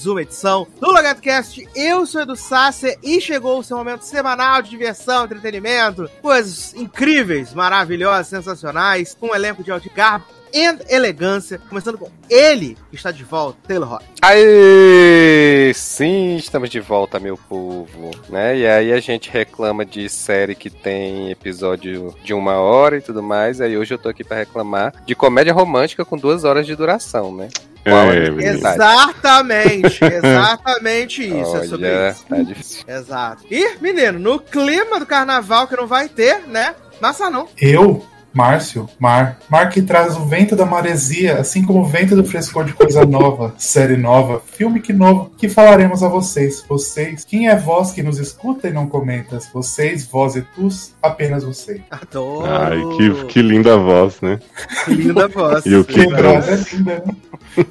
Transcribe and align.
mais 0.00 0.06
uma 0.06 0.22
edição 0.22 0.66
do 0.80 0.90
LogadoCast. 0.90 1.68
Eu 1.74 2.06
sou 2.06 2.22
Edu 2.22 2.34
Sasser 2.34 2.98
e 3.02 3.20
chegou 3.20 3.58
o 3.58 3.62
seu 3.62 3.76
momento 3.76 4.02
semanal 4.02 4.62
de 4.62 4.70
diversão, 4.70 5.24
entretenimento, 5.24 6.08
coisas 6.22 6.72
incríveis, 6.74 7.52
maravilhosas, 7.52 8.28
sensacionais, 8.28 9.14
com 9.18 9.28
um 9.28 9.34
elenco 9.34 9.62
de 9.62 9.70
alto 9.70 9.90
garbo 9.94 10.24
e 10.52 10.64
elegância, 10.88 11.60
começando 11.68 11.98
com 11.98 12.10
ele, 12.28 12.76
que 12.88 12.96
está 12.96 13.10
de 13.10 13.22
volta, 13.24 13.58
Taylor 13.68 13.88
Rock. 13.88 14.04
Aê! 14.22 15.72
Sim, 15.74 16.36
estamos 16.36 16.70
de 16.70 16.80
volta, 16.80 17.20
meu 17.20 17.36
povo. 17.36 18.10
Né? 18.28 18.58
E 18.58 18.66
aí 18.66 18.92
a 18.92 19.00
gente 19.00 19.30
reclama 19.30 19.84
de 19.84 20.08
série 20.08 20.54
que 20.54 20.70
tem 20.70 21.30
episódio 21.30 22.14
de 22.24 22.32
uma 22.32 22.54
hora 22.54 22.96
e 22.96 23.00
tudo 23.02 23.22
mais. 23.22 23.60
Aí 23.60 23.76
hoje 23.76 23.94
eu 23.94 23.98
tô 23.98 24.08
aqui 24.08 24.24
pra 24.24 24.38
reclamar 24.38 24.94
de 25.04 25.14
comédia 25.14 25.52
romântica 25.52 26.04
com 26.04 26.16
duas 26.16 26.42
horas 26.42 26.66
de 26.66 26.74
duração, 26.74 27.34
né? 27.36 27.48
É? 27.84 28.46
Exatamente, 28.46 30.04
exatamente 30.04 31.22
isso, 31.22 31.56
é 31.56 31.64
sobre 31.64 31.88
Olha, 31.88 32.10
isso. 32.10 32.26
tá 32.26 32.42
difícil. 32.42 32.84
Exato. 32.86 33.44
E, 33.50 33.78
menino, 33.80 34.18
no 34.18 34.38
clima 34.38 34.98
do 34.98 35.06
carnaval 35.06 35.66
que 35.66 35.76
não 35.76 35.86
vai 35.86 36.08
ter, 36.08 36.46
né? 36.46 36.74
Massa 37.00 37.30
não. 37.30 37.48
Eu, 37.58 38.04
Márcio, 38.32 38.88
Mar. 38.98 39.38
Mar 39.48 39.68
que 39.68 39.82
traz 39.82 40.16
o 40.16 40.24
vento 40.24 40.54
da 40.54 40.64
maresia, 40.64 41.38
assim 41.38 41.64
como 41.64 41.80
o 41.80 41.84
vento 41.84 42.14
do 42.14 42.24
frescor 42.24 42.64
de 42.64 42.72
coisa 42.72 43.04
nova, 43.04 43.54
série 43.58 43.96
nova, 43.96 44.40
filme 44.52 44.80
que 44.80 44.92
novo, 44.92 45.32
que 45.36 45.48
falaremos 45.48 46.02
a 46.02 46.08
vocês. 46.08 46.64
Vocês, 46.68 47.24
quem 47.24 47.48
é 47.48 47.56
vós 47.56 47.92
que 47.92 48.02
nos 48.02 48.18
escuta 48.18 48.68
e 48.68 48.72
não 48.72 48.86
comenta? 48.86 49.38
Vocês, 49.52 50.06
vós 50.06 50.36
e 50.36 50.42
tus, 50.42 50.94
apenas 51.02 51.44
você. 51.44 51.80
Adoro. 51.90 52.46
Ai, 52.46 52.80
que, 52.96 53.24
que 53.26 53.42
linda 53.42 53.76
voz, 53.76 54.20
né? 54.20 54.38
Que 54.84 54.94
linda 54.94 55.28
voz. 55.28 55.64
E 55.70 55.74
o 55.74 55.84
que 55.84 56.00
é 56.00 56.04
linda, 56.04 56.22
né? 56.22 57.02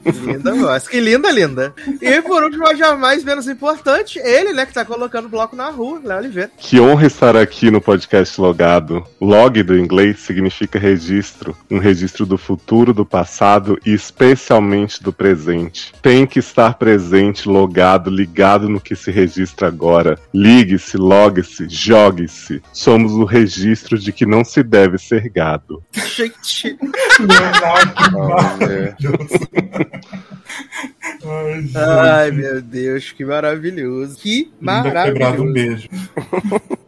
Linda 0.05 0.53
voz. 0.53 0.87
Que 0.87 0.99
linda, 0.99 1.31
linda. 1.31 1.73
E 2.01 2.21
por 2.21 2.43
último, 2.43 2.63
mas 2.63 2.77
jamais 2.77 3.23
menos 3.23 3.47
importante, 3.47 4.19
ele, 4.19 4.53
né, 4.53 4.65
que 4.65 4.73
tá 4.73 4.85
colocando 4.85 5.25
o 5.25 5.29
bloco 5.29 5.55
na 5.55 5.69
rua, 5.69 6.01
Léo 6.03 6.19
Oliveira. 6.19 6.51
Que 6.57 6.79
honra 6.79 7.07
estar 7.07 7.35
aqui 7.35 7.71
no 7.71 7.81
podcast 7.81 8.39
logado. 8.39 9.03
Log 9.19 9.61
do 9.63 9.77
inglês 9.77 10.19
significa 10.19 10.48
registro, 10.77 11.55
um 11.69 11.77
registro 11.79 12.25
do 12.25 12.37
futuro, 12.37 12.93
do 12.93 13.05
passado 13.05 13.79
e 13.85 13.93
especialmente 13.93 15.01
do 15.01 15.11
presente. 15.13 15.93
Tem 16.01 16.25
que 16.25 16.39
estar 16.39 16.75
presente, 16.75 17.47
logado, 17.47 18.09
ligado 18.09 18.69
no 18.69 18.79
que 18.81 18.95
se 18.95 19.11
registra 19.11 19.67
agora. 19.67 20.17
Ligue-se, 20.33 20.97
logue-se, 20.97 21.67
jogue-se. 21.69 22.61
Somos 22.73 23.13
o 23.13 23.25
registro 23.25 23.97
de 23.97 24.11
que 24.11 24.25
não 24.25 24.43
se 24.43 24.63
deve 24.63 24.97
ser 24.97 25.29
gado. 25.29 25.83
Gente. 25.93 26.77
Maravilhoso. 28.13 29.49
Ai, 31.75 32.31
meu 32.31 32.61
Deus, 32.61 33.11
que 33.11 33.25
maravilhoso. 33.25 34.17
Que 34.17 34.45
quebrado, 34.45 35.11
um 35.11 35.19
maravilhoso. 35.19 35.53
beijo. 35.53 35.89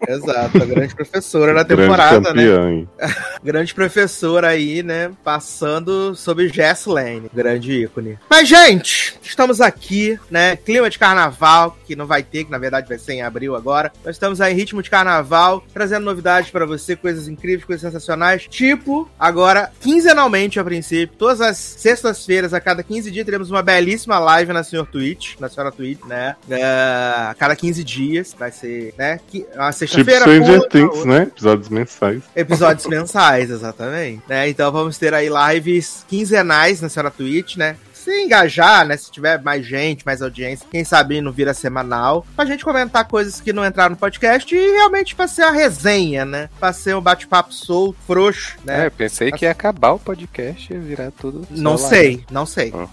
Exato, 0.08 0.62
a 0.62 0.66
grande 0.66 0.96
professora 0.96 1.54
na 1.54 1.64
Grande 1.64 1.82
temporada, 1.84 2.34
né? 2.34 2.44
campeã, 2.44 2.72
hein? 2.72 2.90
Grande 3.52 3.74
professora 3.76 4.48
aí, 4.48 4.82
né? 4.82 5.12
Passando 5.26 6.16
sobre 6.16 6.48
Jess 6.48 6.86
Lane, 6.86 7.30
grande 7.34 7.84
ícone. 7.84 8.18
Mas, 8.30 8.48
gente, 8.48 9.20
estamos 9.22 9.60
aqui, 9.60 10.18
né? 10.30 10.56
Clima 10.56 10.90
de 10.90 10.98
carnaval, 10.98 11.78
que 11.86 11.94
não 11.94 12.06
vai 12.08 12.24
ter, 12.24 12.46
que 12.46 12.52
na 12.52 12.58
verdade 12.58 12.88
vai 12.88 12.98
ser 12.98 13.12
em 13.12 13.22
abril 13.22 13.54
agora. 13.54 13.92
Nós 14.06 14.16
estamos 14.16 14.40
aí 14.40 14.54
em 14.54 14.56
ritmo 14.56 14.82
de 14.82 14.90
carnaval, 14.90 15.62
trazendo 15.74 16.06
novidades 16.06 16.50
pra 16.50 16.66
você, 16.66 16.96
coisas 16.96 17.28
incríveis, 17.28 17.66
coisas 17.66 17.82
sensacionais. 17.82 18.48
Tipo, 18.50 19.10
agora, 19.20 19.70
quinzenalmente 19.82 20.58
a 20.58 20.64
princípio, 20.64 21.14
todas 21.18 21.42
as 21.42 21.58
sextas-feiras, 21.58 22.54
a 22.54 22.62
cada 22.62 22.82
15 22.82 23.12
dias, 23.12 23.26
teremos 23.26 23.52
uma 23.52 23.62
belíssima 23.62 24.18
live 24.18 24.54
na 24.54 24.64
Senhor 24.64 24.86
Twitch, 24.88 25.38
na 25.42 25.50
Senhora 25.50 25.74
Twitch, 25.74 26.00
né? 26.06 26.38
É, 26.50 26.64
a 26.64 27.36
cada 27.38 27.54
15 27.54 27.84
dias, 27.84 28.34
vai 28.40 28.50
ser, 28.50 28.94
né? 28.98 29.20
Uma 29.34 29.72
Tipo 29.72 29.74
sexta-feira. 29.74 30.22
Stranger 30.22 30.54
outra, 30.54 30.70
Things, 30.70 30.96
outra. 30.96 31.12
né? 31.12 31.24
Episódios 31.24 31.68
mensais. 31.68 32.24
Episódios 32.34 32.88
mensais, 32.88 33.41
exatamente. 33.50 34.22
Né? 34.28 34.50
Então 34.50 34.72
vamos 34.72 34.98
ter 34.98 35.14
aí 35.14 35.30
lives 35.54 36.06
quinzenais 36.08 36.82
na 36.82 36.90
senhora 36.90 37.10
Twitch, 37.12 37.56
né? 37.58 37.76
Se 37.94 38.24
engajar, 38.24 38.84
né? 38.84 38.98
Se 38.98 39.12
tiver 39.12 39.40
mais 39.44 39.64
gente, 39.64 40.04
mais 40.04 40.24
audiência, 40.24 40.66
quem 40.72 40.84
sabe 40.84 41.22
não 41.22 41.32
vira 41.32 41.54
semanal, 41.54 42.26
pra 42.36 42.46
gente 42.46 42.64
comentar 42.64 43.08
coisas 43.08 43.40
que 43.40 43.54
não 43.54 43.64
entraram 43.64 43.92
no 43.92 43.96
podcast 43.98 44.56
e 44.56 44.58
realmente 44.72 45.14
pra 45.14 45.28
ser 45.28 45.44
a 45.44 45.52
resenha, 45.52 46.26
né? 46.26 46.50
Pra 46.60 46.74
ser 46.74 46.96
um 46.96 47.02
bate-papo 47.02 47.54
solto, 47.54 47.96
frouxo, 48.08 48.56
É, 48.66 48.78
né? 48.78 48.86
eu 48.88 48.92
pensei 48.92 49.32
que 49.32 49.46
ia 49.46 49.52
acabar 49.52 49.92
o 49.92 50.00
podcast 50.00 50.74
e 50.74 50.78
virar 50.80 51.12
tudo. 51.12 51.48
não 51.52 51.76
live. 51.76 51.90
sei, 51.90 52.24
não 52.32 52.46
sei. 52.48 52.74
Hum, 52.74 52.88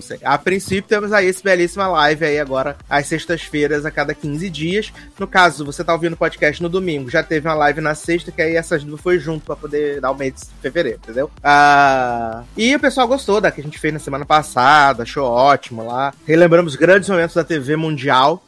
Sei. 0.00 0.18
A 0.22 0.38
princípio, 0.38 0.88
temos 0.88 1.12
aí 1.12 1.26
esse 1.26 1.42
belíssima 1.42 1.88
live 1.88 2.24
aí 2.24 2.38
agora, 2.38 2.76
às 2.88 3.06
sextas-feiras, 3.06 3.84
a 3.84 3.90
cada 3.90 4.14
15 4.14 4.48
dias. 4.50 4.92
No 5.18 5.26
caso, 5.26 5.64
você 5.64 5.82
tá 5.82 5.92
ouvindo 5.92 6.14
o 6.14 6.16
podcast 6.16 6.62
no 6.62 6.68
domingo, 6.68 7.10
já 7.10 7.22
teve 7.22 7.48
uma 7.48 7.54
live 7.54 7.80
na 7.80 7.94
sexta, 7.94 8.32
que 8.32 8.42
aí 8.42 8.56
essas 8.56 8.84
duas 8.84 9.00
foi 9.00 9.18
junto 9.18 9.46
pra 9.46 9.56
poder 9.56 10.00
dar 10.00 10.10
o 10.10 10.16
mês 10.16 10.34
de 10.34 10.46
fevereiro, 10.60 11.00
entendeu? 11.02 11.30
Ah, 11.42 12.42
e 12.56 12.74
o 12.74 12.80
pessoal 12.80 13.08
gostou 13.08 13.40
da 13.40 13.50
que 13.50 13.60
a 13.60 13.64
gente 13.64 13.78
fez 13.78 13.92
na 13.92 14.00
semana 14.00 14.24
passada, 14.24 15.02
achou 15.02 15.28
ótimo 15.28 15.86
lá. 15.86 16.12
Relembramos 16.26 16.76
grandes 16.76 17.08
momentos 17.08 17.34
da 17.34 17.44
TV 17.44 17.76
mundial. 17.76 18.42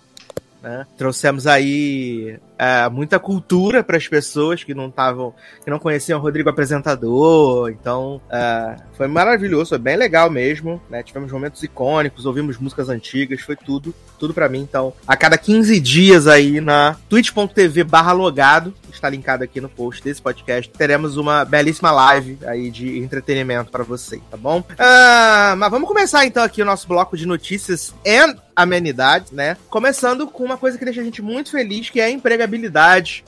Né? 0.63 0.87
Trouxemos 0.99 1.47
aí 1.47 2.39
é, 2.61 2.91
muita 2.91 3.19
cultura 3.19 3.83
para 3.83 3.97
as 3.97 4.07
pessoas 4.07 4.63
que 4.63 4.75
não 4.75 4.89
estavam, 4.89 5.33
que 5.65 5.71
não 5.71 5.79
conheciam 5.79 6.19
o 6.19 6.23
Rodrigo 6.23 6.51
apresentador. 6.51 7.71
Então, 7.71 8.21
é, 8.29 8.77
foi 8.99 9.09
maravilhoso, 9.09 9.71
foi 9.71 9.79
bem 9.79 9.97
legal 9.97 10.29
mesmo. 10.29 10.79
Né? 10.91 11.03
Tivemos 11.03 11.33
momentos 11.33 11.63
icônicos, 11.63 12.27
ouvimos 12.27 12.59
músicas 12.59 12.91
antigas, 12.91 13.41
foi 13.41 13.57
tudo, 13.57 13.95
tudo 14.19 14.35
para 14.35 14.47
mim. 14.47 14.61
Então, 14.61 14.93
a 15.09 15.17
cada 15.17 15.39
15 15.39 15.81
dias 15.81 16.27
aí 16.27 16.61
na 16.61 16.97
twitch.tv 17.09 17.87
logado, 18.15 18.75
está 18.93 19.09
linkado 19.09 19.43
aqui 19.43 19.61
no 19.61 19.69
post 19.69 20.03
desse 20.03 20.21
podcast, 20.21 20.71
teremos 20.71 21.17
uma 21.17 21.45
belíssima 21.45 21.91
live 21.91 22.39
aí 22.45 22.71
de 22.71 22.99
entretenimento 22.99 23.71
para 23.71 23.85
você, 23.85 24.21
tá 24.31 24.37
bom? 24.37 24.63
Ah, 24.79 25.55
mas 25.57 25.71
vamos 25.71 25.89
começar 25.89 26.27
então 26.27 26.43
aqui 26.43 26.61
o 26.61 26.67
nosso 26.67 26.87
bloco 26.87 27.17
de 27.17 27.25
notícias 27.25 27.95
e 28.05 28.35
amenidades, 28.55 29.33
né? 29.33 29.57
Começando 29.69 30.27
com 30.27 30.45
uma 30.45 30.57
coisa 30.57 30.77
que 30.77 30.85
deixa 30.85 31.01
a 31.01 31.05
gente 31.05 31.23
muito 31.23 31.51
feliz, 31.51 31.89
que 31.89 32.01
é 32.01 32.05
a 32.05 32.11
empregabilidade, 32.11 32.50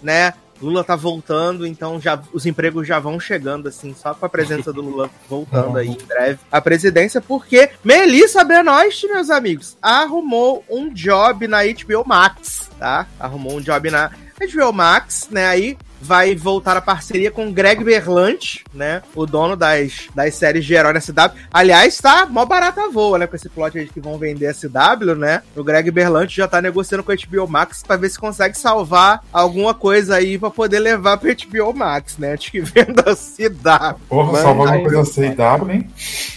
né? 0.03 0.35
Lula 0.63 0.85
tá 0.85 0.95
voltando, 0.95 1.67
então 1.67 2.01
já 2.01 2.23
os 2.33 2.47
empregos 2.47 2.87
já 2.87 3.01
vão 3.01 3.19
chegando, 3.19 3.69
assim, 3.69 3.93
só 3.93 4.15
com 4.15 4.25
a 4.25 4.29
presença 4.29 4.73
do 4.73 4.81
Lula 4.81 5.11
voltando 5.29 5.77
aí 5.77 5.89
em 5.89 6.07
breve 6.07 6.39
à 6.53 6.61
presidência, 6.61 7.21
porque 7.21 7.71
Melissa 7.83 8.45
Benoist, 8.45 9.05
meus 9.09 9.29
amigos, 9.29 9.77
arrumou 9.83 10.65
um 10.71 10.89
job 10.89 11.49
na 11.49 11.65
HBO 11.65 12.07
Max, 12.07 12.71
tá? 12.79 13.09
Arrumou 13.19 13.57
um 13.57 13.61
job 13.61 13.91
na 13.91 14.13
HBO 14.39 14.73
Max, 14.73 15.29
né? 15.31 15.47
Aí 15.47 15.77
vai 16.03 16.35
voltar 16.35 16.77
a 16.77 16.81
parceria 16.81 17.31
com 17.31 17.53
Greg 17.53 17.85
Berlanti, 17.85 18.65
né? 18.75 19.03
O 19.15 19.25
dono 19.25 19.57
das, 19.57 20.09
das 20.15 20.35
séries 20.35 20.65
de 20.65 20.75
herói 20.75 20.93
na 20.93 21.01
CW. 21.01 21.39
Aliás, 21.53 21.97
tá 21.99 22.27
mó 22.27 22.45
barata 22.45 22.89
voa, 22.89 23.19
né? 23.19 23.27
Com 23.27 23.37
esse 23.37 23.49
plot 23.49 23.79
aí 23.79 23.89
que 23.89 24.01
vão 24.01 24.19
vender 24.19 24.49
a 24.49 24.55
CW, 24.55 25.15
né? 25.15 25.43
O 25.55 25.63
Greg 25.63 25.91
Berlanti 25.91 26.37
já 26.37 26.49
tá 26.49 26.61
negociando 26.61 27.05
com 27.05 27.13
a 27.13 27.15
HBO 27.15 27.49
Max 27.49 27.85
pra 27.87 27.97
ver 27.97 28.11
se 28.11 28.19
consegue 28.19 28.59
salvar 28.59 29.25
alguma 29.33 29.73
coisa 29.75 30.17
aí 30.17 30.39
pra 30.39 30.51
poder 30.51 30.81
levar 30.81 31.19
pra 31.19 31.35
HBO 31.35 31.73
Max, 31.73 32.19
né? 32.19 32.33
Antes 32.33 32.51
que 32.51 32.61
venda 32.61 33.05
a 33.07 33.15
CW. 33.15 34.01
Porra, 34.09 34.43
salvar 34.43 34.75
alguma 34.75 34.91
coisa 34.91 35.13
CW, 35.13 35.71
hein? 35.71 35.91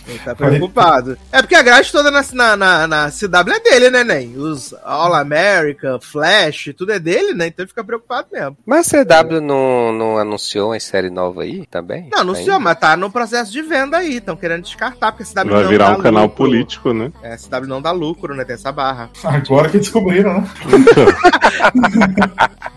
Ele 0.07 0.19
tá 0.19 0.35
preocupado. 0.35 1.17
É 1.31 1.41
porque 1.41 1.55
a 1.55 1.63
grade 1.63 1.91
toda 1.91 2.11
na, 2.11 2.23
na, 2.33 2.55
na, 2.55 2.87
na 2.87 3.11
CW 3.11 3.51
é 3.51 3.59
dele, 3.59 3.89
né, 3.89 4.03
Nen? 4.03 4.37
Os 4.37 4.73
All 4.83 5.13
America, 5.13 5.99
Flash, 5.99 6.73
tudo 6.77 6.91
é 6.91 6.99
dele, 6.99 7.33
né? 7.33 7.47
Então 7.47 7.63
ele 7.63 7.69
fica 7.69 7.83
preocupado 7.83 8.27
mesmo. 8.31 8.57
Mas 8.65 8.93
a 8.93 9.03
CW 9.03 9.41
não, 9.41 9.54
não 9.93 10.17
anunciou 10.17 10.71
uma 10.71 10.79
série 10.79 11.09
nova 11.09 11.43
aí 11.43 11.65
também? 11.65 12.09
Não, 12.11 12.19
anunciou, 12.21 12.59
mas 12.59 12.77
tá 12.79 12.95
no 12.97 13.09
processo 13.11 13.51
de 13.51 13.61
venda 13.61 13.97
aí. 13.97 14.17
Estão 14.17 14.35
querendo 14.35 14.63
descartar, 14.63 15.11
porque 15.11 15.23
a 15.23 15.25
CW 15.43 15.51
Vai 15.51 15.63
não 15.63 15.69
virar 15.69 15.97
um 15.97 16.01
canal 16.01 16.23
lucro. 16.23 16.37
político, 16.37 16.93
né? 16.93 17.11
É, 17.23 17.33
a 17.33 17.37
CW 17.37 17.67
não 17.67 17.81
dá 17.81 17.91
lucro, 17.91 18.35
né? 18.35 18.43
Tem 18.45 18.55
essa 18.55 18.71
barra. 18.71 19.09
Agora 19.23 19.69
que 19.69 19.77
descobriram, 19.79 20.41
né? 20.41 20.47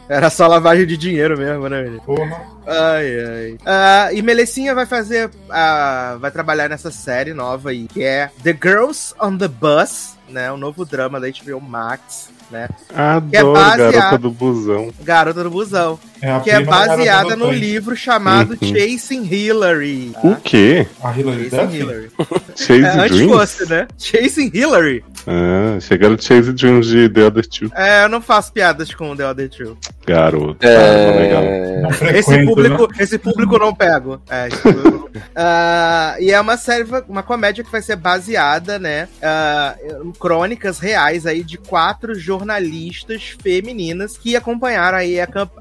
Era 0.08 0.30
só 0.30 0.46
lavagem 0.46 0.86
de 0.86 0.96
dinheiro 0.96 1.36
mesmo, 1.36 1.68
né, 1.68 1.82
menino? 1.82 2.00
Porra. 2.00 2.40
Ai, 2.66 3.20
ai. 3.20 3.58
Ah, 3.66 4.08
e 4.12 4.22
Melicinha 4.22 4.74
vai 4.74 4.86
fazer. 4.86 5.30
ah, 5.50 6.16
vai 6.20 6.30
trabalhar 6.30 6.68
nessa 6.68 6.90
série 6.90 7.34
nova 7.34 7.70
aí, 7.70 7.86
que 7.88 8.02
é 8.02 8.30
The 8.42 8.56
Girls 8.60 9.14
on 9.20 9.36
the 9.36 9.48
Bus, 9.48 10.14
né? 10.28 10.50
Um 10.50 10.56
novo 10.56 10.84
drama 10.86 11.20
da 11.20 11.26
HBO 11.28 11.60
Max, 11.60 12.30
né? 12.50 12.68
Adoro, 12.94 13.52
baseado- 13.52 13.92
garota 13.92 14.18
do 14.18 14.30
busão. 14.30 14.90
Garota 15.00 15.44
do 15.44 15.50
Busão. 15.50 15.98
É 16.20 16.30
a 16.32 16.40
Que 16.40 16.50
é 16.50 16.60
baseada 16.60 17.36
no 17.36 17.50
livro 17.50 17.96
chamado 17.96 18.56
Uhum. 18.60 18.68
Chasing 18.74 19.24
Hillary. 19.32 20.12
O 20.22 20.36
quê? 20.36 20.86
A 21.02 21.16
Hilary 21.18 21.50
Chasing 21.50 21.66
Duff? 21.66 21.76
Hillary. 21.76 22.10
Chase 22.56 22.84
É, 22.84 22.88
antes 22.88 23.16
Dreams? 23.16 23.32
fosse, 23.36 23.68
né? 23.70 23.86
Chasing 23.98 24.50
Hillary. 24.52 25.04
Ah, 25.26 25.78
chegaram 25.80 26.16
Chase 26.18 26.52
Dreams 26.52 26.86
de 26.88 27.08
The 27.08 27.22
Other 27.24 27.46
Two. 27.46 27.70
É, 27.74 28.04
eu 28.04 28.08
não 28.08 28.20
faço 28.22 28.52
piadas 28.52 28.92
com 28.94 29.14
The 29.16 29.28
Other 29.28 29.48
Two. 29.48 29.76
Garoto. 30.06 30.56
Ah, 30.66 31.18
legal. 31.20 31.42
É... 31.42 31.80
Não 31.82 31.90
Esse 31.90 31.98
frequento, 31.98 32.46
público, 32.46 32.82
né? 32.88 32.96
esse 32.98 33.18
público 33.18 33.58
não 33.58 33.74
pego. 33.74 34.20
É, 34.28 34.48
esse 34.48 34.56
público 34.58 34.90
não 34.90 35.02
pego. 35.02 35.24
Ah, 35.34 36.16
e 36.20 36.30
é 36.30 36.40
uma 36.40 36.56
série, 36.56 36.84
uma 37.08 37.22
comédia 37.22 37.62
que 37.64 37.70
vai 37.70 37.82
ser 37.82 37.96
baseada, 37.96 38.78
né, 38.78 39.08
ah, 39.22 39.74
em 40.04 40.12
crônicas 40.12 40.78
reais 40.78 41.26
aí 41.26 41.42
de 41.42 41.56
quatro 41.58 42.14
jornalistas 42.18 43.36
femininas 43.42 44.16
que 44.16 44.34
acompanharam 44.36 44.98
aí 44.98 45.20
a, 45.20 45.26
camp- 45.26 45.52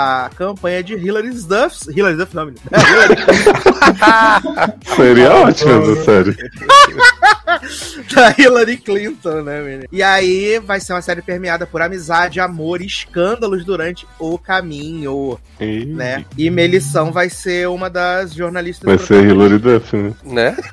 a 0.00 0.30
campanha 0.30 0.82
de 0.82 0.94
Hillary 0.94 1.30
Duff. 1.30 1.90
Hillary 1.90 2.16
Duff, 2.16 2.34
não, 2.34 2.46
menino. 2.46 2.62
É, 2.70 2.78
Hillary 2.80 3.16
Seria 4.96 5.32
ótimo 5.34 5.92
essa 5.92 6.04
série. 6.04 6.36
da 8.14 8.34
Hillary 8.38 8.76
Clinton, 8.76 9.42
né, 9.42 9.60
menino? 9.62 9.84
E 9.90 10.02
aí 10.02 10.58
vai 10.60 10.80
ser 10.80 10.92
uma 10.94 11.02
série 11.02 11.22
permeada 11.22 11.66
por 11.66 11.82
amizade, 11.82 12.40
amor 12.40 12.80
e 12.80 12.86
escândalos 12.86 13.64
durante 13.64 14.06
o 14.18 14.38
caminho, 14.38 15.38
Ih, 15.60 15.84
né? 15.86 16.24
E 16.36 16.50
Melição 16.50 17.12
vai 17.12 17.28
ser 17.28 17.68
uma 17.68 17.90
das 17.90 18.32
jornalistas 18.34 18.86
Vai 18.86 18.98
ser 18.98 19.24
Hilary 19.24 19.58
Duff, 19.58 19.96
né? 19.96 20.14
Né? 20.24 20.56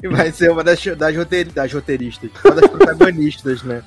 E 0.00 0.06
vai 0.06 0.30
ser 0.30 0.52
uma 0.52 0.62
das, 0.62 0.78
das, 0.96 1.16
roteir- 1.16 1.50
das 1.52 1.72
roteiristas, 1.72 2.30
uma 2.44 2.54
das 2.54 2.70
protagonistas, 2.70 3.64
né? 3.64 3.82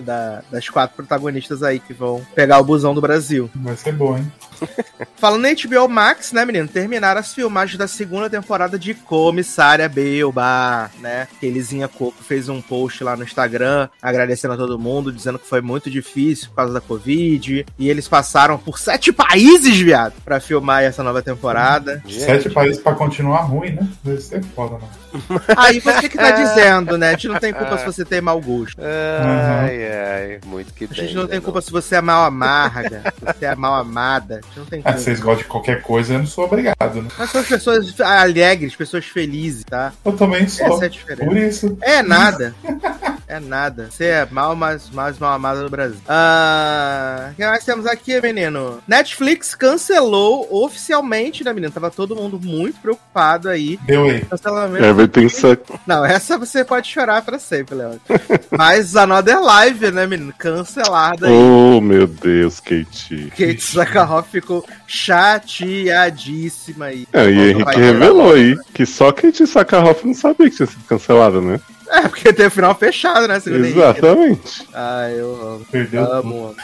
Da- 0.00 0.42
das 0.50 0.68
quatro 0.68 0.96
protagonistas 0.96 1.62
aí 1.62 1.78
que 1.80 1.92
vão 1.94 2.24
pegar 2.34 2.58
o 2.58 2.64
busão 2.64 2.94
do 2.94 3.00
Brasil. 3.00 3.50
Vai 3.54 3.76
ser 3.76 3.92
bom, 3.92 4.16
hein? 4.16 4.32
Falando 5.16 5.46
em 5.46 5.54
HBO 5.54 5.88
Max, 5.88 6.32
né, 6.32 6.44
menino? 6.44 6.68
Terminaram 6.68 7.20
as 7.20 7.32
filmagens 7.34 7.78
da 7.78 7.88
segunda 7.88 8.28
temporada 8.28 8.78
de 8.78 8.94
Comissária 8.94 9.88
Belba, 9.88 10.90
né? 11.00 11.28
Elisinha 11.42 11.88
Coco 11.88 12.22
fez 12.22 12.48
um 12.48 12.60
post 12.60 13.02
lá 13.02 13.16
no 13.16 13.24
Instagram 13.24 13.88
agradecendo 14.00 14.54
a 14.54 14.56
todo 14.56 14.78
mundo, 14.78 15.12
dizendo 15.12 15.38
que 15.38 15.46
foi 15.46 15.60
muito 15.60 15.90
difícil 15.90 16.48
por 16.50 16.56
causa 16.56 16.72
da 16.74 16.80
Covid. 16.80 17.66
E 17.78 17.88
eles 17.88 18.08
passaram 18.08 18.58
por 18.58 18.78
sete 18.78 19.12
países, 19.12 19.76
viado, 19.78 20.14
pra 20.24 20.40
filmar 20.40 20.82
essa 20.82 21.02
nova 21.02 21.22
temporada. 21.22 22.02
Sete 22.08 22.50
países 22.50 22.80
pra 22.80 22.94
continuar 22.94 23.42
ruim, 23.42 23.72
né? 23.72 23.88
Deve 24.04 24.20
ser 24.20 24.42
foda, 24.44 24.76
né? 24.78 24.88
Aí 25.56 25.80
você 25.80 26.08
que 26.08 26.16
tá 26.16 26.30
dizendo, 26.30 26.98
né? 26.98 27.08
A 27.08 27.12
gente 27.12 27.28
não 27.28 27.38
tem 27.38 27.52
culpa 27.52 27.78
se 27.78 27.84
você 27.86 28.04
tem 28.04 28.20
mau 28.20 28.40
gosto. 28.40 28.80
Ai, 28.80 29.92
ai, 29.92 30.40
muito 30.44 30.72
que 30.74 30.84
A 30.84 30.88
tem. 30.88 30.96
gente 30.98 31.14
não 31.14 31.26
tem 31.26 31.38
né, 31.38 31.44
culpa 31.44 31.60
se 31.60 31.70
você 31.70 31.96
é 31.96 32.00
mal 32.00 32.24
amarga, 32.24 33.02
se 33.18 33.24
você 33.24 33.44
é 33.46 33.54
mal 33.54 33.74
amada. 33.74 34.40
Não 34.56 34.64
tem 34.64 34.82
É, 34.84 34.92
se 34.92 35.04
vocês 35.04 35.20
gostam 35.20 35.42
de 35.42 35.48
qualquer 35.48 35.82
coisa, 35.82 36.14
eu 36.14 36.18
não 36.18 36.26
sou 36.26 36.44
obrigado, 36.44 37.02
né? 37.02 37.08
Nós 37.18 37.30
somos 37.30 37.48
pessoas 37.48 38.00
alegres, 38.00 38.74
pessoas 38.74 39.04
felizes, 39.06 39.64
tá? 39.64 39.92
Eu 40.04 40.12
também 40.12 40.46
sou. 40.48 40.66
Essa 40.66 40.84
é 40.84 40.86
a 40.86 40.90
diferença. 40.90 41.24
Por 41.24 41.36
isso. 41.36 41.78
É 41.80 42.02
nada. 42.02 42.54
É 43.28 43.40
nada. 43.40 43.88
Você 43.90 44.04
é 44.04 44.28
mal, 44.30 44.54
mas 44.54 44.88
mais 44.90 45.18
mal 45.18 45.32
amado 45.32 45.62
do 45.62 45.68
Brasil. 45.68 45.98
Ah, 46.08 47.30
o 47.32 47.34
que 47.34 47.44
nós 47.44 47.64
temos 47.64 47.86
aqui, 47.86 48.20
menino? 48.20 48.80
Netflix 48.86 49.54
cancelou 49.54 50.46
oficialmente, 50.64 51.42
né, 51.42 51.52
menino? 51.52 51.72
Tava 51.72 51.90
todo 51.90 52.14
mundo 52.14 52.38
muito 52.40 52.80
preocupado 52.80 53.48
aí. 53.48 53.78
Deu 53.84 54.04
aí. 54.04 54.24
Cancelamento. 54.24 54.84
Everything 54.84 55.28
sucks. 55.28 55.76
Não, 55.86 56.04
essa 56.04 56.38
você 56.38 56.64
pode 56.64 56.88
chorar 56.88 57.22
pra 57.22 57.38
sempre, 57.38 57.74
Léo. 57.74 58.00
Mas 58.56 58.94
Another 58.94 59.42
Live, 59.42 59.90
né, 59.90 60.06
menino? 60.06 60.32
Cancelada 60.38 61.26
aí. 61.26 61.32
Oh, 61.32 61.80
meu 61.80 62.06
Deus, 62.06 62.60
Kate. 62.60 63.30
Kate 63.30 63.60
Sakaroff 63.60 64.35
ficou 64.40 64.64
chateadíssima 64.86 66.86
aí. 66.86 67.06
É, 67.12 67.30
e 67.30 67.50
Henrique 67.50 67.78
revelou 67.78 68.34
aí 68.34 68.56
que 68.74 68.84
só 68.84 69.12
Kate 69.12 69.46
Sakaroff 69.46 70.06
não 70.06 70.14
sabia 70.14 70.50
que 70.50 70.56
tinha 70.56 70.66
sido 70.66 70.84
cancelada, 70.84 71.40
né? 71.40 71.60
É, 71.88 72.02
porque 72.02 72.32
tem 72.32 72.46
o 72.46 72.50
final 72.50 72.74
fechado, 72.74 73.28
né? 73.28 73.40
Henrique. 73.46 73.78
Exatamente. 73.78 74.68
Ai, 74.74 75.18
eu 75.18 75.34
amo. 75.34 75.66
Perdeu. 75.70 76.04
Amo, 76.04 76.48
amo. 76.48 76.56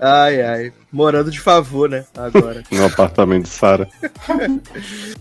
Ai, 0.00 0.42
ai. 0.42 0.72
Morando 0.92 1.30
de 1.30 1.40
favor, 1.40 1.88
né? 1.88 2.04
Agora. 2.16 2.62
No 2.70 2.86
apartamento 2.86 3.44
de 3.44 3.50
Sarah. 3.50 3.88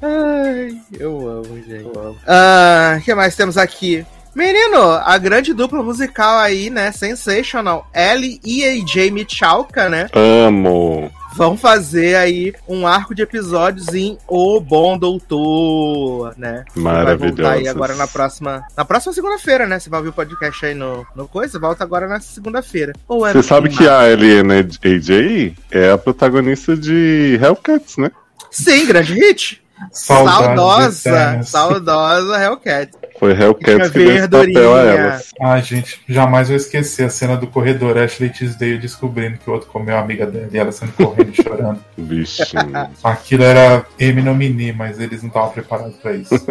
Ai, 0.01 0.77
eu 0.99 1.27
amo, 1.27 1.55
gente. 1.57 1.83
Eu 1.83 1.99
amo. 1.99 2.17
Ah, 2.27 2.97
o 2.99 3.03
que 3.03 3.13
mais 3.13 3.35
temos 3.35 3.57
aqui? 3.57 4.05
Menino, 4.35 4.81
a 4.81 5.15
grande 5.19 5.53
dupla 5.53 5.83
musical 5.83 6.39
aí, 6.39 6.71
né? 6.71 6.91
Sensational. 6.91 7.87
Ellie 7.93 8.39
e 8.43 8.63
AJ 8.63 9.11
Michalka, 9.11 9.87
né? 9.87 10.07
Amo. 10.13 11.11
Vão 11.35 11.57
fazer 11.57 12.15
aí 12.15 12.53
um 12.67 12.85
arco 12.85 13.15
de 13.15 13.21
episódios 13.21 13.87
em 13.89 14.17
O 14.27 14.59
Bom 14.59 14.97
Doutor, 14.97 16.33
né? 16.37 16.63
Vai 16.75 17.15
voltar 17.15 17.53
aí 17.53 17.63
Maravilhoso. 17.63 17.69
agora 17.69 17.95
na 17.95 18.07
próxima. 18.07 18.63
Na 18.77 18.85
próxima 18.85 19.13
segunda-feira, 19.13 19.65
né? 19.65 19.79
Você 19.79 19.89
vai 19.89 19.99
ouvir 19.99 20.09
o 20.09 20.13
podcast 20.13 20.65
aí 20.65 20.73
no, 20.73 21.05
no 21.15 21.27
coisa, 21.27 21.59
volta 21.59 21.83
agora 21.83 22.07
na 22.07 22.19
segunda-feira. 22.19 22.93
Ou 23.07 23.25
é 23.25 23.33
Você 23.33 23.43
sabe 23.43 23.69
que 23.69 23.87
a 23.87 24.07
Eliana 24.09 24.55
AJ 24.59 25.55
é 25.71 25.91
a 25.91 25.97
protagonista 25.97 26.77
de 26.77 27.39
Hellcats, 27.41 27.97
né? 27.97 28.11
Sim, 28.51 28.85
grande 28.85 29.13
hit. 29.13 29.62
Saudosa, 29.91 31.43
saudosa 31.43 32.43
Hellcat. 32.43 32.91
Foi 33.19 33.31
Hellcats 33.31 33.91
que 33.91 33.99
deu 33.99 34.15
esse 34.15 34.27
papel 34.27 34.75
a 34.75 34.79
elas. 34.81 35.31
Ai, 35.41 35.61
gente, 35.61 36.01
jamais 36.07 36.47
vou 36.47 36.57
esquecer 36.57 37.05
a 37.05 37.09
cena 37.09 37.37
do 37.37 37.47
corredor 37.47 37.97
Ashley 37.97 38.29
Tisdale 38.29 38.77
descobrindo 38.77 39.37
que 39.37 39.49
o 39.49 39.53
outro 39.53 39.69
comeu 39.69 39.95
a 39.95 39.99
amiga 39.99 40.25
dela 40.25 40.49
e 40.51 40.57
ela 40.57 40.71
sendo 40.71 40.93
correndo 40.93 41.31
e 41.31 41.41
chorando. 41.41 41.83
Bichinho. 41.97 42.89
Aquilo 43.03 43.43
era 43.43 43.85
Eminomini, 43.99 44.73
mas 44.73 44.99
eles 44.99 45.21
não 45.21 45.27
estavam 45.27 45.51
preparados 45.51 45.95
pra 45.97 46.13
isso. 46.13 46.33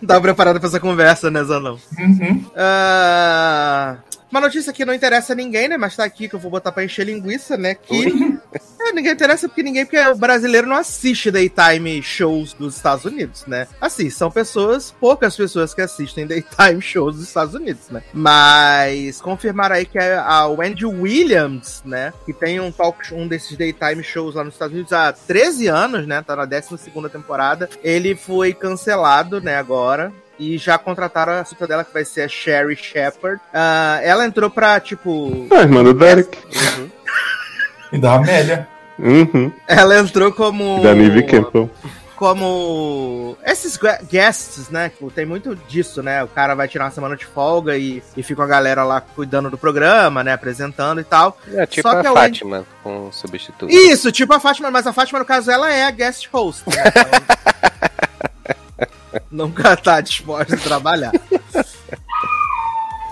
Não 0.00 0.06
tava 0.06 0.20
preparado 0.20 0.60
pra 0.60 0.68
essa 0.68 0.80
conversa, 0.80 1.30
né, 1.30 1.42
Zanão? 1.42 1.78
Uhum. 1.98 2.44
Ah, 2.56 3.96
uma 4.30 4.40
notícia 4.40 4.72
que 4.72 4.84
não 4.84 4.94
interessa 4.94 5.32
a 5.32 5.36
ninguém, 5.36 5.68
né? 5.68 5.76
Mas 5.76 5.96
tá 5.96 6.04
aqui 6.04 6.28
que 6.28 6.34
eu 6.34 6.40
vou 6.40 6.50
botar 6.50 6.72
pra 6.72 6.84
encher 6.84 7.04
linguiça, 7.04 7.56
né? 7.56 7.74
Que. 7.74 8.38
É, 8.80 8.92
ninguém 8.92 9.12
interessa 9.12 9.48
porque 9.48 9.62
ninguém, 9.62 9.84
porque 9.84 9.98
o 9.98 10.14
brasileiro 10.14 10.66
não 10.66 10.76
assiste 10.76 11.32
daytime 11.32 12.00
shows 12.00 12.52
dos 12.52 12.76
Estados 12.76 13.04
Unidos, 13.04 13.44
né? 13.44 13.66
Assim, 13.80 14.08
são 14.08 14.30
pessoas, 14.30 14.94
poucas 15.00 15.36
pessoas 15.36 15.74
que 15.74 15.82
assistem 15.82 16.26
daytime 16.26 16.80
shows 16.80 17.16
dos 17.16 17.26
Estados 17.26 17.54
Unidos, 17.54 17.90
né? 17.90 18.02
Mas 18.14 19.20
confirmaram 19.20 19.74
aí 19.74 19.84
que 19.84 19.98
a 19.98 20.24
a 20.24 20.46
Wendy 20.46 20.86
Williams, 20.86 21.82
né? 21.84 22.12
Que 22.24 22.32
tem 22.32 22.60
um 22.60 22.70
talk 22.70 23.12
um 23.12 23.26
desses 23.26 23.56
daytime 23.56 24.02
shows 24.02 24.36
lá 24.36 24.44
nos 24.44 24.54
Estados 24.54 24.74
Unidos 24.74 24.92
há 24.92 25.12
13 25.12 25.66
anos, 25.66 26.06
né? 26.06 26.22
Tá 26.22 26.36
na 26.36 26.44
12 26.44 26.78
segunda 26.78 27.08
temporada. 27.08 27.68
Ele 27.82 28.14
foi 28.14 28.54
cancelado, 28.54 29.40
né, 29.40 29.56
agora. 29.56 30.12
E 30.38 30.56
já 30.58 30.78
contrataram 30.78 31.32
a 31.32 31.44
suta 31.44 31.66
dela, 31.66 31.84
que 31.84 31.92
vai 31.92 32.04
ser 32.04 32.22
a 32.22 32.28
Sherry 32.28 32.76
Shepard. 32.76 33.40
Ah, 33.52 33.98
ela 34.02 34.24
entrou 34.24 34.48
pra, 34.48 34.78
tipo. 34.78 35.46
Ah, 35.50 35.62
irmã 35.62 35.82
do 35.82 35.92
Derek. 35.94 36.38
E 37.92 37.98
da 37.98 38.14
Amélia. 38.14 38.68
Uhum. 38.98 39.50
Ela 39.66 39.98
entrou 39.98 40.30
como. 40.32 40.80
Da 40.82 40.94
Nive 40.94 41.22
Campbell. 41.24 41.70
como 42.16 43.36
esses 43.46 43.76
gu- 43.76 44.04
guests, 44.10 44.68
né? 44.70 44.90
que 44.90 45.04
Tem 45.10 45.24
muito 45.24 45.54
disso, 45.56 46.02
né? 46.02 46.22
O 46.24 46.28
cara 46.28 46.54
vai 46.54 46.66
tirar 46.68 46.84
uma 46.86 46.90
semana 46.90 47.16
de 47.16 47.24
folga 47.24 47.76
e, 47.76 48.02
e 48.16 48.22
fica 48.24 48.42
a 48.42 48.46
galera 48.46 48.82
lá 48.84 49.00
cuidando 49.00 49.48
do 49.50 49.56
programa, 49.58 50.22
né? 50.24 50.32
Apresentando 50.32 51.00
e 51.00 51.04
tal. 51.04 51.38
É 51.52 51.64
tipo 51.66 51.88
Só 51.88 52.00
que 52.00 52.06
a 52.08 52.12
Fátima 52.12 52.64
com 52.82 53.10
substituto. 53.12 53.70
Isso, 53.70 54.10
tipo 54.12 54.32
a 54.34 54.40
Fátima, 54.40 54.70
mas 54.70 54.86
a 54.86 54.92
Fátima, 54.92 55.18
no 55.20 55.24
caso, 55.24 55.50
ela 55.50 55.72
é 55.72 55.84
a 55.84 55.90
guest 55.90 56.28
host, 56.32 56.64
né? 56.68 56.82
Nunca 59.30 59.76
tá 59.76 60.00
disposta 60.00 60.54
a 60.54 60.58
trabalhar. 60.58 61.12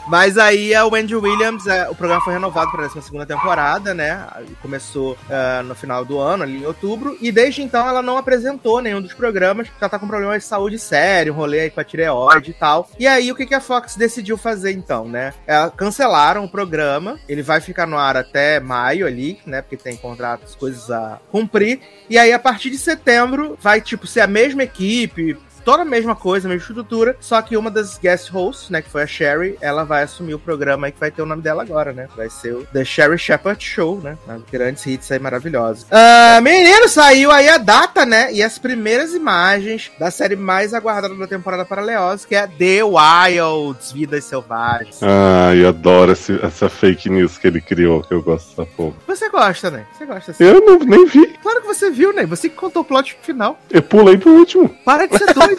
Mas 0.06 0.38
aí 0.38 0.72
a 0.72 0.86
Wendy 0.86 1.16
Williams, 1.16 1.66
é, 1.66 1.88
o 1.88 1.94
programa 1.94 2.22
foi 2.22 2.32
renovado 2.32 2.70
para 2.70 2.84
a 2.84 2.88
12 2.88 3.26
temporada, 3.26 3.92
né? 3.92 4.24
Começou 4.62 5.18
ah, 5.28 5.64
no 5.64 5.74
final 5.74 6.04
do 6.04 6.20
ano, 6.20 6.44
ali 6.44 6.58
em 6.58 6.64
outubro, 6.64 7.18
e 7.20 7.32
desde 7.32 7.60
então 7.60 7.88
ela 7.88 8.00
não 8.00 8.16
apresentou 8.16 8.80
nenhum 8.80 9.02
dos 9.02 9.12
programas, 9.12 9.66
já 9.80 9.88
tá 9.88 9.98
com 9.98 10.06
problemas 10.06 10.44
de 10.44 10.48
saúde 10.48 10.78
sério, 10.78 11.32
um 11.32 11.36
rolê 11.36 11.60
aí 11.60 11.70
com 11.70 11.80
a 11.80 11.84
tireoide 11.84 12.52
e 12.52 12.54
tal. 12.54 12.88
E 13.00 13.06
aí 13.06 13.32
o 13.32 13.34
que, 13.34 13.46
que 13.46 13.54
a 13.54 13.60
Fox 13.60 13.96
decidiu 13.96 14.38
fazer 14.38 14.70
então, 14.72 15.08
né? 15.08 15.34
Ela, 15.44 15.70
cancelaram 15.70 16.44
o 16.44 16.48
programa, 16.48 17.18
ele 17.28 17.42
vai 17.42 17.60
ficar 17.60 17.86
no 17.86 17.98
ar 17.98 18.16
até 18.16 18.60
maio 18.60 19.08
ali, 19.08 19.40
né? 19.44 19.60
Porque 19.60 19.76
tem 19.76 19.96
contratos, 19.96 20.54
coisas 20.54 20.88
a 20.88 21.18
cumprir. 21.32 21.80
E 22.08 22.16
aí 22.16 22.32
a 22.32 22.38
partir 22.38 22.70
de 22.70 22.78
setembro 22.78 23.58
vai, 23.60 23.80
tipo, 23.80 24.06
ser 24.06 24.20
a 24.20 24.26
mesma 24.28 24.62
equipe, 24.62 25.36
toda 25.66 25.82
a 25.82 25.84
mesma 25.84 26.14
coisa, 26.14 26.46
a 26.46 26.48
mesma 26.48 26.60
estrutura, 26.62 27.16
só 27.20 27.42
que 27.42 27.56
uma 27.56 27.70
das 27.70 27.98
guest 27.98 28.28
hosts, 28.30 28.70
né, 28.70 28.80
que 28.80 28.88
foi 28.88 29.02
a 29.02 29.06
Sherry, 29.06 29.58
ela 29.60 29.82
vai 29.84 30.04
assumir 30.04 30.32
o 30.34 30.38
programa 30.38 30.86
aí 30.86 30.92
que 30.92 31.00
vai 31.00 31.10
ter 31.10 31.20
o 31.22 31.26
nome 31.26 31.42
dela 31.42 31.62
agora, 31.62 31.92
né? 31.92 32.06
Vai 32.16 32.30
ser 32.30 32.54
o 32.54 32.64
The 32.72 32.84
Sherry 32.84 33.18
Shepherd 33.18 33.62
Show, 33.64 34.00
né? 34.00 34.16
Grandes 34.50 34.86
hits 34.86 35.10
aí 35.10 35.18
maravilhosos. 35.18 35.84
Ah, 35.90 36.40
menino, 36.40 36.88
saiu 36.88 37.32
aí 37.32 37.48
a 37.48 37.58
data, 37.58 38.06
né? 38.06 38.32
E 38.32 38.42
as 38.44 38.58
primeiras 38.60 39.12
imagens 39.12 39.90
da 39.98 40.08
série 40.10 40.36
mais 40.36 40.72
aguardada 40.72 41.14
da 41.16 41.26
temporada 41.26 41.64
para 41.64 41.82
Leoz, 41.82 42.24
que 42.24 42.36
é 42.36 42.46
The 42.46 42.84
Wilds, 42.84 43.90
Vidas 43.92 44.24
Selvagens. 44.24 45.00
Ai, 45.02 45.64
adoro 45.66 46.12
esse- 46.12 46.38
essa 46.44 46.68
fake 46.68 47.10
news 47.10 47.36
que 47.38 47.46
ele 47.48 47.60
criou, 47.60 48.02
que 48.02 48.14
eu 48.14 48.22
gosto 48.22 48.50
dessa 48.50 48.66
porra. 48.76 48.94
Você 49.08 49.28
gosta, 49.28 49.70
né? 49.70 49.84
Você 49.98 50.06
gosta 50.06 50.30
assim? 50.30 50.44
Eu 50.44 50.60
não, 50.64 50.78
nem 50.78 51.06
vi. 51.06 51.26
Claro 51.42 51.60
que 51.62 51.66
você 51.66 51.90
viu, 51.90 52.12
né? 52.12 52.24
Você 52.26 52.48
que 52.48 52.54
contou 52.54 52.82
o 52.82 52.84
plot 52.84 53.18
final. 53.22 53.58
Eu 53.70 53.82
pulei 53.82 54.16
pro 54.16 54.30
último. 54.32 54.68
Para 54.84 55.06
de 55.06 55.18
ser 55.18 55.32
doido. 55.34 55.55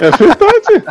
É 0.00 0.10
verdade. 0.10 0.84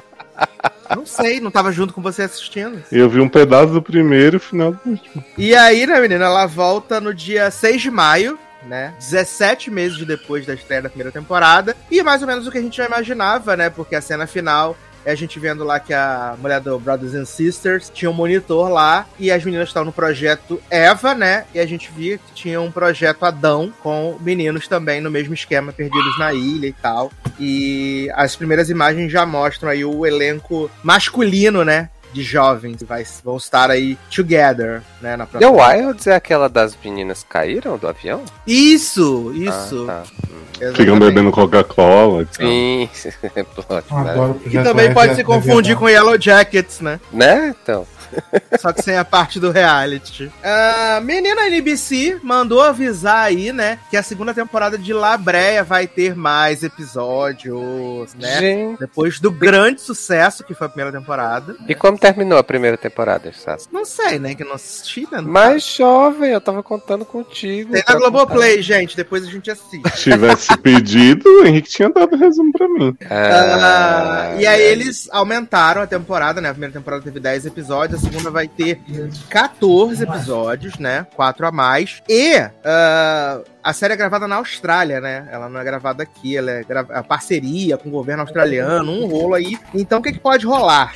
não 0.95 1.05
sei, 1.05 1.39
não 1.39 1.51
tava 1.51 1.71
junto 1.71 1.93
com 1.93 2.01
você 2.01 2.23
assistindo. 2.23 2.83
Eu 2.91 3.09
vi 3.09 3.19
um 3.19 3.29
pedaço 3.29 3.73
do 3.73 3.81
primeiro 3.81 4.35
e 4.35 4.37
o 4.37 4.41
final 4.41 4.71
do 4.71 4.79
último. 4.85 5.23
E 5.37 5.55
aí, 5.55 5.85
né, 5.85 5.99
menina, 5.99 6.25
ela 6.25 6.45
volta 6.45 6.99
no 6.99 7.13
dia 7.13 7.49
6 7.49 7.81
de 7.81 7.91
maio, 7.91 8.37
né? 8.63 8.93
17 8.99 9.71
meses 9.71 10.05
depois 10.05 10.45
da 10.45 10.53
estreia 10.53 10.81
da 10.81 10.89
primeira 10.89 11.11
temporada. 11.11 11.75
E 11.89 12.01
mais 12.03 12.21
ou 12.21 12.27
menos 12.27 12.47
o 12.47 12.51
que 12.51 12.57
a 12.57 12.61
gente 12.61 12.77
já 12.77 12.85
imaginava, 12.85 13.55
né? 13.55 13.69
Porque 13.69 13.95
a 13.95 14.01
cena 14.01 14.27
final 14.27 14.71
é 14.71 14.90
a 15.05 15.15
gente 15.15 15.39
vendo 15.39 15.63
lá 15.63 15.79
que 15.79 15.93
a 15.93 16.35
mulher 16.39 16.59
do 16.61 16.79
Brothers 16.79 17.13
and 17.13 17.25
Sisters 17.25 17.91
tinha 17.93 18.09
um 18.09 18.13
monitor 18.13 18.69
lá 18.69 19.07
e 19.19 19.31
as 19.31 19.43
meninas 19.43 19.69
estavam 19.69 19.85
no 19.85 19.91
projeto 19.91 20.61
Eva, 20.69 21.13
né? 21.13 21.45
E 21.53 21.59
a 21.59 21.65
gente 21.65 21.91
via 21.95 22.17
que 22.17 22.33
tinha 22.33 22.61
um 22.61 22.71
projeto 22.71 23.23
Adão 23.23 23.73
com 23.81 24.17
meninos 24.21 24.67
também 24.67 25.01
no 25.01 25.09
mesmo 25.09 25.33
esquema, 25.33 25.71
perdidos 25.73 26.17
na 26.19 26.33
ilha 26.33 26.67
e 26.67 26.73
tal. 26.73 27.11
E 27.39 28.09
as 28.13 28.35
primeiras 28.35 28.69
imagens 28.69 29.11
já 29.11 29.25
mostram 29.25 29.69
aí 29.69 29.83
o 29.83 30.05
elenco 30.05 30.69
masculino, 30.83 31.63
né? 31.63 31.89
De 32.13 32.23
jovens 32.23 32.77
que 32.77 32.85
vai, 32.85 33.05
vão 33.23 33.37
estar 33.37 33.71
aí 33.71 33.97
together, 34.13 34.81
né? 35.01 35.15
Na 35.15 35.25
The 35.25 35.39
próxima 35.39 35.67
Wilds 35.67 36.07
é 36.07 36.15
aquela 36.15 36.49
das 36.49 36.77
meninas 36.83 37.25
caíram 37.27 37.77
do 37.77 37.87
avião? 37.87 38.23
Isso, 38.45 39.31
isso. 39.33 39.87
Ah, 39.89 40.03
tá. 40.03 40.73
Ficam 40.73 40.99
bebendo 40.99 41.31
Coca-Cola 41.31 42.21
e 42.23 42.25
tal. 42.25 42.47
Sim, 42.47 42.89
plot, 43.55 43.85
Agora 43.89 44.31
o 44.31 44.35
Que 44.35 44.41
projeto 44.41 44.63
também 44.63 44.93
pode 44.93 45.13
é 45.13 45.15
se 45.15 45.23
confundir 45.23 45.75
com 45.75 45.89
Yellow 45.89 46.19
Jackets, 46.19 46.81
né? 46.81 46.99
né? 47.11 47.55
Então. 47.61 47.85
Só 48.59 48.71
que 48.73 48.81
sem 48.81 48.97
a 48.97 49.05
parte 49.05 49.39
do 49.39 49.51
reality. 49.51 50.31
A 50.43 50.99
menina 51.01 51.47
NBC 51.47 52.19
mandou 52.23 52.61
avisar 52.61 53.25
aí, 53.25 53.51
né? 53.51 53.79
Que 53.89 53.97
a 53.97 54.03
segunda 54.03 54.33
temporada 54.33 54.77
de 54.77 54.93
Labreia 54.93 55.63
vai 55.63 55.87
ter 55.87 56.15
mais 56.15 56.63
episódios, 56.63 58.13
né? 58.15 58.39
Gente. 58.39 58.79
Depois 58.79 59.19
do 59.19 59.31
grande 59.31 59.81
sucesso 59.81 60.43
que 60.43 60.53
foi 60.53 60.67
a 60.67 60.69
primeira 60.69 60.97
temporada. 60.97 61.55
E 61.67 61.75
como 61.75 61.97
terminou 61.97 62.37
a 62.37 62.43
primeira 62.43 62.77
temporada, 62.77 63.31
Sassi? 63.33 63.67
Não 63.71 63.85
sei, 63.85 64.19
né? 64.19 64.35
Que 64.35 64.43
eu 64.43 64.47
não 64.47 64.55
assisti, 64.55 65.07
né? 65.11 65.21
Mais 65.21 65.63
jovem, 65.63 66.31
eu 66.31 66.41
tava 66.41 66.61
contando 66.63 67.05
contigo. 67.05 67.73
Tem 67.73 67.83
na 67.87 67.95
Globoplay, 67.95 68.61
gente. 68.61 68.95
Depois 68.95 69.23
a 69.25 69.29
gente 69.29 69.49
assiste. 69.49 69.89
Se 69.95 70.11
tivesse 70.11 70.55
pedido, 70.59 71.27
o 71.27 71.45
Henrique 71.45 71.69
tinha 71.69 71.89
dado 71.89 72.15
resumo 72.15 72.51
pra 72.51 72.67
mim. 72.67 72.93
contar. 72.93 73.05
Ah, 73.09 74.35
e 74.39 74.45
aí 74.45 74.61
eles 74.61 75.07
aumentaram 75.11 75.81
a 75.81 75.87
temporada, 75.87 76.41
né? 76.41 76.49
A 76.49 76.53
primeira 76.53 76.73
temporada 76.73 77.03
teve 77.03 77.19
10 77.19 77.45
episódios, 77.45 78.00
segunda 78.01 78.31
vai 78.31 78.47
ter 78.47 78.81
14 79.29 80.03
episódios, 80.03 80.77
né? 80.77 81.05
4 81.15 81.47
a 81.47 81.51
mais. 81.51 82.01
E 82.09 82.35
ah, 82.65 83.41
a 83.63 83.73
série 83.73 83.93
é 83.93 83.97
gravada 83.97 84.27
na 84.27 84.35
Austrália, 84.35 84.99
né? 84.99 85.27
Ela 85.31 85.47
não 85.47 85.59
é 85.59 85.63
gravada 85.63 86.03
aqui, 86.03 86.35
ela 86.35 86.51
é 86.51 86.65
a 86.89 87.03
parceria 87.03 87.77
com 87.77 87.89
o 87.89 87.91
governo 87.91 88.23
australiano, 88.23 88.91
um 88.91 89.07
rolo 89.07 89.35
aí. 89.35 89.57
Então 89.73 89.99
o 89.99 90.01
que, 90.01 90.11
que 90.11 90.19
pode 90.19 90.45
rolar? 90.45 90.93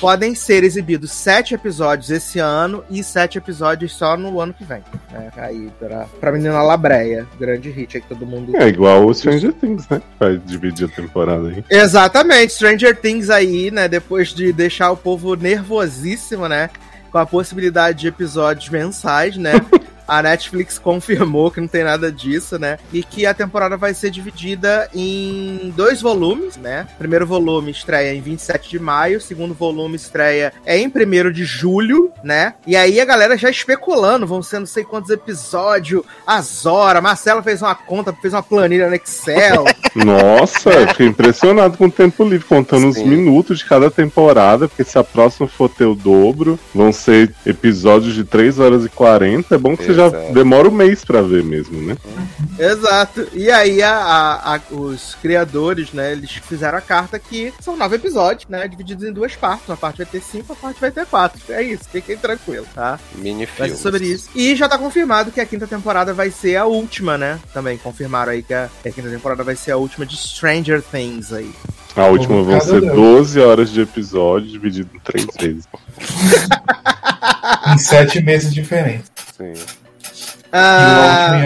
Podem 0.00 0.34
ser 0.34 0.64
exibidos 0.64 1.12
sete 1.12 1.54
episódios 1.54 2.10
esse 2.10 2.38
ano 2.38 2.84
e 2.90 3.02
sete 3.04 3.38
episódios 3.38 3.92
só 3.92 4.16
no 4.16 4.40
ano 4.40 4.52
que 4.52 4.64
vem. 4.64 4.82
Né? 5.10 5.30
Aí, 5.36 5.70
pra, 5.78 6.06
pra 6.20 6.32
menina 6.32 6.62
Labreia, 6.62 7.26
grande 7.38 7.70
hit 7.70 7.96
aí 7.96 8.02
que 8.02 8.08
todo 8.08 8.26
mundo 8.26 8.56
É 8.56 8.68
igual 8.68 9.06
o 9.06 9.14
Stranger 9.14 9.52
Things, 9.52 9.88
né? 9.88 10.02
Vai 10.18 10.38
dividir 10.38 10.86
a 10.86 10.88
temporada 10.88 11.48
aí. 11.48 11.64
Exatamente, 11.70 12.54
Stranger 12.54 12.96
Things 12.96 13.30
aí, 13.30 13.70
né? 13.70 13.88
Depois 13.88 14.30
de 14.30 14.52
deixar 14.52 14.90
o 14.90 14.96
povo 14.96 15.34
nervosíssimo, 15.36 16.48
né? 16.48 16.70
Com 17.10 17.18
a 17.18 17.26
possibilidade 17.26 18.00
de 18.00 18.08
episódios 18.08 18.68
mensais, 18.68 19.36
né? 19.36 19.52
A 20.06 20.22
Netflix 20.22 20.78
confirmou 20.80 21.50
que 21.50 21.60
não 21.60 21.68
tem 21.68 21.84
nada 21.84 22.10
disso, 22.10 22.58
né? 22.58 22.78
E 22.92 23.02
que 23.02 23.26
a 23.26 23.34
temporada 23.34 23.76
vai 23.76 23.94
ser 23.94 24.10
dividida 24.10 24.88
em 24.94 25.72
dois 25.76 26.00
volumes, 26.00 26.56
né? 26.56 26.86
Primeiro 26.98 27.26
volume 27.26 27.70
estreia 27.70 28.14
em 28.14 28.20
27 28.20 28.70
de 28.70 28.78
maio, 28.78 29.20
segundo 29.20 29.54
volume 29.54 29.96
estreia 29.96 30.52
é 30.64 30.78
em 30.78 30.86
1 30.86 31.30
de 31.30 31.44
julho, 31.44 32.12
né? 32.22 32.54
E 32.66 32.76
aí 32.76 33.00
a 33.00 33.04
galera 33.04 33.36
já 33.36 33.50
especulando, 33.50 34.26
vão 34.26 34.42
ser 34.42 34.58
não 34.58 34.66
sei 34.66 34.84
quantos 34.84 35.10
episódios, 35.10 36.02
as 36.26 36.66
horas. 36.66 37.02
Marcelo 37.02 37.42
fez 37.42 37.62
uma 37.62 37.74
conta, 37.74 38.12
fez 38.12 38.32
uma 38.32 38.42
planilha 38.42 38.88
no 38.88 38.94
Excel. 38.94 39.64
Nossa, 39.94 40.70
eu 40.70 40.88
fiquei 40.88 41.06
impressionado 41.06 41.76
com 41.76 41.86
o 41.86 41.90
tempo 41.90 42.24
livre, 42.24 42.46
contando 42.46 42.88
os 42.88 42.96
Sim. 42.96 43.06
minutos 43.06 43.58
de 43.58 43.64
cada 43.64 43.90
temporada, 43.90 44.66
porque 44.68 44.84
se 44.84 44.98
a 44.98 45.04
próxima 45.04 45.46
for 45.46 45.68
ter 45.68 45.84
o 45.84 45.94
dobro, 45.94 46.58
vão 46.74 46.92
ser 46.92 47.32
episódios 47.44 48.14
de 48.14 48.24
3 48.24 48.58
horas 48.58 48.84
e 48.84 48.88
40. 48.88 49.54
É 49.54 49.58
bom 49.58 49.76
que 49.76 49.84
você 49.84 49.94
já 49.94 50.01
Exato. 50.06 50.32
demora 50.32 50.68
um 50.68 50.72
mês 50.72 51.04
pra 51.04 51.22
ver 51.22 51.42
mesmo, 51.44 51.80
né? 51.80 51.96
Exato. 52.58 53.28
E 53.32 53.50
aí 53.50 53.82
a- 53.82 53.96
a- 53.96 54.56
a- 54.56 54.60
os 54.74 55.14
criadores, 55.20 55.92
né, 55.92 56.12
eles 56.12 56.30
fizeram 56.32 56.78
a 56.78 56.80
carta 56.80 57.18
que 57.18 57.52
são 57.60 57.76
nove 57.76 57.96
episódios, 57.96 58.48
né, 58.48 58.66
divididos 58.68 59.04
em 59.04 59.12
duas 59.12 59.34
partes. 59.34 59.68
Uma 59.68 59.76
parte 59.76 59.98
vai 59.98 60.06
ter 60.06 60.20
cinco, 60.20 60.52
a 60.52 60.56
parte 60.56 60.80
vai 60.80 60.90
ter 60.90 61.06
quatro. 61.06 61.40
É 61.48 61.62
isso, 61.62 61.84
fiquem 61.90 62.16
tranquilos, 62.16 62.68
tá? 62.74 62.98
Mini 63.16 63.46
Vai 63.46 63.54
filme. 63.68 63.70
ser 63.70 63.76
sobre 63.76 64.04
isso. 64.06 64.28
E 64.34 64.54
já 64.54 64.68
tá 64.68 64.78
confirmado 64.78 65.30
que 65.32 65.40
a 65.40 65.46
quinta 65.46 65.66
temporada 65.66 66.12
vai 66.12 66.30
ser 66.30 66.56
a 66.56 66.64
última, 66.66 67.16
né? 67.18 67.38
Também 67.52 67.76
confirmaram 67.78 68.32
aí 68.32 68.42
que 68.42 68.54
a, 68.54 68.68
a 68.84 68.90
quinta 68.90 69.08
temporada 69.08 69.42
vai 69.42 69.56
ser 69.56 69.72
a 69.72 69.76
última 69.76 70.04
de 70.06 70.16
Stranger 70.16 70.82
Things 70.82 71.32
aí. 71.32 71.50
A 71.94 72.06
última 72.06 72.42
vão 72.42 72.58
Cada 72.58 72.64
ser 72.64 72.80
Deus. 72.80 72.94
12 72.94 73.40
horas 73.40 73.70
de 73.70 73.80
episódio, 73.82 74.48
dividido 74.50 74.88
em 74.94 74.98
três 75.00 75.26
vezes. 75.38 75.64
Em 77.66 77.78
sete 77.78 78.20
meses 78.22 78.52
diferentes. 78.52 79.10
Sim. 79.36 79.52
Ah. 80.52 81.40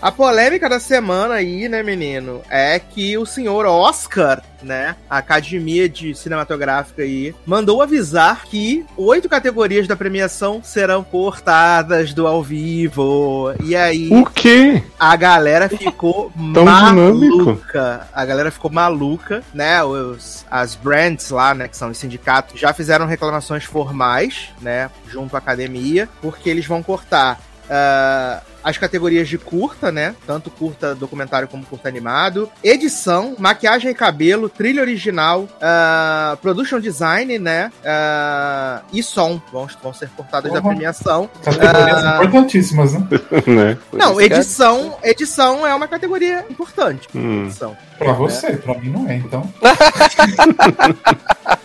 A 0.00 0.12
polêmica 0.12 0.68
da 0.68 0.78
semana 0.78 1.34
aí, 1.34 1.68
né, 1.68 1.82
menino, 1.82 2.42
é 2.48 2.78
que 2.78 3.18
o 3.18 3.26
senhor 3.26 3.66
Oscar, 3.66 4.40
né, 4.62 4.94
a 5.08 5.18
Academia 5.18 5.88
de 5.88 6.14
Cinematográfica 6.14 7.02
aí, 7.02 7.34
mandou 7.44 7.82
avisar 7.82 8.44
que 8.44 8.86
oito 8.96 9.28
categorias 9.28 9.88
da 9.88 9.96
premiação 9.96 10.62
serão 10.62 11.02
cortadas 11.02 12.14
do 12.14 12.26
ao 12.26 12.42
vivo. 12.42 13.52
E 13.64 13.74
aí 13.74 14.08
O 14.12 14.24
quê? 14.24 14.82
a 14.98 15.16
galera 15.16 15.68
ficou 15.68 16.32
Tão 16.54 16.64
maluca. 16.64 18.08
A 18.12 18.24
galera 18.24 18.50
ficou 18.50 18.70
maluca, 18.70 19.42
né? 19.52 19.82
Os, 19.82 20.46
as 20.50 20.76
brands 20.76 21.30
lá, 21.30 21.52
né, 21.52 21.66
que 21.66 21.76
são 21.76 21.90
os 21.90 21.98
sindicatos, 21.98 22.60
já 22.60 22.72
fizeram 22.72 23.06
reclamações 23.06 23.64
formais, 23.64 24.50
né, 24.60 24.88
junto 25.08 25.34
à 25.34 25.38
academia, 25.38 26.08
porque 26.22 26.48
eles 26.48 26.66
vão 26.66 26.82
cortar 26.82 27.40
ah, 27.70 28.42
as 28.62 28.76
categorias 28.76 29.28
de 29.28 29.38
curta, 29.38 29.90
né? 29.90 30.14
Tanto 30.26 30.50
curta 30.50 30.94
documentário 30.94 31.48
como 31.48 31.64
curta 31.64 31.88
animado. 31.88 32.50
Edição, 32.62 33.34
maquiagem 33.38 33.90
e 33.90 33.94
cabelo, 33.94 34.48
trilha 34.48 34.82
original, 34.82 35.42
uh, 35.44 36.36
production 36.38 36.78
design, 36.78 37.38
né? 37.38 37.72
Uh, 37.80 38.84
e 38.92 39.02
som 39.02 39.40
vão, 39.52 39.66
vão 39.82 39.94
ser 39.94 40.08
cortadas 40.10 40.52
da 40.52 40.60
Porra. 40.60 40.74
premiação. 40.74 41.30
Categorias 41.42 42.26
importantíssimas, 42.26 42.92
né? 42.92 43.06
né? 43.46 43.78
Não, 43.92 44.20
é- 44.20 44.24
edição, 44.24 44.98
edição 45.02 45.66
é 45.66 45.74
uma 45.74 45.88
categoria 45.88 46.44
importante. 46.50 47.08
Hum. 47.14 47.44
Edição. 47.44 47.76
Pra 47.98 48.12
você, 48.12 48.56
pra 48.56 48.78
mim 48.78 48.90
não 48.90 49.08
é, 49.08 49.16
então. 49.16 49.50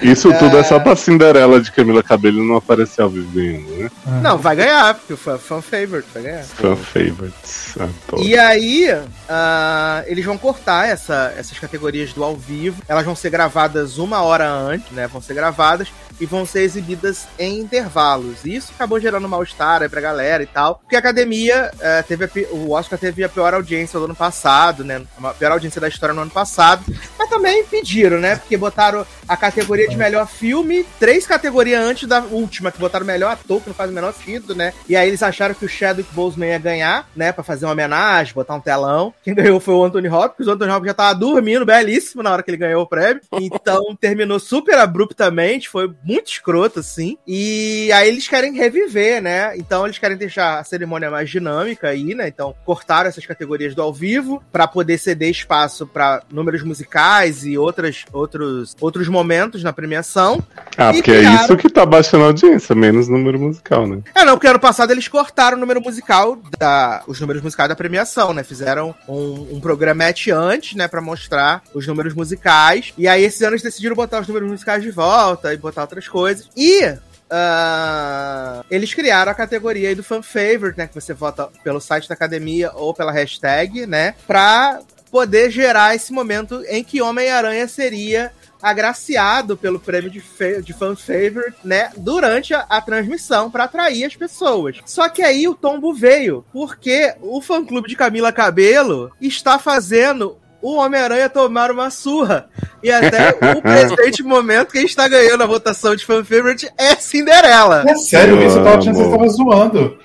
Isso 0.00 0.32
tudo 0.38 0.56
é 0.58 0.64
só 0.64 0.78
pra 0.78 0.94
Cinderela 0.96 1.60
de 1.60 1.70
Camila 1.72 2.02
Cabello 2.02 2.44
não 2.44 2.56
aparecer 2.56 3.02
ao 3.02 3.10
vivo 3.10 3.38
ainda, 3.38 3.70
né? 3.84 3.90
Não, 4.22 4.38
vai 4.38 4.54
ganhar, 4.56 4.94
porque 4.94 5.12
o 5.12 5.16
fan, 5.16 5.38
favorite 5.38 6.08
vai 6.14 6.22
ganhar. 6.22 6.44
Fan 6.44 6.76
favorites. 6.76 7.74
Adoro. 7.76 8.22
E 8.22 8.36
aí, 8.38 8.88
ah, 9.28 10.02
eles 10.06 10.24
vão 10.24 10.38
cortar 10.38 10.88
essa- 10.88 11.32
essas 11.36 11.58
categorias 11.58 12.12
do 12.12 12.22
ao 12.24 12.36
vivo. 12.36 12.82
Elas 12.88 13.04
vão 13.04 13.14
ser 13.14 13.30
gravadas 13.30 13.98
uma 13.98 14.22
hora 14.22 14.48
antes, 14.48 14.90
né? 14.92 15.06
Vão 15.06 15.20
ser 15.20 15.34
gravadas 15.34 15.88
e 16.20 16.26
vão 16.26 16.44
ser 16.44 16.62
exibidas 16.62 17.26
em 17.38 17.58
intervalos. 17.60 18.44
E 18.44 18.56
isso 18.56 18.72
acabou 18.74 18.98
gerando 19.00 19.28
mal-estar 19.28 19.82
aí 19.82 19.88
pra 19.88 20.00
galera 20.00 20.42
e 20.42 20.46
tal. 20.46 20.76
Porque 20.76 20.96
a 20.96 20.98
academia 20.98 21.70
eh, 21.80 22.02
teve 22.02 22.24
a 22.24 22.28
o 22.52 22.70
Oscar 22.72 22.98
teve 22.98 23.24
a 23.24 23.28
pior 23.28 23.52
audiência 23.54 23.98
do 23.98 24.04
ano 24.04 24.14
passado, 24.14 24.84
né? 24.84 25.02
A 25.22 25.28
pior 25.30 25.52
audiência 25.52 25.80
da 25.80 25.88
história 25.88 26.14
no 26.14 26.22
ano 26.22 26.30
passado. 26.30 26.82
Mas 27.18 27.28
também 27.28 27.64
pediram, 27.64 28.18
né? 28.18 28.36
Porque 28.36 28.56
botaram 28.56 29.06
a 29.28 29.36
categoria 29.36 29.67
de 29.76 29.96
melhor 29.96 30.26
filme, 30.26 30.84
três 30.98 31.26
categorias 31.26 31.82
antes 31.82 32.08
da 32.08 32.20
última, 32.20 32.70
que 32.72 32.78
botaram 32.78 33.04
melhor 33.04 33.32
ator, 33.32 33.60
que 33.60 33.68
não 33.68 33.74
faz 33.74 33.90
o 33.90 33.94
menor 33.94 34.12
sentido, 34.12 34.54
né? 34.54 34.72
E 34.88 34.96
aí 34.96 35.08
eles 35.08 35.22
acharam 35.22 35.54
que 35.54 35.64
o 35.64 35.68
Chadwick 35.68 36.12
Boseman 36.14 36.48
ia 36.48 36.58
ganhar, 36.58 37.08
né? 37.14 37.32
Pra 37.32 37.44
fazer 37.44 37.66
uma 37.66 37.72
homenagem, 37.72 38.34
botar 38.34 38.54
um 38.54 38.60
telão. 38.60 39.12
Quem 39.22 39.34
ganhou 39.34 39.60
foi 39.60 39.74
o 39.74 39.84
Anthony 39.84 40.08
Hopkins. 40.08 40.46
O 40.46 40.52
Anthony 40.52 40.70
Hopkins 40.70 40.88
já 40.88 40.94
tava 40.94 41.18
dormindo, 41.18 41.66
belíssimo, 41.66 42.22
na 42.22 42.32
hora 42.32 42.42
que 42.42 42.50
ele 42.50 42.56
ganhou 42.56 42.82
o 42.82 42.86
prêmio. 42.86 43.22
Então 43.32 43.96
terminou 44.00 44.38
super 44.38 44.78
abruptamente, 44.78 45.68
foi 45.68 45.92
muito 46.04 46.30
escroto, 46.30 46.80
assim. 46.80 47.16
E 47.26 47.90
aí 47.92 48.08
eles 48.08 48.28
querem 48.28 48.54
reviver, 48.54 49.22
né? 49.22 49.56
Então 49.56 49.84
eles 49.84 49.98
querem 49.98 50.16
deixar 50.16 50.58
a 50.58 50.64
cerimônia 50.64 51.10
mais 51.10 51.28
dinâmica 51.28 51.88
aí, 51.88 52.14
né? 52.14 52.28
Então 52.28 52.54
cortaram 52.64 53.08
essas 53.08 53.26
categorias 53.26 53.74
do 53.74 53.82
ao 53.82 53.92
vivo 53.92 54.42
pra 54.52 54.66
poder 54.66 54.98
ceder 54.98 55.30
espaço 55.30 55.86
pra 55.86 56.22
números 56.30 56.62
musicais 56.62 57.44
e 57.44 57.56
outras, 57.56 58.04
outros, 58.12 58.76
outros 58.80 59.08
momentos 59.08 59.57
na 59.62 59.72
premiação. 59.72 60.42
Ah, 60.76 60.92
porque 60.92 61.10
é 61.10 61.22
isso 61.22 61.56
que 61.56 61.68
tá 61.68 61.84
baixando 61.84 62.24
a 62.24 62.26
audiência, 62.28 62.74
menos 62.74 63.08
número 63.08 63.38
musical, 63.38 63.86
né? 63.86 64.00
É, 64.14 64.24
não, 64.24 64.34
porque 64.34 64.46
ano 64.46 64.58
passado 64.58 64.90
eles 64.90 65.08
cortaram 65.08 65.56
o 65.56 65.60
número 65.60 65.80
musical, 65.80 66.38
da, 66.58 67.02
os 67.06 67.20
números 67.20 67.42
musicais 67.42 67.68
da 67.68 67.76
premiação, 67.76 68.32
né? 68.32 68.42
Fizeram 68.42 68.94
um, 69.08 69.56
um 69.56 69.60
programete 69.60 70.30
antes, 70.30 70.74
né, 70.74 70.86
pra 70.88 71.00
mostrar 71.00 71.62
os 71.74 71.86
números 71.86 72.14
musicais. 72.14 72.92
E 72.96 73.08
aí 73.08 73.24
esse 73.24 73.44
ano 73.44 73.54
eles 73.54 73.62
decidiram 73.62 73.96
botar 73.96 74.20
os 74.20 74.28
números 74.28 74.48
musicais 74.48 74.82
de 74.82 74.90
volta 74.90 75.52
e 75.52 75.56
botar 75.56 75.82
outras 75.82 76.08
coisas. 76.08 76.48
E. 76.56 76.82
ah, 77.30 78.64
eles 78.70 78.94
criaram 78.94 79.32
a 79.32 79.34
categoria 79.34 79.88
aí 79.88 79.94
do 79.94 80.02
fan 80.02 80.22
favorite, 80.22 80.78
né? 80.78 80.86
Que 80.86 80.94
você 80.94 81.12
vota 81.12 81.48
pelo 81.62 81.80
site 81.80 82.08
da 82.08 82.14
academia 82.14 82.70
ou 82.74 82.94
pela 82.94 83.12
hashtag, 83.12 83.86
né? 83.86 84.14
Pra 84.26 84.80
poder 85.10 85.50
gerar 85.50 85.94
esse 85.94 86.12
momento 86.12 86.62
em 86.68 86.84
que 86.84 87.00
Homem-Aranha 87.00 87.66
seria 87.66 88.30
agraciado 88.62 89.56
pelo 89.56 89.78
prêmio 89.78 90.10
de, 90.10 90.20
fa- 90.20 90.60
de 90.62 90.72
fan 90.72 90.94
favorite, 90.96 91.56
né, 91.64 91.90
durante 91.96 92.54
a, 92.54 92.60
a 92.68 92.80
transmissão 92.80 93.50
para 93.50 93.64
atrair 93.64 94.04
as 94.04 94.16
pessoas. 94.16 94.76
Só 94.86 95.08
que 95.08 95.22
aí 95.22 95.46
o 95.48 95.54
tombo 95.54 95.92
veio, 95.94 96.44
porque 96.52 97.14
o 97.20 97.40
fã 97.40 97.64
clube 97.64 97.88
de 97.88 97.96
Camila 97.96 98.32
Cabelo 98.32 99.10
está 99.20 99.58
fazendo 99.58 100.36
o 100.60 100.74
Homem-Aranha 100.74 101.28
tomar 101.28 101.70
uma 101.70 101.88
surra. 101.88 102.48
E 102.82 102.90
até 102.90 103.30
o 103.56 103.62
presente 103.62 104.22
momento, 104.24 104.72
quem 104.72 104.84
está 104.84 105.06
ganhando 105.06 105.42
a 105.44 105.46
votação 105.46 105.94
de 105.94 106.04
fan 106.04 106.24
favorite 106.24 106.68
é 106.76 106.96
Cinderela. 106.96 107.84
É 107.86 107.94
sério, 107.94 108.42
isso 108.44 108.58
eu 108.58 108.64
tava 108.64 108.78
achando 108.78 108.96
que 108.96 109.04
você 109.04 109.10
tava 109.10 109.28
zoando. 109.28 109.98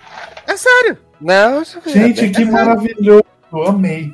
É 0.46 0.56
sério. 0.56 0.98
Não, 1.20 1.64
Gente, 1.88 2.30
que 2.30 2.46
maravilhoso. 2.46 3.24
Eu 3.54 3.68
amei. 3.68 4.14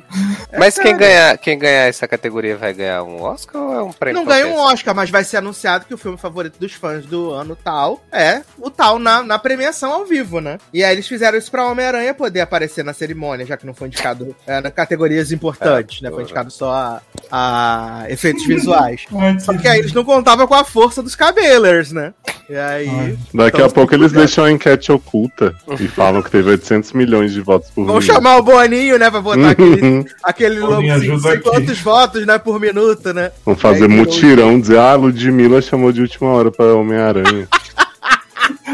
Mas 0.58 0.78
quem 0.78 0.96
ganhar, 0.96 1.38
quem 1.38 1.58
ganhar 1.58 1.88
essa 1.88 2.06
categoria 2.06 2.56
vai 2.56 2.74
ganhar 2.74 3.02
um 3.02 3.22
Oscar 3.22 3.62
ou 3.62 3.74
é 3.74 3.82
um 3.82 3.92
prêmio? 3.92 4.20
Não 4.20 4.26
ganha 4.26 4.46
um? 4.46 4.56
Oscar, 4.58 4.94
mas 4.94 5.08
vai 5.10 5.24
ser 5.24 5.38
anunciado 5.38 5.86
que 5.86 5.94
o 5.94 5.98
filme 5.98 6.18
favorito 6.18 6.58
dos 6.58 6.72
fãs 6.74 7.06
do 7.06 7.30
ano 7.30 7.56
tal 7.56 8.02
é 8.12 8.42
o 8.58 8.70
tal 8.70 8.98
na, 8.98 9.22
na 9.22 9.38
premiação 9.38 9.92
ao 9.92 10.04
vivo, 10.04 10.40
né? 10.40 10.58
E 10.72 10.84
aí 10.84 10.92
eles 10.94 11.08
fizeram 11.08 11.38
isso 11.38 11.50
pra 11.50 11.66
Homem-Aranha 11.66 12.12
poder 12.12 12.40
aparecer 12.40 12.84
na 12.84 12.92
cerimônia, 12.92 13.46
já 13.46 13.56
que 13.56 13.66
não 13.66 13.72
foi 13.74 13.88
indicado 13.88 14.34
é, 14.46 14.60
na 14.60 14.70
categorias 14.70 15.32
importantes, 15.32 16.00
É, 16.00 16.04
né? 16.04 16.08
Foi 16.10 16.18
porra. 16.18 16.22
indicado 16.24 16.50
só 16.50 16.70
a, 16.72 17.02
a 17.30 18.04
efeitos 18.10 18.44
visuais. 18.46 19.06
Ai, 19.16 19.40
Só 19.40 19.56
que 19.56 19.66
aí 19.66 19.78
eles 19.78 19.92
não 19.92 20.04
contavam 20.04 20.46
com 20.46 20.54
a 20.54 20.64
força 20.64 21.02
dos 21.02 21.14
cabelers, 21.14 21.92
né? 21.92 22.12
E 22.48 22.56
aí. 22.56 22.88
Ai. 22.88 23.18
Daqui 23.32 23.56
Então, 23.58 23.66
a 23.66 23.70
pouco 23.70 23.94
eles 23.94 24.12
deixam 24.12 24.44
a 24.44 24.50
enquete 24.50 24.90
oculta 24.90 25.54
e 25.78 25.86
falam 25.88 26.20
que 26.22 26.30
teve 26.30 26.50
800 26.50 26.92
milhões 26.92 27.32
de 27.32 27.40
votos 27.40 27.70
por 27.70 27.86
Vão 27.86 28.00
chamar 28.00 28.36
o 28.38 28.42
Boninho, 28.42 28.98
né? 28.98 29.08
Pra 29.10 29.20
botar 29.36 29.50
aquele, 29.50 30.04
aquele 30.22 30.60
Boninho, 30.60 30.70
logo, 30.70 30.92
ajuda 30.92 31.20
sei 31.22 31.32
aqui. 31.32 31.42
quantos 31.42 31.80
votos, 31.80 32.26
né? 32.26 32.38
Por 32.38 32.60
minuto, 32.60 33.12
né? 33.12 33.32
Vão 33.44 33.56
fazer 33.56 33.84
Aí, 33.84 33.88
mutirão, 33.88 34.60
dizer, 34.60 34.78
ah, 34.78 34.94
Ludmilla 34.94 35.60
chamou 35.62 35.92
de 35.92 36.00
última 36.00 36.30
hora 36.30 36.50
pra 36.50 36.74
Homem-Aranha. 36.74 37.48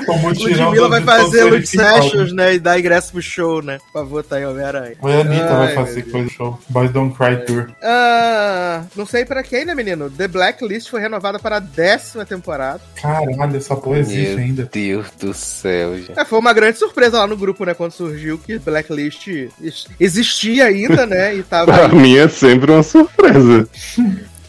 Ludmilla 0.07 0.89
vai 0.89 1.03
fazer 1.03 1.43
falam. 1.43 1.63
Sessions, 2.03 2.33
né? 2.33 2.55
E 2.55 2.59
dar 2.59 2.79
ingresso 2.79 3.13
pro 3.13 3.23
show, 3.23 3.63
né? 3.63 3.79
Pra 3.93 4.03
votar 4.03 4.41
em 4.41 4.47
Homem-Aranha. 4.47 4.97
A 5.03 5.07
Anitta 5.09 5.45
Ai, 5.51 5.57
vai 5.57 5.67
meu 5.67 5.75
fazer 5.75 6.03
coisa 6.03 6.29
show. 6.31 6.59
Boys 6.69 6.91
Don't 6.91 7.15
Cry 7.17 7.45
Tour. 7.47 7.69
Ah, 7.83 8.83
não 8.95 9.07
sei 9.07 9.25
pra 9.25 9.43
quem, 9.43 9.65
né, 9.65 9.75
menino? 9.75 10.11
The 10.11 10.29
Blacklist 10.29 10.89
foi 10.91 11.01
renovada 11.01 11.39
para 11.39 11.57
a 11.57 11.61
décima 11.61 12.25
temporada. 12.25 12.81
Caralho, 13.01 13.57
essa 13.57 13.77
porra 13.77 13.99
existe 13.99 14.31
Meu 14.35 14.39
ainda. 14.39 14.69
Deus 14.73 15.07
do 15.19 15.33
céu, 15.35 15.97
gente. 15.97 16.19
É, 16.19 16.25
foi 16.25 16.39
uma 16.39 16.53
grande 16.53 16.79
surpresa 16.79 17.19
lá 17.19 17.27
no 17.27 17.37
grupo, 17.37 17.65
né? 17.65 17.75
Quando 17.75 17.93
surgiu 17.93 18.39
que 18.39 18.59
Blacklist 18.59 19.29
ex- 19.63 19.87
existia 19.99 20.65
ainda, 20.67 21.07
né? 21.07 21.35
E 21.35 21.43
tava 21.43 21.73
pra 21.73 21.87
aí. 21.87 21.95
mim 21.95 22.17
é 22.17 22.29
sempre 22.29 22.71
uma 22.73 22.83
surpresa. 22.83 23.69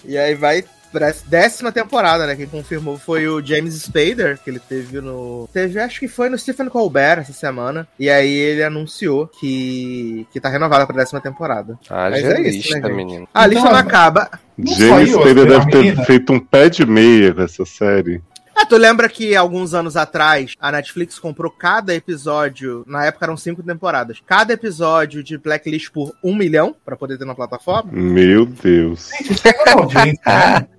E 0.05 0.17
aí 0.17 0.35
vai 0.35 0.63
pra 0.97 1.13
décima 1.27 1.71
temporada, 1.71 2.25
né? 2.25 2.35
Quem 2.35 2.47
confirmou 2.47 2.97
foi 2.97 3.27
o 3.27 3.43
James 3.43 3.73
Spader, 3.75 4.39
que 4.43 4.49
ele 4.49 4.59
teve 4.59 4.99
no. 5.01 5.47
Teve, 5.53 5.79
acho 5.79 5.99
que 5.99 6.07
foi 6.07 6.29
no 6.29 6.37
Stephen 6.37 6.69
Colbert 6.69 7.19
essa 7.19 7.33
semana. 7.33 7.87
E 7.99 8.09
aí 8.09 8.31
ele 8.31 8.63
anunciou 8.63 9.27
que, 9.27 10.27
que 10.31 10.39
tá 10.39 10.49
renovada 10.49 10.85
pra 10.85 10.95
décima 10.95 11.21
temporada. 11.21 11.77
Mas 11.89 12.23
Haja 12.23 12.33
é 12.33 12.41
isso, 12.41 12.57
lista, 12.57 12.79
né, 12.79 12.87
gente? 12.87 12.95
menino. 12.95 13.27
A 13.33 13.45
lista 13.45 13.61
Então, 13.61 13.71
não 13.71 13.79
acaba. 13.79 14.29
Não 14.57 14.73
James 14.73 15.11
Spader 15.11 15.45
deve 15.45 15.65
ter 15.71 15.77
menina? 15.77 16.05
feito 16.05 16.33
um 16.33 16.39
pé 16.39 16.69
de 16.69 16.85
meia 16.85 17.33
com 17.33 17.41
essa 17.41 17.65
série. 17.65 18.21
Ah, 18.59 18.65
tu 18.65 18.75
lembra 18.75 19.07
que 19.07 19.35
alguns 19.35 19.75
anos 19.75 19.95
atrás 19.95 20.55
a 20.59 20.71
Netflix 20.71 21.19
comprou 21.19 21.51
cada 21.51 21.93
episódio, 21.93 22.83
na 22.87 23.05
época 23.05 23.23
eram 23.23 23.37
cinco 23.37 23.61
temporadas, 23.61 24.17
cada 24.25 24.51
episódio 24.51 25.23
de 25.23 25.37
Blacklist 25.37 25.91
por 25.91 26.11
um 26.23 26.33
milhão 26.33 26.75
pra 26.83 26.97
poder 26.97 27.19
ter 27.19 27.25
na 27.25 27.35
plataforma? 27.35 27.91
Meu 27.93 28.47
Deus. 28.47 29.11
Gente, 29.15 29.33
isso 29.33 29.47
é 29.47 29.73
uma 29.73 29.83
audiência, 29.83 30.21
né? 30.25 30.67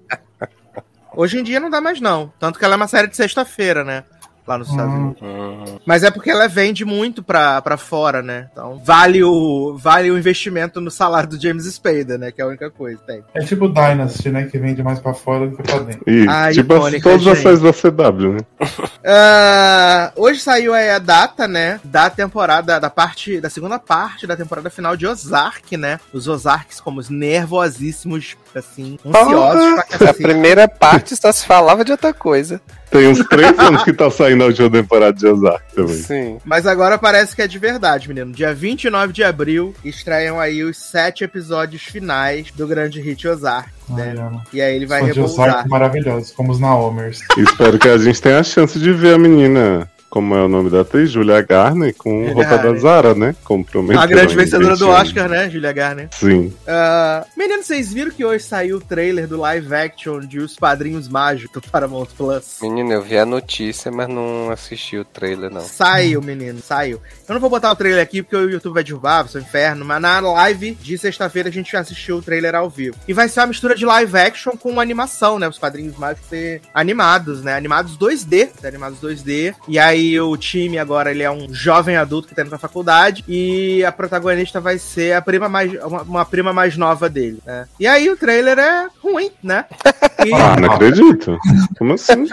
Hoje 1.21 1.37
em 1.37 1.43
dia 1.43 1.59
não 1.59 1.69
dá 1.69 1.81
mais 1.81 2.01
não, 2.01 2.33
tanto 2.39 2.61
que 2.61 2.65
ela 2.65 2.75
é 2.75 2.77
uma 2.77 2.87
série 2.87 3.09
de 3.09 3.17
sexta-feira, 3.17 3.83
né? 3.83 4.05
Lá 4.49 4.57
nos 4.59 4.71
Estados 4.71 4.93
Hum. 4.95 4.97
Unidos. 4.99 5.23
Hum, 5.23 5.79
Mas 5.85 6.03
é 6.03 6.11
porque 6.11 6.31
ela 6.31 6.49
vende 6.49 6.85
muito 6.85 7.23
pra, 7.23 7.61
pra 7.61 7.77
fora, 7.77 8.23
né? 8.23 8.49
Então 8.51 8.81
vale 8.83 9.23
o, 9.23 9.77
vale 9.77 10.11
o 10.11 10.17
investimento 10.19 10.81
no 10.81 10.91
salário 10.91 11.29
do 11.29 11.41
James 11.41 11.65
Spader, 11.67 12.19
né? 12.19 12.33
Que 12.33 12.41
é 12.41 12.45
a 12.45 12.49
única 12.49 12.71
coisa 12.71 12.99
tem. 13.07 13.23
É 13.35 13.41
tipo 13.41 13.69
Dynasty, 13.69 14.31
né? 14.31 14.45
Que 14.51 14.59
vende 14.59 14.83
mais 14.83 14.99
pra 14.99 15.13
fora 15.13 15.47
do 15.47 15.57
que 15.57 15.63
pra 15.63 15.79
dentro. 15.81 16.03
E, 16.07 16.27
Ah, 16.27 16.51
tipo, 16.51 16.75
icônica, 16.75 17.09
todas 17.11 17.27
as 17.27 17.39
séries 17.39 17.61
da 17.61 17.73
CW, 17.73 18.33
né? 18.33 18.41
Ah, 19.11 20.13
hoje 20.17 20.41
saiu 20.41 20.75
aí 20.75 20.91
a 20.91 20.99
data, 20.99 21.49
né, 21.49 21.81
da 21.85 22.11
temporada, 22.11 22.79
da 22.79 22.91
parte, 22.91 23.41
da 23.41 23.49
segunda 23.49 23.79
parte 23.79 24.27
da 24.27 24.37
temporada 24.37 24.69
final 24.71 24.97
de 24.97 25.07
Ozark, 25.07 25.77
né? 25.77 25.99
Os 26.13 26.29
Ozarks 26.29 26.81
como 26.81 27.01
os 27.01 27.09
nervosíssimos, 27.09 28.37
assim, 28.55 28.99
ansiosos 29.07 29.85
pra 29.99 30.11
A 30.11 30.15
primeira 30.15 30.69
parte 30.69 31.17
só 31.17 31.33
se 31.33 31.47
falava 31.47 31.85
de 31.85 31.93
outra 31.93 32.13
coisa. 32.13 32.61
Tem 32.91 33.07
uns 33.09 33.19
três 33.29 33.59
anos 33.59 33.83
que 33.83 33.93
tá 33.93 34.11
saindo 34.11 34.38
a 34.45 34.47
última 34.47 34.71
temporada 34.71 35.13
de 35.13 35.27
Ozark 35.27 35.75
também. 35.75 35.95
Sim. 35.95 36.39
Mas 36.45 36.67
agora 36.67 36.99
parece 36.99 37.35
que 37.35 37.43
é 37.43 37.47
de 37.47 37.59
verdade, 37.59 38.09
menino. 38.09 38.33
Dia 38.33 38.55
29 38.55 39.13
de 39.13 39.25
abril 39.25 39.75
estreiam 39.85 40.39
aí 40.41 40.63
os 40.63 40.77
sete 40.77 41.25
episódios 41.25 41.83
finais 41.83 42.51
do 42.53 42.67
grande 42.67 43.01
hit 43.01 43.27
Ozark, 43.27 43.71
né? 43.89 44.15
Ai, 44.17 44.27
amo. 44.27 44.43
E 44.53 44.61
aí 44.61 44.75
ele 44.75 44.87
vai 44.87 45.13
Só. 45.13 45.25
Ozark 45.25 45.69
maravilhosos, 45.69 46.33
como 46.33 46.53
os 46.53 46.61
Naomers. 46.61 47.21
Espero 47.37 47.79
que 47.79 47.89
a 47.89 47.99
gente 47.99 48.21
tenha 48.21 48.39
a 48.39 48.45
chance 48.45 48.79
de 48.79 48.93
ver 48.93 49.15
a 49.15 49.19
menina 49.19 49.89
como 50.09 50.35
é 50.35 50.45
o 50.45 50.49
nome 50.49 50.71
da 50.71 50.81
atriz? 50.81 51.11
Julia 51.11 51.41
Garner, 51.43 51.95
com 51.95 52.11
Julia 52.11 52.35
roupa 52.35 52.51
da 52.51 52.57
Garner. 52.57 52.81
Zara, 52.81 53.15
né? 53.15 53.35
Comprometeu 53.45 54.01
A 54.01 54.07
grande 54.07 54.35
vencedora 54.35 54.75
20 54.75 54.79
do. 54.79 54.89
Oscar, 54.89 55.29
né, 55.29 55.51
Julia 55.51 55.73
Garner? 55.73 56.09
Sim. 56.13 56.53
Ah, 56.67 57.25
Meninos, 57.37 57.67
vocês 57.67 57.93
viram 57.93 58.11
que 58.11 58.25
hoje 58.25 58.45
saiu 58.45 58.79
o 58.79 58.81
trailer 58.81 59.29
do 59.29 59.39
live 59.39 59.75
action 59.75 60.21
de 60.21 60.39
Os 60.39 60.57
Padrinhos 60.57 61.09
Mágicos 61.09 61.61
do 61.61 61.71
Paramount 61.71 62.09
Plus? 62.17 62.59
Menino, 62.63 62.93
eu 62.93 63.03
vi 63.03 63.19
a 63.19 63.27
notícia, 63.27 63.91
mas 63.91 64.09
não 64.09 64.51
assisti 64.51 64.97
o 64.97 65.05
trailer, 65.05 65.51
não. 65.51 65.61
Saiu, 65.61 66.23
menino, 66.23 66.61
saiu. 66.61 67.01
Eu 67.29 67.35
não 67.35 67.41
vou 67.41 67.51
botar 67.51 67.71
o 67.71 67.77
trailer 67.77 68.03
aqui 68.03 68.23
porque 68.23 68.37
o 68.37 68.49
YouTube 68.49 68.75
vai 68.75 68.85
derrubar, 68.85 69.23
vai 69.23 69.33
ser 69.33 69.39
um 69.39 69.43
inferno, 69.43 69.85
mas 69.85 70.01
na 70.01 70.21
live 70.21 70.75
de 70.75 70.97
sexta-feira 70.97 71.49
a 71.49 71.53
gente 71.53 71.77
assistiu 71.77 72.17
o 72.17 72.23
trailer 72.23 72.55
ao 72.55 72.71
vivo. 72.71 72.97
E 73.07 73.13
vai 73.13 73.29
ser 73.29 73.41
uma 73.41 73.49
mistura 73.49 73.75
de 73.75 73.85
live 73.85 74.17
action 74.17 74.53
com 74.53 74.81
animação, 74.81 75.39
né? 75.39 75.49
Os 75.49 75.59
Padrinhos 75.59 75.97
Mágicos 75.97 76.29
ser 76.29 76.63
animados, 76.73 77.43
né? 77.43 77.55
Animados 77.55 77.99
2D, 77.99 78.49
ser 78.59 78.67
animados 78.67 78.99
2D. 79.01 79.55
E 79.67 79.79
aí 79.79 79.98
o 80.21 80.37
time 80.37 80.79
agora, 80.79 81.11
ele 81.11 81.23
é 81.23 81.31
um 81.31 81.53
jovem 81.53 81.97
adulto 81.97 82.29
que 82.29 82.35
tá 82.35 82.43
indo 82.43 82.49
pra 82.51 82.59
faculdade 82.59 83.25
e 83.29 83.85
a 83.85 83.93
protagonista 83.93 84.61
vai 84.61 84.79
ser 84.79 85.15
a 85.15 85.23
prima 85.23 85.49
mais, 85.49 85.73
uma, 85.83 86.03
uma 86.03 86.25
prima 86.25 86.53
mais 86.53 86.77
nova 86.77 87.09
dele, 87.09 87.41
né? 87.45 87.67
E 87.79 87.87
aí 87.87 88.11
o 88.11 88.17
trailer 88.17 88.59
é 88.59 88.89
ruim, 89.03 89.31
né? 89.43 89.65
E, 90.27 90.33
Ah, 90.35 90.59
não 90.59 90.73
acredito. 90.73 91.39
Como 91.79 91.93
assim? 91.95 92.27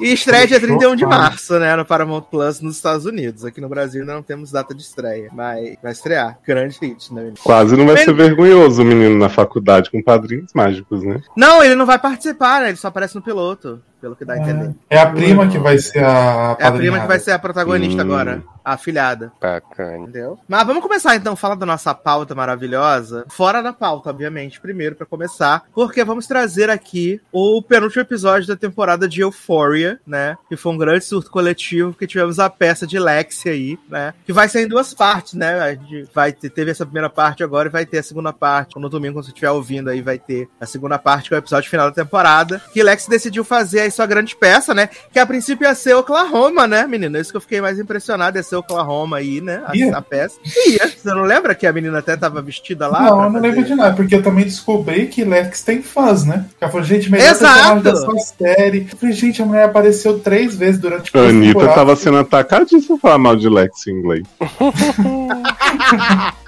e 0.00 0.14
estreia 0.14 0.46
dia 0.46 0.58
31 0.58 0.96
de 0.96 1.04
março, 1.04 1.58
né? 1.58 1.76
No 1.76 1.84
Paramount 1.84 2.22
Plus 2.22 2.60
nos 2.62 2.76
Estados 2.76 3.04
Unidos. 3.04 3.44
Aqui 3.44 3.60
no 3.60 3.68
Brasil 3.68 4.00
ainda 4.00 4.14
não 4.14 4.22
temos 4.22 4.50
data 4.50 4.74
de 4.74 4.80
estreia. 4.80 5.28
Mas 5.30 5.76
vai 5.82 5.92
estrear. 5.92 6.38
Grande 6.46 6.78
hit, 6.80 7.12
né? 7.12 7.20
menino? 7.20 7.36
Quase 7.42 7.76
não 7.76 7.86
vai 7.86 7.98
ser 7.98 8.14
vergonhoso 8.14 8.80
o 8.80 8.84
menino 8.84 9.16
na 9.18 9.28
faculdade 9.28 9.90
com 9.90 10.02
padrinhos 10.02 10.52
mágicos, 10.54 11.02
né? 11.02 11.20
Não, 11.36 11.62
ele 11.62 11.74
não 11.74 11.84
vai 11.84 11.98
participar, 11.98 12.62
né? 12.62 12.68
Ele 12.68 12.76
só 12.78 12.88
aparece 12.88 13.14
no 13.14 13.22
piloto. 13.22 13.82
Pelo 14.02 14.16
que 14.16 14.24
dá 14.24 14.34
a 14.34 14.38
entender. 14.38 14.74
É 14.90 14.98
a 14.98 15.06
prima 15.06 15.48
que 15.48 15.58
vai 15.58 15.78
ser 15.78 16.04
a 16.04 16.56
É 16.58 16.66
a 16.66 16.72
prima 16.72 17.00
que 17.00 17.06
vai 17.06 17.20
ser 17.20 17.30
a 17.30 17.38
protagonista 17.38 18.02
Hum. 18.02 18.04
agora. 18.04 18.42
A 18.64 18.74
afilhada. 18.74 19.32
Bacana. 19.40 19.98
Entendeu? 19.98 20.38
Mas 20.48 20.66
vamos 20.66 20.82
começar 20.82 21.16
então, 21.16 21.34
falar 21.34 21.54
da 21.56 21.66
nossa 21.66 21.92
pauta 21.94 22.32
maravilhosa. 22.34 23.24
Fora 23.28 23.60
da 23.62 23.72
pauta, 23.72 24.10
obviamente, 24.10 24.60
primeiro 24.60 24.94
pra 24.94 25.06
começar, 25.06 25.64
porque 25.74 26.04
vamos 26.04 26.26
trazer 26.28 26.70
aqui 26.70 27.20
o 27.32 27.60
penúltimo 27.62 28.02
episódio 28.02 28.46
da 28.48 28.56
temporada 28.56 29.08
de 29.08 29.20
Euphoria, 29.20 29.98
né? 30.06 30.36
Que 30.48 30.56
foi 30.56 30.72
um 30.72 30.78
grande 30.78 31.04
surto 31.04 31.30
coletivo, 31.30 31.90
porque 31.92 32.06
tivemos 32.06 32.38
a 32.38 32.48
peça 32.50 32.86
de 32.86 32.98
Lexi 33.00 33.48
aí, 33.48 33.78
né? 33.88 34.14
Que 34.24 34.32
vai 34.32 34.48
ser 34.48 34.62
em 34.62 34.68
duas 34.68 34.92
partes, 34.94 35.34
né? 35.34 35.60
A 35.60 35.74
gente 35.74 36.08
vai 36.14 36.32
ter, 36.32 36.50
teve 36.50 36.70
essa 36.70 36.84
primeira 36.84 37.10
parte 37.10 37.42
agora 37.42 37.68
e 37.68 37.72
vai 37.72 37.84
ter 37.86 37.98
a 37.98 38.02
segunda 38.02 38.32
parte. 38.32 38.78
No 38.78 38.88
domingo, 38.88 39.14
quando 39.14 39.24
você 39.24 39.30
estiver 39.30 39.50
ouvindo 39.50 39.90
aí, 39.90 40.00
vai 40.02 40.18
ter 40.18 40.48
a 40.60 40.66
segunda 40.66 40.98
parte, 40.98 41.28
que 41.28 41.34
é 41.34 41.38
o 41.38 41.40
episódio 41.40 41.68
final 41.70 41.86
da 41.88 41.94
temporada. 41.94 42.60
Que 42.72 42.82
Lexi 42.82 43.08
decidiu 43.10 43.44
fazer 43.44 43.80
aí 43.80 43.90
sua 43.92 44.06
grande 44.06 44.34
peça, 44.34 44.74
né? 44.74 44.88
Que 45.12 45.18
a 45.18 45.26
princípio 45.26 45.66
ia 45.66 45.74
ser 45.74 45.94
Oklahoma, 45.94 46.66
né, 46.66 46.86
menina? 46.86 47.18
Isso 47.18 47.30
que 47.30 47.36
eu 47.36 47.40
fiquei 47.40 47.60
mais 47.60 47.78
impressionado, 47.78 48.38
ia 48.38 48.42
ser 48.42 48.56
Oklahoma 48.56 49.18
aí, 49.18 49.40
né? 49.40 49.62
A, 49.66 49.76
Ia? 49.76 49.96
a 49.96 50.02
peça. 50.02 50.36
Ia. 50.66 50.88
Você 50.88 51.14
não 51.14 51.22
lembra 51.22 51.54
que 51.54 51.66
a 51.66 51.72
menina 51.72 51.98
até 51.98 52.16
tava 52.16 52.42
vestida 52.42 52.88
lá? 52.88 53.02
Não, 53.02 53.24
eu 53.24 53.30
não 53.30 53.40
lembro 53.40 53.64
de 53.64 53.74
nada, 53.74 53.94
porque 53.94 54.14
eu 54.14 54.22
também 54.22 54.44
descobri 54.44 55.06
que 55.06 55.24
Lex 55.24 55.62
tem 55.62 55.82
fãs, 55.82 56.24
né? 56.24 56.46
Ela 56.60 56.70
falou, 56.70 56.86
gente, 56.86 57.10
melhor 57.10 57.30
Exato! 57.30 57.96
sua 57.96 58.18
série. 58.18 58.88
Eu 58.90 58.98
falei, 58.98 59.14
gente, 59.14 59.42
a 59.42 59.46
mulher 59.46 59.64
apareceu 59.64 60.18
três 60.18 60.54
vezes 60.54 60.80
durante 60.80 61.10
A 61.14 61.18
duas 61.18 61.30
Anitta 61.30 61.68
tava 61.68 61.96
sendo 61.96 62.18
atacadíssima 62.18 62.98
falar 62.98 63.18
mal 63.18 63.36
de 63.36 63.48
Lex 63.48 63.86
em 63.86 63.92
inglês. 63.92 64.26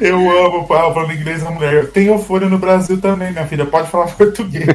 Eu 0.00 0.46
amo 0.46 0.66
falando 0.66 1.12
inglês 1.12 1.44
a 1.44 1.50
mulher. 1.50 1.90
Tem 1.90 2.06
euforia 2.06 2.48
no 2.48 2.58
Brasil 2.58 3.00
também, 3.00 3.32
minha 3.32 3.46
filha. 3.46 3.66
Pode 3.66 3.90
falar 3.90 4.06
português. 4.14 4.66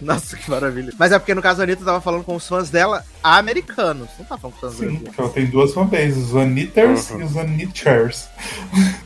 Nossa, 0.00 0.36
que 0.36 0.50
maravilha. 0.50 0.92
Mas 0.98 1.12
é 1.12 1.18
porque 1.18 1.34
no 1.34 1.42
caso 1.42 1.60
a 1.60 1.64
Anitta 1.64 1.84
tava 1.84 2.00
falando 2.00 2.24
com 2.24 2.36
os 2.36 2.46
fãs 2.46 2.70
dela 2.70 3.04
americanos. 3.22 4.08
Não 4.18 4.24
tá 4.26 4.36
falando 4.38 4.56
com 4.58 4.66
os 4.66 4.72
fãs 4.72 4.74
Sim, 4.74 4.86
brasileiros. 4.86 5.18
ela 5.18 5.28
tem 5.30 5.46
duas 5.46 5.72
fanbases, 5.72 6.16
os 6.28 6.36
Anitters 6.36 7.10
e 7.10 7.22
os 7.22 7.36
Anitters. 7.36 8.28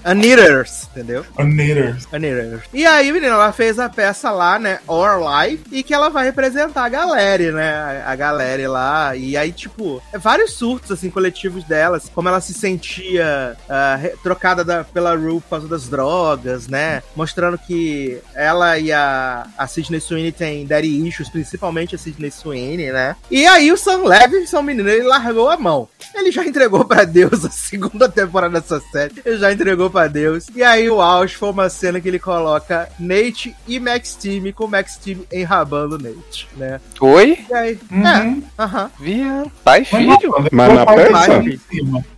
Anitters, 0.05 0.88
entendeu? 0.90 1.25
Anitters. 1.38 2.07
Anitters. 2.12 2.62
E 2.72 2.85
aí, 2.87 3.12
menina, 3.12 3.35
ela 3.35 3.53
fez 3.53 3.79
a 3.79 3.88
peça 3.88 4.31
lá, 4.31 4.59
né? 4.59 4.81
Our 4.88 5.20
Life, 5.20 5.64
e 5.70 5.83
que 5.83 5.94
ela 5.94 6.09
vai 6.09 6.25
representar 6.25 6.85
a 6.85 6.88
galera, 6.88 7.53
né? 7.53 8.03
A, 8.07 8.14
galera 8.16 8.68
lá. 8.70 9.16
E 9.16 9.37
aí, 9.37 9.53
tipo, 9.53 10.03
é 10.12 10.18
vários 10.18 10.53
surtos, 10.55 10.90
assim, 10.90 11.11
coletivos 11.11 11.64
delas. 11.64 12.11
Como 12.14 12.29
ela 12.29 12.40
se 12.40 12.53
sentia 12.55 13.57
re- 14.01 14.14
trocada 14.22 14.64
da- 14.64 14.85
pela 14.85 15.14
Ru 15.14 15.40
por 15.40 15.51
causa 15.51 15.68
das 15.68 15.88
drogas, 15.88 16.68
né? 16.68 17.03
Mostrando 17.14 17.57
que 17.59 18.18
ela 18.35 18.79
e 18.79 18.92
a, 18.92 19.46
a 19.57 19.66
Sidney 19.66 20.01
Sweeney 20.01 20.33
têm 20.33 20.66
daddy 20.66 21.07
issues, 21.09 21.29
principalmente 21.29 21.94
a 21.94 21.98
Sidney 21.98 22.31
Sweeney, 22.31 22.90
né? 22.92 23.16
E 23.31 23.46
aí 23.46 23.70
o 23.72 23.77
Sam 23.77 24.01
Levinson, 24.06 24.62
menino, 24.62 24.88
ele 24.88 25.04
largou 25.04 25.48
a 25.50 25.56
mão. 25.56 25.88
Ele 26.14 26.30
já 26.30 26.44
entregou 26.44 26.84
pra 26.84 27.04
Deus 27.04 27.44
a 27.44 27.50
segunda 27.50 28.08
temporada 28.08 28.60
dessa 28.60 28.80
série. 28.92 29.14
Ele 29.24 29.38
já 29.38 29.52
entregou 29.52 29.88
pra 29.88 30.06
Deus. 30.08 30.46
E 30.54 30.62
aí 30.62 30.88
o 30.90 31.00
auge 31.00 31.34
foi 31.36 31.50
uma 31.50 31.68
cena 31.70 32.00
que 32.00 32.08
ele 32.08 32.18
coloca 32.18 32.88
Nate 32.98 33.54
e 33.66 33.80
Max 33.80 34.14
Team 34.14 34.52
com 34.52 34.64
o 34.64 34.68
Max 34.68 34.96
Team 34.96 35.20
enrabando 35.32 35.98
Nate, 35.98 36.48
né? 36.56 36.80
Oi? 37.00 37.38
E 37.48 37.54
aí, 37.54 37.78
é, 37.90 37.94
Uhum. 37.94 38.42
aham. 38.58 38.90
Via. 39.00 39.44
Pai 39.64 39.80
e 39.90 39.94
Mas, 40.06 40.16
filho? 40.18 40.34
Mas 40.52 40.74
na 40.74 40.86
peça? 40.86 41.42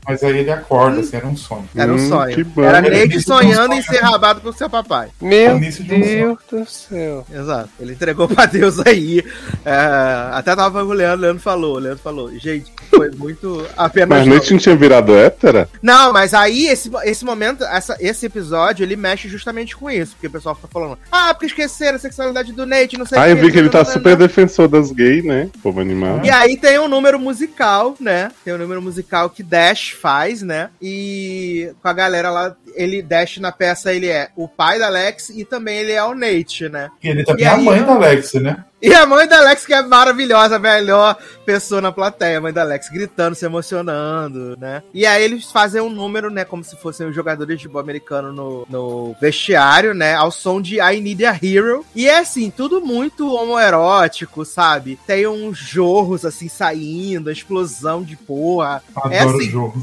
Mas 0.07 0.23
aí 0.23 0.38
ele 0.38 0.51
acorda, 0.51 1.01
assim, 1.01 1.16
era 1.16 1.27
um 1.27 1.37
sonho. 1.37 1.68
Era 1.75 1.92
um 1.92 1.94
Hum, 1.97 2.09
sonho. 2.09 2.35
que 2.35 2.44
bom. 2.44 2.62
Era 2.62 2.83
Nate 2.83 3.16
um 3.16 3.20
sonhando 3.20 3.75
em 3.75 3.83
ser 3.83 4.01
rabado 4.01 4.40
por 4.40 4.55
seu 4.55 4.68
papai. 4.68 5.09
Meu 5.20 5.55
um 5.55 5.61
Deus 5.61 6.38
do 6.51 6.66
céu. 6.66 7.27
Exato. 7.33 7.70
Ele 7.81 7.92
entregou 7.92 8.29
pra 8.29 8.44
Deus 8.47 8.81
aí. 8.85 9.25
É, 9.64 10.29
até 10.33 10.55
tava 10.55 10.85
com 10.85 10.90
o 10.90 10.92
Leandro, 10.92 11.18
o 11.18 11.23
Leandro 11.23 11.42
falou, 11.42 11.74
o 11.77 11.79
Leandro 11.79 11.99
falou, 12.03 12.31
gente, 12.39 12.73
foi 12.91 13.11
muito 13.11 13.67
apenas. 13.77 14.09
Mas. 14.09 14.27
Nate 14.27 14.53
não 14.53 14.59
tinha 14.61 14.77
virado 14.77 15.15
hétera? 15.15 15.69
Não, 15.83 16.13
mas 16.13 16.35
aí 16.35 16.67
esse, 16.67 16.91
esse 17.05 17.25
momento, 17.25 17.65
essa, 17.65 17.97
esse 18.01 18.27
episódio, 18.27 18.83
ele 18.85 18.97
mexe 18.97 19.29
justamente 19.29 19.77
com 19.77 19.91
isso. 19.91 20.13
Porque 20.13 20.27
o 20.27 20.31
pessoal 20.31 20.55
fica 20.55 20.69
falando, 20.69 20.99
ah, 21.11 21.33
porque 21.35 21.47
esqueceram 21.47 21.97
a 21.97 21.99
sexualidade 21.99 22.53
do 22.53 22.67
Nate, 22.67 22.99
não 22.99 23.07
sei 23.07 23.19
Ah, 23.19 23.29
eu 23.29 23.37
quê, 23.37 23.43
vi 23.43 23.53
que 23.53 23.59
ele 23.59 23.69
tá 23.69 23.79
nananana." 23.79 23.95
super 24.03 24.17
defensor 24.17 24.69
das 24.69 24.91
gays, 24.91 25.25
né? 25.25 25.51
Povo 25.63 25.81
animado. 25.81 26.25
E 26.25 26.31
aí 26.31 26.57
tem 26.57 26.79
um 26.79 26.89
número 26.89 27.19
musical, 27.19 27.95
né? 28.01 28.31
Tem 28.45 28.55
um 28.55 28.59
número 28.59 28.81
musical 28.83 29.31
que 29.31 29.43
Dash 29.43 29.91
faz, 29.91 30.43
né? 30.43 30.71
E 30.81 31.71
com 31.83 31.89
a 31.89 31.93
galera 31.93 32.31
lá, 32.31 32.57
ele 32.75 33.03
Dash 33.03 33.39
na 33.39 33.53
peça, 33.53 33.93
ele 33.93 34.09
é 34.09 34.29
o 34.37 34.47
pai 34.49 34.79
da 34.79 34.87
Alex 34.87 35.31
e 35.31 35.45
também 35.45 35.79
ele 35.79 35.93
é 35.93 36.03
o 36.05 36.15
Nate, 36.15 36.69
né? 36.69 36.91
E 37.03 37.09
ele 37.09 37.25
também 37.25 37.45
E 37.45 37.49
é 37.49 37.51
a 37.51 37.57
mãe 37.57 37.79
eu- 37.79 37.87
da 37.87 37.93
Alex, 37.95 38.35
né? 38.35 38.65
E 38.83 38.93
a 38.93 39.07
mãe 39.07 39.27
da 39.27 39.39
Alex, 39.39 39.65
que 39.65 39.73
é 39.73 39.81
maravilhosa, 39.81 40.57
a 40.57 40.59
melhor 40.59 41.17
pessoa 41.47 41.81
na 41.81 41.91
plateia, 41.91 42.37
a 42.37 42.41
mãe 42.43 42.53
da 42.53 42.61
Alex, 42.61 42.91
gritando, 42.91 43.35
se 43.35 43.47
emocionando, 43.47 44.59
né? 44.61 44.83
E 44.93 45.07
aí 45.07 45.25
eles 45.25 45.51
fazem 45.51 45.81
um 45.81 45.89
número, 45.89 46.29
né? 46.31 46.45
Como 46.45 46.63
se 46.63 46.77
fossem 46.77 47.07
os 47.09 47.15
jogadores 47.15 47.57
de 47.57 47.63
futebol 47.63 47.81
americano 47.81 48.31
no, 48.31 48.67
no 48.69 49.17
vestiário, 49.19 49.95
né? 49.95 50.15
Ao 50.15 50.31
som 50.31 50.61
de 50.61 50.81
I 50.81 51.01
Need 51.01 51.25
a 51.25 51.39
Hero. 51.43 51.83
E 51.95 52.07
é 52.07 52.19
assim, 52.19 52.51
tudo 52.55 52.83
muito 52.83 53.35
homoerótico, 53.35 54.45
sabe? 54.45 54.99
Tem 55.07 55.27
uns 55.27 55.57
jorros 55.57 56.27
assim 56.27 56.49
saindo, 56.51 57.31
explosão 57.31 58.03
de 58.03 58.17
porra. 58.17 58.83
Adoro 58.95 59.15
É 59.15 59.19
assim, 59.21 59.51
jogos. 59.51 59.83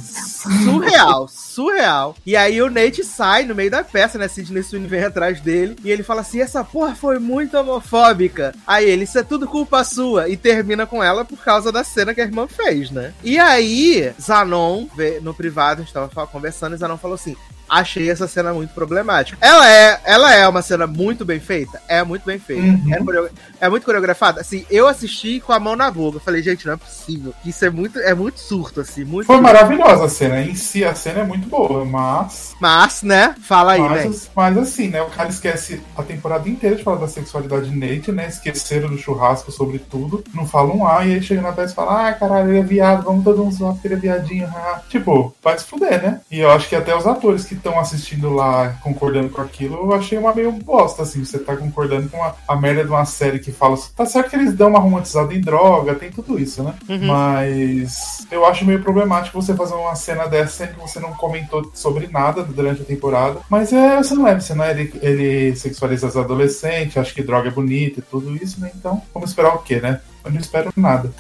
surreal, 0.63 1.27
surreal. 1.27 2.15
E 2.23 2.36
aí 2.36 2.62
o 2.62 2.69
Nate 2.81 3.03
sai 3.03 3.45
no 3.45 3.53
meio 3.53 3.69
da 3.69 3.83
peça, 3.83 4.17
né? 4.17 4.27
Sidney 4.27 4.63
Sweeney 4.63 4.89
vem 4.89 5.03
atrás 5.03 5.39
dele 5.39 5.75
e 5.83 5.91
ele 5.91 6.03
fala 6.03 6.21
assim: 6.21 6.41
essa 6.41 6.63
porra 6.63 6.95
foi 6.95 7.19
muito 7.19 7.57
homofóbica. 7.57 8.53
Aí 8.65 8.89
ele, 8.89 9.03
isso 9.03 9.19
é 9.19 9.23
tudo 9.23 9.47
culpa 9.47 9.83
sua. 9.83 10.27
E 10.27 10.35
termina 10.35 10.85
com 10.87 11.03
ela 11.03 11.23
por 11.23 11.37
causa 11.37 11.71
da 11.71 11.83
cena 11.83 12.13
que 12.13 12.21
a 12.21 12.25
irmã 12.25 12.47
fez, 12.47 12.89
né? 12.89 13.13
E 13.23 13.37
aí, 13.37 14.11
Zanon, 14.19 14.87
no 15.21 15.33
privado, 15.33 15.81
a 15.81 15.83
gente 15.83 15.93
tava 15.93 16.27
conversando, 16.27 16.75
e 16.75 16.77
Zanon 16.77 16.97
falou 16.97 17.15
assim. 17.15 17.35
Achei 17.71 18.10
essa 18.10 18.27
cena 18.27 18.53
muito 18.53 18.73
problemática. 18.73 19.38
Ela 19.39 19.69
é, 19.69 20.01
ela 20.03 20.36
é 20.36 20.45
uma 20.45 20.62
cena 20.62 20.86
muito 20.86 21.23
bem 21.23 21.39
feita? 21.39 21.81
É 21.88 22.03
muito 22.03 22.25
bem 22.25 22.38
feita. 22.38 22.62
Uhum. 22.62 23.29
É, 23.60 23.65
é 23.65 23.69
muito 23.69 23.86
coreografada. 23.86 24.41
Assim, 24.41 24.65
eu 24.69 24.89
assisti 24.89 25.39
com 25.39 25.53
a 25.53 25.60
mão 25.60 25.73
na 25.73 25.89
boca. 25.89 26.19
Falei, 26.19 26.43
gente, 26.43 26.65
não 26.67 26.73
é 26.73 26.77
possível. 26.77 27.34
Isso 27.45 27.63
é 27.63 27.69
muito, 27.69 27.97
é 27.99 28.13
muito 28.13 28.41
surto, 28.41 28.81
assim. 28.81 29.05
Muito 29.05 29.25
Foi 29.25 29.38
surto. 29.38 29.41
maravilhosa 29.53 30.03
a 30.03 30.10
cena. 30.10 30.41
Em 30.41 30.53
si, 30.53 30.84
a 30.84 30.93
cena 30.93 31.21
é 31.21 31.23
muito 31.23 31.47
boa, 31.47 31.86
mas. 31.86 32.53
Mas, 32.60 33.03
né? 33.03 33.36
Fala 33.41 33.71
aí, 33.71 33.81
né? 33.81 34.12
Mas, 34.36 34.57
assim, 34.57 34.89
né? 34.89 35.01
O 35.01 35.10
cara 35.10 35.29
esquece 35.29 35.81
a 35.95 36.03
temporada 36.03 36.49
inteira 36.49 36.75
de 36.75 36.84
falar 36.84 36.97
da 36.97 37.07
sexualidade 37.07 37.69
de 37.69 37.75
Nate, 37.77 38.12
né? 38.12 38.27
Esqueceram 38.27 38.89
do 38.89 38.97
churrasco 38.97 39.49
sobre 39.49 39.79
tudo. 39.79 40.25
Não 40.34 40.45
falam 40.45 40.79
um 40.79 40.86
A, 40.88 41.05
e 41.05 41.13
aí 41.13 41.23
chega 41.23 41.41
na 41.41 41.53
peça 41.53 41.71
e 41.71 41.75
fala: 41.75 42.10
Ah, 42.10 42.13
caralho, 42.13 42.49
ele 42.49 42.60
é 42.60 42.63
viado, 42.63 43.03
vamos 43.05 43.23
todo 43.23 43.43
mundo 43.45 43.55
zoar 43.55 43.73
porque 43.73 43.88
ele 43.88 43.95
é 43.95 43.97
viadinho. 43.97 44.47
haha." 44.47 44.81
Tipo, 44.89 45.34
vai 45.41 45.57
se 45.57 45.63
fuder, 45.63 46.01
né? 46.03 46.19
E 46.29 46.39
eu 46.41 46.51
acho 46.51 46.67
que 46.67 46.75
até 46.75 46.93
os 46.93 47.07
atores 47.07 47.45
que 47.45 47.61
estão 47.62 47.80
assistindo 47.80 48.34
lá, 48.34 48.76
concordando 48.82 49.30
com 49.30 49.41
aquilo, 49.41 49.76
eu 49.76 49.93
achei 49.93 50.17
uma 50.17 50.34
meio 50.34 50.52
bosta, 50.52 51.04
assim. 51.04 51.24
Você 51.24 51.39
tá 51.39 51.56
concordando 51.56 52.10
com 52.10 52.21
a, 52.21 52.36
a 52.47 52.56
merda 52.56 52.84
de 52.84 52.89
uma 52.89 53.06
série 53.06 53.39
que 53.39 53.52
fala. 53.52 53.78
Tá 53.95 54.06
certo 54.06 54.30
que 54.30 54.36
eles 54.36 54.54
dão 54.54 54.69
uma 54.69 54.80
romantizada 54.80 55.34
em 55.34 55.39
droga, 55.39 55.95
tem 55.95 56.12
tudo 56.12 56.39
isso, 56.39 56.63
né? 56.63 56.74
Uhum. 56.89 57.08
Mas 57.08 58.28
eu 58.32 58.45
acho 58.45 58.65
meio 58.65 58.82
problemático 58.82 59.41
você 59.41 59.56
fazer 59.56 59.76
uma 59.76 59.95
cena 59.95 60.28
dessa 60.28 60.65
em 60.65 60.67
que 60.67 60.80
você 60.80 61.00
não 61.00 61.13
comentou 61.13 61.71
sobre 61.74 62.08
nada 62.08 62.43
durante 62.43 62.82
a 62.82 62.86
temporada. 62.86 63.39
Mas 63.50 63.71
é, 63.71 63.97
você 63.97 64.13
não 64.13 64.24
lembra, 64.24 64.41
você 64.41 64.54
não 64.54 64.65
é 64.65 64.71
ele, 64.71 64.93
ele 65.02 65.56
sexualiza 65.56 66.08
as 66.08 66.17
adolescentes, 66.17 66.97
acha 66.97 67.13
que 67.13 67.24
droga 67.24 67.50
é 67.50 67.52
bonita 67.52 68.00
e 68.00 68.04
tudo 68.04 68.36
isso, 68.36 68.60
né? 68.60 68.71
Então, 68.76 69.02
vamos 69.13 69.30
esperar 69.30 69.56
o 69.56 69.60
quê, 69.60 69.80
né? 69.80 70.02
Eu 70.24 70.32
não 70.32 70.39
espero 70.39 70.71
nada. 70.76 71.12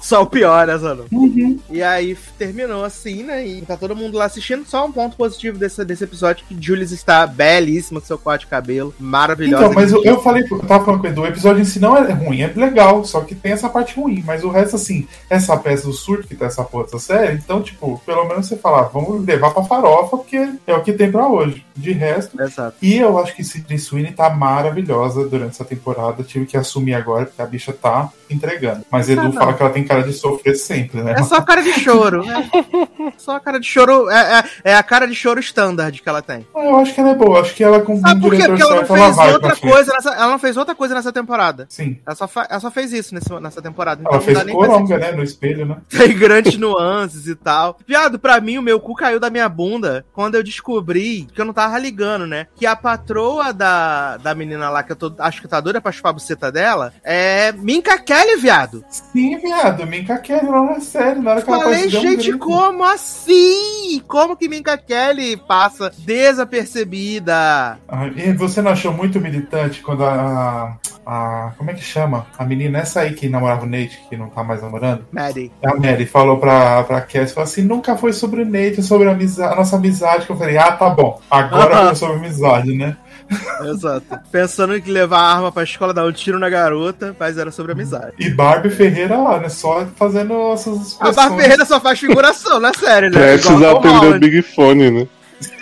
Só 0.00 0.22
o 0.22 0.26
pior, 0.26 0.66
né, 0.66 0.78
Zanon? 0.78 1.04
Uhum. 1.12 1.58
E 1.68 1.82
aí 1.82 2.16
terminou 2.38 2.84
assim, 2.84 3.22
né? 3.22 3.46
E 3.46 3.62
tá 3.62 3.76
todo 3.76 3.94
mundo 3.94 4.16
lá 4.16 4.24
assistindo. 4.24 4.64
Só 4.66 4.86
um 4.86 4.92
ponto 4.92 5.16
positivo 5.16 5.58
desse, 5.58 5.84
desse 5.84 6.04
episódio: 6.04 6.44
que 6.48 6.56
Julius 6.58 6.90
está 6.90 7.26
belíssima 7.26 8.00
com 8.00 8.06
seu 8.06 8.18
corte 8.18 8.44
de 8.44 8.50
cabelo. 8.50 8.94
Maravilhosa. 8.98 9.64
Então, 9.64 9.74
mas 9.74 9.92
eu, 9.92 10.02
eu 10.04 10.20
falei, 10.22 10.44
eu 10.50 10.58
tava 10.60 10.84
falando 10.84 11.00
com 11.00 11.06
o 11.06 11.10
Edu, 11.10 11.22
o 11.22 11.26
episódio 11.26 11.60
em 11.60 11.64
si 11.64 11.78
não 11.78 11.96
é 11.96 12.12
ruim, 12.12 12.40
é 12.42 12.52
legal, 12.54 13.04
só 13.04 13.20
que 13.20 13.34
tem 13.34 13.52
essa 13.52 13.68
parte 13.68 13.98
ruim, 13.98 14.22
mas 14.26 14.42
o 14.42 14.50
resto, 14.50 14.76
assim, 14.76 15.06
essa 15.28 15.56
peça 15.56 15.86
do 15.86 15.92
surto 15.92 16.26
que 16.26 16.34
tá 16.34 16.46
essa 16.46 16.64
porra 16.64 16.84
dessa 16.84 16.98
série, 16.98 17.34
então, 17.36 17.62
tipo, 17.62 18.00
pelo 18.06 18.26
menos 18.26 18.46
você 18.46 18.56
fala, 18.56 18.80
ah, 18.80 18.90
vamos 18.92 19.24
levar 19.24 19.50
pra 19.50 19.62
farofa, 19.64 20.16
porque 20.16 20.48
é 20.66 20.74
o 20.74 20.82
que 20.82 20.92
tem 20.92 21.10
pra 21.10 21.26
hoje. 21.26 21.64
De 21.76 21.92
resto. 21.92 22.40
Exato. 22.40 22.76
E 22.82 22.96
eu 22.96 23.18
acho 23.18 23.34
que 23.34 23.42
Sidney 23.42 23.78
Sweeney 23.78 24.12
tá 24.12 24.28
maravilhosa 24.28 25.26
durante 25.26 25.52
essa 25.52 25.64
temporada. 25.64 26.22
Tive 26.22 26.44
que 26.44 26.56
assumir 26.56 26.94
agora, 26.94 27.24
porque 27.24 27.40
a 27.40 27.46
bicha 27.46 27.72
tá 27.72 28.10
entregando. 28.28 28.84
Mas 28.90 29.08
Edu 29.08 29.24
não. 29.24 29.32
fala 29.32 29.54
que 29.54 29.62
ela 29.62 29.72
tem 29.72 29.84
cara 29.90 30.02
de 30.04 30.12
sofrer 30.12 30.54
sempre, 30.56 31.02
né? 31.02 31.12
É 31.18 31.22
só 31.22 31.40
cara 31.40 31.62
de 31.62 31.72
choro. 31.72 32.24
né? 32.24 32.50
Só 33.18 33.36
a 33.36 33.40
cara 33.40 33.58
de 33.60 33.66
choro. 33.66 34.08
É, 34.10 34.38
é, 34.64 34.70
é 34.72 34.74
a 34.76 34.82
cara 34.82 35.06
de 35.06 35.14
choro 35.14 35.40
standard 35.40 36.00
que 36.00 36.08
ela 36.08 36.22
tem. 36.22 36.46
Ah, 36.54 36.64
Eu 36.64 36.76
acho 36.76 36.94
que 36.94 37.00
ela 37.00 37.10
é 37.10 37.14
boa, 37.14 37.40
acho 37.40 37.54
que 37.54 37.62
ela 37.64 37.80
com 37.80 38.00
Sabe 38.00 38.20
por 38.20 38.34
quê? 38.34 38.44
Porque 38.46 38.62
ela 38.62 38.70
não 38.70 38.78
ela 38.82 38.86
fez 38.86 39.16
vai 39.16 39.32
outra 39.32 39.56
coisa 39.56 39.92
nessa. 39.92 40.10
Ela 40.10 40.28
não 40.30 40.38
fez 40.38 40.56
outra 40.56 40.74
coisa 40.74 40.94
nessa 40.94 41.12
temporada. 41.12 41.66
Sim. 41.68 41.98
Ela 42.06 42.14
só, 42.16 42.26
fa- 42.28 42.46
ela 42.48 42.60
só 42.60 42.70
fez 42.70 42.92
isso 42.92 43.14
nesse- 43.14 43.32
nessa 43.40 43.60
temporada. 43.60 44.02
Ela 44.04 44.14
não 44.14 44.20
fez 44.20 44.42
coronga, 44.44 44.98
né, 44.98 45.12
no 45.12 45.22
espelho, 45.22 45.66
né? 45.66 45.76
tem 45.90 46.16
grandes 46.16 46.56
nuances 46.56 47.26
e 47.26 47.34
tal. 47.34 47.78
Viado, 47.86 48.18
pra 48.18 48.40
mim, 48.40 48.58
o 48.58 48.62
meu 48.62 48.80
cu 48.80 48.94
caiu 48.94 49.18
da 49.20 49.28
minha 49.30 49.48
bunda 49.48 50.04
quando 50.12 50.34
eu 50.36 50.42
descobri 50.42 51.26
que 51.34 51.40
eu 51.40 51.44
não 51.44 51.52
tava 51.52 51.78
ligando, 51.78 52.26
né? 52.26 52.46
Que 52.56 52.66
a 52.66 52.76
patroa 52.76 53.52
da, 53.52 54.16
da 54.18 54.34
menina 54.34 54.70
lá, 54.70 54.82
que 54.82 54.92
eu 54.92 54.96
tô, 54.96 55.12
acho 55.18 55.40
que 55.42 55.48
tá 55.48 55.60
doida 55.60 55.80
pra 55.80 55.92
chupar 55.92 56.10
a 56.10 56.14
buceta 56.14 56.50
dela, 56.52 56.92
é 57.04 57.52
Minka 57.52 57.98
Kelly, 57.98 58.36
viado. 58.36 58.84
Sim, 58.88 59.36
viado, 59.38 59.79
Minka 59.86 60.18
Kelly 60.18 60.46
lá 60.48 60.62
na 60.62 60.80
série, 60.80 61.20
na 61.20 61.30
hora 61.32 61.42
que 61.42 61.50
ela 61.50 61.62
Falei, 61.62 61.86
um 61.86 61.90
gente, 61.90 62.28
grito. 62.30 62.38
como 62.38 62.84
assim? 62.84 64.00
Como 64.06 64.36
que 64.36 64.48
Minka 64.48 64.76
Kelly 64.78 65.36
passa 65.36 65.90
desapercebida? 65.98 67.78
Ah, 67.88 68.06
E 68.14 68.32
você 68.32 68.62
não 68.62 68.70
achou 68.72 68.92
muito 68.92 69.20
militante 69.20 69.82
quando 69.82 70.04
a, 70.04 70.76
a. 71.06 71.52
Como 71.56 71.70
é 71.70 71.74
que 71.74 71.82
chama? 71.82 72.26
A 72.38 72.44
menina, 72.44 72.78
essa 72.78 73.00
aí 73.00 73.14
que 73.14 73.28
namorava 73.28 73.64
o 73.64 73.68
Nate, 73.68 74.00
que 74.08 74.16
não 74.16 74.28
tá 74.28 74.42
mais 74.44 74.62
namorando? 74.62 75.04
Maddie. 75.12 75.50
A 75.64 75.74
Mary 75.74 76.06
falou 76.06 76.38
pra, 76.38 76.82
pra 76.84 77.00
Cass, 77.00 77.32
falou 77.32 77.44
assim, 77.44 77.62
nunca 77.62 77.96
foi 77.96 78.12
sobre 78.12 78.42
o 78.42 78.46
Nate, 78.46 78.82
sobre 78.82 79.08
a, 79.08 79.12
amizade, 79.12 79.52
a 79.52 79.56
nossa 79.56 79.76
amizade, 79.76 80.26
que 80.26 80.32
eu 80.32 80.36
falei, 80.36 80.56
ah, 80.58 80.72
tá 80.72 80.90
bom, 80.90 81.20
agora 81.30 81.74
Aham. 81.76 81.86
foi 81.88 81.94
sobre 81.96 82.16
amizade, 82.16 82.74
né? 82.76 82.96
Exato. 83.64 84.06
Pensando 84.30 84.76
em 84.76 84.80
que 84.80 84.90
levar 84.90 85.18
a 85.18 85.34
arma 85.34 85.52
pra 85.52 85.62
escola, 85.62 85.94
dar 85.94 86.04
um 86.04 86.12
tiro 86.12 86.38
na 86.38 86.48
garota, 86.48 87.14
mas 87.18 87.38
era 87.38 87.50
sobre 87.50 87.72
amizade. 87.72 88.12
E 88.18 88.30
Barbie 88.30 88.70
Ferreira 88.70 89.16
lá, 89.16 89.38
né? 89.38 89.48
Só 89.48 89.86
fazendo 89.96 90.52
essas 90.52 90.96
A. 91.00 91.12
Barbie 91.12 91.42
Ferreira 91.42 91.64
só 91.64 91.80
faz 91.80 91.98
figuração 91.98 92.58
na 92.58 92.72
série, 92.74 93.10
né? 93.10 93.18
Prestes 93.18 93.50
Igual 93.50 93.78
a 93.78 93.80
Tom 93.80 93.96
atender 93.96 94.16
o. 94.16 94.20
Big 94.20 94.42
Fone, 94.42 94.90
né? 94.90 95.08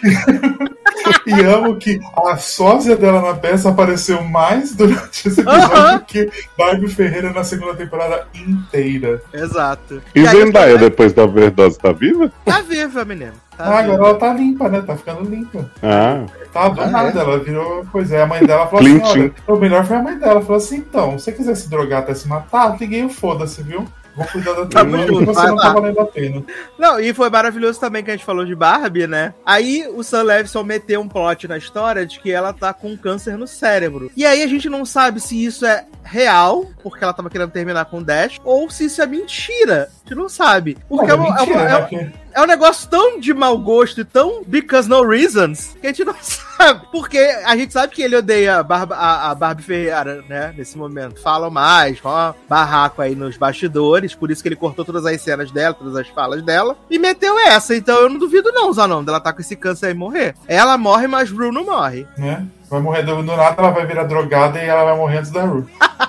E 1.27 1.33
amo 1.43 1.77
que 1.77 2.01
a 2.27 2.37
sósia 2.37 2.97
dela 2.97 3.21
na 3.21 3.35
peça 3.35 3.69
apareceu 3.71 4.23
mais 4.25 4.75
durante 4.75 5.29
esse 5.29 5.41
episódio 5.41 5.99
do 5.99 6.05
que 6.05 6.31
Barbie 6.57 6.89
Ferreira 6.89 7.33
na 7.33 7.45
segunda 7.45 7.75
temporada 7.75 8.27
inteira. 8.35 9.23
Exato. 9.33 10.03
E 10.15 10.27
aí, 10.27 10.37
Zendaya, 10.45 10.71
eu 10.73 10.79
depois 10.79 11.13
da 11.13 11.25
overdose, 11.25 11.79
tá 11.79 11.93
viva? 11.93 12.33
Tá 12.45 12.61
viva, 12.63 13.05
menina. 13.05 13.35
Tá 13.57 13.65
Ah, 13.79 13.83
viva. 13.83 13.95
agora 13.95 14.11
ela 14.11 14.19
tá 14.19 14.33
limpa, 14.33 14.69
né? 14.69 14.83
Tá 14.87 14.97
ficando 14.97 15.29
limpa. 15.29 15.71
Ah, 15.83 16.25
Tá 16.53 16.69
do 16.69 16.81
Ah, 16.81 16.87
nada, 16.87 17.19
é? 17.19 17.23
ela 17.23 17.39
virou 17.39 17.85
coisa. 17.93 18.17
Aí 18.17 18.23
a 18.23 18.27
mãe 18.27 18.45
dela 18.45 18.67
falou 18.67 18.81
assim: 18.87 19.01
olha, 19.03 19.33
o 19.47 19.57
melhor 19.57 19.85
foi 19.85 19.97
a 19.97 20.03
mãe 20.03 20.19
dela. 20.19 20.41
Falou 20.41 20.57
assim: 20.57 20.77
então, 20.79 21.19
se 21.19 21.25
você 21.27 21.33
quiser 21.33 21.55
se 21.57 21.69
drogar 21.69 22.01
até 22.01 22.15
se 22.15 22.27
matar, 22.27 22.77
liguei 22.81 23.05
o 23.05 23.09
foda-se, 23.11 23.63
viu? 23.63 23.85
Vou 24.19 24.27
cuidar 24.27 24.53
da 24.55 24.67
que 24.67 25.13
você 25.25 25.47
não 25.47 25.55
lá. 25.55 25.63
tá 25.63 25.73
valendo 25.73 26.01
a 26.01 26.05
pena. 26.07 26.43
Não, 26.79 26.99
e 27.01 27.15
foi 27.15 27.31
maravilhoso 27.31 27.79
também 27.79 28.03
que 28.03 28.11
a 28.11 28.15
gente 28.15 28.25
falou 28.27 28.45
de 28.45 28.55
Barbie, 28.55 29.07
né? 29.07 29.33
Aí 29.47 29.87
o 29.95 30.03
Sam 30.03 30.23
Levinson 30.25 30.65
meteu 30.65 31.01
um 31.01 31.09
plot 31.09 31.47
na 31.47 31.57
história 31.57 32.05
de 32.05 32.19
que 32.19 32.31
ela 32.31 32.53
tá 32.53 32.73
com 32.75 32.97
câncer 32.97 33.37
no 33.39 33.47
cérebro. 33.47 34.11
E 34.17 34.27
aí 34.27 34.43
a 34.43 34.47
gente 34.47 34.69
não 34.69 34.85
sabe 34.85 35.21
se 35.21 35.43
isso 35.45 35.65
é 35.65 35.85
real, 36.03 36.67
porque 36.83 37.05
ela 37.05 37.13
tava 37.13 37.31
querendo 37.31 37.51
terminar 37.51 37.85
com 37.85 37.99
o 37.99 38.05
Dash, 38.05 38.39
ou 38.45 38.69
se 38.71 38.87
isso 38.87 39.01
é 39.01 39.07
mentira. 39.07 39.89
A 40.05 40.09
gente 40.09 40.19
não 40.19 40.29
sabe. 40.29 40.77
Porque 40.89 41.07
Não, 41.07 41.15
é, 41.15 41.29
uma- 41.29 41.29
é 41.29 41.39
mentira, 41.41 41.59
uma- 41.59 41.65
né? 41.65 41.71
é 41.73 41.77
um- 41.77 41.81
Porque 41.81 42.11
é 42.33 42.41
um 42.43 42.47
negócio 42.47 42.89
tão 42.89 43.19
de 43.21 43.33
mau 43.35 43.59
gosto 43.59 44.01
e 44.01 44.05
tão 44.05 44.43
because 44.47 44.89
no 44.89 45.07
reasons 45.07 45.77
que 45.81 45.87
a 45.87 45.91
gente 45.91 46.05
não 46.05 46.15
sabe. 46.21 46.87
Porque 46.91 47.19
a 47.19 47.57
gente 47.57 47.73
sabe 47.73 47.95
que 47.95 48.03
ele 48.03 48.17
odeia 48.17 48.59
a, 48.59 48.63
Barba, 48.63 48.97
a, 48.97 49.31
a 49.31 49.35
Barbie 49.35 49.63
Ferreira, 49.63 50.23
né? 50.29 50.53
Nesse 50.57 50.77
momento. 50.77 51.21
Falam 51.21 51.51
mais, 51.51 51.99
ó, 52.05 52.35
barraco 52.49 53.01
aí 53.03 53.15
nos 53.15 53.37
bastidores. 53.37 54.15
Por 54.15 54.31
isso 54.31 54.43
que 54.43 54.49
ele 54.49 54.57
cortou 54.57 54.85
todas 54.85 55.05
as 55.07 55.21
cenas 55.21 55.51
dela, 55.51 55.75
todas 55.75 55.97
as 55.97 56.09
falas 56.09 56.43
dela. 56.43 56.77
E 56.91 56.99
meteu 56.99 57.39
essa. 57.39 57.75
Então 57.77 57.97
eu 58.03 58.09
não 58.09 58.19
duvido, 58.19 58.51
não, 58.53 58.73
Zanon, 58.73 59.05
dela 59.05 59.21
tá 59.21 59.33
com 59.33 59.41
esse 59.41 59.57
câncer 59.57 59.87
aí 59.87 59.93
e 59.93 59.95
morrer. 59.95 60.35
Ela 60.47 60.77
morre, 60.79 61.07
mas 61.07 61.31
Bruno 61.31 61.65
morre. 61.65 62.07
né? 62.17 62.47
Vai 62.71 62.81
morrer 62.81 63.03
do, 63.03 63.17
do 63.23 63.35
nada, 63.35 63.55
ela 63.57 63.71
vai 63.71 63.87
virar 63.87 64.05
drogada 64.05 64.63
e 64.63 64.67
ela 64.67 64.85
vai 64.85 64.95
morrer 64.95 65.19
antes 65.19 65.31
da 65.31 65.43
Ru. 65.43 65.67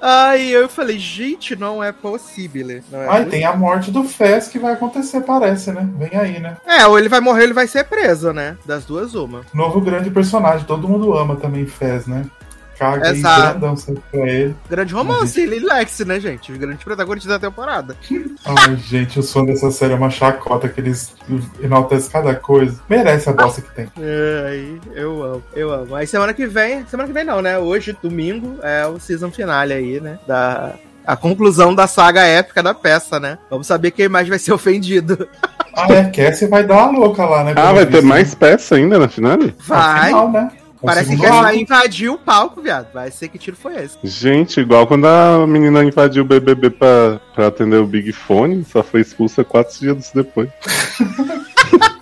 Aí 0.00 0.52
eu 0.52 0.68
falei, 0.68 0.98
gente, 0.98 1.56
não 1.56 1.82
é 1.82 1.92
possível. 1.92 2.82
Não 2.90 3.00
é 3.02 3.08
Aí 3.08 3.24
tem 3.26 3.44
a 3.44 3.54
morte 3.54 3.90
do 3.90 4.04
Fez 4.04 4.48
que 4.48 4.58
vai 4.58 4.72
acontecer, 4.72 5.20
parece, 5.22 5.72
né? 5.72 5.88
Vem 5.96 6.18
aí, 6.18 6.40
né? 6.40 6.56
É, 6.66 6.86
ou 6.86 6.98
ele 6.98 7.08
vai 7.08 7.20
morrer, 7.20 7.40
ou 7.40 7.44
ele 7.44 7.52
vai 7.52 7.66
ser 7.66 7.84
preso, 7.84 8.32
né? 8.32 8.56
Das 8.64 8.84
duas, 8.84 9.14
uma. 9.14 9.42
Novo 9.52 9.80
grande 9.80 10.10
personagem, 10.10 10.66
todo 10.66 10.88
mundo 10.88 11.14
ama 11.14 11.36
também 11.36 11.66
Fez, 11.66 12.06
né? 12.06 12.24
Caga 12.78 13.12
grandão 13.12 13.76
sempre 13.76 14.02
pra 14.10 14.20
ele. 14.20 14.56
Grande 14.70 14.94
romance, 14.94 15.40
ele 15.40 15.56
e 15.56 15.60
Lex, 15.60 15.98
né, 16.00 16.20
gente? 16.20 16.52
Os 16.52 16.58
grandes 16.58 16.84
protagonistas 16.84 17.30
da 17.30 17.38
temporada. 17.38 17.96
Ai, 18.44 18.76
gente, 18.76 19.18
o 19.18 19.22
som 19.22 19.44
dessa 19.44 19.70
série 19.70 19.94
é 19.94 19.96
uma 19.96 20.10
chacota 20.10 20.68
que 20.68 20.80
eles 20.80 21.12
enaltecem 21.60 22.10
cada 22.10 22.34
coisa. 22.36 22.80
Merece 22.88 23.28
a 23.28 23.32
bosta 23.32 23.60
que 23.60 23.74
tem. 23.74 23.90
Ai, 23.96 24.80
eu 24.94 25.22
amo, 25.22 25.42
eu 25.54 25.72
amo. 25.72 25.94
Aí 25.94 26.06
semana 26.06 26.32
que 26.32 26.46
vem, 26.46 26.86
semana 26.86 27.08
que 27.08 27.14
vem 27.14 27.24
não, 27.24 27.42
né? 27.42 27.58
Hoje, 27.58 27.96
domingo, 28.00 28.58
é 28.62 28.86
o 28.86 29.00
season 29.00 29.30
finale 29.30 29.72
aí, 29.72 30.00
né? 30.00 30.18
Da 30.26 30.74
a 31.08 31.16
conclusão 31.16 31.74
da 31.74 31.86
saga 31.86 32.26
épica 32.26 32.62
da 32.62 32.74
peça, 32.74 33.18
né? 33.18 33.38
Vamos 33.48 33.66
saber 33.66 33.92
quem 33.92 34.10
mais 34.10 34.28
vai 34.28 34.38
ser 34.38 34.52
ofendido. 34.52 35.26
Ah, 35.74 35.90
é, 35.90 36.04
Cassie 36.04 36.46
vai 36.46 36.62
dar 36.62 36.86
uma 36.86 36.98
louca 36.98 37.24
lá, 37.24 37.44
né? 37.44 37.54
ah 37.56 37.72
vai 37.72 37.86
ter 37.86 37.92
visto, 37.92 38.06
mais 38.06 38.34
peça 38.34 38.74
ainda 38.74 38.98
na 38.98 39.08
final? 39.08 39.38
né? 39.38 39.54
Vai. 39.58 40.12
Afinal, 40.12 40.30
né? 40.30 40.50
Parece 40.82 41.16
que 41.16 41.26
ela 41.26 41.54
invadiu 41.54 42.14
o 42.14 42.18
palco, 42.18 42.62
viado. 42.62 42.92
Vai 42.92 43.10
ser 43.10 43.28
que 43.28 43.38
tiro 43.38 43.56
foi 43.56 43.76
esse. 43.84 43.98
Gente, 44.02 44.60
igual 44.60 44.86
quando 44.86 45.06
a 45.06 45.46
menina 45.46 45.84
invadiu 45.84 46.22
o 46.22 46.26
BBB 46.26 46.70
pra, 46.70 47.20
pra 47.34 47.46
atender 47.48 47.78
o 47.78 47.86
Big 47.86 48.12
Fone, 48.12 48.64
só 48.64 48.82
foi 48.82 49.00
expulsa 49.00 49.44
quatro 49.44 49.78
dias 49.78 50.10
depois. 50.14 50.48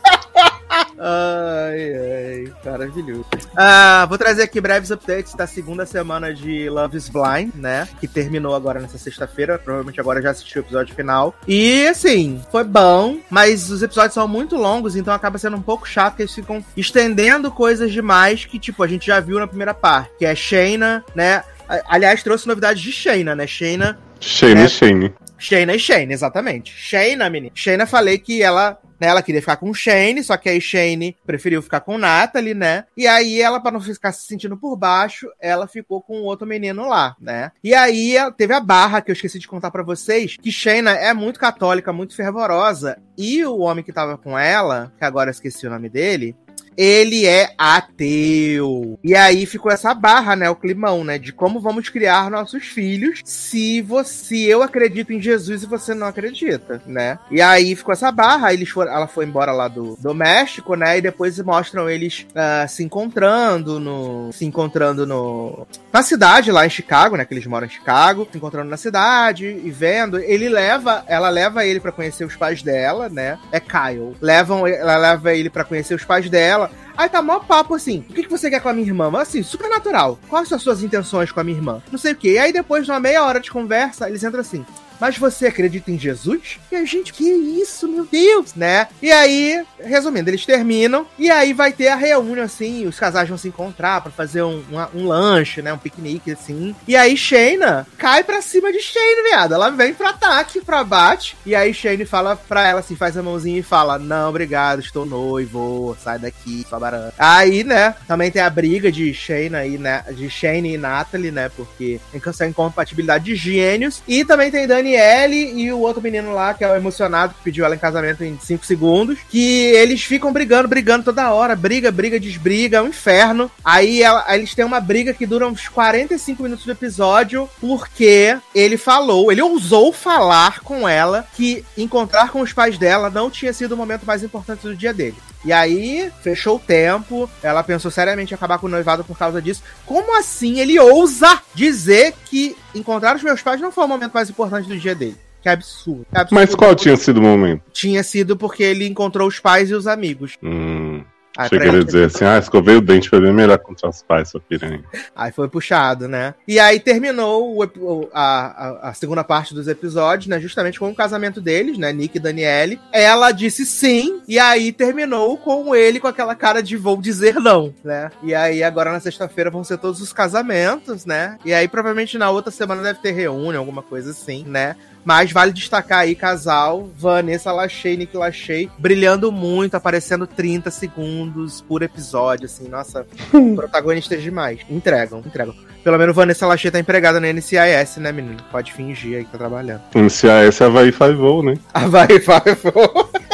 Ai, 0.99 1.93
ai, 1.95 2.53
maravilhoso. 2.65 3.27
Ah, 3.55 4.07
vou 4.09 4.17
trazer 4.17 4.43
aqui 4.43 4.61
breves 4.61 4.91
updates 4.91 5.35
da 5.35 5.47
segunda 5.47 5.85
semana 5.85 6.33
de 6.33 6.69
Love 6.71 6.97
is 6.97 7.09
Blind, 7.09 7.55
né? 7.55 7.87
Que 8.01 8.09
terminou 8.09 8.55
agora 8.55 8.81
nessa 8.81 8.99
sexta-feira. 8.99 9.59
Provavelmente 9.59 10.01
agora 10.01 10.23
já 10.23 10.31
assistiu 10.31 10.63
o 10.63 10.65
episódio 10.65 10.95
final. 10.95 11.35
E 11.47 11.87
assim, 11.87 12.43
foi 12.51 12.65
bom, 12.65 13.19
mas 13.31 13.71
os 13.71 13.83
episódios 13.83 14.15
são 14.15 14.27
muito 14.27 14.57
longos, 14.57 14.97
então 14.97 15.13
acaba 15.13 15.39
sendo 15.39 15.57
um 15.57 15.63
pouco 15.63 15.87
chato 15.87 16.17
que 16.17 16.23
eles 16.23 16.35
ficam 16.35 16.65
estendendo 16.77 17.51
coisas 17.51 17.93
demais 17.93 18.45
que, 18.45 18.59
tipo, 18.59 18.83
a 18.83 18.87
gente 18.87 19.07
já 19.07 19.21
viu 19.21 19.39
na 19.39 19.47
primeira 19.47 19.75
parte, 19.75 20.11
que 20.19 20.25
é 20.25 20.35
Shayna, 20.35 21.05
né? 21.15 21.43
Aliás, 21.89 22.23
trouxe 22.23 22.47
novidades 22.47 22.83
de 22.83 22.93
Shayna, 22.93 23.35
né? 23.35 23.47
Shayna 23.47 23.99
Shane, 24.21 24.63
É. 24.63 24.69
Shane. 24.69 25.15
Shayna 25.39 25.75
e 25.75 25.79
Shane, 25.79 26.13
exatamente. 26.13 26.73
Shayna, 26.73 27.29
menina. 27.31 27.53
Shayna, 27.55 27.87
falei 27.87 28.19
que 28.19 28.43
ela, 28.43 28.79
né, 29.01 29.09
ela 29.09 29.23
queria 29.23 29.41
ficar 29.41 29.57
com 29.57 29.73
Shane, 29.73 30.23
só 30.23 30.37
que 30.37 30.49
aí 30.49 30.61
Shane 30.61 31.17
preferiu 31.27 31.63
ficar 31.63 31.81
com 31.81 31.99
Natalie, 31.99 32.55
né? 32.55 32.85
E 32.97 33.07
aí 33.07 33.41
ela, 33.41 33.61
pra 33.61 33.71
não 33.71 33.81
ficar 33.81 34.13
se 34.13 34.27
sentindo 34.27 34.57
por 34.57 34.77
baixo, 34.77 35.29
ela 35.41 35.67
ficou 35.67 36.01
com 36.01 36.23
outro 36.23 36.47
menino 36.47 36.89
lá, 36.89 37.17
né? 37.21 37.53
E 37.63 37.75
aí 37.75 38.15
teve 38.37 38.55
a 38.55 38.61
barra 38.61 39.01
que 39.01 39.11
eu 39.11 39.15
esqueci 39.15 39.39
de 39.39 39.49
contar 39.49 39.71
pra 39.71 39.83
vocês, 39.83 40.37
que 40.37 40.51
Shayna 40.51 40.93
é 40.93 41.13
muito 41.13 41.39
católica, 41.39 41.93
muito 41.93 42.15
fervorosa, 42.15 42.99
e 43.17 43.45
o 43.45 43.59
homem 43.59 43.85
que 43.85 43.93
tava 43.93 44.17
com 44.19 44.39
ela, 44.39 44.93
que 44.99 45.05
agora 45.05 45.31
eu 45.31 45.33
esqueci 45.33 45.67
o 45.67 45.71
nome 45.71 45.89
dele, 45.89 46.37
ele 46.77 47.27
é 47.27 47.51
ateu. 47.57 48.99
E 49.03 49.15
aí 49.15 49.47
ficou 49.47 49.71
essa 49.71 49.95
barra, 49.95 50.37
né? 50.37 50.51
O 50.51 50.57
climão, 50.57 51.05
né? 51.05 51.19
De 51.19 51.33
como 51.33 51.61
vamos 51.61 51.89
criar 51.89 52.31
nossos 52.31 52.67
filhos 52.67 53.21
se 53.25 53.81
você 53.81 54.37
eu 54.37 54.63
acredito 54.63 55.13
em 55.13 55.21
Jesus 55.21 55.63
e 55.63 55.67
você 55.67 55.95
não 55.95 56.07
acredita, 56.07 56.83
né? 56.87 57.19
E 57.31 57.41
aí 57.41 57.75
ficou 57.75 57.93
essa 57.93 58.11
barra, 58.11 58.53
eles 58.53 58.69
foram, 58.69 58.93
ela 58.93 59.07
foi 59.07 59.25
embora 59.25 59.53
lá 59.53 59.69
do, 59.69 59.97
do 59.97 60.15
México, 60.15 60.75
né? 60.75 60.99
E 60.99 61.03
depois 61.03 61.39
mostram 61.41 61.89
eles 61.89 62.27
ah, 62.35 62.67
se 62.69 62.83
encontrando 62.83 63.79
no. 63.81 64.31
Se 64.33 64.45
encontrando 64.45 65.07
no. 65.07 65.67
Na 65.93 66.03
cidade, 66.03 66.53
lá 66.53 66.67
em 66.67 66.71
Chicago, 66.71 67.17
né? 67.17 67.25
Que 67.25 67.35
eles 67.35 67.47
moram 67.47 67.67
em 67.67 67.71
Chicago, 67.71 68.29
se 68.31 68.37
encontrando 68.37 68.71
na 68.71 68.77
cidade 68.77 69.47
e 69.47 69.71
vendo. 69.71 70.19
Ele 70.19 70.49
leva, 70.49 71.05
ela 71.07 71.29
leva 71.29 71.65
ele 71.65 71.81
pra 71.81 71.93
conhecer 71.93 72.25
os 72.25 72.37
pais 72.37 72.63
dela, 72.63 73.09
né? 73.09 73.39
É 73.51 73.61
Kyle. 73.61 74.17
Levam, 74.21 74.67
ela 74.67 74.97
leva 74.97 75.35
ele 75.35 75.51
pra 75.51 75.65
conhecer 75.65 75.95
os 75.95 76.05
pais 76.05 76.29
dela. 76.29 76.66
Aí 76.97 77.09
tá 77.09 77.23
mó 77.23 77.39
papo 77.41 77.75
assim: 77.75 78.05
o 78.09 78.13
que, 78.13 78.23
que 78.25 78.31
você 78.31 78.49
quer 78.51 78.61
com 78.61 78.69
a 78.69 78.73
minha 78.73 78.87
irmã? 78.87 79.11
Assim, 79.21 79.43
super 79.43 79.69
natural. 79.69 80.19
Quais 80.29 80.49
são 80.49 80.57
as 80.57 80.63
suas 80.63 80.83
intenções 80.83 81.31
com 81.33 81.41
a 81.41 81.45
minha 81.45 81.57
irmã? 81.57 81.83
Não 81.91 81.99
sei 81.99 82.13
o 82.13 82.17
quê. 82.17 82.33
E 82.33 82.39
aí 82.39 82.53
depois 82.53 82.85
de 82.85 82.91
uma 82.91 83.01
meia 83.01 83.25
hora 83.25 83.41
de 83.41 83.51
conversa, 83.51 84.09
eles 84.09 84.23
entram 84.23 84.41
assim. 84.41 84.65
Mas 85.01 85.19
você 85.19 85.47
acredita 85.47 85.91
em 85.91 85.99
Jesus? 85.99 86.59
E 86.71 86.77
a 86.77 86.85
gente, 86.85 87.13
que 87.13 87.25
isso, 87.25 87.89
meu 87.89 88.05
Deus, 88.05 88.55
né? 88.55 88.89
E 89.03 89.11
aí, 89.11 89.65
resumindo, 89.81 90.31
eles 90.31 90.47
terminam 90.47 91.07
e 91.19 91.31
aí 91.31 91.53
vai 91.53 91.73
ter 91.73 91.89
a 91.89 91.97
reunião, 91.97 92.45
assim, 92.45 92.87
os 92.87 92.99
casais 92.99 93.29
vão 93.29 93.39
se 93.39 93.49
encontrar 93.49 94.01
pra 94.01 94.11
fazer 94.11 94.43
um, 94.43 94.63
um 94.95 95.07
lanche, 95.07 95.63
né? 95.63 95.73
Um 95.73 95.79
piquenique, 95.79 96.31
assim. 96.31 96.75
E 96.87 96.97
aí 96.97 97.17
Shayna 97.17 97.87
cai 97.99 98.23
pra 98.25 98.43
cima 98.43 98.73
de 98.73 98.81
Shane, 98.81 99.23
viado. 99.29 99.55
Ela 99.55 99.71
vem 99.71 99.95
pro 99.95 100.07
ataque, 100.07 100.61
pro 100.61 100.77
abate. 100.77 101.37
E 101.45 101.55
aí 101.55 101.73
Shane 101.73 102.05
fala 102.05 102.37
pra 102.37 102.67
ela, 102.67 102.81
assim, 102.81 102.97
faz 102.97 103.17
a 103.17 103.23
mãozinha 103.23 103.59
e 103.59 103.63
fala, 103.63 103.99
não, 103.99 104.29
obrigado, 104.29 104.81
estou 104.81 105.07
noivo, 105.07 105.97
sai 106.03 106.19
daqui, 106.19 106.65
sua 106.69 106.79
barata. 106.79 107.15
Aí, 107.19 107.65
né, 107.65 107.95
também 108.07 108.31
tem 108.31 108.43
a 108.43 108.51
briga 108.51 108.91
de 108.91 109.13
Shayna 109.13 109.67
e, 109.67 109.79
né, 109.79 110.05
de 110.13 110.29
Shane 110.29 110.75
e 110.75 110.79
Natalie, 110.79 111.31
né, 111.31 111.49
porque 111.49 112.01
tem 112.13 112.21
essa 112.25 112.47
incompatibilidade 112.47 113.25
de 113.25 113.35
gênios. 113.35 114.03
E 114.07 114.25
também 114.25 114.51
tem 114.51 114.67
Daniele 114.91 115.53
e 115.61 115.73
o 115.73 115.81
outro 115.81 116.01
menino 116.01 116.33
lá, 116.33 116.55
que 116.55 116.63
é 116.65 116.71
o 116.71 116.77
emocionado, 116.77 117.35
que 117.35 117.43
pediu 117.43 117.65
ela 117.65 117.75
em 117.75 117.79
casamento 117.79 118.23
em 118.23 118.39
5 118.39 118.65
segundos, 118.65 119.19
que 119.29 119.63
eles 119.75 120.03
ficam 120.03 120.33
brigando, 120.33 120.69
brigando 120.69 121.05
toda 121.05 121.33
hora, 121.33 121.57
briga, 121.57 121.91
briga, 121.91 122.21
desbriga, 122.21 122.79
é 122.79 122.83
um 122.83 122.89
inferno. 122.89 123.51
Aí, 123.65 124.03
ela- 124.03 124.25
eles 124.35 124.55
têm 124.55 124.65
uma 124.65 124.81
briga 124.81 125.13
que 125.13 125.27
dura 125.27 125.47
uns 125.49 125.69
45 125.69 126.43
minutos 126.43 126.65
do 126.65 126.73
episódio, 126.73 127.49
porque 127.61 128.37
ele 128.55 128.77
falou, 128.77 129.33
ele 129.33 129.43
ousou 129.43 129.93
falar 129.93 130.61
com 130.61 130.89
ela 130.89 131.27
que 131.35 131.65
encontrar 131.77 132.31
com 132.31 132.41
os 132.41 132.53
pais 132.53 132.79
dela 132.79 133.11
não 133.11 133.31
tinha 133.31 133.53
sido 133.53 133.73
o 133.73 133.77
momento 133.77 134.05
mais 134.07 134.23
importante 134.23 134.63
do 134.63 134.77
dia 134.77 134.93
dele. 134.95 135.17
E 135.45 135.53
aí, 135.53 136.11
fechou 136.23 136.57
o 136.57 136.61
tempo, 136.61 137.31
ela 137.41 137.63
pensou 137.63 137.89
seriamente 137.89 138.33
em 138.33 138.35
acabar 138.35 138.59
com 138.59 138.67
o 138.67 138.71
noivado 138.71 139.05
por 139.05 139.17
causa 139.17 139.41
disso. 139.41 139.63
Como 139.85 140.19
assim 140.19 140.59
ele 140.59 140.77
ousa 140.81 141.41
dizer 141.55 142.15
que 142.25 142.57
encontrar 142.75 143.15
os 143.15 143.23
meus 143.23 143.43
pais 143.43 143.61
não 143.61 143.71
foi 143.71 143.85
o 143.85 143.89
momento 143.89 144.13
mais 144.13 144.29
importante 144.29 144.67
do 144.69 144.76
dia 144.79 144.95
dele? 144.95 145.17
Que 145.43 145.49
absurdo. 145.49 146.07
que 146.11 146.19
absurdo. 146.19 146.41
Mas 146.41 146.55
qual 146.55 146.75
tinha 146.75 146.97
sido 146.97 147.19
o 147.19 147.23
momento? 147.23 147.63
Tinha 147.73 148.03
sido 148.03 148.37
porque 148.37 148.63
ele 148.63 148.87
encontrou 148.87 149.29
os 149.29 149.39
pais 149.39 149.71
e 149.71 149.75
os 149.75 149.87
amigos. 149.87 150.37
Hum, 150.43 151.05
Pra 151.37 151.49
ele 151.53 151.67
ia 151.67 151.73
ele- 151.75 151.85
dizer 151.85 152.05
assim, 152.07 152.25
ah, 152.25 152.39
escovei 152.39 152.77
o 152.77 152.81
dente, 152.81 153.09
foi 153.09 153.21
bem 153.21 153.33
melhor 153.33 153.59
contra 153.59 153.89
os 153.89 154.03
pais, 154.03 154.31
sua 154.31 154.41
piranha. 154.41 154.83
Aí 155.15 155.31
foi 155.31 155.49
puxado, 155.49 156.09
né? 156.09 156.35
E 156.49 156.59
aí 156.59 156.81
terminou 156.81 157.57
o 157.59 158.09
a, 158.13 158.21
a, 158.25 158.89
a 158.91 158.95
segunda 158.95 159.23
parte 159.23 159.55
dos 159.55 159.69
episódios, 159.69 160.27
né? 160.27 160.41
Justamente 160.41 160.79
com 160.79 160.89
o 160.91 160.95
casamento 160.95 161.41
deles, 161.41 161.77
né? 161.79 161.93
Nick 161.93 162.17
e 162.17 162.21
Daniele. 162.21 162.81
Ela 162.93 163.33
disse 163.33 163.67
sim, 163.67 164.21
e 164.27 164.39
aí 164.39 164.73
terminou 164.73 165.37
com 165.37 165.75
ele 165.75 166.01
com 166.01 166.09
aquela 166.09 166.35
cara 166.35 166.63
de 166.63 166.77
vou 166.77 166.97
dizer 167.01 167.35
não, 167.37 167.75
né? 167.85 168.11
E 168.23 168.35
aí 168.35 168.63
agora 168.63 168.91
na 168.93 169.01
sexta-feira 169.01 169.51
vão 169.51 169.63
ser 169.65 169.79
todos 169.79 170.01
os 170.01 170.13
casamentos, 170.13 171.05
né? 171.05 171.39
E 171.45 171.53
aí 171.53 171.69
provavelmente 171.69 172.17
na 172.19 172.31
outra 172.31 172.51
semana 172.51 172.83
deve 172.83 173.01
ter 173.01 173.13
reunião, 173.13 173.61
alguma 173.61 173.83
coisa 173.83 174.11
assim, 174.11 174.45
né? 174.47 174.77
Mas 175.07 175.31
vale 175.31 175.53
destacar 175.53 176.01
aí, 176.01 176.17
casal, 176.17 176.91
Vanessa 176.99 177.53
Lachey, 177.53 177.97
Nick 177.97 178.17
Lachey, 178.17 178.69
brilhando 178.77 179.31
muito, 179.31 179.77
aparecendo 179.77 180.27
30 180.27 180.69
segundos 180.73 181.61
por 181.61 181.85
episódio, 181.85 182.47
assim, 182.47 182.67
nossa, 182.69 183.07
protagonistas 183.55 184.21
demais. 184.21 184.59
Entregam, 184.69 185.23
entregam. 185.25 185.55
Pelo 185.85 185.97
menos 185.97 186.17
Vanessa 186.17 186.45
Lachey 186.45 186.73
tá 186.73 186.81
empregada 186.81 187.21
na 187.21 187.33
NCIS, 187.33 187.99
né, 187.99 188.11
menino? 188.11 188.43
Pode 188.51 188.73
fingir 188.73 189.19
aí 189.19 189.25
que 189.25 189.31
tá 189.31 189.39
trabalhando. 189.39 189.83
MCAS 189.95 190.61
Havaí 190.61 190.91
Five-O, 190.91 191.43
né? 191.45 191.55
Vai, 191.87 192.19
vai, 192.19 192.41
vai. 192.43 193.27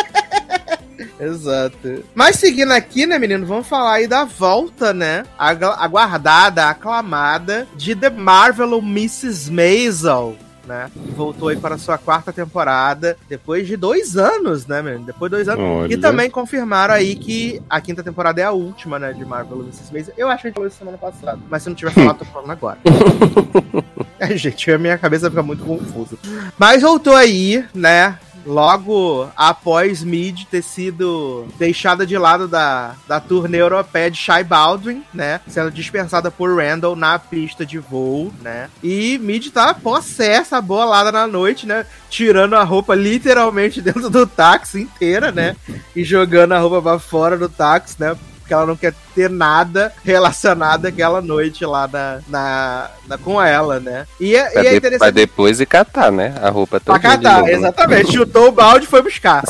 Exato. 1.18 2.04
Mas 2.14 2.36
seguindo 2.36 2.72
aqui, 2.72 3.06
né, 3.06 3.18
menino, 3.18 3.46
vamos 3.46 3.66
falar 3.66 3.94
aí 3.94 4.06
da 4.06 4.24
volta, 4.24 4.92
né? 4.92 5.24
Aguardada, 5.38 6.66
aclamada 6.68 7.66
de 7.74 7.96
The 7.96 8.10
Marvel 8.10 8.78
Mrs. 8.80 9.50
Maisel. 9.50 10.36
Né? 10.66 10.90
Voltou 11.16 11.48
aí 11.48 11.56
para 11.56 11.74
a 11.74 11.78
sua 11.78 11.98
quarta 11.98 12.32
temporada 12.32 13.16
depois 13.28 13.66
de 13.66 13.76
dois 13.76 14.16
anos, 14.16 14.64
né, 14.66 14.80
menino? 14.80 15.04
Depois 15.04 15.30
de 15.30 15.36
dois 15.36 15.48
anos. 15.48 15.64
Olha. 15.64 15.92
E 15.92 15.96
também 15.96 16.30
confirmaram 16.30 16.94
aí 16.94 17.16
que 17.16 17.60
a 17.68 17.80
quinta 17.80 18.02
temporada 18.02 18.40
é 18.40 18.44
a 18.44 18.52
última, 18.52 18.98
né, 18.98 19.12
de 19.12 19.24
Marvel 19.24 19.58
Mrs. 19.60 19.92
Maisel. 19.92 20.14
Eu 20.16 20.28
acho 20.28 20.42
que 20.42 20.46
a 20.46 20.50
gente 20.50 20.54
falou 20.54 20.68
isso 20.68 20.78
semana 20.78 20.98
passada, 20.98 21.40
mas 21.50 21.62
se 21.62 21.68
não 21.68 21.74
tiver 21.74 21.90
falado, 21.90 22.18
tô 22.18 22.24
falando 22.26 22.50
agora. 22.50 22.78
é, 24.18 24.36
gente, 24.36 24.70
a 24.70 24.78
minha 24.78 24.96
cabeça 24.96 25.28
fica 25.28 25.42
muito 25.42 25.64
confusa. 25.64 26.16
Mas 26.58 26.82
voltou 26.82 27.14
aí, 27.14 27.64
né? 27.74 28.18
Logo 28.44 29.28
após 29.36 30.02
Mid 30.02 30.44
ter 30.50 30.62
sido 30.62 31.46
deixada 31.58 32.06
de 32.06 32.16
lado 32.18 32.48
da, 32.48 32.94
da 33.06 33.20
turnê 33.20 33.60
europeia 33.60 34.10
de 34.10 34.18
Shy 34.18 34.44
Baldwin, 34.44 35.02
né? 35.12 35.40
Sendo 35.46 35.70
dispensada 35.70 36.30
por 36.30 36.56
Randall 36.56 36.96
na 36.96 37.18
pista 37.18 37.64
de 37.64 37.78
voo, 37.78 38.32
né? 38.40 38.68
E 38.82 39.18
Mid 39.18 39.48
tá 39.50 39.74
possessa, 39.74 40.60
bolada 40.60 41.12
na 41.12 41.26
noite, 41.26 41.66
né? 41.66 41.86
Tirando 42.10 42.54
a 42.54 42.64
roupa 42.64 42.94
literalmente 42.94 43.80
dentro 43.82 44.10
do 44.10 44.26
táxi 44.26 44.82
inteira, 44.82 45.30
né? 45.30 45.56
E 45.94 46.04
jogando 46.04 46.52
a 46.52 46.58
roupa 46.58 46.82
pra 46.82 46.98
fora 46.98 47.38
do 47.38 47.48
táxi, 47.48 47.96
né? 47.98 48.16
Porque 48.52 48.54
ela 48.54 48.66
não 48.66 48.76
quer 48.76 48.92
ter 49.14 49.30
nada 49.30 49.92
relacionado 50.04 50.84
àquela 50.84 51.22
noite 51.22 51.64
lá 51.64 51.88
na, 51.88 52.18
na, 52.28 52.90
na- 53.08 53.16
com 53.18 53.40
ela, 53.40 53.80
né? 53.80 54.06
E, 54.20 54.36
é- 54.36 54.50
Pra, 54.50 54.62
e 54.62 54.66
é 54.66 54.76
interessante. 54.76 54.98
pra 54.98 55.10
depois 55.10 55.58
ir 55.58 55.64
catar, 55.66 56.12
né? 56.12 56.34
A 56.42 56.50
roupa 56.50 56.78
Pra 56.78 56.98
toda. 56.98 57.16
de 57.16 57.24
catar, 57.24 57.42
né? 57.44 57.52
exatamente. 57.54 58.12
Chutou 58.12 58.48
o 58.48 58.52
balde 58.52 58.84
e 58.84 58.88
foi 58.88 59.00
buscar. 59.00 59.42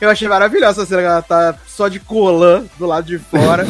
Eu 0.00 0.10
achei 0.10 0.26
maravilhosa 0.26 0.82
essa 0.82 0.88
cena 0.88 1.02
que 1.02 1.06
ela 1.08 1.22
tá 1.22 1.54
só 1.68 1.86
de 1.86 2.00
colã 2.00 2.64
do 2.78 2.86
lado 2.86 3.06
de 3.06 3.18
fora. 3.18 3.64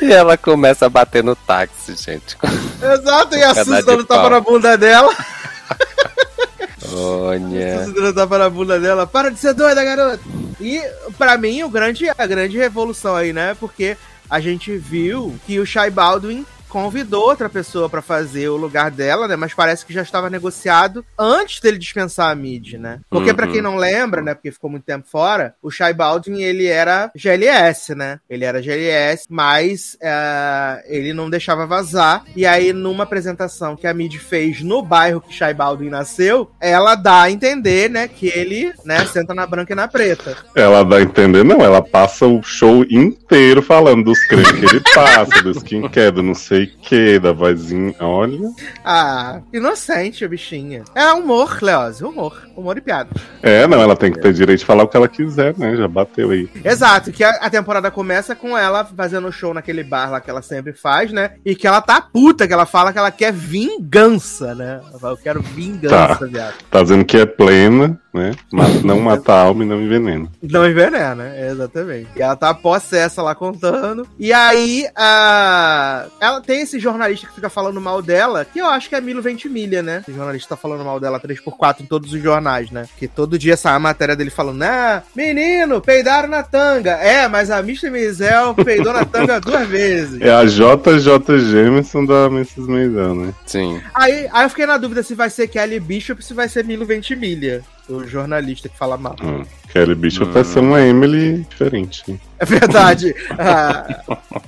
E 0.00 0.12
ela 0.12 0.36
começa 0.36 0.86
a 0.86 0.88
bater 0.90 1.24
no 1.24 1.34
táxi, 1.34 1.96
gente. 1.96 2.36
Exato, 2.80 3.34
e 3.34 3.42
a 3.42 3.54
Suzy 3.54 3.82
dando 3.82 4.04
tapa 4.04 4.20
pau? 4.22 4.30
na 4.30 4.40
bunda 4.40 4.78
dela. 4.78 5.12
Olha. 6.94 7.80
Suzy 7.84 7.94
dando 7.94 8.12
tapa 8.14 8.38
na 8.38 8.48
bunda 8.48 8.78
dela. 8.78 9.04
Para 9.06 9.30
de 9.32 9.38
ser 9.40 9.52
doida, 9.54 9.82
garota! 9.82 10.20
E, 10.60 10.80
pra 11.18 11.36
mim, 11.36 11.62
o 11.62 11.68
grande, 11.68 12.08
a 12.08 12.26
grande 12.26 12.56
revolução 12.56 13.14
aí, 13.14 13.32
né? 13.32 13.54
Porque 13.58 13.96
a 14.28 14.40
gente 14.40 14.76
viu 14.76 15.38
que 15.46 15.58
o 15.60 15.66
Shai 15.66 15.90
Baldwin 15.90 16.44
convidou 16.76 17.22
outra 17.22 17.48
pessoa 17.48 17.88
pra 17.88 18.02
fazer 18.02 18.50
o 18.50 18.56
lugar 18.58 18.90
dela, 18.90 19.26
né? 19.26 19.34
Mas 19.34 19.54
parece 19.54 19.86
que 19.86 19.94
já 19.94 20.02
estava 20.02 20.28
negociado 20.28 21.02
antes 21.18 21.58
dele 21.58 21.78
dispensar 21.78 22.30
a 22.30 22.34
Mid, 22.34 22.74
né? 22.74 23.00
Porque 23.08 23.32
pra 23.32 23.46
Uhum. 23.46 23.52
quem 23.52 23.62
não 23.62 23.76
lembra, 23.76 24.20
né, 24.20 24.34
porque 24.34 24.52
ficou 24.52 24.68
muito 24.68 24.84
tempo 24.84 25.06
fora, 25.10 25.54
o 25.62 25.70
Shai 25.70 25.94
Baldwin, 25.94 26.42
ele 26.42 26.66
era 26.66 27.10
GLS, 27.16 27.94
né? 27.94 28.20
Ele 28.28 28.44
era 28.44 28.60
GLS, 28.60 29.24
mas 29.30 29.96
eh, 30.02 30.84
ele 30.86 31.14
não 31.14 31.30
deixava 31.30 31.66
vazar. 31.66 32.24
E 32.36 32.44
aí, 32.44 32.74
numa 32.74 33.04
apresentação 33.04 33.74
que 33.74 33.86
a 33.86 33.94
Mid 33.94 34.14
fez 34.18 34.60
no 34.60 34.82
bairro 34.82 35.22
que 35.22 35.32
Shai 35.32 35.54
Baldwin 35.54 35.88
nasceu, 35.88 36.50
ela 36.60 36.94
dá 36.94 37.22
a 37.22 37.30
entender, 37.30 37.88
né, 37.88 38.06
que 38.06 38.26
ele, 38.28 38.74
né, 38.84 39.06
senta 39.06 39.34
na 39.34 39.46
branca 39.46 39.72
e 39.72 39.76
na 39.76 39.88
preta. 39.88 40.36
Ela 40.54 40.84
dá 40.84 40.96
a 40.96 41.02
entender, 41.02 41.42
não, 41.42 41.62
ela 41.64 41.80
passa 41.80 42.26
o 42.26 42.42
show 42.42 42.84
inteiro 42.90 43.62
falando 43.62 44.04
dos 44.04 44.22
cremes 44.26 44.52
que 44.52 44.66
ele 44.66 44.82
passa, 44.94 45.42
do 45.42 45.52
skincare, 45.52 46.10
do 46.10 46.22
não 46.22 46.34
sei 46.34 46.65
o 46.76 46.78
que, 46.80 47.18
da 47.18 47.32
vozinha. 47.32 47.94
Olha. 48.00 48.50
Ah, 48.84 49.40
inocente 49.52 50.24
a 50.24 50.28
bichinha. 50.28 50.82
É 50.94 51.12
humor, 51.12 51.58
Leose, 51.62 52.04
humor. 52.04 52.46
Humor 52.56 52.78
e 52.78 52.80
piada. 52.80 53.10
É, 53.42 53.66
não, 53.66 53.80
ela 53.80 53.94
tem 53.96 54.10
que 54.12 54.20
ter 54.20 54.32
direito 54.32 54.60
de 54.60 54.64
falar 54.64 54.84
o 54.84 54.88
que 54.88 54.96
ela 54.96 55.08
quiser, 55.08 55.54
né? 55.58 55.76
Já 55.76 55.86
bateu 55.86 56.30
aí. 56.30 56.48
Exato, 56.64 57.12
que 57.12 57.22
a, 57.22 57.30
a 57.30 57.50
temporada 57.50 57.90
começa 57.90 58.34
com 58.34 58.56
ela 58.56 58.84
fazendo 58.84 59.30
show 59.32 59.52
naquele 59.52 59.84
bar 59.84 60.10
lá 60.10 60.20
que 60.20 60.30
ela 60.30 60.42
sempre 60.42 60.72
faz, 60.72 61.12
né? 61.12 61.32
E 61.44 61.54
que 61.54 61.66
ela 61.66 61.80
tá 61.80 62.00
puta, 62.00 62.46
que 62.46 62.52
ela 62.52 62.66
fala 62.66 62.92
que 62.92 62.98
ela 62.98 63.10
quer 63.10 63.32
vingança, 63.32 64.54
né? 64.54 64.80
Ela 64.90 64.98
fala, 64.98 65.12
eu 65.12 65.16
quero 65.18 65.42
vingança, 65.42 66.16
Tá. 66.18 66.26
viado. 66.26 66.54
Tá 66.70 66.82
dizendo 66.82 67.04
que 67.04 67.16
é 67.18 67.26
plena, 67.26 67.98
né? 68.16 68.34
Mas 68.50 68.82
não 68.82 69.00
mata 69.00 69.32
a 69.32 69.42
alma 69.42 69.62
e 69.62 69.66
não 69.66 69.80
envenena. 69.80 70.28
Não 70.42 70.68
envenena, 70.68 71.32
exatamente. 71.38 72.08
E 72.16 72.22
ela 72.22 72.34
tá 72.34 72.54
possessa 72.54 73.22
lá 73.22 73.34
contando. 73.34 74.08
E 74.18 74.32
aí, 74.32 74.86
a... 74.96 76.06
ela 76.20 76.40
tem 76.40 76.62
esse 76.62 76.78
jornalista 76.78 77.26
que 77.26 77.34
fica 77.34 77.50
falando 77.50 77.80
mal 77.80 78.00
dela, 78.00 78.44
que 78.44 78.58
eu 78.58 78.66
acho 78.66 78.88
que 78.88 78.94
é 78.94 79.00
Milo 79.00 79.22
Ventimiglia, 79.22 79.82
né? 79.82 79.98
Esse 80.00 80.16
jornalista 80.16 80.50
tá 80.50 80.56
falando 80.56 80.84
mal 80.84 80.98
dela 80.98 81.20
3x4 81.20 81.82
em 81.82 81.86
todos 81.86 82.12
os 82.12 82.22
jornais, 82.22 82.70
né? 82.70 82.86
Que 82.96 83.06
todo 83.06 83.38
dia 83.38 83.56
sai 83.56 83.74
a 83.74 83.78
matéria 83.78 84.16
dele 84.16 84.30
falando, 84.30 84.62
ah, 84.62 85.02
menino, 85.14 85.80
peidaram 85.80 86.28
na 86.28 86.42
tanga. 86.42 86.92
É, 86.92 87.28
mas 87.28 87.50
a 87.50 87.60
Mr. 87.60 87.90
Mizel 87.90 88.54
peidou 88.54 88.92
na 88.92 89.04
tanga 89.04 89.38
duas 89.40 89.68
vezes. 89.68 90.20
É 90.20 90.32
a 90.32 90.44
JJ 90.44 91.38
Jameson 91.50 92.04
da 92.04 92.26
Mrs. 92.26 92.60
Maisel, 92.60 93.14
né? 93.14 93.34
Sim. 93.44 93.80
Aí, 93.94 94.28
aí 94.32 94.44
eu 94.44 94.50
fiquei 94.50 94.66
na 94.66 94.78
dúvida 94.78 95.02
se 95.02 95.14
vai 95.14 95.28
ser 95.28 95.48
Kelly 95.48 95.78
Bishop 95.78 96.20
ou 96.20 96.26
se 96.26 96.34
vai 96.34 96.48
ser 96.48 96.64
Milo 96.64 96.86
Ventimiglia. 96.86 97.62
O 97.88 98.04
jornalista 98.04 98.68
que 98.68 98.76
fala 98.76 98.96
mal. 98.96 99.16
Hum. 99.22 99.44
Kelly 99.72 99.94
Bishop 99.94 100.30
Hum. 100.30 100.32
vai 100.32 100.44
ser 100.44 100.60
uma 100.60 100.80
Emily 100.80 101.44
diferente. 101.50 102.18
É 102.38 102.44
verdade. 102.44 103.14
Ah, 103.38 104.02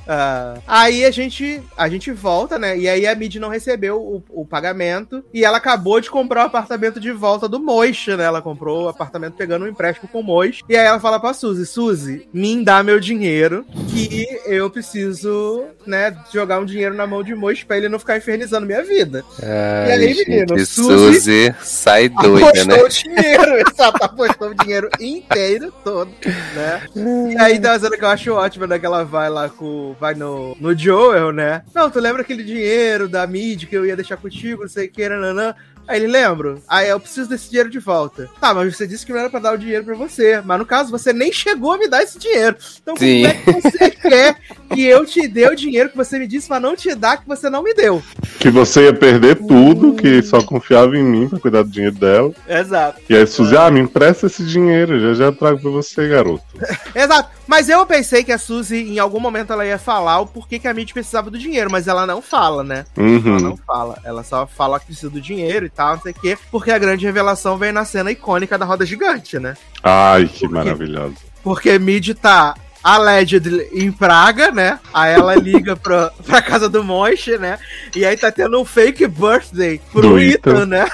ah, 0.07 0.55
aí 0.66 1.05
a 1.05 1.11
gente, 1.11 1.61
a 1.77 1.87
gente 1.88 2.11
volta, 2.11 2.59
né? 2.59 2.79
E 2.79 2.88
aí 2.88 3.07
a 3.07 3.14
Mid 3.14 3.35
não 3.37 3.48
recebeu 3.51 4.01
o, 4.01 4.22
o 4.31 4.44
pagamento. 4.46 5.22
E 5.35 5.44
ela 5.44 5.59
acabou 5.59 6.01
de 6.01 6.11
comprar 6.11 6.44
o 6.44 6.46
apartamento 6.46 6.98
de 6.98 7.12
volta 7.12 7.46
do 7.46 7.61
Moish, 7.61 8.07
né? 8.09 8.24
Ela 8.24 8.40
comprou 8.40 8.85
o 8.85 8.88
apartamento 8.88 9.35
pegando 9.35 9.64
um 9.66 9.68
empréstimo 9.68 10.09
com 10.09 10.20
o 10.20 10.24
Moish. 10.24 10.61
E 10.68 10.77
aí 10.77 10.87
ela 10.87 10.98
fala 10.98 11.20
pra 11.20 11.35
Suzy: 11.35 11.66
Suzy, 11.66 12.29
me 12.33 12.64
dá 12.64 12.83
meu 12.83 12.98
dinheiro. 12.98 13.66
Que 13.88 14.27
eu 14.46 14.70
preciso, 14.70 15.64
né, 15.87 16.16
jogar 16.33 16.59
um 16.61 16.64
dinheiro 16.64 16.94
na 16.94 17.07
mão 17.07 17.22
de 17.22 17.35
Moish 17.35 17.64
pra 17.64 17.77
ele 17.77 17.88
não 17.88 17.98
ficar 17.98 18.16
infernizando 18.16 18.66
minha 18.66 18.83
vida. 18.83 19.22
Ai, 19.42 19.92
aí, 19.92 20.14
menino, 20.27 20.57
gente, 20.59 20.66
Suzy- 20.66 21.14
Suzy 21.20 21.55
sai 21.62 22.09
doida, 22.09 22.64
né? 22.64 22.83
o 22.83 22.88
dinheiro, 22.88 23.28
exato, 23.33 24.05
apostou 24.05 24.51
o 24.51 24.55
dinheiro 24.55 24.88
inteiro 25.01 25.73
todo, 25.85 26.11
né? 26.55 26.83
E 26.95 27.37
aí 27.38 27.61
tem 27.61 27.71
uma 27.71 27.79
cena 27.79 27.97
que 27.97 28.05
eu 28.05 28.09
acho 28.09 28.33
ótima, 28.33 28.67
né? 28.67 28.79
Que 28.79 28.87
ela 28.87 29.05
vai 29.05 29.29
lá 29.29 29.49
com. 29.49 29.95
Vai 30.01 30.14
no, 30.14 30.57
no 30.61 30.77
Joel, 30.77 31.33
né? 31.33 31.62
Não, 31.75 31.91
tu 31.91 32.01
lembra 32.01 32.23
aquele 32.23 32.45
dinheiro 32.45 33.09
da 33.09 33.27
mid 33.27 33.64
que 33.64 33.77
eu 33.77 33.87
ia 33.87 33.97
deixar 33.97 34.17
contigo, 34.17 34.62
não 34.62 34.68
sei 34.68 34.87
o 34.87 34.91
que, 34.91 35.09
nananã. 35.09 35.55
Aí 35.89 35.99
ele 35.99 36.07
lembra. 36.07 36.59
Aí 36.68 36.89
eu 36.91 37.01
preciso 37.01 37.28
desse 37.28 37.49
dinheiro 37.49 37.70
de 37.70 37.78
volta. 37.78 38.28
Tá, 38.41 38.53
mas 38.53 38.76
você 38.76 38.86
disse 38.86 39.05
que 39.07 39.12
não 39.12 39.20
era 39.20 39.30
pra 39.30 39.41
dar 39.41 39.55
o 39.55 39.59
dinheiro 39.59 39.84
pra 39.84 39.95
você. 39.97 40.41
Mas 40.45 40.59
no 40.59 40.66
caso, 40.66 40.91
você 40.91 41.12
nem 41.12 41.32
chegou 41.32 41.72
a 41.72 41.78
me 41.78 41.89
dar 41.89 42.03
esse 42.03 42.18
dinheiro. 42.18 42.57
Então 42.82 42.95
Sim. 42.97 43.22
como 43.22 43.26
é 43.26 43.34
que 43.34 43.62
você 43.62 43.91
quer 44.09 44.36
que 44.72 44.84
eu 44.84 45.07
te 45.07 45.26
dê 45.26 45.49
o 45.49 45.57
dinheiro 45.57 45.89
que 45.89 45.97
você 45.97 46.18
me 46.18 46.26
disse 46.26 46.47
pra 46.47 46.61
não 46.61 46.76
te 46.76 46.95
dar, 46.95 47.16
que 47.16 47.26
você 47.26 47.49
não 47.49 47.62
me 47.62 47.72
deu? 47.72 48.03
Que 48.39 48.51
você 48.51 48.84
ia 48.84 48.93
perder 48.95 49.36
tudo, 49.36 49.95
que 49.95 50.22
só 50.22 50.43
confiava 50.43 50.97
em 50.97 51.03
mim 51.03 51.28
pra 51.28 51.41
cuidar 51.41 51.62
do 51.62 51.70
dinheiro 51.70 51.97
dela. 51.97 52.32
Exato. 52.47 53.01
E 53.09 53.16
aí 53.16 53.26
Suzy, 53.26 53.57
ah, 53.57 53.70
me 53.70 53.80
empresta 53.80 54.26
esse 54.26 54.45
dinheiro, 54.45 55.01
já 55.01 55.14
já 55.14 55.32
trago 55.32 55.59
pra 55.61 55.70
você, 55.70 56.07
garoto. 56.07 56.45
Exato. 56.95 57.30
Mas 57.47 57.68
eu 57.70 57.84
pensei 57.86 58.22
que 58.22 58.30
a 58.30 58.36
Suzy, 58.36 58.76
em 58.76 58.99
algum 58.99 59.18
momento, 59.18 59.53
ela 59.55 59.64
ia 59.64 59.78
falar 59.78 60.20
o 60.20 60.26
porquê 60.26 60.59
que 60.59 60.68
a 60.68 60.74
Mitch 60.74 60.93
precisava 60.93 61.30
do 61.30 61.39
dinheiro, 61.39 61.70
mas 61.72 61.89
ela 61.89 62.07
não 62.07 62.20
fala, 62.20 62.62
né? 62.62 62.84
Ela 62.95 63.07
Uhum. 63.09 63.41
não 63.41 63.57
fala. 63.57 63.99
Ela 64.05 64.22
só 64.22 64.47
fala 64.47 64.78
que 64.78 64.86
precisa 64.86 65.09
do 65.09 65.20
dinheiro 65.20 65.64
e 65.64 65.70
tal, 65.79 65.95
não 65.95 66.03
sei 66.03 66.11
o 66.12 66.14
quê. 66.20 66.39
Porque 66.51 66.72
a 66.72 66.79
grande 66.79 67.07
revelação 67.07 67.57
vem 67.57 67.70
na 67.70 67.85
cena 67.85 68.11
icônica 68.11 68.59
da 68.59 68.66
roda 68.66 68.85
gigante, 68.85 69.39
né? 69.39 69.55
Ai, 69.83 70.26
que 70.26 70.49
maravilhoso. 70.49 71.14
Porque 71.43 71.79
Mid 71.79 72.11
tá 72.14 72.57
alleged 72.83 73.47
em 73.72 73.93
Praga, 73.93 74.51
né? 74.51 74.81
Aí 74.93 75.14
ela 75.14 75.37
liga 75.37 75.76
pra, 75.76 76.11
pra 76.26 76.43
casa 76.43 76.68
do 76.68 76.83
Monche, 76.83 77.39
né? 77.39 77.59
E 77.95 78.05
aí 78.05 78.16
tá 78.16 78.33
tendo 78.33 78.61
um 78.61 78.64
fake 78.64 79.07
birthday 79.07 79.81
pro 79.93 80.18
Ethan. 80.18 80.66
né? 80.66 80.89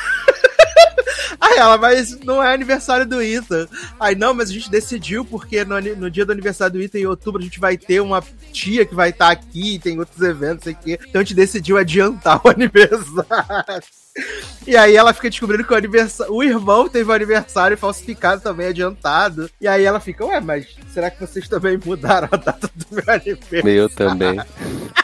Aí 1.40 1.59
ela, 1.59 1.76
mas 1.76 2.18
não 2.20 2.42
é 2.42 2.52
aniversário 2.52 3.07
do 3.07 3.20
Ethan. 3.20 3.66
Aí, 3.98 4.14
não, 4.14 4.34
mas 4.34 4.50
a 4.50 4.52
gente 4.52 4.70
decidiu 4.70 5.24
porque 5.24 5.64
no, 5.64 5.80
no 5.80 6.11
dia 6.11 6.24
do 6.24 6.32
aniversário 6.32 6.74
do 6.74 6.82
Ethan, 6.82 6.98
em 6.98 7.07
outubro, 7.07 7.40
a 7.40 7.44
gente 7.44 7.61
vai 7.61 7.76
ter 7.76 8.00
uma 8.00 8.22
tia 8.52 8.84
que 8.84 8.94
vai 8.94 9.11
estar 9.11 9.30
aqui, 9.30 9.78
tem 9.78 9.98
outros 9.98 10.20
eventos, 10.20 10.64
sei 10.64 10.72
o 10.72 10.76
quê. 10.76 10.98
Então 11.09 11.20
a 11.20 11.24
gente 11.24 11.34
decidiu 11.34 11.76
adiantar 11.76 12.40
o 12.44 12.48
aniversário. 12.48 13.84
E 14.66 14.76
aí 14.76 14.96
ela 14.96 15.12
fica 15.12 15.28
descobrindo 15.28 15.64
que 15.64 15.72
o 15.72 15.76
aniversário. 15.76 16.32
O 16.32 16.42
irmão 16.42 16.88
teve 16.88 17.11
o 17.11 17.12
aniversário 17.12 17.76
falsificado 17.76 18.40
também, 18.40 18.68
adiantado. 18.68 19.50
E 19.61 19.66
aí 19.66 19.84
ela 19.84 19.98
fica, 20.00 20.24
ué, 20.24 20.40
mas 20.40 20.66
será 20.92 21.11
que 21.11 21.20
vocês 21.20 21.48
também 21.48 21.78
mudaram 21.84 22.28
a 22.30 22.36
data 22.36 22.70
do 22.74 22.86
meu 22.90 23.05
aniversário? 23.09 23.64
Meu 23.64 23.88
também. 23.88 24.40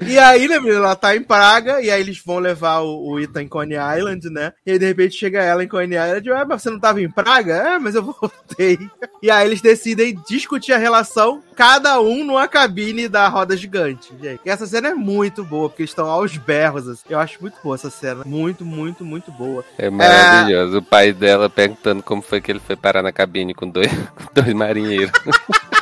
E 0.00 0.18
aí, 0.18 0.48
né, 0.48 0.58
menina, 0.58 0.78
ela 0.78 0.96
tá 0.96 1.14
em 1.14 1.22
Praga, 1.22 1.80
e 1.80 1.90
aí 1.90 2.00
eles 2.00 2.20
vão 2.24 2.38
levar 2.38 2.80
o, 2.80 3.12
o 3.12 3.20
Ethan 3.20 3.42
em 3.42 3.48
Coney 3.48 3.78
Island, 3.96 4.28
né? 4.28 4.52
E 4.66 4.72
aí, 4.72 4.78
de 4.78 4.86
repente, 4.86 5.16
chega 5.16 5.42
ela 5.42 5.62
em 5.62 5.68
Coney 5.68 5.96
Island, 5.96 6.30
ué, 6.30 6.44
mas 6.44 6.62
você 6.62 6.70
não 6.70 6.80
tava 6.80 7.00
em 7.00 7.10
Praga? 7.10 7.54
É, 7.54 7.78
mas 7.78 7.94
eu 7.94 8.02
voltei. 8.02 8.78
E 9.22 9.30
aí 9.30 9.46
eles 9.46 9.60
decidem 9.60 10.20
discutir 10.28 10.72
a 10.72 10.78
relação, 10.78 11.42
cada 11.54 12.00
um 12.00 12.24
numa 12.24 12.48
cabine 12.48 13.08
da 13.08 13.28
roda 13.28 13.56
gigante, 13.56 14.12
gente. 14.20 14.40
E 14.44 14.50
essa 14.50 14.66
cena 14.66 14.88
é 14.88 14.94
muito 14.94 15.44
boa, 15.44 15.68
porque 15.68 15.82
eles 15.82 15.90
estão 15.90 16.08
aos 16.08 16.36
berros, 16.36 16.88
assim. 16.88 17.04
Eu 17.08 17.18
acho 17.18 17.40
muito 17.40 17.56
boa 17.62 17.76
essa 17.76 17.90
cena. 17.90 18.24
Muito, 18.26 18.64
muito, 18.64 19.04
muito 19.04 19.30
boa. 19.30 19.64
É 19.78 19.88
maravilhoso. 19.88 20.78
O 20.78 20.82
pai 20.82 21.12
dela 21.12 21.48
perguntando 21.48 22.02
como 22.02 22.20
foi 22.20 22.40
que 22.40 22.50
ele 22.50 22.60
foi 22.60 22.76
parar 22.76 23.02
na 23.02 23.12
cabine 23.12 23.54
com 23.54 23.68
dois, 23.68 23.90
com 24.14 24.42
dois 24.42 24.52
marinheiros. 24.52 25.12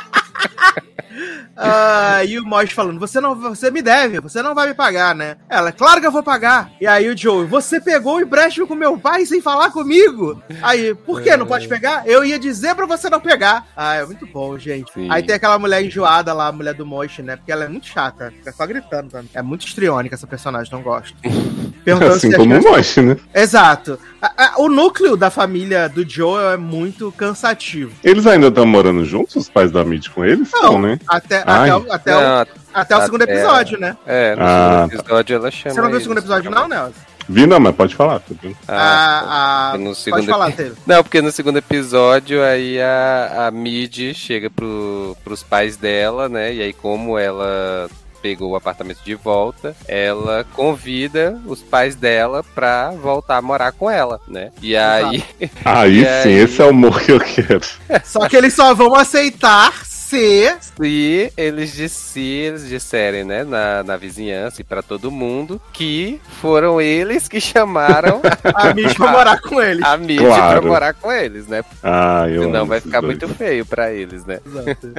Ah, 1.55 2.23
e 2.25 2.39
o 2.39 2.45
Mosh 2.45 2.71
falando, 2.71 2.99
você 2.99 3.21
não, 3.21 3.35
você 3.35 3.69
me 3.69 3.81
deve, 3.81 4.19
você 4.19 4.41
não 4.41 4.55
vai 4.55 4.67
me 4.67 4.73
pagar, 4.73 5.13
né? 5.13 5.37
Ela, 5.49 5.71
claro 5.71 6.01
que 6.01 6.07
eu 6.07 6.11
vou 6.11 6.23
pagar. 6.23 6.71
E 6.81 6.87
aí 6.87 7.07
o 7.09 7.17
Joe, 7.17 7.45
você 7.45 7.79
pegou 7.79 8.15
o 8.15 8.21
empréstimo 8.21 8.65
com 8.67 8.73
meu 8.75 8.97
pai 8.97 9.25
sem 9.25 9.39
falar 9.41 9.69
comigo? 9.71 10.41
Aí, 10.61 10.93
por 10.95 11.21
que 11.21 11.35
não 11.37 11.45
pode 11.45 11.67
pegar? 11.67 12.07
Eu 12.07 12.25
ia 12.25 12.39
dizer 12.39 12.73
pra 12.75 12.85
você 12.85 13.09
não 13.09 13.19
pegar. 13.19 13.67
Ah, 13.75 13.95
é 13.95 14.05
muito 14.05 14.25
bom, 14.25 14.57
gente. 14.57 14.91
Sim. 14.93 15.07
Aí 15.11 15.21
tem 15.21 15.35
aquela 15.35 15.59
mulher 15.59 15.83
enjoada 15.83 16.33
lá, 16.33 16.47
a 16.47 16.51
mulher 16.51 16.73
do 16.73 16.85
Mosh, 16.85 17.19
né? 17.19 17.35
Porque 17.35 17.51
ela 17.51 17.65
é 17.65 17.67
muito 17.67 17.85
chata, 17.87 18.31
fica 18.31 18.51
só 18.51 18.65
gritando. 18.65 19.15
Mim. 19.17 19.29
É 19.33 19.41
muito 19.41 19.65
estriônica 19.67 20.15
essa 20.15 20.25
personagem, 20.27 20.71
não 20.71 20.81
gosto. 20.81 21.15
Perguntando 21.83 22.13
Assim 22.13 22.31
como 22.31 22.55
o 22.55 22.59
crianças- 22.59 22.71
Mosh, 22.71 22.97
né? 22.97 23.17
Exato. 23.33 23.99
A- 24.21 24.33
a- 24.45 24.53
o 24.61 24.69
núcleo 24.69 25.17
da 25.17 25.29
família 25.29 25.89
do 25.89 26.07
Joel 26.09 26.51
é 26.51 26.57
muito 26.57 27.11
cansativo. 27.11 27.91
Eles 28.03 28.25
ainda 28.25 28.47
estão 28.47 28.65
morando 28.65 29.03
juntos, 29.03 29.35
os 29.35 29.49
pais 29.49 29.69
da 29.71 29.83
Mid 29.83 30.07
com 30.09 30.23
eles? 30.23 30.49
Não, 30.53 30.73
Não, 30.73 30.81
né? 30.81 30.99
até, 31.07 31.42
Ai. 31.45 31.69
até, 31.69 31.75
o, 31.75 31.93
até, 31.93 32.15
o, 32.17 32.21
Não, 32.21 32.45
até 32.73 32.97
o 32.97 33.01
segundo 33.01 33.21
até- 33.23 33.33
episódio, 33.35 33.79
né? 33.79 33.97
é, 34.05 34.35
no 34.35 34.41
Ah, 34.43 34.87
segundo 34.89 34.99
episódio 35.01 35.35
ela 35.35 35.51
chama. 35.51 35.75
Você 35.75 35.81
não 35.81 35.89
viu 35.89 35.97
o 35.97 36.01
segundo 36.01 36.17
episódio, 36.19 36.51
não, 36.51 36.67
Nelson? 36.67 36.93
Vi 37.29 37.47
não, 37.47 37.57
mas 37.59 37.73
pode 37.75 37.95
falar. 37.95 38.19
tá? 38.19 38.35
Ah, 38.67 39.69
a, 39.69 39.71
a... 39.73 39.77
no 39.77 39.85
Pode 39.85 39.97
segundo 39.99 40.25
falar, 40.25 40.47
epi- 40.49 40.57
Taylor. 40.57 40.77
Não, 40.85 41.03
porque 41.03 41.21
no 41.21 41.31
segundo 41.31 41.57
episódio 41.57 42.43
aí 42.43 42.81
a, 42.81 43.47
a 43.47 43.51
Mid 43.51 44.13
chega 44.13 44.49
pro, 44.49 45.15
pros 45.23 45.41
pais 45.41 45.77
dela, 45.77 46.27
né? 46.27 46.53
E 46.53 46.61
aí 46.61 46.73
como 46.73 47.17
ela 47.17 47.89
pegou 48.21 48.51
o 48.51 48.55
apartamento 48.55 48.99
de 49.05 49.15
volta, 49.15 49.75
ela 49.87 50.45
convida 50.53 51.37
os 51.45 51.61
pais 51.61 51.93
dela 51.95 52.41
pra 52.55 52.91
voltar 52.91 53.37
a 53.37 53.41
morar 53.41 53.71
com 53.73 53.89
ela, 53.91 54.19
né? 54.27 54.49
E 54.61 54.75
aí, 54.77 55.23
Aí 55.65 55.99
E 56.03 56.23
sim, 56.23 56.29
aí? 56.29 56.33
esse 56.39 56.61
é 56.61 56.65
o 56.65 56.69
humor 56.71 57.01
que 57.01 57.11
eu 57.11 57.19
quero. 57.19 57.61
Só 58.03 58.27
que 58.27 58.35
eles 58.37 58.53
só 58.53 58.73
vão 58.73 58.95
aceitar 58.95 59.73
se. 60.17 60.55
se 60.77 61.33
eles, 61.37 61.73
dis- 61.73 61.91
se 61.91 62.21
eles 62.21 62.67
disserem, 62.67 63.23
né, 63.23 63.43
na, 63.43 63.83
na 63.83 63.97
vizinhança 63.97 64.61
e 64.61 64.63
pra 64.63 64.81
todo 64.81 65.11
mundo, 65.11 65.61
que 65.73 66.19
foram 66.41 66.79
eles 66.81 67.27
que 67.27 67.39
chamaram 67.41 68.21
A 68.53 68.73
Mitch 68.73 68.97
vai 68.97 69.11
morar 69.11 69.41
com 69.41 69.61
eles. 69.61 69.83
a 69.83 69.97
Mid 69.97 70.19
Claro. 70.19 70.61
pra 70.61 70.69
morar 70.69 70.93
com 70.93 71.11
eles, 71.11 71.47
né? 71.47 71.63
Ah, 71.81 72.25
eu 72.29 72.43
Senão 72.43 72.65
vai 72.65 72.79
ficar 72.79 73.01
dois. 73.01 73.17
muito 73.17 73.27
feio 73.35 73.65
pra 73.65 73.91
eles, 73.91 74.25
né? 74.25 74.39
Exato. 74.45 74.93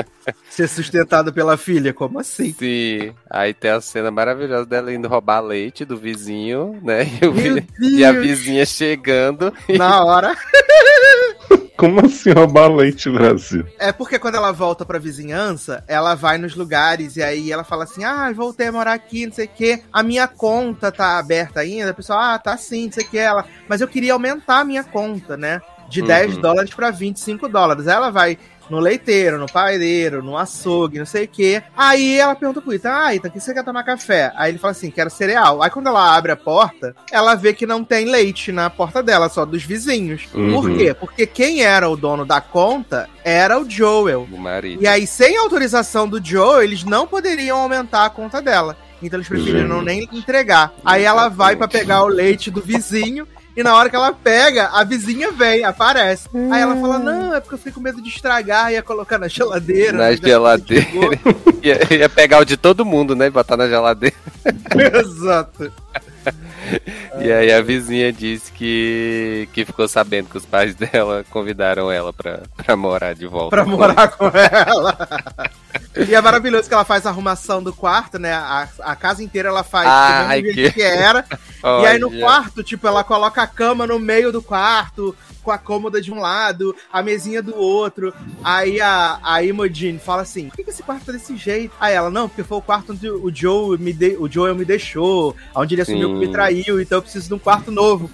Ser 0.50 0.68
sustentado 0.68 1.32
pela 1.32 1.56
filha, 1.56 1.92
como 1.92 2.18
assim? 2.20 2.54
Sim. 2.58 3.12
Aí 3.30 3.52
tem 3.54 3.70
a 3.70 3.80
cena 3.80 4.10
maravilhosa 4.10 4.66
dela 4.66 4.92
indo 4.92 5.08
roubar 5.08 5.40
leite 5.40 5.84
do 5.84 5.96
vizinho, 5.96 6.78
né? 6.82 7.06
E, 7.22 7.26
o 7.26 7.98
e 7.98 8.04
a 8.04 8.12
vizinha 8.12 8.64
chegando. 8.66 9.52
Na 9.68 10.04
hora. 10.04 10.34
Como 11.76 12.00
assim 12.00 12.30
roubar 12.30 12.68
leite, 12.72 13.10
Brasil? 13.10 13.66
É 13.78 13.90
porque 13.92 14.18
quando 14.18 14.36
ela 14.36 14.52
volta 14.52 14.84
pra 14.86 14.98
vizinhança, 14.98 15.82
ela 15.88 16.14
vai 16.14 16.38
nos 16.38 16.54
lugares 16.54 17.16
e 17.16 17.22
aí 17.22 17.50
ela 17.50 17.64
fala 17.64 17.84
assim: 17.84 18.04
ah, 18.04 18.30
voltei 18.32 18.68
a 18.68 18.72
morar 18.72 18.92
aqui, 18.92 19.26
não 19.26 19.32
sei 19.32 19.46
o 19.46 19.48
quê. 19.48 19.82
A 19.92 20.02
minha 20.02 20.28
conta 20.28 20.92
tá 20.92 21.18
aberta 21.18 21.60
ainda. 21.60 21.90
A 21.90 21.94
pessoa, 21.94 22.34
ah, 22.34 22.38
tá 22.38 22.56
sim, 22.56 22.86
não 22.86 22.92
sei 22.92 23.04
o 23.04 23.08
que. 23.08 23.18
Ela, 23.18 23.44
mas 23.68 23.80
eu 23.80 23.88
queria 23.88 24.12
aumentar 24.12 24.60
a 24.60 24.64
minha 24.64 24.84
conta, 24.84 25.36
né? 25.36 25.60
De 25.88 26.00
Uhum. 26.00 26.06
10 26.06 26.36
dólares 26.38 26.72
pra 26.72 26.90
25 26.90 27.48
dólares. 27.48 27.86
Aí 27.88 27.94
ela 27.94 28.10
vai 28.10 28.38
no 28.70 28.78
leiteiro, 28.78 29.38
no 29.38 29.46
paedeiro, 29.46 30.22
no 30.22 30.36
açougue, 30.36 30.98
não 30.98 31.06
sei 31.06 31.24
o 31.24 31.28
quê. 31.28 31.62
Aí 31.76 32.18
ela 32.18 32.34
pergunta 32.34 32.60
pro 32.60 32.72
Ita, 32.74 32.92
ah, 33.06 33.14
Ita, 33.14 33.28
o 33.28 33.30
que 33.30 33.40
você 33.40 33.52
quer 33.54 33.64
tomar 33.64 33.82
café? 33.84 34.32
Aí 34.36 34.50
ele 34.50 34.58
fala 34.58 34.72
assim, 34.72 34.90
quero 34.90 35.10
cereal. 35.10 35.62
Aí 35.62 35.70
quando 35.70 35.88
ela 35.88 36.16
abre 36.16 36.32
a 36.32 36.36
porta, 36.36 36.94
ela 37.10 37.34
vê 37.34 37.52
que 37.52 37.66
não 37.66 37.84
tem 37.84 38.06
leite 38.06 38.50
na 38.52 38.70
porta 38.70 39.02
dela, 39.02 39.28
só 39.28 39.44
dos 39.44 39.62
vizinhos. 39.64 40.24
Por 40.26 40.40
Uhum. 40.40 40.76
quê? 40.76 40.94
Porque 40.94 41.26
quem 41.26 41.62
era 41.62 41.88
o 41.88 41.96
dono 41.96 42.24
da 42.24 42.40
conta 42.40 43.08
era 43.24 43.58
o 43.60 43.68
Joel. 43.68 44.26
O 44.30 44.38
marido. 44.38 44.82
E 44.82 44.86
aí, 44.86 45.06
sem 45.06 45.36
autorização 45.36 46.08
do 46.08 46.24
Joel, 46.24 46.62
eles 46.62 46.84
não 46.84 47.06
poderiam 47.06 47.58
aumentar 47.58 48.04
a 48.06 48.10
conta 48.10 48.40
dela. 48.40 48.76
Então 49.02 49.18
eles 49.18 49.28
preferiram 49.28 49.76
Gente. 49.80 49.84
nem 49.84 50.08
entregar. 50.12 50.72
Aí 50.82 51.02
ela 51.02 51.28
vai 51.28 51.56
pra 51.56 51.68
pegar 51.68 52.02
o 52.04 52.06
leite 52.08 52.50
do 52.50 52.62
vizinho. 52.62 53.28
E 53.56 53.62
na 53.62 53.74
hora 53.74 53.88
que 53.88 53.94
ela 53.94 54.12
pega, 54.12 54.68
a 54.72 54.82
vizinha 54.82 55.30
vem, 55.30 55.64
aparece. 55.64 56.28
Aí 56.50 56.60
ela 56.60 56.74
fala: 56.76 56.98
Não, 56.98 57.34
é 57.34 57.40
porque 57.40 57.54
eu 57.54 57.58
fiquei 57.58 57.72
com 57.72 57.80
medo 57.80 58.02
de 58.02 58.08
estragar, 58.08 58.72
ia 58.72 58.82
colocar 58.82 59.18
na 59.18 59.28
geladeira. 59.28 59.96
Na 59.96 60.12
já 60.12 60.26
geladeira. 60.26 60.84
chegou." 60.84 61.10
Ia, 61.64 61.80
ia 61.94 62.08
pegar 62.10 62.40
o 62.40 62.44
de 62.44 62.58
todo 62.58 62.84
mundo, 62.84 63.16
né? 63.16 63.28
E 63.28 63.30
botar 63.30 63.56
na 63.56 63.66
geladeira. 63.66 64.14
Exato. 65.00 65.72
E 67.20 67.30
aí 67.32 67.52
a 67.52 67.60
vizinha 67.62 68.12
disse 68.12 68.50
que, 68.52 69.48
que 69.52 69.64
ficou 69.64 69.86
sabendo 69.86 70.28
que 70.28 70.36
os 70.38 70.44
pais 70.46 70.74
dela 70.76 71.24
convidaram 71.30 71.90
ela 71.90 72.12
pra, 72.12 72.40
pra 72.56 72.76
morar 72.76 73.14
de 73.14 73.26
volta. 73.26 73.50
Pra 73.50 73.64
morar 73.64 74.08
com 74.08 74.26
ela. 74.26 74.98
E 76.08 76.14
é 76.14 76.20
maravilhoso 76.20 76.68
que 76.68 76.74
ela 76.74 76.84
faz 76.84 77.06
a 77.06 77.10
arrumação 77.10 77.62
do 77.62 77.72
quarto, 77.72 78.18
né? 78.18 78.32
A, 78.32 78.68
a 78.80 78.96
casa 78.96 79.22
inteira 79.22 79.48
ela 79.48 79.62
faz 79.62 79.86
Ai, 79.88 80.42
que- 80.42 80.72
que 80.72 80.82
era. 80.82 81.24
E 81.82 81.86
aí 81.86 81.98
no 81.98 82.10
quarto, 82.10 82.62
tipo, 82.64 82.86
ela 82.86 83.04
coloca 83.04 83.42
a 83.42 83.46
cama 83.46 83.86
no 83.86 83.98
meio 83.98 84.32
do 84.32 84.42
quarto, 84.42 85.14
com 85.44 85.50
a 85.52 85.58
cômoda 85.58 86.00
de 86.00 86.10
um 86.10 86.18
lado, 86.18 86.74
a 86.92 87.02
mesinha 87.02 87.42
do 87.42 87.54
outro. 87.54 88.12
Aí 88.42 88.80
a, 88.80 89.18
a 89.22 89.42
Imogen 89.42 89.98
fala 89.98 90.22
assim: 90.22 90.48
por 90.48 90.56
que, 90.56 90.64
que 90.64 90.70
esse 90.70 90.82
quarto 90.82 91.04
tá 91.04 91.12
desse 91.12 91.36
jeito? 91.36 91.74
Aí 91.78 91.94
ela, 91.94 92.10
não, 92.10 92.28
porque 92.28 92.42
foi 92.42 92.58
o 92.58 92.62
quarto 92.62 92.92
onde 92.92 93.08
o 93.08 93.30
Joe 93.32 93.78
me, 93.78 93.92
de, 93.92 94.16
o 94.18 94.28
Joel 94.30 94.54
me 94.54 94.64
deixou, 94.64 95.36
onde 95.54 95.74
ele 95.74 95.82
assumiu 95.82 96.08
Sim. 96.08 96.14
que 96.14 96.26
me 96.26 96.32
traiu, 96.32 96.80
então 96.80 96.98
eu 96.98 97.02
preciso 97.02 97.28
de 97.28 97.34
um 97.34 97.38
quarto 97.38 97.70
novo. 97.70 98.10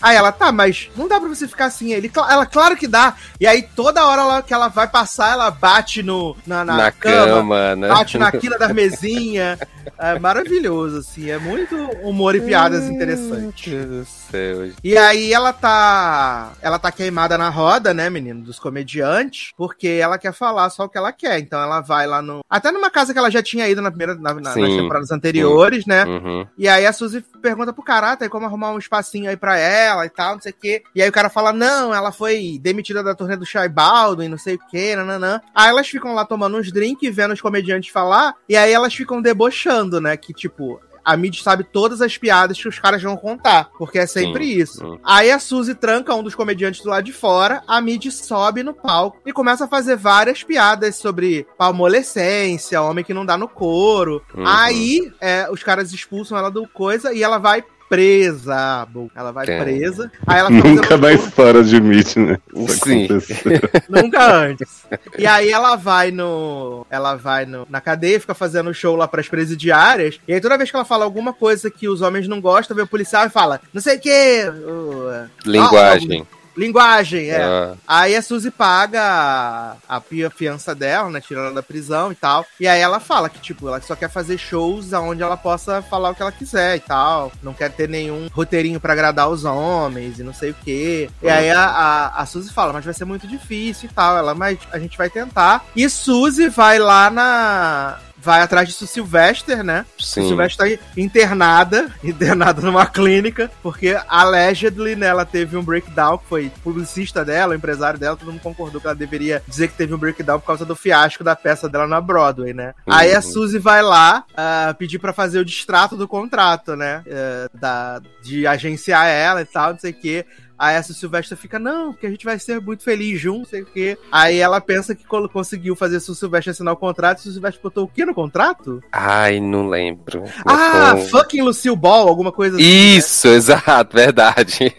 Aí 0.00 0.16
ela, 0.16 0.32
tá, 0.32 0.50
mas 0.50 0.90
não 0.96 1.06
dá 1.06 1.20
pra 1.20 1.28
você 1.28 1.46
ficar 1.46 1.66
assim. 1.66 1.92
Ele, 1.92 2.08
"Cla- 2.08 2.32
ela, 2.32 2.44
claro 2.46 2.76
que 2.76 2.88
dá. 2.88 3.14
E 3.40 3.46
aí 3.46 3.62
toda 3.62 4.04
hora 4.04 4.22
ela- 4.22 4.42
que 4.42 4.52
ela 4.52 4.68
vai 4.68 4.88
passar, 4.88 5.32
ela 5.32 5.50
bate 5.50 6.02
no, 6.02 6.36
na, 6.46 6.64
na, 6.64 6.76
Na, 6.76 6.90
cama, 6.92 7.26
cama, 7.26 7.76
né? 7.76 7.88
bate 7.88 8.18
na 8.18 8.32
quina 8.32 8.58
das 8.58 8.72
mesinhas. 8.72 9.58
É 9.98 10.18
maravilhoso, 10.18 10.98
assim. 10.98 11.30
É 11.30 11.38
muito 11.38 11.76
humor 12.02 12.34
e 12.34 12.40
piadas 12.40 12.84
interessantes. 12.88 13.72
Meu 13.72 13.84
Deus 13.86 14.06
do 14.06 14.10
céu. 14.30 14.70
E 14.82 14.96
aí 14.96 15.32
ela 15.32 15.52
tá. 15.52 16.52
Ela 16.60 16.71
tá 16.78 16.90
queimada 16.92 17.36
na 17.38 17.48
roda, 17.48 17.92
né, 17.94 18.08
menino? 18.10 18.42
Dos 18.42 18.58
comediantes, 18.58 19.52
porque 19.56 19.88
ela 19.88 20.18
quer 20.18 20.32
falar 20.32 20.68
só 20.70 20.84
o 20.84 20.88
que 20.88 20.98
ela 20.98 21.12
quer. 21.12 21.38
Então 21.38 21.60
ela 21.60 21.80
vai 21.80 22.06
lá 22.06 22.20
no. 22.22 22.40
Até 22.48 22.70
numa 22.70 22.90
casa 22.90 23.12
que 23.12 23.18
ela 23.18 23.30
já 23.30 23.42
tinha 23.42 23.68
ido 23.68 23.80
na 23.82 23.90
primeira, 23.90 24.14
na- 24.14 24.34
na- 24.34 24.40
nas 24.40 24.54
Sim. 24.54 24.76
temporadas 24.76 25.10
anteriores, 25.10 25.86
né? 25.86 26.04
Uhum. 26.04 26.46
E 26.56 26.68
aí 26.68 26.86
a 26.86 26.92
Suzy 26.92 27.20
pergunta 27.40 27.72
pro 27.72 27.82
cara, 27.82 28.12
ah, 28.12 28.16
tem 28.16 28.28
como 28.28 28.46
arrumar 28.46 28.70
um 28.72 28.78
espacinho 28.78 29.28
aí 29.30 29.36
pra 29.36 29.56
ela 29.58 30.06
e 30.06 30.10
tal, 30.10 30.34
não 30.34 30.40
sei 30.42 30.52
o 30.52 30.56
quê. 30.60 30.82
E 30.94 31.02
aí 31.02 31.08
o 31.08 31.12
cara 31.12 31.28
fala, 31.28 31.52
não, 31.52 31.94
ela 31.94 32.12
foi 32.12 32.58
demitida 32.60 33.02
da 33.02 33.14
turnê 33.14 33.36
do 33.36 33.46
Shai 33.46 33.68
Baldwin, 33.68 34.28
não 34.28 34.38
sei 34.38 34.54
o 34.54 34.60
quê, 34.70 34.94
nananã. 34.96 35.40
Aí 35.54 35.68
elas 35.68 35.88
ficam 35.88 36.14
lá 36.14 36.24
tomando 36.24 36.56
uns 36.56 36.70
drinks, 36.72 37.14
vendo 37.14 37.32
os 37.32 37.40
comediantes 37.40 37.90
falar, 37.92 38.34
e 38.48 38.56
aí 38.56 38.72
elas 38.72 38.94
ficam 38.94 39.20
debochando, 39.20 40.00
né, 40.00 40.16
que 40.16 40.32
tipo... 40.32 40.80
A 41.04 41.16
Mid 41.16 41.40
sabe 41.40 41.64
todas 41.64 42.00
as 42.00 42.16
piadas 42.16 42.60
que 42.60 42.68
os 42.68 42.78
caras 42.78 43.02
vão 43.02 43.16
contar, 43.16 43.70
porque 43.78 43.98
é 43.98 44.06
sempre 44.06 44.44
Sim, 44.44 44.60
isso. 44.60 44.78
sim. 44.78 44.98
Aí 45.02 45.30
a 45.30 45.38
Suzy 45.38 45.74
tranca 45.74 46.14
um 46.14 46.22
dos 46.22 46.34
comediantes 46.34 46.82
do 46.82 46.90
lado 46.90 47.04
de 47.04 47.12
fora, 47.12 47.62
a 47.66 47.80
Mid 47.80 48.06
sobe 48.10 48.62
no 48.62 48.74
palco 48.74 49.18
e 49.26 49.32
começa 49.32 49.64
a 49.64 49.68
fazer 49.68 49.96
várias 49.96 50.42
piadas 50.42 50.96
sobre 50.96 51.46
palmolescência, 51.58 52.82
homem 52.82 53.04
que 53.04 53.14
não 53.14 53.26
dá 53.26 53.36
no 53.36 53.48
couro. 53.48 54.22
Uhum. 54.34 54.46
Aí 54.46 55.12
é, 55.20 55.48
os 55.50 55.62
caras 55.62 55.92
expulsam 55.92 56.38
ela 56.38 56.50
do 56.50 56.66
coisa 56.66 57.12
e 57.12 57.22
ela 57.22 57.38
vai 57.38 57.64
presa. 57.96 58.86
Bom, 58.90 59.08
Ela 59.14 59.32
vai 59.32 59.44
É. 59.46 59.62
presa. 59.62 60.10
Aí 60.26 60.38
ela 60.38 60.48
Nunca 60.50 60.96
na 60.96 61.08
show- 61.14 61.26
história 61.26 61.62
de 61.62 61.80
Mitch, 61.80 62.16
né? 62.16 62.38
Isso 62.54 62.84
Sim. 62.84 63.08
Nunca 63.88 64.32
antes. 64.34 64.84
E 65.18 65.26
aí 65.26 65.50
ela 65.50 65.76
vai 65.76 66.10
no. 66.10 66.86
Ela 66.90 67.14
vai 67.16 67.44
no, 67.44 67.66
na 67.68 67.80
cadeia, 67.80 68.18
fica 68.20 68.34
fazendo 68.34 68.72
show 68.72 68.96
lá 68.96 69.06
pras 69.06 69.28
presidiárias. 69.28 70.18
E 70.26 70.32
aí 70.32 70.40
toda 70.40 70.56
vez 70.56 70.70
que 70.70 70.76
ela 70.76 70.84
fala 70.86 71.04
alguma 71.04 71.32
coisa 71.34 71.70
que 71.70 71.86
os 71.88 72.00
homens 72.00 72.26
não 72.26 72.40
gostam, 72.40 72.74
vem 72.74 72.84
o 72.84 72.88
policial 72.88 73.26
e 73.26 73.30
fala: 73.30 73.60
não 73.74 73.80
sei 73.82 73.96
o 73.96 74.00
quê. 74.00 74.44
uh, 74.48 75.28
Linguagem. 75.44 76.26
Linguagem, 76.56 77.30
é. 77.30 77.42
Ah, 77.42 77.74
Aí 77.86 78.16
a 78.16 78.22
Suzy 78.22 78.50
paga 78.50 79.00
a, 79.02 79.76
a 79.96 80.00
pia- 80.00 80.30
fiança 80.30 80.74
dela, 80.74 81.08
né? 81.10 81.20
Tirando 81.20 81.46
ela 81.46 81.54
da 81.54 81.62
prisão 81.62 82.12
e 82.12 82.14
tal. 82.14 82.44
E 82.60 82.66
aí 82.68 82.80
ela 82.80 83.00
fala 83.00 83.28
que, 83.28 83.38
tipo, 83.40 83.68
ela 83.68 83.80
só 83.80 83.94
quer 83.96 84.10
fazer 84.10 84.38
shows 84.38 84.92
onde 84.92 85.22
ela 85.22 85.36
possa 85.36 85.82
falar 85.82 86.10
o 86.10 86.14
que 86.14 86.22
ela 86.22 86.32
quiser 86.32 86.76
e 86.76 86.80
tal. 86.80 87.32
Não 87.42 87.52
quer 87.54 87.70
ter 87.70 87.88
nenhum 87.88 88.28
roteirinho 88.32 88.80
pra 88.80 88.92
agradar 88.92 89.28
os 89.28 89.44
homens 89.44 90.18
e 90.18 90.22
não 90.22 90.32
sei 90.34 90.50
o 90.50 90.56
quê. 90.64 91.10
E 91.22 91.28
aí 91.28 91.50
a, 91.50 91.64
a, 91.64 92.22
a 92.22 92.26
Suzy 92.26 92.52
fala, 92.52 92.72
mas 92.72 92.84
vai 92.84 92.94
ser 92.94 93.04
muito 93.04 93.26
difícil 93.26 93.88
e 93.90 93.92
tal. 93.92 94.16
Ela, 94.16 94.34
mas 94.34 94.58
a 94.72 94.78
gente 94.78 94.96
vai 94.98 95.08
tentar. 95.10 95.64
E 95.76 95.88
Suzy 95.88 96.48
vai 96.48 96.78
lá 96.78 97.10
na. 97.10 97.98
Vai 98.22 98.40
atrás 98.40 98.68
de 98.68 98.74
Su 98.74 98.86
Sylvester, 98.86 99.62
né? 99.62 99.86
sim. 99.98 100.26
Sylvester 100.26 100.78
tá 100.78 100.84
internada, 100.96 101.90
internada 102.02 102.60
numa 102.60 102.86
clínica, 102.86 103.50
porque 103.62 103.98
allegedly 104.08 104.96
né, 104.96 105.06
ela 105.06 105.24
teve 105.24 105.56
um 105.56 105.62
breakdown, 105.62 106.18
que 106.18 106.26
foi 106.26 106.52
publicista 106.62 107.24
dela, 107.24 107.54
empresário 107.54 107.98
dela, 107.98 108.16
todo 108.16 108.30
mundo 108.30 108.42
concordou 108.42 108.80
que 108.80 108.86
ela 108.86 108.96
deveria 108.96 109.42
dizer 109.46 109.68
que 109.68 109.74
teve 109.74 109.94
um 109.94 109.98
breakdown 109.98 110.40
por 110.40 110.46
causa 110.46 110.64
do 110.64 110.74
fiasco 110.74 111.22
da 111.22 111.36
peça 111.36 111.68
dela 111.68 111.86
na 111.86 112.00
Broadway, 112.00 112.52
né? 112.52 112.74
Uhum. 112.86 112.94
Aí 112.94 113.14
a 113.14 113.20
Suzy 113.20 113.58
vai 113.58 113.82
lá 113.82 114.24
ah, 114.36 114.74
pedir 114.78 114.98
pra 114.98 115.12
fazer 115.12 115.38
o 115.38 115.44
distrato 115.44 115.96
do 115.96 116.08
contrato, 116.08 116.76
né? 116.76 117.02
eh, 117.06 117.48
da, 117.54 118.00
de 118.22 118.46
agenciar 118.46 119.06
ela 119.06 119.42
e 119.42 119.44
tal, 119.44 119.72
não 119.72 119.78
sei 119.78 119.90
o 119.90 119.94
quê. 119.94 120.26
Aí 120.62 120.76
essa 120.76 120.92
Silvestre 120.94 121.36
fica, 121.36 121.58
não, 121.58 121.92
porque 121.92 122.06
a 122.06 122.10
gente 122.10 122.24
vai 122.24 122.38
ser 122.38 122.60
muito 122.60 122.84
feliz 122.84 123.20
juntos, 123.20 123.40
não 123.40 123.46
sei 123.50 123.62
o 123.62 123.66
quê. 123.66 123.98
Aí 124.12 124.38
ela 124.38 124.60
pensa 124.60 124.94
que 124.94 125.02
conseguiu 125.04 125.74
fazer 125.74 125.96
o 125.96 126.00
Silvestre 126.00 126.52
assinar 126.52 126.72
o 126.72 126.76
contrato, 126.76 127.20
e 127.26 127.28
o 127.28 127.32
Silvestre 127.32 127.60
botou 127.60 127.82
o 127.82 127.88
quê 127.88 128.06
no 128.06 128.14
contrato? 128.14 128.80
Ai, 128.92 129.40
não 129.40 129.66
lembro. 129.68 130.22
Ah, 130.46 130.94
Botou- 130.94 131.08
fucking 131.08 131.42
Lucille 131.42 131.74
Ball, 131.74 132.06
alguma 132.06 132.30
coisa 132.30 132.58
assim. 132.58 132.64
Isso, 132.96 133.26
exato, 133.34 133.96
verdade. 133.96 134.72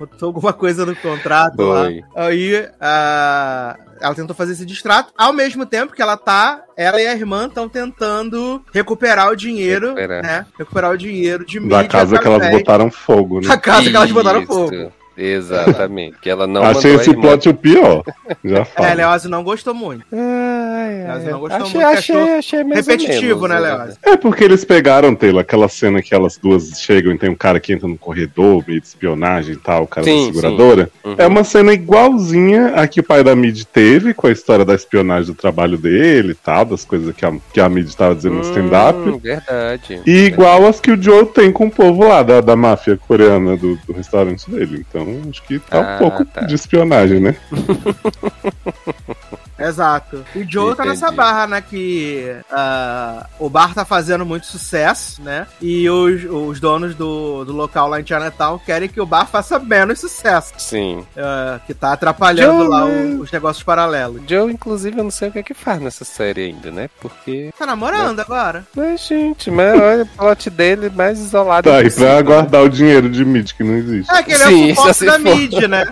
Botou 0.00 0.28
alguma 0.28 0.54
coisa 0.54 0.86
no 0.86 0.96
contrato 0.96 1.60
lá. 1.62 1.84
Foi. 1.84 2.02
Aí 2.16 2.68
ah, 2.80 3.76
ela 4.00 4.14
tentou 4.14 4.34
fazer 4.34 4.52
esse 4.52 4.64
distrato, 4.64 5.12
ao 5.14 5.30
mesmo 5.30 5.66
tempo 5.66 5.92
que 5.92 6.00
ela 6.00 6.16
tá. 6.16 6.62
Ela 6.74 7.02
e 7.02 7.06
a 7.06 7.12
irmã 7.12 7.44
estão 7.46 7.68
tentando 7.68 8.64
recuperar 8.72 9.30
o 9.30 9.36
dinheiro, 9.36 9.88
Recuperar. 9.88 10.22
né? 10.22 10.46
Recuperar 10.58 10.90
o 10.92 10.96
dinheiro 10.96 11.44
de 11.44 11.60
Da 11.60 11.66
mídia 11.66 11.88
casa 11.88 12.18
que 12.18 12.26
elas 12.26 12.50
botaram 12.50 12.90
fogo, 12.90 13.42
né? 13.42 13.48
Da 13.48 13.58
casa 13.58 13.90
que 13.90 13.96
elas 13.96 14.10
botaram 14.10 14.40
Isso, 14.40 14.50
fogo. 14.50 14.92
Exatamente. 15.20 16.16
Que 16.20 16.30
ela 16.30 16.46
não 16.46 16.62
Achei 16.62 16.94
esse 16.94 17.12
plot 17.14 17.48
o 17.48 17.54
pior. 17.54 18.02
Já 18.42 18.64
falo. 18.64 18.88
É, 18.88 18.94
Leose 18.94 19.28
não 19.28 19.44
gostou 19.44 19.74
muito. 19.74 20.04
Ai, 20.12 21.06
ai, 21.06 21.24
não 21.30 21.40
gostou 21.40 21.62
achei, 21.62 21.80
muito, 21.80 21.98
achei, 21.98 22.38
achei 22.38 22.64
mais 22.64 22.86
repetitivo, 22.86 23.48
menos, 23.48 23.62
né, 23.62 23.76
Leose? 23.76 23.98
É 24.02 24.16
porque 24.16 24.44
eles 24.44 24.64
pegaram, 24.64 25.14
Taylor, 25.14 25.42
aquela 25.42 25.68
cena 25.68 26.00
que 26.00 26.14
elas 26.14 26.38
duas 26.38 26.80
chegam 26.80 27.12
e 27.12 27.18
tem 27.18 27.28
um 27.28 27.34
cara 27.34 27.60
que 27.60 27.72
entra 27.72 27.86
no 27.86 27.98
corredor, 27.98 28.64
meio 28.66 28.80
de 28.80 28.86
espionagem 28.86 29.54
e 29.54 29.58
tal, 29.58 29.82
o 29.82 29.86
cara 29.86 30.04
Sim, 30.04 30.28
da 30.28 30.34
seguradora. 30.34 30.90
Uhum. 31.04 31.14
É 31.18 31.26
uma 31.26 31.44
cena 31.44 31.72
igualzinha 31.72 32.68
a 32.68 32.88
que 32.88 33.00
o 33.00 33.04
pai 33.04 33.22
da 33.22 33.36
Mid 33.36 33.64
teve, 33.64 34.14
com 34.14 34.26
a 34.26 34.32
história 34.32 34.64
da 34.64 34.74
espionagem 34.74 35.26
do 35.26 35.34
trabalho 35.34 35.76
dele 35.76 36.32
e 36.32 36.34
tal, 36.34 36.64
das 36.64 36.84
coisas 36.84 37.14
que 37.14 37.26
a, 37.26 37.32
que 37.52 37.60
a 37.60 37.68
Mid 37.68 37.92
tava 37.92 38.14
dizendo 38.14 38.36
no 38.36 38.42
stand-up. 38.42 38.98
Hum, 38.98 39.18
verdade. 39.18 40.00
E 40.06 40.24
igual 40.24 40.66
as 40.66 40.80
que 40.80 40.90
o 40.90 41.00
Joe 41.00 41.26
tem 41.26 41.52
com 41.52 41.66
o 41.66 41.70
povo 41.70 42.06
lá, 42.08 42.22
da, 42.22 42.40
da 42.40 42.56
máfia 42.56 42.96
coreana 42.96 43.56
do, 43.56 43.76
do 43.86 43.92
restaurante 43.92 44.50
dele. 44.50 44.84
Então, 44.88 45.09
acho 45.30 45.42
que 45.42 45.58
tá 45.58 45.78
Ah, 45.78 45.96
um 45.96 45.98
pouco 45.98 46.24
tá. 46.24 46.42
de 46.42 46.54
espionagem, 46.54 47.20
né? 47.20 47.36
Exato. 49.60 50.24
E 50.34 50.40
o 50.40 50.50
Joe 50.50 50.74
tá 50.74 50.84
nessa 50.84 51.06
Entendi. 51.06 51.16
barra, 51.16 51.46
né? 51.46 51.60
Que 51.62 52.34
ah, 52.50 53.26
o 53.38 53.48
bar 53.48 53.74
tá 53.74 53.84
fazendo 53.84 54.24
muito 54.24 54.46
sucesso, 54.46 55.22
né? 55.22 55.46
E 55.60 55.88
os, 55.88 56.24
os 56.24 56.60
donos 56.60 56.94
do, 56.94 57.44
do 57.44 57.52
local 57.52 57.88
lá 57.88 58.00
em 58.00 58.06
Chinatown 58.06 58.58
querem 58.58 58.88
que 58.88 59.00
o 59.00 59.06
bar 59.06 59.26
faça 59.26 59.58
menos 59.58 60.00
sucesso. 60.00 60.52
Sim. 60.58 61.04
ah, 61.16 61.60
que 61.66 61.74
tá 61.74 61.92
atrapalhando 61.92 62.60
Joe, 62.60 62.68
lá 62.68 62.84
né? 62.86 63.16
o- 63.16 63.20
os 63.22 63.30
negócios 63.30 63.62
paralelos. 63.62 64.22
Joe, 64.26 64.52
inclusive, 64.52 64.98
eu 64.98 65.04
não 65.04 65.10
sei 65.10 65.28
o 65.28 65.32
que 65.32 65.38
é 65.38 65.42
que 65.42 65.54
faz 65.54 65.80
nessa 65.80 66.04
série 66.04 66.42
ainda, 66.46 66.70
né? 66.70 66.88
Porque. 67.00 67.50
Tá 67.58 67.66
namorando 67.66 68.20
agora. 68.20 68.64
Mas, 68.74 69.06
gente, 69.06 69.50
mas 69.50 69.78
olha 69.80 70.02
o 70.04 70.06
plot 70.06 70.50
dele 70.50 70.90
mais 70.90 71.18
isolado. 71.18 71.68
Tá, 71.70 71.82
e 71.82 71.90
pra 71.90 72.16
né? 72.16 72.22
guardar 72.22 72.62
o 72.62 72.68
dinheiro 72.68 73.08
de 73.10 73.24
Mid, 73.24 73.52
que 73.52 73.62
não 73.62 73.74
existe. 73.74 74.10
É 74.14 74.22
que 74.22 74.32
ele 74.32 74.44
Sim, 74.44 74.70
é 74.70 74.72
o 74.72 74.76
suporte 74.94 75.04
da 75.04 75.12
for. 75.12 75.20
mídia, 75.36 75.68
né? 75.68 75.86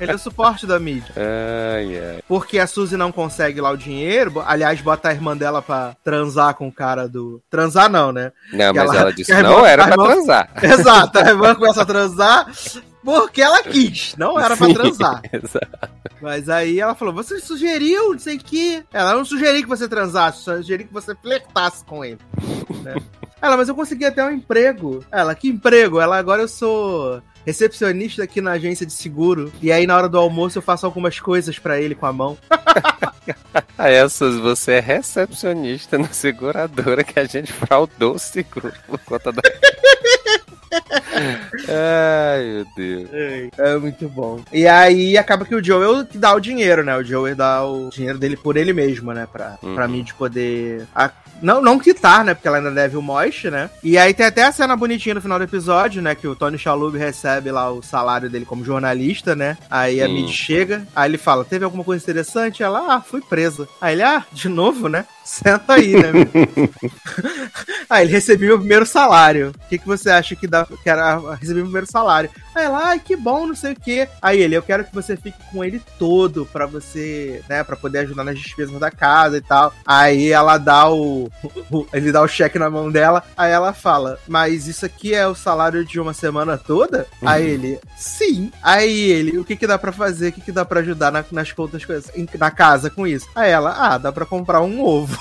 Ele 0.00 0.12
é 0.12 0.14
o 0.14 0.18
suporte 0.18 0.66
da 0.66 0.78
mídia. 0.78 1.12
Ai, 1.16 1.98
ai. 1.98 2.18
Porque 2.26 2.58
a 2.58 2.66
Suzy 2.66 2.96
não 2.96 3.09
consegue 3.12 3.60
lá 3.60 3.70
o 3.70 3.76
dinheiro. 3.76 4.42
Aliás, 4.46 4.80
bota 4.80 5.08
a 5.08 5.12
irmã 5.12 5.36
dela 5.36 5.60
pra 5.62 5.96
transar 6.04 6.54
com 6.54 6.68
o 6.68 6.72
cara 6.72 7.08
do. 7.08 7.40
Transar 7.50 7.90
não, 7.90 8.12
né? 8.12 8.32
Não, 8.52 8.72
Que 8.72 8.78
mas 8.78 8.90
ela- 8.90 9.00
ela 9.00 9.10
que 9.10 9.16
disse 9.18 9.30
que 9.32 9.38
irmã- 9.38 9.48
não 9.50 9.66
era 9.66 9.84
pra 9.84 9.92
irmã- 9.92 10.06
transar. 10.06 10.50
Exato, 10.62 11.18
a 11.18 11.22
irmã 11.28 11.54
começa 11.54 11.82
a 11.82 11.86
transar 11.86 12.46
porque 13.04 13.40
ela 13.40 13.62
quis, 13.62 14.14
não 14.18 14.38
era 14.38 14.56
pra 14.56 14.66
Sim, 14.66 14.74
transar. 14.74 15.22
Exato. 15.32 15.90
Mas 16.20 16.48
aí 16.50 16.78
ela 16.78 16.94
falou: 16.94 17.14
Você 17.14 17.40
sugeriu, 17.40 18.12
não 18.12 18.18
sei 18.18 18.36
o 18.36 18.40
quê. 18.44 18.84
Ela 18.92 19.14
não 19.14 19.24
sugeriu 19.24 19.62
que 19.62 19.68
você 19.68 19.88
transasse, 19.88 20.42
só 20.42 20.56
sugeri 20.56 20.84
que 20.84 20.92
você 20.92 21.14
flertasse 21.14 21.84
com 21.84 22.04
ele. 22.04 22.18
né? 22.82 22.94
Ela, 23.42 23.56
mas 23.56 23.70
eu 23.70 23.74
consegui 23.74 24.04
até 24.04 24.22
um 24.22 24.30
emprego. 24.30 25.02
Ela, 25.10 25.34
que 25.34 25.48
emprego? 25.48 25.98
Ela, 25.98 26.18
agora 26.18 26.42
eu 26.42 26.48
sou 26.48 27.22
recepcionista 27.46 28.22
aqui 28.22 28.40
na 28.40 28.52
agência 28.52 28.84
de 28.86 28.92
seguro. 28.92 29.52
E 29.62 29.70
aí 29.72 29.86
na 29.86 29.96
hora 29.96 30.08
do 30.08 30.18
almoço 30.18 30.58
eu 30.58 30.62
faço 30.62 30.86
algumas 30.86 31.18
coisas 31.20 31.58
pra 31.58 31.80
ele 31.80 31.94
com 31.94 32.06
a 32.06 32.12
mão. 32.12 32.36
Essas, 33.78 34.36
você 34.38 34.72
é 34.72 34.80
recepcionista 34.80 35.96
na 35.98 36.08
seguradora 36.08 37.02
que 37.04 37.18
a 37.18 37.24
gente 37.24 37.52
fraudou 37.52 38.14
o 38.14 38.18
seguro 38.18 38.72
por 38.86 38.98
conta 39.00 39.32
da. 39.32 39.40
Ai, 41.68 42.44
meu 42.44 42.66
Deus. 42.76 43.08
É 43.58 43.76
muito 43.76 44.08
bom. 44.08 44.40
E 44.52 44.66
aí 44.66 45.16
acaba 45.18 45.44
que 45.44 45.54
o 45.54 45.62
Joel 45.64 46.04
que 46.06 46.16
dá 46.18 46.34
o 46.34 46.40
dinheiro, 46.40 46.84
né? 46.84 46.96
O 46.96 47.02
Joel 47.04 47.34
dá 47.36 47.64
o 47.64 47.88
dinheiro 47.90 48.18
dele 48.18 48.36
por 48.36 48.56
ele 48.56 48.72
mesmo, 48.72 49.12
né? 49.12 49.26
Pra, 49.30 49.58
Uhum. 49.62 49.74
pra 49.74 49.88
mim 49.88 50.02
de 50.02 50.14
poder. 50.14 50.86
a- 50.94 51.10
Não, 51.42 51.60
não 51.60 51.78
quitar, 51.78 52.24
né? 52.24 52.34
Porque 52.34 52.46
ela 52.46 52.58
ainda 52.58 52.70
deve 52.70 52.96
o 52.96 53.02
Moist, 53.02 53.50
né? 53.50 53.70
E 53.82 53.96
aí 53.96 54.12
tem 54.12 54.26
até 54.26 54.44
a 54.44 54.52
cena 54.52 54.76
bonitinha 54.76 55.14
no 55.14 55.22
final 55.22 55.38
do 55.38 55.44
episódio, 55.44 56.02
né? 56.02 56.14
Que 56.14 56.28
o 56.28 56.36
Tony 56.36 56.58
Shalhoub 56.58 56.96
recebe 56.96 57.50
lá 57.50 57.70
o 57.70 57.82
salário 57.82 58.28
dele 58.28 58.44
como 58.44 58.64
jornalista, 58.64 59.34
né? 59.34 59.56
Aí 59.70 60.02
a. 60.02 60.08
Mid 60.08 60.30
chega, 60.30 60.86
aí 60.94 61.10
ele 61.10 61.18
fala: 61.18 61.44
Teve 61.44 61.64
alguma 61.64 61.84
coisa 61.84 62.02
interessante? 62.02 62.62
Ela, 62.62 62.96
ah, 62.96 63.00
fui 63.00 63.20
presa. 63.20 63.68
Aí 63.80 63.94
ele, 63.94 64.02
ah, 64.02 64.24
de 64.32 64.48
novo, 64.48 64.88
né? 64.88 65.06
Senta 65.32 65.74
aí, 65.74 65.92
né? 65.94 66.10
meu?" 66.12 66.26
aí 67.88 68.02
ele 68.04 68.12
recebi 68.12 68.46
meu 68.46 68.58
primeiro 68.58 68.84
salário. 68.84 69.52
O 69.64 69.68
que, 69.68 69.78
que 69.78 69.86
você 69.86 70.10
acha 70.10 70.34
que 70.34 70.46
dá? 70.46 70.66
Que 70.82 70.90
era 70.90 71.18
receber 71.36 71.54
meu 71.58 71.64
primeiro 71.66 71.86
salário? 71.86 72.28
Aí 72.52 72.64
ela, 72.64 72.86
ai, 72.88 72.98
que 72.98 73.14
bom, 73.14 73.46
não 73.46 73.54
sei 73.54 73.72
o 73.72 73.80
quê. 73.80 74.08
Aí 74.20 74.40
ele, 74.40 74.56
eu 74.56 74.62
quero 74.62 74.84
que 74.84 74.92
você 74.92 75.16
fique 75.16 75.38
com 75.52 75.64
ele 75.64 75.80
todo 76.00 76.46
pra 76.52 76.66
você, 76.66 77.42
né, 77.48 77.62
pra 77.62 77.76
poder 77.76 78.00
ajudar 78.00 78.24
nas 78.24 78.38
despesas 78.38 78.76
da 78.80 78.90
casa 78.90 79.36
e 79.36 79.40
tal. 79.40 79.72
Aí 79.86 80.32
ela 80.32 80.58
dá 80.58 80.90
o, 80.90 81.30
o- 81.70 81.86
ele 81.92 82.10
dá 82.10 82.20
o 82.22 82.28
cheque 82.28 82.58
na 82.58 82.68
mão 82.68 82.90
dela, 82.90 83.22
aí 83.36 83.52
ela 83.52 83.72
fala, 83.72 84.18
mas 84.26 84.66
isso 84.66 84.84
aqui 84.84 85.14
é 85.14 85.26
o 85.28 85.34
salário 85.34 85.84
de 85.84 86.00
uma 86.00 86.12
semana 86.12 86.58
toda? 86.58 87.06
Aí 87.22 87.46
ele, 87.46 87.78
sim. 87.96 88.50
Aí 88.62 89.10
ele, 89.12 89.38
o 89.38 89.44
que 89.44 89.54
que 89.54 89.66
dá 89.66 89.78
pra 89.78 89.92
fazer? 89.92 90.28
O 90.28 90.32
que 90.32 90.40
que 90.40 90.52
dá 90.52 90.64
pra 90.64 90.80
ajudar 90.80 91.12
na- 91.12 91.24
nas 91.30 91.52
contas 91.52 91.82
na 92.36 92.50
casa 92.50 92.90
com 92.90 93.06
isso? 93.06 93.28
Aí 93.34 93.50
ela, 93.52 93.76
ah, 93.78 93.96
dá 93.96 94.10
pra 94.10 94.26
comprar 94.26 94.60
um 94.60 94.82
ovo. 94.84 95.19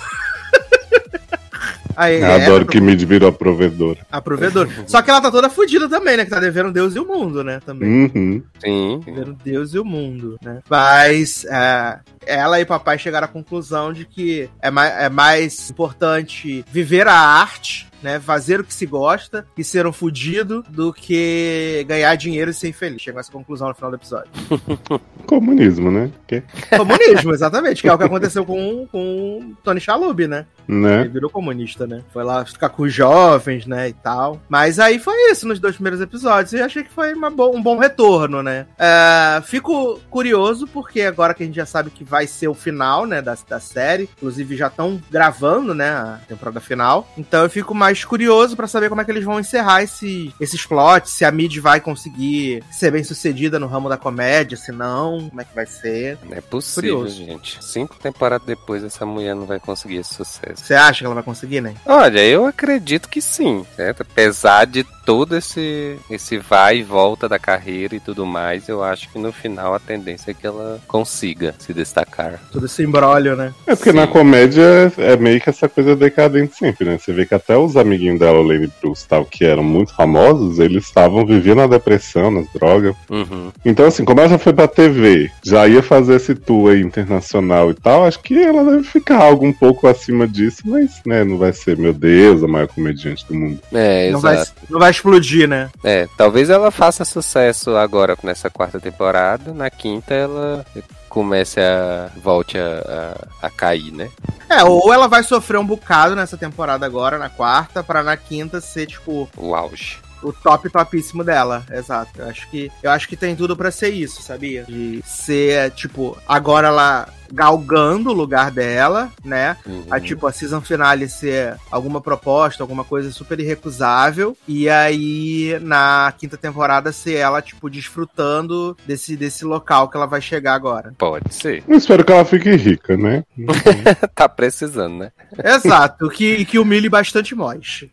Aí 2.00 2.22
é, 2.22 2.45
adoro 2.45 2.64
dá 2.64 2.72
que 2.72 2.80
Mid 2.80 3.04
virou 3.04 3.28
a 3.28 3.32
provedora. 3.34 4.00
a 4.10 4.22
provedora. 4.22 4.70
Só 4.88 5.02
que 5.02 5.10
ela 5.10 5.20
tá 5.20 5.30
toda 5.30 5.50
fodida 5.50 5.89
também, 5.89 6.16
né? 6.16 6.24
Que 6.24 6.30
tá 6.30 6.39
devendo 6.39 6.72
Deus 6.72 6.95
e 6.95 7.00
o 7.00 7.06
mundo, 7.06 7.43
né? 7.43 7.60
Também. 7.66 7.89
Uhum. 7.89 8.43
Sim. 8.64 9.02
Devendo 9.06 9.34
Deus 9.43 9.74
e 9.74 9.80
o 9.80 9.84
mundo, 9.84 10.39
né? 10.41 10.62
Mas 10.70 11.43
é, 11.43 12.00
ela 12.26 12.58
e 12.58 12.64
papai 12.64 12.97
chegaram 12.97 13.26
à 13.26 13.28
conclusão 13.28 13.91
de 13.91 14.06
que 14.06 14.50
é 14.62 14.72
mais, 14.72 14.93
é 14.93 15.10
mais 15.10 15.70
importante 15.70 16.64
viver 16.72 17.06
a 17.06 17.20
arte, 17.20 17.89
né? 18.02 18.20
Fazer 18.20 18.60
o 18.60 18.64
que 18.64 18.74
se 18.74 18.86
gosta 18.86 19.45
e 19.58 19.64
ser 19.64 19.86
um 19.86 19.93
fudido 19.93 20.64
do 20.70 20.93
que 20.93 21.86
ganhar 21.88 22.16
dinheiro 22.16 22.52
e 22.52 22.54
ser 22.54 22.70
infeliz. 22.70 23.02
Chegou 23.02 23.20
a 23.20 23.22
essa 23.22 23.32
conclusão 23.32 23.68
no 23.68 23.76
final 23.76 23.91
do 23.91 23.97
episódio. 23.97 24.32
Comunismo, 25.26 25.91
né? 25.91 26.12
Que, 26.28 26.43
Comunismo, 26.76 27.34
exatamente, 27.34 27.82
que 27.82 27.88
é 27.88 27.93
o 27.93 27.97
que 27.97 28.04
aconteceu 28.04 28.45
com, 28.45 28.88
com 28.91 29.39
o 29.39 29.56
Tony 29.64 29.80
Chalub, 29.80 30.28
né? 30.28 30.45
Ele 30.70 30.80
né? 30.82 31.03
virou 31.05 31.30
comunista, 31.30 31.88
né? 31.88 32.01
Foi 32.13 32.24
lá 32.24 32.45
ficar 32.45 32.70
com 32.70 32.84
os 32.84 32.93
jovens, 32.93 33.65
né? 33.65 33.89
E 33.89 33.93
tal. 33.93 34.39
Mas 34.47 34.80
aí 34.80 34.99
foi 34.99 35.15
isso 35.32 35.47
nos 35.47 35.59
dois 35.59 35.76
primeiros 35.76 35.99
episódios. 35.99 36.53
E 36.53 36.57
eu 36.57 36.65
achei 36.65 36.84
que 36.84 36.91
foi 36.91 37.13
uma 37.13 37.30
bo- 37.30 37.55
um 37.55 37.61
bom 37.61 37.78
retorno, 37.78 38.43
né? 38.43 38.67
É, 38.78 39.41
fico 39.43 39.99
curioso, 40.09 40.67
porque 40.67 41.01
agora 41.01 41.34
que 41.34 41.41
a 41.43 41.45
gente 41.45 41.55
já 41.55 41.65
sabe 41.65 41.89
que 41.89 42.03
vai 42.03 42.28
ser 42.28 42.47
o 42.47 42.53
final, 42.53 43.05
né? 43.05 43.22
Da, 43.22 43.36
da 43.47 43.59
série. 43.59 44.03
Inclusive 44.17 44.55
já 44.55 44.67
estão 44.67 45.01
gravando, 45.09 45.74
né? 45.74 45.89
A 45.89 46.20
temporada 46.28 46.59
final. 46.59 47.11
Então 47.17 47.43
eu 47.43 47.49
fico 47.49 47.74
mais 47.74 48.05
curioso 48.05 48.55
pra 48.55 48.67
saber 48.67 48.89
como 48.89 49.01
é 49.01 49.05
que 49.05 49.11
eles 49.11 49.24
vão 49.24 49.39
encerrar 49.39 49.82
esse, 49.84 50.34
esses 50.39 50.65
plots. 50.65 51.11
Se 51.13 51.26
a 51.26 51.32
Mid 51.32 51.57
vai 51.57 51.82
conseguir 51.82 52.63
ser 52.72 52.91
bem 52.91 53.03
sucedida 53.03 53.57
no 53.59 53.67
ramo 53.67 53.89
da 53.89 53.97
comédia, 53.97 54.55
se 54.57 54.72
não, 54.72 55.30
como 55.30 55.41
é 55.41 55.45
que 55.45 55.55
vai 55.55 55.65
ser. 55.65 56.17
Não 56.24 56.38
é 56.38 56.41
possível, 56.41 56.97
Curioso. 56.99 57.15
gente. 57.15 57.63
Cinco 57.63 57.95
temporadas 57.97 58.45
depois, 58.45 58.84
essa 58.84 59.05
mulher 59.05 59.36
não 59.36 59.45
vai 59.45 59.59
conseguir 59.59 59.97
esse 59.97 60.13
sucesso. 60.13 60.59
Você 60.64 60.76
acha 60.76 60.99
que 60.99 61.05
ela 61.05 61.16
vai 61.16 61.24
conseguir, 61.24 61.62
né? 61.62 61.74
Olha, 61.86 62.24
eu 62.24 62.45
acredito 62.45 63.10
que 63.10 63.22
sim, 63.22 63.66
certo? 63.76 64.01
Apesar 64.01 64.66
de 64.66 64.86
todo 65.10 65.36
esse, 65.36 65.97
esse 66.07 66.38
vai 66.38 66.78
e 66.78 66.84
volta 66.84 67.28
da 67.28 67.39
carreira 67.39 67.95
e 67.95 67.99
tudo 67.99 68.28
mais, 68.28 68.70
eu 68.70 68.84
acho 68.84 69.10
que 69.10 69.18
no 69.18 69.32
final 69.32 69.74
a 69.74 69.80
tendência 69.80 70.30
é 70.30 70.36
que 70.36 70.45
ela 70.45 70.80
consiga 70.88 71.55
se 71.57 71.74
destacar. 71.74 72.39
Tudo 72.51 72.68
esse 72.68 72.84
embrólio, 72.84 73.36
né? 73.36 73.51
É 73.66 73.76
porque 73.76 73.89
Sim. 73.89 73.95
na 73.95 74.05
comédia 74.05 74.93
é 74.99 75.18
meio 75.18 75.41
que 75.41 75.49
essa 75.49 75.68
coisa 75.68 75.95
decadente 75.95 76.55
sempre, 76.55 76.86
né? 76.86 76.99
Você 76.99 77.12
vê 77.12 77.26
que 77.26 77.34
até 77.34 77.57
os 77.57 77.76
amiguinhos 77.76 78.20
dela, 78.20 78.38
o 78.38 78.43
Lane 78.43 78.72
Bruce 78.80 79.07
tal, 79.07 79.26
que 79.26 79.43
eram 79.43 79.64
muito 79.64 79.95
famosos, 79.95 80.60
eles 80.60 80.86
estavam 80.86 81.26
vivendo 81.26 81.57
na 81.57 81.66
depressão, 81.66 82.30
nas 82.30 82.47
drogas. 82.53 82.95
Uhum. 83.10 83.51
Então, 83.66 83.88
assim, 83.88 84.05
como 84.05 84.20
ela 84.20 84.30
já 84.30 84.38
foi 84.38 84.53
pra 84.53 84.68
TV, 84.68 85.32
já 85.43 85.68
ia 85.68 85.82
fazer 85.82 86.18
esse 86.18 86.36
tour 86.36 86.72
aí 86.72 86.82
internacional 86.82 87.72
e 87.72 87.74
tal, 87.74 88.05
acho 88.05 88.20
que 88.20 88.39
ela 88.39 88.64
deve 88.64 88.84
ficar 88.84 89.24
algo 89.24 89.43
um 89.43 89.53
pouco 89.53 89.88
acima 89.88 90.28
disso, 90.28 90.62
mas, 90.66 91.01
né, 91.03 91.24
não 91.24 91.39
vai 91.39 91.51
ser, 91.51 91.76
meu 91.80 91.93
Deus, 91.93 92.43
a 92.43 92.47
maior 92.47 92.68
comediante 92.68 93.26
do 93.28 93.34
mundo. 93.34 93.60
É, 93.74 94.12
Não 94.12 94.20
vai, 94.20 94.36
exato. 94.36 94.53
não 94.70 94.80
vai 94.80 94.99
explodir, 95.00 95.47
né? 95.47 95.70
É, 95.84 96.08
talvez 96.18 96.50
ela 96.50 96.70
faça 96.72 97.04
sucesso 97.06 97.76
agora 97.76 98.18
nessa 98.24 98.50
quarta 98.50 98.80
temporada, 98.80 99.54
na 99.54 99.70
quinta 99.70 100.14
ela 100.14 100.66
comece 101.08 101.60
a. 101.60 102.10
volte 102.22 102.58
a, 102.58 103.16
a, 103.41 103.47
a 103.47 103.50
cair, 103.50 103.91
né? 103.91 104.10
É, 104.50 104.64
ou 104.64 104.93
ela 104.93 105.08
vai 105.08 105.24
sofrer 105.24 105.58
um 105.60 105.66
bocado 105.66 106.16
nessa 106.16 106.38
temporada 106.38 106.86
agora, 106.86 107.18
na 107.18 107.30
quarta, 107.30 107.84
pra 107.84 108.04
na 108.04 108.18
quinta 108.18 108.60
ser, 108.62 108.86
tipo, 108.88 109.30
O 109.38 109.56
auge. 109.56 110.00
o 110.22 110.34
top 110.34 110.70
topíssimo 110.70 111.24
dela. 111.24 111.64
Exato. 111.72 112.12
Eu 112.18 112.28
acho 112.30 112.50
que, 112.50 112.72
eu 112.84 112.91
acho 112.91 113.08
que 113.08 113.16
tem 113.16 113.36
tudo 113.36 113.56
pra 113.56 113.72
ser 113.72 113.89
isso, 113.89 114.22
sabia? 114.22 114.64
De 114.64 115.02
ser, 115.06 115.72
tipo, 115.72 116.18
agora 116.28 116.68
ela 116.68 117.08
galgando 117.32 118.10
o 118.10 118.14
lugar 118.14 118.52
dela, 118.52 119.12
né? 119.24 119.58
Uhum. 119.66 119.86
A, 119.90 120.00
tipo, 120.00 120.28
a 120.28 120.32
season 120.32 120.62
finale 120.62 121.08
ser 121.08 121.56
alguma 121.72 122.02
proposta, 122.02 122.64
alguma 122.64 122.84
coisa 122.84 123.12
super 123.12 123.40
irrecusável. 123.40 124.36
E 124.48 124.70
aí, 124.70 125.58
na 125.62 126.14
quinta 126.18 126.38
temporada, 126.38 126.92
ser 126.92 127.16
ela, 127.16 127.42
tipo, 127.42 127.70
desfrutando 127.70 128.76
desse, 128.86 129.16
desse 129.16 129.46
local 129.46 129.90
que 129.90 129.98
ela 129.98 130.06
vai 130.06 130.22
chegar 130.22 130.54
agora. 130.54 130.94
Pode 130.98 131.34
ser. 131.34 131.64
Eu 131.68 131.78
espero 131.78 132.04
que 132.04 132.12
ela 132.12 132.26
fique 132.26 132.50
rica, 132.56 132.98
né? 132.98 133.24
tá 134.16 134.28
precisando, 134.28 134.98
né? 134.98 135.12
Exato. 135.44 136.10
que, 136.10 136.46
que 136.46 136.60
humilhe 136.60 136.90
bastante 136.90 137.36
Mosh. 137.36 137.86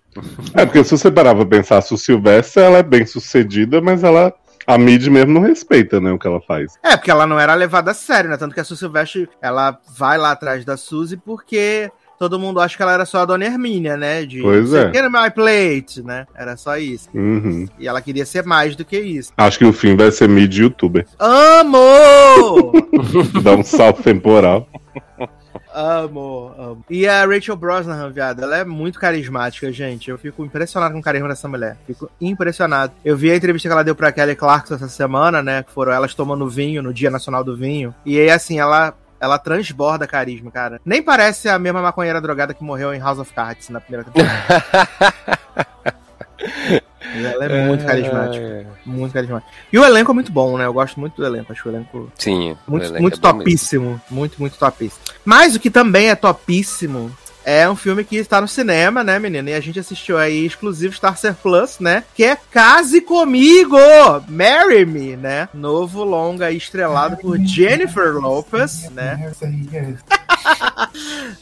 É, 0.55 0.64
porque 0.64 0.82
se 0.84 0.91
você 0.91 1.11
parar 1.11 1.34
pra 1.34 1.45
pensar, 1.45 1.80
se 1.82 1.93
o 1.93 1.99
Silvestre, 1.99 2.62
ela 2.62 2.78
é 2.78 2.82
bem 2.82 3.07
sucedida, 3.07 3.80
mas 3.80 4.03
ela. 4.03 4.32
A 4.66 4.76
Mid 4.76 5.06
mesmo 5.06 5.32
não 5.32 5.42
respeita, 5.42 6.00
né, 6.00 6.10
o 6.10 6.18
que 6.18 6.26
ela 6.26 6.40
faz. 6.40 6.74
É, 6.82 6.96
porque 6.96 7.10
ela 7.10 7.26
não 7.26 7.38
era 7.38 7.54
levada 7.54 7.92
a 7.92 7.94
sério, 7.94 8.30
né? 8.30 8.36
Tanto 8.36 8.54
que 8.54 8.60
a 8.60 8.64
Su 8.64 8.76
Silvestre, 8.76 9.28
ela 9.40 9.78
vai 9.96 10.18
lá 10.18 10.32
atrás 10.32 10.64
da 10.64 10.76
Suzy 10.76 11.16
porque 11.16 11.90
todo 12.18 12.38
mundo 12.38 12.60
acha 12.60 12.76
que 12.76 12.82
ela 12.82 12.92
era 12.92 13.04
só 13.04 13.18
a 13.18 13.24
Dona 13.24 13.44
Hermínia, 13.44 13.96
né? 13.96 14.24
De 14.24 14.40
Pois 14.42 14.72
é. 14.72 14.92
Get 14.92 15.04
my 15.04 15.30
plate, 15.30 16.02
né? 16.02 16.26
Era 16.34 16.56
só 16.56 16.76
isso. 16.76 17.08
Uhum. 17.14 17.66
E 17.78 17.86
ela 17.86 18.00
queria 18.00 18.26
ser 18.26 18.44
mais 18.44 18.74
do 18.74 18.84
que 18.84 18.98
isso. 18.98 19.32
Acho 19.36 19.58
que 19.58 19.64
o 19.64 19.72
fim 19.72 19.96
vai 19.96 20.10
ser 20.10 20.28
Mid 20.28 20.52
youtuber. 20.54 21.06
Amo! 21.18 22.72
Dá 23.42 23.54
um 23.54 23.62
salto 23.62 24.02
temporal. 24.02 24.68
amo, 25.76 26.54
amo. 26.56 26.84
E 26.88 27.06
a 27.06 27.26
Rachel 27.26 27.54
Brosnahan, 27.54 28.10
viado, 28.10 28.42
ela 28.42 28.56
é 28.56 28.64
muito 28.64 28.98
carismática, 28.98 29.70
gente. 29.70 30.10
Eu 30.10 30.16
fico 30.16 30.42
impressionado 30.44 30.94
com 30.94 31.00
o 31.00 31.02
carisma 31.02 31.28
dessa 31.28 31.46
mulher. 31.46 31.76
Fico 31.86 32.10
impressionado. 32.20 32.94
Eu 33.04 33.16
vi 33.16 33.30
a 33.30 33.36
entrevista 33.36 33.68
que 33.68 33.72
ela 33.72 33.84
deu 33.84 33.94
pra 33.94 34.10
Kelly 34.10 34.34
Clarkson 34.34 34.74
essa 34.74 34.88
semana, 34.88 35.42
né? 35.42 35.62
Que 35.62 35.70
foram 35.70 35.92
elas 35.92 36.14
tomando 36.14 36.48
vinho 36.48 36.82
no 36.82 36.94
Dia 36.94 37.10
Nacional 37.10 37.44
do 37.44 37.56
Vinho. 37.56 37.94
E 38.04 38.18
aí, 38.18 38.30
assim, 38.30 38.58
ela. 38.58 38.94
Ela 39.18 39.38
transborda 39.38 40.06
carisma, 40.06 40.50
cara. 40.50 40.78
Nem 40.84 41.02
parece 41.02 41.48
a 41.48 41.58
mesma 41.58 41.80
maconheira 41.80 42.20
drogada 42.20 42.52
que 42.52 42.62
morreu 42.62 42.92
em 42.92 43.00
House 43.00 43.18
of 43.18 43.32
Cards 43.32 43.70
na 43.70 43.80
primeira 43.80 44.04
temporada. 44.04 44.46
Ela 47.24 47.44
é 47.44 47.66
muito 47.66 47.84
carismática. 47.84 48.44
É. 48.44 48.66
Muito 48.84 49.12
carismática. 49.12 49.52
E 49.72 49.78
o 49.78 49.84
elenco 49.84 50.10
é 50.10 50.14
muito 50.14 50.32
bom, 50.32 50.56
né? 50.56 50.66
Eu 50.66 50.72
gosto 50.72 50.98
muito 51.00 51.16
do 51.16 51.26
elenco. 51.26 51.52
Acho 51.52 51.68
o 51.68 51.72
elenco 51.72 52.12
Sim. 52.16 52.56
muito, 52.66 52.84
elenco 52.86 53.02
muito 53.02 53.18
é 53.18 53.20
bom 53.20 53.28
mesmo. 53.28 53.38
topíssimo. 53.38 54.00
Muito, 54.10 54.36
muito 54.38 54.58
topíssimo. 54.58 55.00
Mas 55.24 55.54
o 55.54 55.60
que 55.60 55.70
também 55.70 56.08
é 56.10 56.14
topíssimo 56.14 57.10
é 57.47 57.70
um 57.70 57.76
filme 57.76 58.03
que 58.03 58.16
está 58.16 58.40
no 58.40 58.49
cinema, 58.49 59.05
né, 59.05 59.20
menina? 59.20 59.51
E 59.51 59.55
a 59.55 59.61
gente 59.61 59.78
assistiu 59.78 60.18
aí 60.18 60.44
exclusivo 60.44 60.92
Star 60.97 61.16
Ser 61.16 61.34
Plus, 61.34 61.78
né? 61.78 62.03
Que 62.12 62.24
é 62.24 62.36
Case 62.51 63.01
Comigo! 63.01 63.78
Marry 64.28 64.84
Me, 64.84 65.16
né? 65.16 65.49
Novo 65.55 66.03
longa 66.03 66.47
aí 66.47 66.57
estrelado 66.57 67.16
por 67.18 67.38
Jennifer 67.38 68.14
Lopez, 68.14 68.90
né? 68.90 69.32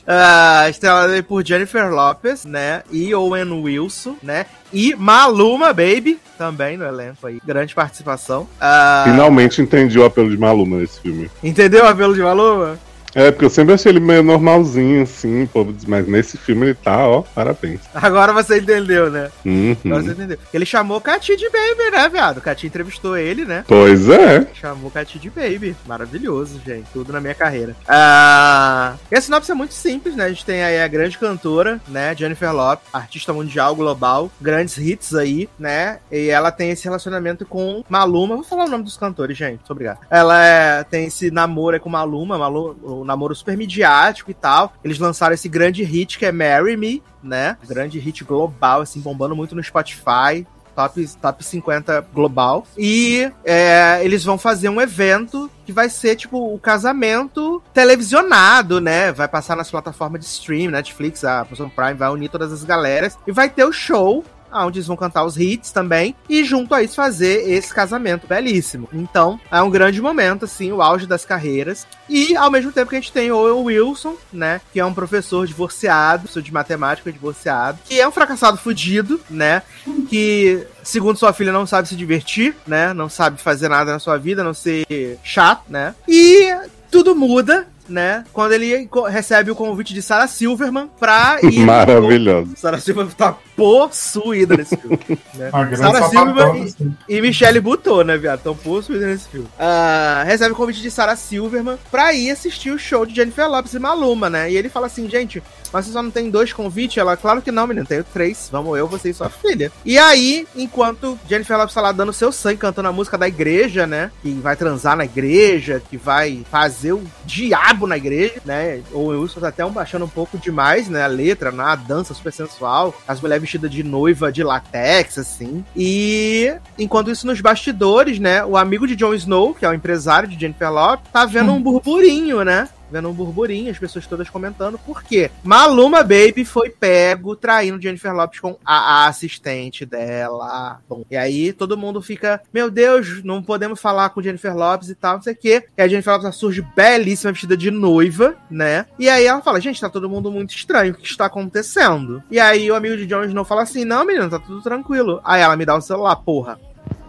Ah, 0.06 0.66
estrelado 0.68 1.12
aí 1.12 1.22
por 1.22 1.44
Jennifer 1.44 1.90
Lopez, 1.90 2.44
né? 2.44 2.82
E 2.90 3.14
Owen 3.14 3.62
Wilson, 3.62 4.16
né? 4.22 4.46
E 4.72 4.94
Maluma 4.94 5.68
Baby, 5.68 6.18
também 6.36 6.76
no 6.76 6.84
elenco 6.84 7.26
aí. 7.26 7.40
Grande 7.44 7.74
participação. 7.74 8.46
Ah, 8.60 9.04
Finalmente 9.06 9.60
entendi 9.62 9.98
o 9.98 10.04
apelo 10.04 10.30
de 10.30 10.36
Maluma 10.36 10.78
nesse 10.78 11.00
filme. 11.00 11.30
entendeu 11.42 11.84
o 11.84 11.88
apelo 11.88 12.14
de 12.14 12.20
Maluma? 12.20 12.78
É, 13.14 13.30
porque 13.30 13.44
eu 13.44 13.50
sempre 13.50 13.74
achei 13.74 13.90
ele 13.92 14.00
meio 14.00 14.22
normalzinho, 14.22 15.02
assim, 15.02 15.44
o 15.44 15.48
povo 15.48 15.74
mas 15.86 16.06
nesse 16.06 16.36
filme 16.36 16.66
ele 16.66 16.74
tá, 16.74 17.06
ó, 17.06 17.22
parabéns. 17.22 17.80
Agora 17.94 18.32
você 18.32 18.58
entendeu, 18.58 19.10
né? 19.10 19.30
Uhum. 19.44 19.76
Agora 19.86 20.02
você 20.02 20.10
entendeu. 20.12 20.38
Ele 20.52 20.66
chamou 20.66 21.00
Cati 21.00 21.36
de 21.36 21.48
Baby, 21.50 21.90
né, 21.92 22.08
viado? 22.08 22.40
Cati 22.40 22.66
entrevistou 22.66 23.16
ele, 23.16 23.44
né? 23.44 23.64
Pois 23.66 24.08
é. 24.08 24.46
Chamou 24.54 24.90
Cati 24.90 25.18
de 25.18 25.30
Baby. 25.30 25.76
Maravilhoso, 25.86 26.60
gente. 26.64 26.86
Tudo 26.92 27.12
na 27.12 27.20
minha 27.20 27.34
carreira. 27.34 27.74
Ah, 27.88 28.94
e 29.10 29.16
a 29.16 29.20
sinopse 29.20 29.50
é 29.50 29.54
muito 29.54 29.74
simples, 29.74 30.14
né? 30.16 30.24
A 30.24 30.28
gente 30.28 30.44
tem 30.44 30.62
aí 30.64 30.80
a 30.82 30.88
grande 30.88 31.18
cantora, 31.18 31.80
né? 31.88 32.14
Jennifer 32.16 32.52
Lopez, 32.52 32.88
artista 32.92 33.32
mundial, 33.32 33.74
global. 33.74 34.30
Grandes 34.40 34.76
hits 34.78 35.14
aí, 35.14 35.48
né? 35.58 35.98
E 36.10 36.28
ela 36.28 36.50
tem 36.50 36.70
esse 36.70 36.84
relacionamento 36.84 37.44
com 37.46 37.84
Maluma. 37.88 38.34
Vou 38.36 38.44
falar 38.44 38.64
o 38.64 38.70
nome 38.70 38.84
dos 38.84 38.96
cantores, 38.96 39.36
gente. 39.36 39.58
Muito 39.58 39.70
obrigado. 39.70 39.98
Ela 40.10 40.44
é- 40.44 40.84
tem 40.84 41.06
esse 41.06 41.30
namoro 41.30 41.78
com 41.80 41.88
Maluma, 41.88 42.38
Maluma, 42.38 43.03
namoro 43.04 43.34
super 43.34 43.56
midiático 43.56 44.30
e 44.30 44.34
tal. 44.34 44.72
Eles 44.82 44.98
lançaram 44.98 45.34
esse 45.34 45.48
grande 45.48 45.82
hit 45.82 46.18
que 46.18 46.26
é 46.26 46.32
Marry 46.32 46.76
Me, 46.76 47.02
né? 47.22 47.56
Grande 47.66 47.98
hit 47.98 48.24
global, 48.24 48.80
assim, 48.80 49.00
bombando 49.00 49.36
muito 49.36 49.54
no 49.54 49.62
Spotify 49.62 50.46
top, 50.74 51.06
top 51.20 51.44
50 51.44 52.06
global. 52.12 52.66
E 52.76 53.30
é, 53.44 54.00
eles 54.02 54.24
vão 54.24 54.36
fazer 54.36 54.68
um 54.68 54.80
evento 54.80 55.50
que 55.64 55.72
vai 55.72 55.88
ser, 55.88 56.16
tipo, 56.16 56.54
o 56.54 56.58
casamento 56.58 57.62
televisionado, 57.72 58.80
né? 58.80 59.12
Vai 59.12 59.28
passar 59.28 59.56
nas 59.56 59.70
plataformas 59.70 60.20
de 60.20 60.26
stream, 60.26 60.70
Netflix, 60.70 61.24
a 61.24 61.40
Amazon 61.40 61.68
Prime 61.68 61.94
vai 61.94 62.10
unir 62.10 62.28
todas 62.28 62.52
as 62.52 62.64
galeras. 62.64 63.16
E 63.26 63.32
vai 63.32 63.48
ter 63.48 63.64
o 63.64 63.72
show 63.72 64.24
onde 64.54 64.78
eles 64.78 64.86
vão 64.86 64.96
cantar 64.96 65.24
os 65.24 65.36
hits 65.36 65.70
também, 65.70 66.14
e 66.28 66.44
junto 66.44 66.74
a 66.74 66.82
isso 66.82 66.94
fazer 66.94 67.50
esse 67.50 67.72
casamento 67.72 68.26
belíssimo. 68.26 68.88
Então, 68.92 69.40
é 69.50 69.60
um 69.60 69.70
grande 69.70 70.00
momento, 70.00 70.44
assim, 70.44 70.70
o 70.72 70.82
auge 70.82 71.06
das 71.06 71.24
carreiras. 71.24 71.86
E, 72.08 72.36
ao 72.36 72.50
mesmo 72.50 72.70
tempo 72.70 72.90
que 72.90 72.96
a 72.96 73.00
gente 73.00 73.12
tem 73.12 73.30
o 73.32 73.62
Wilson, 73.62 74.16
né, 74.32 74.60
que 74.72 74.78
é 74.78 74.84
um 74.84 74.94
professor 74.94 75.46
divorciado, 75.46 76.24
professor 76.24 76.42
de 76.42 76.52
matemática 76.52 77.10
divorciado, 77.10 77.78
que 77.84 77.98
é 77.98 78.06
um 78.06 78.12
fracassado 78.12 78.58
fudido, 78.58 79.20
né, 79.30 79.62
que, 80.08 80.66
segundo 80.82 81.18
sua 81.18 81.32
filha, 81.32 81.52
não 81.52 81.66
sabe 81.66 81.88
se 81.88 81.96
divertir, 81.96 82.54
né, 82.66 82.92
não 82.92 83.08
sabe 83.08 83.40
fazer 83.40 83.68
nada 83.68 83.92
na 83.92 83.98
sua 83.98 84.18
vida, 84.18 84.44
não 84.44 84.54
ser 84.54 85.18
chato, 85.22 85.64
né, 85.68 85.94
e 86.06 86.54
tudo 86.90 87.16
muda 87.16 87.66
né? 87.88 88.24
Quando 88.32 88.52
ele 88.52 88.88
recebe 89.10 89.50
o 89.50 89.54
convite 89.54 89.92
de 89.94 90.02
Sarah 90.02 90.26
Silverman 90.26 90.90
pra 90.98 91.38
ir. 91.44 91.60
Maravilhoso. 91.60 92.52
Sarah 92.56 92.78
Silverman 92.78 93.12
tá 93.14 93.36
possuída 93.56 94.56
nesse 94.56 94.76
filme. 94.76 94.98
né? 95.34 95.50
Sarah 95.76 96.08
Silverman 96.08 96.62
e, 96.62 96.64
assim. 96.64 96.96
e 97.08 97.20
Michelle 97.20 97.60
Buteau, 97.60 98.02
né, 98.04 98.16
viado? 98.16 98.40
Tão 98.42 98.54
possuída 98.56 99.06
nesse 99.06 99.28
filme. 99.28 99.48
Ah, 99.58 100.22
recebe 100.26 100.52
o 100.52 100.56
convite 100.56 100.80
de 100.80 100.90
Sarah 100.90 101.16
Silverman 101.16 101.76
pra 101.90 102.12
ir 102.12 102.30
assistir 102.30 102.70
o 102.70 102.78
show 102.78 103.04
de 103.06 103.14
Jennifer 103.14 103.48
Lopez 103.48 103.74
e 103.74 103.78
Maluma, 103.78 104.28
né? 104.30 104.50
E 104.50 104.56
ele 104.56 104.68
fala 104.68 104.86
assim, 104.86 105.08
gente, 105.08 105.42
mas 105.74 105.86
você 105.86 105.92
só 105.92 106.00
não 106.00 106.10
tem 106.12 106.30
dois 106.30 106.52
convites? 106.52 106.96
Ela, 106.96 107.16
claro 107.16 107.42
que 107.42 107.50
não, 107.50 107.66
menino, 107.66 107.84
tenho 107.84 108.04
três. 108.04 108.48
Vamos 108.52 108.78
eu, 108.78 108.86
você 108.86 109.10
e 109.10 109.14
sua 109.14 109.28
filha. 109.28 109.72
E 109.84 109.98
aí, 109.98 110.46
enquanto 110.54 111.18
Jennifer 111.28 111.56
Lopez 111.56 111.74
tá 111.74 111.80
lá 111.80 111.90
dando 111.90 112.12
seu 112.12 112.30
sangue, 112.30 112.58
cantando 112.58 112.88
a 112.88 112.92
música 112.92 113.18
da 113.18 113.26
igreja, 113.26 113.84
né? 113.84 114.12
Que 114.22 114.32
vai 114.34 114.54
transar 114.54 114.96
na 114.96 115.04
igreja, 115.04 115.82
que 115.90 115.96
vai 115.96 116.46
fazer 116.48 116.92
o 116.92 117.02
diabo 117.24 117.88
na 117.88 117.96
igreja, 117.96 118.40
né? 118.44 118.82
O 118.92 119.06
Wilson 119.06 119.40
tá 119.40 119.48
até 119.48 119.66
um, 119.66 119.72
baixando 119.72 120.04
um 120.04 120.08
pouco 120.08 120.38
demais, 120.38 120.88
né? 120.88 121.02
A 121.02 121.08
letra, 121.08 121.50
né? 121.50 121.64
a 121.64 121.74
dança 121.74 122.14
super 122.14 122.32
sensual. 122.32 122.94
As 123.08 123.20
mulheres 123.20 123.42
vestidas 123.42 123.68
de 123.68 123.82
noiva 123.82 124.30
de 124.30 124.44
latex, 124.44 125.18
assim. 125.18 125.64
E 125.74 126.54
enquanto 126.78 127.10
isso, 127.10 127.26
nos 127.26 127.40
bastidores, 127.40 128.20
né? 128.20 128.44
O 128.44 128.56
amigo 128.56 128.86
de 128.86 128.94
Jon 128.94 129.12
Snow, 129.14 129.52
que 129.52 129.66
é 129.66 129.68
o 129.68 129.74
empresário 129.74 130.28
de 130.28 130.38
Jennifer 130.38 130.70
Lopez, 130.70 131.10
tá 131.12 131.26
vendo 131.26 131.50
um 131.50 131.60
burburinho, 131.60 132.44
né? 132.44 132.68
Vendo 132.90 133.08
um 133.08 133.12
burburinho, 133.12 133.70
as 133.70 133.78
pessoas 133.78 134.06
todas 134.06 134.30
comentando. 134.30 134.78
Por 134.78 135.02
quê? 135.02 135.30
Maluma 135.42 136.02
Baby 136.02 136.44
foi 136.44 136.70
pego 136.70 137.34
traindo 137.34 137.80
Jennifer 137.80 138.14
Lopez 138.14 138.40
com 138.40 138.56
a 138.64 139.06
assistente 139.06 139.84
dela. 139.84 140.80
Bom, 140.88 141.04
e 141.10 141.16
aí 141.16 141.52
todo 141.52 141.76
mundo 141.76 142.00
fica, 142.02 142.40
meu 142.52 142.70
Deus, 142.70 143.22
não 143.24 143.42
podemos 143.42 143.80
falar 143.80 144.10
com 144.10 144.22
Jennifer 144.22 144.56
Lopez 144.56 144.90
e 144.90 144.94
tal, 144.94 145.16
não 145.16 145.22
sei 145.22 145.32
o 145.32 145.36
quê. 145.36 145.64
E 145.76 145.82
a 145.82 145.88
Jennifer 145.88 146.14
Lopez 146.14 146.36
surge 146.36 146.62
belíssima, 146.74 147.32
vestida 147.32 147.56
de 147.56 147.70
noiva, 147.70 148.36
né? 148.50 148.86
E 148.98 149.08
aí 149.08 149.26
ela 149.26 149.42
fala, 149.42 149.60
gente, 149.60 149.80
tá 149.80 149.88
todo 149.88 150.08
mundo 150.08 150.30
muito 150.30 150.54
estranho, 150.54 150.92
o 150.92 150.96
que 150.96 151.06
está 151.06 151.26
acontecendo? 151.26 152.22
E 152.30 152.38
aí 152.38 152.70
o 152.70 152.74
amigo 152.74 152.96
de 152.96 153.06
Jon 153.06 153.24
Snow 153.24 153.44
fala 153.44 153.62
assim, 153.62 153.84
não, 153.84 154.04
menino, 154.04 154.30
tá 154.30 154.38
tudo 154.38 154.62
tranquilo. 154.62 155.20
Aí 155.24 155.42
ela 155.42 155.56
me 155.56 155.64
dá 155.64 155.74
o 155.74 155.80
celular, 155.80 156.16
porra. 156.16 156.58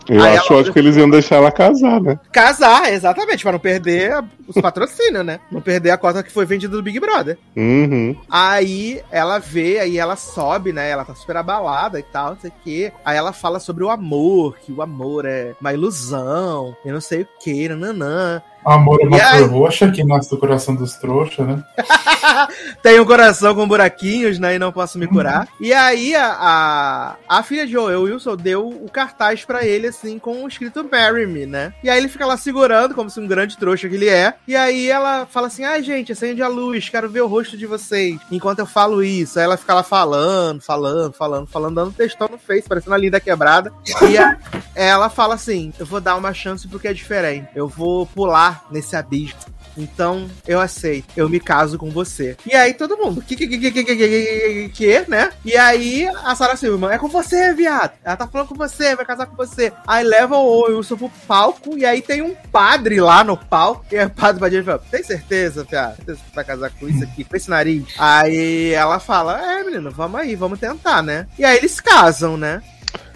Eu 0.07 0.21
Aí 0.21 0.37
acho 0.37 0.51
ela- 0.51 0.59
ótimo 0.61 0.73
que 0.73 0.79
eles 0.79 0.95
iam 0.97 1.09
deixar 1.09 1.37
ela 1.37 1.51
casar, 1.51 1.99
né? 2.01 2.19
Casar, 2.31 2.91
exatamente, 2.93 3.41
pra 3.43 3.51
não 3.51 3.59
perder 3.59 4.11
a- 4.13 4.23
os 4.47 4.55
patrocínios, 4.61 5.25
né? 5.25 5.39
Não 5.51 5.61
perder 5.61 5.91
a 5.91 5.97
cota 5.97 6.21
que 6.21 6.31
foi 6.31 6.45
vendida 6.45 6.75
do 6.75 6.83
Big 6.83 6.99
Brother. 6.99 7.37
Uhum. 7.55 8.15
Aí 8.29 9.01
ela 9.11 9.39
vê, 9.39 9.79
aí 9.79 9.97
ela 9.97 10.15
sobe, 10.15 10.71
né? 10.71 10.89
Ela 10.89 11.03
tá 11.05 11.15
super 11.15 11.37
abalada 11.37 11.99
e 11.99 12.03
tal, 12.03 12.31
não 12.31 12.39
sei 12.39 12.49
o 12.51 12.53
quê. 12.63 12.91
Aí 13.03 13.17
ela 13.17 13.33
fala 13.33 13.59
sobre 13.59 13.83
o 13.83 13.89
amor, 13.89 14.57
que 14.63 14.71
o 14.71 14.81
amor 14.81 15.25
é 15.25 15.53
uma 15.59 15.73
ilusão, 15.73 16.75
e 16.85 16.91
não 16.91 17.01
sei 17.01 17.21
o 17.23 17.27
que, 17.39 17.67
nananã. 17.69 18.41
Amor 18.65 18.99
é 19.01 19.05
uma 19.07 19.17
aí? 19.17 19.39
cor 19.41 19.49
roxa 19.51 19.91
que 19.91 20.03
nasce 20.03 20.29
do 20.29 20.37
coração 20.37 20.75
dos 20.75 20.93
trouxas, 20.95 21.45
né? 21.47 21.63
Tem 22.81 22.99
um 22.99 23.05
coração 23.05 23.53
com 23.53 23.67
buraquinhos, 23.67 24.39
né? 24.39 24.55
E 24.55 24.59
não 24.59 24.71
posso 24.71 24.97
me 24.97 25.07
curar. 25.07 25.47
E 25.59 25.73
aí 25.73 26.15
a, 26.15 26.35
a, 26.39 27.15
a 27.39 27.43
filha 27.43 27.65
de 27.67 27.77
Owen 27.77 27.97
Wilson 27.97 28.35
deu 28.35 28.67
o 28.67 28.89
cartaz 28.89 29.43
pra 29.45 29.65
ele, 29.65 29.87
assim, 29.87 30.17
com 30.19 30.43
o 30.43 30.47
escrito 30.47 30.87
Marry 30.91 31.25
Me, 31.27 31.45
né? 31.45 31.73
E 31.83 31.89
aí 31.89 31.97
ele 31.97 32.07
fica 32.07 32.25
lá 32.25 32.37
segurando, 32.37 32.95
como 32.95 33.09
se 33.09 33.19
um 33.19 33.27
grande 33.27 33.57
trouxa 33.57 33.87
que 33.89 33.95
ele 33.95 34.09
é. 34.09 34.33
E 34.47 34.55
aí 34.55 34.89
ela 34.89 35.25
fala 35.25 35.47
assim: 35.47 35.63
ai, 35.63 35.83
gente, 35.83 36.11
acende 36.11 36.41
a 36.41 36.47
luz, 36.47 36.89
quero 36.89 37.09
ver 37.09 37.21
o 37.21 37.27
rosto 37.27 37.57
de 37.57 37.65
vocês. 37.65 38.19
Enquanto 38.31 38.59
eu 38.59 38.65
falo 38.65 39.03
isso. 39.03 39.37
Aí 39.39 39.45
ela 39.45 39.57
fica 39.57 39.73
lá 39.73 39.83
falando, 39.83 40.61
falando, 40.61 41.13
falando, 41.13 41.47
falando, 41.47 41.75
dando 41.75 41.91
textão 41.91 42.27
no 42.31 42.37
Face, 42.37 42.67
parecendo 42.67 42.95
a 42.95 42.97
linda 42.97 43.19
quebrada. 43.19 43.71
E 44.09 44.17
a- 44.17 44.37
ela 44.73 45.09
fala 45.09 45.35
assim: 45.35 45.71
eu 45.79 45.85
vou 45.85 46.01
dar 46.01 46.15
uma 46.15 46.33
chance 46.33 46.67
porque 46.67 46.87
é 46.87 46.93
diferente. 46.93 47.47
Eu 47.55 47.67
vou 47.67 48.05
pular 48.05 48.54
nesse 48.71 48.95
abismo. 48.95 49.55
Então, 49.77 50.29
eu 50.47 50.59
aceito. 50.59 51.07
Eu 51.15 51.29
me 51.29 51.39
caso 51.39 51.77
com 51.77 51.89
você. 51.89 52.37
E 52.45 52.55
aí, 52.55 52.73
todo 52.73 52.97
mundo. 52.97 53.21
Que, 53.21 53.35
que, 53.35 53.47
que, 53.47 53.57
que, 53.57 53.71
que, 53.71 53.83
que, 53.83 53.95
que, 53.95 54.69
que 54.69 55.09
né? 55.09 55.31
E 55.43 55.55
aí, 55.57 56.07
a 56.23 56.33
Sarah 56.35 56.55
Silverman. 56.55 56.91
É 56.91 56.97
com 56.97 57.07
você, 57.07 57.53
viado. 57.53 57.91
Ela 58.03 58.15
tá 58.15 58.27
falando 58.27 58.47
com 58.47 58.55
você, 58.55 58.95
vai 58.95 59.05
casar 59.05 59.25
com 59.25 59.35
você. 59.35 59.73
Aí 59.85 60.03
leva 60.03 60.37
o 60.37 60.67
Wilson 60.67 60.95
pro 60.95 61.11
palco. 61.27 61.77
E 61.77 61.85
aí 61.85 62.01
tem 62.01 62.21
um 62.21 62.35
padre 62.51 62.99
lá 63.01 63.23
no 63.23 63.35
palco. 63.35 63.85
E 63.91 64.01
o 64.01 64.09
padre 64.09 64.39
vai 64.39 64.49
dizer: 64.49 64.79
Tem 64.89 65.03
certeza, 65.03 65.65
viado? 65.69 65.97
Você 66.05 66.17
vai 66.33 66.45
casar 66.45 66.71
com 66.71 66.87
isso 66.87 67.03
aqui, 67.03 67.23
com 67.23 67.35
esse 67.35 67.49
nariz? 67.49 67.83
Aí 67.97 68.71
ela 68.71 68.99
fala: 68.99 69.59
É, 69.59 69.63
menino, 69.63 69.91
vamos 69.91 70.19
aí, 70.19 70.35
vamos 70.35 70.59
tentar, 70.59 71.01
né? 71.01 71.27
E 71.37 71.43
aí 71.43 71.57
eles 71.57 71.79
casam, 71.79 72.37
né? 72.37 72.61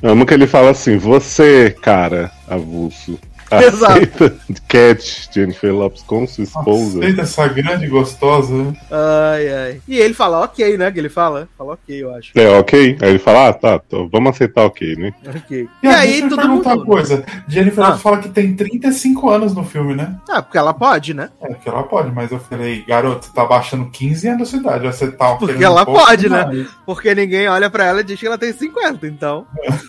Eu 0.02 0.12
amo 0.12 0.26
que 0.26 0.34
ele 0.34 0.48
fala 0.48 0.72
assim: 0.72 0.98
Você, 0.98 1.76
cara, 1.82 2.32
avulso 2.48 3.20
Exato. 3.66 3.93
Aceita 3.93 4.36
Cat, 4.68 5.30
Jennifer 5.34 5.74
Lopes 5.74 6.04
com 6.04 6.28
sua 6.28 6.43
esposa. 6.43 7.00
Aceita 7.00 7.22
essa 7.22 7.47
grande 7.47 7.86
e 7.86 7.89
gostosa. 7.89 8.54
né? 8.54 8.74
Ai, 8.91 9.50
ai. 9.50 9.82
E 9.88 9.97
ele 9.97 10.14
fala, 10.14 10.41
ok, 10.43 10.78
né? 10.78 10.91
Que 10.91 11.00
ele 11.00 11.10
fala. 11.10 11.47
Fala 11.58 11.74
ok, 11.74 12.04
eu 12.04 12.14
acho. 12.16 12.32
É, 12.36 12.47
ok. 12.58 12.97
Aí 13.02 13.10
ele 13.10 13.20
fala, 13.20 13.50
ah, 13.50 13.54
tá, 13.54 13.80
tô- 13.80 14.08
vamos 14.10 14.30
aceitar 14.32 14.66
ok, 14.66 14.95
né? 14.95 15.14
Ok. 15.28 15.68
E, 15.82 15.86
E, 15.86 15.89
aí, 15.89 16.22
aí, 16.24 16.30
todo 16.30 16.47
mundo. 16.47 16.66
uma 16.66 16.86
coisa. 16.86 17.24
Jennifer 17.47 17.84
Ah. 17.84 17.88
Lopez 17.88 18.02
fala 18.02 18.18
que 18.20 18.30
tem 18.30 18.56
35 18.56 19.30
anos 19.30 19.54
no 19.56 19.64
filme, 19.64 19.95
né? 19.95 20.16
Ah, 20.30 20.41
porque 20.41 20.58
ela 20.58 20.74
pode, 20.74 21.14
né? 21.14 21.30
É, 21.41 21.54
que 21.54 21.68
ela 21.70 21.84
pode, 21.84 22.12
mas 22.12 22.32
eu 22.32 22.39
falei, 22.39 22.84
garoto, 22.88 23.26
você 23.26 23.34
tá 23.34 23.45
baixando 23.45 23.89
15 23.89 24.28
anos 24.28 24.50
de 24.50 24.58
idade, 24.58 24.86
você 24.86 25.12
tá 25.12 25.36
Porque 25.36 25.64
ela 25.64 25.82
um 25.84 25.86
pode, 25.86 26.30
né? 26.30 26.45
mais. 26.45 26.68
Porque 26.86 27.14
ninguém 27.16 27.47
olha 27.47 27.70
pra 27.70 27.86
ela 27.86 28.02
e 28.02 28.04
diz 28.04 28.20
que 28.20 28.28
ela 28.28 28.38
tem 28.38 28.54
50, 28.54 29.08
então 29.08 29.45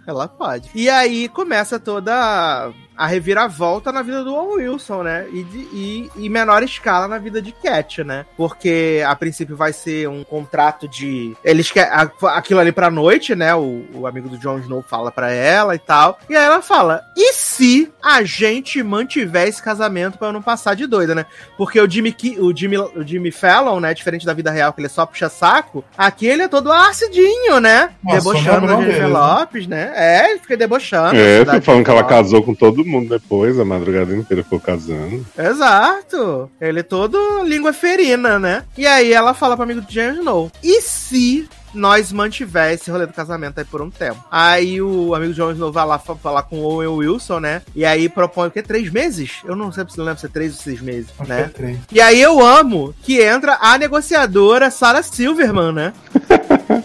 ela 0.06 0.26
pode. 0.28 0.68
E 0.74 0.88
aí 0.88 1.28
começa 1.28 1.78
toda 1.78 2.70
a- 2.96 3.04
a 3.04 3.06
reviravolta 3.06 3.90
na 3.92 4.02
vida 4.02 4.22
do 4.22 4.34
Owen 4.34 4.68
Wilson, 4.68 5.02
né? 5.02 5.26
E, 5.32 5.42
de, 5.42 5.58
e, 5.72 6.10
em 6.16 6.28
menor 6.28 6.62
escala 6.62 7.08
na 7.08 7.18
vida 7.18 7.40
de 7.40 7.52
Cat, 7.52 8.04
né? 8.04 8.26
Porque 8.36 9.02
a 9.06 9.14
princípio 9.16 9.56
vai 9.56 9.72
ser 9.72 10.08
um 10.08 10.22
contrato 10.22 10.86
de. 10.86 11.34
Eles 11.44 11.70
querem 11.70 11.90
aquilo 12.34 12.60
ali 12.60 12.72
pra 12.72 12.90
noite, 12.90 13.34
né? 13.34 13.54
O, 13.54 13.84
o 13.94 14.06
amigo 14.06 14.28
do 14.28 14.38
Jon 14.38 14.58
Snow 14.58 14.82
fala 14.82 15.10
pra 15.10 15.30
ela 15.30 15.74
e 15.74 15.78
tal. 15.78 16.18
E 16.28 16.36
aí 16.36 16.44
ela 16.44 16.60
fala: 16.62 17.02
e 17.16 17.32
se 17.32 17.90
a 18.02 18.22
gente 18.22 18.82
mantiver 18.82 19.48
esse 19.48 19.62
casamento 19.62 20.18
pra 20.18 20.28
eu 20.28 20.32
não 20.32 20.42
passar 20.42 20.74
de 20.74 20.86
doida, 20.86 21.14
né? 21.14 21.26
Porque 21.56 21.80
o 21.80 21.90
Jimmy, 21.90 22.14
o 22.38 22.54
Jimmy, 22.56 22.76
o 22.78 23.02
Jimmy 23.02 23.30
Fallon, 23.30 23.80
né? 23.80 23.94
Diferente 23.94 24.26
da 24.26 24.34
vida 24.34 24.50
real, 24.50 24.72
que 24.72 24.80
ele 24.80 24.88
só 24.88 25.06
puxa 25.06 25.28
saco, 25.28 25.84
aqui 25.96 26.26
ele 26.26 26.42
é 26.42 26.48
todo 26.48 26.70
acidinho, 26.72 27.60
né? 27.60 27.90
Nossa, 28.04 28.18
debochando 28.18 28.66
da 28.66 28.76
Jennifer 28.76 29.02
né? 29.02 29.06
Lopes, 29.08 29.66
né? 29.66 29.92
É, 29.94 30.30
ele 30.30 30.40
fica 30.40 30.56
debochando. 30.56 31.16
É, 31.16 31.44
tô 31.44 31.60
falando 31.62 31.84
que 31.84 31.90
ela 31.90 32.04
casou 32.04 32.42
com 32.42 32.54
todo 32.54 32.84
mundo 32.84 32.89
depois, 33.04 33.58
a 33.60 33.64
madrugada 33.64 34.14
inteira 34.16 34.42
ficou 34.42 34.58
casando. 34.58 35.24
Exato. 35.38 36.50
Ele 36.60 36.80
é 36.80 36.82
todo 36.82 37.44
língua 37.44 37.72
ferina, 37.72 38.38
né? 38.38 38.64
E 38.76 38.86
aí 38.86 39.12
ela 39.12 39.34
fala 39.34 39.54
pro 39.56 39.62
amigo 39.64 39.82
Jon 39.88 40.12
Snow: 40.14 40.50
e 40.62 40.80
se 40.82 41.48
nós 41.72 42.10
mantiver 42.10 42.72
esse 42.72 42.90
rolê 42.90 43.06
do 43.06 43.12
casamento 43.12 43.58
aí 43.58 43.64
por 43.64 43.80
um 43.80 43.90
tempo? 43.90 44.18
Aí 44.28 44.82
o 44.82 45.14
amigo 45.14 45.32
de 45.32 45.36
Jon 45.38 45.52
Snow 45.52 45.70
vai 45.70 45.86
lá 45.86 46.00
fa- 46.00 46.16
falar 46.16 46.42
com 46.42 46.58
o 46.58 46.64
Owen 46.64 46.88
Wilson, 46.88 47.38
né? 47.38 47.62
E 47.76 47.84
aí 47.84 48.08
propõe 48.08 48.48
o 48.48 48.50
quê? 48.50 48.60
Três 48.62 48.90
meses? 48.90 49.34
Eu 49.44 49.54
não 49.54 49.70
sei 49.70 49.84
se 49.88 49.98
lembra 50.00 50.16
se 50.16 50.26
é 50.26 50.28
três 50.28 50.54
ou 50.56 50.60
seis 50.60 50.80
meses, 50.80 51.10
Acho 51.18 51.28
né? 51.30 51.42
é 51.42 51.44
três. 51.48 51.78
E 51.92 52.00
aí 52.00 52.20
eu 52.20 52.44
amo 52.44 52.92
que 53.02 53.22
entra 53.22 53.56
a 53.60 53.78
negociadora 53.78 54.68
Sarah 54.70 55.02
Silverman, 55.02 55.70
né? 55.72 55.92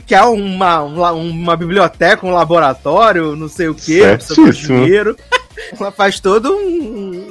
que 0.00 0.06
quer 0.08 0.22
uma, 0.22 0.82
um 0.82 0.96
la- 0.98 1.12
uma 1.12 1.56
biblioteca, 1.56 2.26
um 2.26 2.30
laboratório, 2.32 3.34
não 3.36 3.48
sei 3.48 3.68
o 3.68 3.74
que, 3.74 4.00
precisa 4.00 4.52
de 4.52 4.66
dinheiro. 4.66 5.16
Ela 5.80 5.90
faz 5.92 6.18
todo 6.20 6.52
um, 6.52 6.56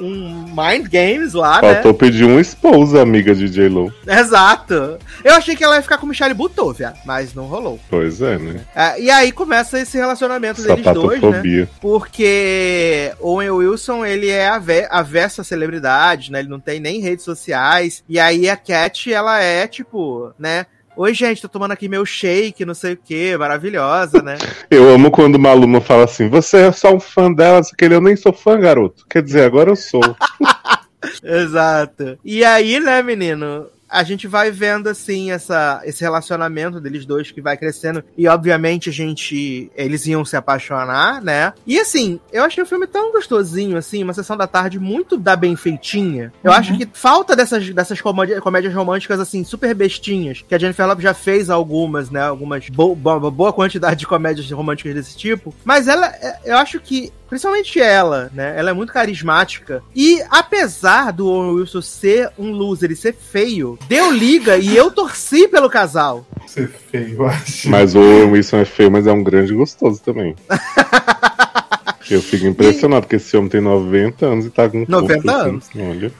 um 0.01 0.45
mind 0.47 0.88
games 0.88 1.34
lá, 1.34 1.59
Faltou 1.59 1.93
pedir 1.93 2.24
um 2.24 2.39
esposa, 2.39 3.01
amiga 3.01 3.36
de 3.36 3.47
J-Lo. 3.49 3.93
né? 4.05 4.20
Exato. 4.20 4.97
Eu 5.24 5.34
achei 5.36 5.55
que 5.55 5.64
ela 5.64 5.76
ia 5.76 5.82
ficar 5.82 5.97
com 5.97 6.05
o 6.05 6.09
Michelle 6.09 6.34
Buteau, 6.34 6.74
viado, 6.74 6.97
mas 7.05 7.34
não 7.34 7.45
rolou. 7.45 7.80
Pois 7.89 8.22
é, 8.22 8.38
né? 8.39 8.61
É, 8.76 8.99
e 9.01 9.11
aí 9.11 9.32
começa 9.32 9.80
esse 9.80 9.97
relacionamento 9.97 10.61
deles 10.64 10.86
dois, 10.93 11.22
né? 11.22 11.68
Porque 11.82 13.11
Owen 13.20 13.49
Wilson, 13.51 14.05
ele 14.05 14.30
é 14.30 14.47
avesso 14.89 15.41
a 15.41 15.43
celebridade, 15.43 16.32
né? 16.32 16.39
Ele 16.39 16.49
não 16.49 16.59
tem 16.59 16.80
nem 16.80 17.01
redes 17.01 17.26
sociais. 17.26 18.03
E 18.07 18.20
aí 18.20 18.49
a 18.49 18.55
Cat, 18.55 19.11
ela 19.14 19.39
é, 19.41 19.68
tipo, 19.68 20.32
né? 20.39 20.66
Oi, 20.96 21.12
gente, 21.12 21.41
tô 21.41 21.50
tomando 21.50 21.72
aqui 21.72 21.89
meu 21.89 22.06
shake, 22.06 22.64
não 22.64 22.76
sei 22.76 22.94
o 22.94 22.98
que, 22.98 23.36
maravilhosa, 23.36 24.22
né? 24.22 24.38
Eu 24.70 24.94
amo 24.94 25.10
quando 25.10 25.36
uma 25.36 25.50
aluna 25.50 25.82
fala 25.82 26.04
assim: 26.04 26.30
você 26.30 26.68
é 26.68 26.72
só 26.72 26.94
um 26.94 27.00
fã 27.00 27.34
dela, 27.34 27.62
aquele 27.62 27.96
eu 27.96 28.02
nem 28.02 28.16
sou 28.16 28.32
fã, 28.32 28.60
garoto. 28.60 29.04
Quer 29.10 29.24
dizer, 29.24 29.44
agora 29.44 29.72
eu 29.72 29.76
sou. 29.76 30.02
Exato. 31.24 32.18
E 32.24 32.46
aí, 32.46 32.80
né, 32.80 33.02
menino? 33.02 33.68
A 33.94 34.04
gente 34.04 34.28
vai 34.28 34.50
vendo, 34.50 34.88
assim, 34.89 35.32
essa, 35.32 35.82
esse 35.86 36.02
relacionamento 36.02 36.82
deles 36.82 37.06
dois 37.06 37.30
que 37.32 37.41
vai 37.41 37.56
crescendo. 37.56 38.04
E, 38.18 38.28
obviamente, 38.28 38.89
a 38.89 38.91
gente. 38.94 39.72
Eles 39.76 40.06
iam 40.08 40.26
se 40.26 40.36
apaixonar, 40.36 41.22
né? 41.22 41.54
E, 41.68 41.80
assim, 41.80 42.20
eu 42.32 42.44
achei 42.44 42.64
o 42.64 42.66
filme 42.66 42.88
tão 42.88 43.12
gostosinho, 43.12 43.78
assim, 43.78 44.04
uma 44.04 44.14
sessão 44.14 44.36
da 44.36 44.48
tarde 44.48 44.80
muito 44.80 45.18
da 45.18 45.36
bem 45.36 45.56
feitinha. 45.56 46.34
Eu 46.44 46.52
Uhum. 46.52 46.58
acho 46.58 46.78
que 46.78 46.89
falta 46.91 47.36
dessas, 47.36 47.70
dessas 47.70 48.02
comédias, 48.02 48.39
comédias 48.39 48.74
românticas, 48.74 49.20
assim, 49.20 49.44
super 49.44 49.74
bestinhas. 49.76 50.44
Que 50.48 50.56
a 50.56 50.58
Jennifer 50.58 50.88
Lopez 50.88 51.04
já 51.04 51.14
fez 51.14 51.50
algumas, 51.50 52.10
né? 52.10 52.22
Algumas. 52.24 52.68
Bo 52.70 52.96
bo 52.96 53.32
boa 53.32 53.54
quantidade 53.54 54.00
de 54.00 54.08
comédias 54.08 54.50
românticas 54.52 54.96
desse 54.96 55.16
tipo. 55.18 55.54
Mas 55.64 55.88
ela, 55.88 56.08
é- 56.08 56.39
eu 56.46 56.58
acho 56.58 56.80
que 56.80 57.12
Principalmente 57.34 57.81
ela, 57.81 58.29
né? 58.31 58.53
Ela 58.55 58.69
é 58.69 58.73
muito 58.73 58.93
carismática. 58.93 59.81
E 59.95 60.21
apesar 60.29 61.11
do 61.11 61.27
Owen 61.27 61.55
Wilson 61.55 61.81
ser 61.81 62.29
um 62.38 62.51
loser 62.51 62.91
e 62.91 62.95
ser 62.95 63.15
feio, 63.15 63.75
deu 63.88 64.11
liga 64.11 64.55
e 64.55 64.77
eu 64.77 64.91
torci 64.91 65.47
pelo 65.47 65.67
casal. 65.67 66.27
Ser 66.45 66.67
feio, 66.67 67.15
eu 67.15 67.25
acho. 67.25 67.67
Mas 67.71 67.95
o 67.95 67.99
Owen 67.99 68.34
Wilson 68.34 68.57
é 68.57 68.65
feio, 68.65 68.91
mas 68.91 69.07
é 69.07 69.11
um 69.11 69.23
grande 69.23 69.51
gostoso 69.51 69.99
também. 69.99 70.36
Eu 72.10 72.22
fico 72.22 72.45
impressionado, 72.45 73.01
porque 73.04 73.16
esse 73.16 73.36
homem 73.38 73.49
tem 73.49 73.62
90 73.62 74.26
anos 74.26 74.45
e 74.45 74.49
tá 74.49 74.68
com 74.70 74.86
90 74.88 75.14
corpo, 75.22 75.30
assim. 75.32 75.49
anos. 75.49 75.70
Olha. 75.76 76.12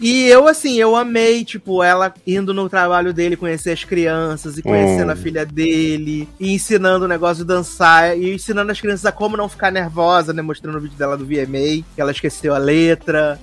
E 0.00 0.26
eu, 0.26 0.46
assim, 0.46 0.78
eu 0.78 0.94
amei, 0.94 1.44
tipo, 1.44 1.82
ela 1.82 2.12
indo 2.26 2.52
no 2.52 2.68
trabalho 2.68 3.12
dele 3.12 3.36
conhecer 3.36 3.70
as 3.72 3.84
crianças 3.84 4.58
e 4.58 4.62
conhecendo 4.62 5.08
Hum. 5.08 5.12
a 5.12 5.16
filha 5.16 5.44
dele, 5.46 6.28
e 6.38 6.52
ensinando 6.52 7.04
o 7.04 7.08
negócio 7.08 7.44
de 7.44 7.48
dançar, 7.48 8.16
e 8.18 8.34
ensinando 8.34 8.70
as 8.70 8.80
crianças 8.80 9.06
a 9.06 9.12
como 9.12 9.36
não 9.36 9.48
ficar 9.48 9.70
nervosa, 9.70 10.32
né? 10.32 10.42
Mostrando 10.42 10.76
o 10.76 10.80
vídeo 10.80 10.96
dela 10.98 11.16
do 11.16 11.24
VMA, 11.24 11.82
que 11.94 12.00
ela 12.00 12.10
esqueceu 12.10 12.54
a 12.54 12.58
letra. 12.58 13.38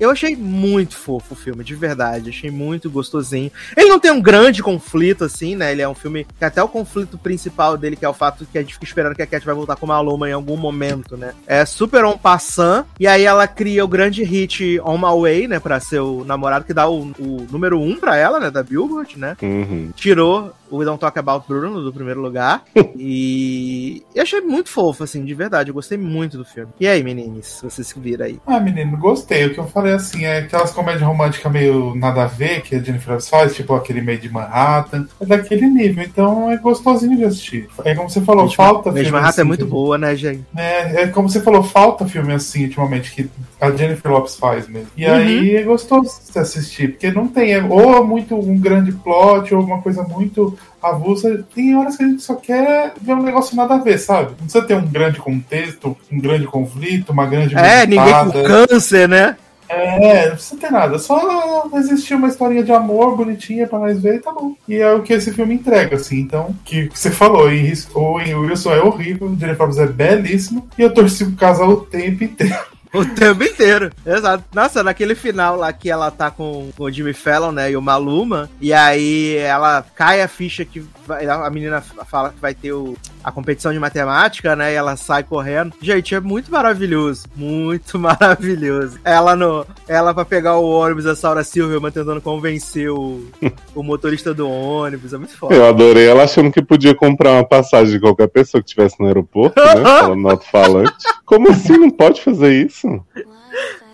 Eu 0.00 0.10
achei 0.10 0.34
muito 0.34 0.96
fofo 0.96 1.34
o 1.34 1.36
filme, 1.36 1.62
de 1.62 1.74
verdade. 1.74 2.30
Achei 2.30 2.50
muito 2.50 2.90
gostosinho. 2.90 3.50
Ele 3.76 3.88
não 3.88 4.00
tem 4.00 4.10
um 4.10 4.20
grande 4.20 4.62
conflito, 4.62 5.24
assim, 5.24 5.54
né? 5.54 5.72
Ele 5.72 5.82
é 5.82 5.88
um 5.88 5.94
filme 5.94 6.26
que 6.38 6.44
até 6.44 6.62
o 6.62 6.68
conflito 6.68 7.18
principal 7.18 7.76
dele, 7.76 7.96
que 7.96 8.04
é 8.04 8.08
o 8.08 8.14
fato 8.14 8.46
que 8.50 8.56
a 8.56 8.60
gente 8.62 8.74
fica 8.74 8.86
esperando 8.86 9.14
que 9.14 9.22
a 9.22 9.26
Cat 9.26 9.44
vai 9.44 9.54
voltar 9.54 9.76
com 9.76 9.86
uma 9.86 9.98
Maluma 9.98 10.28
em 10.28 10.32
algum 10.32 10.56
momento, 10.56 11.16
né? 11.16 11.34
É 11.46 11.64
super 11.64 12.04
on 12.04 12.16
passant. 12.16 12.86
E 13.00 13.06
aí 13.06 13.24
ela 13.24 13.48
cria 13.48 13.84
o 13.84 13.88
grande 13.88 14.22
hit 14.22 14.80
On 14.84 14.96
My 14.96 15.20
Way, 15.20 15.48
né? 15.48 15.58
Pra 15.58 15.80
ser 15.80 15.98
o 15.98 16.24
namorado 16.24 16.64
que 16.64 16.72
dá 16.72 16.88
o, 16.88 17.12
o 17.18 17.46
número 17.50 17.80
um 17.80 17.96
pra 17.96 18.16
ela, 18.16 18.38
né? 18.38 18.50
Da 18.50 18.62
Billboard, 18.62 19.18
né? 19.18 19.36
Uhum. 19.42 19.90
Tirou 19.96 20.54
o 20.70 20.78
We 20.78 20.84
Don't 20.84 21.00
Talk 21.00 21.18
About 21.18 21.46
Bruno 21.48 21.82
do 21.82 21.92
primeiro 21.92 22.20
lugar. 22.20 22.64
e 22.96 24.02
eu 24.14 24.22
achei 24.22 24.40
muito 24.40 24.68
fofo, 24.70 25.04
assim, 25.04 25.24
de 25.24 25.34
verdade. 25.34 25.70
Eu 25.70 25.74
gostei 25.74 25.96
muito 25.98 26.36
do 26.36 26.44
filme. 26.44 26.72
E 26.78 26.86
aí, 26.86 27.02
meninos? 27.02 27.60
Vocês 27.62 27.92
que 27.92 28.00
viram 28.00 28.26
aí. 28.26 28.38
Ah, 28.46 28.60
menino, 28.60 28.96
gostei. 28.96 29.46
O 29.46 29.54
que 29.54 29.58
eu 29.60 29.66
falei 29.66 29.94
assim 29.94 30.24
é 30.24 30.38
aquelas 30.38 30.70
comédias 30.72 31.02
românticas 31.02 31.50
meio 31.50 31.94
nada 31.94 32.24
a 32.24 32.26
ver 32.26 32.62
que 32.62 32.74
a 32.74 32.78
Jennifer 32.82 33.20
faz, 33.20 33.54
tipo 33.54 33.74
aquele 33.74 34.00
meio 34.00 34.18
de 34.18 34.28
Manhattan. 34.30 35.06
É 35.20 35.26
daquele 35.26 35.66
nível, 35.66 36.04
então 36.04 36.50
é 36.50 36.56
gostosinho 36.56 37.16
de 37.16 37.24
assistir. 37.24 37.68
É 37.84 37.94
como 37.94 38.08
você 38.10 38.20
falou, 38.20 38.48
falta 38.50 38.90
Mesmo 38.90 39.06
filme 39.10 39.20
Rato 39.20 39.38
é 39.38 39.42
assim, 39.42 39.48
muito 39.48 39.64
que- 39.64 39.70
boa, 39.70 39.98
né, 39.98 40.14
gente? 40.16 40.44
É, 40.56 41.02
é 41.02 41.06
como 41.08 41.28
você 41.28 41.40
falou, 41.40 41.62
falta 41.62 42.06
filme 42.06 42.32
assim 42.32 42.64
ultimamente 42.64 43.12
que 43.12 43.30
a 43.60 43.70
Jennifer 43.70 44.10
Lopez 44.10 44.36
faz 44.36 44.68
mesmo. 44.68 44.88
E 44.96 45.04
Uhum. 45.06 45.12
aí 45.14 45.56
é 45.56 45.62
gostoso 45.62 46.20
de 46.32 46.38
assistir, 46.38 46.92
porque 46.92 47.10
não 47.10 47.26
tem, 47.26 47.52
é, 47.54 47.62
ou 47.62 47.96
é 47.96 48.02
muito 48.02 48.36
um 48.36 48.58
grande 48.58 48.92
plot, 48.92 49.54
ou 49.54 49.62
uma 49.62 49.80
coisa 49.82 50.02
muito 50.02 50.56
avulsa. 50.82 51.44
Tem 51.54 51.76
horas 51.76 51.96
que 51.96 52.04
a 52.04 52.06
gente 52.06 52.22
só 52.22 52.34
quer 52.34 52.92
ver 53.00 53.14
um 53.14 53.22
negócio 53.22 53.56
nada 53.56 53.74
a 53.74 53.78
ver, 53.78 53.98
sabe? 53.98 54.30
Não 54.30 54.46
precisa 54.46 54.62
ter 54.64 54.74
um 54.74 54.86
grande 54.86 55.18
contexto, 55.18 55.96
um 56.10 56.20
grande 56.20 56.46
conflito, 56.46 57.10
uma 57.10 57.26
grande 57.26 57.56
É, 57.56 57.86
ninguém 57.86 58.12
com 58.32 58.42
câncer, 58.44 59.08
né? 59.08 59.36
É, 59.70 60.28
não 60.28 60.36
precisa 60.36 60.58
ter 60.60 60.70
nada. 60.72 60.98
Só 60.98 61.68
existir 61.74 62.14
uma 62.14 62.28
historinha 62.28 62.62
de 62.62 62.72
amor 62.72 63.14
bonitinha 63.16 63.66
pra 63.66 63.78
nós 63.78 64.00
ver 64.00 64.14
e 64.14 64.18
tá 64.20 64.32
bom. 64.32 64.54
E 64.66 64.76
é 64.76 64.90
o 64.94 65.02
que 65.02 65.12
esse 65.12 65.30
filme 65.32 65.54
entrega, 65.54 65.96
assim. 65.96 66.20
Então, 66.20 66.54
que 66.64 66.88
você 66.92 67.10
falou, 67.10 67.52
em 67.52 67.70
o 67.94 68.20
em 68.20 68.34
Wilson 68.34 68.72
é 68.72 68.80
horrível, 68.80 69.26
o 69.28 69.36
Jennifer 69.38 69.66
Lopez 69.66 69.78
é 69.78 69.86
belíssimo. 69.86 70.66
E 70.78 70.82
eu 70.82 70.94
torci 70.94 71.24
pro 71.26 71.36
casal 71.36 71.68
o 71.68 71.80
tempo 71.82 72.24
inteiro. 72.24 72.56
O 72.92 73.04
tempo 73.04 73.42
inteiro. 73.44 73.90
Exato. 74.04 74.44
Nossa, 74.54 74.82
naquele 74.82 75.14
final 75.14 75.56
lá 75.56 75.72
que 75.72 75.90
ela 75.90 76.10
tá 76.10 76.30
com, 76.30 76.70
o 76.78 76.90
Jimmy 76.90 77.12
Fallon, 77.12 77.52
né? 77.52 77.70
E 77.70 77.76
o 77.76 77.82
Maluma. 77.82 78.48
E 78.60 78.72
aí 78.72 79.36
ela 79.36 79.84
cai 79.94 80.22
a 80.22 80.28
ficha 80.28 80.64
que 80.64 80.84
vai- 81.06 81.26
a 81.28 81.50
menina 81.50 81.80
fala 81.80 82.30
que 82.30 82.40
vai 82.40 82.54
ter 82.54 82.72
o, 82.72 82.96
a 83.28 83.32
competição 83.32 83.72
de 83.72 83.78
matemática, 83.78 84.56
né? 84.56 84.72
E 84.72 84.74
ela 84.76 84.96
sai 84.96 85.22
correndo. 85.22 85.72
Gente, 85.80 86.14
é 86.14 86.20
muito 86.20 86.50
maravilhoso. 86.50 87.26
Muito 87.36 87.96
maravilhoso. 88.00 88.98
Ela 89.04 89.36
no. 89.36 89.66
Ela 89.86 90.12
pra 90.14 90.24
pegar 90.24 90.56
o 90.56 90.64
ônibus, 90.68 91.06
a 91.06 91.14
Saura 91.14 91.44
Silverman 91.44 91.90
tentando 91.92 92.20
convencer 92.20 92.90
o, 92.90 93.22
o 93.74 93.82
motorista 93.82 94.32
do 94.34 94.48
ônibus. 94.48 95.12
É 95.12 95.18
muito 95.18 95.36
foda. 95.36 95.54
Eu 95.54 95.66
adorei 95.66 96.06
ela 96.08 96.24
achando 96.24 96.50
que 96.50 96.62
podia 96.62 96.94
comprar 96.94 97.32
uma 97.32 97.44
passagem 97.44 97.94
de 97.94 98.00
qualquer 98.00 98.28
pessoa 98.28 98.62
que 98.62 98.68
estivesse 98.68 98.96
no 98.98 99.06
aeroporto, 99.06 99.60
né? 99.60 99.74
Falando 99.84 100.20
no 100.20 100.30
alto-falante. 100.30 100.92
Como 101.24 101.50
assim? 101.50 101.76
Não 101.78 101.90
pode 101.90 102.20
fazer 102.22 102.66
isso? 102.66 102.88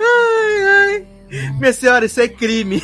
Ai, 0.01 0.63
ai. 0.63 1.07
Minha 1.59 1.73
senhora, 1.73 2.05
isso 2.07 2.21
é 2.21 2.29
crime. 2.29 2.83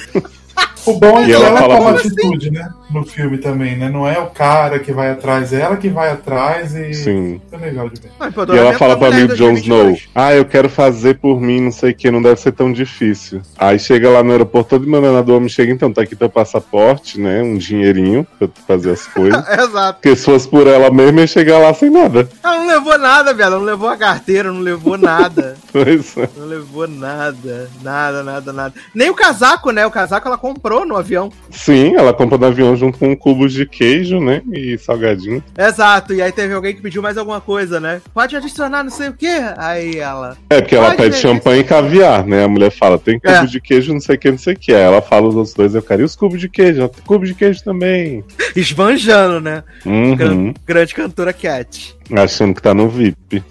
O 0.86 0.98
bom 0.98 1.18
é 1.18 1.22
E 1.22 1.26
que 1.26 1.32
ela 1.32 1.46
ela, 1.48 1.59
fala 1.61 1.76
toma 1.76 1.90
assim- 1.92 2.09
atitude, 2.09 2.51
né? 2.51 2.68
No 2.93 3.05
filme 3.05 3.38
também, 3.38 3.76
né? 3.76 3.88
Não 3.88 4.07
é 4.07 4.18
o 4.18 4.26
cara 4.26 4.78
que 4.78 4.93
vai 4.93 5.11
atrás, 5.11 5.53
é 5.53 5.61
ela 5.61 5.76
que 5.76 5.88
vai 5.88 6.11
atrás 6.11 6.74
e. 6.74 6.93
Sim. 6.93 7.41
É 7.53 7.57
legal 7.57 7.88
de 7.88 8.01
ver. 8.01 8.11
Ai, 8.18 8.30
E 8.55 8.59
ela 8.59 8.72
fala 8.74 8.97
pra 8.97 9.11
mim, 9.11 9.26
Jon 9.28 9.53
Snow, 9.53 9.78
2022. 9.84 10.09
ah, 10.14 10.34
eu 10.34 10.45
quero 10.45 10.68
fazer 10.68 11.14
por 11.18 11.41
mim, 11.41 11.61
não 11.61 11.72
sei 11.72 11.93
o 11.93 11.95
que, 11.95 12.11
não 12.11 12.20
deve 12.20 12.41
ser 12.41 12.53
tão 12.53 12.72
difícil. 12.72 13.43
Aí 13.59 13.78
chega 13.78 14.11
lá 14.11 14.22
no 14.22 14.32
aeroporto, 14.32 14.70
todo 14.70 14.88
mandando 14.88 15.22
do 15.22 15.36
homem 15.36 15.49
chega, 15.49 15.72
então, 15.72 15.93
tá 15.93 16.03
aqui 16.03 16.16
teu 16.16 16.28
passaporte, 16.28 17.20
né, 17.20 17.43
um 17.43 17.57
dinheirinho 17.57 18.26
pra 18.38 18.49
tu 18.49 18.61
fazer 18.66 18.91
as 18.93 19.07
coisas. 19.07 19.43
Exato. 19.49 19.99
Porque 20.01 20.16
se 20.16 20.24
fosse 20.24 20.49
por 20.49 20.66
ela 20.66 20.91
mesma, 20.91 21.20
ia 21.20 21.26
chegar 21.26 21.59
lá 21.59 21.72
sem 21.74 21.91
nada. 21.91 22.28
Ela 22.43 22.59
não 22.59 22.66
levou 22.66 22.99
nada, 22.99 23.32
velho. 23.34 23.51
Não 23.51 23.61
levou 23.62 23.88
a 23.88 23.97
carteira, 23.97 24.53
não 24.53 24.61
levou 24.61 24.97
nada. 24.99 25.57
Pois 25.72 26.16
é. 26.16 26.28
Não 26.36 26.47
levou 26.47 26.88
nada. 26.88 27.70
Nada, 27.80 28.24
nada, 28.24 28.53
nada. 28.53 28.74
Nem 28.93 29.09
o 29.09 29.14
casaco, 29.14 29.70
né? 29.70 29.86
O 29.86 29.91
casaco 29.91 30.26
ela 30.26 30.36
comprou 30.36 30.84
no 30.84 30.97
avião. 30.97 31.30
Sim, 31.49 31.95
ela 31.95 32.12
compra 32.12 32.36
no 32.36 32.47
avião 32.47 32.74
junto 32.80 32.98
com 32.98 33.14
cubos 33.16 33.52
de 33.52 33.64
queijo, 33.66 34.18
né, 34.18 34.42
e 34.52 34.76
salgadinho. 34.78 35.42
Exato. 35.56 36.12
E 36.14 36.20
aí 36.22 36.32
teve 36.32 36.52
alguém 36.54 36.74
que 36.74 36.80
pediu 36.82 37.00
mais 37.02 37.16
alguma 37.18 37.40
coisa, 37.40 37.78
né? 37.78 38.00
Pode 38.12 38.34
adicionar 38.34 38.82
não 38.82 38.90
sei 38.90 39.08
o 39.10 39.12
quê. 39.12 39.40
Aí 39.56 39.98
ela. 39.98 40.36
É, 40.48 40.60
porque 40.60 40.74
ela 40.74 40.94
pede 40.94 41.16
champanhe 41.16 41.60
e 41.60 41.64
caviar, 41.64 42.24
né? 42.26 42.44
A 42.44 42.48
mulher 42.48 42.70
fala, 42.70 42.98
tem 42.98 43.18
cubo 43.20 43.32
É. 43.32 43.44
de 43.46 43.60
queijo, 43.60 43.92
não 43.92 44.00
sei 44.00 44.16
o 44.16 44.18
que, 44.18 44.30
não 44.30 44.38
sei 44.38 44.54
o 44.54 44.58
que. 44.58 44.72
Aí 44.72 44.80
ela 44.80 45.00
fala 45.02 45.28
os 45.28 45.36
outros 45.36 45.54
dois, 45.54 45.74
eu 45.74 45.82
quero, 45.82 46.02
e 46.02 46.04
os 46.04 46.16
cubos 46.16 46.40
de 46.40 46.48
queijo? 46.48 46.80
Ela, 46.80 46.88
tem 46.88 47.04
cubo 47.04 47.24
de 47.24 47.34
queijo 47.34 47.62
também. 47.62 48.24
Esbanjando, 48.56 49.40
né? 49.40 49.62
Uhum. 49.86 50.16
Gran- 50.16 50.54
Grande 50.66 50.94
cantora 50.94 51.32
Cat. 51.32 51.94
Achando 52.12 52.54
que 52.54 52.62
tá 52.62 52.72
no 52.74 52.88
VIP. 52.88 53.42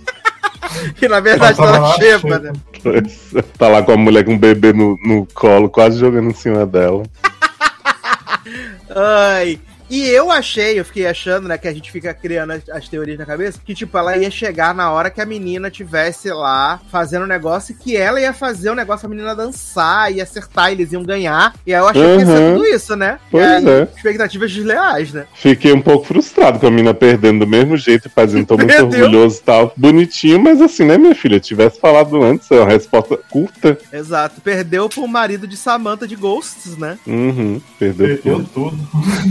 Que 0.95 1.07
na 1.09 1.19
verdade 1.19 1.57
tá 1.57 1.79
na 1.79 1.93
xepa, 1.93 2.39
né? 2.39 2.51
Pois 2.83 3.31
é. 3.35 3.41
tá 3.57 3.67
lá 3.67 3.81
com 3.83 3.91
a 3.91 3.97
mulher 3.97 4.23
com 4.25 4.33
o 4.33 4.37
bebê 4.37 4.73
no, 4.73 4.97
no 5.05 5.25
colo, 5.33 5.69
quase 5.69 5.99
jogando 5.99 6.29
em 6.29 6.33
cima 6.33 6.65
dela. 6.65 7.03
Ai. 8.89 9.59
E 9.89 10.07
eu 10.07 10.29
achei, 10.31 10.79
eu 10.79 10.85
fiquei 10.85 11.07
achando, 11.07 11.47
né, 11.47 11.57
que 11.57 11.67
a 11.67 11.73
gente 11.73 11.91
fica 11.91 12.13
criando 12.13 12.51
as, 12.51 12.69
as 12.69 12.87
teorias 12.87 13.17
na 13.17 13.25
cabeça, 13.25 13.59
que, 13.63 13.73
tipo, 13.73 13.97
ela 13.97 14.15
ia 14.17 14.29
chegar 14.29 14.73
na 14.75 14.91
hora 14.91 15.09
que 15.09 15.19
a 15.19 15.25
menina 15.25 15.69
tivesse 15.71 16.29
lá 16.31 16.79
fazendo 16.91 17.23
um 17.23 17.27
negócio 17.27 17.71
e 17.71 17.75
que 17.75 17.97
ela 17.97 18.21
ia 18.21 18.31
fazer 18.33 18.69
o 18.69 18.75
negócio 18.75 19.05
a 19.07 19.09
menina 19.09 19.35
dançar 19.35 20.11
e 20.13 20.21
acertar, 20.21 20.71
eles 20.71 20.91
iam 20.93 21.03
ganhar. 21.03 21.53
E 21.65 21.73
aí 21.73 21.79
eu 21.81 21.87
achei 21.87 22.01
que 22.03 22.19
ia 22.19 22.25
ser 22.25 22.39
Uhum. 22.39 22.53
tudo 22.57 22.65
isso, 22.67 22.95
né? 22.95 23.19
Pois 23.31 23.45
aí, 23.45 23.67
é. 23.67 23.87
Expectativas 23.95 24.51
desleais, 24.51 25.11
né? 25.13 25.25
Fiquei 25.33 25.73
um 25.73 25.81
pouco 25.81 26.05
frustrado 26.05 26.59
com 26.59 26.67
a 26.67 26.71
mina 26.71 26.93
perdendo 26.93 27.39
do 27.39 27.47
mesmo 27.47 27.75
jeito 27.75 28.07
e 28.07 28.11
fazendo, 28.11 28.45
tô 28.45 28.57
muito 28.57 28.71
orgulhoso 28.85 29.39
e 29.39 29.43
tal. 29.43 29.73
Bonitinho, 29.75 30.39
mas 30.39 30.61
assim, 30.61 30.85
né, 30.85 30.97
minha 30.97 31.15
filha? 31.15 31.39
Tivesse 31.39 31.79
falado 31.79 32.21
antes, 32.21 32.49
é 32.51 32.55
uma 32.59 32.67
resposta 32.69 33.17
curta. 33.29 33.77
Exato. 33.91 34.39
Perdeu 34.41 34.87
pro 34.87 35.07
marido 35.07 35.47
de 35.47 35.57
Samantha 35.57 36.07
de 36.07 36.15
Ghosts, 36.15 36.77
né? 36.77 36.99
Uhum, 37.07 37.59
perdeu 37.79 38.07
Perdeu 38.07 38.45
tudo. 38.53 38.77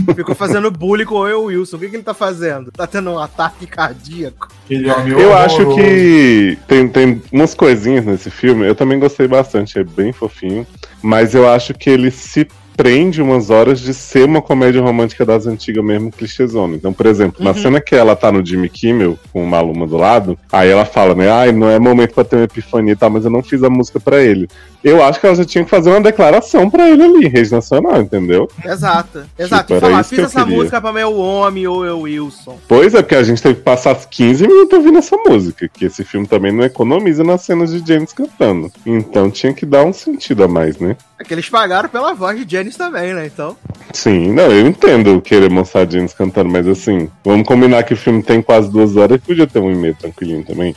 tudo. 0.03 0.15
Ficou 0.15 0.35
fazendo 0.35 0.48
bullying 0.71 1.05
com 1.05 1.15
o 1.15 1.17
Owen 1.19 1.57
Wilson. 1.57 1.77
O 1.77 1.79
que, 1.79 1.89
que 1.89 1.95
ele 1.95 2.03
tá 2.03 2.13
fazendo? 2.13 2.71
Tá 2.71 2.87
tendo 2.87 3.09
um 3.11 3.19
ataque 3.19 3.65
cardíaco. 3.67 4.47
Aquele 4.65 4.89
homem 4.89 5.11
Eu 5.13 5.29
horroroso. 5.29 5.37
acho 5.45 5.75
que 5.75 6.57
tem, 6.67 6.87
tem 6.87 7.21
umas 7.31 7.53
coisinhas 7.53 8.05
nesse 8.05 8.29
filme, 8.29 8.67
eu 8.67 8.75
também 8.75 8.99
gostei 8.99 9.27
bastante, 9.27 9.79
é 9.79 9.83
bem 9.83 10.11
fofinho, 10.13 10.65
mas 11.01 11.33
eu 11.35 11.49
acho 11.49 11.73
que 11.73 11.89
ele 11.89 12.11
se 12.11 12.47
prende 12.77 13.21
umas 13.21 13.49
horas 13.49 13.81
de 13.81 13.93
ser 13.93 14.23
uma 14.23 14.41
comédia 14.41 14.81
romântica 14.81 15.25
das 15.25 15.45
antigas 15.45 15.83
mesmo, 15.83 16.09
clichêzona. 16.13 16.77
Então, 16.77 16.93
por 16.93 17.07
exemplo, 17.07 17.43
na 17.43 17.49
Uhum. 17.51 17.57
cena 17.57 17.81
que 17.81 17.93
ela 17.93 18.15
tá 18.15 18.31
no 18.31 18.45
Jimmy 18.45 18.69
Kimmel, 18.69 19.19
com 19.33 19.43
uma 19.43 19.57
aluna 19.57 19.85
do 19.85 19.97
lado, 19.97 20.39
aí 20.49 20.69
ela 20.69 20.85
fala, 20.85 21.13
né, 21.13 21.29
ai, 21.29 21.51
não 21.51 21.69
é 21.69 21.77
momento 21.77 22.13
pra 22.13 22.23
ter 22.23 22.37
uma 22.37 22.45
epifania 22.45 22.93
e 22.93 22.95
tal, 22.95 23.09
mas 23.09 23.25
eu 23.25 23.31
não 23.31 23.43
fiz 23.43 23.61
a 23.63 23.69
música 23.69 23.99
pra 23.99 24.21
ele. 24.23 24.47
Eu 24.83 25.03
acho 25.03 25.19
que 25.19 25.25
ela 25.25 25.35
já 25.35 25.45
tinha 25.45 25.63
que 25.63 25.69
fazer 25.69 25.89
uma 25.89 26.01
declaração 26.01 26.69
pra 26.69 26.89
ele 26.89 27.03
ali, 27.03 27.25
em 27.25 27.29
rede 27.29 27.51
nacional, 27.51 28.01
entendeu? 28.01 28.49
Exato. 28.63 29.25
Exato. 29.37 29.73
Tipo, 29.73 29.75
e 29.75 29.79
falar, 29.79 30.03
fiz 30.03 30.19
essa 30.19 30.41
queria. 30.41 30.57
música 30.57 30.81
pra 30.81 30.93
meu 30.93 31.17
homem 31.17 31.67
ou 31.67 31.85
eu 31.85 32.01
Wilson. 32.01 32.57
Pois 32.67 32.93
é, 32.93 33.01
porque 33.01 33.15
a 33.15 33.23
gente 33.23 33.41
teve 33.41 33.55
que 33.55 33.61
passar 33.61 33.95
15 33.95 34.47
mil 34.47 34.59
eu 34.59 34.67
tô 34.67 34.77
ouvindo 34.77 34.97
essa 34.99 35.17
música, 35.17 35.67
que 35.67 35.85
esse 35.85 36.03
filme 36.03 36.25
também 36.25 36.51
não 36.51 36.63
economiza 36.63 37.23
nas 37.23 37.41
cenas 37.41 37.71
de 37.71 37.85
James 37.85 38.13
cantando. 38.13 38.71
Então 38.85 39.29
tinha 39.29 39.53
que 39.53 39.65
dar 39.65 39.83
um 39.83 39.91
sentido 39.91 40.43
a 40.43 40.47
mais, 40.47 40.77
né? 40.77 40.95
É 41.19 41.23
que 41.23 41.33
eles 41.33 41.49
pagaram 41.49 41.89
pela 41.89 42.13
voz 42.13 42.39
de 42.39 42.49
Janis 42.49 42.77
também, 42.77 43.13
né? 43.13 43.25
Então. 43.25 43.57
Sim, 43.91 44.31
não, 44.31 44.45
eu 44.45 44.65
entendo 44.65 45.21
querer 45.21 45.49
mostrar 45.49 45.89
James 45.89 46.13
cantando, 46.13 46.49
mas 46.49 46.65
assim, 46.65 47.09
vamos 47.25 47.45
combinar 47.45 47.83
que 47.83 47.93
o 47.93 47.97
filme 47.97 48.23
tem 48.23 48.41
quase 48.41 48.71
duas 48.71 48.95
horas, 48.95 49.19
podia 49.19 49.45
ter 49.45 49.59
um 49.59 49.69
e-mail 49.69 49.95
tranquilinho 49.95 50.45
também. 50.45 50.73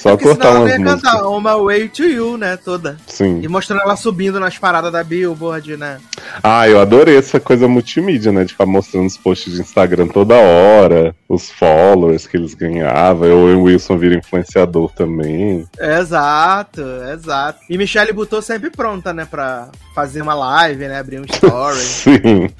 Só 0.00 0.10
Porque 0.10 0.26
cortar 0.26 0.50
umas 0.50 0.78
músicas. 0.78 1.02
cantar 1.02 1.40
My 1.40 1.64
Way 1.64 1.88
to 1.88 2.04
You, 2.04 2.36
né? 2.38 2.56
Toda. 2.56 2.96
Sim. 3.04 3.40
E 3.42 3.48
mostrando 3.48 3.82
ela 3.82 3.96
subindo 3.96 4.38
nas 4.38 4.56
paradas 4.56 4.92
da 4.92 5.02
Billboard, 5.02 5.76
né? 5.76 5.98
Ah, 6.40 6.68
eu 6.68 6.80
adorei 6.80 7.16
essa 7.16 7.40
coisa 7.40 7.66
multimídia, 7.66 8.30
né? 8.30 8.44
De 8.44 8.52
ficar 8.52 8.64
mostrando 8.64 9.06
os 9.06 9.16
posts 9.16 9.54
de 9.54 9.60
Instagram 9.60 10.06
toda 10.06 10.36
hora, 10.36 11.16
os 11.28 11.50
followers 11.50 12.28
que 12.28 12.36
eles 12.36 12.54
ganhavam. 12.54 13.28
O 13.28 13.42
Owen 13.46 13.56
Wilson 13.56 13.98
vira 13.98 14.14
influenciador 14.14 14.92
também. 14.92 15.66
Exato, 15.80 16.80
exato. 17.12 17.58
E 17.68 17.76
Michelle 17.76 18.12
botou 18.12 18.40
sempre 18.40 18.70
pronta, 18.70 19.12
né? 19.12 19.26
Pra 19.28 19.68
fazer 19.96 20.22
uma 20.22 20.34
live, 20.34 20.86
né? 20.86 21.00
Abrir 21.00 21.20
um 21.20 21.24
story. 21.24 21.74
Sim. 21.82 22.50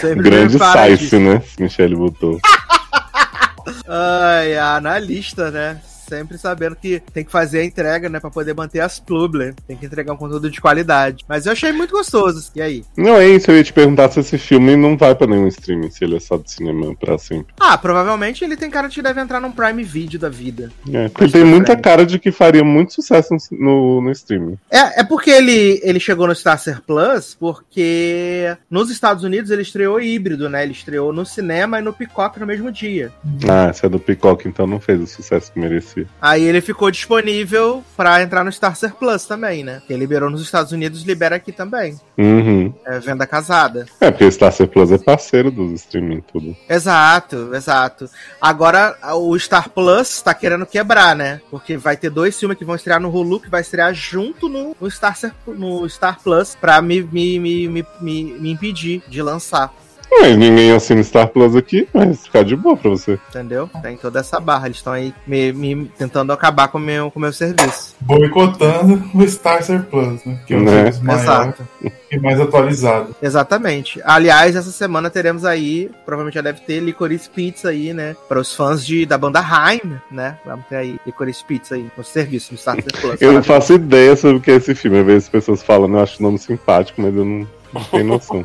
sempre 0.00 0.22
Grande 0.24 0.58
size, 0.58 1.16
né? 1.16 1.40
Michelle 1.60 1.94
botou. 1.94 2.40
Ai, 3.86 4.56
a 4.56 4.74
analista, 4.74 5.48
né? 5.52 5.80
Sempre 6.12 6.36
sabendo 6.36 6.76
que 6.76 7.00
tem 7.14 7.24
que 7.24 7.32
fazer 7.32 7.60
a 7.60 7.64
entrega, 7.64 8.06
né? 8.06 8.20
Pra 8.20 8.30
poder 8.30 8.54
manter 8.54 8.80
as 8.80 9.00
publi. 9.00 9.54
Tem 9.66 9.78
que 9.78 9.86
entregar 9.86 10.12
um 10.12 10.16
conteúdo 10.18 10.50
de 10.50 10.60
qualidade. 10.60 11.24
Mas 11.26 11.46
eu 11.46 11.52
achei 11.52 11.72
muito 11.72 11.92
gostoso. 11.92 12.52
E 12.54 12.60
aí? 12.60 12.84
Não 12.94 13.16
é 13.16 13.26
isso, 13.26 13.50
eu 13.50 13.56
ia 13.56 13.64
te 13.64 13.72
perguntar 13.72 14.10
se 14.10 14.20
esse 14.20 14.36
filme 14.36 14.76
não 14.76 14.94
vai 14.94 15.14
pra 15.14 15.26
nenhum 15.26 15.48
streaming, 15.48 15.90
se 15.90 16.04
ele 16.04 16.16
é 16.16 16.20
só 16.20 16.36
de 16.36 16.50
cinema 16.50 16.94
pra 16.94 17.16
sempre. 17.16 17.54
Ah, 17.58 17.78
provavelmente 17.78 18.44
ele 18.44 18.58
tem 18.58 18.68
cara 18.68 18.88
de 18.88 18.96
que 18.96 19.02
deve 19.02 19.22
entrar 19.22 19.40
num 19.40 19.50
Prime 19.50 19.82
Video 19.82 20.20
da 20.20 20.28
vida. 20.28 20.70
É, 20.92 21.08
porque 21.08 21.32
tem 21.32 21.44
muita 21.44 21.76
cara 21.76 22.04
de 22.04 22.18
que 22.18 22.30
faria 22.30 22.62
muito 22.62 22.92
sucesso 22.92 23.34
no, 23.50 24.02
no 24.02 24.10
streaming. 24.10 24.58
É, 24.70 25.00
é 25.00 25.04
porque 25.04 25.30
ele, 25.30 25.80
ele 25.82 25.98
chegou 25.98 26.26
no 26.26 26.34
Starcer 26.34 26.82
Plus, 26.82 27.34
porque 27.40 28.54
nos 28.70 28.90
Estados 28.90 29.24
Unidos 29.24 29.50
ele 29.50 29.62
estreou 29.62 29.98
híbrido, 29.98 30.50
né? 30.50 30.62
Ele 30.62 30.72
estreou 30.72 31.10
no 31.10 31.24
cinema 31.24 31.78
e 31.78 31.82
no 31.82 31.92
Peacock 31.94 32.38
no 32.38 32.46
mesmo 32.46 32.70
dia. 32.70 33.10
Ah, 33.48 33.72
se 33.72 33.86
é 33.86 33.88
do 33.88 33.98
Peacock, 33.98 34.46
então 34.46 34.66
não 34.66 34.78
fez 34.78 35.00
o 35.00 35.06
sucesso 35.06 35.50
que 35.52 35.58
merecia. 35.58 36.01
Aí 36.20 36.42
ele 36.42 36.60
ficou 36.60 36.90
disponível 36.90 37.84
pra 37.96 38.22
entrar 38.22 38.44
no 38.44 38.50
Starcer 38.50 38.94
Plus 38.94 39.26
também, 39.26 39.64
né? 39.64 39.82
Quem 39.86 39.96
liberou 39.96 40.30
nos 40.30 40.42
Estados 40.42 40.72
Unidos, 40.72 41.02
libera 41.02 41.36
aqui 41.36 41.52
também. 41.52 41.98
Uhum. 42.16 42.72
É 42.86 42.98
venda 42.98 43.26
casada. 43.26 43.86
É, 44.00 44.10
porque 44.10 44.24
o 44.24 44.32
Star 44.32 44.52
Plus 44.68 44.92
é 44.92 44.98
parceiro 44.98 45.50
dos 45.50 45.72
streaming 45.72 46.20
tudo. 46.20 46.56
Exato, 46.68 47.54
exato. 47.54 48.08
Agora 48.40 48.96
o 49.14 49.38
Star 49.38 49.70
Plus 49.70 50.22
tá 50.22 50.34
querendo 50.34 50.66
quebrar, 50.66 51.16
né? 51.16 51.40
Porque 51.50 51.76
vai 51.76 51.96
ter 51.96 52.10
dois 52.10 52.38
filmes 52.38 52.58
que 52.58 52.64
vão 52.64 52.74
estrear 52.74 53.00
no 53.00 53.10
Hulu, 53.10 53.40
que 53.40 53.50
vai 53.50 53.60
estrear 53.60 53.94
junto 53.94 54.48
no, 54.48 54.76
no, 54.80 54.90
Star, 54.90 55.16
no 55.46 55.88
Star 55.88 56.20
Plus 56.22 56.54
pra 56.54 56.80
me, 56.82 57.02
me, 57.02 57.38
me, 57.38 57.68
me, 57.68 57.86
me, 58.00 58.24
me 58.24 58.50
impedir 58.50 59.02
de 59.08 59.22
lançar. 59.22 59.72
Mas 60.20 60.36
ninguém 60.36 60.72
assina 60.72 61.02
Star 61.02 61.28
Plus 61.28 61.56
aqui, 61.56 61.88
mas 61.92 62.24
ficar 62.26 62.44
de 62.44 62.54
boa 62.54 62.76
pra 62.76 62.90
você. 62.90 63.18
Entendeu? 63.30 63.68
Tem 63.82 63.96
toda 63.96 64.20
essa 64.20 64.38
barra. 64.38 64.66
Eles 64.66 64.76
estão 64.76 64.92
aí 64.92 65.12
me, 65.26 65.52
me 65.52 65.86
tentando 65.98 66.32
acabar 66.32 66.68
com 66.68 66.78
o 66.78 66.80
meu, 66.80 67.10
com 67.10 67.18
o 67.18 67.22
meu 67.22 67.32
serviço. 67.32 67.96
Boicotando 68.00 69.02
o 69.14 69.22
Starcer 69.24 69.82
Plus, 69.84 70.24
né? 70.24 70.38
Que 70.46 70.54
é 70.54 70.56
o 70.58 70.60
Né? 70.62 70.70
serviço 70.70 71.04
maior 71.04 71.20
Exato. 71.22 71.68
e 72.10 72.18
mais 72.20 72.40
atualizado. 72.40 73.16
Exatamente. 73.22 74.00
Aliás, 74.04 74.54
essa 74.54 74.70
semana 74.70 75.08
teremos 75.10 75.44
aí, 75.44 75.90
provavelmente 76.04 76.34
já 76.34 76.42
deve 76.42 76.60
ter 76.60 76.80
Licorice 76.80 77.28
Pizza 77.30 77.70
aí, 77.70 77.92
né? 77.94 78.14
Para 78.28 78.38
os 78.40 78.54
fãs 78.54 78.84
de, 78.84 79.06
da 79.06 79.16
banda 79.16 79.40
Haim, 79.40 79.80
né? 80.10 80.36
Vamos 80.44 80.66
ter 80.66 80.76
aí 80.76 81.00
Licorice 81.06 81.44
Pizza 81.44 81.74
aí 81.74 81.86
no 81.96 82.04
serviço, 82.04 82.52
no 82.52 82.58
Starter 82.58 82.92
Plus. 83.00 83.20
Eu 83.20 83.32
não 83.32 83.42
faço 83.42 83.72
ideia 83.72 84.14
sobre 84.14 84.36
o 84.36 84.40
que 84.40 84.50
é 84.50 84.56
esse 84.56 84.74
filme. 84.74 84.98
Às 85.00 85.06
vezes 85.06 85.24
as 85.24 85.30
pessoas 85.30 85.62
falam, 85.62 85.90
eu 85.90 86.00
acho 86.00 86.20
o 86.20 86.22
nome 86.22 86.38
simpático, 86.38 87.00
mas 87.00 87.14
eu 87.16 87.24
não, 87.24 87.46
não 87.72 87.84
tenho 87.84 88.04
noção. 88.04 88.44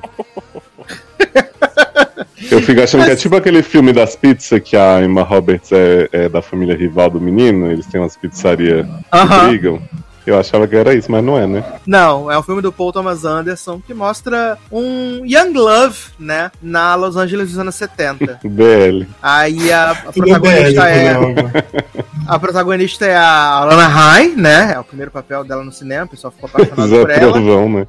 Eu 2.51 2.61
fico 2.61 2.81
achando 2.81 3.03
que 3.05 3.11
é 3.11 3.15
tipo 3.15 3.35
aquele 3.35 3.61
filme 3.61 3.91
das 3.91 4.15
pizzas 4.15 4.61
que 4.61 4.77
a 4.77 5.01
Emma 5.03 5.23
Roberts 5.23 5.71
é, 5.71 6.07
é 6.11 6.29
da 6.29 6.41
família 6.41 6.75
rival 6.75 7.09
do 7.09 7.19
menino, 7.19 7.71
eles 7.71 7.85
têm 7.87 7.99
umas 7.99 8.15
pizzarias 8.15 8.85
que 8.85 8.93
Aham. 9.11 9.47
brigam. 9.47 9.81
Eu 10.27 10.37
achava 10.37 10.67
que 10.67 10.75
era 10.75 10.93
isso, 10.93 11.09
mas 11.09 11.23
não 11.23 11.39
é, 11.39 11.47
né? 11.47 11.63
Não, 11.85 12.29
é 12.29 12.37
um 12.37 12.43
filme 12.43 12.61
do 12.61 12.69
Paul 12.69 12.91
Thomas 12.91 13.23
Anderson 13.23 13.79
que 13.79 13.93
mostra 13.93 14.57
um 14.69 15.25
Young 15.25 15.53
Love, 15.53 15.97
né? 16.19 16.51
Na 16.61 16.95
Los 16.95 17.15
Angeles 17.15 17.51
dos 17.51 17.57
anos 17.57 17.75
70. 17.75 18.41
BL. 18.43 19.05
Aí 19.21 19.71
a, 19.71 19.91
a 19.91 19.93
é 19.93 20.11
BL, 20.11 20.21
protagonista 20.21 20.89
é. 20.89 21.15
A 22.27 22.37
protagonista 22.37 23.05
é 23.05 23.15
a 23.15 23.59
Alana 23.59 23.87
High, 23.87 24.33
né? 24.35 24.73
É 24.75 24.79
o 24.79 24.83
primeiro 24.83 25.11
papel 25.11 25.45
dela 25.45 25.63
no 25.63 25.71
cinema, 25.71 26.03
o 26.03 26.09
pessoal 26.09 26.29
ficou 26.29 26.49
apaixonado 26.49 26.89
Zé 26.91 27.01
por 27.01 27.09
ela. 27.09 27.31
Trovão, 27.31 27.69
né? 27.69 27.87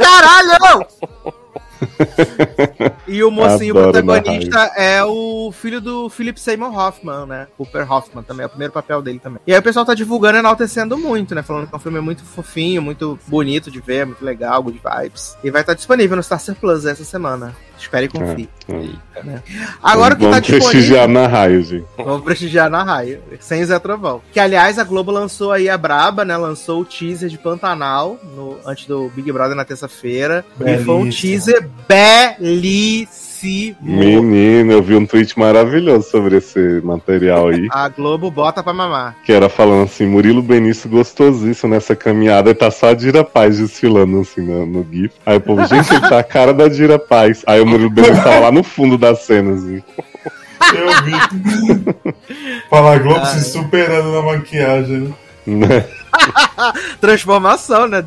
Caralho! 0.00 0.86
E 3.06 3.22
o 3.22 3.30
mocinho 3.30 3.76
Adoro 3.76 3.92
protagonista 3.92 4.58
é 4.76 5.04
o 5.04 5.52
filho 5.52 5.80
do 5.80 6.08
Philip 6.08 6.38
Seymour 6.40 6.76
Hoffman, 6.76 7.26
né? 7.26 7.46
Cooper 7.56 7.90
Hoffman 7.90 8.22
também, 8.22 8.44
é 8.44 8.46
o 8.46 8.50
primeiro 8.50 8.72
papel 8.72 9.02
dele 9.02 9.18
também. 9.18 9.40
E 9.46 9.52
aí 9.52 9.58
o 9.58 9.62
pessoal 9.62 9.84
tá 9.84 9.94
divulgando 9.94 10.38
e 10.38 10.40
enaltecendo 10.40 10.96
muito, 10.96 11.34
né? 11.34 11.42
Falando 11.42 11.66
que 11.66 11.74
é 11.74 11.76
um 11.76 11.80
filme 11.80 12.00
muito 12.00 12.24
fofinho, 12.24 12.80
muito 12.82 13.18
bonito 13.26 13.70
de 13.70 13.80
ver, 13.80 14.06
muito 14.06 14.24
legal, 14.24 14.62
good 14.62 14.80
vibes. 14.82 15.36
E 15.42 15.50
vai 15.50 15.60
estar 15.60 15.74
disponível 15.74 16.16
no 16.16 16.22
Starcer 16.22 16.54
Plus 16.54 16.86
essa 16.86 17.04
semana. 17.04 17.54
Espere 17.82 18.06
e 18.06 18.08
confie. 18.08 18.48
Hum. 18.68 18.94
Agora 19.82 20.14
o 20.14 20.16
que 20.16 20.24
tá 20.24 20.30
Vamos 20.30 20.46
prestigiar 20.46 21.06
disponível. 21.06 21.08
na 21.08 21.26
raio, 21.26 21.62
gente. 21.64 21.86
Vamos 21.96 22.22
prestigiar 22.22 22.70
na 22.70 22.82
raio, 22.82 23.20
sem 23.40 23.64
Zé 23.64 23.78
Trovão. 23.78 24.22
Que 24.32 24.38
aliás 24.38 24.78
a 24.78 24.84
Globo 24.84 25.10
lançou 25.10 25.52
aí 25.52 25.68
a 25.68 25.76
Braba, 25.76 26.24
né? 26.24 26.36
Lançou 26.36 26.82
o 26.82 26.84
teaser 26.84 27.28
de 27.28 27.38
Pantanal 27.38 28.18
no, 28.36 28.56
antes 28.64 28.86
do 28.86 29.08
Big 29.10 29.30
Brother 29.32 29.56
na 29.56 29.64
terça-feira. 29.64 30.44
E 30.60 30.78
foi 30.84 30.94
um 30.94 31.10
teaser 31.10 31.68
belíssimo. 31.88 33.21
Menino, 33.80 34.72
eu 34.72 34.82
vi 34.82 34.94
um 34.94 35.06
tweet 35.06 35.38
maravilhoso 35.38 36.10
sobre 36.10 36.36
esse 36.36 36.80
material 36.82 37.48
aí. 37.48 37.68
A 37.72 37.88
Globo 37.88 38.30
bota 38.30 38.62
pra 38.62 38.72
mamar. 38.72 39.16
Que 39.24 39.32
era 39.32 39.48
falando 39.48 39.84
assim, 39.84 40.06
Murilo 40.06 40.42
Benício 40.42 40.88
gostosíssimo 40.88 41.74
nessa 41.74 41.96
caminhada 41.96 42.50
e 42.50 42.54
tá 42.54 42.70
só 42.70 42.90
a 42.90 42.94
Dira 42.94 43.24
Paz 43.24 43.58
desfilando 43.58 44.20
assim 44.20 44.40
no, 44.40 44.66
no 44.66 44.86
GIF. 44.90 45.14
Aí 45.24 45.36
o 45.36 45.40
povo, 45.40 45.64
gente, 45.66 45.90
ele 45.90 46.08
tá 46.08 46.18
a 46.18 46.24
cara 46.24 46.52
da 46.52 46.68
Dira 46.68 46.98
Paz. 46.98 47.42
Aí 47.46 47.60
o 47.60 47.66
Murilo 47.66 47.90
Benício 47.90 48.22
tava 48.22 48.40
lá 48.40 48.52
no 48.52 48.62
fundo 48.62 48.96
da 48.96 49.14
cena, 49.14 49.52
assim. 49.54 49.82
Eu 50.74 51.02
vi. 51.04 51.12
Fala 52.70 52.98
Globo 52.98 53.26
se 53.26 53.44
superando 53.44 54.12
na 54.12 54.22
maquiagem, 54.22 55.00
né? 55.00 55.12
Transformação, 57.00 57.88
né? 57.88 58.04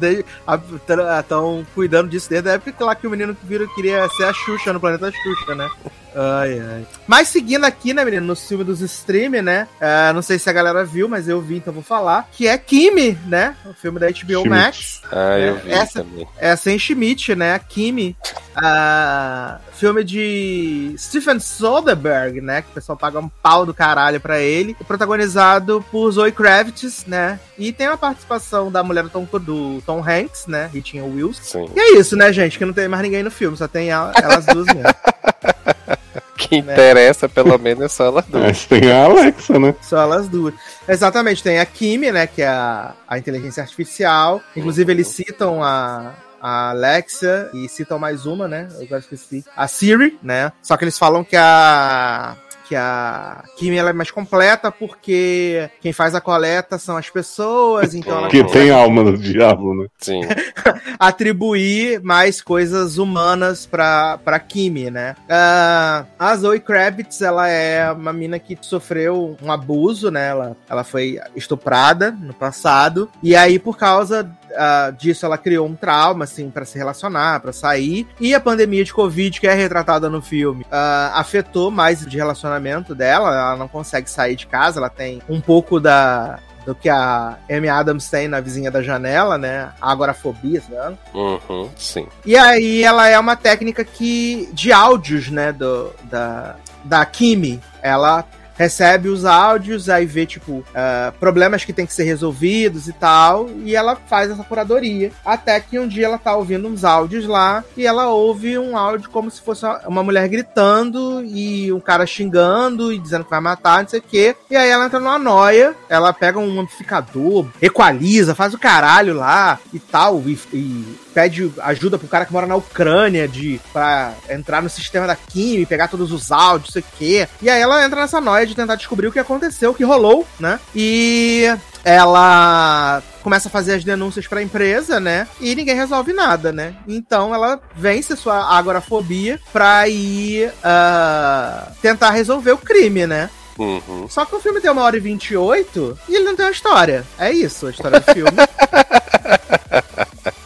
Estão 1.20 1.66
cuidando 1.76 2.10
disso 2.10 2.30
desde 2.30 2.50
a 2.50 2.54
época 2.54 2.86
lá 2.86 2.96
que 2.96 3.08
o 3.08 3.10
menino 3.10 3.36
que 3.36 3.46
vira 3.46 3.68
queria 3.76 4.08
ser 4.10 4.26
a 4.26 4.34
Xuxa 4.34 4.74
no 4.74 4.80
planeta 4.80 5.12
Xuxa, 5.12 5.56
né? 5.56 5.70
Ai, 6.16 6.59
ai. 6.59 6.86
Mas 7.05 7.28
seguindo 7.28 7.66
aqui, 7.66 7.93
né, 7.93 8.05
menino, 8.05 8.26
no 8.26 8.36
filme 8.36 8.63
dos 8.63 8.80
stream, 8.82 9.32
né? 9.43 9.68
é, 9.82 10.13
não 10.13 10.22
sei 10.22 10.39
se 10.39 10.49
a 10.49 10.53
galera 10.53 10.86
viu, 10.86 11.09
mas 11.09 11.28
eu 11.28 11.41
vi, 11.41 11.57
então 11.57 11.74
vou 11.74 11.84
falar. 11.84 12.28
Que 12.32 12.47
é 12.47 12.57
Kimi, 12.57 13.18
né? 13.28 13.55
O 13.66 13.74
filme 13.74 13.99
da 13.99 14.07
HBO 14.07 14.13
Schmidt. 14.13 14.49
Max. 14.49 15.01
Ah, 15.11 15.38
eu 15.38 15.55
É, 15.55 15.59
vi 15.59 15.72
essa- 15.72 16.03
também. 16.03 16.28
É 16.38 16.55
sem 16.55 16.80
Schmidt, 16.80 17.36
né? 17.36 17.59
Kimi. 17.68 18.16
Ah, 18.55 19.59
filme 19.74 20.03
de 20.03 20.95
Stephen 20.97 21.39
Soderbergh, 21.39 22.39
né? 22.41 22.61
Que 22.61 22.70
o 22.70 22.74
pessoal 22.74 22.97
paga 22.97 23.20
um 23.20 23.28
pau 23.28 23.66
do 23.66 23.74
caralho 23.74 24.22
pra 24.22 24.39
ele. 24.39 24.74
Protagonizado 24.88 25.84
por 25.91 26.09
Zoe 26.11 26.32
Kravitz, 26.32 27.05
né? 27.05 27.38
E 27.57 27.74
tem 27.74 27.88
a 27.88 27.97
participação 27.97 28.72
da 28.72 28.82
mulher 28.84 29.03
do 29.03 29.09
Tom, 29.09 29.28
do 29.39 29.82
Tom 29.86 29.99
Hanks, 30.01 30.47
né? 30.47 30.70
Ritinha 30.74 31.03
Wills. 31.03 31.39
Sim. 31.43 31.70
E 31.76 31.80
é 31.80 31.99
isso, 31.99 32.16
né, 32.16 32.32
gente? 32.32 32.57
Que 32.57 32.63
não 32.66 32.74
tem 32.74 32.88
mais 32.88 33.03
ninguém 33.03 33.24
no 33.24 33.32
filme, 33.32 33.57
só 33.57 33.68
tem 33.68 33.89
ela- 33.89 34.13
elas 34.16 34.45
duas 34.45 34.66
mesmo. 34.68 34.84
Que 36.38 36.62
Né? 36.62 36.74
interessa, 36.74 37.30
pelo 37.30 37.58
menos, 37.58 37.84
é 37.86 37.88
só 37.88 38.06
elas 38.08 38.26
duas. 38.26 38.44
Mas 38.44 38.66
tem 38.66 38.92
a 38.92 39.06
Alexa, 39.06 39.58
né? 39.58 39.74
Só 39.82 39.98
elas 40.02 40.28
duas. 40.28 40.54
Exatamente, 40.88 41.42
tem 41.42 41.60
a 41.60 41.66
Kimi, 41.66 42.12
né? 42.12 42.28
Que 42.28 42.42
é 42.42 42.48
a, 42.48 42.94
a 43.08 43.18
inteligência 43.18 43.64
artificial. 43.64 44.42
Inclusive, 44.56 44.92
eles 44.92 45.08
citam 45.08 45.64
a. 45.64 46.14
A 46.48 46.70
Alexa 46.70 47.50
e 47.56 47.68
citam 47.68 47.98
mais 47.98 48.28
uma, 48.28 48.48
né? 48.48 48.68
Eu 48.76 48.84
agora 48.84 49.00
esqueci. 49.00 49.44
A 49.58 49.68
Siri, 49.68 50.20
né? 50.22 50.52
Só 50.62 50.78
que 50.78 50.84
eles 50.84 50.96
falam 50.96 51.24
que 51.24 51.36
a. 51.36 52.36
Que 52.68 52.76
a 52.76 53.43
Kimi 53.57 53.78
ela 53.78 53.91
é 53.91 53.93
mais 53.93 54.11
completa 54.11 54.72
porque 54.72 55.70
quem 55.82 55.93
faz 55.93 56.16
a 56.16 56.22
coleta 56.22 56.78
são 56.78 56.97
as 56.97 57.09
pessoas, 57.09 57.93
então 57.93 58.18
ela 58.18 58.28
Que 58.28 58.43
tem 58.43 58.72
alma 58.72 59.03
do 59.03 59.18
diabo, 59.18 59.74
né? 59.76 59.88
Sim. 59.97 60.22
atribuir 60.99 62.01
mais 62.01 62.41
coisas 62.41 62.97
humanas 62.97 63.66
pra, 63.66 64.18
pra 64.24 64.39
Kimi, 64.39 64.89
né? 64.89 65.16
Ah, 65.30 66.05
a 66.18 66.36
Zoe 66.36 66.59
Kravitz, 66.59 67.22
ela 67.22 67.47
é 67.47 67.91
uma 67.91 68.13
mina 68.13 68.39
que 68.39 68.57
sofreu 68.61 69.38
um 69.41 69.51
abuso, 69.51 70.09
né? 70.09 70.30
Ela, 70.30 70.57
ela 70.70 70.84
foi 70.84 71.20
estuprada 71.36 72.11
no 72.11 72.34
passado. 72.34 73.09
E 73.22 73.36
aí, 73.36 73.59
por 73.59 73.78
causa 73.78 74.30
ah, 74.56 74.91
disso 74.91 75.26
ela 75.26 75.38
criou 75.38 75.68
um 75.68 75.76
trauma, 75.76 76.24
assim, 76.24 76.49
pra 76.49 76.66
se 76.66 76.78
relacionar, 76.78 77.39
pra 77.39 77.53
sair. 77.53 78.08
E 78.20 78.34
a 78.34 78.39
pandemia 78.39 78.84
de 78.84 78.93
Covid, 78.93 79.39
que 79.39 79.47
é 79.47 79.53
retratada 79.53 80.10
no 80.10 80.22
filme, 80.22 80.66
ah, 80.72 81.12
afetou 81.16 81.72
mais 81.72 82.06
de 82.06 82.18
relacionamento 82.18 82.95
dela. 82.95 83.30
Ela 83.30 83.56
não 83.56 83.68
consegue 83.68 84.10
sair 84.10 84.36
de 84.36 84.47
casa, 84.47 84.80
ela 84.80 84.89
tem 84.89 85.22
um 85.30 85.41
pouco 85.41 85.80
da. 85.80 86.39
Do 86.66 86.74
que 86.74 86.89
a 86.89 87.38
Amy 87.47 87.70
Adams 87.70 88.10
tem 88.10 88.28
na 88.28 88.39
vizinha 88.39 88.72
da 88.72 88.82
janela, 88.82 89.38
né? 89.38 89.70
A 89.80 89.91
agorafobia, 89.91 90.64
engano. 90.68 90.97
Uhum, 91.14 91.70
sim. 91.78 92.08
E 92.26 92.36
aí 92.36 92.84
ela 92.84 93.08
é 93.08 93.20
uma 93.20 93.36
técnica 93.36 93.86
que 93.86 94.49
de 94.51 94.74
áudios, 94.74 95.30
né, 95.30 95.51
do, 95.51 95.91
da, 96.06 96.56
da 96.84 97.06
Kimi. 97.06 97.62
Ela 97.84 98.26
recebe 98.58 99.10
os 99.10 99.26
áudios, 99.26 99.89
aí 99.89 100.06
vê, 100.06 100.26
tipo, 100.26 100.64
ah, 100.74 101.14
problemas 101.20 101.64
que 101.64 101.74
tem 101.74 101.86
que 101.86 101.93
ser 101.93 102.03
resolvidos 102.03 102.88
e 102.88 102.93
tal, 102.93 103.49
e 103.64 103.76
ela 103.76 103.95
faz 103.95 104.32
essa 104.32 104.43
curadoria. 104.43 105.12
Até 105.26 105.60
que 105.60 105.78
um 105.78 105.88
dia 105.88 106.06
ela 106.06 106.18
tá 106.18 106.36
ouvindo 106.36 106.68
uns 106.68 106.84
áudios 106.84 107.26
lá, 107.28 107.64
e 107.76 107.86
ela 107.86 108.08
ouve 108.08 108.58
um 108.58 108.78
áudio 108.78 109.10
como 109.10 109.30
se 109.30 109.41
fosse 109.41 109.66
uma- 109.66 109.82
uma 109.88 110.03
mulher 110.03 110.28
gritando, 110.28 111.24
e 111.24 111.72
um 111.72 111.80
cara 111.80 112.06
xingando, 112.06 112.91
e 112.93 112.97
dizendo 112.97 113.24
que 113.24 113.30
vai 113.30 113.39
matar, 113.41 113.82
não 113.82 113.89
sei 113.89 113.99
o 113.99 114.03
quê. 114.03 114.36
E 114.49 114.56
aí 114.56 114.70
ela 114.70 114.86
entra 114.86 114.99
numa 114.99 115.20
noia, 115.20 115.76
ela 115.89 116.14
pega 116.14 116.39
um 116.39 116.60
amplificador, 116.60 117.47
equaliza, 117.62 118.36
faz 118.36 118.53
o 118.53 118.60
caralho 118.60 119.14
lá, 119.14 119.60
e 119.74 119.80
tal, 119.80 120.22
e, 120.26 120.39
e 120.53 121.05
pede 121.16 121.49
ajuda 121.59 121.97
pro 121.97 122.09
cara 122.09 122.26
que 122.26 122.34
mora 122.34 122.45
na 122.45 122.57
Ucrânia 122.57 123.26
de 123.26 123.61
para 123.72 124.13
entrar 124.30 124.61
no 124.61 124.70
sistema 124.70 125.07
da 125.07 125.16
Kimi, 125.16 125.66
pegar 125.66 125.88
todos 125.88 126.11
os 126.11 126.30
áudios, 126.30 126.68
não 126.68 126.74
sei 126.74 126.82
o 126.82 126.97
quê. 126.97 127.28
E 127.41 127.49
aí 127.49 127.61
ela 127.61 127.86
entra 127.86 128.01
nessa 128.01 128.20
noia 128.20 128.45
de 128.45 128.53
tentar 128.53 128.76
descobrir 128.76 129.07
o 129.07 129.11
que 129.13 129.20
aconteceu, 129.20 129.72
o 129.72 129.74
que 129.74 129.86
rolou, 129.86 130.28
né? 130.38 130.59
E 130.76 131.45
ela 131.86 133.01
começa 133.24 133.47
a 133.47 133.51
fazer 133.51 133.76
as 133.76 133.86
denúncias 133.86 134.28
pra 134.28 134.43
empresa, 134.43 134.99
né? 134.99 135.26
E 135.39 135.55
ninguém 135.55 135.76
resolve 135.76 136.11
nada, 136.11 136.51
né? 136.51 136.76
Então 136.86 137.34
ela 137.34 137.61
vence 137.78 138.11
a 138.11 138.18
sua 138.18 138.57
agorafobia 138.57 139.39
pra 139.53 139.88
ir 139.88 140.51
ah, 140.61 141.72
tentar 141.82 142.11
resolver 142.11 142.51
o 142.51 142.57
crime, 142.57 143.07
né? 143.07 143.30
Uhum. 143.57 144.05
Só 144.09 144.26
que 144.26 144.36
o 144.36 144.39
filme 144.41 144.59
tem 144.59 144.70
uma 144.70 144.84
hora 144.84 144.97
e 144.97 144.99
28 144.99 145.97
e 146.09 146.16
ele 146.16 146.26
não 146.26 146.36
tem 146.36 146.45
uma 146.45 146.51
história. 146.51 147.05
É 147.18 147.32
isso, 147.32 147.68
a 147.68 147.70
história 147.70 148.01
do 148.01 148.13
filme. 148.13 148.32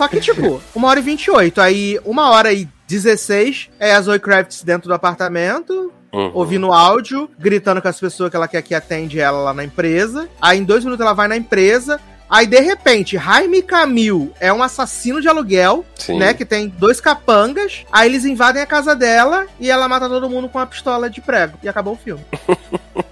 Só 0.00 0.08
que, 0.08 0.18
tipo, 0.18 0.62
uma 0.74 0.88
hora 0.88 0.98
e 0.98 1.02
28. 1.02 1.60
Aí, 1.60 2.00
uma 2.06 2.30
hora 2.30 2.50
e 2.54 2.66
16 2.88 3.68
é 3.78 3.92
a 3.92 4.00
Zoe 4.00 4.18
Kravitz 4.18 4.62
dentro 4.62 4.88
do 4.88 4.94
apartamento, 4.94 5.92
Uhum. 6.10 6.30
ouvindo 6.34 6.72
áudio, 6.72 7.30
gritando 7.38 7.80
com 7.82 7.86
as 7.86 8.00
pessoas 8.00 8.30
que 8.30 8.36
ela 8.36 8.48
quer 8.48 8.62
que 8.62 8.74
atende 8.74 9.20
ela 9.20 9.38
lá 9.42 9.52
na 9.54 9.62
empresa. 9.62 10.26
Aí, 10.40 10.58
em 10.58 10.64
dois 10.64 10.82
minutos, 10.84 11.04
ela 11.04 11.12
vai 11.12 11.28
na 11.28 11.36
empresa. 11.36 12.00
Aí, 12.30 12.46
de 12.46 12.60
repente, 12.60 13.18
Jaime 13.18 13.60
Camil 13.60 14.32
é 14.40 14.50
um 14.50 14.62
assassino 14.62 15.20
de 15.20 15.28
aluguel, 15.28 15.84
Sim. 15.96 16.18
né? 16.18 16.32
Que 16.32 16.46
tem 16.46 16.66
dois 16.68 16.98
capangas. 16.98 17.84
Aí 17.92 18.08
eles 18.08 18.24
invadem 18.24 18.62
a 18.62 18.66
casa 18.66 18.96
dela 18.96 19.46
e 19.60 19.70
ela 19.70 19.86
mata 19.86 20.08
todo 20.08 20.30
mundo 20.30 20.48
com 20.48 20.56
uma 20.58 20.66
pistola 20.66 21.10
de 21.10 21.20
prego. 21.20 21.58
E 21.62 21.68
acabou 21.68 21.92
o 21.92 21.98
filme. 21.98 22.24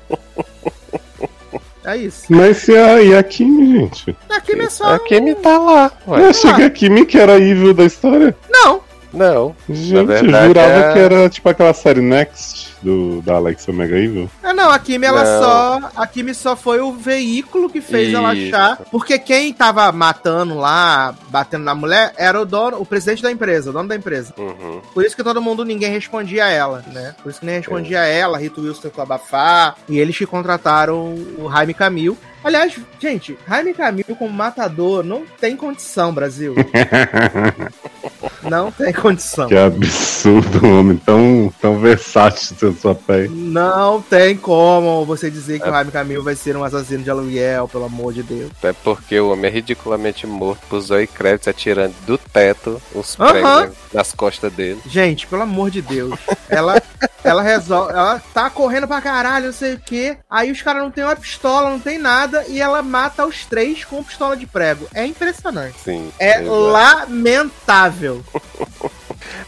é 1.95 1.97
isso. 1.99 2.25
Mas 2.29 2.67
e 2.69 2.77
a, 2.77 3.03
e 3.03 3.15
a 3.15 3.23
Kimi, 3.23 3.79
gente? 3.79 4.17
Aqui 4.29 4.53
é 4.61 4.69
só. 4.71 4.95
A 4.95 4.99
Kimi 4.99 5.35
tá 5.35 5.59
lá. 5.59 5.93
Ué. 6.07 6.21
Eu 6.23 6.31
achei 6.31 6.53
que 6.55 6.63
a 6.63 6.71
Kimi 6.71 7.07
que 7.07 7.19
era 7.19 7.35
a 7.35 7.39
evil 7.41 7.73
da 7.75 7.85
história. 7.85 8.37
Não, 8.51 8.81
Não. 9.13 9.55
Gente, 9.69 10.07
verdade, 10.07 10.27
eu 10.27 10.47
jurava 10.49 10.73
é- 10.73 10.93
que 10.93 10.99
era 10.99 11.29
tipo 11.29 11.49
aquela 11.49 11.73
série 11.73 12.01
Next 12.01 12.58
do, 12.83 13.21
da 13.23 13.35
Alexa 13.35 13.73
Mega 13.73 13.99
Evil. 13.99 14.31
É, 14.43 14.53
não, 14.53 14.71
a 14.71 14.79
Kimi, 14.79 15.07
ela 15.07 15.25
Não. 15.25 15.43
só. 15.43 15.91
A 15.97 16.07
Kimi 16.07 16.35
só 16.35 16.57
foi 16.57 16.81
o 16.81 16.93
veículo 16.93 17.69
que 17.71 17.81
fez 17.81 18.13
ela 18.15 18.35
Isso. 18.35 18.55
achar. 18.55 18.77
Porque 18.91 19.19
quem 19.19 19.53
tava 19.53 19.91
matando 19.93 20.55
lá, 20.55 21.15
batendo 21.29 21.65
na 21.65 21.75
mulher, 21.75 22.13
era 22.17 22.41
o 22.41 22.45
dono, 22.45 22.81
o 22.81 22.87
presidente 22.87 23.23
da 23.23 23.31
empresa, 23.31 23.71
o 23.71 23.73
dono 23.73 23.89
da 23.89 23.97
empresa. 23.97 24.35
Uhum. 24.39 24.81
Por 24.95 25.05
isso 25.05 25.17
que 25.17 25.25
todo 25.25 25.43
mundo, 25.43 25.65
ninguém 25.65 25.91
respondia 25.91 26.45
a 26.45 26.49
ela, 26.49 26.85
né? 26.93 27.15
Por 27.23 27.31
isso 27.31 27.41
que 27.41 27.47
nem 27.47 27.57
respondia 27.57 28.01
a 28.01 28.07
ela, 28.07 28.37
a 28.37 28.41
Rita 28.41 28.61
Wilson 28.61 28.83
tentou 28.83 29.03
abafar. 29.03 29.77
E 29.89 29.99
eles 29.99 30.17
que 30.17 30.27
contrataram 30.27 31.15
o 31.39 31.51
Jaime 31.51 31.75
Camil. 31.75 32.17
Aliás, 32.43 32.75
gente, 33.01 33.37
Jaime 33.47 33.75
Camil 33.75 34.05
como 34.19 34.33
matador 34.33 35.03
não 35.03 35.25
tem 35.41 35.57
condição, 35.57 36.13
Brasil. 36.13 36.55
não 38.43 38.71
tem 38.71 38.93
condição. 38.93 39.49
que 39.49 39.57
absurdo, 39.57 40.67
um 40.67 40.81
homem 40.81 40.97
tão, 40.97 41.53
tão 41.61 41.79
versátil 41.79 42.57
seu 42.57 42.75
papel. 42.75 43.31
Não 43.31 44.01
tem 44.01 44.37
como 44.37 45.05
você 45.05 45.31
dizer 45.31 45.61
que 45.61 45.69
o 45.69 45.73
Jaime 45.73 45.91
Camil 45.91 46.23
vai 46.23 46.35
ser 46.35 46.57
um 46.57 46.65
assassino 46.65 47.03
de 47.03 47.11
aluguel, 47.11 47.69
pelo 47.69 47.85
amor 47.85 48.13
de 48.13 48.23
Deus. 48.23 48.51
É 48.63 48.73
porque 48.73 49.19
o 49.19 49.31
homem 49.31 49.51
é 49.51 49.55
ridiculamente 49.55 50.27
morto 50.27 50.61
por 50.69 50.81
Zoe 50.81 51.07
Kravitz 51.07 51.49
atirando 51.49 51.95
do 52.07 52.17
teto 52.17 52.81
os 52.95 53.19
Aham. 53.19 53.33
pregos 53.33 53.77
nas 53.93 54.13
costas 54.13 54.53
dele. 54.53 54.81
Gente, 54.87 55.27
pelo 55.27 55.43
amor 55.43 55.71
de 55.71 55.83
Deus. 55.83 56.19
Ela, 56.49 56.83
ela 57.23 57.43
resolve. 57.43 57.93
Ela 57.93 58.23
tá 58.33 58.49
correndo 58.49 58.87
pra 58.87 59.01
caralho, 59.01 59.47
não 59.47 59.53
sei 59.53 59.75
o 59.75 59.81
quê. 59.81 60.17
Aí 60.31 60.51
os 60.51 60.63
caras 60.63 60.83
não 60.83 60.91
tem 60.91 61.05
uma 61.05 61.17
pistola, 61.17 61.71
não 61.71 61.81
tem 61.81 61.99
nada. 61.99 62.28
E 62.49 62.61
ela 62.61 62.83
mata 62.83 63.27
os 63.27 63.45
três 63.45 63.85
com 63.85 64.03
pistola 64.03 64.37
de 64.37 64.47
prego. 64.47 64.89
É 64.95 65.05
impressionante. 65.05 65.79
Sim. 65.81 66.13
É 66.19 66.41
exato. 66.41 66.51
lamentável. 66.51 68.25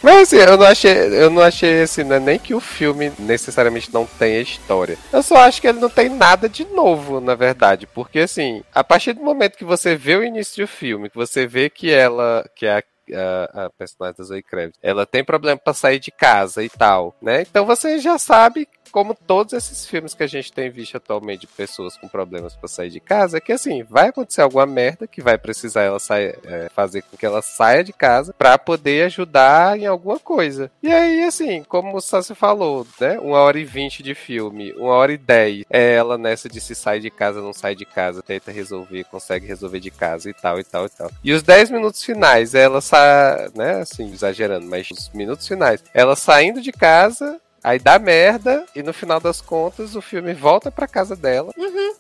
Mas 0.03 0.23
assim, 0.23 0.37
eu 0.37 0.57
não 0.57 0.67
achei, 0.67 0.93
eu 0.93 1.31
não 1.31 1.43
achei 1.43 1.83
assim, 1.83 2.05
não 2.05 2.17
é 2.17 2.21
nem 2.21 2.39
que 2.39 2.55
o 2.55 2.61
filme 2.61 3.13
necessariamente 3.19 3.93
não 3.93 4.07
tenha 4.07 4.41
história. 4.41 4.99
Eu 5.13 5.23
só 5.23 5.37
acho 5.37 5.61
que 5.61 5.67
ele 5.69 5.79
não 5.79 5.91
tem 5.91 6.09
nada 6.09 6.49
de 6.49 6.65
novo, 6.65 7.21
na 7.21 7.35
verdade. 7.35 7.87
Porque 7.87 8.21
assim, 8.21 8.63
a 8.75 8.83
partir 8.83 9.13
do 9.13 9.23
momento 9.23 9.59
que 9.59 9.65
você 9.65 9.97
vê 9.97 10.17
o 10.17 10.25
início 10.25 10.65
do 10.65 10.69
filme, 10.69 11.11
que 11.11 11.17
você 11.17 11.47
vê 11.47 11.69
que 11.69 11.91
ela, 11.91 12.49
que 12.55 12.67
é 12.67 12.79
a 12.79 12.83
a, 13.15 13.65
a 13.67 13.71
personagem 13.71 14.17
da 14.19 14.25
Zoe 14.25 14.43
Kravitz, 14.43 14.79
ela 14.83 15.07
tem 15.07 15.25
problema 15.25 15.59
pra 15.59 15.75
sair 15.75 15.99
de 15.99 16.11
casa 16.11 16.63
e 16.63 16.69
tal, 16.69 17.17
né? 17.21 17.43
Então 17.43 17.67
você 17.67 17.99
já 17.99 18.19
sabe 18.19 18.69
como 18.91 19.15
todos 19.15 19.53
esses 19.53 19.87
filmes 19.87 20.15
que 20.15 20.23
a 20.23 20.27
gente 20.27 20.53
tem 20.53 20.71
visto 20.71 20.97
atualmente 20.97 21.41
de 21.41 21.47
pessoas 21.47 21.97
com 21.97 22.09
problemas 22.09 22.55
pra 22.57 22.69
sair 22.69 22.91
de 22.91 23.01
casa, 23.01 23.41
que 23.41 23.53
assim, 23.53 23.83
vai 23.83 24.09
acontecer 24.09 24.43
alguma 24.43 24.67
merda 24.67 25.07
que 25.07 25.23
vai 25.23 25.39
precisar 25.39 25.83
ela 25.83 25.99
sair, 25.99 26.39
é, 26.45 26.69
fazer 26.75 27.03
com 27.03 27.17
que 27.17 27.27
ela 27.27 27.43
saia 27.43 27.85
de 27.85 27.93
casa 27.93 28.35
pra 28.37 28.59
poder 28.59 29.07
ajudar 29.07 29.79
em 29.79 29.87
alguma 29.87 30.19
coisa. 30.19 30.71
E 30.83 30.93
aí, 30.93 31.25
assim, 31.25 31.63
como 31.65 31.97
o 31.97 32.01
Sassi 32.01 32.35
falou, 32.35 32.87
né? 33.01 33.19
Uma 33.19 33.39
hora 33.39 33.59
e 33.59 33.65
vinte 33.65 34.03
de 34.03 34.15
filme, 34.15 34.73
uma 34.73 34.93
hora 34.93 35.13
e 35.13 35.19
dez, 35.19 35.65
é 35.71 35.95
ela 35.95 36.19
nessa 36.19 36.49
de 36.49 36.61
se 36.61 36.75
sai 36.75 37.01
de 37.01 37.11
casa, 37.11 37.41
não 37.41 37.53
sai 37.53 37.75
de 37.75 37.85
casa, 37.85 38.23
tenta 38.23 38.51
resolver, 38.51 39.05
consegue 39.05 39.47
resolver 39.47 39.81
de 39.81 39.91
casa 39.91 40.31
e 40.31 40.35
tal, 40.35 40.59
e 40.59 40.65
tal, 40.65 40.87
e 40.87 40.89
tal. 40.89 41.11
E 41.23 41.33
os 41.33 41.43
dez 41.43 41.71
minutos 41.71 42.03
finais, 42.03 42.55
ela 42.55 42.81
sai, 42.81 43.49
né, 43.55 43.81
assim, 43.81 44.13
exagerando, 44.13 44.67
mas 44.67 44.91
os 44.91 45.11
minutos 45.11 45.47
finais, 45.47 45.83
ela 45.95 46.17
saindo 46.17 46.61
de 46.61 46.73
casa, 46.73 47.41
Aí 47.63 47.79
dá 47.79 47.99
merda, 47.99 48.65
e 48.75 48.83
no 48.83 48.93
final 48.93 49.21
das 49.21 49.41
contas 49.41 49.95
o 49.95 50.01
filme 50.01 50.33
volta 50.33 50.71
pra 50.71 50.89
casa 50.89 51.15
dela. 51.15 51.53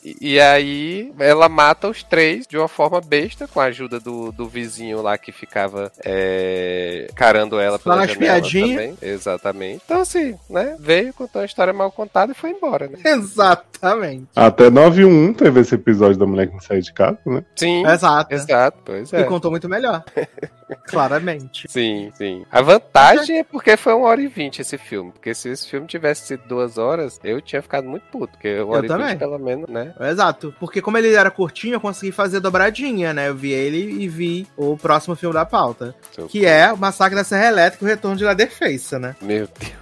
E, 0.03 0.17
e 0.35 0.41
aí 0.41 1.13
ela 1.19 1.49
mata 1.49 1.89
os 1.89 2.03
três 2.03 2.47
de 2.47 2.57
uma 2.57 2.69
forma 2.69 3.01
besta, 3.01 3.47
com 3.47 3.61
a 3.61 3.65
ajuda 3.65 4.01
do, 4.01 4.33
do 4.33 4.49
vizinho 4.49 5.03
lá 5.03 5.19
que 5.19 5.33
ficava 5.33 5.93
é, 6.05 7.09
carando 7.15 7.61
ela 7.61 7.79
pela 7.79 7.97
nas 7.97 8.11
janela 8.13 8.41
piadinhas. 8.41 8.71
também. 8.71 8.99
Exatamente. 9.03 9.83
Então 9.85 10.01
assim, 10.01 10.35
né? 10.49 10.77
Veio, 10.79 11.13
contou 11.13 11.43
uma 11.43 11.47
história 11.47 11.73
mal 11.73 11.93
contada 11.93 12.33
e 12.33 12.35
foi 12.35 12.51
embora, 12.51 12.89
né? 12.89 12.99
Exatamente. 13.05 14.29
Até 14.35 14.71
9-1 14.71 15.37
teve 15.37 15.61
esse 15.61 15.75
episódio 15.75 16.19
da 16.19 16.27
mulher 16.27 16.47
que 16.47 16.55
não 16.55 16.61
saiu 16.61 16.81
de 16.81 16.93
casa, 16.93 17.19
né? 17.27 17.45
Sim, 17.55 17.87
Exato. 17.87 18.35
exato, 18.35 18.79
pois 18.85 19.13
é. 19.13 19.21
E 19.21 19.25
contou 19.25 19.51
muito 19.51 19.69
melhor. 19.69 20.03
Claramente. 20.87 21.67
Sim, 21.69 22.13
sim. 22.15 22.45
A 22.51 22.63
vantagem 22.63 23.39
é 23.41 23.45
porque 23.45 23.77
foi 23.77 23.93
uma 23.93 24.07
hora 24.07 24.23
e 24.23 24.29
vinte 24.29 24.61
esse 24.61 24.79
filme. 24.79 25.11
Porque 25.11 25.35
se 25.35 25.50
esse 25.51 25.69
filme 25.69 25.87
tivesse 25.87 26.27
sido 26.27 26.43
duas 26.47 26.79
horas, 26.79 27.21
eu 27.23 27.41
tinha 27.41 27.63
ficado 27.63 27.89
muito 27.89 28.05
puto. 28.11 28.33
Porque 28.33 28.61
uma 28.61 28.77
hora 28.77 28.87
e 28.87 28.89
também. 28.89 29.19
pelo 29.19 29.39
menos, 29.39 29.69
né? 29.69 29.95
Exato. 30.01 30.55
Porque 30.59 30.81
como 30.81 30.99
ele 30.99 31.13
era 31.13 31.31
curtinho, 31.31 31.75
eu 31.75 31.81
consegui 31.81 32.13
fazer 32.13 32.41
dobradinha, 32.41 33.13
né? 33.13 33.29
Eu 33.29 33.35
vi 33.35 33.53
ele 33.53 34.03
e 34.03 34.09
vi 34.09 34.47
o 34.57 34.77
próximo 34.77 35.15
filme 35.15 35.35
da 35.35 35.45
pauta. 35.45 35.95
Que 36.29 36.47
é 36.47 36.73
o 36.73 36.77
Massacre 36.77 37.17
da 37.17 37.25
Serra 37.25 37.49
Elétrica 37.49 37.85
e 37.85 37.87
o 37.87 37.89
Retorno 37.89 38.17
de 38.17 38.25
Leatherface, 38.25 38.99
né? 38.99 39.17
Meu 39.21 39.49
Deus. 39.59 39.81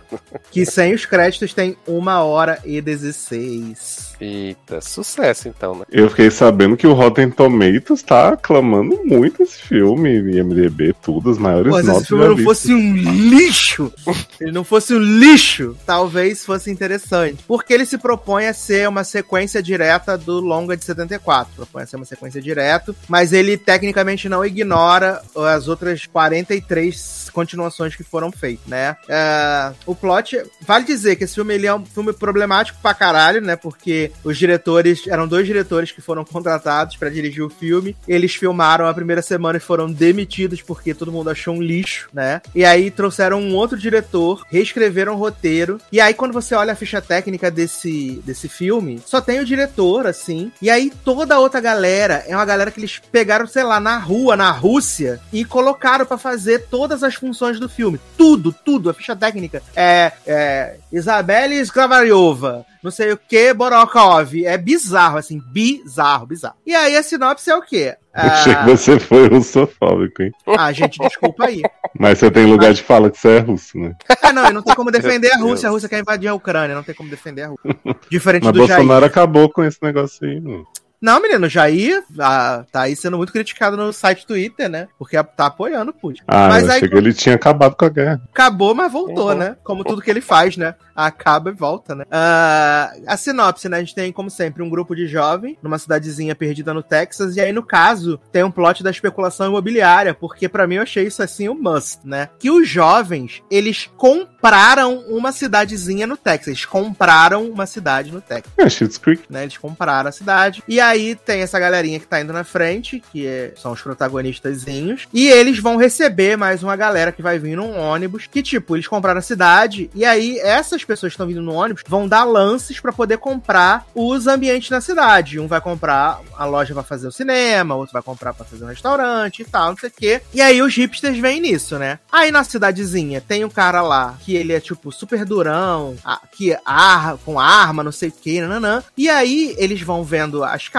Que 0.50 0.64
sem 0.64 0.94
os 0.94 1.04
créditos 1.04 1.52
tem 1.52 1.76
uma 1.86 2.22
hora 2.22 2.59
e 2.64 2.80
16. 2.80 4.16
Eita, 4.20 4.80
sucesso 4.80 5.48
então, 5.48 5.76
né? 5.76 5.84
Eu 5.90 6.11
fiquei 6.11 6.30
sabendo 6.30 6.76
que 6.76 6.86
o 6.86 6.92
Rotten 6.92 7.30
Tomatoes 7.30 8.02
tá 8.02 8.30
aclamando 8.30 9.00
muito 9.04 9.42
esse 9.42 9.59
filme, 9.59 10.11
e 10.11 10.42
MDB, 10.42 10.94
tudo, 11.00 11.30
as 11.30 11.38
maiores 11.38 11.70
Pô, 11.70 11.80
se 11.80 11.86
notas 11.86 12.02
esse 12.02 12.09
filme 12.09 12.26
não 12.26 12.38
fosse 12.38 12.74
um 12.74 12.96
lixo, 12.96 13.92
se 13.96 14.44
ele 14.44 14.52
não 14.52 14.64
fosse 14.64 14.94
um 14.94 14.98
lixo, 14.98 15.76
talvez 15.86 16.44
fosse 16.44 16.70
interessante. 16.70 17.44
Porque 17.46 17.72
ele 17.72 17.86
se 17.86 17.96
propõe 17.96 18.46
a 18.46 18.54
ser 18.54 18.88
uma 18.88 19.04
sequência 19.04 19.62
direta 19.62 20.18
do 20.18 20.40
longa 20.40 20.76
de 20.76 20.84
74. 20.84 21.54
Propõe 21.54 21.82
a 21.82 21.86
ser 21.86 21.96
uma 21.96 22.04
sequência 22.04 22.40
direta, 22.40 22.94
mas 23.09 23.32
ele 23.32 23.56
tecnicamente 23.56 24.28
não 24.28 24.44
ignora 24.44 25.22
as 25.36 25.68
outras 25.68 26.06
43 26.06 27.30
continuações 27.32 27.94
que 27.94 28.02
foram 28.02 28.32
feitas, 28.32 28.66
né? 28.66 28.96
É, 29.09 29.72
o 29.86 29.94
plot. 29.99 30.42
Vale 30.61 30.84
dizer 30.84 31.16
que 31.16 31.24
esse 31.24 31.34
filme 31.34 31.55
ele 31.55 31.66
é 31.66 31.74
um 31.74 31.84
filme 31.84 32.12
problemático 32.12 32.78
pra 32.80 32.94
caralho, 32.94 33.40
né? 33.40 33.57
Porque 33.57 34.11
os 34.24 34.36
diretores. 34.36 35.07
Eram 35.07 35.26
dois 35.28 35.46
diretores 35.46 35.92
que 35.92 36.01
foram 36.01 36.24
contratados 36.24 36.96
pra 36.96 37.09
dirigir 37.09 37.42
o 37.42 37.51
filme. 37.51 37.96
Eles 38.07 38.34
filmaram 38.34 38.86
a 38.86 38.94
primeira 38.94 39.22
semana 39.22 39.59
e 39.59 39.61
foram 39.61 39.90
demitidos 39.90 40.62
porque 40.62 40.94
todo 40.94 41.12
mundo 41.12 41.30
achou 41.30 41.55
um 41.55 41.62
lixo, 41.62 42.09
né? 42.12 42.40
E 42.55 42.64
aí 42.64 42.90
trouxeram 42.90 43.40
um 43.40 43.55
outro 43.55 43.78
diretor, 43.78 44.44
reescreveram 44.51 45.14
o 45.14 45.18
roteiro. 45.18 45.80
E 45.90 46.01
aí, 46.01 46.14
quando 46.14 46.32
você 46.32 46.55
olha 46.55 46.72
a 46.72 46.76
ficha 46.76 47.01
técnica 47.01 47.51
desse, 47.51 48.22
desse 48.24 48.49
filme, 48.49 49.01
só 49.05 49.20
tem 49.20 49.40
o 49.40 49.44
diretor, 49.44 50.07
assim. 50.07 50.53
E 50.61 50.70
aí 50.70 50.92
toda 51.05 51.34
a 51.34 51.38
outra 51.38 51.61
galera 51.61 52.24
é 52.26 52.34
uma 52.34 52.44
galera 52.44 52.70
que 52.70 52.80
eles 52.80 53.01
pegaram, 53.11 53.46
sei 53.46 53.62
lá, 53.62 53.80
na 53.80 53.99
rua, 53.99 54.36
na 54.36 54.51
Rússia, 54.51 55.20
e 55.32 55.44
colocaram 55.44 56.07
pra 56.07 56.18
fazer 56.18 56.66
todas 56.70 57.03
as 57.03 57.14
funções 57.14 57.58
do 57.58 57.68
filme. 57.68 58.00
Tudo, 58.16 58.53
tudo. 58.53 58.91
A 58.91 58.95
ficha 58.95 59.16
técnica 59.16 59.62
é, 59.75 59.87
é 60.26 60.76
Isabelle 60.92 61.58
Sklavariova, 61.60 62.64
não 62.82 62.90
sei 62.90 63.12
o 63.12 63.16
que, 63.16 63.52
Borokov. 63.54 64.34
É 64.44 64.56
bizarro, 64.58 65.18
assim, 65.18 65.40
bizarro, 65.50 66.26
bizarro. 66.26 66.56
E 66.66 66.74
aí 66.74 66.96
a 66.96 67.02
sinopse 67.02 67.50
é 67.50 67.56
o 67.56 67.62
quê? 67.62 67.96
Achei 68.12 68.52
que 68.54 68.60
Ah, 68.60 68.64
você 68.66 68.98
foi 68.98 69.28
russofóbico, 69.28 70.22
hein? 70.22 70.32
ah, 70.58 70.72
gente, 70.72 70.98
desculpa 70.98 71.46
aí. 71.46 71.62
Mas 71.98 72.18
você 72.18 72.30
tem 72.30 72.46
lugar 72.46 72.72
de 72.74 72.82
fala 72.82 73.10
que 73.10 73.18
você 73.18 73.36
é 73.36 73.38
russo, 73.38 73.78
né? 73.78 73.94
Ah, 74.22 74.32
não, 74.32 74.46
e 74.50 74.52
não 74.52 74.62
tem 74.62 74.74
como 74.74 74.90
defender 74.90 75.30
a 75.32 75.36
Rússia. 75.38 75.68
A 75.68 75.72
Rússia 75.72 75.88
quer 75.88 76.00
invadir 76.00 76.28
a 76.28 76.34
Ucrânia, 76.34 76.74
não 76.74 76.82
tem 76.82 76.94
como 76.94 77.08
defender 77.08 77.42
a 77.42 77.48
Rússia. 77.48 77.76
Diferente 78.10 78.44
Mas 78.44 78.52
do 78.52 78.66
Jair. 78.66 78.78
Bolsonaro 78.80 79.04
acabou 79.06 79.48
com 79.48 79.62
esse 79.64 79.78
negócio 79.82 80.26
aí, 80.26 80.40
mano. 80.40 80.66
Não, 81.00 81.20
menino, 81.22 81.46
o 81.46 81.49
Jair 81.50 82.03
ah, 82.18 82.64
tá 82.72 82.83
aí 82.83 82.96
sendo 82.96 83.16
muito 83.16 83.33
criticado 83.33 83.76
no 83.76 83.92
site 83.92 84.26
Twitter, 84.26 84.68
né? 84.68 84.88
Porque 84.99 85.16
tá 85.22 85.46
apoiando 85.46 85.91
o 85.91 85.95
Putin. 85.95 86.22
Ah, 86.26 86.49
Mas 86.49 86.64
eu 86.64 86.70
aí 86.70 86.76
achei 86.79 86.88
que 86.88 86.96
ele 86.96 87.12
tinha 87.14 87.34
acabado 87.37 87.76
com 87.76 87.84
a 87.84 87.88
guerra. 87.88 88.20
acabou, 88.33 88.75
mas 88.75 88.91
voltou, 88.92 89.29
Uhum. 89.30 89.34
né? 89.38 89.57
Como 89.62 89.84
tudo 89.84 90.03
que 90.03 90.11
ele 90.11 90.20
faz, 90.20 90.57
né? 90.57 90.75
Acaba 90.96 91.50
e 91.50 91.53
volta, 91.54 91.95
né? 91.95 92.04
Ah, 92.11 92.92
a 93.07 93.16
sinopse, 93.16 93.68
né? 93.68 93.76
A 93.76 93.80
gente 93.80 93.95
tem, 93.95 94.11
como 94.12 94.29
sempre, 94.29 94.62
um 94.62 94.68
grupo 94.68 94.96
de 94.96 95.07
jovens 95.07 95.57
numa 95.62 95.79
cidadezinha 95.79 96.34
perdida 96.34 96.75
no 96.75 96.83
Texas. 96.83 97.37
E 97.37 97.41
aí, 97.41 97.53
no 97.53 97.62
caso, 97.62 98.18
tem 98.33 98.42
um 98.42 98.50
plot 98.50 98.83
da 98.83 98.91
especulação 98.91 99.46
imobiliária. 99.46 100.12
Porque 100.14 100.49
pra 100.49 100.66
mim 100.66 100.75
eu 100.76 100.83
achei 100.83 101.07
isso 101.07 101.22
assim 101.22 101.49
um 101.49 101.54
must, 101.54 102.00
né? 102.04 102.29
Que 102.41 102.50
os 102.50 102.68
jovens, 102.68 103.41
eles 103.49 103.88
compraram 103.96 104.99
uma 105.08 105.30
cidadezinha 105.30 106.07
no 106.07 106.16
Texas. 106.16 106.49
Eles 106.49 106.64
compraram 106.64 107.45
uma 107.49 107.66
cidade 107.66 108.11
no 108.11 108.20
Texas 108.20 108.53
É, 108.57 108.68
Schitt's 108.68 108.99
Creek. 108.99 109.22
né? 109.30 109.45
Eles 109.45 109.57
compraram 109.57 110.08
a 110.08 110.12
cidade. 110.12 110.62
E 110.66 110.80
aí 110.80 110.87
tem 111.24 111.40
essa 111.40 111.58
galerinha 111.58 111.98
que 112.00 112.06
tá 112.06 112.20
indo 112.20 112.32
na 112.32 112.44
frente, 112.44 113.02
que 113.12 113.26
é- 113.26 113.52
são 113.56 113.72
os 113.72 113.80
protagonistazinhos. 113.82 115.06
E 115.12 115.28
eles 115.28 115.58
vão 115.58 115.76
receber 115.76 116.36
mais 116.36 116.62
uma 116.62 116.76
galera 116.76 117.12
que 117.12 117.22
vai 117.22 117.38
vir 117.38 117.56
num 117.56 117.76
ônibus. 117.78 118.26
Que, 118.30 118.42
tipo, 118.42 118.76
eles 118.76 118.86
compraram 118.86 119.18
a 119.18 119.22
cidade. 119.22 119.90
E 119.94 120.04
aí 120.04 120.38
essas 120.38 120.84
pessoas 120.84 121.10
que 121.12 121.14
estão 121.14 121.26
vindo 121.26 121.42
no 121.42 121.52
ônibus 121.54 121.82
vão 121.86 122.06
dar 122.08 122.24
lances 122.24 122.80
pra 122.80 122.92
poder 122.92 123.18
comprar 123.18 123.86
os 123.94 124.26
ambientes 124.26 124.70
na 124.70 124.80
cidade. 124.80 125.38
Um 125.40 125.46
vai 125.46 125.60
comprar, 125.60 126.20
a 126.36 126.44
loja 126.44 126.74
vai 126.74 126.84
fazer 126.84 127.08
o 127.08 127.12
cinema, 127.12 127.74
outro 127.74 127.92
vai 127.92 128.02
comprar 128.02 128.32
pra 128.32 128.44
fazer 128.44 128.64
um 128.64 128.68
restaurante 128.68 129.40
e 129.42 129.44
tal, 129.44 129.70
não 129.70 129.78
sei 129.78 129.88
o 129.88 129.92
quê. 129.92 130.22
E 130.32 130.40
aí 130.40 130.60
os 130.62 130.74
hipsters 130.74 131.18
vêm 131.18 131.40
nisso, 131.40 131.78
né? 131.78 131.98
Aí 132.10 132.30
na 132.30 132.44
cidadezinha 132.44 133.20
tem 133.20 133.44
um 133.44 133.50
cara 133.50 133.82
lá 133.82 134.16
que 134.20 134.34
ele 134.36 134.52
é 134.52 134.60
tipo 134.60 134.92
super 134.92 135.24
durão, 135.24 135.96
que 136.32 136.56
ar, 136.64 137.16
com 137.24 137.38
arma, 137.38 137.82
não 137.82 137.92
sei 137.92 138.08
o 138.08 138.12
que, 138.12 138.40
nananã. 138.40 138.82
E 138.96 139.08
aí 139.08 139.54
eles 139.58 139.80
vão 139.82 140.04
vendo 140.04 140.44
as 140.44 140.68
casas. 140.68 140.78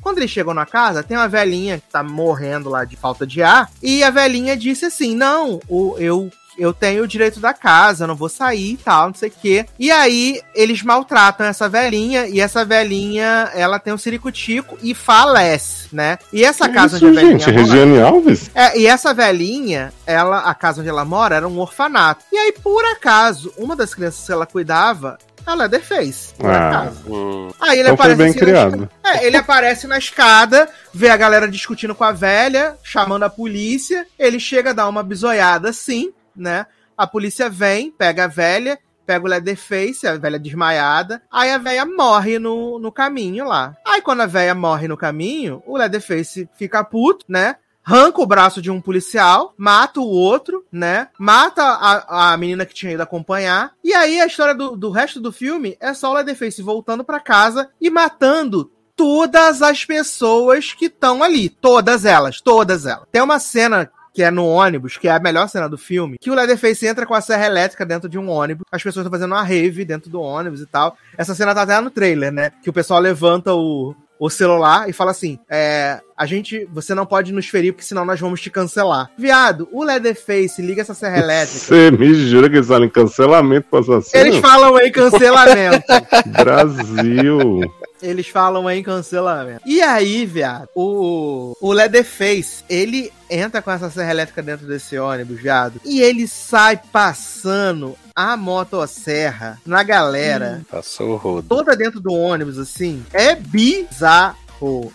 Quando 0.00 0.18
eles 0.18 0.30
chegam 0.30 0.52
na 0.54 0.66
casa, 0.66 1.02
tem 1.02 1.16
uma 1.16 1.28
velhinha 1.28 1.78
que 1.78 1.90
tá 1.90 2.02
morrendo 2.02 2.68
lá 2.68 2.84
de 2.84 2.96
falta 2.96 3.26
de 3.26 3.42
ar. 3.42 3.70
E 3.82 4.02
a 4.04 4.10
velhinha 4.10 4.56
disse 4.56 4.84
assim: 4.86 5.14
Não, 5.16 5.60
o, 5.68 5.94
eu. 5.98 6.30
Eu 6.60 6.72
tenho 6.74 7.04
o 7.04 7.06
direito 7.06 7.38
da 7.38 7.54
casa, 7.54 8.04
não 8.04 8.16
vou 8.16 8.28
sair 8.28 8.72
e 8.72 8.76
tal, 8.78 9.06
não 9.06 9.14
sei 9.14 9.28
o 9.28 9.32
quê. 9.40 9.64
E 9.78 9.92
aí, 9.92 10.42
eles 10.52 10.82
maltratam 10.82 11.46
essa 11.46 11.68
velhinha, 11.68 12.26
e 12.26 12.40
essa 12.40 12.64
velhinha, 12.64 13.48
ela 13.54 13.78
tem 13.78 13.92
um 13.92 13.96
ciricutico 13.98 14.76
e 14.82 14.92
falece, 14.92 15.86
né? 15.92 16.18
E 16.32 16.44
essa 16.44 16.68
casa 16.68 16.96
Isso, 16.96 17.06
onde 17.06 17.16
a 17.16 17.20
velhinha 17.20 17.38
gente, 17.38 17.52
mora- 17.52 17.62
Regiane 17.64 18.00
Alves? 18.00 18.50
é, 18.56 18.76
e 18.76 18.88
essa 18.88 19.14
velhinha, 19.14 19.92
ela, 20.04 20.40
a 20.40 20.52
casa 20.52 20.80
onde 20.80 20.88
ela 20.90 21.04
mora 21.04 21.36
era 21.36 21.46
um 21.46 21.60
orfanato. 21.60 22.24
E 22.32 22.36
aí, 22.36 22.50
por 22.52 22.84
acaso, 22.86 23.52
uma 23.56 23.76
das 23.76 23.94
crianças 23.94 24.26
que 24.26 24.32
ela 24.32 24.44
cuidava, 24.44 25.16
a 25.52 25.54
Leatherface, 25.54 26.34
por 26.34 26.50
Ah. 26.50 26.68
acaso. 26.68 27.00
Hum, 27.12 27.50
Aí 27.60 27.78
ele 27.80 27.88
Então 27.90 27.96
foi 27.96 28.12
aparece 28.12 28.16
bem 28.18 28.28
assim 28.30 28.38
na 28.38 28.44
criado. 28.46 28.90
é, 29.04 29.26
ele 29.26 29.36
aparece 29.36 29.86
na 29.86 29.98
escada, 29.98 30.68
vê 30.92 31.08
a 31.10 31.16
galera 31.16 31.48
discutindo 31.48 31.94
com 31.94 32.04
a 32.04 32.12
velha, 32.12 32.76
chamando 32.82 33.22
a 33.24 33.30
polícia. 33.30 34.06
Ele 34.18 34.38
chega 34.38 34.70
a 34.70 34.72
dar 34.74 34.88
uma 34.88 35.02
bisoiada 35.02 35.70
assim, 35.70 36.12
né? 36.36 36.66
A 36.96 37.06
polícia 37.06 37.48
vem, 37.48 37.90
pega 37.90 38.24
a 38.24 38.28
velha, 38.28 38.78
pega 39.06 39.24
o 39.24 39.28
Leatherface, 39.28 40.06
a 40.06 40.16
velha 40.18 40.38
desmaiada. 40.38 41.22
Aí 41.32 41.50
a 41.50 41.58
velha 41.58 41.86
morre 41.86 42.38
no, 42.38 42.78
no 42.78 42.92
caminho 42.92 43.46
lá. 43.46 43.74
Aí 43.86 44.02
quando 44.02 44.20
a 44.20 44.26
velha 44.26 44.54
morre 44.54 44.86
no 44.88 44.96
caminho, 44.96 45.62
o 45.66 45.76
Leatherface 45.78 46.48
fica 46.56 46.84
puto, 46.84 47.24
né? 47.28 47.56
Arranca 47.88 48.20
o 48.20 48.26
braço 48.26 48.60
de 48.60 48.70
um 48.70 48.82
policial, 48.82 49.54
mata 49.56 49.98
o 49.98 50.06
outro, 50.06 50.62
né? 50.70 51.08
Mata 51.18 51.62
a, 51.62 52.34
a 52.34 52.36
menina 52.36 52.66
que 52.66 52.74
tinha 52.74 52.92
ido 52.92 53.02
acompanhar. 53.02 53.72
E 53.82 53.94
aí 53.94 54.20
a 54.20 54.26
história 54.26 54.54
do, 54.54 54.76
do 54.76 54.90
resto 54.90 55.18
do 55.18 55.32
filme 55.32 55.74
é 55.80 55.94
só 55.94 56.10
o 56.10 56.14
Leatherface 56.14 56.60
voltando 56.60 57.02
pra 57.02 57.18
casa 57.18 57.70
e 57.80 57.88
matando 57.88 58.70
todas 58.94 59.62
as 59.62 59.86
pessoas 59.86 60.74
que 60.74 60.84
estão 60.84 61.22
ali. 61.22 61.48
Todas 61.48 62.04
elas, 62.04 62.42
todas 62.42 62.84
elas. 62.84 63.06
Tem 63.10 63.22
uma 63.22 63.38
cena 63.38 63.90
que 64.12 64.22
é 64.22 64.30
no 64.30 64.44
ônibus, 64.44 64.98
que 64.98 65.08
é 65.08 65.12
a 65.12 65.18
melhor 65.20 65.48
cena 65.48 65.66
do 65.66 65.78
filme, 65.78 66.18
que 66.20 66.30
o 66.30 66.34
Leatherface 66.34 66.86
entra 66.86 67.06
com 67.06 67.14
a 67.14 67.22
serra 67.22 67.46
elétrica 67.46 67.86
dentro 67.86 68.06
de 68.06 68.18
um 68.18 68.28
ônibus, 68.28 68.66
as 68.70 68.82
pessoas 68.82 69.06
estão 69.06 69.16
fazendo 69.16 69.32
uma 69.32 69.42
rave 69.42 69.86
dentro 69.86 70.10
do 70.10 70.20
ônibus 70.20 70.60
e 70.60 70.66
tal. 70.66 70.94
Essa 71.16 71.34
cena 71.34 71.54
tá 71.54 71.62
até 71.62 71.80
no 71.80 71.90
trailer, 71.90 72.30
né? 72.30 72.50
Que 72.62 72.68
o 72.68 72.72
pessoal 72.72 73.00
levanta 73.00 73.54
o, 73.54 73.94
o 74.18 74.28
celular 74.28 74.88
e 74.88 74.92
fala 74.92 75.10
assim: 75.10 75.38
é, 75.48 76.00
a 76.16 76.26
gente, 76.26 76.68
você 76.72 76.94
não 76.94 77.06
pode 77.06 77.32
nos 77.32 77.46
ferir, 77.46 77.72
porque 77.72 77.86
senão 77.86 78.04
nós 78.04 78.18
vamos 78.18 78.40
te 78.40 78.50
cancelar. 78.50 79.10
Viado, 79.16 79.68
o 79.72 79.84
Leatherface 79.84 80.60
liga 80.60 80.82
essa 80.82 80.94
serra 80.94 81.18
elétrica. 81.18 81.60
Você 81.60 81.90
me 81.90 82.12
jura 82.14 82.50
que 82.50 82.56
eles 82.56 82.66
falam 82.66 82.86
em 82.86 82.90
cancelamento 82.90 83.68
pro 83.70 83.78
assassino? 83.78 84.20
Eles 84.20 84.36
falam 84.38 84.78
em 84.80 84.90
cancelamento. 84.90 85.86
Brasil. 86.26 87.60
Eles 88.02 88.28
falam 88.28 88.70
em 88.70 88.82
cancelamento. 88.82 89.60
E 89.66 89.80
aí, 89.80 90.24
viado, 90.24 90.68
o, 90.74 91.56
o 91.60 91.72
Leatherface, 91.72 92.64
ele 92.68 93.12
entra 93.30 93.60
com 93.60 93.70
essa 93.70 93.90
serra 93.90 94.10
elétrica 94.10 94.42
dentro 94.42 94.66
desse 94.66 94.98
ônibus, 94.98 95.40
viado, 95.40 95.80
e 95.84 96.00
ele 96.00 96.26
sai 96.26 96.80
passando 96.90 97.96
a 98.14 98.36
motosserra 98.36 99.60
na 99.64 99.82
galera, 99.82 100.62
passou 100.70 101.10
o 101.10 101.16
rodo. 101.16 101.48
toda 101.48 101.76
dentro 101.76 102.00
do 102.00 102.12
ônibus, 102.12 102.58
assim. 102.58 103.04
É 103.12 103.34
bizarro. 103.34 104.36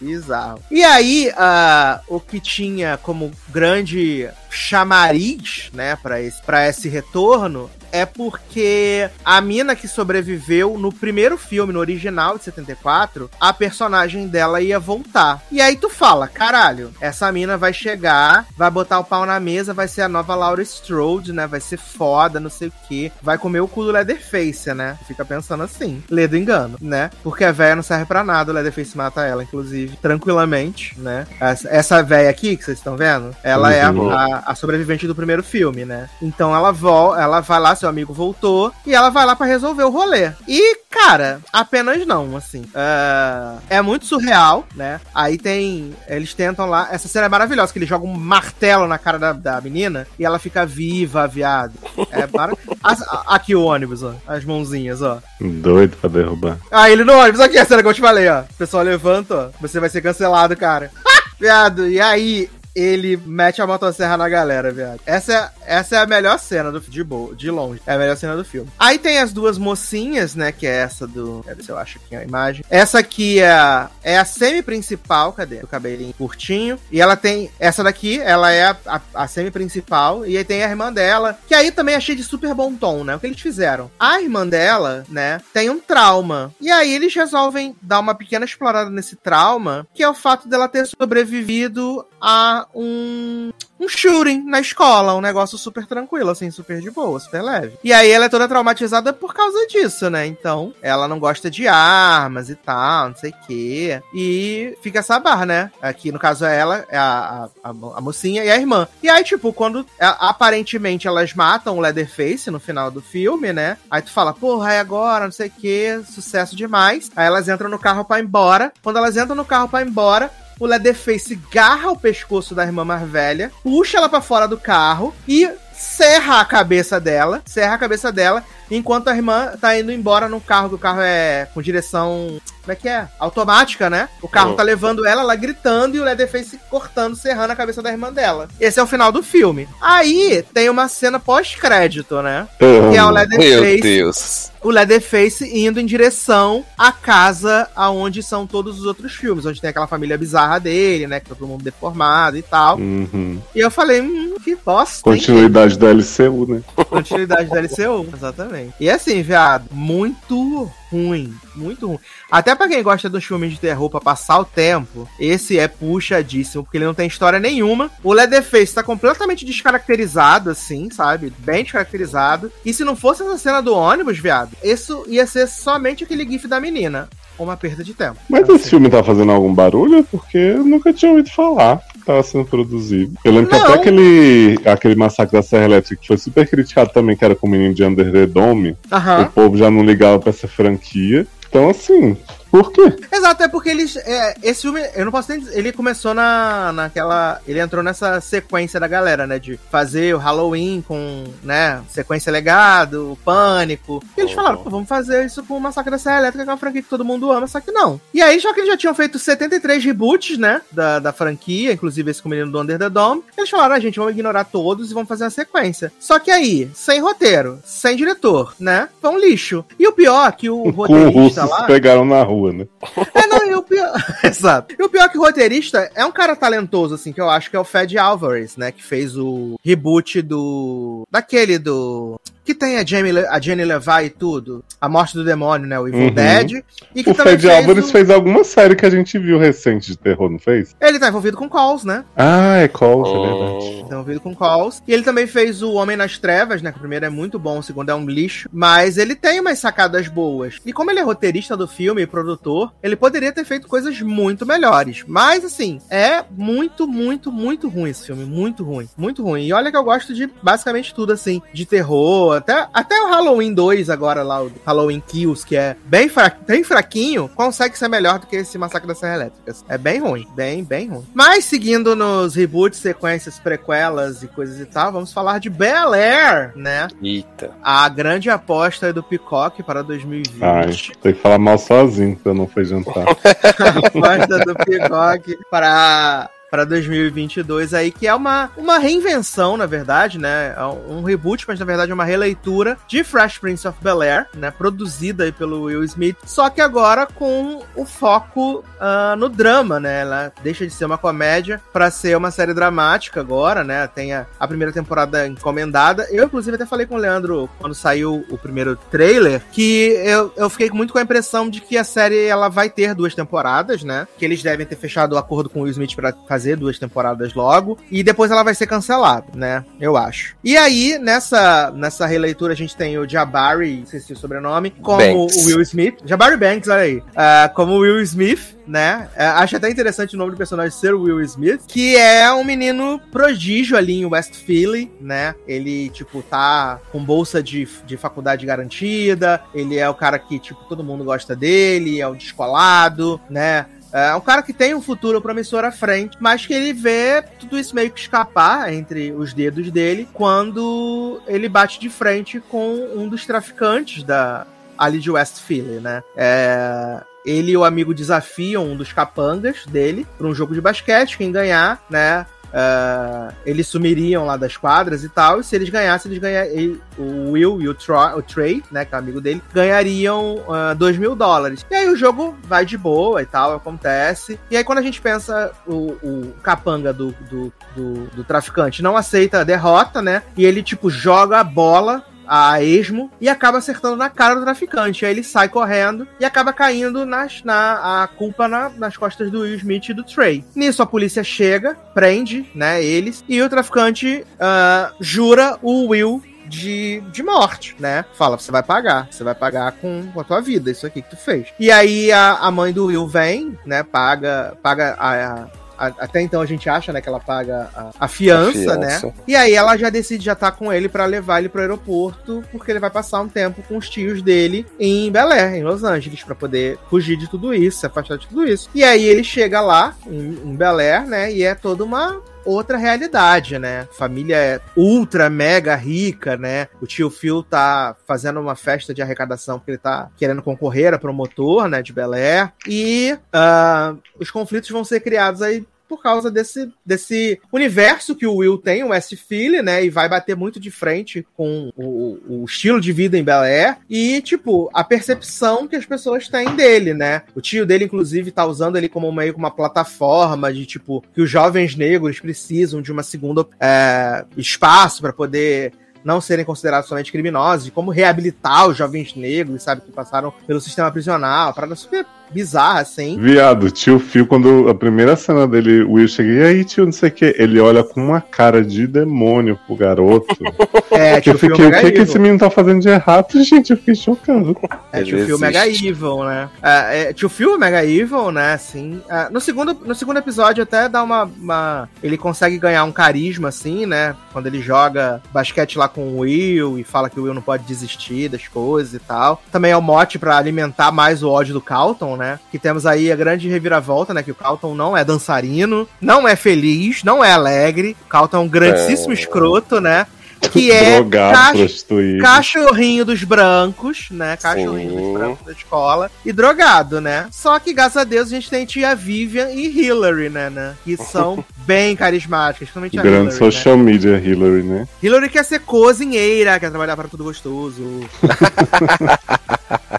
Bizarro. 0.01 0.59
E 0.69 0.83
aí, 0.83 1.31
ah, 1.37 2.01
o 2.09 2.19
que 2.19 2.37
tinha 2.41 2.97
como 2.97 3.31
grande 3.49 4.29
chamariz, 4.53 5.69
né, 5.73 5.97
pra 6.01 6.21
esse, 6.21 6.41
pra 6.43 6.67
esse 6.67 6.87
retorno 6.89 7.69
é 7.91 8.07
porque 8.07 9.07
a 9.23 9.39
mina 9.39 9.75
que 9.75 9.87
sobreviveu 9.87 10.79
no 10.79 10.91
primeiro 10.91 11.37
filme, 11.37 11.71
no 11.71 11.79
original 11.79 12.39
de 12.39 12.43
74, 12.45 13.29
a 13.39 13.53
personagem 13.53 14.27
dela 14.27 14.59
ia 14.61 14.79
voltar. 14.79 15.43
E 15.51 15.61
aí 15.61 15.75
tu 15.75 15.91
fala, 15.91 16.27
caralho, 16.27 16.91
essa 16.99 17.31
mina 17.31 17.55
vai 17.55 17.71
chegar, 17.71 18.47
vai 18.57 18.71
botar 18.71 18.97
o 18.99 19.03
pau 19.03 19.27
na 19.27 19.39
mesa, 19.39 19.75
vai 19.75 19.87
ser 19.87 20.01
a 20.01 20.09
nova 20.09 20.33
Laura 20.33 20.63
Strode, 20.63 21.31
né? 21.31 21.45
Vai 21.45 21.59
ser 21.59 21.77
foda, 21.77 22.39
não 22.39 22.49
sei 22.49 22.69
o 22.69 22.73
que. 22.87 23.11
Vai 23.21 23.37
comer 23.37 23.59
o 23.59 23.67
cu 23.67 23.83
do 23.83 23.91
Leatherface, 23.91 24.73
né? 24.73 24.97
Fica 25.07 25.23
pensando 25.23 25.61
assim, 25.61 26.03
lê 26.09 26.27
do 26.27 26.35
engano, 26.35 26.77
né? 26.81 27.11
Porque 27.21 27.43
a 27.43 27.51
véia 27.51 27.75
não 27.75 27.83
serve 27.83 28.05
pra 28.05 28.23
nada, 28.23 28.51
o 28.51 28.55
Leatherface 28.55 28.97
mata 28.97 29.23
ela, 29.23 29.43
inclusive, 29.43 29.97
tranquilamente, 29.97 30.99
né? 30.99 31.27
Essa, 31.39 31.69
essa 31.69 32.01
véia 32.01 32.31
aqui, 32.31 32.57
que 32.57 32.65
vocês 32.65 32.79
estão 32.79 32.97
vendo, 32.97 33.35
ela 33.43 33.71
é 33.71 33.83
Uhum. 33.87 34.09
a, 34.09 34.42
a 34.45 34.55
sobrevivente 34.55 35.07
do 35.07 35.15
primeiro 35.15 35.43
filme, 35.43 35.85
né? 35.85 36.09
Então 36.21 36.55
ela, 36.55 36.71
vol 36.71 37.15
ela 37.17 37.39
vai 37.41 37.59
lá, 37.59 37.75
seu 37.75 37.89
amigo 37.89 38.13
voltou, 38.13 38.73
e 38.85 38.93
ela 38.93 39.09
vai 39.09 39.25
lá 39.25 39.35
pra 39.35 39.45
resolver 39.45 39.83
o 39.83 39.89
rolê. 39.89 40.31
E, 40.47 40.77
cara, 40.89 41.39
apenas 41.51 42.05
não, 42.05 42.35
assim. 42.35 42.65
É, 42.73 43.77
é 43.77 43.81
muito 43.81 44.05
surreal, 44.05 44.65
né? 44.75 44.99
Aí 45.13 45.37
tem. 45.37 45.95
Eles 46.07 46.33
tentam 46.33 46.65
lá. 46.65 46.87
Essa 46.91 47.07
cena 47.07 47.25
é 47.25 47.29
maravilhosa, 47.29 47.71
que 47.71 47.79
ele 47.79 47.85
joga 47.85 48.05
um 48.05 48.13
martelo 48.13 48.87
na 48.87 48.97
cara 48.97 49.17
da, 49.17 49.33
da 49.33 49.61
menina 49.61 50.07
e 50.17 50.25
ela 50.25 50.39
fica 50.39 50.65
viva, 50.65 51.27
viado. 51.27 51.73
É 52.11 52.27
para... 52.27 52.53
Aqui 53.27 53.55
o 53.55 53.63
ônibus, 53.63 54.03
ó. 54.03 54.13
As 54.27 54.43
mãozinhas, 54.43 55.01
ó. 55.01 55.19
Doido 55.39 55.97
pra 55.97 56.09
derrubar. 56.09 56.57
Ah, 56.71 56.89
ele 56.89 57.03
no 57.03 57.13
ônibus, 57.13 57.39
aqui 57.39 57.57
a 57.57 57.65
cena 57.65 57.81
que 57.81 57.87
eu 57.87 57.93
te 57.93 58.01
falei, 58.01 58.27
ó. 58.27 58.41
O 58.41 58.53
pessoal 58.57 58.83
levanta, 58.83 59.35
ó. 59.35 59.49
Você 59.61 59.79
vai 59.79 59.89
ser 59.89 60.01
cancelado, 60.01 60.55
cara. 60.55 60.91
Viado, 61.39 61.87
e 61.87 61.99
aí 61.99 62.49
ele 62.75 63.17
mete 63.25 63.61
a 63.61 63.67
motosserra 63.67 64.17
na 64.17 64.27
galera, 64.27 64.71
viado. 64.71 64.99
Essa 65.05 65.33
é, 65.33 65.75
essa 65.77 65.95
é 65.95 65.99
a 65.99 66.05
melhor 66.05 66.39
cena 66.39 66.71
do, 66.71 66.79
de, 66.79 67.03
de 67.35 67.51
longe. 67.51 67.81
É 67.85 67.93
a 67.93 67.97
melhor 67.97 68.17
cena 68.17 68.35
do 68.35 68.43
filme. 68.43 68.69
Aí 68.79 68.97
tem 68.97 69.19
as 69.19 69.31
duas 69.31 69.57
mocinhas, 69.57 70.35
né? 70.35 70.51
Que 70.51 70.65
é 70.65 70.75
essa 70.77 71.07
do. 71.07 71.41
Quer 71.45 71.55
ver 71.55 71.63
se 71.63 71.71
eu 71.71 71.77
acho 71.77 71.99
aqui 71.99 72.15
a 72.15 72.23
imagem. 72.23 72.65
Essa 72.69 72.99
aqui 72.99 73.39
é 73.39 73.51
a, 73.51 73.89
é 74.03 74.17
a 74.17 74.25
semi-principal, 74.25 75.33
cadê? 75.33 75.57
Do 75.57 75.67
cabelinho 75.67 76.13
curtinho. 76.13 76.79
E 76.91 76.99
ela 76.99 77.15
tem. 77.15 77.51
Essa 77.59 77.83
daqui, 77.83 78.19
ela 78.19 78.51
é 78.51 78.65
a, 78.65 78.77
a, 78.85 79.01
a 79.15 79.27
semi-principal. 79.27 80.25
E 80.25 80.37
aí 80.37 80.43
tem 80.43 80.63
a 80.63 80.69
irmã 80.69 80.91
dela. 80.91 81.37
Que 81.47 81.53
aí 81.53 81.71
também 81.71 81.95
achei 81.95 82.15
de 82.15 82.23
super 82.23 82.53
bom 82.53 82.73
tom, 82.73 83.03
né? 83.03 83.15
O 83.15 83.19
que 83.19 83.27
eles 83.27 83.41
fizeram? 83.41 83.91
A 83.99 84.21
irmã 84.21 84.47
dela, 84.47 85.05
né? 85.09 85.39
Tem 85.53 85.69
um 85.69 85.79
trauma. 85.79 86.53
E 86.59 86.71
aí 86.71 86.93
eles 86.93 87.13
resolvem 87.13 87.75
dar 87.81 87.99
uma 87.99 88.15
pequena 88.15 88.45
explorada 88.45 88.89
nesse 88.89 89.15
trauma, 89.15 89.87
que 89.93 90.03
é 90.03 90.09
o 90.09 90.13
fato 90.13 90.47
dela 90.47 90.67
ter 90.67 90.87
sobrevivido 90.87 92.05
a 92.21 92.62
um 92.73 93.51
um 93.83 93.89
shooting 93.89 94.43
na 94.45 94.59
escola, 94.59 95.13
um 95.13 95.21
negócio 95.21 95.57
super 95.57 95.85
tranquilo, 95.85 96.29
assim, 96.29 96.49
super 96.49 96.79
de 96.79 96.89
boa, 96.89 97.19
super 97.19 97.41
leve. 97.41 97.77
E 97.83 97.91
aí 97.91 98.09
ela 98.09 98.25
é 98.25 98.29
toda 98.29 98.47
traumatizada 98.47 99.11
por 99.11 99.33
causa 99.33 99.67
disso, 99.67 100.09
né? 100.09 100.25
Então, 100.25 100.73
ela 100.81 101.07
não 101.07 101.19
gosta 101.19 101.51
de 101.51 101.67
armas 101.67 102.49
e 102.49 102.55
tal, 102.55 103.09
não 103.09 103.15
sei 103.15 103.31
o 103.31 103.35
quê. 103.45 104.01
E 104.13 104.77
fica 104.81 104.99
essa 104.99 105.19
barra, 105.19 105.45
né? 105.45 105.71
Aqui, 105.81 106.11
no 106.11 106.19
caso, 106.19 106.45
é 106.45 106.57
ela, 106.57 106.85
é 106.89 106.97
a, 106.97 107.49
a, 107.63 107.69
a, 107.69 108.01
mocinha 108.01 108.43
e 108.43 108.49
a 108.49 108.57
irmã. 108.57 108.87
E 109.01 109.09
aí, 109.09 109.23
tipo, 109.23 109.51
quando 109.51 109.85
aparentemente 109.99 111.07
elas 111.07 111.33
matam 111.33 111.77
o 111.77 111.81
Leatherface 111.81 112.49
no 112.49 112.59
final 112.59 112.89
do 112.89 113.01
filme, 113.01 113.51
né? 113.51 113.77
Aí 113.89 114.01
tu 114.01 114.11
fala, 114.11 114.33
porra, 114.33 114.73
é 114.73 114.79
agora, 114.79 115.25
não 115.25 115.31
sei 115.31 115.47
o 115.47 115.51
quê, 115.51 116.01
sucesso 116.05 116.55
demais. 116.55 117.11
Aí 117.15 117.25
elas 117.25 117.49
entram 117.49 117.69
no 117.69 117.79
carro 117.79 118.05
para 118.05 118.21
ir 118.21 118.23
embora. 118.23 118.71
Quando 118.81 118.97
elas 118.97 119.17
entram 119.17 119.35
no 119.35 119.45
carro 119.45 119.67
para 119.67 119.83
ir 119.83 119.89
embora, 119.89 120.31
o 120.59 120.65
Leatherface 120.65 121.35
garra 121.51 121.91
o 121.91 121.99
pescoço 121.99 122.55
da 122.55 122.63
irmã 122.63 122.83
mais 122.83 123.07
velha, 123.07 123.51
puxa 123.63 123.97
ela 123.97 124.09
para 124.09 124.21
fora 124.21 124.47
do 124.47 124.57
carro 124.57 125.13
e 125.27 125.49
serra 125.73 126.39
a 126.39 126.45
cabeça 126.45 126.99
dela, 126.99 127.41
serra 127.45 127.75
a 127.75 127.77
cabeça 127.77 128.11
dela, 128.11 128.43
enquanto 128.71 129.09
a 129.09 129.15
irmã 129.15 129.53
tá 129.59 129.77
indo 129.77 129.91
embora 129.91 130.29
no 130.29 130.39
carro, 130.39 130.69
que 130.69 130.75
o 130.75 130.79
carro 130.79 131.01
é 131.01 131.47
com 131.53 131.61
direção 131.61 132.39
como 132.63 132.71
é 132.71 132.75
que 132.75 132.87
é? 132.87 133.09
Automática, 133.19 133.89
né? 133.89 134.07
O 134.21 134.27
carro 134.27 134.53
oh. 134.53 134.55
tá 134.55 134.63
levando 134.63 135.05
ela, 135.05 135.21
ela 135.21 135.35
gritando 135.35 135.97
e 135.97 135.99
o 135.99 136.03
Leatherface 136.05 136.57
cortando, 136.69 137.13
serrando 137.13 137.51
a 137.51 137.57
cabeça 137.57 137.81
da 137.81 137.91
irmã 137.91 138.11
dela. 138.11 138.47
Esse 138.57 138.79
é 138.79 138.83
o 138.83 138.87
final 138.87 139.11
do 139.11 139.21
filme. 139.21 139.67
Aí 139.81 140.45
tem 140.53 140.69
uma 140.69 140.87
cena 140.87 141.19
pós-crédito, 141.19 142.21
né? 142.21 142.47
Oh, 142.55 142.89
que 142.89 142.97
é 142.97 143.03
o 143.03 143.09
Leatherface. 143.09 144.52
O 144.63 144.69
Leatherface 144.69 145.45
indo 145.45 145.79
em 145.79 145.85
direção 145.85 146.63
à 146.77 146.91
casa 146.91 147.67
aonde 147.75 148.23
são 148.23 148.47
todos 148.47 148.79
os 148.79 148.85
outros 148.85 149.13
filmes, 149.13 149.45
onde 149.45 149.59
tem 149.59 149.69
aquela 149.69 149.87
família 149.87 150.17
bizarra 150.17 150.59
dele, 150.59 151.07
né? 151.07 151.19
Que 151.19 151.29
tá 151.29 151.35
todo 151.35 151.47
mundo 151.47 151.63
deformado 151.63 152.37
e 152.37 152.41
tal. 152.41 152.77
Uhum. 152.77 153.39
E 153.53 153.59
eu 153.59 153.69
falei, 153.69 154.01
hum, 154.01 154.35
que 154.43 154.55
bosta. 154.55 155.03
Continuidade 155.03 155.77
da 155.77 155.91
LCU, 155.91 156.47
né? 156.47 156.61
Continuidade 156.89 157.49
da 157.49 157.59
LCU, 157.59 158.07
exatamente. 158.13 158.73
E 158.79 158.89
assim, 158.89 159.21
viado, 159.21 159.65
muito 159.71 160.71
ruim, 160.93 161.33
muito 161.55 161.87
ruim. 161.87 161.99
Até 162.29 162.55
para 162.55 162.67
quem 162.67 162.83
gosta 162.83 163.09
dos 163.09 163.25
filmes 163.25 163.51
de 163.51 163.59
terror 163.59 163.89
pra 163.89 163.99
passar 163.99 164.39
o 164.39 164.45
tempo, 164.45 165.07
esse 165.19 165.57
é 165.57 165.67
puxadíssimo, 165.67 166.63
porque 166.63 166.77
ele 166.77 166.85
não 166.85 166.93
tem 166.93 167.07
história 167.07 167.39
nenhuma. 167.39 167.91
O 168.03 168.13
Leatherface 168.13 168.75
tá 168.75 168.83
completamente 168.83 169.45
descaracterizado, 169.45 170.51
assim, 170.51 170.89
sabe? 170.91 171.33
Bem 171.39 171.63
descaracterizado. 171.63 172.51
E 172.63 172.73
se 172.73 172.83
não 172.83 172.95
fosse 172.95 173.23
essa 173.23 173.37
cena 173.37 173.61
do 173.61 173.75
ônibus, 173.75 174.19
viado, 174.19 174.55
isso 174.63 175.03
ia 175.07 175.25
ser 175.25 175.47
somente 175.47 176.03
aquele 176.03 176.25
gif 176.25 176.47
da 176.47 176.59
menina. 176.59 177.09
Uma 177.37 177.57
perda 177.57 177.83
de 177.83 177.95
tempo. 177.95 178.19
Mas 178.29 178.47
esse 178.47 178.69
filme 178.69 178.91
tá 178.91 179.03
fazendo 179.03 179.31
algum 179.31 179.51
barulho? 179.51 180.03
Porque 180.03 180.37
eu 180.37 180.63
nunca 180.63 180.93
tinha 180.93 181.11
ouvido 181.11 181.31
falar 181.31 181.81
estava 182.03 182.23
sendo 182.23 182.45
produzido. 182.45 183.13
Eu 183.23 183.31
lembro 183.33 183.51
não. 183.51 183.59
que 183.59 183.65
até 183.65 183.79
aquele, 183.79 184.57
aquele 184.65 184.95
massacre 184.95 185.33
da 185.33 185.41
Serra 185.41 185.65
Elétrica 185.65 186.01
que 186.01 186.07
foi 186.07 186.17
super 186.17 186.47
criticado 186.47 186.91
também, 186.93 187.15
que 187.15 187.25
era 187.25 187.35
com 187.35 187.47
o 187.47 187.49
menino 187.49 187.73
de 187.73 187.83
Under 187.83 188.11
the 188.11 188.25
Dome, 188.25 188.77
o 189.21 189.25
povo 189.31 189.57
já 189.57 189.71
não 189.71 189.83
ligava 189.83 190.19
pra 190.19 190.29
essa 190.29 190.47
franquia. 190.47 191.25
Então, 191.49 191.69
assim, 191.69 192.17
por 192.53 192.71
quê? 192.71 192.95
Exato, 193.11 193.41
é 193.41 193.47
porque 193.47 193.67
eles. 193.67 193.95
É, 193.95 194.35
esse 194.43 194.61
filme, 194.61 194.79
eu 194.93 195.05
não 195.05 195.11
posso 195.11 195.31
nem 195.31 195.39
dizer. 195.39 195.57
Ele 195.57 195.71
começou 195.71 196.13
na, 196.13 196.71
naquela. 196.71 197.41
Ele 197.47 197.59
entrou 197.59 197.81
nessa 197.81 198.21
sequência 198.21 198.79
da 198.79 198.87
galera, 198.87 199.25
né? 199.25 199.39
De 199.39 199.59
fazer 199.71 200.13
o 200.13 200.19
Halloween 200.19 200.83
com, 200.87 201.23
né? 201.41 201.81
Sequência 201.89 202.31
legado, 202.31 203.17
pânico. 203.25 204.03
E 204.15 204.21
eles 204.21 204.33
uhum. 204.33 204.35
falaram, 204.35 204.57
pô, 204.57 204.69
vamos 204.69 204.87
fazer 204.87 205.25
isso 205.25 205.43
com 205.43 205.57
o 205.57 205.59
Massacre 205.59 205.89
da 205.89 205.97
Serra 205.97 206.19
Elétrica, 206.19 206.43
que 206.43 206.49
é 206.51 206.53
uma 206.53 206.59
franquia 206.59 206.83
que 206.83 206.89
todo 206.89 207.03
mundo 207.03 207.31
ama, 207.31 207.47
só 207.47 207.59
que 207.59 207.71
não. 207.71 207.99
E 208.13 208.21
aí, 208.21 208.37
já 208.37 208.53
que 208.53 208.59
eles 208.59 208.69
já 208.69 208.77
tinham 208.77 208.93
feito 208.93 209.17
73 209.17 209.83
reboots, 209.83 210.37
né? 210.37 210.61
Da, 210.71 210.99
da 210.99 211.11
franquia, 211.11 211.73
inclusive 211.73 212.11
esse 212.11 212.21
com 212.21 212.29
o 212.29 212.31
menino 212.31 212.51
do 212.51 212.61
Under 212.61 212.77
the 212.77 212.87
Dome, 212.87 213.23
eles 213.35 213.49
falaram, 213.49 213.73
a 213.73 213.77
ah, 213.77 213.79
gente, 213.79 213.97
vamos 213.97 214.13
ignorar 214.13 214.43
todos 214.43 214.91
e 214.91 214.93
vamos 214.93 215.09
fazer 215.09 215.23
uma 215.23 215.31
sequência. 215.31 215.91
Só 215.99 216.19
que 216.19 216.29
aí, 216.29 216.69
sem 216.75 217.01
roteiro, 217.01 217.57
sem 217.65 217.95
diretor, 217.95 218.53
né? 218.59 218.89
Foi 219.01 219.09
um 219.09 219.17
lixo. 219.17 219.65
E 219.79 219.87
o 219.87 219.91
pior, 219.91 220.31
que 220.33 220.51
o 220.51 220.69
roteirista 220.69 221.45
lá. 221.45 221.63
pegaram 221.63 222.05
na 222.05 222.21
rua 222.21 222.42
rua, 222.43 222.53
né? 222.53 222.67
É, 223.15 223.27
não, 223.27 223.45
e 223.49 223.55
o 223.55 223.63
pior. 223.63 223.93
Exato. 224.23 224.75
E 224.77 224.83
o 224.83 224.89
pior 224.89 225.05
é 225.05 225.09
que 225.09 225.17
o 225.17 225.21
roteirista 225.21 225.89
é 225.95 226.05
um 226.05 226.11
cara 226.11 226.35
talentoso, 226.35 226.95
assim, 226.95 227.13
que 227.13 227.21
eu 227.21 227.29
acho 227.29 227.49
que 227.49 227.55
é 227.55 227.59
o 227.59 227.63
Fed 227.63 227.97
Alvarez, 227.97 228.57
né? 228.57 228.71
Que 228.71 228.83
fez 228.83 229.17
o 229.17 229.55
reboot 229.63 230.21
do. 230.21 231.07
Daquele 231.09 231.57
do. 231.57 232.19
Que 232.43 232.53
tem 232.53 232.77
a, 232.77 232.85
Jamie, 232.85 233.17
a 233.29 233.39
Jenny 233.39 233.63
Levi 233.63 234.05
e 234.05 234.09
tudo. 234.09 234.63
A 234.79 234.89
Morte 234.89 235.13
do 235.13 235.23
Demônio, 235.23 235.67
né? 235.67 235.79
O 235.79 235.87
Evil 235.87 236.07
uhum. 236.07 236.13
Dead. 236.13 236.63
E 236.93 237.03
que 237.03 237.09
o 237.09 237.15
Fed 237.15 237.49
Alvarez 237.49 237.87
o... 237.87 237.91
fez 237.91 238.09
alguma 238.09 238.43
série 238.43 238.75
que 238.75 238.85
a 238.85 238.89
gente 238.89 239.17
viu 239.17 239.39
recente 239.39 239.87
de 239.87 239.97
terror, 239.97 240.29
não 240.29 240.39
fez? 240.39 240.75
Ele 240.81 240.99
tá 240.99 241.07
envolvido 241.07 241.37
com 241.37 241.49
Calls, 241.49 241.85
né? 241.85 242.03
Ah, 242.15 242.57
é 242.57 242.67
Calls, 242.67 243.09
oh. 243.09 243.23
é 243.23 243.27
verdade. 243.27 243.89
Tá 243.89 243.95
envolvido 243.95 244.19
com 244.19 244.35
Calls. 244.35 244.81
E 244.87 244.93
ele 244.93 245.03
também 245.03 245.25
fez 245.25 245.61
o 245.61 245.73
Homem 245.73 245.95
nas 245.95 246.17
Trevas, 246.17 246.61
né? 246.61 246.71
Que 246.71 246.77
o 246.77 246.81
primeiro 246.81 247.05
é 247.05 247.09
muito 247.09 247.39
bom, 247.39 247.59
o 247.59 247.63
segundo 247.63 247.89
é 247.89 247.95
um 247.95 248.05
lixo. 248.05 248.49
Mas 248.51 248.97
ele 248.97 249.15
tem 249.15 249.39
umas 249.39 249.59
sacadas 249.59 250.07
boas. 250.07 250.59
E 250.65 250.73
como 250.73 250.91
ele 250.91 250.99
é 250.99 251.03
roteirista 251.03 251.55
do 251.55 251.67
filme 251.67 252.01
e 252.01 252.07
produtor, 252.07 252.73
ele 252.83 252.95
poderia 252.95 253.31
ter 253.31 253.45
feito 253.45 253.67
coisas 253.67 254.01
muito 254.01 254.45
melhores. 254.45 255.03
Mas, 255.07 255.45
assim, 255.45 255.79
é 255.89 256.23
muito, 256.29 256.87
muito, 256.87 257.31
muito 257.31 257.69
ruim 257.69 257.89
esse 257.89 258.05
filme. 258.05 258.25
Muito 258.25 258.63
ruim. 258.63 258.89
Muito 258.97 259.23
ruim. 259.23 259.45
E 259.45 259.53
olha 259.53 259.71
que 259.71 259.77
eu 259.77 259.83
gosto 259.83 260.13
de 260.13 260.29
basicamente 260.41 260.93
tudo, 260.93 261.13
assim. 261.13 261.41
De 261.53 261.65
terror, 261.65 262.32
até, 262.33 262.67
até 262.73 263.01
o 263.01 263.09
Halloween 263.09 263.53
2 263.53 263.89
agora 263.89 264.23
lá, 264.23 264.43
o 264.43 264.51
Halloween 264.65 265.01
Kills, 265.05 265.45
que 265.45 265.55
é 265.55 265.75
bem, 265.85 266.09
fra 266.09 266.35
bem 266.45 266.63
fraquinho, 266.63 267.29
consegue 267.29 267.77
ser 267.77 267.87
melhor 267.87 268.19
do 268.19 268.27
que 268.27 268.35
esse 268.35 268.57
Massacre 268.57 268.87
das 268.87 268.97
Serra 268.97 269.15
Elétricas. 269.15 269.63
É 269.67 269.77
bem 269.77 269.99
ruim, 269.99 270.27
bem, 270.35 270.63
bem 270.63 270.89
ruim. 270.89 271.05
Mas 271.13 271.45
seguindo 271.45 271.95
nos 271.95 272.35
reboots, 272.35 272.79
sequências, 272.79 273.39
prequelas 273.39 274.23
e 274.23 274.27
coisas 274.27 274.59
e 274.59 274.65
tal, 274.65 274.91
vamos 274.91 275.13
falar 275.13 275.39
de 275.39 275.49
Bel 275.49 275.93
Air, 275.93 276.53
né? 276.55 276.87
Eita. 277.01 277.51
A 277.61 277.87
grande 277.89 278.29
aposta 278.29 278.91
do 278.91 279.03
Peacock 279.03 279.63
para 279.63 279.83
2020. 279.83 280.43
Ai, 280.43 280.95
tem 281.01 281.13
que 281.13 281.21
falar 281.21 281.39
mal 281.39 281.57
sozinho, 281.57 282.15
que 282.15 282.27
eu 282.27 282.33
não 282.33 282.47
fui 282.47 282.65
jantar. 282.65 283.05
a 283.07 283.87
aposta 283.87 284.39
do 284.39 284.55
Peacock 284.55 285.37
para 285.49 286.29
para 286.53 286.65
2022 286.65 287.73
aí, 287.73 287.89
que 287.89 288.05
é 288.05 288.13
uma, 288.13 288.51
uma 288.55 288.77
reinvenção, 288.77 289.57
na 289.57 289.65
verdade, 289.65 290.19
né? 290.19 290.53
É 290.55 290.63
um 290.63 291.01
reboot, 291.01 291.45
mas 291.47 291.59
na 291.59 291.65
verdade 291.65 291.91
é 291.91 291.95
uma 291.95 292.03
releitura 292.05 292.77
de 292.87 293.03
Fresh 293.03 293.39
Prince 293.39 293.67
of 293.67 293.75
Bel-Air, 293.81 294.27
né? 294.35 294.51
Produzida 294.51 295.23
aí 295.23 295.31
pelo 295.31 295.63
Will 295.63 295.83
Smith, 295.83 296.15
só 296.23 296.51
que 296.51 296.61
agora 296.61 297.07
com 297.07 297.63
o 297.75 297.85
foco 297.85 298.59
uh, 298.59 299.15
no 299.17 299.29
drama, 299.29 299.79
né? 299.79 300.01
Ela 300.01 300.31
deixa 300.43 300.63
de 300.63 300.71
ser 300.71 300.85
uma 300.85 300.95
comédia 300.95 301.59
para 301.73 301.89
ser 301.89 302.15
uma 302.15 302.29
série 302.29 302.53
dramática 302.53 303.19
agora, 303.19 303.63
né? 303.63 303.87
Tem 303.87 304.13
a, 304.13 304.27
a, 304.39 304.47
primeira 304.47 304.71
temporada 304.71 305.25
encomendada. 305.25 306.07
Eu, 306.11 306.25
inclusive, 306.25 306.53
até 306.53 306.67
falei 306.67 306.85
com 306.85 306.93
o 306.93 306.99
Leandro 306.99 307.49
quando 307.57 307.73
saiu 307.73 308.23
o 308.29 308.37
primeiro 308.37 308.75
trailer, 308.91 309.41
que 309.51 309.99
eu, 310.05 310.31
eu 310.37 310.51
fiquei 310.51 310.69
muito 310.69 310.93
com 310.93 310.99
a 310.99 311.01
impressão 311.01 311.49
de 311.49 311.59
que 311.61 311.79
a 311.79 311.83
série 311.83 312.25
ela 312.27 312.47
vai 312.47 312.69
ter 312.69 312.93
duas 312.93 313.15
temporadas, 313.15 313.83
né? 313.83 314.07
Que 314.19 314.23
eles 314.23 314.43
devem 314.43 314.67
ter 314.67 314.75
fechado 314.75 315.13
o 315.13 315.17
acordo 315.17 315.49
com 315.49 315.61
o 315.61 315.63
Will 315.63 315.71
Smith 315.71 315.95
para 315.95 316.13
fazer 316.27 316.42
fazer 316.43 316.57
duas 316.57 316.77
temporadas 316.77 317.33
logo, 317.33 317.77
e 317.89 318.03
depois 318.03 318.29
ela 318.29 318.43
vai 318.43 318.53
ser 318.53 318.67
cancelada, 318.67 319.27
né? 319.33 319.63
Eu 319.79 319.95
acho. 319.95 320.35
E 320.43 320.57
aí, 320.57 320.97
nessa, 320.99 321.71
nessa 321.71 322.05
releitura, 322.05 322.51
a 322.51 322.55
gente 322.55 322.75
tem 322.75 322.97
o 322.97 323.07
Jabari, 323.07 323.81
esqueci 323.83 324.11
o 324.11 324.17
sobrenome, 324.17 324.71
como 324.71 324.97
Banks. 324.97 325.37
o 325.37 325.47
Will 325.47 325.61
Smith. 325.61 325.99
Jabari 326.05 326.35
Banks, 326.35 326.67
olha 326.67 326.81
aí. 326.81 326.97
Uh, 326.97 327.53
como 327.55 327.73
o 327.73 327.79
Will 327.79 328.01
Smith, 328.01 328.57
né? 328.67 329.07
Uh, 329.15 329.39
acho 329.39 329.55
até 329.55 329.69
interessante 329.69 330.15
o 330.15 330.17
nome 330.17 330.31
do 330.31 330.37
personagem 330.37 330.71
ser 330.71 330.93
Will 330.93 331.21
Smith, 331.21 331.61
que 331.65 331.95
é 331.95 332.31
um 332.33 332.43
menino 332.43 332.99
prodígio 333.09 333.77
ali 333.77 334.01
em 334.01 334.05
West 334.05 334.35
Philly, 334.35 334.91
né? 334.99 335.35
Ele, 335.47 335.89
tipo, 335.89 336.21
tá 336.21 336.81
com 336.91 337.01
bolsa 337.03 337.41
de, 337.41 337.65
de 337.85 337.95
faculdade 337.95 338.45
garantida, 338.45 339.41
ele 339.53 339.77
é 339.77 339.89
o 339.89 339.93
cara 339.93 340.19
que, 340.19 340.39
tipo, 340.39 340.61
todo 340.67 340.83
mundo 340.83 341.05
gosta 341.05 341.35
dele, 341.35 342.01
é 342.01 342.07
o 342.07 342.15
descolado, 342.15 343.21
né? 343.29 343.65
É 343.93 344.15
um 344.15 344.21
cara 344.21 344.41
que 344.41 344.51
tem 344.51 344.73
um 344.73 344.81
futuro 344.81 345.21
promissor 345.21 345.63
à 345.63 345.71
frente, 345.71 346.17
mas 346.19 346.45
que 346.45 346.53
ele 346.53 346.73
vê 346.73 347.23
tudo 347.39 347.59
isso 347.59 347.75
meio 347.75 347.91
que 347.91 347.99
escapar 347.99 348.73
entre 348.73 349.11
os 349.11 349.33
dedos 349.33 349.69
dele 349.69 350.09
quando 350.11 351.21
ele 351.27 351.47
bate 351.47 351.79
de 351.79 351.89
frente 351.89 352.39
com 352.39 352.73
um 352.95 353.07
dos 353.07 353.25
traficantes 353.25 354.01
da 354.01 354.47
ali 354.75 354.99
de 354.99 355.11
West 355.11 355.39
Philly, 355.41 355.79
né? 355.79 356.03
É, 356.17 357.03
ele 357.23 357.51
e 357.51 357.57
o 357.57 357.63
amigo 357.63 357.93
desafiam 357.93 358.65
um 358.65 358.75
dos 358.75 358.91
capangas 358.91 359.65
dele 359.67 360.07
para 360.17 360.25
um 360.27 360.33
jogo 360.33 360.55
de 360.55 360.61
basquete. 360.61 361.17
Quem 361.17 361.31
ganhar, 361.31 361.85
né? 361.89 362.25
Ah, 362.53 363.33
eles 363.45 363.67
sumiriam 363.67 364.25
lá 364.25 364.37
das 364.37 364.55
quadras 364.55 365.03
e 365.03 365.09
tal, 365.09 365.39
e 365.39 365.43
se 365.43 365.55
eles 365.55 365.69
ganhassem, 365.69 366.11
eles 366.11 366.21
ganhariam. 366.21 366.77
O 366.97 367.31
Will 367.31 367.61
e 367.61 367.67
o, 367.67 367.73
Tro- 367.73 368.17
o 368.17 368.21
Trey, 368.21 368.61
né, 368.71 368.85
que 368.85 368.93
é 368.93 368.97
amigo 368.97 369.19
dele, 369.19 369.41
ganhariam 369.53 370.43
2 370.77 370.97
mil 370.97 371.15
dólares. 371.15 371.65
E 371.69 371.75
aí 371.75 371.89
o 371.89 371.95
jogo 371.95 372.35
vai 372.43 372.65
de 372.65 372.77
boa 372.77 373.21
e 373.21 373.25
tal, 373.25 373.55
acontece. 373.55 374.39
E 374.51 374.55
aí 374.57 374.63
quando 374.63 374.77
a 374.79 374.81
gente 374.83 375.01
pensa, 375.01 375.51
o, 375.65 375.93
o 376.03 376.33
capanga 376.43 376.93
do, 376.93 377.15
do, 377.29 377.51
do, 377.75 377.93
do 378.15 378.23
traficante 378.23 378.83
não 378.83 378.95
aceita 378.95 379.39
a 379.39 379.43
derrota, 379.43 380.01
né? 380.01 380.21
E 380.37 380.45
ele, 380.45 380.61
tipo, 380.61 380.89
joga 380.89 381.39
a 381.39 381.43
bola 381.43 382.03
a 382.27 382.61
esmo 382.61 383.11
e 383.19 383.27
acaba 383.29 383.57
acertando 383.57 383.95
na 383.95 384.09
cara 384.09 384.35
do 384.35 384.43
traficante. 384.43 385.05
Aí 385.05 385.11
ele 385.11 385.23
sai 385.23 385.49
correndo 385.49 386.07
e 386.19 386.25
acaba 386.25 386.53
caindo 386.53 387.05
nas, 387.05 387.43
na, 387.43 388.03
a 388.03 388.07
culpa 388.07 388.47
na- 388.47 388.69
nas 388.69 388.97
costas 388.97 389.29
do 389.31 389.41
Will 389.41 389.55
Smith 389.55 389.89
e 389.89 389.93
do 389.93 390.03
Trey. 390.03 390.43
Nisso 390.55 390.81
a 390.81 390.85
polícia 390.85 391.23
chega, 391.23 391.75
prende, 391.93 392.49
né, 392.55 392.83
eles, 392.83 393.23
e 393.27 393.41
o 393.41 393.49
traficante 393.49 394.25
ah, 394.39 394.91
jura 394.99 395.57
o 395.61 395.87
Will 395.89 396.21
de, 396.45 397.01
de 397.11 397.23
morte, 397.23 397.75
né? 397.79 398.03
Fala, 398.15 398.37
você 398.37 398.51
vai 398.51 398.61
pagar, 398.61 399.07
você 399.09 399.23
vai 399.23 399.33
pagar 399.33 399.71
com, 399.73 400.11
com 400.13 400.19
a 400.19 400.23
tua 400.23 400.41
vida, 400.41 400.69
isso 400.69 400.85
aqui 400.85 401.01
que 401.01 401.09
tu 401.09 401.17
fez. 401.17 401.47
E 401.59 401.71
aí 401.71 402.11
a, 402.11 402.33
a 402.33 402.51
mãe 402.51 402.71
do 402.73 402.87
Will 402.87 403.07
vem, 403.07 403.57
né, 403.65 403.81
paga, 403.81 404.55
paga 404.61 404.95
a- 404.99 405.13
a- 405.25 405.47
a- 405.87 405.93
até 406.05 406.21
então 406.21 406.41
a 406.41 406.45
gente 406.45 406.69
acha, 406.69 406.91
né, 406.93 407.01
que 407.01 407.09
ela 407.09 407.19
paga 407.19 407.69
a, 407.75 407.91
a 408.01 408.07
fiança, 408.07 408.73
A 408.73 408.77
né? 408.77 408.89
fiança. 408.99 409.13
E 409.27 409.35
aí 409.35 409.53
ela 409.53 409.75
já 409.77 409.89
decide 409.89 410.23
já 410.25 410.35
tá 410.35 410.51
com 410.51 410.71
ele 410.71 410.87
pra 410.89 411.05
levar 411.05 411.39
ele 411.39 411.49
pro 411.49 411.61
aeroporto, 411.61 412.43
porque 412.51 412.71
ele 412.71 412.79
vai 412.79 412.89
passar 412.89 413.21
um 413.21 413.27
tempo 413.29 413.61
com 413.63 413.77
os 413.77 413.89
tios 413.89 414.21
dele 414.21 414.65
em 414.79 415.11
Bel 415.11 415.31
Air, 415.31 415.55
em 415.55 415.63
Los 415.63 415.83
Angeles, 415.83 416.23
pra 416.23 416.35
poder 416.35 416.77
fugir 416.89 417.17
de 417.17 417.29
tudo 417.29 417.53
isso, 417.53 417.79
se 417.79 417.85
afastar 417.85 418.17
de 418.17 418.27
tudo 418.27 418.45
isso. 418.45 418.69
E 418.73 418.83
aí 418.83 419.03
ele 419.03 419.23
chega 419.23 419.61
lá 419.61 419.95
em, 420.07 420.39
em 420.45 420.55
Bel 420.55 420.77
Air, 420.79 421.07
né? 421.07 421.31
E 421.31 421.43
é 421.43 421.55
toda 421.55 421.83
uma 421.83 422.21
outra 422.45 422.77
realidade, 422.77 423.57
né? 423.57 423.87
Família 423.97 424.35
é 424.35 424.59
ultra 424.75 425.29
mega 425.29 425.75
rica, 425.75 426.35
né? 426.35 426.67
O 426.81 426.85
tio 426.85 427.09
Phil 427.09 427.41
tá 427.41 427.95
fazendo 428.05 428.37
uma 428.39 428.53
festa 428.53 428.93
de 428.93 429.01
arrecadação 429.01 429.57
porque 429.59 429.71
ele 429.71 429.77
tá 429.77 430.09
querendo 430.17 430.41
concorrer 430.43 430.93
a 430.93 430.99
promotor, 430.99 431.69
né, 431.69 431.81
de 431.81 431.93
Bel 431.93 432.11
Air. 432.13 432.51
E 432.67 433.17
ah, 433.31 433.95
os 434.19 434.29
conflitos 434.29 434.69
vão 434.69 434.83
ser 434.83 434.99
criados 434.99 435.41
aí 435.41 435.65
por 435.93 436.01
causa 436.01 436.31
desse, 436.31 436.71
desse 436.83 437.39
universo 437.51 438.15
que 438.15 438.25
o 438.25 438.37
Will 438.37 438.57
tem, 438.57 438.83
o 438.83 438.91
S. 438.91 439.15
Philly, 439.15 439.61
né? 439.61 439.85
E 439.85 439.91
vai 439.91 440.09
bater 440.09 440.35
muito 440.35 440.59
de 440.59 440.71
frente 440.71 441.23
com 441.37 441.69
o, 441.77 442.41
o 442.41 442.45
estilo 442.45 442.81
de 442.81 442.91
vida 442.91 443.15
em 443.15 443.23
Bel 443.23 443.41
Air 443.41 443.77
e, 443.87 444.19
tipo, 444.21 444.71
a 444.73 444.83
percepção 444.83 445.67
que 445.67 445.75
as 445.75 445.85
pessoas 445.85 446.27
têm 446.27 446.55
dele, 446.55 446.95
né? 446.95 447.21
O 447.35 447.41
tio 447.41 447.63
dele, 447.63 447.85
inclusive, 447.85 448.31
tá 448.31 448.43
usando 448.43 448.75
ele 448.75 448.89
como 448.89 449.11
meio 449.11 449.33
que 449.33 449.39
uma 449.39 449.51
plataforma 449.51 450.51
de, 450.51 450.65
tipo, 450.65 451.03
que 451.13 451.21
os 451.21 451.29
jovens 451.29 451.75
negros 451.75 452.19
precisam 452.19 452.81
de 452.81 452.91
uma 452.91 453.03
segunda 453.03 453.45
é, 453.59 454.25
espaço 454.35 454.99
para 454.99 455.13
poder 455.13 455.73
não 456.03 456.19
serem 456.19 456.43
considerados 456.43 456.89
somente 456.89 457.11
criminosos, 457.11 457.65
de 457.65 457.71
como 457.71 457.91
reabilitar 457.91 458.67
os 458.67 458.75
jovens 458.75 459.15
negros, 459.15 459.61
sabe, 459.61 459.81
que 459.81 459.91
passaram 459.91 460.33
pelo 460.45 460.59
sistema 460.59 460.91
prisional, 460.91 461.53
parada 461.53 461.75
super 461.75 462.05
bizarra, 462.33 462.79
assim. 462.81 463.17
Viado, 463.19 463.69
tio 463.71 463.99
Phil, 463.99 464.25
quando 464.25 464.67
a 464.69 464.75
primeira 464.75 465.15
cena 465.15 465.47
dele, 465.47 465.83
o 465.83 465.93
Will 465.93 466.07
chega, 466.07 466.29
e 466.29 466.43
aí, 466.43 466.65
tio, 466.65 466.85
não 466.85 466.91
sei 466.91 467.09
o 467.09 467.11
que, 467.11 467.35
ele 467.37 467.59
olha 467.59 467.83
com 467.83 468.01
uma 468.05 468.19
cara 468.21 468.63
de 468.63 468.87
demônio 468.87 469.59
pro 469.67 469.75
garoto. 469.75 470.35
É, 470.95 471.19
que 471.19 471.27
eu 471.31 471.33
tio 471.33 471.39
Phil 471.39 471.49
fiquei, 471.49 471.65
o 471.65 471.69
Mega 471.69 471.81
que, 471.81 471.87
que 471.91 471.97
Evil. 471.97 472.03
esse 472.03 472.19
menino 472.19 472.37
tá 472.39 472.49
fazendo 472.51 472.79
de 472.81 472.87
errado? 472.87 473.25
Gente, 473.43 473.71
eu 473.71 473.77
fiquei 473.77 473.95
chocado. 473.95 474.55
É, 474.91 475.01
tio 475.03 475.25
Phil 475.25 475.39
Mega 475.39 475.65
existe. 475.65 475.87
Evil, 475.87 476.23
né? 476.23 476.49
É, 476.61 477.01
é, 477.09 477.13
tio 477.13 477.27
Phil 477.29 477.57
Mega 477.57 477.83
Evil, 477.83 478.31
né? 478.31 478.53
Assim. 478.53 479.01
é, 479.09 479.27
no, 479.31 479.41
segundo, 479.41 479.73
no 479.73 479.95
segundo 479.95 480.17
episódio, 480.17 480.61
até 480.61 480.87
dá 480.87 481.01
uma, 481.01 481.23
uma- 481.23 481.89
Ele 482.03 482.15
consegue 482.15 482.59
ganhar 482.59 482.83
um 482.83 482.91
carisma, 482.91 483.49
assim, 483.49 483.87
né? 483.87 484.15
Quando 484.31 484.45
ele 484.45 484.61
joga 484.61 485.19
basquete 485.33 485.79
lá 485.79 485.87
com 485.87 486.01
o 486.09 486.19
Will 486.19 486.77
e 486.77 486.83
fala 486.83 487.09
que 487.09 487.19
o 487.19 487.23
Will 487.23 487.33
não 487.33 487.41
pode 487.41 487.63
desistir 487.63 488.29
das 488.29 488.47
coisas 488.47 488.93
e 488.93 488.99
tal. 488.99 489.41
Também 489.51 489.71
é 489.71 489.77
o 489.77 489.81
mote 489.81 490.19
pra 490.19 490.37
alimentar 490.37 490.91
mais 490.91 491.23
o 491.23 491.29
ódio 491.29 491.55
do 491.55 491.61
Calton, 491.61 492.15
né? 492.15 492.22
Que 492.51 492.59
temos 492.59 492.85
aí 492.85 493.11
a 493.11 493.15
grande 493.15 493.47
reviravolta, 493.49 494.13
né? 494.13 494.21
Que 494.23 494.31
o 494.31 494.35
Calton 494.35 494.75
não 494.75 494.95
é 494.95 495.03
dançarino, 495.03 495.87
não 496.01 496.27
é 496.27 496.35
feliz, 496.35 497.03
não 497.03 497.23
é 497.23 497.31
alegre. 497.31 497.95
O 498.05 498.09
Calton 498.09 498.37
é 498.37 498.39
um 498.41 498.47
grandíssimo 498.47 499.11
É. 499.11 499.15
escroto, 499.15 499.79
né? 499.81 500.05
Que 500.51 500.71
é 500.71 500.95
Drogado, 500.97 501.57
prostituído. 501.57 502.21
cachorrinho 502.21 503.05
dos 503.05 503.23
brancos, 503.23 504.07
né? 504.11 504.37
Cachorrinho 504.37 504.89
Sim. 504.91 504.97
dos 504.97 505.12
brancos 505.25 505.45
da 505.45 505.51
escola. 505.51 506.11
E 506.25 506.31
drogado, 506.31 507.01
né? 507.01 507.27
Só 507.31 507.59
que, 507.59 507.73
graças 507.73 507.97
a 507.97 508.03
Deus, 508.03 508.27
a 508.27 508.31
gente 508.31 508.49
tem 508.49 508.65
tia 508.65 508.95
Vivian 508.95 509.49
e 509.49 509.67
Hillary, 509.67 510.29
né? 510.29 510.49
né? 510.49 510.75
Que 510.83 510.97
são 510.97 511.43
bem 511.65 511.95
carismáticas, 511.95 512.69
principalmente 512.69 512.99
a 512.99 513.01
Grande 513.01 513.17
Hillary. 513.17 513.33
Né? 513.33 513.51
social 513.51 513.77
media, 513.77 514.17
Hillary, 514.17 514.63
né? 514.63 514.87
Hillary 515.01 515.29
quer 515.29 515.43
ser 515.43 515.59
cozinheira, 515.59 516.59
quer 516.59 516.69
trabalhar 516.69 516.95
para 516.95 517.07
tudo 517.07 517.23
gostoso. 517.23 517.83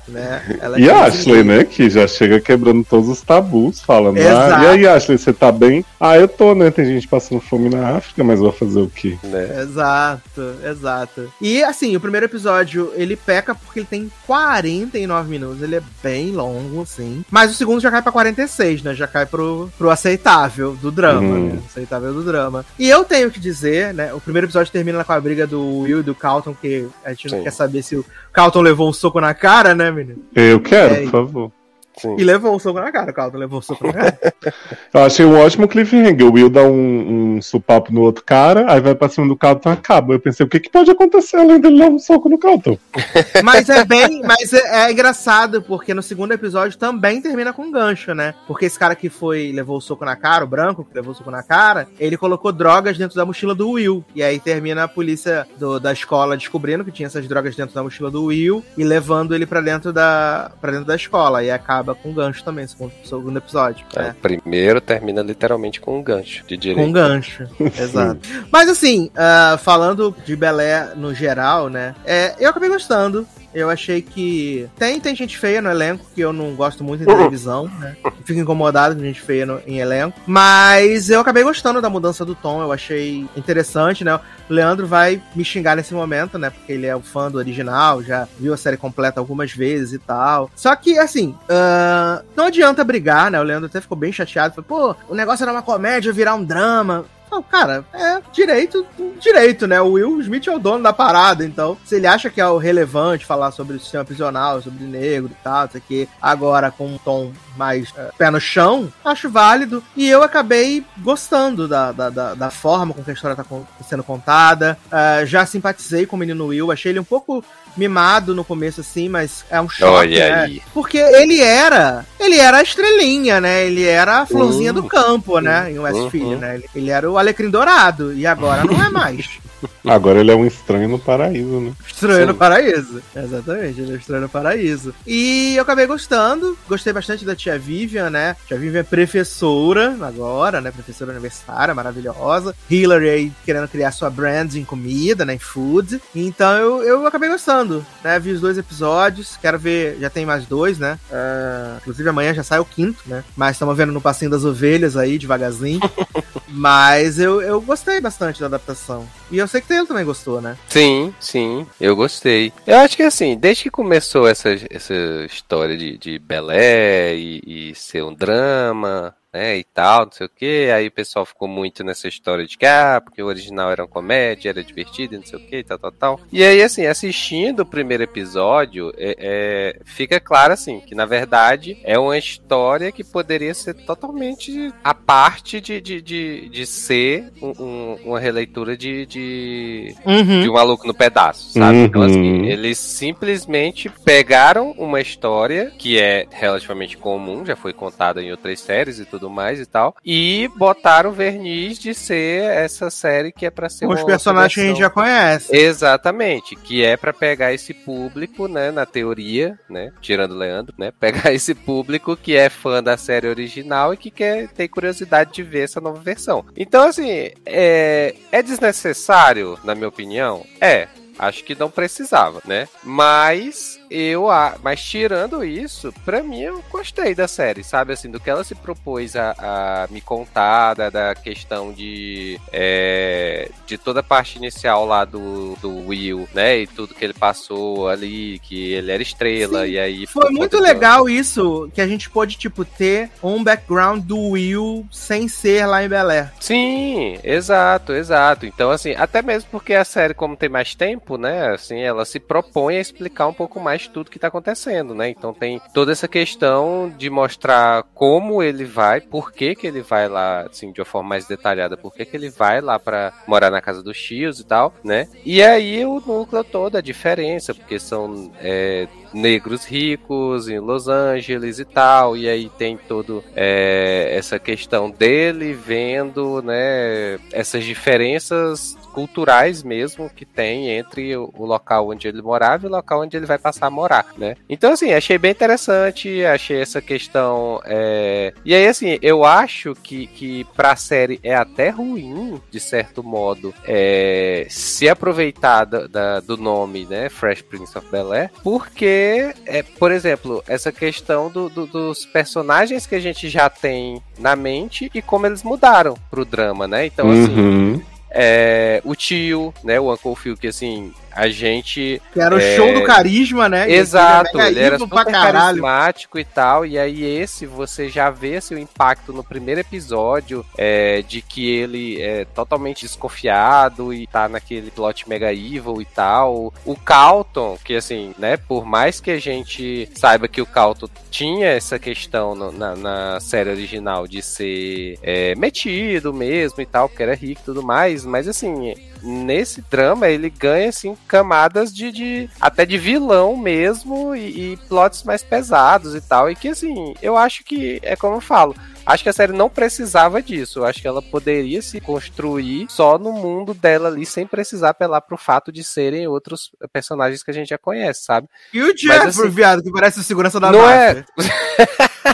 né? 0.09 0.59
Ela 0.61 0.79
E 0.79 0.89
é 0.89 0.93
a. 0.93 1.05
Ashley, 1.05 1.45
né? 1.45 1.65
Que 1.65 1.91
já 1.91 2.07
chega 2.07 2.41
quebrando 2.41 2.85
todos 2.85 3.09
os 3.09 3.21
tabus, 3.21 3.81
falando. 3.81 4.17
Exato. 4.17 4.55
Ah, 4.55 4.65
e 4.65 4.67
aí, 4.69 4.87
Ashley, 4.87 5.19
você 5.19 5.33
tá 5.33 5.53
bem? 5.53 5.85
Ah, 5.99 6.17
eu 6.17 6.29
tô, 6.29 6.55
né? 6.55 6.71
Tem 6.71 6.85
gente 6.85 7.09
passando 7.09 7.41
fome 7.41 7.69
na 7.69 7.97
África, 7.97 8.23
mas 8.25 8.41
vou 8.41 8.53
fazer 8.53 8.81
o 8.81 8.89
quê? 8.89 9.17
Né? 9.23 9.63
Exato, 9.63 10.55
exato. 10.65 11.33
E 11.41 11.63
assim, 11.63 11.95
o 11.97 12.01
primeiro 12.01 12.27
episódio 12.27 12.93
ele 12.95 13.17
peca 13.17 13.55
porque 13.55 13.81
ele 13.81 13.87
tem 13.87 14.11
49 14.27 15.14
minutos, 15.23 15.63
ele 15.63 15.77
é 15.77 15.83
bem 16.03 16.33
longo, 16.33 16.83
assim. 16.83 17.25
Mas 17.31 17.51
o 17.51 17.55
segundo 17.55 17.81
já 17.81 17.91
cai 17.91 18.03
pra 18.03 18.11
46, 18.13 18.83
né? 18.83 18.95
Já 18.95 19.07
cai 19.07 19.27
pro, 19.27 19.71
pro 19.79 19.91
aceitável 19.91 20.73
do 20.81 20.91
drama, 20.91 21.21
Uhum. 21.21 21.47
né? 21.55 21.59
Aceitável 21.67 22.13
do 22.13 22.23
drama. 22.25 22.65
E 22.79 22.89
eu 22.89 23.05
tenho 23.05 23.31
que 23.31 23.39
dizer, 23.39 23.93
né? 23.95 24.13
O 24.15 24.21
primeiro 24.21 24.47
episódio 24.47 24.73
termina 24.73 25.05
com 25.05 25.13
a 25.13 25.21
briga 25.21 25.47
do 25.47 25.81
Will 25.81 26.01
e 26.01 26.03
do 26.03 26.15
Calton, 26.15 26.55
que 26.55 26.89
a 27.05 27.11
gente 27.11 27.29
não 27.31 27.39
Sim. 27.39 27.45
quer 27.45 27.51
saber 27.53 27.83
se 27.83 27.97
o 27.97 28.05
Calton 28.33 28.61
levou 28.63 28.89
um 28.89 28.93
soco 28.93 29.21
na 29.21 29.35
cara, 29.35 29.75
né, 29.75 29.91
menino? 29.91 30.19
Eu 30.35 30.61
quero, 30.61 30.95
É, 30.95 31.01
por 31.03 31.11
favor. 31.11 31.53
Sim. 31.97 32.17
E 32.19 32.25
levou 32.25 32.55
um 32.55 32.59
soco 32.59 32.81
na 32.81 32.91
cara, 32.91 33.11
o 33.11 33.15
Calton 33.15 33.39
levou 33.39 33.59
um 33.59 33.63
soco 33.63 33.87
na 33.87 33.93
cara. 33.93 34.19
Eu 34.93 35.03
achei 35.05 35.25
um 35.25 35.39
ótimo 35.39 35.69
cliffhanger. 35.69 36.27
O 36.27 36.33
Will 36.33 36.51
dá 36.51 36.63
um, 36.63 37.37
um 37.37 37.43
supapo 37.43 37.93
no 37.93 38.01
outro 38.03 38.23
cara, 38.25 38.71
aí 38.73 38.81
vai 38.81 38.95
pra 38.95 39.09
cima 39.09 39.27
do 39.29 39.37
Calton 39.37 39.71
e 39.71 39.73
acaba. 39.73 40.15
Eu 40.15 40.21
pensei, 40.21 40.45
o 40.45 40.49
que, 40.49 40.61
que 40.61 40.71
pode 40.71 40.91
acontecer 40.91 41.37
além 41.37 41.61
dele 41.61 41.79
dar 41.79 41.89
um 41.89 41.99
soco 41.99 42.29
no 42.29 42.39
Calton? 42.39 42.77
Mas 43.43 43.69
é 43.69 43.85
bem. 43.85 44.23
Mas 44.23 44.53
é, 44.53 44.87
é 44.87 44.93
engraçado, 44.93 45.63
porque 45.63 45.95
no 45.95 46.03
segundo 46.03 46.33
episódio 46.33 46.79
também 46.79 47.21
termina 47.21 47.53
com 47.53 47.63
um 47.63 47.71
gancho, 47.73 48.15
né? 48.15 48.35
Porque 48.47 48.65
esse 48.67 48.79
cara 48.79 48.95
que 48.95 49.09
foi, 49.09 49.53
levou 49.53 49.77
o 49.77 49.81
soco 49.81 50.05
na 50.05 50.17
cara, 50.17 50.45
o 50.45 50.49
branco 50.49 50.85
que 50.85 50.95
levou 50.95 51.13
o 51.13 51.15
soco 51.15 51.31
na 51.31 51.43
cara, 51.43 51.89
ele 51.99 52.17
colocou 52.17 52.53
drogas 52.53 52.97
dentro 52.99 53.17
da 53.17 53.25
mochila 53.25 53.55
do 53.55 53.71
Will. 53.71 54.05
E 54.15 54.23
aí 54.23 54.39
termina 54.39 54.85
a 54.85 54.89
polícia 54.89 55.47
do- 55.59 55.79
da 55.81 55.93
escola 55.93 56.37
descobrindo 56.37 56.85
que 56.85 56.93
tinha 56.93 57.07
essas 57.07 57.27
drogas 57.27 57.55
dentro 57.57 57.75
da 57.75 57.83
mochila 57.83 58.11
do 58.11 58.25
Will 58.25 58.65
e 58.77 58.85
levando 58.85 59.35
ele 59.35 59.47
pra 59.47 59.61
dentro 59.61 59.93
da, 59.93 60.51
pra 60.61 60.71
dentro 60.71 60.87
da 60.87 60.95
escola. 60.97 61.43
E 61.43 61.51
acaba 61.51 61.84
com 61.93 62.11
um 62.11 62.15
gancho 62.15 62.45
também, 62.45 62.65
segundo, 62.69 62.93
segundo 63.05 63.37
episódio. 63.37 63.85
É, 63.97 64.03
né? 64.03 64.11
O 64.11 64.15
primeiro 64.23 64.81
termina 64.81 65.23
literalmente 65.23 65.81
com 65.81 65.99
um 65.99 66.03
gancho 66.03 66.45
de 66.47 66.57
direito. 66.57 66.81
Com 66.81 66.91
um 66.91 66.93
gancho, 66.93 67.49
exato. 67.61 68.21
Mas 68.53 68.69
assim, 68.69 69.11
ah, 69.17 69.59
falando 69.61 70.15
de 70.25 70.37
Belé 70.37 70.93
no 70.95 71.13
geral, 71.13 71.69
né? 71.69 71.97
é, 72.05 72.37
eu 72.39 72.51
acabei 72.51 72.69
gostando. 72.69 73.27
Eu 73.55 73.71
achei 73.71 74.03
que. 74.03 74.69
Tem, 74.77 74.99
tem 74.99 75.15
gente 75.15 75.39
feia 75.39 75.63
no 75.63 75.71
elenco, 75.71 76.05
que 76.15 76.21
eu 76.21 76.33
não 76.33 76.55
gosto 76.55 76.83
muito 76.83 77.03
em 77.03 77.07
televisão, 77.07 77.71
né? 77.79 77.97
Fico 78.25 78.41
incomodado 78.41 78.97
com 78.97 79.01
gente 79.03 79.21
feia 79.21 79.47
no- 79.47 79.61
em 79.67 79.79
elenco. 79.79 80.19
Mas 80.27 81.09
eu 81.09 81.21
acabei 81.21 81.43
gostando 81.45 81.81
da 81.81 81.89
mudança 81.89 82.25
do 82.25 82.35
tom, 82.35 82.61
eu 82.61 82.73
achei 82.73 83.27
interessante, 83.37 84.03
né? 84.05 84.15
O 84.17 84.53
Leandro 84.53 84.87
vai 84.87 85.23
me 85.35 85.45
xingar 85.45 85.77
nesse 85.77 85.95
momento, 85.95 86.39
né? 86.39 86.51
Porque 86.51 86.73
ele 86.73 86.87
é 86.87 86.95
o 86.97 87.01
fã 87.01 87.31
do 87.31 87.39
original, 87.39 88.03
já 88.03 88.27
viu 88.39 88.53
a 88.53 88.57
série 88.57 88.77
completa 88.77 89.21
algumas 89.21 89.53
vezes 89.53 89.93
e 89.95 89.99
tal. 89.99 90.51
Só 90.57 90.75
que, 90.77 90.99
assim, 90.99 91.35
ah, 91.49 92.23
não 92.37 92.47
adianta 92.47 92.83
brigar, 92.85 93.31
né? 93.31 93.39
O 93.41 93.45
Leandro 93.45 93.67
até 93.67 93.81
ficou 93.81 93.97
bem 93.97 94.13
chateado. 94.13 94.55
Falou, 94.55 94.95
pô, 94.97 95.13
o 95.13 95.15
negócio 95.15 95.43
era 95.45 95.53
uma 95.53 95.63
comédia, 95.63 96.13
virar 96.13 96.35
um 96.35 96.45
drama. 96.45 97.05
Cara, 97.43 97.85
é 97.93 98.21
direito, 98.33 98.87
direito, 99.21 99.67
né? 99.67 99.81
O 99.81 99.93
Will 99.93 100.21
Smith 100.21 100.47
é 100.47 100.55
o 100.55 100.59
dono 100.59 100.83
da 100.83 100.93
parada, 100.93 101.45
então, 101.45 101.77
se 101.85 101.97
ele 101.97 102.07
acha 102.07 102.31
que 102.31 102.41
é 102.41 102.47
o 102.47 102.59
relevante 102.59 103.27
falar 103.27 103.51
sobre 103.51 103.77
o 103.77 103.81
sistema 103.81 104.05
prisional, 104.05 104.61
sobre 104.63 104.85
negro 104.85 105.31
e 105.33 105.43
tal, 105.43 105.67
isso 105.67 105.77
aqui, 105.77 106.09
agora 106.21 106.71
com 106.71 106.87
um 106.87 106.99
tom 106.99 107.33
mais 107.57 107.93
é, 107.97 108.11
pé 108.17 108.31
no 108.31 108.41
chão, 108.41 108.93
acho 109.05 109.31
válido. 109.31 109.83
E 109.97 110.09
eu 110.09 110.23
acabei 110.23 110.85
gostando 110.99 111.69
da, 111.69 111.93
da, 111.93 112.11
da, 112.11 112.35
da 112.35 112.51
forma 112.51 112.93
com 112.93 113.03
que 113.03 113.11
a 113.11 113.15
história 113.15 113.37
tá 113.37 113.45
sendo 113.87 114.03
contada. 114.03 114.79
Ah, 114.91 115.25
já 115.25 115.47
simpatizei 115.47 116.07
com 116.07 116.17
o 116.17 116.19
menino 116.19 116.47
Will, 116.47 116.73
achei 116.73 116.93
ele 116.93 117.01
um 117.01 117.05
pouco 117.05 117.45
mimado 117.77 118.35
no 118.35 118.45
começo, 118.45 118.81
assim, 118.81 119.09
mas 119.09 119.45
é 119.51 119.61
um 119.61 119.69
choque, 119.69 119.93
Olha 119.93 120.47
né? 120.47 120.59
Porque 120.73 120.99
ele 120.99 121.41
era, 121.41 122.05
ele 122.21 122.39
era 122.39 122.59
a 122.59 122.63
estrelinha, 122.63 123.41
né? 123.41 123.65
Ele 123.67 123.85
era 123.85 124.21
a 124.21 124.27
florzinha 124.27 124.73
Uhum. 124.73 124.81
do 124.81 124.89
campo, 124.89 125.39
né? 125.41 125.71
Em 125.73 125.79
West 125.79 126.15
Uhum. 126.15 126.39
Né? 126.39 126.55
Ele, 126.57 126.65
ele 126.75 126.91
era 126.91 127.11
o 127.11 127.19
alecrim 127.19 127.51
dourado 127.51 128.13
e 128.15 128.27
agora 128.27 128.65
não 128.65 128.83
é 128.85 128.89
mais. 128.91 129.29
Agora 129.85 130.21
ele 130.21 130.31
é 130.31 130.35
um 130.35 130.47
estranho 130.47 130.89
no 130.89 130.99
paraíso, 130.99 131.61
né? 131.61 131.73
Estranho 131.87 132.21
Sim. 132.21 132.27
no 132.27 132.35
Paraíso. 132.35 133.03
Exatamente, 133.15 133.81
ele 133.81 133.93
é 133.93 133.97
estranho 133.97 134.23
no 134.23 134.29
Paraíso. 134.29 134.95
E 135.07 135.57
eu 135.57 135.63
acabei 135.63 135.87
gostando, 135.87 136.57
gostei 136.69 136.93
bastante 136.93 137.25
da 137.25 137.37
tia 137.37 137.59
Vivian, 137.59 138.11
né? 138.11 138.37
Tia 138.47 138.59
Vivian 138.59 138.81
é 138.81 138.85
professora 138.85 139.97
agora, 140.01 140.61
né? 140.61 140.71
Professora 140.71 141.13
universitária, 141.13 141.75
maravilhosa. 141.75 142.55
Hillary 142.71 143.09
aí 143.09 143.33
querendo 143.45 143.69
criar 143.69 143.93
sua 143.93 144.11
brand 144.11 144.55
em 144.55 144.65
comida, 144.65 145.25
né? 145.25 145.35
Em 145.35 145.39
food. 145.39 146.01
Então 146.15 146.53
eu, 146.57 146.83
eu 146.83 147.07
acabei 147.07 147.29
gostando, 147.29 147.85
né? 148.03 148.19
Vi 148.19 148.33
os 148.33 148.41
dois 148.41 148.59
episódios, 148.59 149.37
quero 149.41 149.59
ver, 149.59 149.99
já 150.01 150.11
tem 150.11 150.25
mais 150.25 150.47
dois, 150.47 150.79
né? 150.79 150.99
Ah, 151.13 151.77
inclusive 151.81 152.09
amanhã 152.09 152.35
já 152.35 152.43
sai 152.43 152.59
o 152.59 152.65
quinto, 152.65 153.03
né? 153.07 153.23
Mas 153.37 153.57
estamos 153.57 153.77
vendo 153.77 153.93
no 153.93 154.01
passinho 154.01 154.31
das 154.31 154.45
ovelhas 154.45 154.97
aí, 154.97 155.19
devagarzinho. 155.19 155.81
Mas 156.49 157.19
eu, 157.19 157.43
eu 157.43 157.61
gostei 157.61 158.01
bastante 158.01 158.41
da 158.41 158.47
adaptação. 158.47 159.09
E 159.31 159.39
eu 159.39 159.49
sei 159.55 159.61
que 159.61 159.69
Taylor 159.69 159.87
também 159.87 160.05
gostou, 160.05 160.41
né? 160.41 160.57
Sim, 160.69 161.15
sim, 161.21 161.65
eu 161.81 161.95
gostei. 161.95 162.53
Eu 162.67 162.79
acho 162.79 162.97
que 162.97 163.05
assim, 163.05 163.37
desde 163.37 163.65
que 163.65 163.71
começou 163.71 164.27
essa, 164.27 164.51
essa 164.69 164.95
história 165.27 165.77
de, 165.77 165.97
de 165.97 166.19
Belé 166.19 167.15
e, 167.15 167.71
e 167.71 167.75
ser 167.75 168.03
um 168.03 168.13
drama, 168.13 169.15
né, 169.35 169.59
e 169.59 169.65
tal, 169.65 170.05
não 170.07 170.13
sei 170.13 170.27
o 170.27 170.31
que, 170.31 170.71
aí 170.71 170.87
o 170.87 170.93
pessoal 170.93 171.27
ficou 171.27 171.49
muito 171.49 171.83
nessa 171.83 172.07
história 172.07 172.47
de 172.47 172.57
que, 172.57 172.65
ah, 172.65 173.01
porque 173.05 173.21
o 173.21 173.27
original 173.27 173.69
era 173.73 173.83
uma 173.83 173.89
comédia, 173.89 174.49
era 174.51 174.63
divertido, 174.63 175.15
e 175.15 175.19
não 175.19 175.27
sei 175.27 175.37
o 175.39 175.43
que, 175.43 175.65
tal, 175.65 175.77
tal, 175.79 175.91
tal. 175.93 176.21
E 176.33 176.45
aí, 176.45 176.63
assim, 176.63 176.87
assistindo 176.87 177.61
o 177.61 177.67
primeiro 177.67 178.05
episódio, 178.05 178.93
é, 178.97 179.17
é, 179.19 179.81
fica 179.85 180.21
claro, 180.21 180.53
assim, 180.53 180.81
que 180.81 180.95
na 180.95 181.05
verdade 181.05 181.77
é 181.83 181.99
uma 181.99 182.17
história 182.17 182.93
que 182.93 183.03
poderia 183.03 183.53
ser 183.55 183.75
totalmente 183.75 184.73
a 184.85 184.95
parte 184.95 185.61
de, 185.61 185.81
de, 185.81 186.01
de, 186.01 186.49
de 186.49 186.65
ser 186.67 187.33
um- 187.43 187.53
um- 187.59 187.99
uma 188.05 188.21
releitura 188.21 188.77
de, 188.77 189.05
de, 189.07 189.95
de 190.43 190.49
um 190.49 190.53
maluco 190.53 190.87
no 190.87 190.95
pedaço, 190.95 191.53
sabe? 191.59 191.79
Então, 191.79 192.03
Uhum. 192.03 192.07
assim, 192.07 192.47
eles 192.47 192.79
simplesmente 192.79 193.91
pegaram 194.05 194.73
uma 194.79 195.01
história 195.01 195.73
que 195.77 195.99
é 195.99 196.27
relativamente 196.31 196.97
comum, 196.97 197.45
já 197.45 197.57
foi 197.57 197.73
contada 197.73 198.23
em 198.23 198.31
outras 198.31 198.61
séries 198.61 198.99
e 198.99 199.05
tudo 199.07 199.24
mais 199.31 199.61
e 199.61 199.67
tal, 199.67 199.97
e 200.05 200.51
botaram 200.57 201.11
o 201.11 201.13
verniz 201.13 201.79
de 201.79 201.95
ser 201.95 202.45
essa 202.45 202.91
série 202.91 203.33
que 203.33 203.47
é 203.47 203.51
pra 203.51 203.69
ser 203.69 203.87
os 203.87 204.03
personagens 204.03 204.55
que 204.55 204.61
a 204.61 204.65
gente 204.65 204.79
já 204.79 204.91
conhece. 204.91 205.55
Exatamente, 205.55 206.57
que 206.57 206.85
é 206.85 206.97
pra 206.97 207.13
pegar 207.13 207.53
esse 207.53 207.73
público, 207.73 208.49
né, 208.49 208.71
na 208.71 208.87
teoria, 208.87 209.59
né, 209.69 209.93
tirando 210.01 210.33
o 210.33 210.39
Leandro, 210.39 210.75
né, 210.79 210.93
pegar 210.99 211.33
esse 211.33 211.55
público 211.55 212.17
que 212.17 212.37
é 212.37 212.49
fã 212.49 212.83
da 212.83 212.97
série 212.97 213.29
original 213.29 213.93
e 213.95 213.97
que 213.97 214.11
quer 214.11 214.49
ter 214.49 214.69
curiosidade 214.69 215.33
de 215.33 215.43
ver 215.43 215.65
essa 215.65 215.81
nova 215.81 216.01
versão. 216.01 216.45
Então, 216.57 216.85
assim, 216.85 217.31
é, 217.47 218.15
é 218.31 218.43
desnecessário, 218.43 219.59
na 219.65 219.75
minha 219.75 219.89
opinião? 219.89 220.45
É. 220.61 220.89
Acho 221.19 221.45
que 221.45 221.55
não 221.55 221.71
precisava, 221.71 222.43
né? 222.45 222.69
Mas 222.83 223.79
eu, 223.97 224.31
a- 224.31 224.57
mas 224.63 224.83
tirando 224.83 225.45
isso, 225.45 225.93
pra 226.05 226.23
mim 226.23 226.41
eu 226.43 226.63
gostei 226.71 227.15
da 227.15 227.29
série, 227.29 227.63
sabe? 227.65 227.93
Assim, 227.93 228.11
do 228.11 228.21
que 228.21 228.31
ela 228.31 228.45
se 228.45 228.55
propôs 228.55 229.15
a, 229.17 229.35
a 229.39 229.87
me 229.91 230.01
contar, 230.01 230.75
da, 230.75 230.91
da 230.91 231.15
questão 231.15 231.73
de 231.73 232.39
é, 232.53 233.51
de 233.67 233.77
toda 233.79 234.01
a 234.01 234.03
parte 234.03 234.37
inicial 234.39 234.85
lá 234.87 235.05
do, 235.05 235.57
do 235.61 235.87
Will, 235.89 236.29
né? 236.35 236.59
E 236.61 236.67
tudo 236.67 236.95
que 236.95 237.05
ele 237.05 237.15
passou 237.15 237.89
ali, 237.89 238.39
que 238.41 238.73
ele 238.73 238.91
era 238.91 239.03
estrela, 239.03 239.65
Sim, 239.65 239.73
e 239.73 239.79
aí. 239.79 240.07
Foi 240.07 240.31
muito 240.31 240.57
do- 240.57 240.63
legal 240.63 241.09
isso, 241.09 241.71
que 241.75 241.81
a 241.81 241.87
gente 241.87 242.09
pôde, 242.11 242.37
tipo, 242.37 242.65
ter 242.65 243.11
um 243.23 243.43
background 243.43 244.03
do 244.05 244.19
Will 244.31 244.87
sem 244.91 245.29
ser 245.29 245.67
lá 245.67 245.83
em 245.85 245.89
Bel 245.89 246.11
Air. 246.11 246.33
Sim, 246.41 247.19
exato, 247.23 247.93
exato. 247.93 248.47
Então, 248.47 248.71
assim, 248.71 248.93
até 248.97 249.23
mesmo 249.23 249.49
porque 249.51 249.75
a 249.75 249.85
série, 249.85 250.15
como 250.15 250.37
tem 250.37 250.49
mais 250.49 250.75
tempo, 250.75 251.17
né, 251.17 251.51
assim, 251.55 251.81
ela 251.81 252.05
se 252.05 252.19
propõe 252.19 252.77
a 252.77 252.81
explicar 252.81 253.27
um 253.27 253.33
pouco 253.35 253.61
mais 253.61 253.84
tudo 253.91 254.11
que 254.11 254.19
tá 254.19 254.29
acontecendo, 254.29 254.95
né? 254.95 255.09
Então 255.09 255.33
tem 255.33 255.61
toda 255.73 255.93
essa 255.93 256.09
questão 256.09 256.93
de 256.97 257.09
mostrar 257.11 257.85
como 257.95 258.43
ele 258.43 258.65
vai, 258.65 259.01
por 259.01 259.33
que 259.33 259.55
que 259.55 259.67
ele 259.67 259.83
vai 259.83 260.09
lá, 260.09 260.43
assim, 260.43 260.73
de 260.73 260.81
uma 260.81 260.85
forma 260.85 261.11
mais 261.11 261.27
detalhada, 261.27 261.77
por 261.77 261.93
que 261.93 262.05
que 262.05 262.17
ele 262.17 262.31
vai 262.31 262.61
lá 262.61 262.79
pra 262.79 263.13
morar 263.27 263.51
na 263.51 263.61
casa 263.61 263.83
dos 263.83 264.01
tios 264.01 264.41
e 264.41 264.45
tal, 264.45 264.73
né? 264.83 265.09
E 265.25 265.43
aí 265.43 265.85
o 265.85 266.01
núcleo 266.01 266.45
todo, 266.45 266.77
a 266.77 266.81
diferença, 266.81 267.55
porque 267.55 267.79
são 267.79 268.33
é, 268.41 268.89
negros 269.13 269.65
ricos 269.65 270.49
em 270.49 270.59
Los 270.59 270.89
Angeles 270.89 271.59
e 271.59 271.65
tal, 271.65 272.17
e 272.17 272.29
aí 272.29 272.51
tem 272.51 272.77
todo 272.77 273.23
é, 273.35 274.15
essa 274.17 274.39
questão 274.39 274.91
dele 274.91 275.53
vendo, 275.53 276.43
né, 276.43 277.19
essas 277.33 277.65
diferenças 277.65 278.77
culturais 278.95 279.63
mesmo 279.63 280.09
que 280.09 280.25
tem 280.25 280.71
entre 280.71 281.17
o, 281.17 281.31
local 281.45 281.91
onde 281.91 282.07
ele 282.07 282.23
morava 282.23 282.65
e 282.65 282.69
o 282.69 282.73
local 282.73 283.01
onde 283.03 283.17
ele 283.17 283.27
vai 283.27 283.39
passar 283.39 283.67
a 283.67 283.71
morar, 283.71 284.07
né? 284.17 284.37
Então, 284.49 284.73
assim, 284.73 284.93
achei 284.93 285.19
bem 285.19 285.33
interessante, 285.33 286.25
achei 286.25 286.61
essa 286.61 286.81
questão. 286.81 287.61
é, 287.65 288.33
E 288.45 288.55
aí, 288.55 288.67
assim, 288.67 288.99
eu 289.03 289.25
acho 289.25 289.75
que, 289.75 290.07
que 290.07 290.45
pra 290.57 290.77
série 290.77 291.19
é 291.23 291.35
até 291.35 291.71
ruim, 291.71 292.41
de 292.51 292.61
certo 292.61 293.03
modo, 293.03 293.53
é, 293.67 294.47
se 294.49 294.89
aproveitar 294.89 295.65
da- 295.65 295.87
da- 295.87 296.21
do 296.21 296.37
nome, 296.37 296.87
né, 296.87 297.09
Fresh 297.09 297.43
Prince 297.43 297.77
of 297.77 297.87
Bel 297.91 298.13
Air, 298.13 298.31
porque, 298.43 299.35
é, 299.47 299.63
por 299.63 299.91
exemplo, 299.91 300.43
essa 300.47 300.71
questão 300.71 301.29
do- 301.29 301.49
do- 301.49 301.67
dos 301.67 302.07
personagens 302.07 302.87
que 302.87 302.95
a 302.95 303.01
gente 303.01 303.29
já 303.29 303.49
tem 303.51 304.01
na 304.19 304.37
mente 304.37 304.91
e 304.95 305.03
como 305.03 305.27
eles 305.27 305.43
mudaram 305.43 305.95
pro 306.11 306.25
drama, 306.25 306.69
né? 306.69 306.87
Então, 306.87 307.11
assim, 307.11 307.35
Uhum. 307.35 307.83
É, 308.15 308.81
o 308.85 308.95
tio, 308.95 309.53
né, 309.65 309.79
o 309.81 309.93
Uncle 309.93 310.15
Phil, 310.15 310.37
que 310.37 310.47
assim, 310.47 310.95
a 311.15 311.29
gente 311.29 312.01
Que 312.13 312.21
era 312.21 312.35
o 312.35 312.39
É. 312.39 312.57
show 312.57 312.73
do 312.75 312.83
carisma, 312.85 313.49
né? 313.49 313.71
Exato, 313.71 314.31
ele 314.39 314.45
mega 314.55 314.61
era 314.61 314.79
super 314.79 315.05
carismático 315.05 316.19
e 316.19 316.25
tal, 316.25 316.67
e 316.67 316.79
aí 316.79 317.03
esse 317.05 317.47
você 317.47 317.89
já 317.89 318.11
vê 318.11 318.37
assim, 318.37 318.55
o 318.55 318.59
impacto 318.59 319.13
no 319.13 319.23
primeiro 319.25 319.61
episódio 319.61 320.45
é, 320.57 321.03
de 321.03 321.23
que 321.23 321.49
ele 321.51 322.01
é 322.01 322.25
totalmente 322.25 322.83
desconfiado 322.83 323.93
e 323.93 324.07
tá 324.07 324.29
naquele 324.29 324.71
plot 324.71 325.09
mega 325.09 325.33
evil 325.33 325.81
e 325.81 325.85
tal. 325.85 326.53
O 326.65 326.77
Calton, 326.77 327.59
que 327.65 327.75
assim, 327.75 328.15
né, 328.19 328.37
por 328.37 328.65
mais 328.65 329.01
que 329.01 329.11
a 329.11 329.19
gente 329.21 329.89
saiba 329.95 330.29
que 330.29 330.41
o 330.41 330.47
Calton 330.47 330.89
tinha 331.11 331.47
essa 331.49 331.79
questão 331.79 332.35
no- 332.35 332.53
na, 332.53 332.75
na 332.77 333.21
série 333.21 333.51
original 333.51 334.07
de 334.07 334.23
ser 334.23 334.99
é, 335.03 335.35
metido 335.37 336.13
mesmo 336.13 336.61
e 336.61 336.67
tal, 336.67 336.89
porque 336.89 337.03
era 337.03 337.15
rico 337.15 337.41
e 337.43 337.45
tudo 337.45 337.63
mais, 337.63 338.05
mas 338.05 338.27
assim, 338.29 338.75
nesse 339.05 339.61
drama 339.63 340.09
ele 340.09 340.31
ganha 340.31 340.69
assim 340.69 340.97
camadas 341.07 341.73
de, 341.75 341.93
de- 341.93 342.31
até 342.41 342.65
de 342.65 342.79
vilão 342.79 343.37
mesmo 343.37 344.15
e, 344.15 344.53
e 344.53 344.57
plots 344.69 345.03
mais 345.03 345.23
pesados 345.23 345.95
e 345.95 346.01
tal 346.01 346.31
e 346.31 346.35
que 346.35 346.49
assim 346.49 346.95
eu 347.03 347.17
acho 347.17 347.45
que 347.45 347.79
é 347.83 347.95
como 347.95 348.17
eu 348.17 348.21
falo 348.21 348.55
Acho 348.87 349.03
que 349.03 349.09
a 349.09 349.13
série 349.15 349.33
não 349.33 349.49
precisava 349.49 350.21
disso. 350.21 350.59
Eu 350.59 350.67
acho 350.67 350.81
que 350.81 350.87
ela 350.87 351.01
poderia 351.01 351.63
se 351.63 351.81
construir 351.81 352.67
só 352.69 352.99
no 352.99 353.13
mundo 353.13 353.55
dela 353.55 353.89
ali, 353.89 354.05
sem 354.05 354.27
precisar 354.27 354.71
apelar 354.71 355.01
pro 355.01 355.17
fato 355.17 355.51
de 355.51 355.65
serem 355.65 356.07
outros 356.07 356.51
personagens 356.73 357.23
que 357.23 357.31
a 357.31 357.35
gente 357.35 357.49
já 357.49 357.59
conhece, 357.59 358.05
sabe? 358.05 358.29
E 358.53 358.61
o 358.61 358.77
Jeffrey, 358.77 359.09
assim, 359.09 359.29
viado, 359.31 359.63
que 359.63 359.73
parece 359.73 360.01
o 360.01 360.03
segurança 360.03 360.39
da 360.39 360.53
não 360.53 360.61
máfia. 360.61 361.07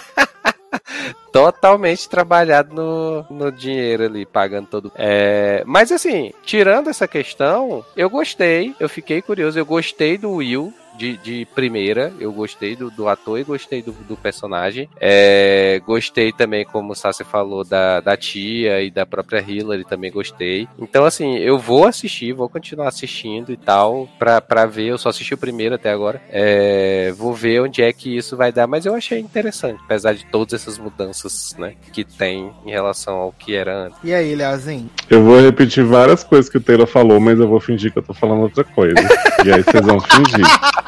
totalmente 1.33 2.09
trabalhado 2.09 2.75
no, 2.75 3.27
no 3.31 3.53
dinheiro 3.53 4.05
ali, 4.05 4.27
pagando 4.27 4.67
todo. 4.69 4.93
É, 4.97 5.63
mas 5.67 5.93
assim, 5.93 6.33
tirando 6.45 6.89
essa 6.89 7.07
questão, 7.07 7.85
eu 7.97 8.11
gostei, 8.11 8.75
eu 8.81 8.89
fiquei 8.89 9.23
curioso, 9.23 9.59
eu 9.59 9.67
gostei 9.67 10.19
do 10.19 10.33
Will. 10.33 10.73
De, 11.01 11.17
de 11.17 11.47
primeira, 11.55 12.13
eu 12.21 12.31
gostei 12.31 12.77
do, 12.77 12.91
do 12.91 13.09
ator 13.09 13.41
e 13.41 13.43
gostei 13.43 13.81
do, 13.81 13.91
do 14.07 14.19
personagem. 14.19 14.87
É, 15.01 15.81
gostei 15.87 16.31
também, 16.31 16.63
como 16.63 16.93
o 16.93 16.95
Sassi 16.95 17.25
falou, 17.25 17.65
da, 17.65 18.01
da 18.01 18.19
tia 18.19 18.83
e 18.83 18.91
da 18.91 19.07
própria 19.07 19.41
Hillary, 19.41 19.83
também 19.83 20.13
gostei. 20.13 20.69
Então, 20.79 21.07
assim, 21.07 21.39
eu 21.39 21.59
vou 21.59 21.87
assistir, 21.87 22.35
vou 22.35 22.51
continuar 22.51 22.89
assistindo 22.89 23.51
e 23.51 23.57
tal, 23.57 24.11
pra, 24.19 24.43
pra 24.43 24.67
ver. 24.67 24.89
Eu 24.89 24.99
só 24.99 25.09
assisti 25.09 25.33
o 25.33 25.39
primeiro 25.39 25.75
até 25.75 25.91
agora. 25.91 26.21
É, 26.29 27.15
vou 27.17 27.33
ver 27.33 27.63
onde 27.63 27.81
é 27.81 27.91
que 27.95 28.15
isso 28.15 28.37
vai 28.37 28.53
dar, 28.53 28.67
mas 28.67 28.85
eu 28.85 28.95
achei 28.95 29.19
interessante, 29.19 29.81
apesar 29.83 30.13
de 30.13 30.27
todas 30.27 30.53
essas 30.53 30.77
mudanças, 30.77 31.57
né, 31.59 31.77
que 31.95 32.05
tem 32.05 32.53
em 32.67 32.71
relação 32.71 33.17
ao 33.17 33.33
que 33.33 33.55
era 33.57 33.87
antes. 33.87 33.99
E 34.05 34.13
aí, 34.13 34.35
Leozinho? 34.35 34.91
Eu 35.09 35.25
vou 35.25 35.41
repetir 35.41 35.83
várias 35.83 36.23
coisas 36.23 36.51
que 36.51 36.59
o 36.59 36.61
Taylor 36.61 36.87
falou, 36.87 37.19
mas 37.19 37.41
eu 37.41 37.49
vou 37.49 37.59
fingir 37.59 37.91
que 37.91 37.99
eu 37.99 38.03
tô 38.03 38.13
falando 38.13 38.43
outra 38.43 38.65
coisa. 38.65 39.01
e 39.47 39.51
aí 39.51 39.63
vocês 39.63 39.87
vão 39.87 39.99
fingir. 39.99 40.45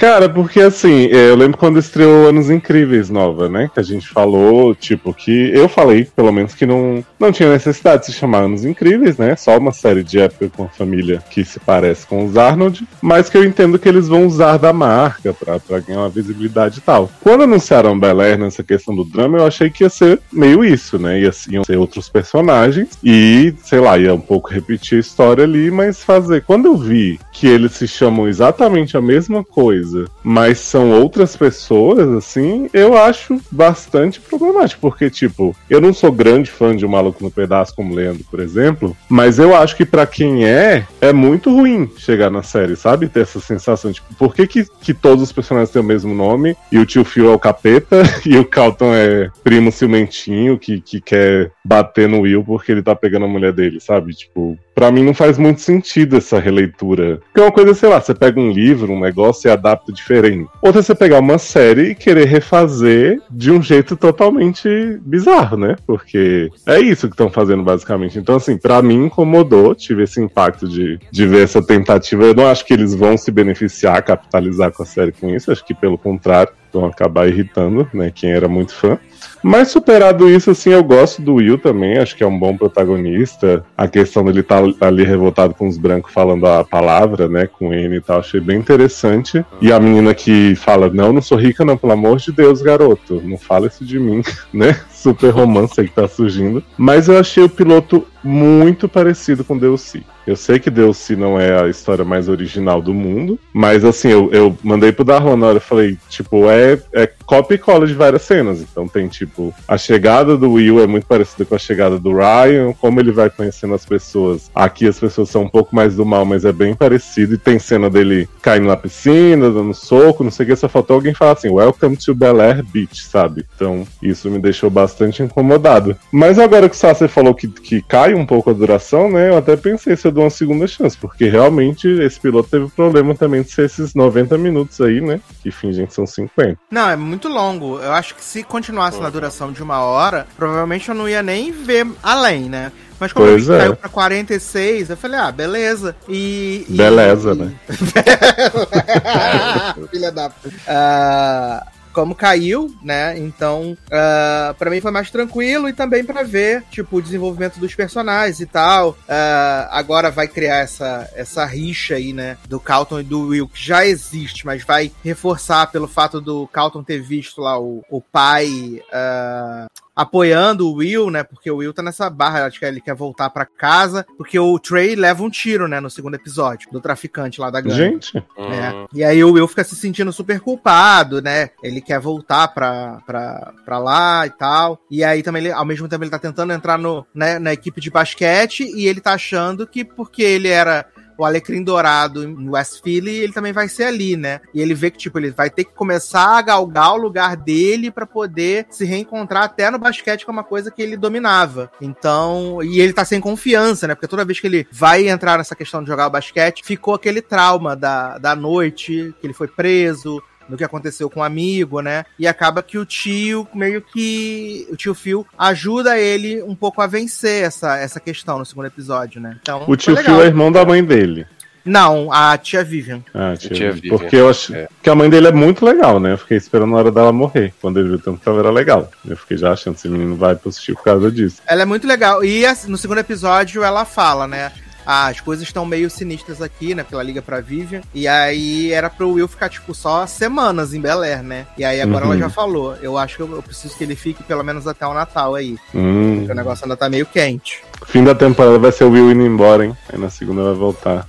Cara, 0.00 0.30
porque 0.30 0.62
assim, 0.62 1.08
eu 1.10 1.36
lembro 1.36 1.58
quando 1.58 1.78
estreou 1.78 2.26
Anos 2.26 2.48
Incríveis 2.48 3.10
nova, 3.10 3.50
né? 3.50 3.70
Que 3.74 3.80
a 3.80 3.82
gente 3.82 4.08
falou, 4.08 4.74
tipo, 4.74 5.12
que 5.12 5.50
eu 5.54 5.68
falei, 5.68 6.08
pelo 6.16 6.32
menos, 6.32 6.54
que 6.54 6.64
não, 6.64 7.04
não 7.18 7.30
tinha 7.30 7.52
necessidade 7.52 8.00
de 8.00 8.06
se 8.06 8.14
chamar 8.14 8.44
Anos 8.44 8.64
Incríveis, 8.64 9.18
né? 9.18 9.36
Só 9.36 9.58
uma 9.58 9.72
série 9.72 10.02
de 10.02 10.18
época 10.18 10.48
com 10.56 10.64
a 10.64 10.68
família 10.68 11.22
que 11.28 11.44
se 11.44 11.60
parece 11.60 12.06
com 12.06 12.24
os 12.24 12.38
Arnold, 12.38 12.88
mas 13.02 13.28
que 13.28 13.36
eu 13.36 13.44
entendo 13.44 13.78
que 13.78 13.86
eles 13.86 14.08
vão 14.08 14.26
usar 14.26 14.56
da 14.56 14.72
marca 14.72 15.34
pra, 15.34 15.60
pra 15.60 15.80
ganhar 15.80 15.98
uma 15.98 16.08
visibilidade 16.08 16.78
e 16.78 16.80
tal. 16.80 17.10
Quando 17.20 17.42
anunciaram 17.42 18.00
Bel 18.00 18.22
Air 18.22 18.38
nessa 18.38 18.62
questão 18.62 18.96
do 18.96 19.04
drama, 19.04 19.36
eu 19.36 19.46
achei 19.46 19.68
que 19.68 19.84
ia 19.84 19.90
ser 19.90 20.18
meio 20.32 20.64
isso, 20.64 20.98
né? 20.98 21.20
Ia, 21.20 21.30
iam 21.50 21.62
ser 21.62 21.76
outros 21.76 22.08
personagens 22.08 22.88
e, 23.04 23.52
sei 23.62 23.80
lá, 23.80 23.98
ia 23.98 24.14
um 24.14 24.20
pouco 24.20 24.48
repetir 24.48 24.96
a 24.96 25.00
história 25.02 25.44
ali, 25.44 25.70
mas 25.70 26.02
fazer. 26.02 26.42
Quando 26.42 26.64
eu 26.64 26.76
vi 26.78 27.20
que 27.34 27.46
eles 27.46 27.72
se 27.72 27.86
chamam 27.86 28.26
exatamente 28.26 28.96
a 28.96 29.02
mesma 29.02 29.44
coisa, 29.44 29.89
mas 30.22 30.58
são 30.58 30.90
outras 30.90 31.36
pessoas, 31.36 32.08
assim, 32.08 32.68
eu 32.72 32.96
acho 32.96 33.40
bastante 33.50 34.20
problemático, 34.20 34.80
porque, 34.80 35.10
tipo, 35.10 35.54
eu 35.68 35.80
não 35.80 35.92
sou 35.92 36.12
grande 36.12 36.50
fã 36.50 36.74
de 36.74 36.84
um 36.84 36.88
Maluco 36.88 37.22
no 37.22 37.30
Pedaço 37.30 37.74
como 37.74 37.94
Leandro, 37.94 38.24
por 38.30 38.40
exemplo, 38.40 38.96
mas 39.08 39.38
eu 39.38 39.54
acho 39.54 39.76
que 39.76 39.84
para 39.84 40.06
quem 40.06 40.44
é, 40.44 40.86
é 41.00 41.12
muito 41.12 41.50
ruim 41.50 41.90
chegar 41.96 42.30
na 42.30 42.42
série, 42.42 42.76
sabe? 42.76 43.08
Ter 43.08 43.20
essa 43.20 43.40
sensação, 43.40 43.92
tipo, 43.92 44.12
por 44.14 44.34
que, 44.34 44.46
que, 44.46 44.66
que 44.80 44.94
todos 44.94 45.22
os 45.22 45.32
personagens 45.32 45.70
têm 45.70 45.82
o 45.82 45.84
mesmo 45.84 46.14
nome 46.14 46.56
e 46.70 46.78
o 46.78 46.86
tio 46.86 47.04
Phil 47.04 47.30
é 47.30 47.34
o 47.34 47.38
capeta 47.38 48.02
e 48.26 48.36
o 48.36 48.44
Calton 48.44 48.94
é 48.94 49.30
primo 49.42 49.72
ciumentinho 49.72 50.58
que, 50.58 50.80
que 50.80 51.00
quer 51.00 51.52
bater 51.64 52.08
no 52.08 52.20
Will 52.20 52.44
porque 52.44 52.72
ele 52.72 52.82
tá 52.82 52.94
pegando 52.94 53.24
a 53.24 53.28
mulher 53.28 53.52
dele, 53.52 53.80
sabe? 53.80 54.12
Tipo, 54.12 54.58
Pra 54.80 54.90
mim 54.90 55.04
não 55.04 55.12
faz 55.12 55.36
muito 55.36 55.60
sentido 55.60 56.16
essa 56.16 56.40
releitura. 56.40 57.20
Porque 57.26 57.38
é 57.38 57.42
uma 57.42 57.52
coisa, 57.52 57.74
sei 57.74 57.90
lá, 57.90 58.00
você 58.00 58.14
pega 58.14 58.40
um 58.40 58.50
livro, 58.50 58.90
um 58.90 58.98
negócio 58.98 59.46
e 59.46 59.50
adapta 59.50 59.92
diferente. 59.92 60.48
Outra 60.62 60.80
é 60.80 60.82
você 60.82 60.94
pegar 60.94 61.18
uma 61.18 61.36
série 61.36 61.90
e 61.90 61.94
querer 61.94 62.26
refazer 62.26 63.20
de 63.30 63.50
um 63.50 63.60
jeito 63.60 63.94
totalmente 63.94 64.98
bizarro, 65.02 65.58
né? 65.58 65.76
Porque 65.86 66.48
é 66.64 66.80
isso 66.80 67.08
que 67.08 67.12
estão 67.12 67.28
fazendo 67.28 67.62
basicamente. 67.62 68.18
Então, 68.18 68.36
assim, 68.36 68.56
pra 68.56 68.80
mim 68.80 69.04
incomodou, 69.04 69.74
tive 69.74 70.04
esse 70.04 70.18
impacto 70.18 70.66
de, 70.66 70.98
de 71.12 71.26
ver 71.26 71.44
essa 71.44 71.62
tentativa. 71.62 72.24
Eu 72.24 72.34
não 72.34 72.46
acho 72.46 72.64
que 72.64 72.72
eles 72.72 72.94
vão 72.94 73.18
se 73.18 73.30
beneficiar, 73.30 74.02
capitalizar 74.02 74.72
com 74.72 74.82
a 74.82 74.86
série 74.86 75.12
com 75.12 75.28
isso. 75.28 75.52
Acho 75.52 75.62
que 75.62 75.74
pelo 75.74 75.98
contrário, 75.98 76.54
vão 76.72 76.86
acabar 76.86 77.28
irritando, 77.28 77.88
né? 77.92 78.10
Quem 78.14 78.32
era 78.32 78.48
muito 78.48 78.74
fã. 78.74 78.98
Mas 79.42 79.68
superado 79.68 80.28
isso, 80.28 80.50
assim, 80.50 80.70
eu 80.70 80.82
gosto 80.82 81.22
do 81.22 81.34
Will 81.34 81.58
também, 81.58 81.98
acho 81.98 82.16
que 82.16 82.22
é 82.22 82.26
um 82.26 82.38
bom 82.38 82.56
protagonista. 82.56 83.64
A 83.76 83.88
questão 83.88 84.24
dele 84.24 84.40
estar 84.40 84.62
tá 84.74 84.88
ali 84.88 85.04
revoltado 85.04 85.54
com 85.54 85.68
os 85.68 85.78
brancos 85.78 86.12
falando 86.12 86.46
a 86.46 86.64
palavra, 86.64 87.28
né, 87.28 87.46
com 87.46 87.72
N 87.72 87.96
e 87.96 88.00
tal, 88.00 88.20
achei 88.20 88.40
bem 88.40 88.58
interessante. 88.58 89.44
E 89.60 89.72
a 89.72 89.80
menina 89.80 90.14
que 90.14 90.54
fala, 90.54 90.90
não, 90.90 91.12
não 91.12 91.22
sou 91.22 91.38
rica 91.38 91.64
não, 91.64 91.76
pelo 91.76 91.92
amor 91.92 92.18
de 92.18 92.32
Deus, 92.32 92.62
garoto, 92.62 93.20
não 93.24 93.38
fala 93.38 93.66
isso 93.66 93.84
de 93.84 93.98
mim, 93.98 94.22
né? 94.52 94.78
Super 94.90 95.30
romance 95.30 95.80
aí 95.80 95.88
que 95.88 95.94
tá 95.94 96.06
surgindo. 96.06 96.62
Mas 96.76 97.08
eu 97.08 97.18
achei 97.18 97.42
o 97.42 97.48
piloto 97.48 98.06
muito 98.22 98.88
parecido 98.88 99.42
com 99.42 99.56
Deus 99.56 99.94
Eu 100.26 100.36
sei 100.36 100.58
que 100.58 100.70
Deus 100.70 101.08
não 101.10 101.40
é 101.40 101.62
a 101.62 101.68
história 101.68 102.04
mais 102.04 102.28
original 102.28 102.80
do 102.82 102.92
mundo, 102.92 103.38
mas 103.52 103.84
assim, 103.84 104.08
eu, 104.08 104.30
eu 104.32 104.56
mandei 104.62 104.92
pro 104.92 105.04
Darlan 105.04 105.36
na 105.36 105.46
hora, 105.46 105.56
eu 105.56 105.62
falei, 105.62 105.96
tipo, 106.08 106.48
é, 106.48 106.78
é 106.92 107.06
copy 107.06 107.54
e 107.54 107.58
cola 107.58 107.86
de 107.86 107.94
várias 107.94 108.22
cenas. 108.22 108.60
Então 108.60 108.86
tem, 108.86 109.08
tipo, 109.08 109.29
a 109.66 109.78
chegada 109.78 110.36
do 110.36 110.52
Will 110.52 110.80
é 110.80 110.86
muito 110.86 111.06
parecida 111.06 111.44
com 111.44 111.54
a 111.54 111.58
chegada 111.58 111.98
do 111.98 112.12
Ryan, 112.12 112.72
como 112.72 113.00
ele 113.00 113.12
vai 113.12 113.30
conhecendo 113.30 113.74
as 113.74 113.84
pessoas. 113.84 114.50
Aqui 114.54 114.86
as 114.86 114.98
pessoas 114.98 115.28
são 115.30 115.42
um 115.42 115.48
pouco 115.48 115.74
mais 115.74 115.96
do 115.96 116.04
mal, 116.04 116.24
mas 116.24 116.44
é 116.44 116.52
bem 116.52 116.74
parecido. 116.74 117.34
E 117.34 117.38
tem 117.38 117.58
cena 117.58 117.88
dele 117.88 118.28
caindo 118.42 118.66
na 118.66 118.76
piscina, 118.76 119.50
dando 119.50 119.74
soco, 119.74 120.24
não 120.24 120.30
sei 120.30 120.44
o 120.44 120.48
que, 120.48 120.56
só 120.56 120.68
faltou 120.68 120.94
alguém 120.94 121.14
falar 121.14 121.32
assim, 121.32 121.50
Welcome 121.50 121.96
to 121.96 122.14
Bel 122.14 122.40
Air 122.40 122.64
Beach, 122.64 123.04
sabe? 123.04 123.44
Então 123.54 123.86
isso 124.02 124.30
me 124.30 124.38
deixou 124.38 124.70
bastante 124.70 125.22
incomodado. 125.22 125.96
Mas 126.10 126.38
agora 126.38 126.68
que 126.68 126.74
o 126.74 126.78
Sasser 126.78 127.08
falou 127.08 127.34
que, 127.34 127.48
que 127.48 127.82
cai 127.82 128.14
um 128.14 128.26
pouco 128.26 128.50
a 128.50 128.52
duração, 128.52 129.10
né? 129.10 129.30
Eu 129.30 129.36
até 129.36 129.56
pensei 129.56 129.96
se 129.96 130.06
eu 130.06 130.12
dou 130.12 130.24
uma 130.24 130.30
segunda 130.30 130.66
chance, 130.66 130.96
porque 130.96 131.28
realmente 131.28 131.88
esse 131.88 132.18
piloto 132.18 132.48
teve 132.50 132.68
problema 132.70 133.14
também 133.14 133.42
de 133.42 133.50
ser 133.50 133.66
esses 133.66 133.94
90 133.94 134.36
minutos 134.38 134.80
aí, 134.80 135.00
né? 135.00 135.20
Que 135.42 135.50
fingem 135.50 135.86
que 135.86 135.94
são 135.94 136.06
50. 136.06 136.58
Não, 136.70 136.88
é 136.88 136.96
muito 136.96 137.28
longo. 137.28 137.78
Eu 137.78 137.92
acho 137.92 138.14
que 138.14 138.24
se 138.24 138.42
continuasse 138.42 138.96
uhum. 138.96 139.02
na 139.02 139.10
duração 139.10 139.19
de 139.52 139.62
uma 139.62 139.80
hora, 139.80 140.26
provavelmente 140.36 140.88
eu 140.88 140.94
não 140.94 141.08
ia 141.08 141.22
nem 141.22 141.52
ver 141.52 141.86
além, 142.02 142.48
né? 142.48 142.72
Mas 142.98 143.12
como 143.14 143.26
pois 143.26 143.48
a 143.48 143.48
gente 143.54 143.54
é. 143.54 143.58
caiu 143.58 143.76
pra 143.76 143.88
46, 143.88 144.90
eu 144.90 144.96
falei, 144.96 145.18
ah, 145.18 145.32
beleza. 145.32 145.96
E. 146.06 146.66
Beleza, 146.68 147.32
e... 147.32 147.34
né? 147.34 147.54
Filha 149.90 150.12
da. 150.12 150.28
Uh, 150.28 151.66
como 151.92 152.14
caiu, 152.14 152.74
né? 152.82 153.18
Então, 153.18 153.72
uh, 153.72 153.76
ah, 153.92 154.54
para 154.58 154.70
mim 154.70 154.80
foi 154.80 154.90
mais 154.90 155.10
tranquilo 155.10 155.68
e 155.68 155.72
também 155.72 156.04
para 156.04 156.22
ver, 156.22 156.64
tipo, 156.70 156.96
o 156.96 157.02
desenvolvimento 157.02 157.58
dos 157.58 157.74
personagens 157.74 158.40
e 158.40 158.46
tal. 158.46 158.90
Uh, 158.90 159.68
agora 159.70 160.10
vai 160.10 160.28
criar 160.28 160.58
essa, 160.58 161.08
essa 161.14 161.44
rixa 161.44 161.94
aí, 161.94 162.12
né? 162.12 162.36
Do 162.48 162.60
Calton 162.60 163.00
e 163.00 163.04
do 163.04 163.28
Will, 163.28 163.48
que 163.48 163.62
já 163.62 163.86
existe, 163.86 164.46
mas 164.46 164.64
vai 164.64 164.92
reforçar 165.04 165.70
pelo 165.70 165.88
fato 165.88 166.20
do 166.20 166.46
Calton 166.48 166.82
ter 166.82 167.00
visto 167.00 167.40
lá 167.40 167.58
o, 167.58 167.84
o 167.90 168.00
pai. 168.00 168.48
Uh, 168.92 169.70
apoiando 170.00 170.66
o 170.66 170.76
Will, 170.76 171.10
né? 171.10 171.22
Porque 171.22 171.50
o 171.50 171.56
Will 171.56 171.74
tá 171.74 171.82
nessa 171.82 172.08
barra, 172.08 172.46
acho 172.46 172.58
que 172.58 172.64
ele 172.64 172.80
quer 172.80 172.94
voltar 172.94 173.28
para 173.28 173.44
casa, 173.44 174.06
porque 174.16 174.38
o 174.38 174.58
Trey 174.58 174.96
leva 174.96 175.22
um 175.22 175.28
tiro, 175.28 175.68
né, 175.68 175.78
no 175.78 175.90
segundo 175.90 176.14
episódio, 176.14 176.70
do 176.72 176.80
traficante 176.80 177.38
lá 177.38 177.50
da 177.50 177.60
gangue. 177.60 177.76
Gente. 177.76 178.14
Né? 178.14 178.72
Hum. 178.72 178.86
E 178.94 179.04
aí 179.04 179.22
o 179.22 179.32
Will 179.32 179.46
fica 179.46 179.62
se 179.62 179.76
sentindo 179.76 180.10
super 180.10 180.40
culpado, 180.40 181.20
né? 181.20 181.50
Ele 181.62 181.82
quer 181.82 182.00
voltar 182.00 182.48
pra, 182.48 183.02
pra, 183.06 183.52
pra 183.64 183.78
lá 183.78 184.26
e 184.26 184.30
tal. 184.30 184.80
E 184.90 185.04
aí 185.04 185.22
também, 185.22 185.44
ele, 185.44 185.52
ao 185.52 185.66
mesmo 185.66 185.86
tempo, 185.86 186.02
ele 186.02 186.10
tá 186.10 186.18
tentando 186.18 186.52
entrar 186.52 186.78
no, 186.78 187.06
né, 187.14 187.38
na 187.38 187.52
equipe 187.52 187.78
de 187.78 187.90
basquete 187.90 188.64
e 188.64 188.86
ele 188.86 189.00
tá 189.00 189.12
achando 189.12 189.66
que 189.66 189.84
porque 189.84 190.22
ele 190.22 190.48
era 190.48 190.86
o 191.20 191.24
Alecrim 191.24 191.62
Dourado 191.62 192.24
em 192.24 192.48
West 192.48 192.82
Philly, 192.82 193.16
ele 193.18 193.32
também 193.32 193.52
vai 193.52 193.68
ser 193.68 193.84
ali, 193.84 194.16
né? 194.16 194.40
E 194.54 194.60
ele 194.60 194.72
vê 194.72 194.90
que, 194.90 194.96
tipo, 194.96 195.18
ele 195.18 195.30
vai 195.30 195.50
ter 195.50 195.64
que 195.64 195.74
começar 195.74 196.38
a 196.38 196.40
galgar 196.40 196.94
o 196.94 196.96
lugar 196.96 197.36
dele 197.36 197.90
para 197.90 198.06
poder 198.06 198.66
se 198.70 198.86
reencontrar 198.86 199.44
até 199.44 199.70
no 199.70 199.78
basquete, 199.78 200.24
que 200.24 200.30
é 200.30 200.32
uma 200.32 200.42
coisa 200.42 200.70
que 200.70 200.80
ele 200.80 200.96
dominava. 200.96 201.70
Então, 201.78 202.62
e 202.62 202.80
ele 202.80 202.94
tá 202.94 203.04
sem 203.04 203.20
confiança, 203.20 203.86
né? 203.86 203.94
Porque 203.94 204.08
toda 204.08 204.24
vez 204.24 204.40
que 204.40 204.46
ele 204.46 204.66
vai 204.72 205.08
entrar 205.08 205.36
nessa 205.36 205.54
questão 205.54 205.82
de 205.82 205.88
jogar 205.88 206.06
o 206.06 206.10
basquete, 206.10 206.64
ficou 206.64 206.94
aquele 206.94 207.20
trauma 207.20 207.76
da, 207.76 208.16
da 208.16 208.34
noite, 208.34 209.14
que 209.20 209.26
ele 209.26 209.34
foi 209.34 209.46
preso, 209.48 210.22
do 210.50 210.56
que 210.56 210.64
aconteceu 210.64 211.08
com 211.08 211.20
o 211.20 211.22
um 211.22 211.26
amigo, 211.26 211.80
né? 211.80 212.04
E 212.18 212.26
acaba 212.26 212.62
que 212.62 212.78
o 212.78 212.84
tio, 212.84 213.46
meio 213.54 213.80
que. 213.80 214.66
O 214.70 214.76
tio 214.76 214.94
Phil 214.94 215.26
ajuda 215.38 215.98
ele 215.98 216.42
um 216.42 216.54
pouco 216.54 216.82
a 216.82 216.86
vencer 216.86 217.44
essa, 217.44 217.76
essa 217.78 218.00
questão 218.00 218.38
no 218.38 218.44
segundo 218.44 218.66
episódio, 218.66 219.20
né? 219.20 219.36
Então, 219.40 219.64
o 219.66 219.76
tio 219.76 219.96
Phil 219.96 220.22
é 220.22 220.26
irmão 220.26 220.50
da 220.52 220.64
mãe 220.64 220.84
dele. 220.84 221.26
Não, 221.64 222.10
a 222.12 222.36
tia 222.38 222.64
Vivian. 222.64 223.02
Ah, 223.14 223.32
a 223.32 223.36
tia, 223.36 223.50
tia 223.50 223.72
Vivian. 223.72 223.96
Porque 223.96 224.16
eu 224.16 224.28
acho 224.28 224.54
é. 224.54 224.68
que 224.82 224.88
a 224.88 224.94
mãe 224.94 225.10
dele 225.10 225.28
é 225.28 225.32
muito 225.32 225.64
legal, 225.64 226.00
né? 226.00 226.12
Eu 226.12 226.18
fiquei 226.18 226.36
esperando 226.36 226.74
a 226.74 226.78
hora 226.78 226.90
dela 226.90 227.12
morrer. 227.12 227.52
Quando 227.60 227.78
ele 227.78 227.90
viu 227.90 227.98
tanto 227.98 228.20
que 228.20 228.28
ela 228.28 228.40
era 228.40 228.50
legal. 228.50 228.90
Eu 229.06 229.16
fiquei 229.16 229.36
já 229.36 229.52
achando 229.52 229.74
que 229.74 229.80
esse 229.80 229.88
menino 229.88 230.16
vai 230.16 230.38
assistir 230.46 230.74
por 230.74 230.84
causa 230.84 231.10
disso. 231.10 231.42
Ela 231.46 231.62
é 231.62 231.64
muito 231.64 231.86
legal. 231.86 232.24
E 232.24 232.44
no 232.66 232.78
segundo 232.78 232.98
episódio 232.98 233.62
ela 233.62 233.84
fala, 233.84 234.26
né? 234.26 234.52
Ah, 234.92 235.06
as 235.06 235.20
coisas 235.20 235.46
estão 235.46 235.64
meio 235.64 235.88
sinistras 235.88 236.42
aqui, 236.42 236.74
né? 236.74 236.82
Porque 236.82 236.96
ela 236.96 237.04
liga 237.04 237.22
pra 237.22 237.40
Vivian. 237.40 237.80
E 237.94 238.08
aí 238.08 238.72
era 238.72 238.90
pro 238.90 239.12
Will 239.12 239.28
ficar, 239.28 239.48
tipo, 239.48 239.72
só 239.72 240.04
semanas 240.04 240.74
em 240.74 240.80
Bel 240.80 241.02
Air, 241.02 241.22
né? 241.22 241.46
E 241.56 241.64
aí 241.64 241.80
agora 241.80 242.06
uhum. 242.06 242.12
ela 242.12 242.20
já 242.20 242.28
falou. 242.28 242.74
Eu 242.82 242.98
acho 242.98 243.14
que 243.14 243.22
eu, 243.22 243.30
eu, 243.36 243.40
preciso 243.40 243.76
que 243.76 243.84
ele 243.84 243.94
fique 243.94 244.24
pelo 244.24 244.42
menos 244.42 244.66
até 244.66 244.84
o 244.84 244.92
Natal 244.92 245.36
aí. 245.36 245.56
Uhum. 245.72 246.16
Porque 246.16 246.32
o 246.32 246.34
negócio 246.34 246.64
ainda 246.64 246.76
tá 246.76 246.88
meio 246.88 247.06
quente. 247.06 247.62
Fim 247.86 248.02
da 248.02 248.16
temporada 248.16 248.58
vai 248.58 248.72
ser 248.72 248.82
o 248.82 248.90
Will 248.90 249.12
indo 249.12 249.24
embora, 249.24 249.64
hein? 249.64 249.76
Aí 249.92 249.96
na 249.96 250.10
segunda 250.10 250.42
vai 250.42 250.54
voltar. 250.54 251.06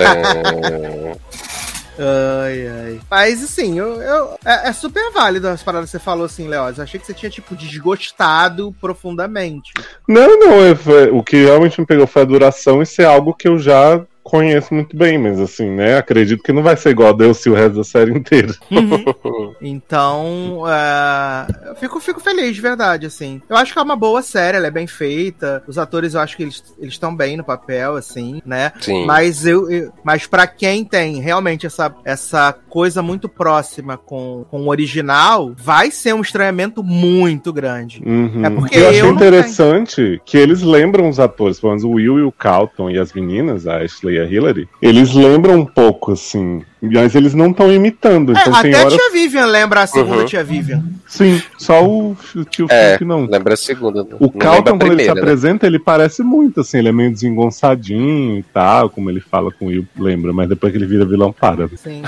é... 0.00 1.16
Ai, 1.98 2.66
ai. 2.66 3.00
Mas 3.10 3.42
assim, 3.42 3.78
eu, 3.78 4.00
eu 4.02 4.38
é, 4.44 4.68
é, 4.68 4.72
super 4.72 5.12
válido 5.12 5.48
as 5.48 5.62
paradas 5.62 5.90
que 5.90 5.96
você 5.96 6.02
falou 6.02 6.26
assim, 6.26 6.48
Leoz. 6.48 6.78
Eu 6.78 6.84
achei 6.84 6.98
que 6.98 7.06
você 7.06 7.14
tinha, 7.14 7.30
tipo, 7.30 7.54
desgostado 7.54 8.74
profundamente. 8.80 9.72
Não, 10.08 10.38
não. 10.38 10.52
É, 10.64 10.72
o 11.12 11.22
que 11.22 11.44
realmente 11.44 11.80
me 11.80 11.86
pegou 11.86 12.06
foi 12.06 12.22
a 12.22 12.26
duração 12.26 12.82
e 12.82 12.86
ser 12.86 13.04
algo 13.04 13.34
que 13.34 13.48
eu 13.48 13.58
já 13.58 14.04
conheço 14.24 14.72
muito 14.72 14.96
bem, 14.96 15.18
mas 15.18 15.38
assim, 15.38 15.70
né? 15.70 15.98
Acredito 15.98 16.42
que 16.42 16.52
não 16.52 16.62
vai 16.62 16.76
ser 16.76 16.90
igual 16.90 17.10
a 17.10 17.12
Deus 17.12 17.44
o 17.44 17.52
resto 17.52 17.76
da 17.76 17.84
série 17.84 18.10
inteira. 18.10 18.54
Uhum. 18.70 19.54
então, 19.60 20.62
uh, 20.62 21.68
eu 21.68 21.76
fico, 21.76 22.00
fico 22.00 22.20
feliz, 22.20 22.56
de 22.56 22.62
verdade, 22.62 23.06
assim. 23.06 23.42
Eu 23.48 23.56
acho 23.56 23.72
que 23.72 23.78
é 23.78 23.82
uma 23.82 23.94
boa 23.94 24.22
série, 24.22 24.56
ela 24.56 24.66
é 24.66 24.70
bem 24.70 24.86
feita. 24.86 25.62
Os 25.68 25.76
atores, 25.76 26.14
eu 26.14 26.20
acho 26.20 26.36
que 26.36 26.42
eles 26.42 26.64
estão 26.80 27.14
bem 27.14 27.36
no 27.36 27.44
papel, 27.44 27.96
assim, 27.96 28.40
né? 28.46 28.72
Sim. 28.80 29.04
Mas 29.04 29.44
eu, 29.46 29.70
eu 29.70 29.92
mas 30.02 30.26
para 30.26 30.46
quem 30.46 30.84
tem 30.84 31.20
realmente 31.20 31.66
essa, 31.66 31.94
essa 32.04 32.52
coisa 32.70 33.02
muito 33.02 33.28
próxima 33.28 33.98
com, 33.98 34.46
com 34.50 34.62
o 34.62 34.68
original, 34.68 35.52
vai 35.56 35.90
ser 35.90 36.14
um 36.14 36.22
estranhamento 36.22 36.82
muito 36.82 37.52
grande. 37.52 38.02
Uhum. 38.04 38.44
É 38.44 38.50
porque 38.50 38.78
eu 38.78 38.88
achei 38.88 39.02
eu 39.02 39.10
interessante 39.10 39.96
tenho... 39.96 40.20
que 40.24 40.38
eles 40.38 40.62
lembram 40.62 41.08
os 41.08 41.20
atores, 41.20 41.60
pelo 41.60 41.72
menos 41.72 41.84
o 41.84 41.90
Will 41.90 42.18
e 42.18 42.22
o 42.22 42.32
Calton 42.32 42.90
e 42.90 42.98
as 42.98 43.12
meninas, 43.12 43.66
a 43.66 43.82
Ashley 43.82 44.13
e 44.14 44.20
a 44.20 44.24
Hillary, 44.24 44.68
eles 44.80 45.12
lembram 45.12 45.60
um 45.60 45.66
pouco, 45.66 46.12
assim, 46.12 46.62
Mas 46.92 47.14
eles 47.14 47.34
não 47.34 47.50
estão 47.50 47.72
imitando. 47.72 48.36
É, 48.36 48.40
Então 48.40 48.62
tem 48.62 48.74
até 48.74 48.84
a 48.84 48.88
tia 48.88 49.10
Vivian 49.12 49.46
lembra 49.46 49.82
a 49.82 49.86
segunda 49.86 50.18
Uhum. 50.18 50.24
tia 50.26 50.42
Vivian. 50.44 50.82
Sim, 51.06 51.40
só 51.58 51.84
o 51.86 52.16
f- 52.20 52.44
tio 52.46 52.66
É, 52.70 52.98
que 52.98 53.04
não. 53.04 53.26
lembra 53.26 53.54
a 53.54 53.56
segunda. 53.56 54.02
não- 54.04 54.16
O 54.18 54.30
Calton, 54.30 54.78
quando 54.78 54.92
ele 54.92 55.04
se 55.04 55.12
né? 55.14 55.20
apresenta, 55.20 55.66
ele 55.66 55.78
parece 55.78 56.22
muito, 56.22 56.60
assim, 56.60 56.78
ele 56.78 56.88
é 56.88 56.92
meio 56.92 57.10
desengonçadinho 57.12 58.38
e 58.38 58.42
tal, 58.42 58.90
como 58.90 59.10
ele 59.10 59.20
fala 59.20 59.50
com 59.52 59.66
o 59.66 59.68
Will, 59.68 59.86
lembra, 59.96 60.32
mas 60.32 60.48
depois 60.48 60.72
que 60.72 60.78
ele 60.78 60.86
vira 60.86 61.04
vilão, 61.04 61.32
para. 61.32 61.68
Sim. 61.76 62.02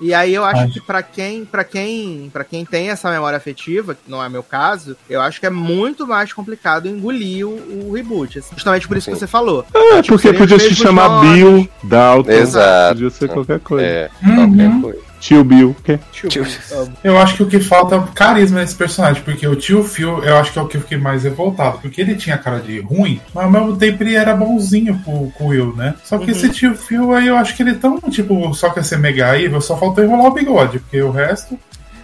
E 0.00 0.12
aí 0.12 0.34
eu 0.34 0.44
acho 0.44 0.72
que 0.72 0.80
pra 0.80 1.02
quem, 1.02 1.44
para 1.44 1.64
quem, 1.64 2.28
para 2.32 2.44
quem 2.44 2.64
tem 2.64 2.90
essa 2.90 3.10
memória 3.10 3.36
afetiva, 3.36 3.94
que 3.94 4.10
não 4.10 4.22
é 4.22 4.28
meu 4.28 4.42
caso, 4.42 4.96
eu 5.08 5.20
acho 5.20 5.40
que 5.40 5.46
é 5.46 5.50
muito 5.50 6.06
mais 6.06 6.32
complicado 6.32 6.86
engolir 6.88 7.46
o, 7.46 7.88
o 7.88 7.92
reboot. 7.94 8.38
assim. 8.38 8.50
Justamente 8.54 8.86
por 8.86 8.96
isso 8.96 9.08
que 9.08 9.14
Sim. 9.14 9.20
você 9.20 9.26
falou. 9.26 9.64
É, 9.74 10.02
Tipo, 10.02 10.14
porque 10.18 10.32
podia 10.32 10.58
se 10.58 10.74
chamar 10.74 11.08
nomes. 11.08 11.32
Bill 11.34 11.68
Dalton, 11.84 12.30
Exato. 12.30 12.94
podia 12.94 13.10
ser 13.10 13.28
qualquer 13.28 13.60
coisa. 13.60 13.86
É, 13.86 14.03
Uhum. 14.22 14.34
qualquer 14.36 14.80
coisa. 14.80 14.98
Tio 15.20 15.42
Bill, 15.42 15.74
que 15.82 15.98
Tio, 16.12 16.28
Tio- 16.28 16.46
amo. 16.72 16.92
Eu 17.02 17.18
acho 17.18 17.36
que 17.36 17.42
o 17.42 17.46
que 17.46 17.58
falta 17.58 17.96
é 17.96 18.02
carisma 18.14 18.60
nesse 18.60 18.74
personagem, 18.74 19.22
porque 19.22 19.46
o 19.48 19.56
tio 19.56 19.82
Phil, 19.82 20.22
eu 20.22 20.36
acho 20.36 20.52
que 20.52 20.58
é 20.58 20.62
o 20.62 20.66
que 20.66 20.76
eu 20.76 20.82
fiquei 20.82 20.98
mais 20.98 21.22
revoltado, 21.24 21.78
porque 21.78 21.98
ele 22.02 22.14
tinha 22.14 22.36
cara 22.36 22.60
de 22.60 22.80
ruim, 22.80 23.18
mas 23.34 23.44
ao 23.44 23.50
mesmo 23.50 23.74
tempo 23.76 24.02
ele 24.02 24.14
era 24.16 24.34
bonzinho 24.36 25.00
com, 25.02 25.30
com 25.30 25.44
o 25.44 25.48
Will, 25.48 25.74
né? 25.74 25.94
Só 26.04 26.18
que 26.18 26.24
Uhum. 26.26 26.30
esse 26.30 26.50
tio 26.50 26.74
Phil 26.76 27.14
aí, 27.14 27.26
eu 27.28 27.38
acho 27.38 27.56
que 27.56 27.62
ele 27.62 27.70
é 27.70 27.74
tão, 27.74 27.98
tipo, 28.10 28.52
só 28.52 28.68
quer 28.68 28.84
ser 28.84 28.98
mega 28.98 29.38
evil, 29.40 29.62
só 29.62 29.78
faltou 29.78 30.04
enrolar 30.04 30.26
o 30.26 30.34
bigode, 30.34 30.78
porque 30.80 31.00
o 31.00 31.10
resto... 31.10 31.58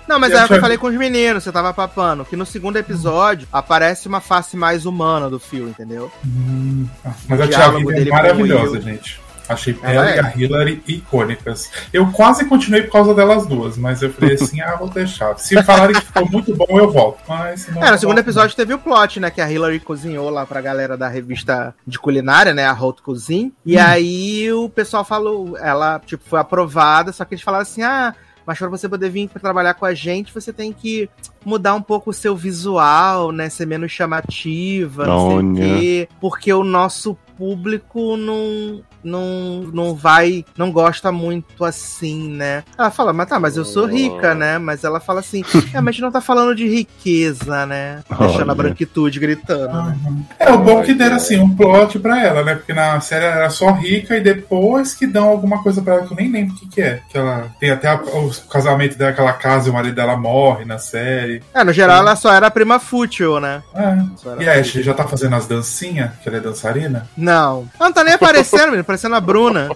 Não, 0.09 0.19
mas 0.19 0.33
Eu 0.33 0.39
é 0.39 0.45
o 0.45 0.47
que 0.49 0.55
eu 0.55 0.61
falei 0.61 0.79
com 0.79 0.87
os 0.89 0.95
meninos, 0.97 1.45
você 1.45 1.53
tava 1.53 1.73
papando, 1.75 2.25
que 2.25 2.35
no 2.37 2.47
segundo 2.47 2.77
episódio 2.79 3.47
aparece 3.53 4.09
uma 4.09 4.21
face 4.23 4.57
mais 4.57 4.87
humana 4.87 5.29
do 5.31 5.39
fio, 5.39 5.69
entendeu? 5.69 6.11
Hum, 6.27 6.87
mas 7.29 7.41
a 7.41 7.47
tia 7.47 7.69
Vivian 7.71 7.97
é 7.97 8.09
o 8.09 8.11
maravilhosa, 8.11 8.81
gente. 8.81 9.21
Achei 9.51 9.77
Ela 9.83 9.93
ela 9.93 10.11
e 10.11 10.19
é. 10.19 10.21
a 10.21 10.33
Hillary 10.37 10.83
icônicas. 10.87 11.71
Eu 11.93 12.11
quase 12.13 12.45
continuei 12.45 12.83
por 12.83 12.93
causa 12.93 13.15
delas 13.15 13.47
duas, 13.47 13.77
mas 13.77 14.01
eu 14.01 14.13
falei 14.13 14.35
assim, 14.37 14.61
ah, 14.61 14.77
vou 14.77 14.89
deixar. 14.89 15.37
Se 15.39 15.61
falarem 15.63 15.95
que 15.97 16.07
ficou 16.07 16.31
muito 16.31 16.55
bom, 16.55 16.67
eu 16.71 16.91
volto. 16.91 17.19
Mas, 17.29 17.67
não, 17.69 17.83
É, 17.83 17.91
no 17.91 17.99
segundo 17.99 18.19
episódio 18.19 18.55
teve 18.55 18.73
o 18.73 18.79
plot, 18.79 19.19
né? 19.19 19.31
Que 19.31 19.41
a 19.41 19.51
Hillary 19.51 19.81
cozinhou 19.81 20.31
lá 20.31 20.47
pra 20.47 20.61
galera 20.61 20.97
da 20.97 21.09
revista 21.09 21.75
de 21.87 21.99
culinária, 21.99 22.55
né? 22.55 22.65
A 22.65 22.73
Haute 22.73 23.03
Cuisine. 23.03 23.53
E 23.67 23.77
aí 23.77 24.53
o 24.53 24.69
pessoal 24.69 25.05
falou, 25.05 25.59
ela, 25.59 26.01
tipo, 26.07 26.23
foi 26.25 26.39
aprovada, 26.39 27.13
só 27.13 27.25
que 27.25 27.35
eles 27.35 27.45
falaram 27.45 27.63
assim, 27.63 27.83
ah. 27.83 28.15
Mas 28.47 28.59
pra 28.59 28.69
você 28.69 28.89
poder 28.89 29.11
vir 29.11 29.29
pra 29.29 29.41
trabalhar 29.41 29.75
com 29.75 29.85
a 29.85 29.95
gente, 29.95 30.33
você 30.33 30.53
tem 30.53 30.73
que 30.73 31.09
mudar 31.45 31.75
um 31.75 31.83
pouco 31.83 32.11
o 32.11 32.13
seu 32.13 32.35
visual, 32.35 33.31
né? 33.33 33.49
Ser 33.49 33.67
menos 33.67 33.93
chamativa, 33.93 35.07
não 35.07 35.29
sei 35.29 35.37
o 35.37 35.51
Olha. 35.51 35.63
quê. 35.63 36.09
Porque 36.21 36.53
o 36.53 36.65
nosso 36.65 37.17
público 37.45 38.19
não, 38.19 38.83
não, 39.03 39.63
não 39.73 39.95
vai, 39.95 40.45
não 40.59 40.71
gosta 40.71 41.11
muito 41.11 41.65
assim, 41.65 42.29
né? 42.29 42.63
Ela 42.79 42.91
fala, 42.91 43.15
mas 43.15 43.29
tá, 43.31 43.41
mas 43.41 43.57
eu 43.57 43.65
sou 43.65 43.87
rica, 43.87 44.35
né? 44.35 44.59
Mas 44.59 44.85
ela 44.85 45.01
fala 45.01 45.21
assim, 45.21 45.43
é, 45.73 45.81
mas 45.81 45.89
a 45.89 45.93
gente 45.93 46.03
não 46.03 46.13
tá 46.13 46.21
falando 46.21 46.55
de 46.55 46.69
riqueza, 46.69 47.65
né? 47.65 48.03
Deixando 48.19 48.43
Olha. 48.43 48.53
a 48.53 48.55
branquitude 48.55 49.19
gritando, 49.19 49.73
né? 49.83 49.97
É 50.39 50.53
o 50.53 50.59
bom 50.59 50.83
que 50.83 50.91
Ai, 50.91 50.97
deram 50.99 51.15
é. 51.15 51.17
assim 51.17 51.39
um 51.39 51.49
plot 51.57 51.99
pra 51.99 52.23
ela, 52.23 52.45
né? 52.45 52.55
Porque 52.57 52.75
na 52.75 53.01
série 53.01 53.25
ela 53.25 53.37
era 53.37 53.51
só 53.51 53.71
rica 53.73 54.17
e 54.19 54.21
depois 54.21 54.93
que 54.95 55.07
dão 55.07 55.29
alguma 55.29 55.63
coisa 55.63 55.81
pra 55.81 55.95
ela 55.95 56.07
que 56.07 56.13
eu 56.13 56.17
nem 56.19 56.31
lembro 56.31 56.55
o 56.55 56.59
que, 56.59 56.69
que 56.69 56.83
é. 56.83 57.01
Que 57.09 57.17
ela 57.17 57.51
tem 57.59 57.71
até 57.71 57.89
a- 57.89 57.95
o 58.03 58.31
casamento 58.51 58.99
dela, 58.99 59.15
que 59.15 59.21
ela 59.21 59.33
casa 59.33 59.69
e 59.69 59.71
o 59.71 59.75
marido 59.75 59.95
dela 59.95 60.15
morre 60.15 60.67
na 60.67 60.77
série. 60.79 61.43
É, 61.55 61.65
no 61.65 61.73
geral 61.73 62.01
ela 62.01 62.15
só 62.17 62.31
era 62.33 62.49
a 62.49 62.51
prima 62.51 62.79
fútil, 62.79 63.41
né? 63.41 63.63
É. 63.75 64.43
E 64.45 64.49
a. 64.49 64.61
Ashley 64.61 64.85
já 64.85 64.93
tá 64.93 65.05
fazendo 65.09 65.35
as 65.37 65.47
dancinhas, 65.47 66.11
que 66.23 66.29
ela 66.29 66.37
é 66.37 66.41
dançarina. 66.41 67.09
Não. 67.17 67.30
Ela 67.33 67.89
não 67.89 67.93
tá 67.93 68.05
nem 68.05 68.15
aparecendo, 68.15 68.67
menino, 68.67 68.85
parecendo 68.85 69.15
a 69.15 69.21
Bruna. 69.21 69.69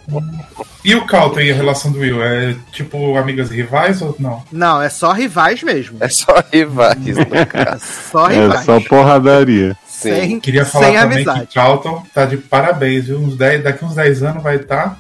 E 0.85 0.95
o 0.95 1.07
Calton 1.07 1.41
e 1.41 1.51
a 1.51 1.55
relação 1.55 1.91
do 1.91 2.01
Will? 2.01 2.23
É 2.23 2.55
tipo 2.73 3.17
amigas 3.17 3.51
rivais 3.51 4.03
ou 4.03 4.15
não? 4.19 4.43
Não, 4.53 4.83
é 4.83 4.89
só 4.89 5.13
rivais 5.13 5.63
mesmo. 5.63 5.97
É 6.01 6.09
só 6.09 6.43
rivais, 6.53 6.99
no 7.17 7.47
caso. 7.47 7.77
É 7.77 7.79
só 8.11 8.31
é 8.31 8.41
rivais. 8.43 8.65
só 8.65 8.81
porradaria. 8.81 9.77
Sim. 9.87 10.15
Sem, 10.15 10.41
Queria 10.41 10.65
falar 10.65 10.87
sem 10.87 10.95
também 10.95 11.17
amizade. 11.19 11.47
que 11.47 11.55
Calton 11.55 12.03
tá 12.13 12.27
de 12.27 12.37
parabéns, 12.37 13.07
viu? 13.07 13.19
Uns 13.19 13.37
10, 13.37 13.65
daqui 13.65 13.85
uns 13.85 13.95
10 13.95 14.23
anos 14.23 14.43
vai 14.43 14.57
estar. 14.57 14.99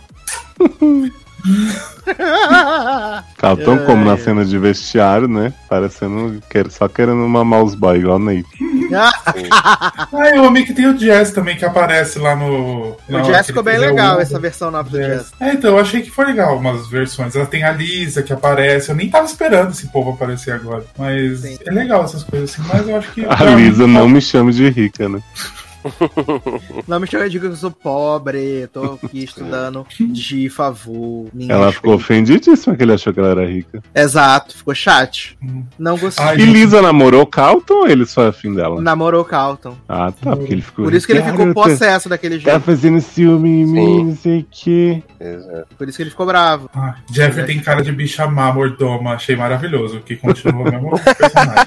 Caltão 3.36 3.74
É, 3.74 3.78
como 3.86 4.04
na 4.04 4.12
é. 4.14 4.16
cena 4.16 4.44
de 4.44 4.58
vestiário, 4.58 5.28
né? 5.28 5.52
Parecendo 5.68 6.40
quer- 6.48 6.70
só 6.70 6.88
querendo 6.88 7.24
uma 7.24 7.44
mouse 7.44 7.76
boy 7.76 7.98
igual 7.98 8.18
Nate. 8.18 8.44
Ah, 9.50 10.30
eu 10.34 10.44
amei 10.44 10.64
que 10.64 10.72
tem 10.74 10.86
o 10.86 10.94
Jazz 10.94 11.32
também 11.32 11.56
que 11.56 11.64
aparece 11.64 12.18
lá 12.18 12.36
no. 12.36 12.96
o 13.08 13.20
Jazz 13.22 13.46
ficou 13.46 13.62
bem 13.62 13.78
legal, 13.78 14.20
essa 14.20 14.38
versão 14.38 14.70
nova 14.70 14.88
do 14.88 14.98
Jazz. 14.98 15.32
É, 15.40 15.52
então 15.54 15.70
eu 15.70 15.80
achei 15.80 16.02
que 16.02 16.10
foi 16.10 16.26
legal 16.26 16.56
umas 16.58 16.86
versões. 16.88 17.34
Ela 17.34 17.46
tem 17.46 17.64
a 17.64 17.72
Lisa 17.72 18.22
que 18.22 18.32
aparece. 18.32 18.90
Eu 18.90 18.94
nem 18.94 19.08
tava 19.10 19.24
esperando 19.26 19.70
esse 19.72 19.88
povo 19.88 20.10
aparecer 20.10 20.52
agora. 20.52 20.84
Mas 20.96 21.40
Sim. 21.40 21.58
é 21.66 21.70
legal 21.72 22.04
essas 22.04 22.22
coisas 22.22 22.50
assim. 22.52 22.62
Mas 22.72 22.86
eu 22.88 22.96
acho 22.96 23.10
que. 23.12 23.24
A 23.26 23.42
Lisa 23.56 23.86
não 23.86 24.08
me 24.08 24.20
chama 24.20 24.52
de 24.52 24.68
rica, 24.68 25.08
né? 25.08 25.20
Não 26.88 27.00
me 27.00 27.06
chama 27.06 27.28
de 27.28 27.38
que 27.38 27.46
eu 27.46 27.56
sou 27.56 27.70
pobre, 27.70 28.66
tô 28.72 28.98
aqui 29.02 29.24
estudando 29.24 29.86
de 30.00 30.48
favor. 30.48 31.26
Ela 31.48 31.72
ficou 31.72 31.94
ofendidíssima 31.94 32.76
que 32.76 32.82
ele 32.82 32.92
achou 32.92 33.12
que 33.12 33.20
ela 33.20 33.30
era 33.30 33.46
rica. 33.46 33.82
Exato, 33.94 34.56
ficou 34.56 34.74
chat. 34.74 35.36
Hum. 35.42 35.64
Não 35.78 35.96
gostei. 35.98 36.24
Ai, 36.24 36.36
E 36.38 36.44
Lisa 36.44 36.80
namorou 36.82 37.26
Calton 37.26 37.74
ou 37.80 37.88
ele 37.88 38.06
só 38.06 38.24
é 38.24 38.28
afim 38.28 38.54
dela? 38.54 38.80
Namorou 38.80 39.22
o 39.22 39.24
Calton. 39.24 39.76
Ah, 39.88 40.12
tá, 40.12 40.36
porque 40.36 40.52
ele 40.52 40.62
ficou. 40.62 40.84
Por 40.84 40.94
isso 40.94 41.06
que 41.06 41.12
ele 41.12 41.22
ficou 41.22 41.38
"Garota, 41.38 41.54
possesso 41.54 42.08
daquele 42.08 42.38
Tá 42.40 42.52
jeito. 42.52 42.64
fazendo 42.64 43.00
ciúme 43.00 43.48
em 43.62 43.66
mim, 43.66 44.04
não 44.06 44.16
sei 44.16 44.40
o 44.40 44.46
quê. 44.50 45.02
Exato. 45.20 45.66
Por 45.76 45.88
isso 45.88 45.96
que 45.96 46.02
ele 46.02 46.10
ficou 46.10 46.26
bravo. 46.26 46.70
Ah, 46.74 46.96
Jeffrey 47.12 47.46
tem 47.46 47.60
cara 47.60 47.82
de 47.82 47.92
bicha 47.92 48.26
má, 48.26 48.52
mordoma. 48.52 49.12
Achei 49.14 49.36
maravilhoso. 49.36 50.00
Que 50.00 50.16
continua 50.16 50.62
o 50.62 50.64
mesmo 50.64 50.90
personagem. 51.18 51.66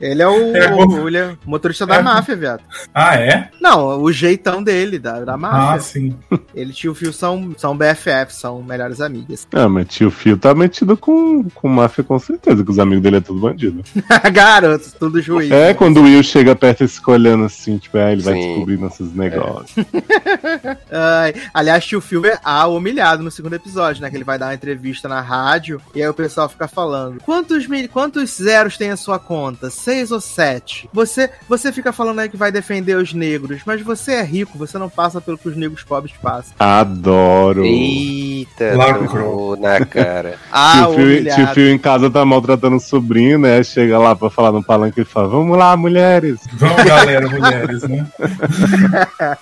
Ele 0.00 0.20
é 0.20 0.26
o, 0.26 0.56
É, 0.56 0.74
o- 0.74 1.06
ele 1.08 1.16
é 1.16 1.36
motorista 1.46 1.86
da 1.86 1.94
É. 1.96 2.02
máfia, 2.02 2.34
viado. 2.34 2.60
Ah, 2.92 3.14
é? 3.14 3.50
Não, 3.60 4.02
o 4.02 4.12
jeitão 4.12 4.60
dele, 4.60 4.98
da, 4.98 5.20
da 5.20 5.34
Ah, 5.34 5.36
máfia. 5.36 5.80
sim. 5.80 6.16
Ele 6.52 6.70
e 6.70 6.72
o 6.72 6.74
tio 6.74 6.94
Phil 6.94 7.12
são, 7.12 7.54
são 7.56 7.76
BFF, 7.76 8.34
são 8.34 8.60
melhores 8.64 9.00
amigas. 9.00 9.46
Ah, 9.52 9.68
mas 9.68 9.86
tio 9.86 10.10
Fio 10.10 10.36
tá 10.36 10.52
metido 10.56 10.96
com, 10.96 11.44
com 11.50 11.68
máfia 11.68 12.02
com 12.02 12.18
certeza, 12.18 12.64
que 12.64 12.70
os 12.72 12.80
amigos 12.80 13.00
dele 13.00 13.18
é 13.18 13.20
tudo 13.20 13.38
bandido. 13.38 13.84
Garotos, 14.32 14.92
tudo 14.92 15.22
juiz. 15.22 15.52
É, 15.52 15.72
quando 15.72 15.98
o 15.98 16.02
Will 16.02 16.22
chega 16.24 16.56
perto 16.56 16.82
e 16.82 16.88
fica 16.88 17.12
olhando 17.12 17.44
assim, 17.44 17.78
tipo, 17.78 17.96
ah, 17.96 18.10
ele 18.10 18.22
vai 18.22 18.34
Sim. 18.34 18.48
descobrindo 18.48 18.86
esses 18.86 19.14
negócios. 19.14 19.86
Ai, 20.90 21.32
aliás, 21.54 21.84
tio 21.86 22.00
Phil 22.00 22.26
é 22.26 22.40
a 22.42 22.66
humilhado 22.66 23.22
no 23.22 23.30
segundo 23.30 23.54
episódio, 23.54 24.02
né? 24.02 24.10
Que 24.10 24.16
ele 24.16 24.24
vai 24.24 24.36
dar 24.36 24.46
uma 24.46 24.54
entrevista 24.54 25.08
na 25.08 25.20
rádio 25.20 25.80
e 25.94 26.02
aí 26.02 26.08
o 26.08 26.14
pessoal 26.14 26.48
fica 26.48 26.66
falando: 26.66 27.20
quantos, 27.22 27.68
mil- 27.68 27.88
quantos 27.88 28.30
zeros 28.40 28.76
tem 28.76 28.90
a 28.90 28.96
sua 28.96 29.18
conta? 29.18 29.70
Seis 29.70 30.10
ou 30.10 30.20
sete? 30.20 30.88
Você, 30.92 31.30
você 31.48 31.72
fica 31.72 31.92
falando 31.92 32.20
aí 32.20 32.28
que 32.28 32.36
vai 32.36 32.52
defender 32.52 32.96
os 32.96 33.12
negros, 33.12 33.62
mas 33.66 33.80
você 33.82 34.12
é 34.12 34.22
rico, 34.22 34.58
você 34.58 34.78
não 34.78 34.88
passa 34.88 35.20
pelo 35.20 35.38
que 35.38 35.48
os 35.48 35.56
negros 35.56 35.82
pobres 35.82 36.14
passam. 36.20 36.54
Adoro. 36.58 37.64
Eita, 37.64 38.74
Lacrou. 38.76 39.08
tomou 39.08 39.56
na 39.56 39.84
cara. 39.84 40.36
Ah, 40.54 40.84
tio, 40.86 40.94
Phil, 40.94 41.04
humilhado. 41.04 41.44
tio 41.44 41.54
Phil 41.54 41.72
em 41.72 41.78
casa 41.78 42.10
tá 42.10 42.24
maltratando 42.24 42.76
o 42.76 42.80
sobrinho, 42.80 43.38
né? 43.38 43.62
Chega 43.62 43.98
lá 43.98 44.14
pra 44.14 44.28
falar 44.28 44.52
no 44.52 44.62
palanque 44.62 45.00
e 45.00 45.04
fala: 45.04 45.28
Vamos 45.28 45.56
lá, 45.56 45.76
mulheres. 45.76 46.40
Vamos, 46.54 46.84
galera, 46.84 47.28
mulheres, 47.28 47.82
né? 47.84 48.06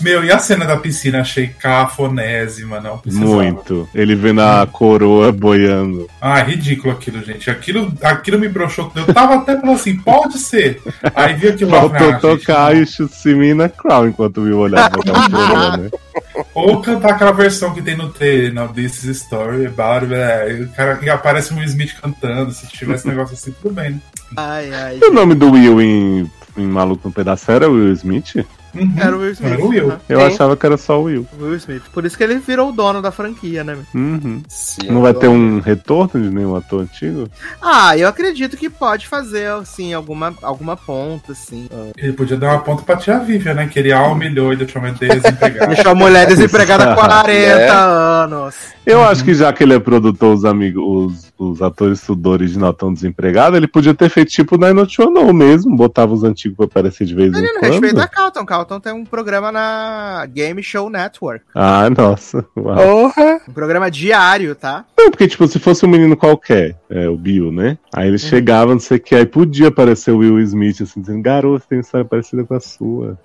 Meu, 0.00 0.24
e 0.24 0.32
a 0.32 0.38
cena 0.38 0.64
da 0.64 0.76
piscina? 0.76 1.20
Achei 1.20 1.48
cafonésima, 1.48 2.80
não 2.80 2.98
precisava. 2.98 3.30
Muito. 3.30 3.88
Ele 3.94 4.14
vendo 4.14 4.40
a 4.42 4.66
coroa 4.66 5.30
boiando. 5.32 6.08
Ah, 6.20 6.40
ridículo 6.40 6.92
aquilo, 6.92 7.22
gente. 7.22 7.50
Aquilo, 7.50 7.92
aquilo 8.02 8.27
me 8.36 8.48
broxou. 8.48 8.90
Eu 8.94 9.06
tava 9.14 9.36
até 9.36 9.58
falando 9.60 9.76
assim, 9.76 9.96
pode 9.96 10.38
ser. 10.38 10.82
Aí 11.14 11.34
vi 11.34 11.48
aquilo 11.48 11.70
lá. 11.70 11.82
Faltou 11.82 12.08
ah, 12.08 12.12
gente, 12.12 12.20
tocar 12.20 12.76
e 12.76 12.84
Chutsimi 12.84 13.54
na 13.54 13.68
Crown 13.68 14.08
enquanto 14.08 14.38
o 14.38 14.42
Will 14.42 14.58
olhava 14.58 14.90
pra 14.90 15.00
aquela 15.00 15.30
coroa, 15.30 15.76
né? 15.76 15.90
Ou 16.54 16.82
cantar 16.82 17.12
aquela 17.12 17.32
versão 17.32 17.72
que 17.72 17.80
tem 17.80 17.96
no 17.96 18.10
trailer, 18.10 18.52
no 18.52 18.68
This 18.68 19.04
is 19.04 19.22
Story 19.22 19.66
About 19.66 20.12
It. 20.12 20.14
É, 20.14 20.62
o 20.64 20.68
cara 20.70 20.96
que 20.96 21.08
aparece 21.08 21.52
o 21.52 21.56
Will 21.56 21.64
Smith 21.64 21.94
cantando. 22.00 22.50
Se 22.50 22.66
tivesse 22.66 23.06
um 23.06 23.10
negócio 23.10 23.34
assim, 23.34 23.54
tudo 23.62 23.74
bem, 23.74 23.92
né? 23.92 24.00
Ai, 24.36 24.72
ai. 24.74 24.98
E 25.00 25.04
o 25.06 25.12
nome 25.12 25.34
do 25.34 25.52
Will 25.52 25.80
em, 25.80 26.30
em 26.56 26.66
Maluco 26.66 27.08
no 27.08 27.14
Pedaço 27.14 27.50
era 27.50 27.68
Will 27.68 27.92
Smith? 27.92 28.44
Uhum. 28.74 28.92
Era 28.98 29.16
o 29.16 29.20
Will 29.20 29.30
Smith. 29.32 29.52
Era 29.52 29.62
o 29.64 29.68
Will. 29.68 29.86
né? 29.88 29.98
Eu 30.08 30.20
Sim. 30.20 30.26
achava 30.26 30.56
que 30.56 30.66
era 30.66 30.76
só 30.76 31.00
o 31.00 31.04
Will. 31.04 31.26
Will 31.40 31.54
Smith. 31.56 31.82
Por 31.92 32.04
isso 32.04 32.16
que 32.16 32.22
ele 32.24 32.38
virou 32.38 32.68
o 32.70 32.72
dono 32.72 33.00
da 33.02 33.10
franquia, 33.10 33.64
né? 33.64 33.76
Uhum. 33.94 34.42
Sim. 34.48 34.88
Não 34.90 35.02
vai 35.02 35.14
ter 35.14 35.28
um 35.28 35.60
retorno 35.60 36.22
de 36.22 36.30
nenhum 36.34 36.54
ator 36.56 36.82
antigo? 36.82 37.28
Ah, 37.62 37.96
eu 37.96 38.08
acredito 38.08 38.56
que 38.56 38.68
pode 38.70 39.06
fazer, 39.08 39.50
assim, 39.52 39.94
alguma, 39.94 40.34
alguma 40.42 40.76
ponta, 40.76 41.32
assim. 41.32 41.68
Ele 41.96 42.12
podia 42.12 42.36
dar 42.36 42.52
uma 42.52 42.60
ponta 42.60 42.82
pra 42.82 42.96
tia 42.96 43.18
Vivian, 43.18 43.54
né? 43.54 43.66
Que 43.68 43.78
ele 43.78 43.92
a 43.92 44.02
humilhou 44.06 44.52
e 44.52 44.56
deixou 44.56 44.82
a 44.82 44.90
desempregada. 44.90 45.66
Deixou 45.74 45.92
a 45.92 45.94
mulher 45.94 46.26
desempregada 46.26 46.92
há 46.92 46.94
40 46.96 47.30
É. 47.30 47.68
anos. 47.70 48.54
Eu 48.86 49.02
acho 49.02 49.22
que 49.24 49.34
já 49.34 49.52
que 49.52 49.62
ele 49.62 49.74
é 49.74 49.78
produtor, 49.78 50.34
os 50.34 50.44
amigos, 50.44 50.82
os, 50.82 51.32
os 51.38 51.62
atores 51.62 52.00
tudo 52.00 52.30
original 52.30 52.70
estão 52.70 52.92
desempregados, 52.92 53.56
ele 53.56 53.68
podia 53.68 53.92
ter 53.94 54.08
feito 54.08 54.30
tipo 54.30 54.54
o 54.56 54.58
90210 54.58 55.32
mesmo, 55.34 55.76
botava 55.76 56.12
os 56.14 56.24
antigos 56.24 56.56
pra 56.56 56.64
aparecer 56.66 57.04
de 57.06 57.14
vez 57.14 57.32
em 57.34 57.38
Ele 57.38 57.46
não 57.52 57.60
quando. 57.60 57.70
respeita 57.72 58.02
a 58.02 58.08
Calton. 58.08 58.46
Calton 58.46 58.57
Charlton 58.58 58.80
tem 58.80 58.92
um 58.92 59.04
programa 59.04 59.52
na 59.52 60.26
Game 60.26 60.62
Show 60.62 60.90
Network. 60.90 61.44
Ah, 61.54 61.88
nossa. 61.90 62.44
Uau. 62.56 62.76
Porra! 62.76 63.40
Um 63.48 63.52
programa 63.52 63.90
diário, 63.90 64.54
tá? 64.54 64.84
Não, 64.96 65.10
porque, 65.10 65.28
tipo, 65.28 65.46
se 65.46 65.58
fosse 65.58 65.86
um 65.86 65.88
menino 65.88 66.16
qualquer, 66.16 66.76
é, 66.90 67.08
o 67.08 67.16
Bill, 67.16 67.52
né? 67.52 67.78
Aí 67.94 68.08
ele 68.08 68.18
chegava, 68.18 68.72
não 68.72 68.80
sei 68.80 68.96
o 68.96 69.00
que, 69.00 69.14
aí 69.14 69.26
podia 69.26 69.68
aparecer 69.68 70.10
o 70.10 70.18
Will 70.18 70.40
Smith, 70.40 70.80
assim, 70.80 71.00
dizendo, 71.00 71.22
garoto, 71.22 71.66
tem 71.68 71.80
história 71.80 72.04
parecida 72.04 72.44
com 72.44 72.54
a 72.54 72.60
sua. 72.60 73.18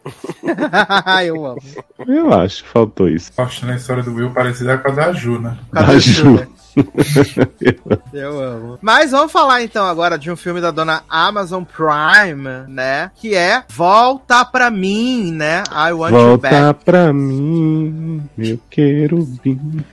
Eu 1.26 1.46
amo. 1.46 1.62
Eu 2.08 2.34
acho 2.34 2.64
que 2.64 2.70
faltou 2.70 3.08
isso. 3.08 3.32
Tô 3.36 3.42
achando 3.42 3.72
a 3.72 3.76
história 3.76 4.04
do 4.04 4.14
Will 4.14 4.32
parecida 4.32 4.78
com 4.78 4.90
a 4.90 4.94
da 4.94 5.14
Ju, 5.14 5.40
né? 5.40 5.58
Cadê 5.72 5.88
Da 5.88 5.94
o 5.94 6.00
Ju. 6.00 6.24
Júlia? 6.24 6.48
Eu 8.14 8.42
amo. 8.42 8.80
Mas 8.82 9.12
vamos 9.12 9.32
falar 9.32 9.64
então 9.64 9.86
agora 9.86 10.18
de 10.18 10.32
um 10.32 10.36
filme 10.36 10.60
da 10.62 10.72
dona 10.72 11.04
Amazon 11.10 11.64
Prime, 11.64 12.68
né? 12.68 13.12
Que 13.16 13.36
é 13.36 13.64
Volta 13.70 14.44
Pra 14.46 14.70
Mim, 14.70 15.32
né? 15.32 15.64
I 15.72 15.94
Want 15.94 16.14
You 16.14 16.38
Back. 16.38 16.56
Volta 16.56 16.74
pra 16.74 17.14
mim, 17.14 18.30
meu 18.38 18.60
querubim. 18.70 19.84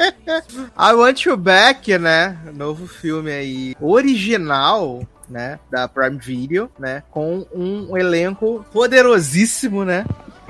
I 0.78 0.92
Want 0.94 1.24
You 1.24 1.36
Back, 1.36 1.98
né? 1.98 2.36
Novo 2.54 2.86
filme 2.86 3.30
aí 3.30 3.74
original, 3.80 5.02
né? 5.28 5.58
Da 5.70 5.86
Prime 5.86 6.18
Video, 6.18 6.70
né? 6.78 7.02
Com 7.10 7.46
um 7.54 7.96
elenco 7.96 8.64
poderosíssimo, 8.72 9.84
né? 9.84 10.04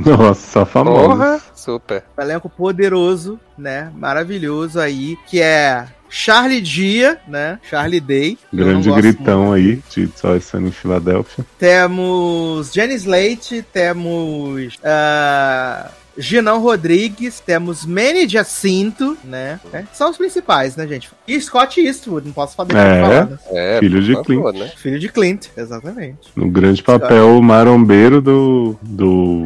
Nossa, 0.04 0.50
só 0.50 0.66
famoso. 0.66 1.08
Porra! 1.08 1.40
Super. 1.54 2.02
Um 2.18 2.22
elenco 2.22 2.48
poderoso, 2.48 3.38
né? 3.56 3.90
Maravilhoso 3.96 4.80
aí, 4.80 5.16
que 5.28 5.40
é 5.40 5.86
Charlie 6.08 6.60
Dia, 6.60 7.18
né? 7.28 7.58
Charlie 7.68 8.00
Day. 8.00 8.38
Grande 8.52 8.90
gritão 8.90 9.46
muito. 9.48 9.54
aí, 9.54 9.82
de 9.90 10.08
Toy 10.08 10.38
Story 10.38 10.64
em 10.66 10.70
Filadélfia. 10.72 11.44
Temos 11.58 12.72
Jenny 12.72 12.94
Slate, 12.94 13.62
temos 13.72 14.78
ah, 14.82 15.90
Ginão 16.18 16.60
Rodrigues, 16.60 17.38
temos 17.40 17.86
Manny 17.86 18.26
Jacinto, 18.28 19.16
né? 19.22 19.60
É, 19.72 19.84
São 19.92 20.10
os 20.10 20.16
principais, 20.16 20.74
né, 20.76 20.86
gente? 20.86 21.10
E 21.28 21.40
Scott 21.40 21.80
Eastwood, 21.80 22.26
não 22.26 22.32
posso 22.34 22.56
falar 22.56 22.68
É. 22.76 22.94
de 22.94 23.00
falar, 23.00 23.26
né? 23.26 23.38
É, 23.52 23.78
Filho 23.78 24.02
de 24.02 24.12
favor, 24.14 24.24
Clint. 24.52 24.54
né? 24.66 24.72
Filho 24.76 24.98
de 24.98 25.08
Clint, 25.08 25.46
exatamente. 25.56 26.28
No 26.34 26.48
grande 26.50 26.82
papel 26.82 27.40
marombeiro 27.40 28.20
do. 28.20 28.76
do. 28.82 29.44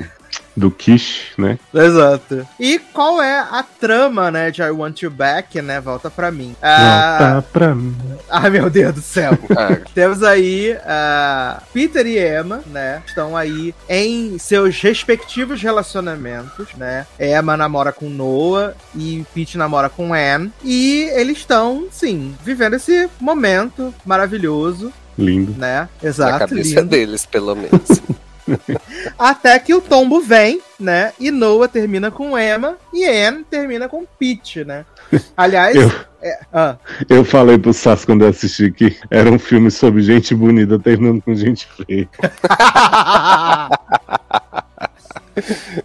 Do 0.56 0.70
Kish, 0.70 1.32
né? 1.36 1.58
Exato. 1.74 2.46
E 2.60 2.78
qual 2.78 3.20
é 3.22 3.38
a 3.40 3.62
trama, 3.62 4.30
né, 4.30 4.50
de 4.50 4.62
I 4.62 4.70
Want 4.70 5.02
You 5.02 5.10
Back, 5.10 5.60
né? 5.60 5.80
Volta 5.80 6.10
pra 6.10 6.30
mim. 6.30 6.54
Ah, 6.62 7.18
Volta 7.34 7.48
pra 7.52 7.74
mim. 7.74 7.96
Ai, 8.30 8.50
meu 8.50 8.70
Deus 8.70 8.94
do 8.94 9.00
céu. 9.02 9.32
Ah, 9.56 9.76
Temos 9.94 10.22
aí 10.22 10.76
ah, 10.86 11.62
Peter 11.72 12.06
e 12.06 12.18
Emma, 12.18 12.62
né? 12.66 13.02
Estão 13.06 13.36
aí 13.36 13.74
em 13.88 14.38
seus 14.38 14.80
respectivos 14.80 15.60
relacionamentos, 15.60 16.68
né? 16.76 17.06
Emma 17.18 17.56
namora 17.56 17.92
com 17.92 18.08
Noah 18.08 18.74
e 18.94 19.24
Pete 19.34 19.58
namora 19.58 19.88
com 19.88 20.12
Anne. 20.14 20.52
E 20.62 21.02
eles 21.14 21.38
estão, 21.38 21.86
sim, 21.90 22.34
vivendo 22.44 22.74
esse 22.74 23.08
momento 23.20 23.92
maravilhoso, 24.04 24.92
Lindo. 25.18 25.52
né? 25.58 25.88
na 26.02 26.08
Exato, 26.08 26.38
cabeça 26.38 26.80
lindo. 26.80 26.84
deles, 26.90 27.26
pelo 27.26 27.54
menos. 27.54 27.88
Até 29.18 29.58
que 29.58 29.74
o 29.74 29.80
tombo 29.80 30.20
vem, 30.20 30.60
né? 30.78 31.12
E 31.18 31.30
Noah 31.30 31.68
termina 31.68 32.10
com 32.10 32.38
Emma 32.38 32.76
e 32.92 33.04
Anne 33.04 33.44
termina 33.44 33.88
com 33.88 34.04
Pete, 34.18 34.64
né? 34.64 34.84
Aliás, 35.36 35.74
Eu- 35.76 35.90
é- 36.22 36.40
ah, 36.52 36.76
Eu 37.08 37.24
falei 37.24 37.58
pro 37.58 37.72
Sass 37.72 38.04
quando 38.04 38.22
eu 38.22 38.28
assisti 38.28 38.70
que 38.70 38.96
era 39.10 39.30
um 39.30 39.38
filme 39.38 39.70
sobre 39.70 40.02
gente 40.02 40.34
bonita 40.34 40.78
terminando 40.78 41.22
com 41.22 41.34
gente 41.34 41.66
feia. 41.76 42.08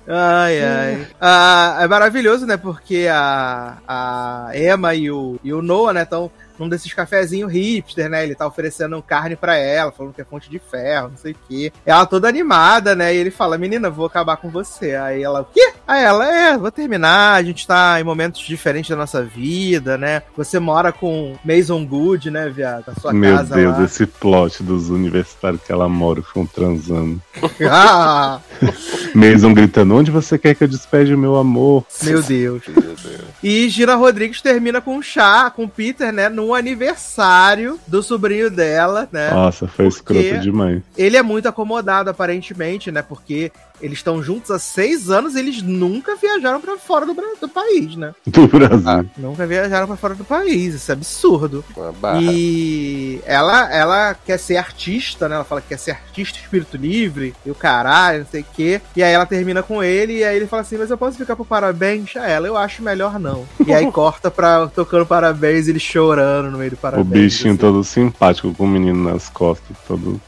Ai, 0.07 0.61
ai. 0.63 1.07
Ah, 1.19 1.77
é 1.81 1.87
maravilhoso, 1.87 2.45
né? 2.45 2.55
Porque 2.55 3.07
a, 3.11 3.77
a 3.87 4.51
Emma 4.53 4.93
e 4.93 5.09
o, 5.09 5.39
e 5.43 5.51
o 5.51 5.61
Noah, 5.61 5.93
né, 5.93 6.03
estão 6.03 6.29
num 6.59 6.69
desses 6.69 6.93
cafezinhos 6.93 7.51
hipster, 7.51 8.09
né? 8.09 8.23
Ele 8.23 8.35
tá 8.35 8.45
oferecendo 8.45 9.01
carne 9.01 9.35
pra 9.35 9.55
ela, 9.55 9.91
falando 9.91 10.13
que 10.13 10.21
é 10.21 10.25
fonte 10.25 10.49
de 10.49 10.59
ferro, 10.59 11.09
não 11.09 11.17
sei 11.17 11.31
o 11.31 11.35
quê. 11.47 11.71
Ela 11.85 12.05
toda 12.05 12.27
animada, 12.27 12.95
né? 12.95 13.13
E 13.15 13.17
ele 13.17 13.31
fala, 13.31 13.57
menina, 13.57 13.89
vou 13.89 14.05
acabar 14.05 14.37
com 14.37 14.49
você. 14.49 14.95
Aí 14.95 15.23
ela, 15.23 15.41
o 15.41 15.45
quê? 15.45 15.71
Aí 15.87 16.03
ela, 16.03 16.27
é, 16.31 16.57
vou 16.57 16.71
terminar, 16.71 17.35
a 17.35 17.43
gente 17.43 17.65
tá 17.65 17.99
em 17.99 18.03
momentos 18.03 18.41
diferentes 18.41 18.89
da 18.89 18.95
nossa 18.95 19.23
vida, 19.23 19.97
né? 19.97 20.21
Você 20.35 20.59
mora 20.59 20.91
com 20.91 21.35
Mason 21.43 21.85
Good, 21.85 22.29
né, 22.29 22.49
viado? 22.49 22.89
A 22.89 22.99
sua 22.99 23.13
Meu 23.13 23.35
casa 23.35 23.55
Deus, 23.55 23.77
lá. 23.77 23.83
esse 23.85 24.05
plot 24.05 24.61
dos 24.61 24.89
universitários 24.89 25.61
que 25.63 25.71
ela 25.71 25.87
mora 25.87 26.21
ficam 26.21 26.45
transando. 26.45 27.21
Ah, 27.69 28.39
Mason 29.15 29.53
gritando: 29.53 29.95
Onde 29.95 30.11
você 30.11 30.37
quer 30.37 30.55
que 30.55 30.63
eu 30.63 30.67
despeje 30.67 31.13
o 31.13 31.17
meu 31.17 31.35
amor? 31.37 31.85
meu 32.03 32.21
Deus. 32.21 32.61
Meu 32.67 32.81
Deus. 32.81 33.21
E 33.41 33.69
Gina 33.69 33.95
Rodrigues 33.95 34.41
termina 34.41 34.81
com 34.81 34.95
um 34.95 35.01
chá 35.01 35.49
com 35.49 35.63
o 35.63 35.69
Peter, 35.69 36.11
né? 36.11 36.29
No 36.29 36.48
aniversário 36.53 37.79
do 37.87 38.01
sobrinho 38.01 38.49
dela, 38.49 39.07
né? 39.11 39.31
Nossa, 39.31 39.67
foi 39.67 39.87
escroto 39.87 40.39
demais. 40.39 40.81
Ele 40.97 41.17
é 41.17 41.23
muito 41.23 41.47
acomodado, 41.47 42.09
aparentemente, 42.09 42.91
né? 42.91 43.01
Porque 43.01 43.51
eles 43.81 43.99
estão 43.99 44.21
juntos 44.21 44.51
há 44.51 44.59
seis 44.59 45.09
anos 45.09 45.35
e 45.35 45.39
eles 45.39 45.61
nunca 45.61 46.15
viajaram 46.15 46.59
pra 46.61 46.77
fora 46.77 47.05
do, 47.05 47.13
do 47.13 47.49
país, 47.49 47.95
né? 47.95 48.13
Do 48.25 48.47
Brasil. 48.47 48.89
Ah. 48.89 49.03
Nunca 49.17 49.45
viajaram 49.45 49.87
pra 49.87 49.95
fora 49.95 50.15
do 50.15 50.23
país. 50.23 50.73
Isso 50.73 50.91
é 50.91 50.93
absurdo. 50.93 51.63
Barra. 51.99 52.21
E 52.21 53.21
ela, 53.25 53.73
ela 53.73 54.13
quer 54.13 54.37
ser 54.37 54.57
artista, 54.57 55.27
né? 55.27 55.35
Ela 55.35 55.43
fala 55.43 55.61
que 55.61 55.69
quer 55.69 55.79
ser 55.79 55.91
artista 55.91 56.39
espírito 56.39 56.77
livre 56.77 57.33
e 57.45 57.51
o 57.51 57.55
caralho, 57.55 58.19
não 58.19 58.27
sei 58.27 58.41
o 58.41 58.45
quê. 58.53 58.81
E 58.95 59.03
aí 59.03 59.11
ela 59.11 59.25
termina 59.25 59.61
com 59.63 59.83
ele 59.83 60.19
e 60.19 60.23
aí 60.23 60.35
ele 60.35 60.47
fala 60.47 60.61
assim: 60.61 60.77
Mas 60.77 60.89
eu 60.89 60.97
posso 60.97 61.17
ficar 61.17 61.35
pro 61.35 61.45
parabéns? 61.45 62.15
A 62.15 62.27
ela, 62.27 62.47
eu 62.47 62.57
acho 62.57 62.81
melhor 62.83 63.19
não. 63.19 63.45
E 63.65 63.73
aí 63.73 63.89
corta 63.91 64.29
pra 64.31 64.67
tocando 64.67 65.05
parabéns 65.05 65.67
ele 65.67 65.79
chorando 65.79 66.51
no 66.51 66.57
meio 66.57 66.71
do 66.71 66.75
o 66.75 66.77
parabéns. 66.77 67.09
bichinho 67.09 67.53
assim. 67.53 67.59
todo 67.59 67.83
simpático 67.83 68.53
com 68.53 68.63
o 68.65 68.67
menino 68.67 69.11
nas 69.11 69.29
costas, 69.29 69.75
todo. 69.87 70.19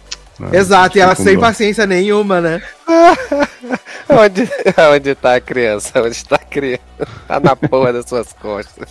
Né, 0.41 0.57
Exato, 0.57 0.97
e 0.97 1.01
ela 1.01 1.15
com 1.15 1.23
sem 1.23 1.39
paciência 1.39 1.85
nenhuma, 1.85 2.41
né? 2.41 2.61
Onde, 4.09 4.49
onde 4.93 5.15
tá 5.15 5.35
a 5.35 5.41
criança? 5.41 6.01
Onde 6.01 6.26
tá 6.26 6.35
a 6.35 6.39
criança? 6.39 6.81
Tá 7.27 7.39
na 7.39 7.55
porra 7.55 7.93
das 7.93 8.05
suas 8.09 8.34
costas. 8.34 8.89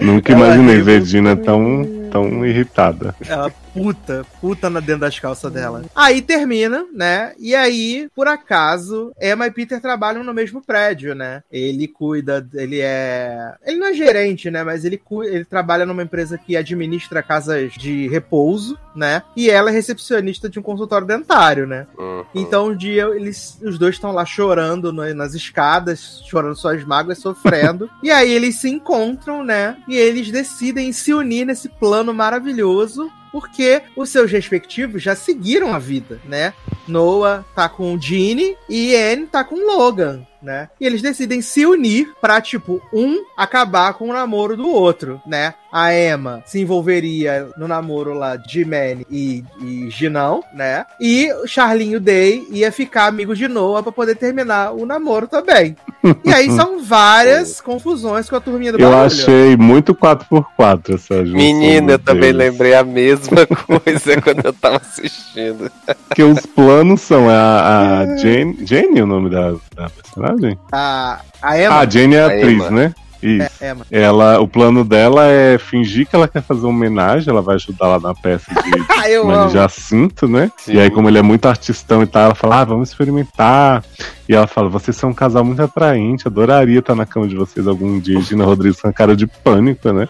Nunca 0.00 0.32
imaginei 0.32 1.00
Dina 1.00 1.36
tão, 1.36 2.07
tão 2.10 2.44
irritada. 2.46 3.14
Ela 3.26 3.50
puta, 3.72 4.26
puta 4.40 4.68
na 4.70 4.80
dentro 4.80 5.02
das 5.02 5.18
calças 5.18 5.52
dela. 5.52 5.84
Aí 5.94 6.20
termina, 6.20 6.84
né? 6.92 7.32
E 7.38 7.54
aí, 7.54 8.08
por 8.14 8.26
acaso, 8.26 9.12
Emma 9.20 9.46
e 9.46 9.50
Peter 9.50 9.80
trabalham 9.80 10.24
no 10.24 10.34
mesmo 10.34 10.60
prédio, 10.62 11.14
né? 11.14 11.42
Ele 11.50 11.86
cuida, 11.86 12.46
ele 12.54 12.80
é. 12.80 13.54
Ele 13.64 13.76
não 13.78 13.88
é 13.88 13.92
gerente, 13.94 14.50
né? 14.50 14.64
Mas 14.64 14.84
ele, 14.84 14.96
cu- 14.96 15.22
ele 15.24 15.44
trabalha 15.44 15.86
numa 15.86 16.02
empresa 16.02 16.36
que 16.38 16.56
administra 16.56 17.22
casas 17.22 17.72
de 17.74 18.08
repouso, 18.08 18.76
né? 18.96 19.22
E 19.36 19.48
ela 19.50 19.70
é 19.70 19.72
recepcionista 19.72 20.48
de 20.48 20.58
um 20.58 20.62
consultório 20.62 21.06
dentário, 21.06 21.66
né? 21.66 21.86
Uhum. 21.96 22.24
Então 22.34 22.68
um 22.68 22.76
dia 22.76 23.04
eles, 23.14 23.58
os 23.62 23.78
dois 23.78 23.94
estão 23.94 24.10
lá 24.12 24.24
chorando 24.24 24.92
no- 24.92 25.14
nas 25.14 25.34
escadas, 25.34 26.20
chorando 26.28 26.56
suas 26.56 26.82
mágoas, 26.84 27.18
sofrendo. 27.18 27.88
e 28.02 28.10
aí 28.10 28.32
eles 28.32 28.56
se 28.60 28.68
encontram, 28.68 29.44
né? 29.44 29.76
E 29.86 29.96
eles 29.96 30.30
decidem 30.30 30.92
se 30.92 31.12
unir 31.14 31.44
nesse 31.46 31.68
plano 31.68 31.97
maravilhoso. 32.14 33.10
Porque 33.30 33.82
os 33.94 34.08
seus 34.08 34.32
respectivos 34.32 35.02
já 35.02 35.14
seguiram 35.14 35.74
a 35.74 35.78
vida, 35.78 36.18
né? 36.24 36.54
Noah 36.88 37.44
tá 37.54 37.68
com 37.68 37.94
o 37.94 38.00
Ginny 38.00 38.56
e 38.68 38.96
Anne 38.96 39.26
tá 39.26 39.44
com 39.44 39.66
Logan, 39.66 40.26
né? 40.42 40.70
E 40.80 40.86
eles 40.86 41.02
decidem 41.02 41.42
se 41.42 41.66
unir 41.66 42.10
pra, 42.22 42.40
tipo, 42.40 42.80
um 42.90 43.22
acabar 43.36 43.92
com 43.92 44.08
o 44.08 44.12
namoro 44.14 44.56
do 44.56 44.68
outro, 44.68 45.20
né? 45.26 45.54
A 45.70 45.94
Emma 45.94 46.42
se 46.46 46.60
envolveria 46.60 47.48
no 47.58 47.68
namoro 47.68 48.14
lá 48.14 48.36
de 48.36 48.64
Manny 48.64 49.06
e, 49.10 49.44
e 49.62 49.90
Ginão, 49.90 50.42
né? 50.54 50.86
E 50.98 51.30
o 51.42 51.46
Charlinho 51.46 52.00
Day 52.00 52.46
ia 52.50 52.72
ficar 52.72 53.06
amigo 53.06 53.36
de 53.36 53.46
Noah 53.48 53.82
pra 53.82 53.92
poder 53.92 54.14
terminar 54.16 54.72
o 54.72 54.86
namoro 54.86 55.26
também. 55.28 55.76
E 56.24 56.32
aí 56.32 56.50
são 56.52 56.80
várias 56.84 57.60
confusões 57.60 58.30
com 58.30 58.36
a 58.36 58.40
turminha 58.40 58.72
do 58.72 58.78
Eu 58.78 58.88
barulho. 58.90 59.06
achei 59.06 59.56
muito 59.58 59.94
4x4 59.94 60.94
essa 60.94 61.16
junção. 61.26 61.38
Menina, 61.38 61.92
eu 61.92 61.98
também 61.98 62.32
lembrei 62.32 62.74
a 62.74 62.82
mesma 62.84 63.46
coisa 63.66 64.22
quando 64.22 64.46
eu 64.46 64.52
tava 64.54 64.76
assistindo. 64.76 65.70
Porque 66.08 66.22
os 66.22 66.46
planos 66.46 67.02
são 67.02 67.28
a, 67.28 68.00
a 68.00 68.16
Jane. 68.16 68.58
Jane 68.64 68.98
é 69.00 69.02
o 69.02 69.06
nome 69.06 69.28
da, 69.28 69.50
da 69.74 69.90
personagem? 69.90 70.58
A, 70.72 71.20
a 71.42 71.60
Emma. 71.60 71.80
Ah, 71.80 71.86
Jane 71.90 72.14
é 72.14 72.20
a 72.20 72.24
A 72.24 72.26
atriz, 72.28 72.52
Emma. 72.52 72.70
né? 72.70 72.94
Isso. 73.22 73.50
é, 73.60 73.70
Emma. 73.70 73.86
Ela, 73.90 74.40
o 74.40 74.48
plano 74.48 74.84
dela 74.84 75.26
é 75.26 75.58
fingir 75.58 76.06
que 76.06 76.14
ela 76.14 76.28
quer 76.28 76.42
fazer 76.42 76.60
uma 76.60 76.70
homenagem, 76.70 77.30
ela 77.30 77.42
vai 77.42 77.56
ajudar 77.56 77.88
lá 77.88 78.00
na 78.00 78.14
peça 78.14 78.50
de 78.54 79.14
amo. 79.14 79.48
Jacinto, 79.50 80.28
né? 80.28 80.50
Sim. 80.56 80.74
E 80.74 80.80
aí, 80.80 80.90
como 80.90 81.08
ele 81.08 81.18
é 81.18 81.22
muito 81.22 81.46
artistão 81.46 82.02
e 82.02 82.06
tal, 82.06 82.24
ela 82.24 82.34
fala, 82.34 82.60
ah, 82.60 82.64
vamos 82.64 82.88
experimentar. 82.90 83.84
E 84.28 84.34
ela 84.34 84.46
fala, 84.46 84.68
vocês 84.68 84.96
são 84.96 85.10
um 85.10 85.14
casal 85.14 85.44
muito 85.44 85.62
atraente, 85.62 86.28
adoraria 86.28 86.78
estar 86.78 86.94
na 86.94 87.06
cama 87.06 87.26
de 87.26 87.34
vocês 87.34 87.66
algum 87.66 87.98
dia. 87.98 88.20
Gina 88.20 88.44
Rodrigues 88.44 88.80
com 88.80 88.88
a 88.88 88.92
cara 88.92 89.16
de 89.16 89.26
pânico, 89.26 89.92
né? 89.92 90.08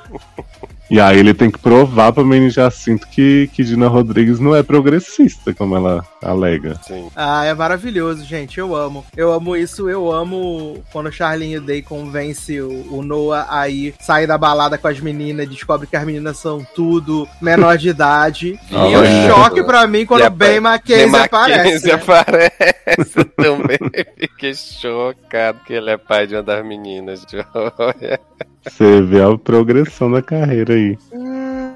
E 0.90 0.98
aí 0.98 1.19
ele 1.19 1.35
tem 1.35 1.51
que 1.51 1.59
provar 1.59 2.12
pra 2.12 2.24
Manny 2.24 2.51
Jacinto 2.51 3.06
que, 3.09 3.51
que 3.52 3.62
Dina 3.62 3.89
Rodrigues 3.89 4.40
não 4.40 4.56
é 4.56 4.62
progressista, 4.62 5.52
como 5.52 5.77
ela 5.77 6.05
alega. 6.23 6.81
Sim. 6.82 7.10
Ah, 7.15 7.44
é 7.44 7.52
maravilhoso, 7.52 8.24
gente. 8.24 8.59
Eu 8.59 8.74
amo. 8.74 9.05
Eu 9.16 9.32
amo 9.32 9.55
isso. 9.55 9.89
Eu 9.89 10.10
amo 10.10 10.82
quando 10.90 11.09
o 11.09 11.12
Charlinho 11.12 11.60
Day 11.60 11.82
convence 11.82 12.59
o, 12.60 12.94
o 12.94 13.02
Noah 13.02 13.47
a 13.51 13.69
ir 13.69 13.94
sair 14.01 14.27
da 14.27 14.39
balada 14.39 14.78
com 14.78 14.89
as 14.89 14.98
meninas, 15.01 15.48
descobre 15.48 15.86
que 15.86 15.97
as 15.97 16.05
meninas 16.05 16.39
são 16.39 16.66
tudo 16.74 17.28
menor 17.40 17.77
de 17.77 17.90
idade. 17.90 18.59
e 18.70 18.74
o 18.74 19.05
é. 19.05 19.28
choque 19.28 19.62
pra 19.62 19.86
mim 19.86 20.06
quando 20.06 20.24
o 20.24 20.31
Ben 20.31 20.60
Mackenzie 20.60 21.10
Ben 21.12 21.20
aparece. 21.20 21.59
Mackenzie 21.59 21.89
né? 21.89 21.94
aparece 21.94 23.24
também. 23.36 23.78
Fiquei 24.19 24.55
chocado 24.55 25.60
que 25.66 25.74
ele 25.74 25.90
é 25.90 25.97
pai 25.97 26.27
de 26.27 26.35
uma 26.35 26.43
das 26.43 26.65
meninas. 26.65 27.24
Olha. 27.78 28.20
Você 28.66 29.01
vê 29.02 29.22
a 29.22 29.36
progressão 29.39 30.10
da 30.10 30.20
carreira 30.22 30.74
aí. 30.74 30.97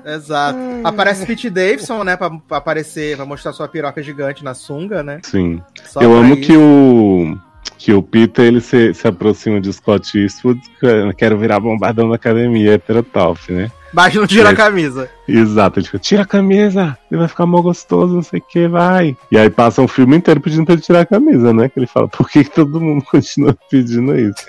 Exato. 0.05 0.59
Aparece 0.85 1.25
Pete 1.27 1.49
Davidson, 1.49 2.03
né? 2.05 2.17
Pra, 2.17 2.31
pra 2.31 2.57
aparecer, 2.59 3.17
pra 3.17 3.25
mostrar 3.25 3.53
sua 3.53 3.69
piroca 3.69 4.03
gigante 4.03 4.43
na 4.43 4.53
sunga, 4.55 5.03
né? 5.03 5.21
Sim. 5.23 5.63
Só 5.85 6.01
Eu 6.01 6.13
amo 6.15 6.35
isso. 6.35 6.43
que 6.43 6.57
o. 6.57 7.39
Que 7.79 7.93
o 7.93 8.03
Peter 8.03 8.45
ele 8.45 8.61
se, 8.61 8.95
se 8.95 9.09
aproxima 9.09 9.61
de 9.61 9.73
Scott 9.73 10.17
Eastwood, 10.17 10.61
que- 10.79 11.13
quero 11.17 11.37
virar 11.39 11.59
bombardão 11.59 12.09
da 12.09 12.15
academia, 12.17 12.75
heterotop, 12.75 13.53
né? 13.53 13.71
Mas 13.93 14.15
não 14.15 14.27
tira 14.27 14.51
a 14.51 14.53
É. 14.53 14.55
camisa. 14.57 15.09
Exato, 15.29 15.79
ele 15.79 15.87
fica, 15.87 15.99
tira 15.99 16.23
a 16.23 16.27
camisa, 16.27 16.97
ele 17.11 17.19
vai 17.21 17.29
ficar 17.29 17.47
mó 17.47 17.61
gostoso, 17.63 18.15
não 18.15 18.23
sei 18.23 18.41
o 18.41 18.43
que, 18.43 18.67
vai. 18.67 19.17
E 19.31 19.39
aí 19.39 19.49
passa 19.49 19.81
um 19.81 19.87
filme 19.89 20.17
inteiro 20.17 20.41
pedindo 20.41 20.65
pra 20.65 20.75
ele 20.75 20.83
tirar 20.83 21.01
a 21.01 21.07
camisa, 21.07 21.53
né? 21.53 21.69
Que 21.69 21.79
ele 21.79 21.87
fala, 21.87 22.09
por 22.09 22.29
que, 22.29 22.43
que 22.45 22.51
todo 22.51 22.81
mundo 22.81 23.05
continua 23.11 23.57
pedindo 23.71 24.15
isso? 24.19 24.45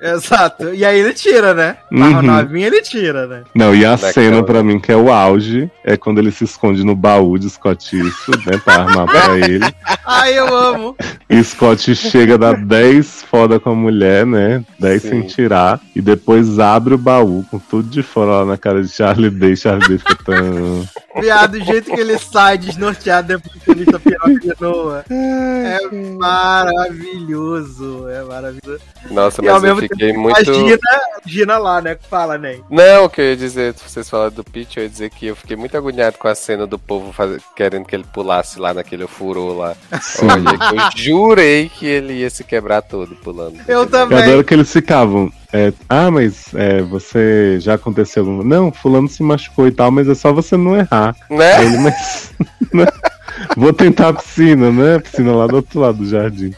Exato. 0.00 0.74
E 0.74 0.84
aí 0.84 0.98
ele 1.00 1.14
tira, 1.14 1.54
né? 1.54 1.76
Uhum. 1.92 2.00
Barra 2.00 2.22
novinha 2.22 2.66
ele 2.66 2.82
tira, 2.82 3.26
né? 3.26 3.42
Não, 3.54 3.74
e 3.74 3.84
a 3.84 3.92
Daquela- 3.92 4.12
cena 4.12 4.42
pra 4.42 4.62
mim 4.62 4.78
que 4.80 4.90
é 4.92 4.96
o 4.96 5.10
auge 5.12 5.70
é 5.84 5.96
quando 5.96 6.18
ele 6.18 6.30
se 6.30 6.44
esconde 6.44 6.84
no 6.84 6.94
baú 6.96 7.38
de 7.38 7.48
Scott 7.48 7.96
Eastwood, 7.96 8.46
né? 8.50 8.58
Pra 8.64 8.82
armar 8.82 9.06
pra 9.06 9.38
ele. 9.38 9.60
Ai, 10.04 10.38
eu 10.38 10.54
amo. 10.56 10.96
E 11.30 11.42
Scott 11.42 11.94
chega 11.94 12.34
a 12.34 12.38
dar 12.38 12.56
10 12.56 13.22
foda 13.30 13.58
com 13.60 13.70
a 13.70 13.74
mulher, 13.74 14.26
né? 14.26 14.64
10 14.80 15.02
Sim. 15.02 15.08
sem 15.08 15.22
tirar. 15.22 15.80
E 15.94 16.00
depois 16.00 16.58
abre 16.58 16.94
o 16.94 16.98
baú 16.98 17.44
com 17.50 17.58
tudo 17.58 17.88
de 17.88 18.02
fora 18.02 18.38
lá 18.40 18.44
na 18.44 18.56
cara 18.58 18.82
de 18.82 18.88
Charlie 18.88 19.30
Day. 19.30 19.56
Charlie 19.56 19.86
Day 19.88 19.98
fica. 19.98 20.15
Viado, 21.20 21.58
do 21.58 21.64
jeito 21.64 21.90
que 21.92 22.00
ele 22.00 22.18
sai 22.18 22.58
desnorteado 22.58 23.28
depois 23.28 23.62
que 23.62 23.70
ele 23.70 23.82
está 23.84 23.98
piroca 23.98 24.28
de 24.40 24.52
Noah. 24.60 25.04
É 25.10 25.78
maravilhoso. 26.16 28.08
É 28.08 28.22
maravilhoso. 28.24 28.80
Nossa, 29.10 29.44
E 29.44 29.48
ao 29.48 29.54
mas 29.60 29.64
eu 29.70 29.76
fiquei 29.76 30.08
tempo, 30.08 30.20
muito. 30.20 30.42
Imagina, 30.42 30.78
Gina 31.24 31.58
lá, 31.58 31.80
né? 31.80 31.94
Que 31.94 32.06
fala, 32.08 32.36
né? 32.38 32.58
Não, 32.70 33.04
o 33.04 33.08
que 33.10 33.20
eu 33.20 33.24
ia 33.26 33.36
dizer, 33.36 33.74
vocês 33.74 34.08
falaram 34.08 34.32
do 34.32 34.44
Peach, 34.44 34.76
eu 34.76 34.82
ia 34.84 34.88
dizer 34.88 35.10
que 35.10 35.26
eu 35.26 35.36
fiquei 35.36 35.56
muito 35.56 35.76
agoniado 35.76 36.18
com 36.18 36.28
a 36.28 36.34
cena 36.34 36.66
do 36.66 36.78
povo 36.78 37.12
faz- 37.12 37.42
querendo 37.56 37.84
que 37.86 37.94
ele 37.96 38.04
pulasse 38.12 38.58
lá 38.58 38.72
naquele 38.74 39.06
furô 39.06 39.54
lá. 39.54 39.74
Olha, 40.22 40.50
eu 40.96 41.02
jurei 41.02 41.68
que 41.68 41.86
ele 41.86 42.14
ia 42.14 42.30
se 42.30 42.44
quebrar 42.44 42.82
todo 42.82 43.14
pulando. 43.16 43.58
Eu 43.66 43.80
Eu 43.80 43.86
também. 43.86 44.18
adoro 44.22 44.44
que 44.44 44.54
eles 44.54 44.72
ficavam. 44.72 45.30
É, 45.52 45.72
ah, 45.88 46.10
mas 46.10 46.54
é, 46.54 46.82
você 46.82 47.58
já 47.60 47.74
aconteceu 47.74 48.22
alguma. 48.22 48.44
Não, 48.44 48.72
fulano 48.72 49.08
se 49.08 49.22
machucou 49.22 49.66
e 49.66 49.72
tal, 49.72 49.90
mas 49.90 50.08
é 50.08 50.14
só 50.14 50.32
você 50.32 50.56
não 50.56 50.76
errar. 50.76 51.14
Né? 51.30 51.64
ele, 51.64 51.78
mas. 51.78 52.32
né? 52.72 52.86
Vou 53.56 53.72
tentar 53.72 54.08
a 54.08 54.12
piscina, 54.14 54.70
né? 54.70 54.96
A 54.96 55.00
piscina 55.00 55.34
lá 55.34 55.46
do 55.46 55.56
outro 55.56 55.80
lado 55.80 55.98
do 55.98 56.06
jardim. 56.06 56.54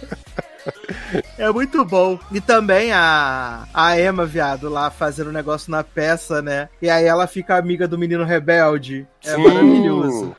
É 1.36 1.51
muito 1.51 1.85
bom. 1.85 2.19
E 2.31 2.40
também 2.40 2.93
a, 2.93 3.66
a 3.73 3.98
Emma, 3.98 4.27
viado, 4.27 4.69
lá 4.69 4.90
fazendo 4.90 5.31
um 5.31 5.32
negócio 5.32 5.70
na 5.70 5.82
peça, 5.82 6.43
né? 6.43 6.69
E 6.81 6.90
aí 6.90 7.05
ela 7.05 7.27
fica 7.27 7.56
amiga 7.56 7.89
do 7.89 7.98
menino 7.98 8.24
rebelde. 8.24 9.06
É 9.24 9.35
Sim. 9.35 9.43
maravilhoso. 9.43 10.36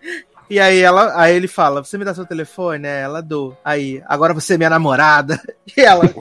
E 0.50 0.60
aí 0.60 0.80
ela, 0.80 1.14
aí 1.22 1.36
ele 1.36 1.48
fala: 1.48 1.84
Você 1.84 1.98
me 1.98 2.06
dá 2.06 2.14
seu 2.14 2.26
telefone? 2.26 2.88
É, 2.88 3.02
ela 3.02 3.22
dou. 3.22 3.58
Aí, 3.64 4.02
agora 4.08 4.34
você 4.34 4.56
é 4.56 4.58
minha 4.58 4.70
namorada. 4.70 5.40
E 5.78 5.82
ela? 5.82 6.06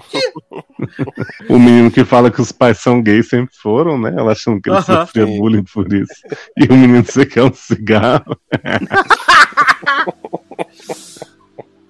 O 1.49 1.59
menino 1.59 1.91
que 1.91 2.05
fala 2.05 2.31
que 2.31 2.41
os 2.41 2.53
pais 2.53 2.79
são 2.79 3.03
gays 3.03 3.29
sempre 3.29 3.55
foram, 3.57 3.99
né? 3.99 4.15
Ela 4.17 4.33
achando 4.33 4.61
que 4.61 4.69
ele 4.69 4.77
Aham. 4.77 5.07
sofria 5.07 5.27
Sim. 5.27 5.39
bullying 5.39 5.65
por 5.65 5.93
isso. 5.93 6.13
E 6.57 6.65
o 6.67 6.75
menino 6.77 7.05
você 7.05 7.25
quer 7.27 7.43
um 7.45 7.53
cigarro. 7.53 8.37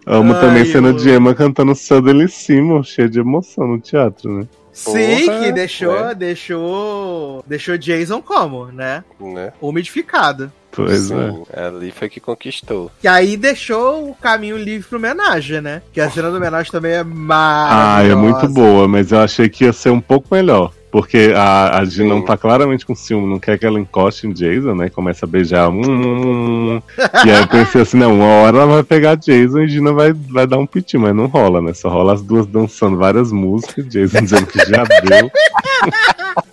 Amo 0.07 0.33
Ai, 0.35 0.41
também 0.41 0.65
cena 0.65 0.89
eu- 0.89 0.93
de 0.95 1.11
Emma 1.11 1.35
cantando 1.35 1.75
Suddenly 1.75 2.29
Simon, 2.29 2.83
cheia 2.83 3.09
de 3.09 3.21
emoção 3.21 3.67
no 3.67 3.81
teatro, 3.81 4.33
né? 4.39 4.47
Sim, 4.73 5.27
Porra, 5.27 5.39
que 5.41 5.53
deixou, 5.53 5.93
né? 6.07 6.15
deixou, 6.15 7.45
deixou 7.47 7.77
Jason 7.77 8.23
como, 8.23 8.67
né? 8.67 9.05
Né? 9.21 9.53
Umidificado. 9.61 10.53
Pois 10.71 11.11
é. 11.11 11.31
Sim, 11.31 11.43
ali 11.55 11.91
foi 11.91 12.09
que 12.09 12.21
conquistou. 12.21 12.91
E 13.03 13.09
aí 13.09 13.37
deixou 13.37 14.11
o 14.11 14.15
caminho 14.15 14.57
livre 14.57 14.87
pro 14.89 14.99
homenagem, 14.99 15.61
né? 15.61 15.83
Que 15.93 16.01
a 16.01 16.11
cena 16.11 16.31
do 16.31 16.37
homenagem 16.37 16.71
também 16.71 16.93
é 16.93 17.01
Ah, 17.01 17.05
maravilhosa. 17.05 18.13
é 18.13 18.15
muito 18.15 18.49
boa, 18.49 18.87
mas 18.87 19.11
eu 19.13 19.21
achei 19.21 19.49
que 19.49 19.65
ia 19.65 19.73
ser 19.73 19.91
um 19.91 20.01
pouco 20.01 20.29
melhor. 20.35 20.73
Porque 20.91 21.35
a, 21.37 21.79
a 21.81 21.85
Jean 21.85 22.07
não 22.07 22.23
tá 22.23 22.35
claramente 22.37 22.87
com 22.87 22.95
ciúme, 22.95 23.29
não 23.29 23.39
quer 23.39 23.59
que 23.59 23.67
ela 23.67 23.79
encoste 23.79 24.27
em 24.27 24.33
Jason, 24.33 24.75
né? 24.75 24.89
Começa 24.89 25.27
a 25.27 25.29
beijar. 25.29 25.69
Hum, 25.69 25.83
hum, 25.83 26.77
hum. 26.77 26.83
e 27.27 27.31
aí 27.31 27.41
eu 27.41 27.47
pensei 27.47 27.83
assim, 27.83 27.99
não, 27.99 28.15
uma 28.15 28.25
hora 28.25 28.57
ela 28.59 28.67
vai 28.67 28.83
pegar 28.83 29.15
Jason 29.15 29.61
e 29.61 29.69
Gina 29.69 29.93
vai, 29.93 30.15
vai 30.15 30.47
dar 30.47 30.57
um 30.57 30.67
piti, 30.67 30.97
mas 30.97 31.15
não 31.15 31.27
rola, 31.27 31.61
né? 31.61 31.75
Só 31.75 31.91
rola 31.91 32.15
as 32.15 32.23
duas 32.23 32.47
dançando 32.47 32.97
várias 32.97 33.31
músicas, 33.31 33.87
Jason 33.87 34.23
dizendo 34.23 34.47
que 34.47 34.59
já 34.61 34.85
deu. 34.85 35.31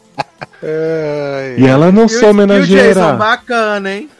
E 1.57 1.65
ela 1.65 1.91
não 1.91 2.05
E 2.05 2.09
sou 2.09 2.15
E 2.15 2.21
o 2.21 2.21
Jason 2.21 2.29
homenageira. 2.31 3.13
bacana, 3.13 3.91
hein? 3.91 4.09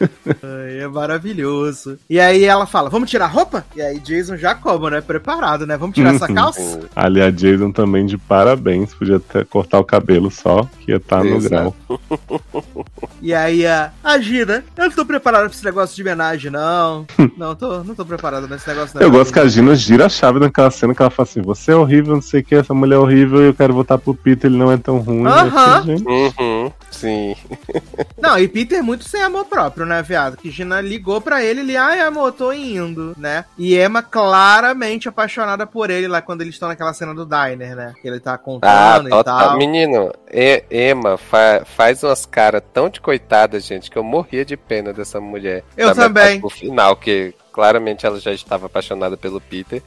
É 0.78 0.86
maravilhoso. 0.88 1.98
E 2.08 2.20
aí 2.20 2.44
ela 2.44 2.66
fala, 2.66 2.90
vamos 2.90 3.10
tirar 3.10 3.24
a 3.26 3.28
roupa? 3.28 3.64
E 3.74 3.80
aí 3.80 3.98
Jason 3.98 4.36
já 4.36 4.54
como, 4.54 4.88
né? 4.90 5.00
Preparado, 5.00 5.66
né? 5.66 5.76
Vamos 5.76 5.94
tirar 5.96 6.14
essa 6.14 6.28
Uhum. 6.28 6.34
calça? 6.34 6.80
Ali 6.94 7.20
a 7.22 7.30
Jason 7.30 7.70
também 7.72 8.04
de 8.06 8.16
parabéns, 8.18 8.94
podia 8.94 9.16
até 9.16 9.44
cortar 9.44 9.78
o 9.78 9.84
cabelo 9.84 10.30
só, 10.30 10.68
que 10.84 10.90
ia 10.92 10.96
estar 10.98 11.22
no 11.24 11.36
Exato. 11.36 11.48
grau. 11.50 11.74
E 13.22 13.32
aí 13.32 13.66
a, 13.66 13.90
a 14.04 14.18
Gina, 14.18 14.62
eu 14.76 14.84
não 14.84 14.90
tô 14.90 15.04
preparada 15.04 15.46
pra 15.46 15.54
esse 15.54 15.64
negócio 15.64 15.96
de 15.96 16.02
homenagem, 16.02 16.50
não. 16.50 17.06
não, 17.36 17.54
tô, 17.56 17.82
não 17.82 17.94
tô 17.94 18.04
preparada 18.04 18.46
nesse 18.46 18.68
negócio, 18.68 18.94
não. 18.94 19.02
Eu 19.02 19.10
gosto 19.10 19.32
que 19.32 19.40
a 19.40 19.48
Gina 19.48 19.74
gira 19.74 20.04
a 20.06 20.08
chave 20.08 20.38
naquela 20.38 20.70
cena 20.70 20.94
que 20.94 21.00
ela 21.02 21.10
fala 21.10 21.26
assim: 21.28 21.40
você 21.40 21.72
é 21.72 21.76
horrível, 21.76 22.14
não 22.14 22.20
sei 22.22 22.40
o 22.40 22.44
que, 22.44 22.54
essa 22.54 22.74
mulher 22.74 22.96
é 22.96 22.98
horrível 22.98 23.40
e 23.42 23.46
eu 23.46 23.54
quero 23.54 23.72
votar 23.72 23.98
pro 23.98 24.14
Peter, 24.14 24.50
ele 24.50 24.58
não 24.58 24.70
é 24.70 24.76
tão 24.76 24.98
ruim. 24.98 25.26
Aham. 25.26 25.50
Falei, 25.50 25.96
"Gente, 25.96 26.04
Uhum, 26.38 26.72
sim. 26.90 27.34
Não, 28.18 28.38
e 28.38 28.46
Peter 28.48 28.82
muito 28.82 29.04
sem 29.04 29.22
amor 29.22 29.44
próprio, 29.46 29.86
né, 29.86 30.02
viado? 30.02 30.36
Que 30.36 30.50
Gina 30.50 30.80
ligou 30.80 31.20
pra 31.20 31.42
ele, 31.42 31.60
ele, 31.60 31.76
ai, 31.76 32.00
amor, 32.00 32.32
tô 32.32 32.52
indo, 32.52 33.14
né? 33.16 33.44
E 33.58 33.76
Emma 33.78 34.02
claramente 34.02 35.08
apaixonada 35.08 35.66
por 35.66 35.90
ele 35.90 36.08
lá 36.08 36.20
quando 36.20 36.42
eles 36.42 36.54
estão 36.54 36.68
naquela 36.68 36.92
cena 36.92 37.14
do 37.14 37.24
diner, 37.26 37.74
né? 37.76 37.94
Que 38.00 38.08
ele 38.08 38.20
tá 38.20 38.34
Ah, 38.34 38.38
contando 38.38 39.08
e 39.08 39.10
total. 39.10 39.48
tal. 39.48 39.58
Menino, 39.58 40.12
E- 40.30 40.64
Emma 40.70 41.16
fa- 41.16 41.62
faz 41.64 42.02
umas 42.02 42.26
caras 42.26 42.62
tão 42.72 42.88
de 42.88 43.00
coitada, 43.00 43.58
gente, 43.60 43.90
que 43.90 43.96
eu 43.96 44.04
morria 44.04 44.44
de 44.44 44.56
pena 44.56 44.92
dessa 44.92 45.20
mulher. 45.20 45.62
Eu 45.76 45.94
também. 45.94 46.40
pro 46.40 46.50
final, 46.50 46.96
que 46.96 47.34
claramente 47.52 48.04
ela 48.04 48.20
já 48.20 48.32
estava 48.32 48.66
apaixonada 48.66 49.16
pelo 49.16 49.40
Peter. 49.40 49.82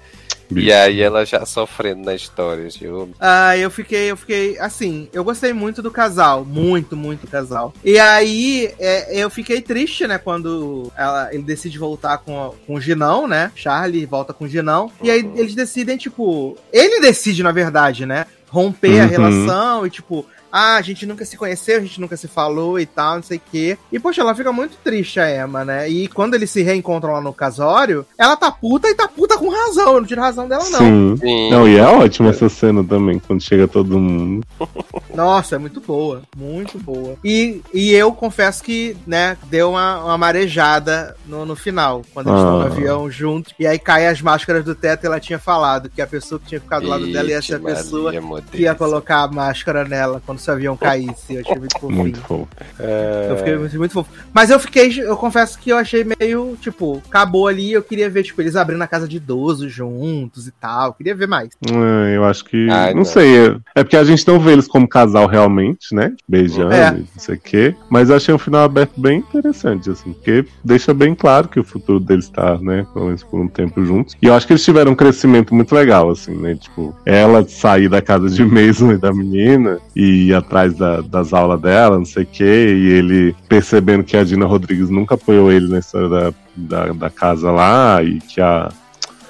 Bicho." 0.55 0.67
E 0.67 0.71
aí 0.73 1.01
ela 1.01 1.25
já 1.25 1.45
sofrendo 1.45 2.03
na 2.05 2.15
história. 2.15 2.67
Eu, 2.81 3.09
Ah, 3.19 3.57
eu 3.57 3.69
fiquei, 3.69 4.11
eu 4.11 4.17
fiquei, 4.17 4.57
assim, 4.59 5.07
eu 5.13 5.23
gostei 5.23 5.53
muito 5.53 5.81
do 5.81 5.91
casal, 5.91 6.43
muito, 6.45 6.95
muito 6.95 7.21
do 7.21 7.27
casal. 7.27 7.73
E 7.83 7.97
aí, 7.99 8.73
é, 8.79 9.17
eu 9.23 9.29
fiquei 9.29 9.61
triste, 9.61 10.05
né, 10.07 10.17
quando 10.17 10.91
ela- 10.97 11.33
ele 11.33 11.43
decide 11.43 11.77
voltar 11.77 12.17
com, 12.19 12.41
a- 12.41 12.51
com 12.65 12.75
o 12.75 12.81
Ginão, 12.81 13.27
né? 13.27 13.51
Charlie 13.55 14.05
volta 14.05 14.33
com 14.33 14.45
o 14.45 14.47
Ginão. 14.49 14.91
E 15.01 15.09
aí 15.09 15.19
eles 15.35 15.55
decidem, 15.55 15.97
tipo, 15.97 16.57
ele 16.71 16.99
decide, 17.01 17.43
na 17.43 17.51
verdade, 17.51 18.05
né? 18.05 18.25
Romper 18.49 18.99
a 19.01 19.03
Uhum. 19.03 19.09
relação 19.09 19.85
e, 19.85 19.89
tipo, 19.91 20.25
ah, 20.51 20.75
a 20.75 20.81
gente 20.81 21.05
nunca 21.05 21.25
se 21.25 21.37
conheceu, 21.37 21.77
a 21.77 21.81
gente 21.81 21.99
nunca 22.01 22.17
se 22.17 22.27
falou 22.27 22.79
e 22.79 22.85
tal, 22.85 23.15
não 23.15 23.23
sei 23.23 23.37
o 23.37 23.41
quê. 23.51 23.77
E, 23.91 23.99
poxa, 23.99 24.21
ela 24.21 24.35
fica 24.35 24.51
muito 24.51 24.77
triste, 24.83 25.19
a 25.19 25.43
Emma, 25.43 25.63
né? 25.65 25.89
E 25.89 26.07
quando 26.07 26.33
eles 26.33 26.49
se 26.49 26.61
reencontram 26.61 27.13
lá 27.13 27.21
no 27.21 27.33
casório, 27.33 28.05
ela 28.17 28.35
tá 28.35 28.51
puta 28.51 28.87
e 28.87 28.95
tá 28.95 29.07
puta 29.07 29.37
com 29.37 29.49
razão. 29.49 29.93
Eu 29.93 30.01
não 30.01 30.07
tiro 30.07 30.21
razão 30.21 30.47
dela, 30.47 30.63
não. 30.69 30.79
Sim. 30.79 31.17
sim. 31.17 31.49
Não, 31.49 31.67
e 31.67 31.77
é 31.77 31.85
ótima 31.85 32.29
essa 32.29 32.49
cena 32.49 32.83
também, 32.83 33.19
quando 33.19 33.41
chega 33.41 33.67
todo 33.67 33.99
mundo. 33.99 34.45
Nossa, 35.13 35.55
é 35.55 35.57
muito 35.57 35.81
boa, 35.81 36.21
muito 36.37 36.77
boa. 36.79 37.15
E, 37.23 37.61
e 37.73 37.91
eu 37.93 38.11
confesso 38.13 38.63
que, 38.63 38.95
né, 39.05 39.37
deu 39.47 39.71
uma, 39.71 40.03
uma 40.03 40.17
marejada 40.17 41.15
no, 41.25 41.45
no 41.45 41.55
final, 41.55 42.03
quando 42.13 42.29
eles 42.29 42.39
estão 42.39 42.59
no 42.59 42.63
Ah. 42.63 42.67
avião 42.67 43.11
juntos. 43.11 43.53
E 43.59 43.67
aí 43.67 43.77
caem 43.77 44.07
as 44.07 44.21
máscaras 44.21 44.63
do 44.63 44.75
teto 44.75 45.03
e 45.03 45.07
ela 45.07 45.19
tinha 45.19 45.39
falado 45.39 45.89
que 45.89 46.01
a 46.01 46.07
pessoa 46.07 46.39
que 46.39 46.47
tinha 46.47 46.61
ficado 46.61 46.83
do 46.83 46.89
lado 46.89 47.11
dela 47.11 47.29
ia 47.29 47.41
ser 47.41 47.55
a 47.55 47.57
Ixi, 47.57 47.65
pessoa 47.65 48.11
Maria, 48.21 48.43
que 48.51 48.61
ia 48.61 48.75
colocar 48.75 49.23
a 49.23 49.27
máscara 49.27 49.83
nela 49.83 50.21
quando 50.25 50.38
o 50.47 50.51
avião 50.51 50.77
caísse. 50.77 51.35
Eu 51.35 51.41
achei 51.41 51.55
muito 51.55 51.79
fofinho. 51.79 51.99
Muito 51.99 52.19
fofo. 52.21 52.47
É, 52.79 53.27
Eu 53.29 53.37
fiquei 53.37 53.57
muito, 53.57 53.77
muito 53.77 53.91
fofo. 53.93 54.09
Mas 54.33 54.49
eu 54.49 54.59
fiquei, 54.59 55.01
eu 55.01 55.17
confesso 55.17 55.57
que 55.59 55.69
eu 55.71 55.77
achei 55.77 56.03
meio, 56.19 56.57
tipo, 56.61 57.01
acabou 57.07 57.47
ali. 57.47 57.71
Eu 57.71 57.81
queria 57.83 58.09
ver, 58.09 58.23
tipo, 58.23 58.41
eles 58.41 58.55
abrindo 58.55 58.81
a 58.81 58.87
casa 58.87 59.07
de 59.07 59.17
idosos 59.17 59.71
juntos 59.71 60.47
e 60.47 60.51
tal. 60.51 60.87
Eu 60.87 60.93
queria 60.93 61.15
ver 61.15 61.27
mais. 61.27 61.49
É, 61.69 62.15
eu 62.15 62.23
acho 62.25 62.45
que. 62.45 62.69
Ai, 62.69 62.91
não, 62.91 62.99
não. 62.99 63.05
sei. 63.05 63.47
É, 63.47 63.55
é 63.75 63.83
porque 63.83 63.97
a 63.97 64.03
gente 64.03 64.27
não 64.27 64.39
vê 64.39 64.51
eles 64.53 64.67
como 64.67 64.87
casal 64.87 65.27
realmente, 65.27 65.93
né? 65.93 66.13
Beijando 66.27 66.73
É. 66.73 66.91
não 66.91 67.05
sei 67.17 67.35
o 67.35 67.39
quê. 67.39 67.75
Mas 67.89 68.09
eu 68.09 68.15
achei 68.15 68.33
um 68.33 68.37
final 68.39 68.63
aberto 68.63 68.99
bem 68.99 69.19
interessante, 69.19 69.89
assim, 69.89 70.13
porque 70.13 70.45
deixa 70.63 70.93
bem 70.93 71.13
claro 71.15 71.47
que 71.47 71.59
o 71.59 71.63
futuro 71.63 71.99
deles 71.99 72.29
tá, 72.29 72.57
né? 72.59 72.85
Pelo 72.93 73.05
menos 73.05 73.23
por 73.23 73.39
um 73.39 73.47
tempo 73.47 73.83
juntos. 73.85 74.15
E 74.21 74.27
eu 74.27 74.33
acho 74.33 74.45
que 74.47 74.53
eles 74.53 74.63
tiveram 74.63 74.91
um 74.91 74.95
crescimento 74.95 75.53
muito 75.53 75.73
legal, 75.73 76.09
assim, 76.09 76.35
né? 76.35 76.55
Tipo, 76.55 76.95
ela 77.05 77.47
sair 77.47 77.89
da 77.89 78.01
casa 78.01 78.29
de 78.29 78.43
Mason 78.45 78.91
e 78.93 78.97
da 78.97 79.11
menina 79.13 79.79
e 79.95 80.28
ir 80.29 80.35
atrás 80.35 80.73
da- 80.75 81.01
das 81.01 81.33
aulas 81.33 81.59
dela, 81.61 81.97
não 81.97 82.05
sei 82.05 82.23
o 82.23 82.27
quê, 82.27 82.43
e 82.77 82.87
ele 82.93 83.35
percebendo 83.47 84.03
que 84.03 84.15
a 84.17 84.23
Dina 84.23 84.45
Rodrigues 84.45 84.89
nunca 84.89 85.15
apoiou 85.15 85.51
ele 85.51 85.67
na 85.67 85.79
história 85.79 86.09
da, 86.09 86.33
da, 86.55 86.93
da 86.93 87.09
casa 87.09 87.51
lá 87.51 88.01
e 88.03 88.19
que 88.19 88.39
a. 88.41 88.69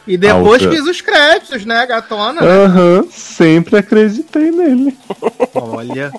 E 0.08 0.18
depois 0.18 0.62
outra. 0.64 0.72
fiz 0.72 0.88
os 0.88 1.02
créditos, 1.02 1.66
né, 1.66 1.86
gatona? 1.86 2.42
Aham, 2.42 3.06
sempre 3.12 3.78
acreditei 3.78 4.50
nele. 4.52 4.98
Olha. 5.54 6.12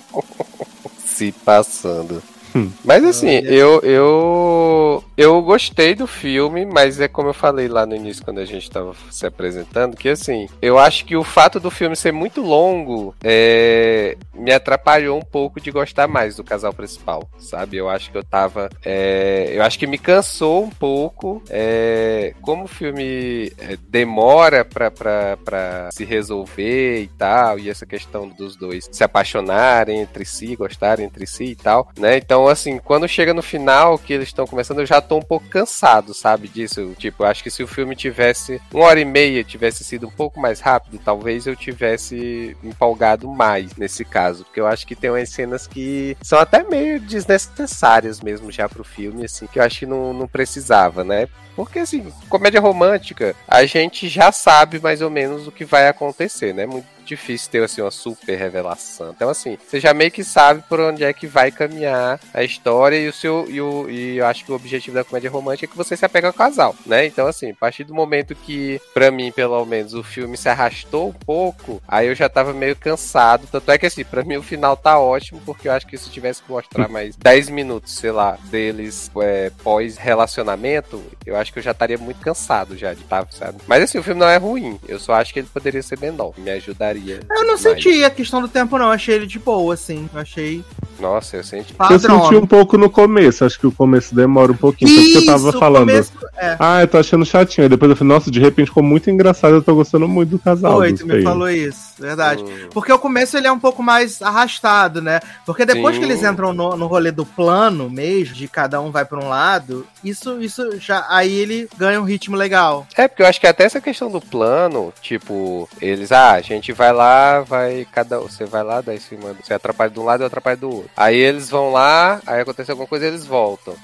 Se 1.05 1.33
passando. 1.45 2.23
Hum. 2.55 2.71
Mas 2.85 3.05
assim, 3.05 3.39
Olha. 3.39 3.51
eu, 3.51 3.81
eu 3.81 5.05
eu 5.17 5.43
gostei 5.43 5.95
do 5.95 6.07
filme, 6.07 6.65
mas 6.65 6.99
é 6.99 7.07
como 7.07 7.29
eu 7.29 7.35
falei 7.35 7.69
lá 7.69 7.85
no 7.85 7.95
início 7.95 8.25
quando 8.25 8.39
a 8.39 8.45
gente 8.45 8.71
tava 8.71 8.95
se 9.11 9.27
apresentando, 9.27 9.97
que 9.97 10.09
assim, 10.09 10.49
eu 10.63 10.79
acho 10.79 11.05
que 11.05 11.15
o 11.15 11.23
fato 11.23 11.61
do 11.61 11.71
filme 11.71 11.95
ser 11.95 12.13
muito 12.13 12.41
longo 12.41 13.15
é, 13.23 14.17
me 14.35 14.51
atrapalhou 14.51 15.19
um 15.19 15.23
pouco 15.23 15.61
de 15.61 15.71
gostar 15.71 16.09
mais 16.09 16.37
do 16.37 16.45
casal 16.45 16.73
principal, 16.73 17.29
sabe? 17.39 17.77
Eu 17.77 17.89
acho 17.91 18.11
que 18.11 18.17
eu 18.17 18.25
tava, 18.25 18.71
é, 18.83 19.53
eu 19.53 19.63
acho 19.63 19.79
que 19.79 19.87
me 19.87 19.99
cansou 19.99 20.65
um 20.65 20.71
pouco, 20.71 21.43
é, 21.51 22.33
como 22.41 22.65
o 22.65 22.69
filme 22.69 23.53
é, 23.59 23.77
demora 23.89 24.65
pra, 24.65 24.91
pra, 24.91 25.37
pra 25.45 25.91
se 25.93 26.05
resolver 26.05 27.03
e 27.03 27.09
tal, 27.09 27.59
e 27.59 27.69
essa 27.69 27.85
questão 27.85 28.27
dos 28.27 28.57
dois 28.57 28.89
se 28.91 29.05
apaixonarem 29.05 30.01
entre 30.01 30.25
si, 30.25 30.57
gostarem 30.57 31.05
entre 31.05 31.27
si 31.27 31.45
e 31.45 31.57
tal, 31.57 31.91
né? 31.99 32.17
Então, 32.17 32.40
assim, 32.49 32.79
quando 32.79 33.09
chega 33.09 33.35
no 33.35 33.43
final, 33.43 33.99
que 33.99 34.13
eles 34.13 34.29
estão 34.29 34.47
começando, 34.47 34.81
eu 34.81 34.87
já 34.87 35.01
tô 35.01 35.17
um 35.17 35.23
pouco 35.23 35.47
cansado, 35.49 36.15
sabe, 36.15 36.49
disso. 36.49 36.95
Tipo, 36.99 37.25
acho 37.25 37.43
que 37.43 37.51
se 37.51 37.63
o 37.63 37.67
filme 37.67 37.97
tivesse 37.97 38.61
uma 38.73 38.85
hora 38.85 39.01
e 39.01 39.05
meia, 39.05 39.45
tivesse 39.45 39.85
sido 39.85 40.07
um 40.07 40.11
pouco 40.11 40.41
mais 40.41 40.61
rápido, 40.61 41.01
talvez 41.05 41.47
eu 41.47 41.57
tivesse 41.57 42.57
empolgado 42.63 43.29
mais 43.29 43.77
nesse 43.77 44.05
caso, 44.05 44.45
porque 44.45 44.61
eu 44.61 44.67
acho 44.67 44.87
que 44.87 44.97
tem 44.97 45.11
umas 45.11 45.29
cenas 45.29 45.67
que 45.67 46.17
são 46.23 46.39
até 46.39 46.63
meio 46.63 47.01
desnecessárias 47.01 48.21
mesmo 48.21 48.51
já 48.51 48.69
pro 48.69 48.85
filme, 48.85 49.25
assim, 49.25 49.47
que 49.47 49.59
eu 49.59 49.63
acho 49.63 49.81
que 49.81 49.87
não, 49.87 50.13
não 50.13 50.27
precisava, 50.27 51.05
né? 51.05 51.29
Porque, 51.57 51.81
assim, 51.81 52.11
comédia 52.29 52.61
romântica, 52.61 53.35
a 53.47 53.67
gente 53.67 54.09
já 54.09 54.33
sabe 54.33 54.81
mais 54.81 55.03
ou 55.03 55.11
menos 55.11 55.47
o 55.47 55.53
que 55.53 55.65
vai 55.65 55.89
acontecer, 55.89 56.55
né? 56.55 56.65
Muito 56.65 56.87
difícil 57.11 57.51
ter, 57.51 57.63
assim, 57.63 57.81
uma 57.81 57.91
super 57.91 58.37
revelação. 58.37 59.11
Então, 59.11 59.29
assim, 59.29 59.59
você 59.67 59.79
já 59.81 59.93
meio 59.93 60.11
que 60.11 60.25
sabe 60.25 60.63
por 60.69 60.81
onde 60.81 61.05
é 61.05 61.13
que 61.13 61.27
vai 61.27 61.51
caminhar 61.51 62.21
a 62.33 62.43
história 62.43 62.97
e 62.97 63.09
o 63.09 63.13
seu. 63.13 63.47
E, 63.49 63.61
o, 63.61 63.89
e 63.91 64.19
eu 64.19 64.27
acho 64.27 64.45
que 64.45 64.53
o 64.53 64.55
objetivo 64.55 64.95
da 64.95 65.05
comédia 65.05 65.31
romântica 65.31 65.67
é 65.67 65.69
que 65.69 65.77
você 65.77 65.97
se 65.97 66.05
apega 66.05 66.29
ao 66.29 66.33
casal, 66.33 66.75
né? 66.87 67.07
Então, 67.07 67.27
assim, 67.27 67.51
a 67.51 67.55
partir 67.55 67.85
do 67.85 67.95
momento 67.95 68.35
que, 68.35 68.81
pra 68.95 69.11
mim, 69.11 69.33
pelo 69.33 69.65
menos, 69.65 69.95
o 69.95 70.03
filme 70.03 70.37
se 70.37 70.49
arrastou 70.49 71.09
um 71.09 71.13
pouco, 71.13 71.83
aí 71.87 72.07
eu 72.07 72.15
já 72.15 72.29
tava 72.29 72.53
meio 72.53 72.77
cansado. 72.77 73.47
Tanto 73.51 73.71
é 73.71 73.79
que, 73.79 73.87
assim, 73.87 74.05
pra 74.05 74.25
mim 74.25 74.37
o 74.37 74.43
final 74.43 74.77
tá 74.77 74.99
ótimo, 74.99 75.41
porque 75.45 75.69
eu 75.69 75.73
acho 75.73 75.87
que 75.87 75.99
se 75.99 76.11
tivesse 76.11 76.43
que 76.43 76.51
mostrar 76.51 76.89
mais 76.89 77.17
10 77.17 77.51
minutos, 77.51 77.95
sei 77.95 78.13
lá, 78.13 78.39
deles 78.45 79.11
é, 79.21 79.51
pós-relacionamento, 79.63 81.03
eu 81.27 81.37
acho 81.37 81.53
que 81.53 81.59
eu 81.59 81.63
já 81.63 81.73
estaria 81.73 81.99
muito 81.99 82.21
cansado 82.21 82.77
já 82.77 82.95
de 82.95 83.03
estar, 83.03 83.27
sabe? 83.31 83.59
Mas 83.67 83.83
assim, 83.83 83.99
o 83.99 84.03
filme 84.03 84.21
não 84.21 84.29
é 84.29 84.37
ruim. 84.37 84.79
Eu 84.89 84.99
só 84.99 85.15
acho 85.15 85.33
que 85.33 85.41
ele 85.41 85.49
poderia 85.53 85.83
ser 85.83 85.99
menor. 85.99 86.33
Me 86.39 86.51
ajudaria. 86.51 87.00
Eu 87.09 87.41
não 87.45 87.47
mais. 87.49 87.61
senti 87.61 88.05
a 88.05 88.11
questão 88.11 88.41
do 88.41 88.49
tempo, 88.49 88.77
não. 88.79 88.91
Achei 88.91 89.15
ele 89.15 89.27
de 89.27 89.39
boa, 89.39 89.75
assim. 89.75 90.09
Eu 90.13 90.21
achei 90.21 90.65
Nossa, 90.99 91.37
eu 91.39 91.45
senti. 91.45 91.71
Eu 91.73 91.77
padrão. 91.77 92.23
senti 92.23 92.37
um 92.37 92.47
pouco 92.47 92.77
no 92.77 92.91
começo, 92.91 93.45
acho 93.45 93.59
que 93.59 93.67
o 93.67 93.73
começo 93.73 94.15
demora 94.15 94.53
um 94.53 94.57
pouquinho. 94.57 94.91
Que 94.91 95.15
eu 95.17 95.27
tava 95.27 95.49
Isso, 95.49 95.59
falando. 95.59 95.89
começo- 95.89 96.13
é. 96.37 96.57
Ah, 96.59 96.81
eu 96.83 96.89
tô 96.89 96.99
achando 96.99 97.25
chatinho. 97.25 97.65
Aí 97.65 97.69
depois 97.69 97.91
eu 97.91 97.97
falei, 97.97 98.13
nossa, 98.15 98.31
de 98.31 98.39
repente 98.41 98.69
ficou 98.69 98.83
muito 98.83 99.11
engraçado, 99.11 99.55
eu 99.55 99.63
tô 99.63 99.75
gostando 99.75 100.07
muito 100.09 100.31
do 100.31 100.39
casal. 100.39 100.77
Foi, 100.77 100.91
dos 100.93 101.01
tu 101.01 101.07
me 101.07 101.23
falou 101.23 101.49
isso, 101.51 101.79
verdade. 101.99 102.43
Hum, 102.43 102.69
Porque 102.71 102.93
o 102.93 102.99
começo 102.99 103.37
ele 103.37 103.47
é 103.47 103.53
um 103.53 103.59
pouco 103.59 103.83
mais 103.83 104.21
arrastado, 104.23 105.01
né? 105.03 105.21
Porque 105.47 105.65
depois 105.65 105.95
Sim. 105.95 106.01
que 106.01 106.07
eles 106.07 106.23
entram 106.23 106.53
no, 106.53 106.77
no 106.77 106.87
rolê 106.87 107.11
do 107.11 107.25
plano 107.25 107.89
mesmo, 107.91 108.35
de 108.35 108.49
cada 108.49 108.81
um 108.81 108.91
vai 108.91 109.05
pra 109.05 109.19
um 109.19 109.29
lado, 109.29 109.87
isso, 110.05 110.41
isso 110.41 110.79
já. 110.79 111.07
Aí 111.09 111.33
ele 111.33 111.69
ganha 111.79 112.01
um 112.01 112.05
ritmo 112.05 112.37
legal. 112.37 112.87
É, 112.97 113.07
porque 113.09 113.23
eu 113.23 113.27
acho 113.27 113.41
que 113.41 113.47
até 113.47 113.65
essa 113.65 113.81
questão 113.81 114.11
do 114.11 114.21
plano, 114.21 114.93
tipo, 115.01 115.69
eles, 115.81 116.11
ah, 116.13 116.33
a 116.33 116.41
gente 116.41 116.73
vai 116.73 116.90
lá, 116.93 117.41
vai, 117.41 117.87
cada 117.91 118.19
você 118.19 118.45
vai 118.45 118.63
lá, 118.63 118.81
daí 118.81 118.99
você 118.99 119.17
manda, 119.17 119.39
você 119.43 119.55
atrapalha 119.55 119.91
de 119.91 120.01
um 120.01 120.05
lado 120.05 120.21
e 120.21 120.23
eu 120.23 120.27
atrapalho 120.27 120.57
do 120.57 120.71
outro. 120.71 120.91
Aí 120.97 121.17
eles 121.17 121.49
vão 121.49 121.73
lá, 121.73 122.21
aí 122.27 122.41
acontece 122.41 122.71
alguma 122.71 122.89
coisa 122.89 123.07
eles 123.07 123.27
voltam. 123.27 123.75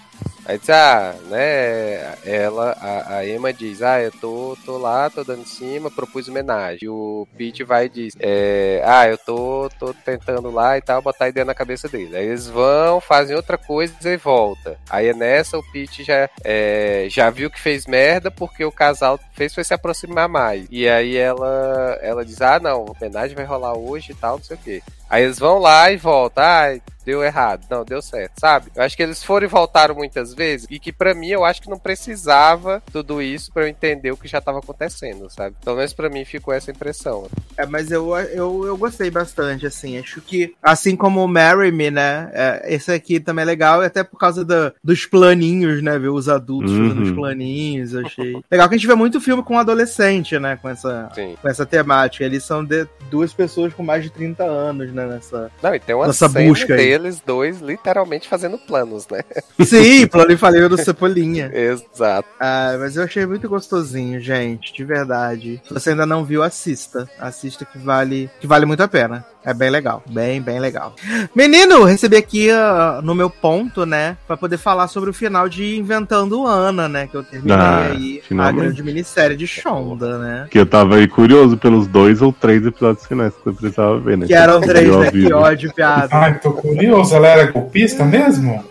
Aí 0.48 0.58
diz, 0.58 0.70
ah, 0.70 1.12
né, 1.28 2.14
ela, 2.24 2.76
a, 2.80 3.16
a 3.16 3.28
Emma 3.28 3.52
diz, 3.52 3.82
ah, 3.82 4.00
eu 4.00 4.12
tô, 4.12 4.56
tô 4.64 4.78
lá, 4.78 5.10
tô 5.10 5.24
dando 5.24 5.42
em 5.42 5.46
cima, 5.46 5.90
propus 5.90 6.28
homenagem. 6.28 6.78
E 6.82 6.88
o 6.88 7.26
Pete 7.36 7.64
vai 7.64 7.86
e 7.86 7.88
diz, 7.88 8.14
é, 8.20 8.80
ah, 8.84 9.08
eu 9.08 9.18
tô, 9.18 9.68
tô 9.76 9.92
tentando 9.92 10.48
lá 10.50 10.78
e 10.78 10.80
tal, 10.80 11.02
botar 11.02 11.24
a 11.24 11.28
ideia 11.28 11.44
na 11.44 11.54
cabeça 11.54 11.88
dele. 11.88 12.16
Aí 12.16 12.26
eles 12.26 12.46
vão, 12.46 13.00
fazem 13.00 13.34
outra 13.34 13.58
coisa 13.58 13.94
e 14.04 14.16
volta. 14.16 14.78
Aí 14.88 15.08
é 15.08 15.14
nessa, 15.14 15.58
o 15.58 15.72
Pete 15.72 16.04
já, 16.04 16.30
é, 16.44 17.08
já 17.10 17.28
viu 17.28 17.50
que 17.50 17.60
fez 17.60 17.84
merda 17.84 18.30
porque 18.30 18.64
o 18.64 18.70
casal 18.70 19.18
fez 19.32 19.52
foi 19.52 19.64
se 19.64 19.74
aproximar 19.74 20.28
mais. 20.28 20.66
E 20.70 20.88
aí 20.88 21.16
ela, 21.16 21.98
ela 22.00 22.24
diz, 22.24 22.40
ah, 22.40 22.60
não, 22.60 22.84
homenagem 22.84 23.34
vai 23.34 23.44
rolar 23.44 23.76
hoje 23.76 24.12
e 24.12 24.14
tal, 24.14 24.36
não 24.36 24.44
sei 24.44 24.56
o 24.56 24.60
quê. 24.60 24.82
Aí 25.10 25.24
eles 25.24 25.38
vão 25.40 25.58
lá 25.58 25.90
e 25.90 25.96
voltam. 25.96 26.44
Ah, 26.44 26.76
deu 27.06 27.22
errado. 27.22 27.64
Não, 27.70 27.84
deu 27.84 28.02
certo, 28.02 28.32
sabe? 28.40 28.66
Eu 28.74 28.82
acho 28.82 28.96
que 28.96 29.02
eles 29.02 29.22
foram 29.22 29.46
e 29.46 29.48
voltaram 29.48 29.94
muitas 29.94 30.34
vezes 30.34 30.66
e 30.68 30.78
que 30.80 30.92
pra 30.92 31.14
mim 31.14 31.28
eu 31.28 31.44
acho 31.44 31.62
que 31.62 31.70
não 31.70 31.78
precisava 31.78 32.82
tudo 32.92 33.22
isso 33.22 33.52
pra 33.52 33.62
eu 33.62 33.68
entender 33.68 34.10
o 34.10 34.16
que 34.16 34.26
já 34.28 34.40
tava 34.40 34.58
acontecendo, 34.58 35.30
sabe? 35.30 35.54
Pelo 35.64 35.76
menos 35.76 35.92
pra 35.92 36.10
mim 36.10 36.24
ficou 36.24 36.52
essa 36.52 36.70
impressão. 36.70 37.28
É, 37.56 37.64
mas 37.64 37.90
eu, 37.90 38.14
eu, 38.16 38.64
eu 38.66 38.76
gostei 38.76 39.10
bastante, 39.10 39.66
assim. 39.66 39.96
Acho 39.98 40.20
que, 40.20 40.54
assim 40.62 40.96
como 40.96 41.22
o 41.24 41.28
Marry 41.28 41.70
Me, 41.70 41.90
né? 41.90 42.30
é, 42.34 42.74
esse 42.74 42.90
aqui 42.92 43.20
também 43.20 43.42
é 43.42 43.46
legal, 43.46 43.82
e 43.82 43.86
até 43.86 44.02
por 44.02 44.18
causa 44.18 44.44
da- 44.44 44.72
dos 44.82 45.06
planinhos, 45.06 45.82
né? 45.82 45.98
Ver 45.98 46.08
os 46.08 46.28
adultos 46.28 46.72
Uhum. 46.72 46.88
fazendo 46.88 47.02
os 47.04 47.12
planinhos, 47.12 47.92
eu 47.94 48.04
achei. 48.04 48.32
Legal 48.50 48.68
que 48.68 48.74
a 48.74 48.78
gente 48.78 48.86
vê 48.86 48.94
muito 48.94 49.20
filme 49.20 49.42
com 49.42 49.58
adolescente, 49.58 50.38
né? 50.38 50.58
Com 50.60 50.68
essa, 50.68 51.10
Sim. 51.14 51.36
com 51.40 51.48
essa 51.48 51.64
temática. 51.64 52.24
Eles 52.24 52.42
são 52.44 52.64
de 52.64 52.86
duas 53.10 53.32
pessoas 53.32 53.72
com 53.72 53.82
mais 53.82 54.02
de 54.02 54.10
30 54.10 54.42
anos, 54.44 54.92
né? 54.92 55.06
Nessa. 55.06 55.50
Não, 55.62 55.74
e 55.74 55.78
tem 55.80 55.94
uma 55.94 56.06
Nossa 56.08 56.28
cena 56.28 56.48
busca 56.48 56.74
aí. 56.74 56.80
Deles 56.96 57.22
dois 57.24 57.60
literalmente 57.60 58.28
fazendo 58.28 58.58
planos, 58.58 59.06
né? 59.08 59.20
Sim, 59.64 60.06
plano 60.06 60.32
e 60.32 60.36
falei 60.36 60.66
do 60.68 60.76
Cebolinha. 60.78 61.50
Exato. 61.54 62.28
Ah, 62.40 62.76
mas 62.78 62.96
eu 62.96 63.04
achei 63.04 63.26
muito 63.26 63.48
gostosinho, 63.48 64.20
gente, 64.20 64.72
de 64.72 64.84
verdade. 64.84 65.60
Se 65.64 65.72
você 65.72 65.90
ainda 65.90 66.06
não 66.06 66.24
viu, 66.24 66.42
assista. 66.42 67.08
Assista 67.18 67.64
que 67.64 67.78
vale, 67.78 68.30
que 68.40 68.46
vale 68.46 68.66
muito 68.66 68.82
a 68.82 68.88
pena. 68.88 69.24
É 69.46 69.54
bem 69.54 69.70
legal, 69.70 70.02
bem, 70.10 70.42
bem 70.42 70.58
legal. 70.58 70.92
Menino, 71.32 71.84
recebi 71.84 72.16
aqui 72.16 72.50
ah, 72.50 73.00
no 73.00 73.14
meu 73.14 73.30
ponto, 73.30 73.86
né, 73.86 74.16
Pra 74.26 74.36
poder 74.36 74.58
falar 74.58 74.88
sobre 74.88 75.08
o 75.08 75.14
final 75.14 75.48
de 75.48 75.76
Inventando 75.76 76.44
Ana, 76.44 76.88
né, 76.88 77.06
que 77.06 77.16
eu 77.16 77.22
terminei 77.22 77.56
Ah, 77.56 77.92
aí 77.92 78.18
a 78.18 78.26
finalmente. 78.26 78.56
grande 78.56 78.82
minissérie 78.82 79.36
de 79.36 79.46
Shonda, 79.46 80.18
né? 80.18 80.48
Que 80.50 80.58
eu 80.58 80.66
tava 80.66 80.96
aí 80.96 81.06
curioso 81.06 81.56
pelos 81.56 81.86
dois 81.86 82.20
ou 82.22 82.32
três 82.32 82.66
episódios 82.66 83.06
finais 83.06 83.34
que 83.40 83.48
eu 83.48 83.54
precisava 83.54 83.96
ver, 84.00 84.18
né? 84.18 84.26
Que 84.26 84.34
eram 84.34 84.60
três, 84.60 84.96
né? 84.96 85.10
Que 85.12 85.32
ódio, 85.32 85.72
piada. 85.72 86.08
Ai, 86.10 86.40
tô 86.40 86.50
curioso. 86.50 86.85
Ela 87.12 87.28
era 87.28 87.50
golpista 87.50 88.04
mesmo? 88.04 88.64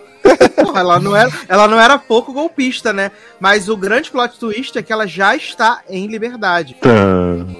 Porra, 0.63 0.79
ela 0.79 0.99
não, 0.99 1.15
era, 1.15 1.31
ela 1.47 1.67
não 1.67 1.79
era 1.79 1.97
pouco 1.97 2.33
golpista, 2.33 2.91
né? 2.91 3.11
Mas 3.39 3.69
o 3.69 3.77
grande 3.77 4.09
plot 4.09 4.39
twist 4.39 4.77
é 4.77 4.83
que 4.83 4.91
ela 4.91 5.05
já 5.05 5.35
está 5.35 5.81
em 5.89 6.07
liberdade. 6.07 6.75
Tá. 6.81 6.89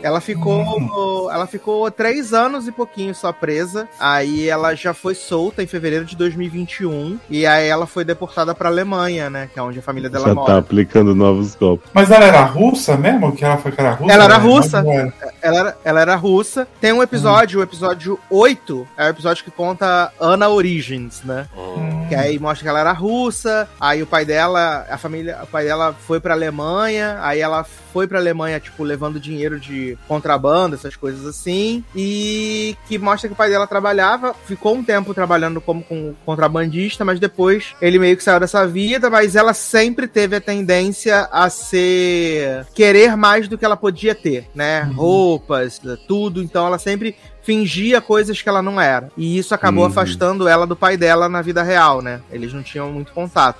Ela 0.01 0.21
ficou. 0.21 1.29
Ela 1.31 1.47
ficou 1.47 1.89
três 1.91 2.33
anos 2.33 2.67
e 2.67 2.71
pouquinho 2.71 3.13
só 3.13 3.31
presa. 3.31 3.87
Aí 3.99 4.47
ela 4.47 4.75
já 4.75 4.93
foi 4.93 5.15
solta 5.15 5.61
em 5.61 5.67
fevereiro 5.67 6.05
de 6.05 6.15
2021. 6.15 7.19
E 7.29 7.45
aí 7.45 7.67
ela 7.67 7.85
foi 7.85 8.03
deportada 8.03 8.55
pra 8.55 8.69
Alemanha, 8.69 9.29
né? 9.29 9.49
Que 9.51 9.59
é 9.59 9.61
onde 9.61 9.79
a 9.79 9.81
família 9.81 10.09
dela 10.09 10.27
Já 10.27 10.33
mora. 10.33 10.53
tá 10.53 10.57
aplicando 10.57 11.13
novos 11.13 11.55
golpes. 11.55 11.89
Mas 11.93 12.09
ela 12.11 12.25
era 12.25 12.43
russa 12.43 12.95
mesmo? 12.97 13.35
Que 13.35 13.45
ela 13.45 13.57
foi 13.57 13.71
que 13.71 13.81
era 13.81 13.91
russa? 13.91 14.13
Ela 14.13 14.23
era 14.23 14.37
russa. 14.37 14.77
era. 14.87 15.13
Ela 15.41 15.59
era, 15.59 15.77
ela 15.83 16.01
era 16.01 16.15
russa. 16.15 16.67
Tem 16.79 16.91
um 16.93 17.03
episódio, 17.03 17.59
o 17.59 17.63
episódio 17.63 18.19
8, 18.29 18.87
é 18.97 19.05
o 19.05 19.09
episódio 19.09 19.43
que 19.43 19.51
conta 19.51 20.11
Ana 20.19 20.49
Origins, 20.49 21.21
né? 21.23 21.47
Hum. 21.57 22.05
Que 22.07 22.15
aí 22.15 22.37
mostra 22.39 22.54
que 22.61 22.67
ela 22.67 22.79
era 22.79 22.91
russa, 22.91 23.67
aí 23.79 24.01
o 24.01 24.07
pai 24.07 24.25
dela, 24.25 24.85
a 24.89 24.97
família, 24.97 25.39
o 25.43 25.47
pai 25.47 25.65
dela 25.65 25.93
foi 25.93 26.19
pra 26.19 26.33
Alemanha, 26.33 27.17
aí 27.21 27.39
ela 27.39 27.63
foi 27.63 28.07
pra 28.07 28.19
Alemanha, 28.19 28.59
tipo, 28.59 28.83
levando 28.83 29.19
dinheiro 29.19 29.59
de 29.59 29.97
contrabando, 30.07 30.75
essas 30.75 30.95
coisas 30.95 31.25
assim. 31.25 31.83
E 31.95 32.75
que 32.87 32.97
mostra 32.97 33.29
que 33.29 33.33
o 33.33 33.37
pai 33.37 33.49
dela 33.49 33.65
trabalhava, 33.65 34.35
ficou 34.45 34.75
um 34.75 34.83
tempo 34.83 35.13
trabalhando 35.13 35.61
como 35.61 35.83
com 35.83 36.13
contrabandista, 36.25 37.05
mas 37.05 37.19
depois 37.19 37.73
ele 37.81 37.97
meio 37.97 38.17
que 38.17 38.23
saiu 38.23 38.39
dessa 38.39 38.67
vida, 38.67 39.09
mas 39.09 39.35
ela 39.35 39.53
sempre 39.53 40.07
teve 40.07 40.35
a 40.35 40.41
tendência 40.41 41.29
a 41.31 41.49
ser 41.49 42.65
querer 42.73 43.15
mais 43.15 43.47
do 43.47 43.57
que 43.57 43.65
ela 43.65 43.77
podia 43.77 44.13
ter, 44.13 44.49
né? 44.53 44.81
Roupas, 44.81 45.81
tudo. 46.07 46.41
Então 46.43 46.67
ela 46.67 46.77
sempre 46.77 47.15
fingia 47.45 48.01
coisas 48.01 48.41
que 48.41 48.49
ela 48.49 48.61
não 48.61 48.81
era. 48.81 49.09
E 49.15 49.37
isso 49.37 49.53
acabou 49.53 49.83
Uhum. 49.83 49.89
afastando 49.91 50.47
ela 50.47 50.65
do 50.65 50.75
pai 50.75 50.97
dela 50.97 51.29
na 51.29 51.41
vida 51.41 51.61
real, 51.63 52.01
né? 52.01 52.19
Eles 52.31 52.51
não 52.51 52.63
tinham 52.63 52.91
muito 52.91 53.11
contato. 53.13 53.57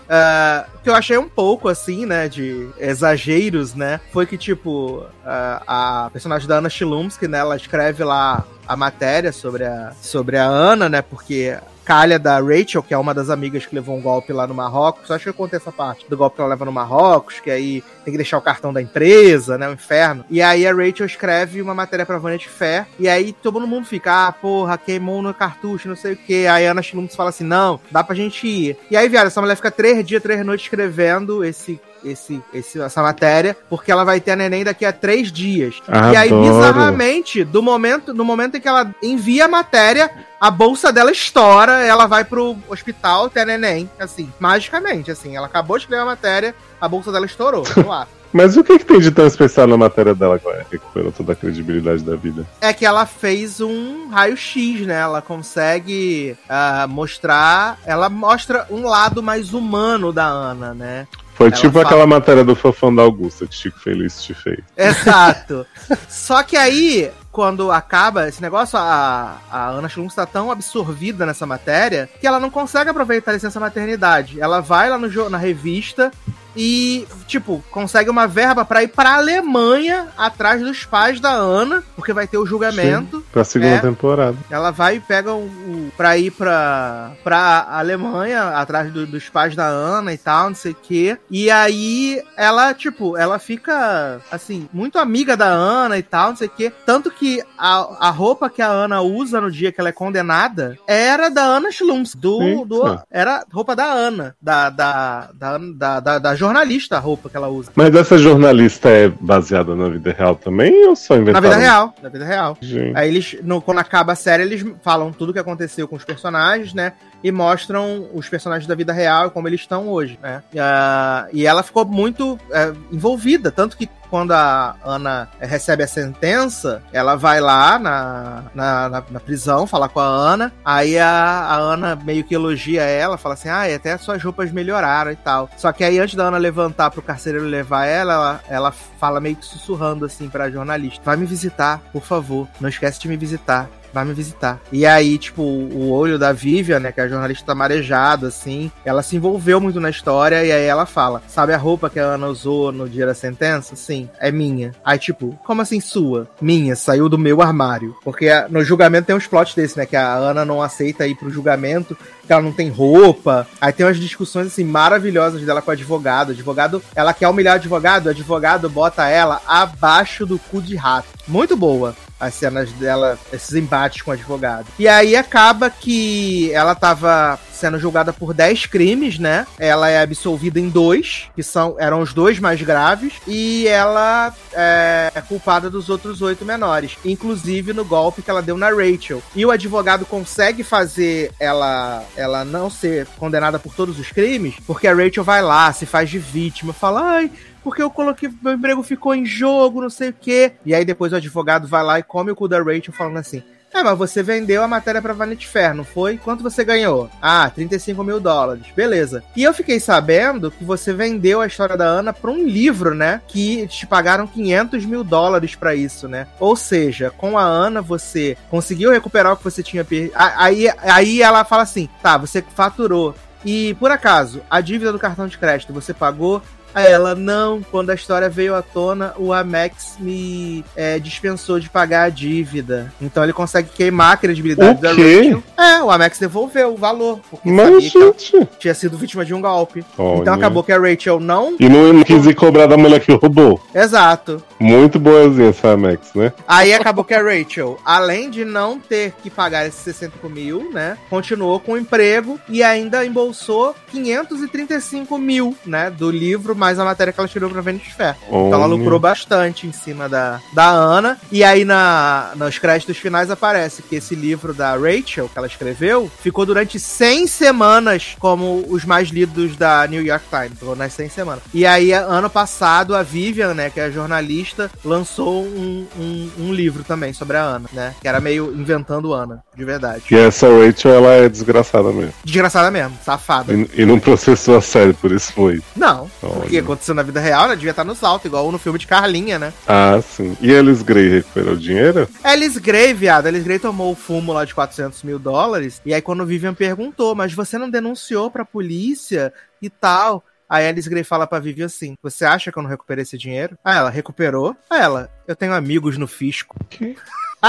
O 0.76 0.80
que 0.84 0.90
eu 0.90 0.95
achei 0.95 1.18
um 1.18 1.30
pouco, 1.30 1.70
assim, 1.70 2.06
né, 2.06 2.28
de 2.28 2.68
exageros, 2.80 3.74
né? 3.76 3.99
Foi 4.12 4.26
que, 4.26 4.38
tipo, 4.38 5.03
ah, 5.26 6.06
a 6.06 6.10
personagem 6.12 6.48
da 6.48 6.57
Anna 6.57 6.70
Chilumsky, 6.70 7.28
né, 7.28 7.38
ela 7.40 7.56
escreve 7.56 8.03
lá 8.03 8.44
a 8.68 8.76
matéria 8.76 9.32
sobre 9.32 9.64
a, 9.64 9.91
sobre 10.02 10.38
a 10.38 10.45
Ana, 10.45 10.90
né? 10.90 11.02
Porque 11.03 11.56
calha 11.86 12.18
da 12.18 12.40
Rachel, 12.40 12.82
que 12.82 12.94
é 12.94 12.98
uma 12.98 13.14
das 13.14 13.30
amigas 13.30 13.66
que 13.66 13.76
levou 13.76 13.95
um 13.95 14.02
golpe 14.02 14.34
lá 14.34 14.48
no 14.48 14.56
Marrocos. 14.56 15.12
Acho 15.12 15.26
que 15.26 15.30
eu 15.30 15.34
contei 15.34 15.57
essa 15.57 15.72
parte 15.72 16.10
do 16.10 16.18
golpe 16.18 16.36
que 16.36 16.41
ela 16.41 16.49
leva 16.49 16.66
no 16.66 16.72
Marrocos, 16.72 17.40
que 17.40 17.52
aí 17.52 17.84
tem 18.03 18.12
que 18.12 18.18
deixar 18.18 18.38
o 18.38 18.41
cartão 18.41 18.74
da 18.74 18.82
empresa, 18.82 19.57
né? 19.57 19.70
O 19.70 19.74
inferno. 19.74 20.26
E 20.30 20.41
aí 20.41 20.66
a 20.66 20.74
Rachel 20.74 21.06
escreve 21.06 21.62
uma 21.62 21.76
matéria 21.76 22.06
pra 22.06 22.18
Vanity 22.18 22.49
Fair. 22.49 22.88
E 22.99 23.07
aí 23.07 23.32
todo 23.32 23.66
mundo 23.68 23.86
fica, 23.86 24.28
ah, 24.28 24.32
porra, 24.32 24.78
queimou 24.78 25.22
no 25.22 25.34
cartucho, 25.34 25.88
não 25.88 25.95
sei 25.95 26.14
o 26.14 26.18
que. 26.18 26.48
Aí 26.48 26.66
a 26.68 26.72
Ana 26.72 26.82
Schlumpf 26.82 27.16
fala 27.16 27.30
assim: 27.30 27.44
não, 27.44 27.80
dá 27.91 28.03
pra 28.03 28.16
gente 28.16 28.48
ir. 28.48 28.78
E 28.90 28.98
aí, 28.98 29.07
viado, 29.07 29.28
essa 29.28 29.41
mulher 29.41 29.56
fica 29.56 29.70
três 29.70 30.06
dias, 30.06 30.24
três 30.24 30.44
noites 30.44 30.66
escrevendo 30.66 31.44
esse. 31.44 31.80
Esse, 32.06 32.41
esse, 32.53 32.80
essa 32.80 33.02
matéria, 33.02 33.57
porque 33.69 33.91
ela 33.91 34.03
vai 34.03 34.19
ter 34.19 34.32
a 34.32 34.36
neném 34.36 34.64
daqui 34.64 34.86
a 34.86 34.94
três 34.94 35.32
dias. 35.32 35.82
E 35.88 36.15
aí, 36.15 36.30
Adoro. 36.30 36.53
bizarramente, 36.53 37.44
do 37.44 37.64
momento, 37.64 38.14
no 38.14 38.23
momento 38.23 38.57
em 38.57 38.61
que 38.61 38.68
ela 38.68 38.94
envia 39.02 39.45
a 39.45 39.48
matéria, 39.48 40.11
a 40.40 40.52
bolsa 40.52 40.94
dela 40.94 41.11
estoura, 41.11 41.84
ela 41.84 42.06
vai 42.06 42.23
pro 42.23 42.56
hospital 42.69 43.30
ter 43.30 43.41
a 43.41 43.45
neném, 43.45 43.90
assim, 43.99 44.32
magicamente, 44.40 45.10
assim. 45.10 45.36
Ela 45.36 45.48
acabou 45.48 45.77
de 45.77 45.84
escrever 45.84 46.03
a 46.03 46.06
matéria, 46.06 46.56
a 46.80 46.88
bolsa 46.88 47.11
dela 47.11 47.26
estourou, 47.26 47.64
lá. 47.86 48.07
Mas 48.36 48.57
o 48.57 48.64
que, 48.65 48.77
que 48.77 48.84
tem 48.84 48.99
de 48.99 49.11
tão 49.11 49.26
especial 49.26 49.65
na 49.65 49.77
matéria 49.77 50.14
dela 50.14 50.38
recuperou 50.69 51.10
toda 51.10 51.32
a 51.32 51.36
credibilidade 51.38 52.03
da 52.03 52.18
vida? 52.18 52.45
É 52.60 52.73
que 52.73 52.86
ela 52.86 53.06
fez 53.06 53.61
um 53.61 54.10
raio-x, 54.10 54.82
né? 54.82 54.99
Ela 54.99 55.22
consegue 55.22 56.36
ah, 56.49 56.86
mostrar. 56.86 57.80
Ela 57.86 58.10
mostra 58.10 58.68
um 58.69 58.86
lado 58.86 59.23
mais 59.23 59.53
humano 59.53 60.11
da 60.11 60.26
Ana, 60.26 60.73
né? 60.73 61.07
Foi 61.36 61.48
Ela 61.48 61.56
tipo 61.56 61.74
fala- 61.74 61.86
aquela 61.86 62.07
matéria 62.07 62.44
do 62.44 62.56
Fofão 62.56 62.95
da 62.95 63.02
Augusta 63.03 63.45
que 63.45 63.53
Chico 63.53 63.78
Feliz 63.80 64.24
te 64.24 64.34
fez. 64.34 64.60
Exato. 64.78 65.66
Só 66.10 66.41
que 66.44 66.56
aí, 66.56 67.12
quando 67.36 67.70
acaba 67.70 68.30
esse 68.30 68.41
negócio, 68.41 68.80
a, 68.80 69.36
a 69.52 69.68
Ana 69.68 69.90
Schlum 69.90 70.07
está 70.07 70.26
tão 70.26 70.49
absorvida 70.49 71.26
nessa 71.26 71.45
matéria 71.45 72.10
que 72.22 72.26
ela 72.26 72.40
não 72.40 72.49
consegue 72.49 72.90
aproveitar 72.90 73.32
a 73.32 73.34
licença 73.34 73.60
maternidade. 73.60 74.40
Ela 74.40 74.62
vai 74.62 74.90
lá 74.90 74.98
no, 74.98 75.30
na 75.30 75.38
revista 75.38 76.14
e, 76.57 77.06
tipo, 77.28 77.62
consegue 77.70 78.10
uma 78.10 78.26
verba 78.28 78.64
pra 78.64 78.82
ir 78.82 78.88
pra 78.88 79.16
Alemanha 79.16 80.07
atrás 80.18 80.62
dos 80.62 80.86
pais 80.86 81.20
da 81.20 81.32
Ana, 81.32 81.84
porque 81.98 82.14
vai 82.14 82.26
ter 82.28 82.38
o 82.38 82.45
julgamento. 82.45 83.26
Pra 83.30 83.44
segunda 83.44 83.76
É. 83.76 83.80
temporada. 83.80 84.38
Ela 84.49 84.72
vai 84.72 84.95
e 84.95 84.99
pega 85.02 85.34
o, 85.34 85.44
o 85.48 85.91
pra 85.98 86.18
ir 86.18 86.32
pra, 86.32 87.12
pra 87.26 87.68
Alemanha, 87.70 88.52
atrás 88.57 88.90
do- 88.90 89.06
dos 89.06 89.28
pais 89.28 89.53
da 89.53 89.66
Ana 89.68 90.14
e 90.14 90.18
tal, 90.18 90.48
não 90.48 90.56
sei 90.56 90.72
o 90.72 90.78
quê. 90.82 91.18
E 91.30 91.52
aí 91.52 92.24
ela, 92.38 92.74
tipo, 92.74 93.18
ela 93.18 93.38
fica, 93.38 94.22
assim, 94.32 94.70
muito 94.72 94.98
amiga 94.98 95.36
da 95.36 95.48
Ana 95.48 95.98
e 95.98 96.03
tal, 96.03 96.30
não 96.30 96.38
sei 96.38 96.48
o 96.48 96.52
quê. 96.52 96.72
Tanto 96.86 97.12
que 97.12 97.25
a, 97.58 98.08
a 98.08 98.10
roupa 98.10 98.50
que 98.50 98.62
a 98.62 98.68
Ana 98.68 99.02
usa 99.02 99.40
no 99.42 99.50
dia 99.52 99.72
que 99.72 99.80
ela 99.80 99.90
é 99.90 99.94
condenada 99.94 100.78
era 100.88 101.30
da 101.30 101.42
Ana 101.44 101.72
Schlums, 101.72 102.16
do, 102.16 102.66
do, 102.66 103.00
era 103.12 103.46
roupa 103.52 103.76
da 103.76 103.86
Ana, 103.86 104.36
da, 104.42 104.70
da, 104.70 105.30
da, 105.34 106.00
da, 106.00 106.20
da- 106.20 106.36
jornalista 106.36 106.98
a 106.98 107.00
roupa 107.00 107.30
que 107.30 107.38
ela 107.38 107.48
usa. 107.48 107.72
Mas 107.76 107.94
essa 107.96 108.18
jornalista 108.18 108.90
é 108.90 109.08
baseada 109.10 109.76
na 109.76 109.90
vida 109.90 110.12
real 110.18 110.36
também 110.36 110.88
ou 110.88 110.96
só 110.96 111.16
Na 111.16 111.22
inventaram? 111.22 111.50
vida 111.50 111.62
real, 111.62 111.94
na 112.02 112.10
vida 112.10 112.26
real. 112.26 112.58
Gente. 112.62 112.98
Aí 112.98 113.08
eles, 113.10 113.38
no- 113.44 113.62
quando 113.62 113.80
acaba 113.80 114.14
a 114.14 114.16
série, 114.16 114.44
eles 114.44 114.66
falam 114.84 115.12
tudo 115.12 115.30
o 115.30 115.34
que 115.34 115.40
aconteceu 115.40 115.88
com 115.88 115.96
os 115.96 116.04
personagens, 116.06 116.74
né? 116.74 116.94
E 117.26 117.32
mostram 117.32 118.08
os 118.14 118.30
personagens 118.30 118.68
da 118.68 118.76
vida 118.76 118.94
real 118.94 119.28
e 119.28 119.30
como 119.32 119.48
eles 119.48 119.62
estão 119.62 119.88
hoje, 119.90 120.20
né? 120.22 120.44
E, 120.54 120.60
ah, 120.60 121.28
e 121.34 121.48
ela 121.48 121.64
ficou 121.64 121.84
muito 121.84 122.38
é, 122.52 122.72
envolvida, 122.92 123.50
tanto 123.52 123.76
que 123.76 123.90
quando 124.12 124.32
a 124.34 124.76
Ana 124.86 125.28
recebe 125.40 125.82
a 125.82 125.88
sentença, 125.88 126.82
ela 126.94 127.16
vai 127.16 127.42
lá 127.42 127.80
na, 127.80 128.44
na, 128.54 128.90
na- 128.90 129.04
na 129.10 129.20
prisão 129.20 129.66
falar 129.66 129.90
com 129.90 130.00
a 130.00 130.06
Ana. 130.06 130.54
Aí 130.64 130.98
a, 131.00 131.10
a 131.10 131.56
Ana 131.56 131.96
meio 131.96 132.24
que 132.24 132.36
elogia 132.36 132.84
ela, 132.84 133.18
fala 133.18 133.34
assim: 133.34 133.50
ah, 133.50 133.64
até 133.76 133.94
as 133.94 134.02
suas 134.02 134.22
roupas 134.24 134.52
melhoraram 134.52 135.12
e 135.12 135.16
tal. 135.16 135.50
Só 135.58 135.72
que 135.72 135.84
aí, 135.84 135.98
antes 136.00 136.14
da 136.14 136.26
Ana 136.26 136.38
levantar 136.38 136.92
pro 136.92 137.02
carcereiro 137.02 137.48
levar 137.48 137.86
ela, 137.88 138.14
ela, 138.14 138.42
ela 138.48 138.72
fala 138.72 139.20
meio 139.20 139.36
que 139.36 139.46
sussurrando 139.46 140.06
assim 140.06 140.30
pra 140.30 140.52
jornalista: 140.52 141.02
vai 141.04 141.18
me 141.18 141.26
visitar, 141.26 141.82
por 141.92 142.04
favor. 142.04 142.48
Não 142.62 142.70
esquece 142.70 143.00
de 143.00 143.08
me 143.08 143.18
visitar. 143.18 143.68
Vai 143.96 144.04
me 144.04 144.14
visitar. 144.14 144.60
E 144.74 144.86
aí, 144.86 145.18
tipo, 145.18 145.42
o 145.42 145.90
olho 145.90 146.20
da 146.20 146.34
Vivian, 146.34 146.82
né, 146.82 146.92
que 146.92 147.00
é 147.00 147.06
a 147.06 147.08
jornalista 147.08 147.46
tá 147.46 147.56
marejado, 147.56 148.26
assim, 148.28 148.70
ela 148.84 149.02
se 149.02 149.16
envolveu 149.16 149.62
muito 149.62 149.80
na 149.80 149.90
história 149.90 150.44
e 150.44 150.52
aí 150.52 150.66
ela 150.66 150.86
fala: 150.86 151.22
Sabe 151.30 151.54
a 151.54 151.58
roupa 151.58 151.90
que 151.90 151.98
a 151.98 152.04
Ana 152.04 152.28
usou 152.28 152.74
no 152.74 152.90
dia 152.90 153.06
da 153.06 153.14
sentença? 153.14 153.74
Sim, 153.78 154.10
é 154.20 154.34
minha. 154.34 154.74
Aí, 154.84 155.00
tipo, 155.00 155.40
como 155.46 155.62
assim 155.62 155.80
sua? 155.80 156.28
Minha, 156.42 156.76
saiu 156.76 157.08
do 157.08 157.18
meu 157.18 157.42
armário. 157.42 157.96
Porque 158.04 158.28
a- 158.28 158.50
no 158.50 158.62
julgamento 158.66 159.08
tem 159.08 159.16
uns 159.16 159.28
plots 159.28 159.56
desse, 159.56 159.78
né, 159.78 159.86
que 159.86 159.96
a 159.96 160.14
Ana 160.14 160.44
não 160.44 160.62
aceita 160.62 161.08
ir 161.08 161.16
pro 161.16 161.30
julgamento 161.30 161.98
que 162.26 162.34
ela 162.34 162.42
não 162.42 162.52
tem 162.52 162.70
roupa. 162.70 163.48
Aí 163.60 163.72
tem 163.72 163.86
umas 163.86 163.98
discussões 163.98 164.48
assim 164.48 164.64
maravilhosas 164.64 165.42
dela 165.44 165.62
com 165.62 165.70
o 165.70 165.74
advogado. 165.74 166.30
O 166.30 166.32
advogado, 166.32 166.84
ela 166.96 167.14
quer 167.14 167.28
humilhar 167.28 167.56
o 167.56 167.58
advogado, 167.58 168.08
o 168.08 168.10
advogado 168.10 168.70
bota 168.70 169.08
ela 169.08 169.42
abaixo 169.48 170.26
do 170.26 170.38
cu 170.40 170.62
de 170.62 170.76
rato. 170.76 171.08
Muito 171.28 171.56
boa 171.56 171.96
as 172.20 172.34
cenas 172.34 172.72
dela, 172.74 173.20
esses 173.32 173.54
embates 173.54 174.02
com 174.02 174.12
o 174.12 174.14
advogado. 174.14 174.68
E 174.80 174.88
aí 174.88 175.16
acaba 175.16 175.70
que 175.70 176.52
ela 176.54 176.74
tava 176.74 177.40
sendo 177.56 177.80
julgada 177.80 178.14
por 178.14 178.34
10 178.34 178.65
crimes, 178.68 179.18
né? 179.18 179.48
Ela 179.57 179.90
é 179.90 180.02
absolvida 180.02 180.60
em 180.60 180.69
dois, 180.69 181.30
que 181.36 181.41
são 181.41 181.76
eram 181.80 182.02
os 182.02 182.14
dois 182.14 182.40
mais 182.40 182.61
graves, 182.61 183.14
e 183.27 183.68
ela 183.68 184.34
é, 184.53 185.11
é 185.15 185.22
culpada 185.22 185.69
dos 185.69 185.90
outros 185.90 186.22
oito 186.22 186.45
menores, 186.45 186.98
inclusive 187.03 187.73
no 187.73 187.86
golpe 187.86 188.22
que 188.22 188.30
ela 188.30 188.41
deu 188.41 188.57
na 188.57 188.69
Rachel. 188.69 189.22
E 189.36 189.45
o 189.45 189.52
advogado 189.52 190.06
consegue 190.06 190.64
fazer 190.64 191.32
ela 191.40 192.03
ela 192.15 192.44
não 192.44 192.69
ser 192.69 193.07
condenada 193.18 193.57
por 193.57 193.73
todos 193.73 193.99
os 193.99 194.11
crimes, 194.11 194.56
porque 194.65 194.88
a 194.88 194.94
Rachel 194.94 195.23
vai 195.23 195.41
lá, 195.41 195.72
se 195.72 195.86
faz 195.86 196.10
de 196.10 196.19
vítima, 196.19 196.73
fala, 196.73 197.02
ai, 197.02 197.32
porque 197.64 197.82
eu 197.82 197.90
coloquei, 197.90 198.30
meu 198.44 198.53
emprego 198.53 198.84
ficou 198.84 199.15
em 199.15 199.26
jogo, 199.26 199.82
não 199.82 199.90
sei 199.90 200.10
o 200.10 200.14
quê. 200.14 200.52
E 200.64 200.76
aí 200.76 200.86
depois 200.86 201.11
o 201.11 201.15
advogado 201.15 201.68
vai 201.68 201.84
lá 201.84 201.98
e 201.98 202.03
come 202.03 202.32
o 202.32 202.36
cu 202.36 202.48
da 202.48 202.60
Rachel 202.60 202.94
falando 202.94 203.18
assim. 203.18 203.41
É, 203.76 203.84
mas 203.84 203.98
você 203.98 204.24
vendeu 204.24 204.64
a 204.64 204.70
matéria 204.70 205.02
pra 205.02 205.12
Vanity 205.12 205.46
Fair, 205.46 205.76
não 205.76 205.84
foi? 205.84 206.18
Quanto 206.18 206.42
você 206.42 206.64
ganhou? 206.64 207.10
Ah, 207.22 207.52
35 207.54 208.06
mil 208.06 208.22
dólares. 208.22 208.64
Beleza. 208.74 209.22
E 209.36 209.44
eu 209.44 209.54
fiquei 209.54 209.82
sabendo 209.82 210.50
que 210.50 210.64
você 210.64 210.94
vendeu 210.94 211.42
a 211.42 211.46
história 211.46 211.76
da 211.76 211.84
Ana 211.84 212.14
pra 212.14 212.32
um 212.32 212.48
livro, 212.48 212.96
né? 212.96 213.22
Que 213.28 213.68
te 213.68 213.86
pagaram 213.86 214.28
500 214.28 214.86
mil 214.86 215.04
dólares 215.04 215.56
pra 215.56 215.76
isso, 215.76 216.08
né? 216.08 216.26
Ou 216.40 216.56
seja, 216.56 217.12
com 217.18 217.38
a 217.38 217.44
Ana 217.44 217.82
você 217.82 218.38
conseguiu 218.50 218.92
recuperar 218.92 219.34
o 219.34 219.38
que 219.38 219.44
você 219.44 219.62
tinha 219.62 219.84
perdido. 219.84 220.14
Aí, 220.16 220.70
aí 220.82 221.22
ela 221.22 221.44
fala 221.44 221.64
assim: 221.64 221.90
tá, 222.02 222.18
você 222.18 222.42
faturou. 222.56 223.14
E 223.44 223.74
por 223.74 223.92
acaso, 223.92 224.42
a 224.50 224.62
dívida 224.62 224.94
do 224.94 225.00
cartão 225.00 225.28
de 225.28 225.38
crédito 225.38 225.74
você 225.74 225.94
pagou? 225.94 226.42
Aí 226.76 226.92
ela, 226.92 227.16
não, 227.16 227.62
quando 227.72 227.90
a 227.90 227.96
história 227.96 228.28
veio 228.30 228.54
à 228.54 228.62
tona, 228.62 229.14
o 229.18 229.32
Amex 229.32 229.96
me 229.98 230.64
é, 230.76 231.00
dispensou 231.00 231.58
de 231.58 231.70
pagar 231.70 232.04
a 232.04 232.10
dívida. 232.10 232.92
Então 233.02 233.24
ele 233.24 233.32
consegue 233.32 233.70
queimar 233.74 234.12
a 234.14 234.18
credibilidade 234.18 234.80
O 234.80 234.82
da 234.82 234.94
quê? 234.94 235.16
Rachel. 235.22 235.44
É, 235.58 235.82
o 235.82 235.90
Amex 235.90 236.20
devolveu 236.20 236.74
o 236.74 236.78
valor, 236.78 237.22
porque 237.32 237.50
Mas, 237.50 237.86
gente. 237.86 238.46
tinha 238.60 238.74
sido 238.74 238.98
vítima 238.98 239.24
de 239.24 239.34
um 239.34 239.40
golpe. 239.40 239.86
Olha. 239.98 240.20
Então 240.20 240.34
acabou 240.34 240.64
que 240.64 240.74
a 240.74 240.78
Rachel 240.78 241.20
não. 241.20 241.56
E 241.60 241.70
não, 241.70 242.04
quis 242.04 242.26
ir 242.26 242.36
cobrar 242.36 242.68
da 242.68 242.76
mulher 242.76 243.00
que 243.00 243.14
roubou. 243.14 243.62
Exato. 243.74 244.44
Muito 244.60 245.00
boazinha 245.00 245.50
essa 245.50 245.78
Max, 245.78 246.14
né? 246.14 246.34
Aí 246.48 246.74
acabou 246.74 247.04
que 247.06 247.14
a 247.14 247.22
Rachel, 247.22 247.78
além 247.86 248.30
de 248.30 248.44
não 248.44 248.80
ter 248.80 249.14
que 249.24 249.30
pagar 249.30 249.66
esses 249.66 249.80
65 249.82 250.30
mil, 250.30 250.72
né? 250.74 250.98
Continuou 251.10 251.60
com 251.60 251.74
o 251.74 251.78
emprego 251.78 252.40
e 252.50 252.62
ainda 252.64 253.06
embolsou 253.06 253.76
535 253.92 255.18
mil, 255.18 255.56
né? 255.66 255.90
Do 255.90 256.10
livro 256.10 256.56
mais 256.66 256.80
a 256.80 256.84
matéria 256.84 257.14
que 257.14 257.20
ela 257.20 257.28
escreveu 257.28 257.52
pra 257.52 257.62
Vanity 257.62 257.94
Fair. 257.94 258.16
Então 258.28 258.54
ela 258.54 258.66
lucrou 258.66 259.00
bastante 259.00 259.68
em 259.68 259.72
cima 259.72 260.10
da, 260.10 260.40
da 260.52 260.68
Ana. 260.68 261.16
E 261.32 261.44
aí 261.44 261.64
na, 261.64 262.32
nos 262.36 262.58
créditos 262.58 262.98
finais 262.98 263.30
aparece 263.30 263.84
que 263.84 263.98
esse 263.98 264.16
livro 264.16 264.52
da 264.52 264.76
Rachel, 264.76 265.30
que 265.30 265.38
ela 265.38 265.46
escreveu, 265.46 266.10
ficou 266.22 266.44
durante 266.44 266.80
100 266.80 267.28
semanas 267.28 268.16
como 268.18 268.66
os 268.68 268.84
mais 268.84 269.10
lidos 269.10 269.56
da 269.56 269.86
New 269.86 270.04
York 270.04 270.26
Times. 270.28 270.58
Ficou 270.58 270.76
nas 270.76 270.92
100 270.94 271.10
semanas. 271.10 271.44
E 271.54 271.68
aí, 271.68 271.92
ano 271.92 272.32
passado, 272.32 272.96
a 272.96 273.04
Vivian, 273.04 273.54
né, 273.54 273.70
que 273.70 273.80
é 273.80 273.84
a 273.84 273.92
jornalista, 273.92 274.72
lançou 274.84 275.44
um, 275.44 275.86
um, 275.96 276.32
um 276.40 276.54
livro 276.54 276.84
também 276.84 277.14
sobre 277.14 277.38
a 277.38 277.44
Ana, 277.44 277.70
né? 277.72 277.94
Que 278.02 278.08
era 278.08 278.20
meio 278.20 278.52
inventando 278.56 279.14
Ana, 279.14 279.44
de 279.56 279.64
verdade. 279.64 280.04
E 280.10 280.16
essa 280.16 280.48
Rachel, 280.48 280.96
ela 280.96 281.12
é 281.12 281.30
desgraçada 281.30 281.92
mesmo. 281.92 282.14
Desgraçada 282.24 282.72
mesmo, 282.72 282.98
safada. 283.06 283.54
E, 283.54 283.70
e 283.82 283.86
não 283.86 284.00
processou 284.00 284.58
a 284.58 284.62
série, 284.62 284.94
por 284.94 285.12
isso 285.12 285.32
foi. 285.32 285.62
Não, 285.76 286.10
Olha. 286.24 286.55
Porque 286.56 286.60
aconteceu 286.60 286.95
na 286.95 287.03
vida 287.03 287.19
real, 287.19 287.45
ela 287.45 287.56
devia 287.56 287.72
estar 287.72 287.84
no 287.84 287.95
salto, 287.95 288.27
igual 288.27 288.52
no 288.52 288.57
filme 288.57 288.80
de 288.80 288.88
Carlinha, 288.88 289.38
né? 289.38 289.53
Ah, 289.68 289.99
sim. 290.02 290.38
E 290.40 290.56
Alice 290.56 290.84
Grey 290.84 291.10
recuperou 291.10 291.56
dinheiro? 291.56 292.07
Alice 292.23 292.60
Gray, 292.60 292.94
viado, 292.94 293.27
Alice 293.27 293.44
Gray 293.44 293.60
tomou 293.60 293.91
o 293.91 293.95
fumo 293.95 294.32
lá 294.32 294.45
de 294.45 294.53
400 294.53 295.03
mil 295.03 295.19
dólares, 295.19 295.82
e 295.86 295.94
aí 295.94 296.02
quando 296.02 296.22
o 296.22 296.26
Vivian 296.26 296.53
perguntou, 296.53 297.15
mas 297.15 297.34
você 297.34 297.57
não 297.57 297.69
denunciou 297.69 298.32
pra 298.32 298.45
polícia 298.45 299.34
e 299.61 299.69
tal? 299.69 300.23
Aí 300.48 300.65
a 300.65 300.69
Alice 300.69 300.90
Gray 300.90 301.03
fala 301.03 301.27
pra 301.27 301.40
Vivian 301.40 301.65
assim, 301.65 301.95
você 302.02 302.23
acha 302.23 302.52
que 302.52 302.57
eu 302.57 302.64
não 302.64 302.69
recuperei 302.69 303.02
esse 303.02 303.18
dinheiro? 303.18 303.57
Aí 303.64 303.77
ela, 303.77 303.90
recuperou? 303.90 304.56
Aí 304.69 304.80
ela, 304.80 305.10
eu 305.27 305.36
tenho 305.36 305.53
amigos 305.53 305.98
no 305.98 306.07
fisco. 306.07 306.56
Que? 306.69 306.95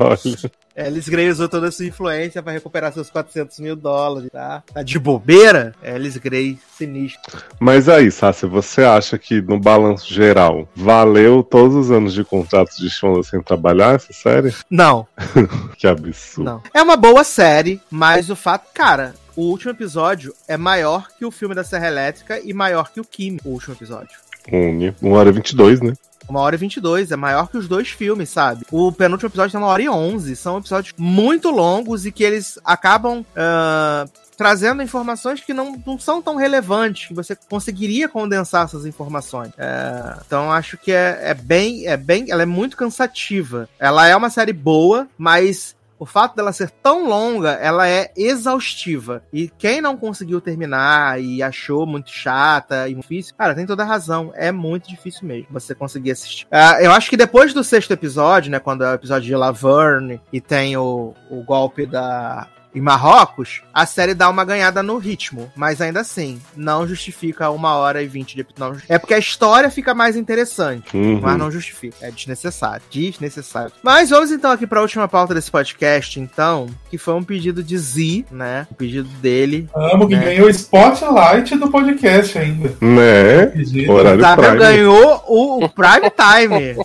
Olha. 0.00 0.52
Alice 0.76 1.10
Gray 1.10 1.28
usou 1.30 1.48
toda 1.48 1.68
a 1.68 1.72
sua 1.72 1.86
influência 1.86 2.42
pra 2.42 2.52
recuperar 2.52 2.92
seus 2.92 3.10
400 3.10 3.58
mil 3.60 3.76
dólares, 3.76 4.30
tá? 4.30 4.62
Tá 4.72 4.82
de 4.82 4.98
bobeira? 4.98 5.74
Alice 5.82 6.18
Gray, 6.18 6.58
sinistro. 6.76 7.42
Mas 7.60 7.88
aí, 7.88 8.10
Sácia, 8.10 8.48
você 8.48 8.82
acha 8.82 9.18
que 9.18 9.40
no 9.40 9.58
balanço 9.58 10.12
geral 10.12 10.68
valeu 10.74 11.42
todos 11.42 11.74
os 11.74 11.90
anos 11.90 12.12
de 12.14 12.24
contratos 12.24 12.76
de 12.76 12.88
Shonda 12.88 13.22
sem 13.22 13.40
trabalhar 13.42 13.94
essa 13.94 14.12
série? 14.12 14.54
Não, 14.70 15.06
Que 15.76 15.86
absurdo. 15.86 16.44
Não. 16.44 16.62
É 16.74 16.82
uma 16.82 16.96
boa 16.96 17.24
série, 17.24 17.80
mas 17.90 18.30
o 18.30 18.36
fato, 18.36 18.68
cara, 18.72 19.14
o 19.36 19.42
último 19.42 19.70
episódio 19.70 20.34
é 20.46 20.56
maior 20.56 21.08
que 21.18 21.24
o 21.24 21.30
filme 21.30 21.54
da 21.54 21.64
Serra 21.64 21.88
Elétrica 21.88 22.40
e 22.42 22.52
maior 22.52 22.90
que 22.92 23.00
o 23.00 23.04
Kim, 23.04 23.38
o 23.44 23.50
último 23.50 23.74
episódio. 23.74 24.18
Um, 24.50 24.94
uma 25.00 25.18
hora 25.18 25.28
e 25.28 25.32
22, 25.32 25.80
né? 25.80 25.92
Uma 26.28 26.40
hora 26.40 26.54
e 26.54 26.58
22, 26.58 27.10
é 27.10 27.16
maior 27.16 27.48
que 27.48 27.58
os 27.58 27.68
dois 27.68 27.88
filmes, 27.88 28.30
sabe? 28.30 28.64
O 28.70 28.90
penúltimo 28.92 29.28
episódio 29.28 29.52
tem 29.52 29.60
uma 29.60 29.68
hora 29.68 29.82
e 29.82 29.88
11. 29.88 30.36
São 30.36 30.58
episódios 30.58 30.94
muito 30.96 31.50
longos 31.50 32.06
e 32.06 32.12
que 32.12 32.24
eles 32.24 32.58
acabam 32.64 33.24
ah, 33.36 34.06
trazendo 34.36 34.82
informações 34.82 35.40
que 35.40 35.52
não, 35.52 35.80
não 35.86 35.98
são 35.98 36.22
tão 36.22 36.36
relevantes, 36.36 37.06
que 37.06 37.14
você 37.14 37.36
conseguiria 37.48 38.08
condensar 38.08 38.64
essas 38.64 38.86
informações. 38.86 39.52
É, 39.58 40.16
então 40.26 40.50
acho 40.50 40.76
que 40.76 40.90
é, 40.90 41.20
é 41.22 41.34
bem, 41.34 41.86
é 41.86 41.96
bem, 41.96 42.30
ela 42.30 42.42
é 42.42 42.46
muito 42.46 42.76
cansativa. 42.76 43.68
Ela 43.78 44.08
é 44.08 44.16
uma 44.16 44.30
série 44.30 44.52
boa, 44.52 45.06
mas 45.18 45.76
o 46.02 46.06
fato 46.06 46.34
dela 46.34 46.52
ser 46.52 46.68
tão 46.68 47.08
longa, 47.08 47.50
ela 47.52 47.88
é 47.88 48.10
exaustiva. 48.16 49.22
E 49.32 49.48
quem 49.56 49.80
não 49.80 49.96
conseguiu 49.96 50.40
terminar 50.40 51.22
e 51.22 51.40
achou 51.40 51.86
muito 51.86 52.10
chata 52.10 52.88
e 52.88 52.94
difícil, 52.94 53.36
cara, 53.38 53.54
tem 53.54 53.64
toda 53.64 53.84
a 53.84 53.86
razão. 53.86 54.32
É 54.34 54.50
muito 54.50 54.88
difícil 54.88 55.28
mesmo 55.28 55.46
você 55.48 55.76
conseguir 55.76 56.10
assistir. 56.10 56.44
Ah, 56.50 56.82
eu 56.82 56.90
acho 56.90 57.08
que 57.08 57.16
depois 57.16 57.54
do 57.54 57.62
sexto 57.62 57.92
episódio, 57.92 58.50
né, 58.50 58.58
quando 58.58 58.82
é 58.82 58.90
o 58.90 58.94
episódio 58.94 59.28
de 59.28 59.36
Laverne 59.36 60.20
e 60.32 60.40
tem 60.40 60.76
o, 60.76 61.14
o 61.30 61.44
golpe 61.44 61.86
da 61.86 62.48
em 62.74 62.80
Marrocos, 62.80 63.62
a 63.72 63.84
série 63.86 64.14
dá 64.14 64.28
uma 64.28 64.44
ganhada 64.44 64.82
no 64.82 64.96
ritmo, 64.98 65.50
mas 65.54 65.80
ainda 65.80 66.00
assim, 66.00 66.40
não 66.56 66.86
justifica 66.86 67.50
uma 67.50 67.74
hora 67.76 68.02
e 68.02 68.06
vinte 68.06 68.34
de 68.34 68.40
episódio. 68.40 68.82
É 68.88 68.98
porque 68.98 69.14
a 69.14 69.18
história 69.18 69.70
fica 69.70 69.94
mais 69.94 70.16
interessante. 70.16 70.96
Uhum. 70.96 71.20
Mas 71.20 71.38
não 71.38 71.50
justifica. 71.50 71.96
É 72.00 72.10
desnecessário. 72.10 72.82
Desnecessário. 72.90 73.72
Mas 73.82 74.10
vamos 74.10 74.30
então 74.30 74.50
aqui 74.50 74.66
para 74.66 74.78
a 74.78 74.82
última 74.82 75.06
pauta 75.06 75.34
desse 75.34 75.50
podcast, 75.50 76.18
então, 76.20 76.66
que 76.90 76.96
foi 76.98 77.14
um 77.14 77.22
pedido 77.22 77.62
de 77.62 77.76
Z, 77.78 78.24
né? 78.30 78.66
O 78.70 78.74
pedido 78.74 79.08
dele. 79.20 79.68
Amo 79.74 80.08
que 80.08 80.14
É. 80.14 80.18
ganhou 80.20 80.46
o 80.46 80.50
spotlight 80.50 81.56
do 81.56 81.70
podcast 81.70 82.38
ainda. 82.38 82.74
Né? 82.80 83.52
Horário 83.88 84.20
Tá, 84.20 84.36
Prime. 84.36 84.56
ganhou 84.58 85.24
o, 85.28 85.64
o 85.64 85.68
Prime 85.68 86.10
Time. 86.10 86.76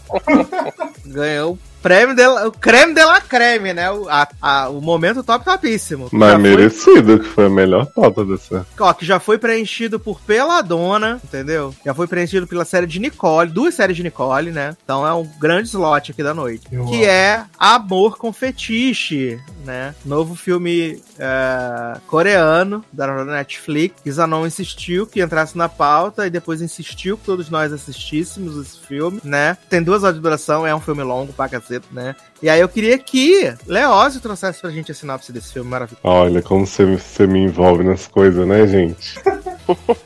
ganhou 1.06 1.54
o 1.54 1.60
prêmio 1.82 2.16
de 2.16 2.26
la, 2.28 2.48
o 2.48 2.52
creme 2.52 2.94
de 2.94 3.04
la 3.04 3.22
creme, 3.22 3.74
né? 3.74 3.90
O, 3.92 4.08
a- 4.10 4.28
a- 4.42 4.70
o 4.70 4.82
momento 4.82 5.24
top 5.24 5.44
topíssimo. 5.46 6.10
Mas 6.12 6.30
Já 6.32 6.40
foi- 6.40 6.50
merecido, 6.50 7.20
que 7.20 7.26
foi 7.30 7.46
a 7.46 7.50
melhor 7.50 7.86
pauta 7.88 8.24
dessa. 8.26 8.66
ó, 8.80 8.94
que 8.94 9.06
já 9.06 9.20
foi 9.20 9.38
preenchido 9.38 10.00
por 10.00 10.20
Peladona, 10.22 11.20
entendeu? 11.24 11.74
Já 11.86 11.94
foi 11.94 12.08
preenchido 12.08 12.48
pela 12.48 12.66
série 12.66 12.88
de 12.88 13.00
Nicole, 13.00 13.50
duas 13.52 13.74
séries 13.76 13.96
de 13.96 14.04
Nicole, 14.04 14.52
né? 14.52 14.76
Então 14.84 15.06
é 15.06 15.14
um 15.14 15.28
grande 15.40 15.68
slot 15.70 16.12
aqui 16.12 16.24
da 16.24 16.34
noite. 16.34 16.68
Eu 16.72 16.86
que 16.86 16.96
amo. 16.96 17.06
é 17.06 17.46
Amor 17.58 18.18
com 18.18 18.32
Fetiche, 18.34 19.40
né? 19.66 19.94
Novo 20.06 20.36
filme 20.36 21.02
é, 21.20 21.98
coreano 22.08 22.84
da 22.92 23.24
Netflix. 23.26 24.02
Que 24.04 24.12
Zanon 24.12 24.46
insistiu 24.46 25.06
que 25.08 25.22
entrasse 25.22 25.58
na 25.58 25.70
pauta 25.70 26.26
e 26.28 26.30
depois 26.30 26.62
insistiu 26.62 27.18
que 27.18 27.26
todos 27.26 27.50
nós 27.50 27.72
assistíssemos 27.74 28.58
esse 28.58 28.80
filme, 28.80 29.20
né? 29.24 29.58
Tem 29.70 29.82
duas 29.82 30.04
horas 30.04 30.16
de 30.16 30.22
duração, 30.22 30.66
é 30.66 30.74
um 30.76 30.80
filme 30.82 31.04
longo 31.04 31.34
pra 31.34 31.48
né? 31.92 32.16
E 32.42 32.50
aí 32.50 32.60
eu 32.62 32.70
queria 32.70 32.98
que 32.98 33.54
Leózio 33.66 34.22
trouxesse 34.22 34.62
pra 34.62 34.70
gente 34.70 34.92
a 34.92 34.96
sinopse 34.96 35.32
desse 35.32 35.54
filme 35.54 35.70
maravilhoso. 35.70 36.02
Olha 36.04 36.42
como 36.42 36.66
você, 36.66 37.26
me 37.28 37.40
envolve 37.40 37.84
nas 37.84 38.08
coisas, 38.08 38.48
né, 38.48 38.66
gente? 38.68 39.16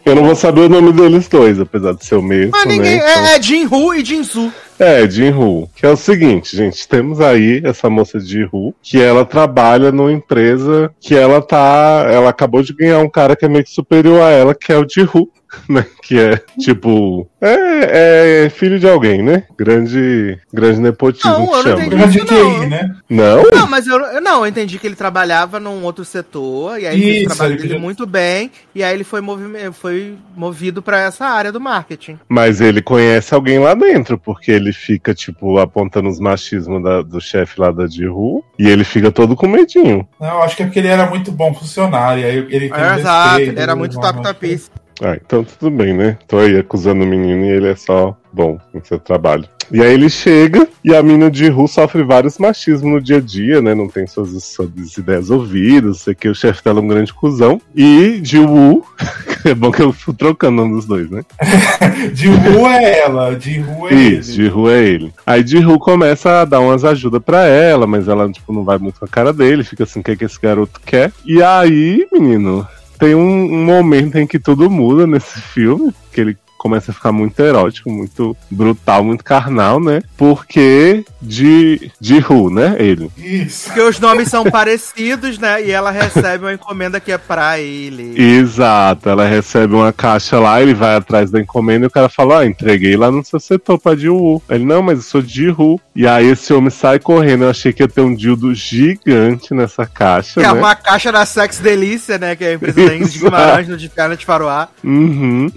Eu 0.04 0.16
não 0.16 0.24
vou 0.26 0.36
saber 0.36 0.62
o 0.62 0.70
nome 0.70 0.92
deles 0.92 1.28
dois, 1.28 1.60
apesar 1.60 1.94
de 1.94 2.04
ser 2.04 2.16
o 2.16 2.22
mesmo, 2.22 2.52
Mas 2.52 2.66
ninguém. 2.66 2.98
né? 2.98 3.12
Então- 3.12 3.26
É, 3.28 3.36
é 3.36 3.42
Jin-Hu 3.42 3.94
e 3.94 4.04
Jin-Su. 4.04 4.52
É, 4.80 5.08
Jin-Hu. 5.08 5.70
Que 5.76 5.86
é 5.86 5.90
o 5.90 5.96
seguinte, 5.96 6.58
gente, 6.58 6.88
temos 6.88 7.22
aí 7.22 7.62
essa 7.64 7.88
moça 7.88 8.20
Jin-Hu, 8.20 8.74
que 8.82 9.00
ela 9.00 9.24
trabalha 9.24 9.92
numa 9.92 10.12
empresa 10.12 10.92
que 11.00 11.16
ela 11.16 11.40
tá. 11.44 12.08
Ela 12.12 12.30
acabou 12.32 12.64
de 12.64 12.74
ganhar 12.74 12.98
um 13.00 13.10
cara 13.10 13.36
que 13.36 13.46
é 13.46 13.50
meio 13.50 13.64
que 13.64 13.70
superior 13.70 14.22
a 14.24 14.32
ela, 14.32 14.56
que 14.56 14.72
é 14.74 14.78
o 14.80 14.88
Ji-Hu. 14.90 15.30
Né? 15.70 15.86
Que 16.02 16.20
é 16.20 16.42
tipo. 16.60 17.28
É, 17.40 18.46
é 18.46 18.50
filho 18.50 18.80
de 18.80 18.88
alguém, 18.88 19.22
né? 19.22 19.44
Grande. 19.58 20.38
Grande 20.54 20.80
nepotismo 20.80 21.30
Não, 21.32 21.48
que 21.48 21.52
eu 21.52 21.56
não 21.56 21.62
chama. 21.64 21.86
entendi. 21.86 22.18
Isso 22.18 22.34
não. 22.34 22.68
né? 22.70 22.96
Não? 23.10 23.44
Não, 23.52 23.68
mas 23.68 23.88
eu, 23.88 23.98
eu 24.00 24.22
não, 24.22 24.40
eu 24.42 24.48
entendi 24.48 24.78
que 24.80 24.88
ele 24.88 24.96
trabalhava 24.96 25.60
num 25.60 25.84
outro 25.84 26.04
setor, 26.06 26.80
e 26.80 26.88
aí 26.88 26.96
ele 26.96 27.04
fez 27.04 27.16
o 27.16 27.20
Isso, 27.20 27.36
trabalho 27.36 27.54
ele 27.60 27.68
dele 27.68 27.80
muito 27.80 28.06
bem, 28.06 28.52
e 28.76 28.84
aí 28.84 28.94
ele 28.94 29.04
foi, 29.04 29.22
movime- 29.22 29.72
foi 29.72 30.16
movido 30.36 30.82
pra 30.82 31.02
essa 31.02 31.26
área 31.26 31.52
do 31.52 31.60
marketing. 31.60 32.20
Mas 32.30 32.62
ele 32.62 32.82
conhece 32.82 33.34
alguém 33.34 33.60
lá 33.60 33.74
dentro, 33.74 34.18
porque 34.18 34.52
ele 34.52 34.72
fica, 34.74 35.14
tipo, 35.14 35.58
apontando 35.58 36.10
os 36.10 36.20
machismos 36.20 36.82
da- 36.84 37.02
do 37.02 37.20
chefe 37.22 37.60
lá 37.60 37.72
da 37.72 37.88
Jihu, 37.88 38.44
e 38.58 38.68
ele 38.70 38.84
fica 38.84 39.12
todo 39.12 39.36
com 39.36 39.48
medinho. 39.48 40.08
Não, 40.20 40.42
acho 40.44 40.56
que 40.56 40.64
é 40.64 40.66
porque 40.66 40.80
ele 40.80 40.88
era 40.90 41.08
muito 41.08 41.32
bom 41.32 41.54
funcionário. 41.54 42.26
Aí 42.26 42.38
ele 42.50 42.70
tem 42.70 42.84
É, 42.84 43.00
exato, 43.00 43.42
ele 43.42 43.60
era 43.60 43.76
muito 43.76 43.98
uma- 43.98 44.14
top 44.14 44.24
topíssimo. 44.24 44.76
Ah, 45.02 45.16
então 45.16 45.44
tudo 45.44 45.72
bem, 45.76 45.94
né? 45.96 46.18
Tô 46.28 46.38
aí 46.38 46.58
acusando 46.58 47.04
o 47.04 47.08
menino 47.08 47.44
e 47.46 47.50
ele 47.50 47.68
é 47.70 47.76
só 47.76 48.16
bom 48.32 48.60
no 48.72 48.86
seu 48.86 49.00
trabalho. 49.00 49.46
E 49.72 49.82
aí 49.82 49.94
ele 49.94 50.10
chega 50.10 50.68
e 50.84 50.94
a 50.94 51.02
mina 51.02 51.32
de 51.32 51.48
Ru 51.48 51.66
sofre 51.68 52.04
vários 52.04 52.38
machismos 52.38 52.92
no 52.92 53.02
dia 53.02 53.18
a 53.18 53.22
dia, 53.22 53.62
né? 53.62 53.74
Não 53.74 53.88
tem 53.88 54.06
suas, 54.06 54.44
suas 54.44 54.70
ideias 54.98 55.30
ouvidas, 55.30 56.02
sei 56.02 56.14
que 56.14 56.28
o 56.28 56.36
chefe 56.36 56.62
dela 56.64 56.80
é 56.80 56.84
um 56.84 56.88
grande 56.88 57.14
cuzão. 57.14 57.60
E 57.74 58.20
de 58.22 58.38
Wu, 58.38 58.86
é 59.46 59.56
bom 59.56 59.72
que 59.72 59.82
eu 59.82 59.94
fui 59.94 60.14
trocando 60.14 60.58
nome 60.58 60.76
dos 60.76 60.86
dois, 60.86 61.10
né? 61.10 61.24
De 62.14 62.28
rua 62.28 62.76
é 62.76 63.00
ela, 63.00 63.36
de 63.36 63.60
rua 63.60 63.90
é 63.92 63.94
Isso, 63.94 64.32
ele. 64.32 64.44
de 64.44 64.50
Ru 64.50 64.70
é 64.70 64.84
ele. 64.84 65.14
Aí 65.26 65.44
de 65.44 65.60
Ru 65.60 65.80
começa 65.80 66.42
a 66.42 66.46
dar 66.46 66.60
umas 66.60 66.84
ajudas 66.84 67.22
pra 67.24 67.46
ela, 67.46 67.88
mas 67.88 68.08
ela, 68.08 68.30
tipo, 68.30 68.52
não 68.52 68.64
vai 68.64 68.78
muito 68.78 69.00
com 69.00 69.06
a 69.06 69.08
cara 69.08 69.32
dele, 69.32 69.64
fica 69.64 69.84
assim, 69.84 70.02
o 70.02 70.04
que, 70.04 70.12
é 70.12 70.16
que 70.16 70.26
esse 70.26 70.40
garoto 70.40 70.80
quer? 70.86 71.12
E 71.26 71.42
aí, 71.42 72.06
menino, 72.12 72.68
tem 73.02 73.16
um, 73.16 73.46
um 73.52 73.66
momento 73.66 74.16
em 74.20 74.28
que 74.28 74.38
tudo 74.38 74.70
muda 74.70 75.08
nesse 75.08 75.42
filme, 75.42 75.92
que 76.14 76.22
ele 76.22 76.38
começa 76.62 76.92
a 76.92 76.94
ficar 76.94 77.12
muito 77.12 77.40
erótico, 77.40 77.90
muito 77.90 78.38
brutal, 78.52 79.04
muito 79.04 79.24
carnal, 79.24 79.80
né? 79.80 80.04
Porque 80.16 81.04
de, 81.20 81.92
de 82.00 82.20
Ru, 82.20 82.52
né? 82.52 82.76
Ele. 82.78 83.10
Isso. 83.18 83.66
Porque 83.66 83.82
os 83.82 84.00
nomes 84.00 84.28
são 84.28 84.44
parecidos, 84.44 85.40
né? 85.40 85.64
E 85.64 85.72
ela 85.72 85.90
recebe 85.90 86.46
uma 86.46 86.54
encomenda 86.54 87.00
que 87.00 87.12
é 87.12 87.18
pra 87.18 87.58
ele. 87.58 88.14
Exato, 88.16 89.10
ela 89.10 89.26
recebe 89.26 89.74
uma 89.74 89.92
caixa 89.92 90.38
lá, 90.40 90.62
ele 90.62 90.76
vai 90.76 90.96
atrás 90.96 91.32
da 91.32 91.42
encomenda 91.42 91.86
e 91.86 91.88
o 91.88 91.92
cara 91.92 92.08
fala: 92.08 92.42
Ah, 92.42 92.46
entreguei 92.46 92.96
lá 92.96 93.10
no 93.10 93.26
seu 93.26 93.40
setor 93.40 93.80
pra 93.80 93.96
Jiu. 93.96 94.40
Ele, 94.48 94.64
não, 94.64 94.84
mas 94.84 95.00
eu 95.00 95.04
sou 95.04 95.22
de 95.24 95.50
Ru. 95.50 95.82
E 95.96 96.08
aí 96.08 96.28
esse 96.28 96.54
homem 96.54 96.70
sai 96.70 97.00
correndo. 97.00 97.46
Eu 97.46 97.50
achei 97.50 97.74
que 97.74 97.82
ia 97.82 97.88
ter 97.88 98.02
um 98.02 98.14
dildo 98.14 98.54
gigante 98.54 99.52
nessa 99.56 99.88
caixa. 99.88 100.40
Que 100.40 100.46
é 100.46 100.54
né? 100.54 100.60
uma 100.60 100.76
caixa 100.76 101.12
da 101.12 101.26
Sex 101.26 101.58
Delícia, 101.58 102.20
né? 102.20 102.36
Que 102.36 102.44
é 102.44 102.48
a 102.50 102.54
empresa 102.54 102.86
da 102.86 102.96
Ingrid. 102.96 103.18
Guimarães, 103.18 103.68
no 103.68 103.78
de 103.78 103.90
Perna 103.90 104.16
de 104.16 104.28
Faroá. 104.28 104.70
Uhum. 104.84 105.52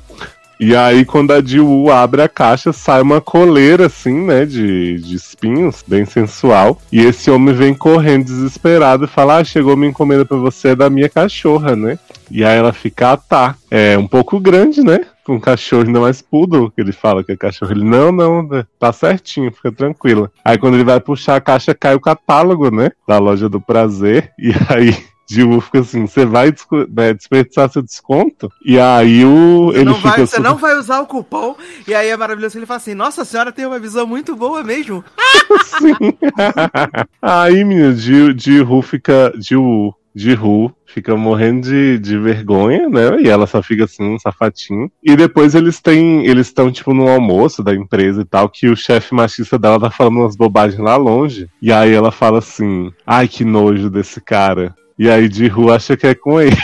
E 0.59 0.75
aí, 0.77 1.05
quando 1.05 1.33
a 1.33 1.43
Jiu 1.43 1.91
abre 1.91 2.23
a 2.23 2.29
caixa, 2.29 2.73
sai 2.73 3.03
uma 3.03 3.21
coleira, 3.21 3.87
assim, 3.87 4.25
né, 4.25 4.45
de, 4.45 4.99
de 4.99 5.15
espinhos, 5.15 5.85
bem 5.87 6.05
sensual. 6.05 6.81
E 6.93 7.01
esse 7.01 7.31
homem 7.31 7.55
vem 7.55 7.75
correndo 7.75 8.25
desesperado 8.25 9.05
e 9.05 9.09
fala: 9.09 9.39
Ah, 9.39 9.45
chegou 9.45 9.77
minha 9.77 9.91
encomenda 9.91 10.25
pra 10.25 10.37
você, 10.37 10.69
é 10.69 10.77
da 10.77 10.89
minha 10.89 11.09
cachorra, 11.09 11.75
né? 11.75 11.99
E 12.31 12.45
aí 12.45 12.57
ela 12.57 12.73
fica, 12.73 13.13
ah, 13.13 13.17
tá. 13.17 13.57
É 13.71 13.99
um 13.99 14.07
pouco 14.07 14.41
grande, 14.41 14.83
né? 14.83 15.01
com 15.25 15.37
um 15.37 15.41
cachorro, 15.41 15.87
ainda 15.87 16.01
mais 16.01 16.21
poodle, 16.21 16.71
que 16.71 16.81
ele 16.81 16.93
fala 16.93 17.25
que 17.25 17.33
é 17.33 17.37
cachorro. 17.37 17.73
Ele, 17.73 17.83
não, 17.83 18.13
não, 18.13 18.47
tá 18.79 18.93
certinho, 18.93 19.51
fica 19.51 19.73
tranquila. 19.73 20.31
Aí 20.45 20.59
quando 20.59 20.75
ele 20.75 20.85
vai 20.85 21.01
puxar 21.01 21.37
a 21.37 21.41
caixa, 21.41 21.75
cai 21.75 21.95
o 21.95 22.01
catálogo, 22.01 22.71
né? 22.71 22.91
Da 23.09 23.19
loja 23.19 23.49
do 23.49 23.61
prazer. 23.61 24.33
E 24.39 24.53
aí 24.69 24.95
Dilma 25.27 25.61
fica 25.61 25.81
assim, 25.81 26.07
você 26.07 26.25
vai 26.25 26.55
né, 26.91 27.15
desperdiçar 27.15 27.71
seu 27.71 27.83
desconto? 27.83 28.51
E 28.65 28.79
aí 28.79 29.25
o. 29.25 29.67
Você 29.67 29.79
ele 29.79 29.85
não 29.85 29.95
fica 29.97 30.09
vai, 30.11 30.21
você 30.21 30.37
super- 30.37 30.49
não 30.49 30.57
vai 30.57 30.79
usar 30.79 31.01
o 31.01 31.07
cupom. 31.07 31.57
E 31.89 31.95
aí 31.95 32.09
é 32.09 32.17
maravilhoso. 32.17 32.59
Ele 32.59 32.67
fala 32.67 32.77
assim: 32.79 32.95
Nossa, 32.95 33.23
a 33.23 33.25
senhora 33.25 33.53
tem 33.53 33.67
uma 33.67 33.79
visão 33.79 34.07
muito 34.07 34.37
boa 34.37 34.63
mesmo. 34.63 35.05
Sim. 35.79 35.95
aí, 37.23 37.65
menino, 37.65 37.95
Ru 38.65 38.83
fica. 38.83 39.33
Wu, 39.53 39.95
de 40.15 40.33
Ru 40.33 40.73
fica 40.87 41.17
morrendo 41.17 41.69
de, 41.69 41.99
de 41.99 42.17
vergonha, 42.17 42.89
né? 42.89 43.21
E 43.21 43.29
ela 43.29 43.49
só 43.49 43.61
fica 43.61 43.85
assim, 43.85 44.05
um 44.05 44.19
safatinho. 44.19 44.89
E 45.03 45.17
depois 45.17 45.55
eles 45.55 45.81
têm. 45.81 46.25
Eles 46.25 46.47
estão, 46.47 46.71
tipo, 46.71 46.95
no 46.95 47.09
almoço 47.09 47.65
da 47.65 47.75
empresa 47.75 48.23
e 48.23 48.25
tal, 48.25 48.49
que 48.49 48.69
o 48.69 48.77
chefe 48.77 49.13
machista 49.15 49.59
dela 49.59 49.81
tá 49.81 49.91
falando 49.91 50.21
umas 50.21 50.37
bobagens 50.37 50.81
lá 50.81 50.97
longe. 50.97 51.49
E 51.61 51.73
aí 51.73 51.93
ela 51.93 52.13
fala 52.13 52.39
assim: 52.39 52.93
Ai, 53.05 53.27
que 53.27 53.45
nojo 53.45 53.91
desse 53.91 54.21
cara. 54.21 54.75
E 54.99 55.09
aí 55.11 55.29
de 55.29 55.49
Ru 55.49 55.73
acha 55.73 55.97
que 55.97 56.07
é 56.07 56.15
com 56.15 56.41
ele. 56.41 56.57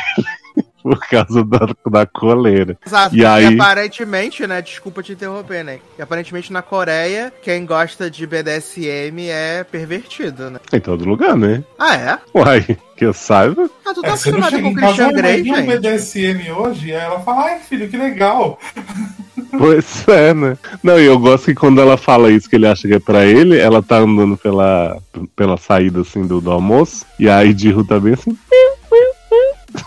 Por 0.90 0.98
causa 1.08 1.44
da, 1.44 1.68
da 1.90 2.06
coleira. 2.06 2.76
Exato. 2.86 3.14
E 3.14 3.24
aí- 3.24 3.54
aparentemente, 3.54 4.46
né? 4.46 4.62
Desculpa 4.62 5.02
te 5.02 5.12
interromper, 5.12 5.62
né? 5.64 5.78
E 5.98 6.02
aparentemente 6.02 6.52
na 6.52 6.62
Coreia, 6.62 7.32
quem 7.42 7.66
gosta 7.66 8.10
de 8.10 8.26
BDSM 8.26 9.28
é 9.28 9.62
pervertido, 9.64 10.50
né? 10.50 10.58
Em 10.72 10.80
todo 10.80 11.04
lugar, 11.08 11.36
né? 11.36 11.62
Ah, 11.78 11.96
é? 11.96 12.18
Uai, 12.34 12.64
que 12.96 13.04
eu 13.04 13.12
saiba. 13.12 13.68
Ah, 13.84 13.92
tu 13.94 14.00
tá 14.02 14.08
É, 14.08 14.10
acostumado 14.12 14.60
com 14.62 14.68
o 14.68 14.74
Christian 14.74 15.06
"Ai, 15.06 15.12
Grey, 15.12 15.44
gente? 15.44 15.66
BDSM 15.78 16.50
hoje, 16.52 16.88
e 16.88 16.94
aí 16.94 17.00
ela 17.02 17.20
fala, 17.20 17.44
ai 17.44 17.58
filho, 17.60 17.88
que 17.88 17.96
legal. 17.96 18.58
Pois 19.58 20.06
é, 20.06 20.32
né? 20.32 20.56
Não, 20.80 20.96
e 20.98 21.04
eu 21.06 21.18
gosto 21.18 21.46
que 21.46 21.54
quando 21.56 21.80
ela 21.80 21.96
fala 21.96 22.30
isso 22.30 22.48
que 22.48 22.54
ele 22.54 22.68
acha 22.68 22.86
que 22.86 22.94
é 22.94 23.00
pra 23.00 23.24
ele, 23.26 23.58
ela 23.58 23.82
tá 23.82 23.96
andando 23.98 24.36
pela, 24.36 24.96
pela 25.34 25.56
saída 25.56 26.02
assim 26.02 26.24
do, 26.24 26.40
do 26.40 26.52
almoço, 26.52 27.04
e 27.18 27.28
aí 27.28 27.52
Diru 27.52 27.84
tá 27.84 27.98
bem 27.98 28.12
assim. 28.14 28.36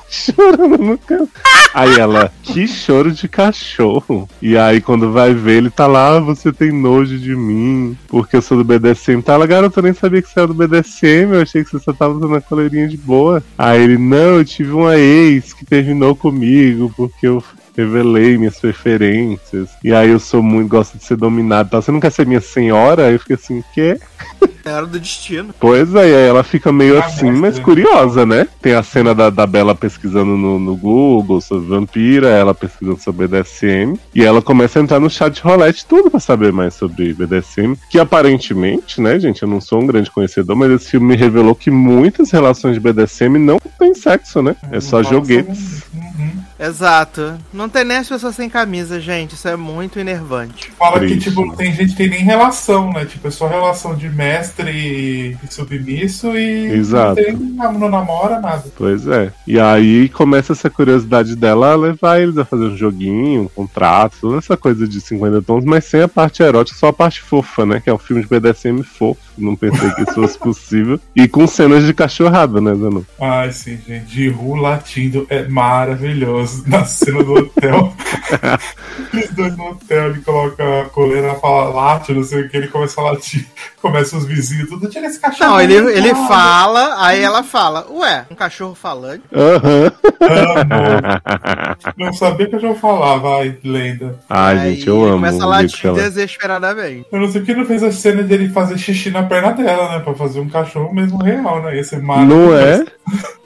Chorando 0.10 0.78
no 0.78 0.98
canto. 0.98 1.30
Aí 1.74 1.99
ela, 1.99 2.32
que 2.44 2.68
choro 2.68 3.11
de 3.11 3.28
cachorro. 3.28 4.30
E 4.41 4.57
aí, 4.57 4.80
quando 4.80 5.11
vai 5.11 5.34
ver, 5.34 5.57
ele 5.57 5.70
tá 5.70 5.88
lá, 5.88 6.18
"Ah, 6.18 6.20
você 6.20 6.52
tem 6.53 6.72
nojo 6.72 7.18
de 7.18 7.36
mim, 7.36 7.98
porque 8.07 8.36
eu 8.36 8.41
sou 8.41 8.57
do 8.57 8.64
BDSM. 8.64 9.22
Tá 9.22 9.34
ela, 9.34 9.48
garota, 9.48 9.80
eu 9.80 9.84
nem 9.84 9.94
sabia 9.94 10.22
que 10.22 10.30
você 10.30 10.40
era 10.40 10.48
do 10.48 10.53
BDSM, 10.53 11.34
eu 11.34 11.41
achei 11.41 11.64
que 11.64 11.72
você 11.72 11.80
só 11.80 11.94
tava 11.94 12.14
usando 12.14 12.36
a 12.36 12.41
coleirinha 12.41 12.88
de 12.88 12.98
boa. 12.98 13.44
Aí 13.57 13.82
ele, 13.82 13.98
não, 13.98 14.38
eu 14.38 14.45
tive 14.45 14.72
uma 14.72 14.98
ex 14.98 15.53
que 15.53 15.65
terminou 15.65 16.15
comigo, 16.15 16.94
porque 16.95 17.28
eu 17.28 17.44
revelei 17.76 18.38
minhas 18.38 18.60
preferências. 18.60 19.70
E 19.84 19.94
aí 19.94 20.10
eu 20.10 20.20
sou 20.20 20.44
muito, 20.44 20.70
gosto 20.70 20.98
de 20.98 21.03
ser 21.03 21.18
dominado. 21.18 21.70
tal. 21.72 21.82
Você 21.82 21.91
não 21.91 21.99
quer 21.99 22.11
ser 22.11 22.26
minha 22.26 22.41
senhora? 22.41 23.07
Aí 23.07 23.14
eu 23.14 23.20
fico 23.20 23.34
assim, 23.34 23.64
quê? 23.74 23.99
É 24.65 24.72
hora 24.72 24.85
do 24.85 24.99
destino. 24.99 25.53
Pois 25.60 25.94
é, 25.95 26.10
e 26.10 26.15
aí 26.15 26.27
ela 26.27 26.44
fica 26.44 26.72
meio 26.72 26.98
Ah, 26.98 27.06
assim, 27.06 27.26
mestre. 27.31 27.41
mas 27.41 27.60
curiosa, 27.60 28.26
né? 28.26 28.48
Tem 28.61 28.73
a 28.73 28.81
cena 28.84 29.14
da, 29.14 29.30
da 29.30 29.45
Bela 29.45 29.76
pesquisando 29.76 30.38
no, 30.38 30.57
no 30.57 30.76
Google 30.76 31.41
sobre 31.41 31.68
vampira, 31.68 32.30
ela 32.30 32.53
pesquisando 32.53 32.99
sobre 32.99 33.27
BDSM, 33.27 33.98
e 34.15 34.23
ela 34.23 34.41
começa 34.41 34.80
a 34.80 34.81
entrar 34.81 34.99
no 34.99 35.10
chat 35.10 35.41
rolete 35.41 35.85
tudo 35.85 36.10
pra 36.10 36.19
saber 36.19 36.52
mais 36.53 36.73
sobre 36.76 37.14
BDSM, 37.14 37.76
que 37.90 37.99
aparentemente, 37.99 39.02
né, 39.02 39.19
gente, 39.19 39.44
eu 39.44 39.48
não 39.49 39.60
sou 39.60 39.81
um 39.81 39.85
grande 39.88 40.10
conhecedor, 40.10 40.56
mas 40.56 40.72
esse 40.72 40.91
filme 40.91 41.07
me 41.07 41.15
revelou 41.15 41.53
que 41.56 41.69
muitas 41.69 42.31
relações 42.31 42.73
de 42.76 42.80
BDSM 42.80 43.38
não 43.38 43.57
tem 43.80 43.94
sexo, 43.94 44.41
né? 44.41 44.56
É 44.72 44.80
só 44.80 44.98
Nossa, 44.98 45.10
joguetes. 45.10 45.84
uhum. 45.94 46.44
Exato. 46.60 47.34
Não 47.52 47.68
tem 47.68 47.84
nem 47.84 47.98
as 47.98 48.07
pessoas 48.07 48.35
sem 48.35 48.49
camisa, 48.49 48.99
gente. 49.02 49.34
Isso 49.35 49.48
é 49.49 49.56
muito 49.57 49.99
enervante. 49.99 50.72
Fala 50.80 50.99
que, 50.99 51.07
Triste, 51.07 51.30
tipo, 51.30 51.45
né? 51.45 51.53
tem 51.57 51.73
gente 51.73 51.91
que 51.91 51.98
tem 51.98 52.10
nem 52.10 52.22
relação, 52.23 52.90
né? 52.94 53.03
Tipo, 53.06 53.27
é 53.27 53.31
só 53.31 53.48
relação 53.48 53.95
de 53.95 54.07
mestre 54.07 54.53
e 54.62 55.36
submisso 55.50 56.36
e 56.38 56.72
Exato. 56.74 57.22
não, 57.32 57.74
não 57.74 57.90
namora 57.90 58.40
nada. 58.40 58.64
Pois 58.76 59.08
é. 59.08 59.32
E 59.48 59.60
aí 59.60 60.10
começa 60.10 60.54
essa 60.54 60.70
curiosidade 60.70 61.36
dela 61.36 61.74
a 61.74 61.76
levar 61.76 62.20
eles 62.20 62.38
a 62.38 62.46
fazer 62.46 62.66
um 62.66 62.78
joguinho, 62.78 63.44
um 63.44 63.48
contrato, 63.48 64.18
toda 64.22 64.38
essa 64.38 64.56
coisa 64.56 64.88
de 64.88 65.02
50 65.02 65.42
tons, 65.42 65.66
mas 65.66 65.86
sem 65.86 66.02
a 66.02 66.08
parte 66.08 66.44
erótica, 66.44 66.78
só 66.78 66.88
a 66.88 66.94
parte 66.94 67.22
fofa, 67.22 67.66
né? 67.66 67.80
Que 67.80 67.90
é 67.90 67.94
um 67.94 67.98
filme 67.98 68.24
de 68.24 68.30
BDSM 68.30 68.84
fofo. 68.84 69.20
Não 69.38 69.55
pensei 69.55 69.89
que 69.91 70.01
isso 70.03 70.14
fosse 70.14 70.38
possível. 70.38 70.99
E 71.15 71.27
com 71.27 71.45
cenas 71.47 71.85
de 71.85 71.93
cachorrada, 71.93 72.61
né, 72.61 72.73
Zanu? 72.76 73.05
Ai, 73.19 73.51
sim, 73.51 73.77
gente. 73.88 74.05
De 74.05 74.30
Ru 74.30 74.55
latindo 74.55 75.26
é 75.30 75.47
maravilhoso. 75.47 76.64
Na 76.68 76.85
cena 76.85 77.23
do 77.23 77.34
hotel. 77.34 77.93
Os 79.14 79.30
dois 79.31 79.57
no 79.57 79.69
hotel, 79.72 80.10
ele 80.11 80.22
coloca 80.22 80.81
a 80.81 80.85
coleira, 80.85 81.27
ela 81.30 81.39
fala 81.39 81.69
late, 81.69 82.14
não 82.14 82.23
sei 82.23 82.41
o 82.43 82.49
que, 82.49 82.57
ele 82.57 82.68
começa 82.68 82.99
a 83.01 83.05
latir. 83.05 83.45
Começa 83.81 84.15
os 84.18 84.26
vizinhos, 84.26 84.69
tudo 84.69 84.88
tira 84.89 85.07
esse 85.07 85.19
cachorro. 85.19 85.51
Não, 85.51 85.61
ele, 85.61 85.73
ele 85.76 86.14
cara." 86.14 86.27
fala, 86.27 87.05
aí 87.05 87.22
ela 87.22 87.43
fala, 87.43 87.85
ué, 87.91 88.26
um 88.31 88.35
cachorro 88.35 88.73
falante? 88.76 89.23
Aham. 89.34 89.91
Amo. 90.22 91.93
Não 91.97 92.14
sabia 92.14 92.47
que 92.47 92.55
eu 92.55 92.60
já 92.60 92.76
falar, 92.76 93.18
vai, 93.18 93.57
lenda. 93.64 94.18
Ai, 94.30 94.57
Aí 94.60 94.76
gente, 94.76 94.88
eu 94.88 94.95
ele 95.01 95.05
amo. 95.05 95.15
Começa 95.15 95.35
a 95.43 95.47
o 95.47 95.51
que 95.51 95.64
latir 95.64 95.85
ela- 95.88 95.99
desesperadamente. 96.01 97.05
Eu 97.11 97.19
não 97.19 97.31
sei 97.31 97.41
porque 97.41 97.53
não 97.55 97.65
fez 97.65 97.84
a 97.84 97.91
cena 97.91 98.23
dele 98.23 98.49
fazer 98.49 98.77
xixi 98.77 99.10
na 99.11 99.23
perna 99.24 99.52
dela, 99.52 99.90
né? 99.90 100.00
Pra 100.00 100.14
fazer 100.14 100.40
um 100.40 100.50
cachorro 100.50 100.94
mesmo 100.94 101.22
real, 101.22 101.62
né? 101.62 101.76
Ia 101.76 101.84
ser 101.84 102.02
maravilhoso. 102.02 102.41
Não 102.41 102.58
é? 102.58 102.86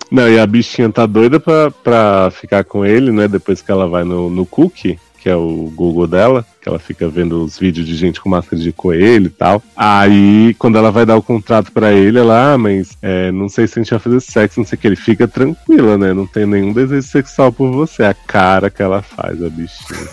Não, 0.10 0.30
e 0.30 0.40
a 0.40 0.48
bichinha 0.48 0.90
tá 0.90 1.06
doida 1.06 1.40
pra, 1.40 1.70
pra 1.72 2.32
ficar 2.32 2.64
com 2.64 2.86
ele, 2.86 3.12
né? 3.12 3.28
Depois 3.28 3.62
que 3.62 3.72
ela 3.72 3.88
vai 3.88 4.04
no, 4.04 4.30
no 4.30 4.46
Cookie, 4.46 4.98
que 5.20 5.30
é 5.30 5.36
o 5.36 5.72
Google 5.76 6.08
dela, 6.08 6.46
que 6.62 6.70
ela 6.70 6.80
fica 6.80 7.10
vendo 7.10 7.44
os 7.44 7.60
vídeos 7.60 7.86
de 7.86 7.96
gente 7.96 8.22
com 8.22 8.30
máscara 8.30 8.62
de 8.62 8.72
coelho 8.72 9.26
e 9.26 9.30
tal. 9.30 9.62
Aí, 9.76 10.56
quando 10.58 10.78
ela 10.78 10.92
vai 10.92 11.06
dar 11.06 11.18
o 11.18 11.22
contrato 11.22 11.72
pra 11.72 11.92
ele, 11.92 12.20
ela, 12.20 12.54
ah, 12.54 12.58
mas 12.58 12.98
é, 13.02 13.32
não 13.34 13.50
sei 13.50 13.68
se 13.68 13.78
a 13.78 13.84
gente 13.84 13.90
vai 13.90 14.00
fazer 14.00 14.22
sexo, 14.22 14.60
não 14.62 14.66
sei 14.66 14.78
o 14.78 14.80
que. 14.80 14.88
Ele 14.88 14.96
fica 14.96 15.28
tranquila, 15.28 15.98
né? 15.98 16.14
Não 16.14 16.26
tem 16.26 16.46
nenhum 16.46 16.72
desejo 16.72 17.06
sexual 17.06 17.52
por 17.52 17.70
você. 17.72 18.04
A 18.04 18.14
cara 18.14 18.70
que 18.70 18.82
ela 18.82 19.02
faz, 19.02 19.44
a 19.44 19.50
bichinha. 19.50 20.08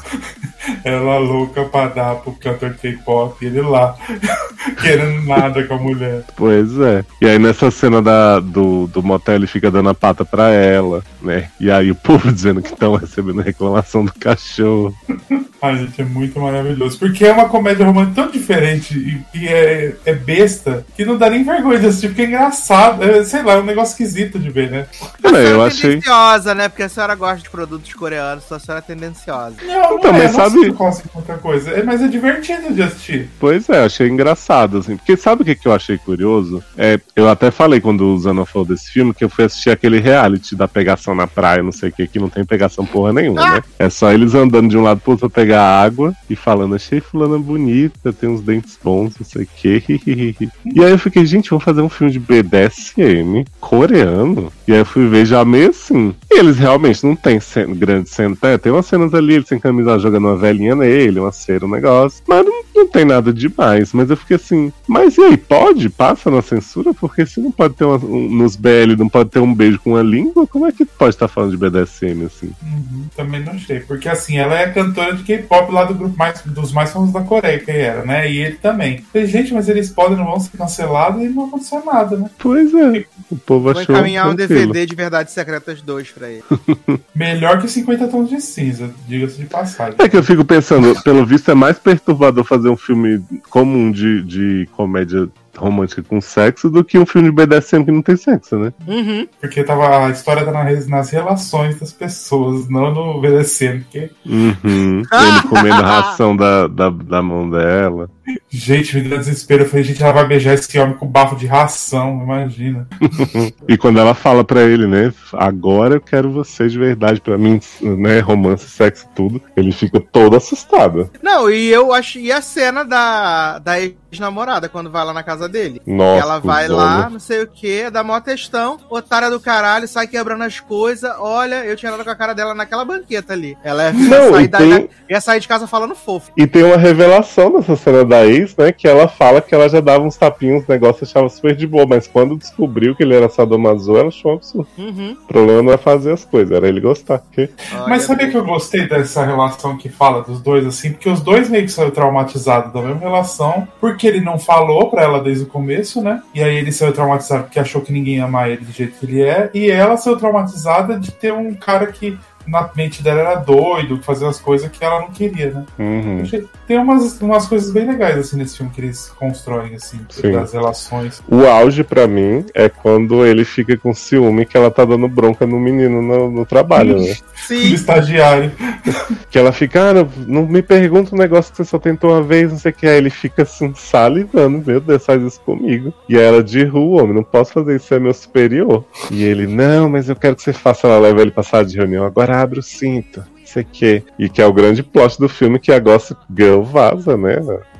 Ela 0.85 1.19
louca 1.19 1.65
pra 1.65 1.89
dar 1.89 2.15
pro 2.16 2.32
cantor 2.32 2.74
K-pop 2.74 3.36
e 3.45 3.47
ele 3.49 3.61
lá, 3.61 3.97
querendo 4.81 5.27
nada 5.27 5.62
com 5.65 5.74
a 5.74 5.78
mulher. 5.78 6.23
Pois 6.36 6.78
é. 6.81 7.05
E 7.20 7.27
aí 7.27 7.39
nessa 7.39 7.70
cena 7.70 8.01
da, 8.03 8.41
do, 8.41 8.86
do 8.86 9.03
motel 9.03 9.35
ele 9.36 9.47
fica 9.47 9.70
dando 9.70 9.89
a 9.89 9.95
pata 9.95 10.24
pra 10.24 10.51
ela, 10.51 11.03
né? 11.23 11.49
E 11.61 11.70
aí 11.70 11.91
o 11.91 11.95
povo 11.95 12.31
dizendo 12.32 12.62
que 12.62 12.73
estão 12.73 12.97
recebendo 12.97 13.41
reclamação 13.41 14.05
do 14.05 14.12
cachorro. 14.15 14.95
Ai, 15.62 15.78
gente, 15.78 16.03
é 16.03 16.05
muito 16.05 16.39
maravilhoso. 16.39 16.99
Porque 16.99 17.24
é 17.24 17.32
uma 17.32 17.49
comédia 17.49 17.86
romântica 17.86 18.23
tão 18.23 18.31
diferente 18.31 18.95
e, 19.35 19.39
e 19.39 19.49
é, 19.49 19.95
é 20.05 20.12
besta 20.15 20.85
que 20.95 21.07
não 21.07 21.16
dá 21.16 21.31
nem 21.31 21.43
vergonha 21.43 21.78
de 21.78 21.86
assistir, 21.86 22.09
porque 22.09 22.20
é 22.23 22.27
engraçado. 22.27 23.03
É, 23.03 23.24
sei 23.24 23.43
lá, 23.43 23.55
é 23.55 23.59
um 23.61 23.65
negócio 23.65 23.93
esquisito 23.93 24.39
de 24.39 24.51
ver, 24.51 24.70
né? 24.70 24.86
Não, 25.23 25.35
a 25.35 25.41
eu 25.41 25.65
é 25.65 25.66
achei. 25.69 25.91
tendenciosa, 25.93 26.55
né? 26.55 26.69
Porque 26.69 26.82
a 26.82 26.89
senhora 26.91 27.15
gosta 27.15 27.43
de 27.43 27.49
produtos 27.49 27.95
coreanos, 27.95 28.45
então 28.45 28.59
a 28.59 28.61
senhora 28.61 28.85
é 28.86 28.95
tendenciosa. 28.95 29.57
Não, 29.65 29.97
Então, 29.97 30.12
não 30.12 30.20
é, 30.20 30.28
sabe- 30.28 30.53
sabe... 30.55 31.10
muita 31.14 31.35
coisa. 31.39 31.70
É, 31.70 31.82
mas 31.82 32.02
é 32.02 32.09
divertido 32.09 32.72
de 32.72 32.82
assistir. 32.82 33.28
Pois 33.39 33.68
é, 33.68 33.85
achei 33.85 34.09
engraçado, 34.09 34.78
assim. 34.78 34.97
Porque 34.97 35.16
sabe 35.16 35.43
o 35.43 35.44
que, 35.44 35.55
que 35.55 35.68
eu 35.68 35.72
achei 35.72 35.98
curioso? 35.98 36.62
É, 36.76 36.98
eu 37.14 37.28
até 37.28 37.51
falei 37.51 37.81
quando 37.81 38.05
o 38.06 38.18
Zana 38.18 38.44
falou 38.44 38.66
desse 38.66 38.90
filme 38.90 39.14
que 39.14 39.24
eu 39.24 39.28
fui 39.28 39.44
assistir 39.44 39.70
aquele 39.70 39.98
reality 39.98 40.55
da 40.55 40.68
pegação 40.68 41.14
na 41.14 41.26
praia, 41.26 41.62
não 41.62 41.72
sei 41.72 41.89
o 41.89 41.93
que, 41.93 42.06
que 42.06 42.18
não 42.18 42.28
tem 42.28 42.44
pegação 42.44 42.85
porra 42.85 43.12
nenhuma, 43.12 43.55
né? 43.55 43.62
É 43.78 43.89
só 43.90 44.12
eles 44.12 44.35
andando 44.35 44.68
de 44.68 44.76
um 44.76 44.82
lado 44.82 45.01
pro 45.01 45.12
outro 45.12 45.28
pra 45.28 45.43
pegar 45.43 45.62
água 45.62 46.14
e 46.28 46.36
falando, 46.36 46.74
achei 46.74 47.01
fulana 47.01 47.39
bonita, 47.39 48.12
tem 48.12 48.28
uns 48.28 48.40
dentes 48.40 48.78
bons, 48.82 49.14
não 49.18 49.26
sei 49.26 49.43
o 49.43 49.48
que. 49.56 49.82
e 50.06 50.85
aí 50.85 50.90
eu 50.90 50.98
fiquei, 50.98 51.24
gente, 51.24 51.51
vamos 51.51 51.64
fazer 51.64 51.82
um 51.82 51.89
filme 51.89 52.12
de 52.12 52.18
BDSM 52.18 53.44
coreano? 53.60 54.52
E 54.66 54.72
aí 54.72 54.78
eu 54.78 54.86
fui 54.86 55.09
ver 55.09 55.26
já 55.26 55.44
meio 55.44 55.70
assim. 55.70 56.14
E 56.31 56.39
eles 56.39 56.59
realmente 56.59 57.05
não 57.05 57.14
tem 57.14 57.40
cena, 57.40 57.74
grande 57.74 58.09
cena. 58.09 58.36
Tem, 58.36 58.59
tem 58.59 58.72
umas 58.72 58.86
cenas 58.86 59.14
ali, 59.14 59.35
ele 59.35 59.47
sem 59.47 59.59
camisa 59.59 59.98
jogando 59.98 60.28
uma 60.28 60.36
velhinha 60.45 60.77
nele, 60.77 61.21
uma 61.21 61.33
cera, 61.33 61.65
um 61.65 61.71
negócio. 61.71 62.23
Mas 62.27 62.45
não, 62.45 62.62
não 62.74 62.88
tem 62.88 63.05
nada 63.05 63.32
demais. 63.32 63.92
Mas 63.92 64.10
eu 64.10 64.16
fiquei 64.16 64.36
assim, 64.36 64.72
mas 64.86 65.16
e 65.16 65.20
aí, 65.22 65.36
pode? 65.36 65.88
Passa 65.88 66.30
na 66.30 66.42
censura? 66.42 66.92
Porque 66.94 67.24
se 67.26 67.40
não 67.40 67.51
pode 67.51 67.74
ter 67.74 67.84
uma, 67.84 67.96
um- 67.96 68.28
nos 68.30 68.56
BL, 68.56 68.96
não 68.98 69.09
pode 69.09 69.30
ter 69.30 69.38
um 69.38 69.55
beijo 69.55 69.78
com 69.80 69.90
uma 69.90 70.02
língua, 70.02 70.46
como 70.46 70.66
é 70.66 70.72
que 70.72 70.84
pode 70.84 71.14
estar 71.14 71.28
falando 71.28 71.51
de 71.52 71.56
BDSM 71.56 72.24
assim? 72.26 72.51
Uhum, 72.62 73.05
também 73.16 73.42
não 73.44 73.59
sei. 73.59 73.80
Porque 73.80 74.09
assim, 74.09 74.36
ela 74.38 74.59
é 74.59 74.68
cantora 74.70 75.14
de 75.14 75.22
K-pop 75.22 75.72
lá 75.72 75.84
do 75.84 75.94
grupo 75.94 76.16
mais, 76.16 76.42
dos 76.44 76.72
mais 76.72 76.90
famosos 76.92 77.14
da 77.14 77.22
Coreia, 77.22 77.59
que 77.59 77.70
era, 77.70 78.05
né? 78.05 78.30
E 78.30 78.38
ele 78.38 78.56
também. 78.56 79.05
Falei, 79.12 79.26
gente, 79.28 79.52
mas 79.55 79.68
eles 79.68 79.90
podem, 79.90 80.16
não 80.16 80.24
vão 80.26 80.40
ser 80.40 80.56
cancelados 80.56 81.22
e 81.22 81.28
não 81.28 81.46
aconteceu 81.46 81.82
nada, 81.84 82.16
né? 82.16 82.30
Pois 82.38 82.72
é, 82.74 83.05
o 83.30 83.36
povo 83.36 83.72
Vou 83.72 83.80
achou. 83.80 83.94
encaminhar 83.94 84.28
um. 84.28 84.34
DVD 84.34 84.84
de 84.84 84.94
Verdades 84.94 85.32
Secretas 85.32 85.80
2 85.80 86.10
pra 86.10 86.28
ele. 86.28 86.42
Melhor 87.14 87.60
que 87.60 87.68
50 87.68 88.09
tons 88.09 88.28
de 88.28 88.40
cinza, 88.40 88.90
diga-se 89.06 89.38
de 89.38 89.46
passagem. 89.46 89.94
É 89.98 90.09
que 90.09 90.16
eu 90.16 90.22
fico 90.22 90.44
pensando, 90.44 91.01
pelo 91.02 91.24
visto 91.24 91.51
é 91.51 91.55
mais 91.55 91.78
perturbador 91.78 92.44
fazer 92.44 92.64
um 92.69 92.77
filme 92.77 93.23
comum 93.51 93.91
de, 93.91 94.23
de 94.23 94.69
comédia 94.77 95.28
romântica 95.56 96.02
com 96.02 96.20
sexo 96.20 96.68
do 96.70 96.85
que 96.85 96.98
um 96.98 97.06
filme 97.06 97.28
de 97.31 97.35
BDSM 97.35 97.85
que 97.85 97.90
não 97.93 98.02
tem 98.02 98.16
sexo, 98.16 98.56
né? 98.59 98.72
Uhum. 98.86 99.26
Porque 99.40 99.62
tava, 99.64 100.06
a 100.06 100.10
história 100.10 100.44
tá 100.44 100.52
na- 100.52 100.64
nas 100.89 101.10
relações 101.10 101.78
das 101.78 101.93
pessoas, 101.93 102.68
não 102.68 102.93
no 102.93 103.20
BDSM. 103.20 103.81
Porque, 103.81 104.10
Uhum. 104.26 105.02
Ele 105.12 105.48
comendo 105.48 105.74
a 105.82 106.01
ração 106.01 106.36
da, 106.36 106.66
da, 106.66 106.90
da 106.90 107.22
mão 107.22 107.48
dela. 107.48 108.09
gente, 108.51 108.97
me 108.97 109.09
deu 109.09 109.18
desespero. 109.18 109.64
Eu 109.64 109.68
falei, 109.68 109.85
gente, 109.85 110.02
ela 110.02 110.12
vai 110.12 110.26
beijar 110.26 110.55
esse 110.55 110.78
homem 110.78 110.94
com 110.97 111.06
bafo 111.06 111.36
de 111.36 111.47
ração, 111.47 112.20
imagina. 112.22 112.89
E 113.68 113.76
quando 113.76 113.98
ela 113.98 114.14
fala 114.14 114.44
pra 114.44 114.62
ele, 114.62 114.86
né? 114.86 115.12
Agora 115.32 115.94
eu 115.94 116.01
quero 116.01 116.31
você 116.31 116.68
de 116.68 116.78
verdade 116.78 117.20
pra 117.20 117.36
mim, 117.39 117.60
né? 117.81 118.20
Romance, 118.20 118.68
sexo, 118.68 119.06
tudo. 119.14 119.40
Ele 119.56 119.72
fica 119.72 120.01
todo 120.01 120.36
assustado. 120.36 121.10
Não, 121.22 121.51
e 121.51 121.68
eu 121.70 121.93
acho. 121.93 122.18
E 122.18 122.31
a 122.32 122.40
cena 122.43 122.85
da, 122.85 123.59
da 123.59 123.74
ex-namorada, 124.15 124.69
quando 124.69 124.91
vai 124.91 125.05
lá 125.05 125.12
na 125.12 125.23
casa 125.23 125.49
dele? 125.49 125.81
Nossa, 125.86 126.23
ela 126.23 126.39
vai 126.39 126.69
lá, 126.69 127.11
não 127.11 127.19
sei 127.20 127.43
o 127.43 127.47
que, 127.47 127.91
dá 127.91 128.03
mó 128.03 128.19
textão, 128.20 128.78
otária 128.89 129.31
do 129.31 129.41
caralho, 129.41 129.86
sai 129.89 130.07
quebrando 130.07 130.43
as 130.45 130.61
coisas. 130.61 131.11
Olha, 131.19 131.65
eu 131.65 131.77
tinha 131.77 131.91
dado 131.93 132.05
com 132.05 132.11
a 132.11 132.15
cara 132.16 132.32
dela 132.35 132.55
naquela 132.55 132.85
banqueta 132.85 133.32
ali. 133.32 133.57
Ela 133.62 133.85
ia, 133.85 133.93
Não, 133.93 134.32
sair, 134.32 134.45
e 134.45 134.49
da- 134.49 134.59
tem- 134.59 134.89
ia 135.11 135.20
sair 135.20 135.41
de 135.41 135.49
casa 135.49 135.66
falando 135.66 135.95
fofo. 135.95 136.31
E 136.36 136.47
tem 136.47 136.62
uma 136.62 136.77
revelação 136.77 137.51
nessa 137.53 137.77
cena 137.77 138.05
da 138.05 138.24
ex, 138.24 138.57
né? 138.57 138.73
Que 138.73 138.86
ela 138.89 139.09
fala 139.09 139.41
que 139.41 139.55
ela 139.55 139.69
já 139.69 139.81
dava 139.81 140.05
uns 140.05 140.16
tapinhos, 140.16 140.62
uns 140.62 140.69
negócios, 140.69 141.09
achava 141.11 141.28
super 141.28 141.55
de 141.55 141.66
boa. 141.66 141.86
Mas 141.86 142.07
quando 142.07 142.36
descobriu 142.36 142.95
que 142.95 143.03
ele 143.03 143.15
era 143.15 143.28
sadomaso, 143.28 143.97
ela 143.97 144.09
achou 144.09 144.32
um 144.32 144.35
absurdo. 144.36 144.69
Uhum. 144.78 145.16
O 145.23 145.27
problema 145.27 145.62
não 145.62 145.73
é 145.73 145.77
fazer 145.77 146.12
as 146.12 146.24
coisas, 146.24 146.53
era 146.57 146.69
ele 146.69 146.81
gostar. 146.81 147.23
Olha, 147.36 147.49
Mas 147.89 148.03
sabia 148.05 148.31
que 148.31 148.36
eu 148.36 148.45
gostei 148.45 148.89
dessa 148.89 149.24
relação 149.24 149.77
que 149.77 149.89
fala 149.89 150.23
dos 150.23 150.41
dois, 150.41 150.66
assim? 150.66 150.93
Porque 150.93 151.09
os 151.09 151.20
dois 151.20 151.49
meio 151.49 151.65
que 151.65 151.73
saiu 151.73 151.91
traumatizados 151.91 152.73
da 152.73 152.81
mesma 152.81 153.01
relação, 153.01 153.66
porque 153.81 154.03
ele 154.06 154.20
não 154.20 154.39
falou 154.39 154.90
pra 154.90 155.02
ela 155.02 155.20
desde 155.20 155.44
o 155.44 155.48
começo, 155.48 156.02
né? 156.02 156.22
E 156.35 156.43
aí 156.43 156.56
ele 156.56 156.72
saiu 156.72 156.93
traumatizado 156.93 157.44
porque 157.44 157.59
achou 157.59 157.81
que 157.81 157.93
ninguém 157.93 158.16
ia 158.16 158.24
amar 158.24 158.51
ele 158.51 158.64
do 158.64 158.72
jeito 158.72 158.98
que 158.98 159.06
ele 159.06 159.22
é, 159.22 159.51
e 159.55 159.70
ela 159.70 159.97
saiu 159.97 160.16
traumatizada 160.16 160.98
de 160.98 161.12
ter 161.12 161.32
um 161.32 161.55
cara 161.55 161.86
que 161.86 162.18
na 162.47 162.69
mente 162.75 163.03
dela 163.03 163.21
era 163.21 163.35
doido, 163.37 164.01
fazia 164.03 164.29
as 164.29 164.41
coisas 164.41 164.71
que 164.71 164.85
ela 164.85 165.01
não 165.01 165.11
queria, 165.11 165.51
né? 165.51 165.65
Uhum. 165.79 166.23
Tem 166.66 166.79
umas, 166.79 167.21
umas 167.21 167.47
coisas 167.47 167.71
bem 167.71 167.87
legais, 167.87 168.19
assim, 168.19 168.37
nesse 168.37 168.57
filme 168.57 168.73
que 168.73 168.81
eles 168.81 169.12
constroem, 169.19 169.75
assim, 169.75 170.01
Sim. 170.09 170.33
das 170.33 170.53
relações. 170.53 171.23
O 171.29 171.47
auge 171.47 171.85
pra 171.85 172.07
mim 172.07 172.45
é 172.55 172.69
quando 172.69 173.25
ele 173.25 173.45
fica 173.45 173.77
com 173.77 173.95
ciúme 173.95 174.47
que 174.47 174.57
ela 174.57 174.71
tá 174.71 174.85
dando 174.85 175.09
bronca 175.09 175.47
no 175.47 175.59
menino 175.59 176.01
no, 176.01 176.31
no 176.31 176.47
trabalho, 176.47 176.99
né? 176.99 177.15
Do 177.15 177.25
Sim, 177.35 177.73
estagiário. 177.73 178.53
Que 179.31 179.39
ela 179.39 179.53
fica, 179.53 179.91
ah, 179.91 179.95
não, 179.95 180.09
não 180.27 180.47
me 180.47 180.62
pergunta 180.62 181.15
um 181.15 181.19
negócio 181.19 181.51
que 181.51 181.57
você 181.57 181.65
só 181.65 181.79
tentou 181.79 182.11
uma 182.11 182.23
vez, 182.23 182.53
não 182.53 182.59
sei 182.59 182.71
o 182.71 182.75
que. 182.75 182.87
Aí 182.87 182.97
ele 182.97 183.11
fica 183.11 183.43
assim, 183.43 183.73
salivando, 183.75 184.62
meu 184.65 184.81
Deus, 184.81 185.05
faz 185.05 185.21
isso 185.23 185.41
comigo. 185.41 185.93
E 186.09 186.16
ela 186.16 186.43
de 186.43 186.65
rua, 186.65 187.03
homem, 187.03 187.15
não 187.15 187.25
posso 187.25 187.53
fazer 187.53 187.77
isso, 187.77 187.87
você 187.87 187.97
é 187.97 187.99
meu 187.99 188.15
superior. 188.15 188.85
E 189.11 189.25
ele, 189.25 189.47
não, 189.47 189.89
mas 189.89 190.09
eu 190.09 190.15
quero 190.15 190.37
que 190.37 190.43
você 190.43 190.53
faça. 190.53 190.87
Ela 190.87 190.99
leva 190.99 191.23
ele 191.23 191.33
pra 191.33 191.43
sala 191.43 191.65
de 191.65 191.77
reunião, 191.77 192.05
agora 192.05 192.34
abre 192.43 192.59
o 192.59 192.62
cinto, 192.62 193.20
não 193.39 193.47
sei 193.47 193.62
o 193.62 193.66
que. 193.66 194.02
E 194.19 194.28
que 194.28 194.43
é 194.43 194.47
o 194.47 194.52
grande 194.52 194.82
plot 194.82 195.19
do 195.19 195.28
filme 195.28 195.59
que 195.59 195.73
a 195.73 195.78
Gossip 195.78 196.20
Girl 196.36 196.62
vaza, 196.62 197.16
né? 197.16 197.36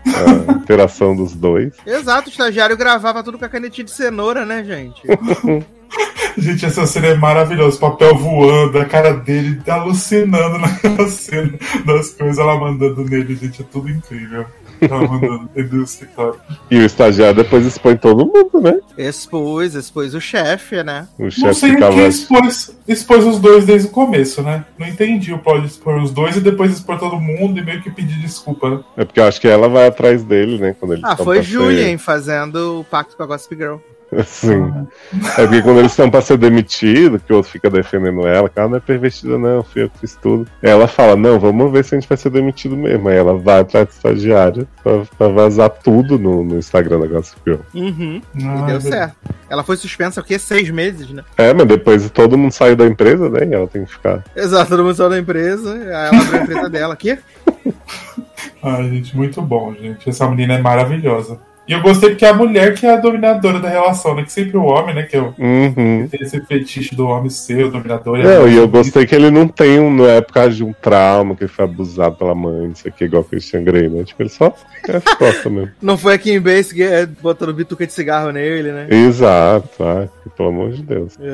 A 0.07 0.53
interação 0.57 1.15
dos 1.17 1.35
dois. 1.35 1.75
exato, 1.87 2.29
o 2.29 2.31
estagiário 2.31 2.77
gravava 2.77 3.23
tudo 3.23 3.39
com 3.39 3.45
a 3.45 3.49
canetinha 3.49 3.85
de 3.85 3.91
cenoura, 3.91 4.45
né, 4.45 4.65
gente? 4.65 5.03
Gente, 6.37 6.67
essa 6.67 6.87
cena 6.87 7.09
é 7.09 7.15
maravilhosa. 7.15 7.77
O 7.77 7.81
papel 7.81 8.17
voando, 8.17 8.79
a 8.79 8.85
cara 8.85 9.13
dele 9.13 9.61
alucinando 9.69 10.59
naquela 10.59 11.07
cena 11.09 11.57
das 11.87 12.11
coisas, 12.11 12.39
ela 12.39 12.59
mandando 12.59 13.05
nele, 13.05 13.37
gente, 13.37 13.63
é 13.63 13.65
tudo 13.65 13.89
incrível. 13.89 14.45
Ela 14.81 15.07
mandando 15.09 15.49
do. 15.55 15.85
E 16.71 16.79
o 16.79 16.83
estagiário 16.85 17.37
depois 17.37 17.65
expõe 17.67 17.97
todo 17.97 18.27
mundo, 18.27 18.61
né? 18.61 18.79
Expôs, 18.99 19.75
expôs 19.75 20.15
o 20.15 20.21
chefe, 20.21 20.83
né? 20.83 21.07
O 21.19 21.25
Não 21.25 21.31
chefe 21.31 21.55
sei 21.61 21.71
ficava. 21.73 21.95
quem 21.95 22.07
expôs, 22.09 22.77
expôs 22.87 23.25
os 23.25 23.39
dois 23.39 23.65
desde 23.65 23.89
o 23.89 23.91
começo, 23.91 24.43
né? 24.43 24.65
Não 24.79 24.87
entendi 24.87 25.33
o 25.33 25.39
plot 25.39 25.61
de 25.61 25.67
expor 25.69 26.01
os 26.03 26.11
dois 26.11 26.37
e 26.37 26.41
depois 26.41 26.73
expor 26.73 26.99
todo 26.99 27.21
mundo 27.21 27.59
e 27.59 27.65
meio 27.65 27.83
que 27.83 27.91
pedir 27.91 28.19
desculpa, 28.21 28.71
né? 28.71 28.81
É 28.97 29.05
porque 29.05 29.21
eu 29.21 29.25
acho 29.25 29.41
que 29.41 29.49
ela 29.49 29.69
vai 29.69 29.87
atrás 29.87 30.23
dele, 30.25 30.59
né? 30.59 30.75
Quando 30.79 30.93
eles 30.95 31.05
Ah, 31.05 31.13
estão 31.13 31.25
foi 31.25 31.37
ser- 31.37 31.43
Julien 31.45 31.99
fazendo 31.99 32.81
o 32.81 32.85
pacto 32.85 33.17
com 33.17 33.23
a 33.23 33.27
Gossip 33.27 33.55
Girl. 33.57 33.77
Sim. 34.25 34.87
É 35.39 35.47
porque 35.47 35.63
quando 35.63 35.79
eles 35.79 35.93
estão 35.93 36.11
pra 36.11 36.21
ser 36.21 36.37
demitido, 36.37 37.19
que 37.19 37.33
o 37.33 37.37
outro 37.37 37.51
fica 37.51 37.71
defendendo 37.71 38.27
ela, 38.27 38.49
que 38.49 38.59
ela 38.59 38.69
não 38.69 38.77
é 38.77 38.81
pervertida, 38.81 39.39
não, 39.39 39.63
fui 39.63 39.83
eu 39.83 39.91
que 39.91 39.99
fiz 40.01 40.15
tudo. 40.17 40.47
Ela 40.63 40.87
fala, 40.87 41.17
não, 41.17 41.39
vamos 41.39 41.73
ver 41.73 41.85
se 41.85 41.95
a 41.95 41.99
gente 41.99 42.09
vai 42.09 42.19
ser 42.19 42.31
demitido 42.31 42.77
mesmo. 42.77 43.09
Aí 43.09 43.17
ela 43.17 43.37
vai 43.37 43.61
atrás 43.61 43.87
do 43.87 43.91
estagiário 43.91 44.69
pra, 44.83 45.03
pra 45.17 45.29
vazar 45.29 45.71
tudo 45.71 46.19
no, 46.19 46.45
no 46.45 46.59
Instagram 46.59 47.01
da 47.01 47.07
Gossip 47.07 47.41
Girl. 47.45 47.61
Uhum. 47.75 48.23
E 48.35 48.45
Ah, 48.45 48.67
deu 48.67 48.77
é 48.77 48.81
certo. 48.81 49.17
Ela 49.49 49.63
foi 49.65 49.77
suspensa 49.77 50.21
o 50.21 50.25
quê? 50.25 50.39
Seis 50.39 50.71
meses, 50.71 51.11
né? 51.11 51.23
É, 51.37 51.53
mas 51.53 51.67
depois 51.67 52.09
todo 52.11 52.39
mundo 52.39 52.53
saiu 52.53 52.77
da 52.77 52.87
empresa, 52.87 53.29
né? 53.29 53.47
E 53.47 53.55
ela 53.55 53.67
tem 53.67 53.85
que 53.85 53.93
ficar. 53.93 54.25
Exato, 54.35 54.71
todo 54.71 54.85
mundo 54.85 54.95
saiu 54.95 55.11
da 55.11 55.19
empresa. 55.19 55.75
Aí 55.75 56.09
ela 56.09 56.21
abriu 56.21 56.41
a 56.41 56.43
empresa 56.43 56.71
dela 56.71 56.95
aqui. 56.95 57.19
Ai, 58.63 58.89
gente, 58.89 59.17
muito 59.17 59.43
bom, 59.43 59.75
gente. 59.75 60.09
Essa 60.09 60.29
menina 60.29 60.55
é 60.55 60.59
maravilhosa. 60.61 61.39
E 61.67 61.73
eu 61.73 61.81
gostei 61.81 62.11
porque 62.11 62.25
é 62.25 62.29
a 62.29 62.35
mulher 62.35 62.75
que 62.75 62.87
é 62.87 62.93
a 62.93 62.97
dominadora 62.97 63.59
da 63.59 63.69
relação, 63.69 64.15
né? 64.15 64.23
Que 64.23 64.33
sempre 64.33 64.57
o 64.57 64.65
homem, 64.65 64.95
né? 64.95 65.03
Que 65.05 65.17
é 65.17 65.21
o, 65.21 65.35
Uhum. 65.39 66.07
tem 66.11 66.21
esse 66.21 66.41
fetiche 66.43 66.95
do 66.95 67.07
homem 67.07 67.31
ser 67.31 67.65
o 67.65 67.71
dominador. 67.71 68.21
a 68.21 68.23
Não, 68.23 68.49
e 68.49 68.57
eu 68.57 68.69
gostei 68.69 69.07
que 69.07 69.15
ele 69.15 69.31
não 69.31 69.49
tem 69.49 69.81
um, 69.81 69.91
não 69.93 70.07
é 70.09 70.21
por 70.21 70.35
causa 70.35 70.51
de 70.51 70.63
um 70.65 70.73
trauma, 70.73 71.35
que 71.35 71.45
ele 71.45 71.51
foi 71.53 71.65
abusado 71.65 72.17
pela 72.17 72.35
mãe, 72.35 72.69
não 72.69 72.75
sei 72.75 72.91
o 72.91 72.95
que, 72.95 73.05
igual 73.05 73.23
o 73.23 73.25
Christian 73.25 73.65
Grey, 73.65 73.89
né? 73.89 74.05
Tipo, 74.05 74.23
ele 74.23 74.29
só 74.29 74.55
é 74.89 75.01
foda 75.01 75.51
mesmo. 75.51 75.71
Não 75.81 75.97
foi 75.97 76.15
aqui 76.15 76.31
em 76.33 76.41
Base 76.41 76.75
que 76.75 76.83
é, 76.83 77.07
botando 77.07 77.53
bituca 77.55 77.87
de 77.87 77.93
cigarro 77.93 78.31
nele, 78.31 78.71
né? 78.73 78.87
Exato, 78.91 79.83
ai, 79.83 80.09
pelo 80.37 80.49
amor 80.51 80.71
de 80.73 80.83
Deus. 80.83 81.17
Ai, 81.21 81.27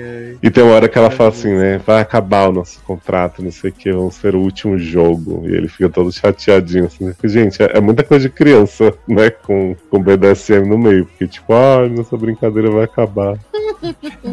ai. 0.00 0.36
E 0.42 0.50
tem 0.50 0.62
uma 0.62 0.74
hora 0.74 0.88
que 0.88 0.96
ela 0.98 1.10
fala 1.10 1.30
assim, 1.30 1.52
né? 1.54 1.80
Vai 1.84 2.00
acabar 2.00 2.48
o 2.48 2.52
nosso 2.52 2.80
contrato, 2.82 3.42
não 3.42 3.50
sei 3.50 3.70
o 3.70 3.72
que, 3.72 3.90
vamos 3.92 4.14
ser 4.14 4.34
o 4.34 4.40
último 4.40 4.78
jogo. 4.78 5.42
E 5.46 5.54
ele 5.54 5.68
fica 5.68 5.88
todo 5.88 6.12
chateadinho, 6.12 6.86
assim. 6.86 7.12
Gente, 7.24 7.62
é, 7.62 7.78
é 7.78 7.80
muita 7.80 8.02
coisa 8.04 8.28
de 8.28 8.34
criança, 8.34 8.94
né? 9.08 9.30
Com, 9.48 9.74
com 9.90 10.02
BDSM 10.02 10.68
no 10.68 10.76
meio. 10.76 11.06
Porque, 11.06 11.26
tipo, 11.26 11.54
ah, 11.54 11.88
nossa 11.88 12.16
brincadeira 12.18 12.70
vai 12.70 12.84
acabar. 12.84 13.38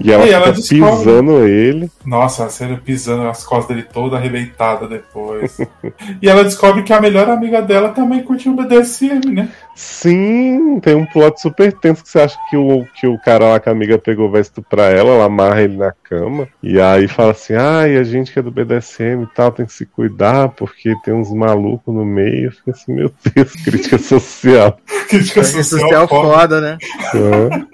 E 0.03 0.11
ela 0.11 0.25
E 0.25 0.31
ela 0.31 0.53
pisando 0.53 1.47
ele. 1.47 1.89
Nossa, 2.05 2.45
a 2.45 2.49
cena 2.49 2.81
pisando 2.83 3.23
nas 3.23 3.43
costas 3.43 3.75
dele 3.75 3.87
toda 3.91 4.17
arrebentada 4.17 4.87
depois. 4.87 5.57
e 6.21 6.27
ela 6.27 6.43
descobre 6.43 6.83
que 6.83 6.91
a 6.91 6.99
melhor 6.99 7.29
amiga 7.29 7.61
dela 7.61 7.89
também 7.89 8.23
curtiu 8.23 8.51
o 8.51 8.55
BDSM, 8.55 9.31
né? 9.31 9.49
Sim, 9.75 10.79
tem 10.79 10.95
um 10.95 11.05
plot 11.05 11.41
super 11.41 11.73
tenso 11.73 12.01
que 12.01 12.09
você 12.09 12.21
acha 12.21 12.37
que 12.49 12.55
o, 12.55 12.85
que 12.95 13.05
o 13.05 13.19
cara 13.19 13.49
lá 13.49 13.59
que 13.59 13.67
a 13.67 13.73
amiga 13.73 13.97
pegou 13.97 14.31
vai 14.31 14.39
estuprar 14.39 14.89
ela, 14.89 15.11
ela 15.11 15.25
amarra 15.25 15.61
ele 15.61 15.75
na 15.75 15.91
cama. 15.91 16.47
E 16.63 16.79
aí 16.79 17.09
fala 17.09 17.31
assim: 17.31 17.55
ai, 17.55 17.97
a 17.97 18.03
gente 18.03 18.31
que 18.31 18.39
é 18.39 18.41
do 18.41 18.51
BDSM 18.51 19.23
e 19.23 19.35
tal 19.35 19.51
tem 19.51 19.65
que 19.65 19.73
se 19.73 19.85
cuidar 19.85 20.49
porque 20.49 20.95
tem 21.03 21.13
uns 21.13 21.33
malucos 21.33 21.93
no 21.93 22.05
meio. 22.05 22.53
Fica 22.53 22.71
assim, 22.71 22.93
meu 22.93 23.11
Deus, 23.33 23.51
crítica 23.65 23.97
social. 23.97 24.79
Crítica 25.09 25.43
social 25.43 25.63
social 25.63 26.07
foda. 26.07 26.39
foda, 26.39 26.61
né? 26.61 26.77
né? 27.13 27.67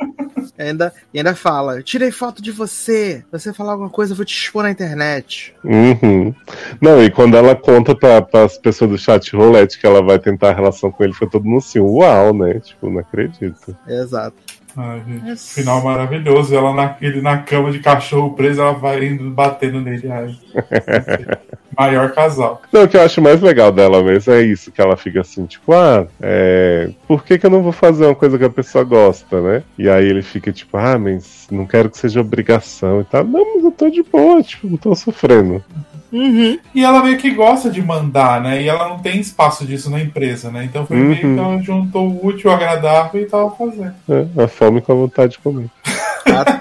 Ainda, 0.57 0.93
e 1.13 1.17
ainda 1.17 1.35
fala: 1.35 1.77
eu 1.77 1.83
tirei 1.83 2.11
foto 2.11 2.41
de 2.41 2.51
você. 2.51 3.23
Se 3.25 3.25
você 3.31 3.53
falar 3.53 3.73
alguma 3.73 3.89
coisa, 3.89 4.13
eu 4.13 4.15
vou 4.15 4.25
te 4.25 4.35
expor 4.35 4.63
na 4.63 4.71
internet. 4.71 5.53
Uhum. 5.63 6.33
Não, 6.79 7.03
e 7.03 7.09
quando 7.09 7.35
ela 7.35 7.55
conta 7.55 7.95
para 7.95 8.25
as 8.43 8.57
pessoas 8.57 8.91
do 8.91 8.97
chat 8.97 9.35
roulette 9.35 9.79
que 9.79 9.85
ela 9.85 10.01
vai 10.01 10.19
tentar 10.19 10.49
a 10.49 10.53
relação 10.53 10.91
com 10.91 11.03
ele, 11.03 11.13
foi 11.13 11.27
todo 11.27 11.45
mundo 11.45 11.59
assim, 11.59 11.79
uau, 11.97 12.33
né? 12.33 12.59
Tipo, 12.59 12.89
não 12.89 12.99
acredito. 12.99 13.75
Exato. 13.87 14.35
Ai, 14.75 15.03
gente, 15.05 15.41
final 15.41 15.83
maravilhoso. 15.83 16.55
Ela 16.55 16.73
na, 16.73 16.95
ele 17.01 17.21
na 17.21 17.37
cama 17.39 17.71
de 17.71 17.79
cachorro 17.79 18.33
preso, 18.33 18.61
ela 18.61 18.73
vai 18.73 19.03
indo 19.05 19.29
batendo 19.29 19.81
nele. 19.81 20.09
Ai. 20.09 20.35
Maior 21.77 22.11
casal. 22.11 22.61
Não, 22.71 22.83
o 22.83 22.87
que 22.87 22.97
eu 22.97 23.01
acho 23.01 23.21
mais 23.21 23.41
legal 23.41 23.71
dela 23.71 24.03
mesmo 24.03 24.33
é 24.33 24.41
isso, 24.41 24.71
que 24.71 24.81
ela 24.81 24.97
fica 24.97 25.21
assim, 25.21 25.45
tipo, 25.45 25.73
ah, 25.73 26.05
é, 26.21 26.89
por 27.07 27.23
que, 27.23 27.37
que 27.39 27.45
eu 27.45 27.49
não 27.49 27.61
vou 27.61 27.71
fazer 27.71 28.05
uma 28.05 28.15
coisa 28.15 28.37
que 28.37 28.43
a 28.43 28.49
pessoa 28.49 28.83
gosta, 28.83 29.41
né? 29.41 29.63
E 29.77 29.89
aí 29.89 30.05
ele 30.05 30.21
fica 30.21 30.51
tipo, 30.51 30.75
ah, 30.77 30.97
mas 30.99 31.47
não 31.49 31.65
quero 31.65 31.89
que 31.89 31.97
seja 31.97 32.19
obrigação 32.19 33.01
e 33.01 33.05
tal. 33.05 33.23
Não, 33.23 33.55
mas 33.55 33.63
eu 33.63 33.71
tô 33.71 33.89
de 33.89 34.03
boa, 34.03 34.43
tipo, 34.43 34.67
não 34.67 34.77
tô 34.77 34.93
sofrendo. 34.93 35.63
Uhum. 36.11 36.59
E 36.75 36.83
ela 36.83 37.03
meio 37.03 37.17
que 37.17 37.31
gosta 37.31 37.69
de 37.69 37.81
mandar, 37.81 38.41
né? 38.41 38.61
E 38.61 38.67
ela 38.67 38.89
não 38.89 38.99
tem 38.99 39.19
espaço 39.19 39.65
disso 39.65 39.89
na 39.89 39.99
empresa, 40.01 40.49
né? 40.51 40.63
Então 40.65 40.85
foi 40.85 40.97
meio 40.97 41.19
que 41.19 41.25
Uhum. 41.25 41.39
ela 41.53 41.61
juntou 41.61 42.07
o 42.09 42.25
útil 42.27 42.49
ao 42.49 42.57
agradável 42.57 43.21
e 43.21 43.25
tava 43.25 43.49
fazendo. 43.51 43.93
né? 44.07 44.27
A 44.37 44.47
fome 44.47 44.81
com 44.81 44.91
a 44.91 44.95
vontade 44.95 45.33
de 45.33 45.39
comer. 45.39 45.69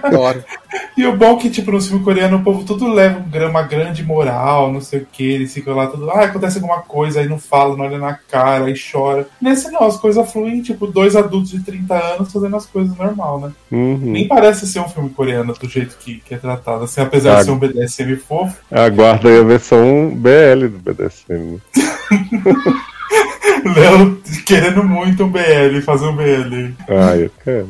Adoro. 0.02 0.42
E 0.96 1.06
o 1.06 1.16
bom 1.16 1.36
é 1.36 1.36
que, 1.36 1.50
tipo, 1.50 1.70
no 1.72 1.80
filme 1.80 2.02
coreano 2.04 2.38
o 2.38 2.42
povo 2.42 2.64
tudo 2.64 2.86
leva 2.92 3.18
um 3.20 3.50
uma 3.50 3.62
grande 3.62 4.02
moral, 4.04 4.72
não 4.72 4.80
sei 4.80 5.00
o 5.00 5.06
que, 5.10 5.24
eles 5.24 5.52
ficam 5.52 5.74
lá 5.74 5.86
tudo, 5.86 6.10
ah, 6.10 6.24
acontece 6.24 6.58
alguma 6.58 6.80
coisa, 6.82 7.20
aí 7.20 7.28
não 7.28 7.38
fala, 7.38 7.76
não 7.76 7.84
olha 7.84 7.98
na 7.98 8.14
cara, 8.14 8.66
aí 8.66 8.74
chora. 8.78 9.26
Nesse 9.40 9.70
não, 9.70 9.82
as 9.84 9.96
coisas 9.96 10.30
fluem, 10.30 10.60
tipo, 10.62 10.86
dois 10.86 11.16
adultos 11.16 11.50
de 11.50 11.60
30 11.60 11.94
anos 11.94 12.32
fazendo 12.32 12.54
as 12.56 12.66
coisas 12.66 12.96
normal, 12.96 13.40
né? 13.40 13.50
Uhum. 13.72 13.98
Nem 14.02 14.28
parece 14.28 14.66
ser 14.66 14.80
um 14.80 14.88
filme 14.88 15.10
coreano 15.10 15.52
do 15.54 15.68
jeito 15.68 15.96
que, 15.98 16.16
que 16.24 16.34
é 16.34 16.38
tratado, 16.38 16.84
assim, 16.84 17.00
apesar 17.00 17.36
Ah. 17.36 17.38
de 17.38 17.44
ser 17.44 17.50
um 17.50 17.58
BDSM 17.58 18.16
fofo. 18.16 18.56
Aguarda 18.70 19.28
aí 19.28 19.39
a 19.40 19.44
versão 19.44 20.10
BL 20.14 20.68
do 20.68 20.78
BDSM. 20.78 21.54
né? 21.54 21.60
Léo 23.76 24.20
Querendo 24.46 24.82
muito 24.84 25.24
um 25.24 25.28
BL, 25.30 25.80
fazer 25.84 26.06
um 26.06 26.16
BL. 26.16 26.72
Ai, 26.88 27.24
eu 27.24 27.30
quero. 27.44 27.68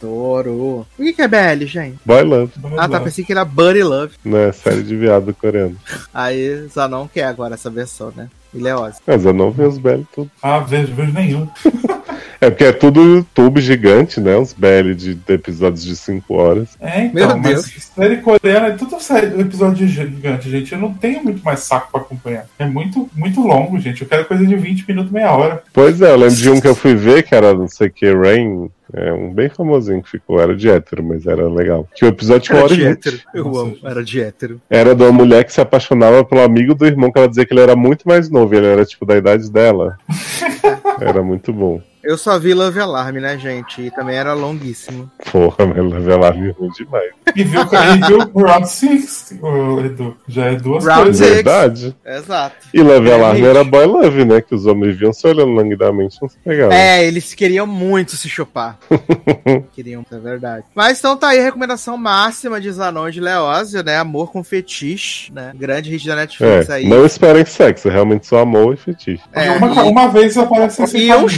Adoro. 0.00 0.86
O 0.98 1.02
que 1.02 1.12
que 1.12 1.22
é 1.22 1.28
BL, 1.28 1.64
gente? 1.66 1.98
Boy 2.04 2.22
Love, 2.22 2.52
Ah, 2.76 2.88
tá. 2.88 3.00
Pensei 3.00 3.24
que 3.24 3.32
era 3.32 3.44
Buddy 3.44 3.82
Love. 3.82 4.14
né? 4.24 4.52
Série 4.52 4.82
de 4.82 4.96
viado 4.96 5.34
coreano. 5.34 5.76
Aí 6.14 6.66
Zanon 6.72 7.08
quer 7.12 7.24
agora 7.24 7.54
essa 7.54 7.68
versão, 7.70 8.12
né? 8.16 8.28
Ele 8.54 8.68
é 8.68 8.74
Ozzy. 8.76 8.98
Mas 9.06 9.24
eu 9.24 9.32
não 9.34 9.50
vi 9.50 9.62
os 9.64 9.76
BL 9.78 10.02
tudo. 10.14 10.30
Ah, 10.42 10.60
vejo, 10.60 10.94
vejo 10.94 11.12
nenhum. 11.12 11.48
É 12.40 12.50
porque 12.50 12.64
é 12.64 12.72
tudo 12.72 13.02
YouTube 13.02 13.60
gigante, 13.60 14.20
né? 14.20 14.36
Os 14.36 14.52
BL 14.52 14.94
de, 14.94 15.14
de 15.14 15.32
episódios 15.32 15.82
de 15.82 15.96
5 15.96 16.34
horas. 16.34 16.68
É, 16.80 17.06
então, 17.06 17.28
Meu 17.28 17.36
mas 17.38 17.42
Deus. 17.42 17.90
série 17.94 18.16
coreana 18.18 18.68
é 18.68 18.70
tudo 18.72 19.00
série, 19.00 19.40
episódio 19.40 19.86
gigante, 19.88 20.48
gente. 20.48 20.72
Eu 20.72 20.78
não 20.78 20.94
tenho 20.94 21.22
muito 21.22 21.42
mais 21.44 21.60
saco 21.60 21.90
pra 21.90 22.00
acompanhar. 22.00 22.46
É 22.58 22.64
muito, 22.64 23.08
muito 23.14 23.40
longo, 23.40 23.78
gente. 23.80 24.02
Eu 24.02 24.08
quero 24.08 24.24
coisa 24.24 24.46
de 24.46 24.54
20 24.54 24.84
minutos, 24.86 25.10
meia 25.10 25.32
hora. 25.32 25.62
Pois 25.72 26.00
é, 26.00 26.10
eu 26.10 26.16
lembro 26.16 26.36
de 26.36 26.50
um 26.50 26.60
que 26.60 26.68
eu 26.68 26.76
fui 26.76 26.94
ver, 26.94 27.24
que 27.24 27.34
era 27.34 27.52
não 27.52 27.66
sei 27.66 27.88
o 27.88 27.90
que, 27.90 28.12
Rain. 28.12 28.70
É 28.92 29.12
um 29.12 29.32
bem 29.34 29.50
famosinho 29.50 30.02
que 30.02 30.10
ficou, 30.10 30.40
era 30.40 30.56
de 30.56 30.70
hétero, 30.70 31.04
mas 31.04 31.26
era 31.26 31.46
legal. 31.46 31.86
Que 31.94 32.06
o 32.06 32.08
episódio 32.08 32.54
Era 32.54 32.64
hora 32.64 32.74
de 32.74 32.86
hétero. 32.86 33.18
Eu 33.34 33.44
Nossa, 33.44 33.60
amo. 33.60 33.76
Era 33.84 34.02
de 34.02 34.20
hétero. 34.20 34.60
Era 34.70 34.94
de 34.94 35.02
uma 35.02 35.12
mulher 35.12 35.44
que 35.44 35.52
se 35.52 35.60
apaixonava 35.60 36.24
pelo 36.24 36.40
amigo 36.40 36.74
do 36.74 36.86
irmão, 36.86 37.12
que 37.12 37.18
ela 37.18 37.28
dizia 37.28 37.44
que 37.44 37.52
ele 37.52 37.60
era 37.60 37.76
muito 37.76 38.08
mais 38.08 38.30
novo, 38.30 38.54
ele 38.54 38.66
era 38.66 38.86
tipo 38.86 39.04
da 39.04 39.16
idade 39.16 39.50
dela. 39.50 39.98
Era 41.00 41.22
muito 41.22 41.52
bom. 41.52 41.80
Eu 42.02 42.16
só 42.16 42.38
vi 42.38 42.54
Love 42.54 42.78
Alarm, 42.80 43.16
né, 43.16 43.36
gente? 43.38 43.82
E 43.82 43.90
também 43.90 44.16
era 44.16 44.32
longuíssimo. 44.32 45.10
Porra, 45.32 45.66
mas 45.66 45.92
Lavela 45.92 46.28
é 46.28 46.30
ruim 46.52 46.70
demais. 46.76 47.10
E 47.36 47.44
viu, 47.44 47.60
e 47.62 48.06
viu 48.06 48.30
o 48.32 48.42
Round 48.42 48.68
6, 48.68 49.38
ô, 49.42 49.80
Edu. 49.80 50.16
Já 50.26 50.46
é 50.46 50.54
duas 50.56 50.84
Round 50.84 51.02
coisas. 51.04 51.26
Six. 51.26 51.34
Verdade. 51.36 51.96
Exato. 52.06 52.56
E 52.72 52.80
Love 52.82 53.10
É, 53.10 53.14
Alarm 53.14 53.44
era 53.44 53.64
boy 53.64 53.86
love, 53.86 54.24
né? 54.24 54.40
Que 54.40 54.54
os 54.54 54.64
homens 54.66 54.96
viam 54.96 55.12
só 55.12 55.28
olhando 55.28 55.52
languidamente, 55.52 56.16
não 56.22 56.28
se 56.28 56.38
pegavam. 56.38 56.72
É, 56.72 57.04
eles 57.04 57.34
queriam 57.34 57.66
muito 57.66 58.16
se 58.16 58.28
chupar. 58.28 58.78
queriam, 59.74 60.04
é 60.10 60.18
verdade. 60.18 60.64
Mas 60.74 60.98
então 60.98 61.16
tá 61.16 61.28
aí 61.28 61.40
a 61.40 61.42
recomendação 61.42 61.96
máxima 61.96 62.60
de 62.60 62.70
Zanon 62.70 63.08
e 63.08 63.12
de 63.12 63.20
Leózio, 63.20 63.82
né? 63.82 63.96
Amor 63.98 64.30
com 64.32 64.42
fetiche, 64.44 65.32
né? 65.32 65.52
Grande 65.54 65.90
hit 65.90 66.06
da 66.06 66.16
Netflix 66.16 66.68
É, 66.68 66.74
aí. 66.74 66.88
não 66.88 67.04
esperem 67.04 67.44
sexo, 67.44 67.88
é 67.88 67.92
realmente 67.92 68.26
só 68.26 68.38
amor 68.40 68.74
e 68.74 68.76
fetiche. 68.76 69.22
É, 69.32 69.50
uma, 69.52 69.68
e- 69.84 69.88
uma 69.88 70.08
vez 70.08 70.36
aparece 70.36 70.82
esse 70.84 70.96
E 70.98 71.04
um 71.06 71.08
caminho. 71.08 71.28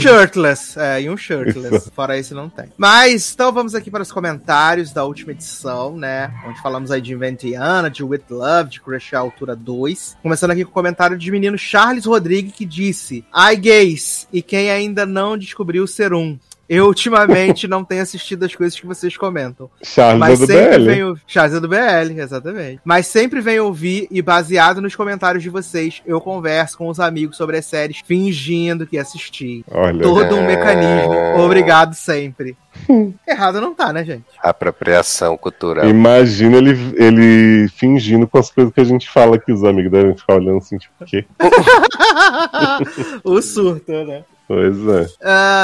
Shirtless. 0.55 0.79
É, 0.79 1.01
e 1.01 1.09
um 1.09 1.17
shirtless. 1.17 1.89
Fora 1.91 2.17
isso, 2.17 2.35
não 2.35 2.49
tem. 2.49 2.65
Mas, 2.77 3.33
então 3.33 3.51
vamos 3.51 3.75
aqui 3.75 3.89
para 3.89 4.03
os 4.03 4.11
comentários 4.11 4.91
da 4.91 5.03
última 5.03 5.31
edição, 5.31 5.95
né? 5.97 6.33
Onde 6.47 6.61
falamos 6.61 6.91
aí 6.91 7.01
de 7.01 7.13
Inventiana, 7.13 7.89
de 7.89 8.03
With 8.03 8.23
Love, 8.29 8.69
de 8.69 8.81
Crush 8.81 9.13
Altura 9.13 9.55
2. 9.55 10.17
Começando 10.21 10.51
aqui 10.51 10.63
com 10.63 10.71
o 10.71 10.73
comentário 10.73 11.17
de 11.17 11.31
menino 11.31 11.57
Charles 11.57 12.05
Rodrigues, 12.05 12.53
que 12.53 12.65
disse: 12.65 13.25
Ai, 13.31 13.55
gays, 13.55 14.27
e 14.31 14.41
quem 14.41 14.69
ainda 14.71 15.05
não 15.05 15.37
descobriu 15.37 15.87
ser 15.87 16.13
um. 16.13 16.37
Eu 16.71 16.85
ultimamente 16.85 17.67
não 17.67 17.83
tenho 17.83 18.01
assistido 18.01 18.45
as 18.45 18.55
coisas 18.55 18.79
que 18.79 18.87
vocês 18.87 19.17
comentam. 19.17 19.69
Charles 19.83 20.17
Mas 20.17 20.41
é 20.41 20.45
do 20.45 20.47
sempre 20.47 20.77
BL. 20.77 20.85
venho. 20.85 21.19
Charles 21.27 21.53
é 21.53 21.59
do 21.59 21.67
BL, 21.67 22.17
exatamente. 22.17 22.79
Mas 22.85 23.07
sempre 23.07 23.41
venho 23.41 23.65
ouvir 23.65 24.07
e 24.09 24.21
baseado 24.21 24.79
nos 24.79 24.95
comentários 24.95 25.43
de 25.43 25.49
vocês, 25.49 26.01
eu 26.05 26.21
converso 26.21 26.77
com 26.77 26.87
os 26.87 26.97
amigos 26.97 27.35
sobre 27.35 27.57
as 27.57 27.65
séries, 27.65 27.99
fingindo 28.05 28.87
que 28.87 28.97
assisti. 28.97 29.65
Olha, 29.69 30.01
Todo 30.01 30.37
um 30.37 30.45
mecanismo. 30.45 31.43
Obrigado 31.43 31.93
sempre. 31.93 32.55
Errado 33.27 33.59
não 33.59 33.75
tá, 33.75 33.91
né, 33.91 34.05
gente? 34.05 34.23
Apropriação 34.41 35.35
cultural. 35.35 35.85
imagina 35.89 36.55
ele, 36.55 36.71
ele 36.95 37.67
fingindo 37.67 38.25
com 38.25 38.37
as 38.37 38.49
coisas 38.49 38.73
que 38.73 38.79
a 38.79 38.85
gente 38.85 39.09
fala 39.09 39.37
que 39.37 39.51
os 39.51 39.65
amigos 39.65 39.91
devem 39.91 40.15
ficar 40.15 40.35
olhando 40.35 40.59
assim, 40.59 40.77
tipo, 40.77 40.93
o 41.01 41.05
quê? 41.05 41.25
o 43.25 43.41
surto, 43.41 43.91
né? 43.91 44.23
Pois 44.51 44.77
é. 44.87 45.07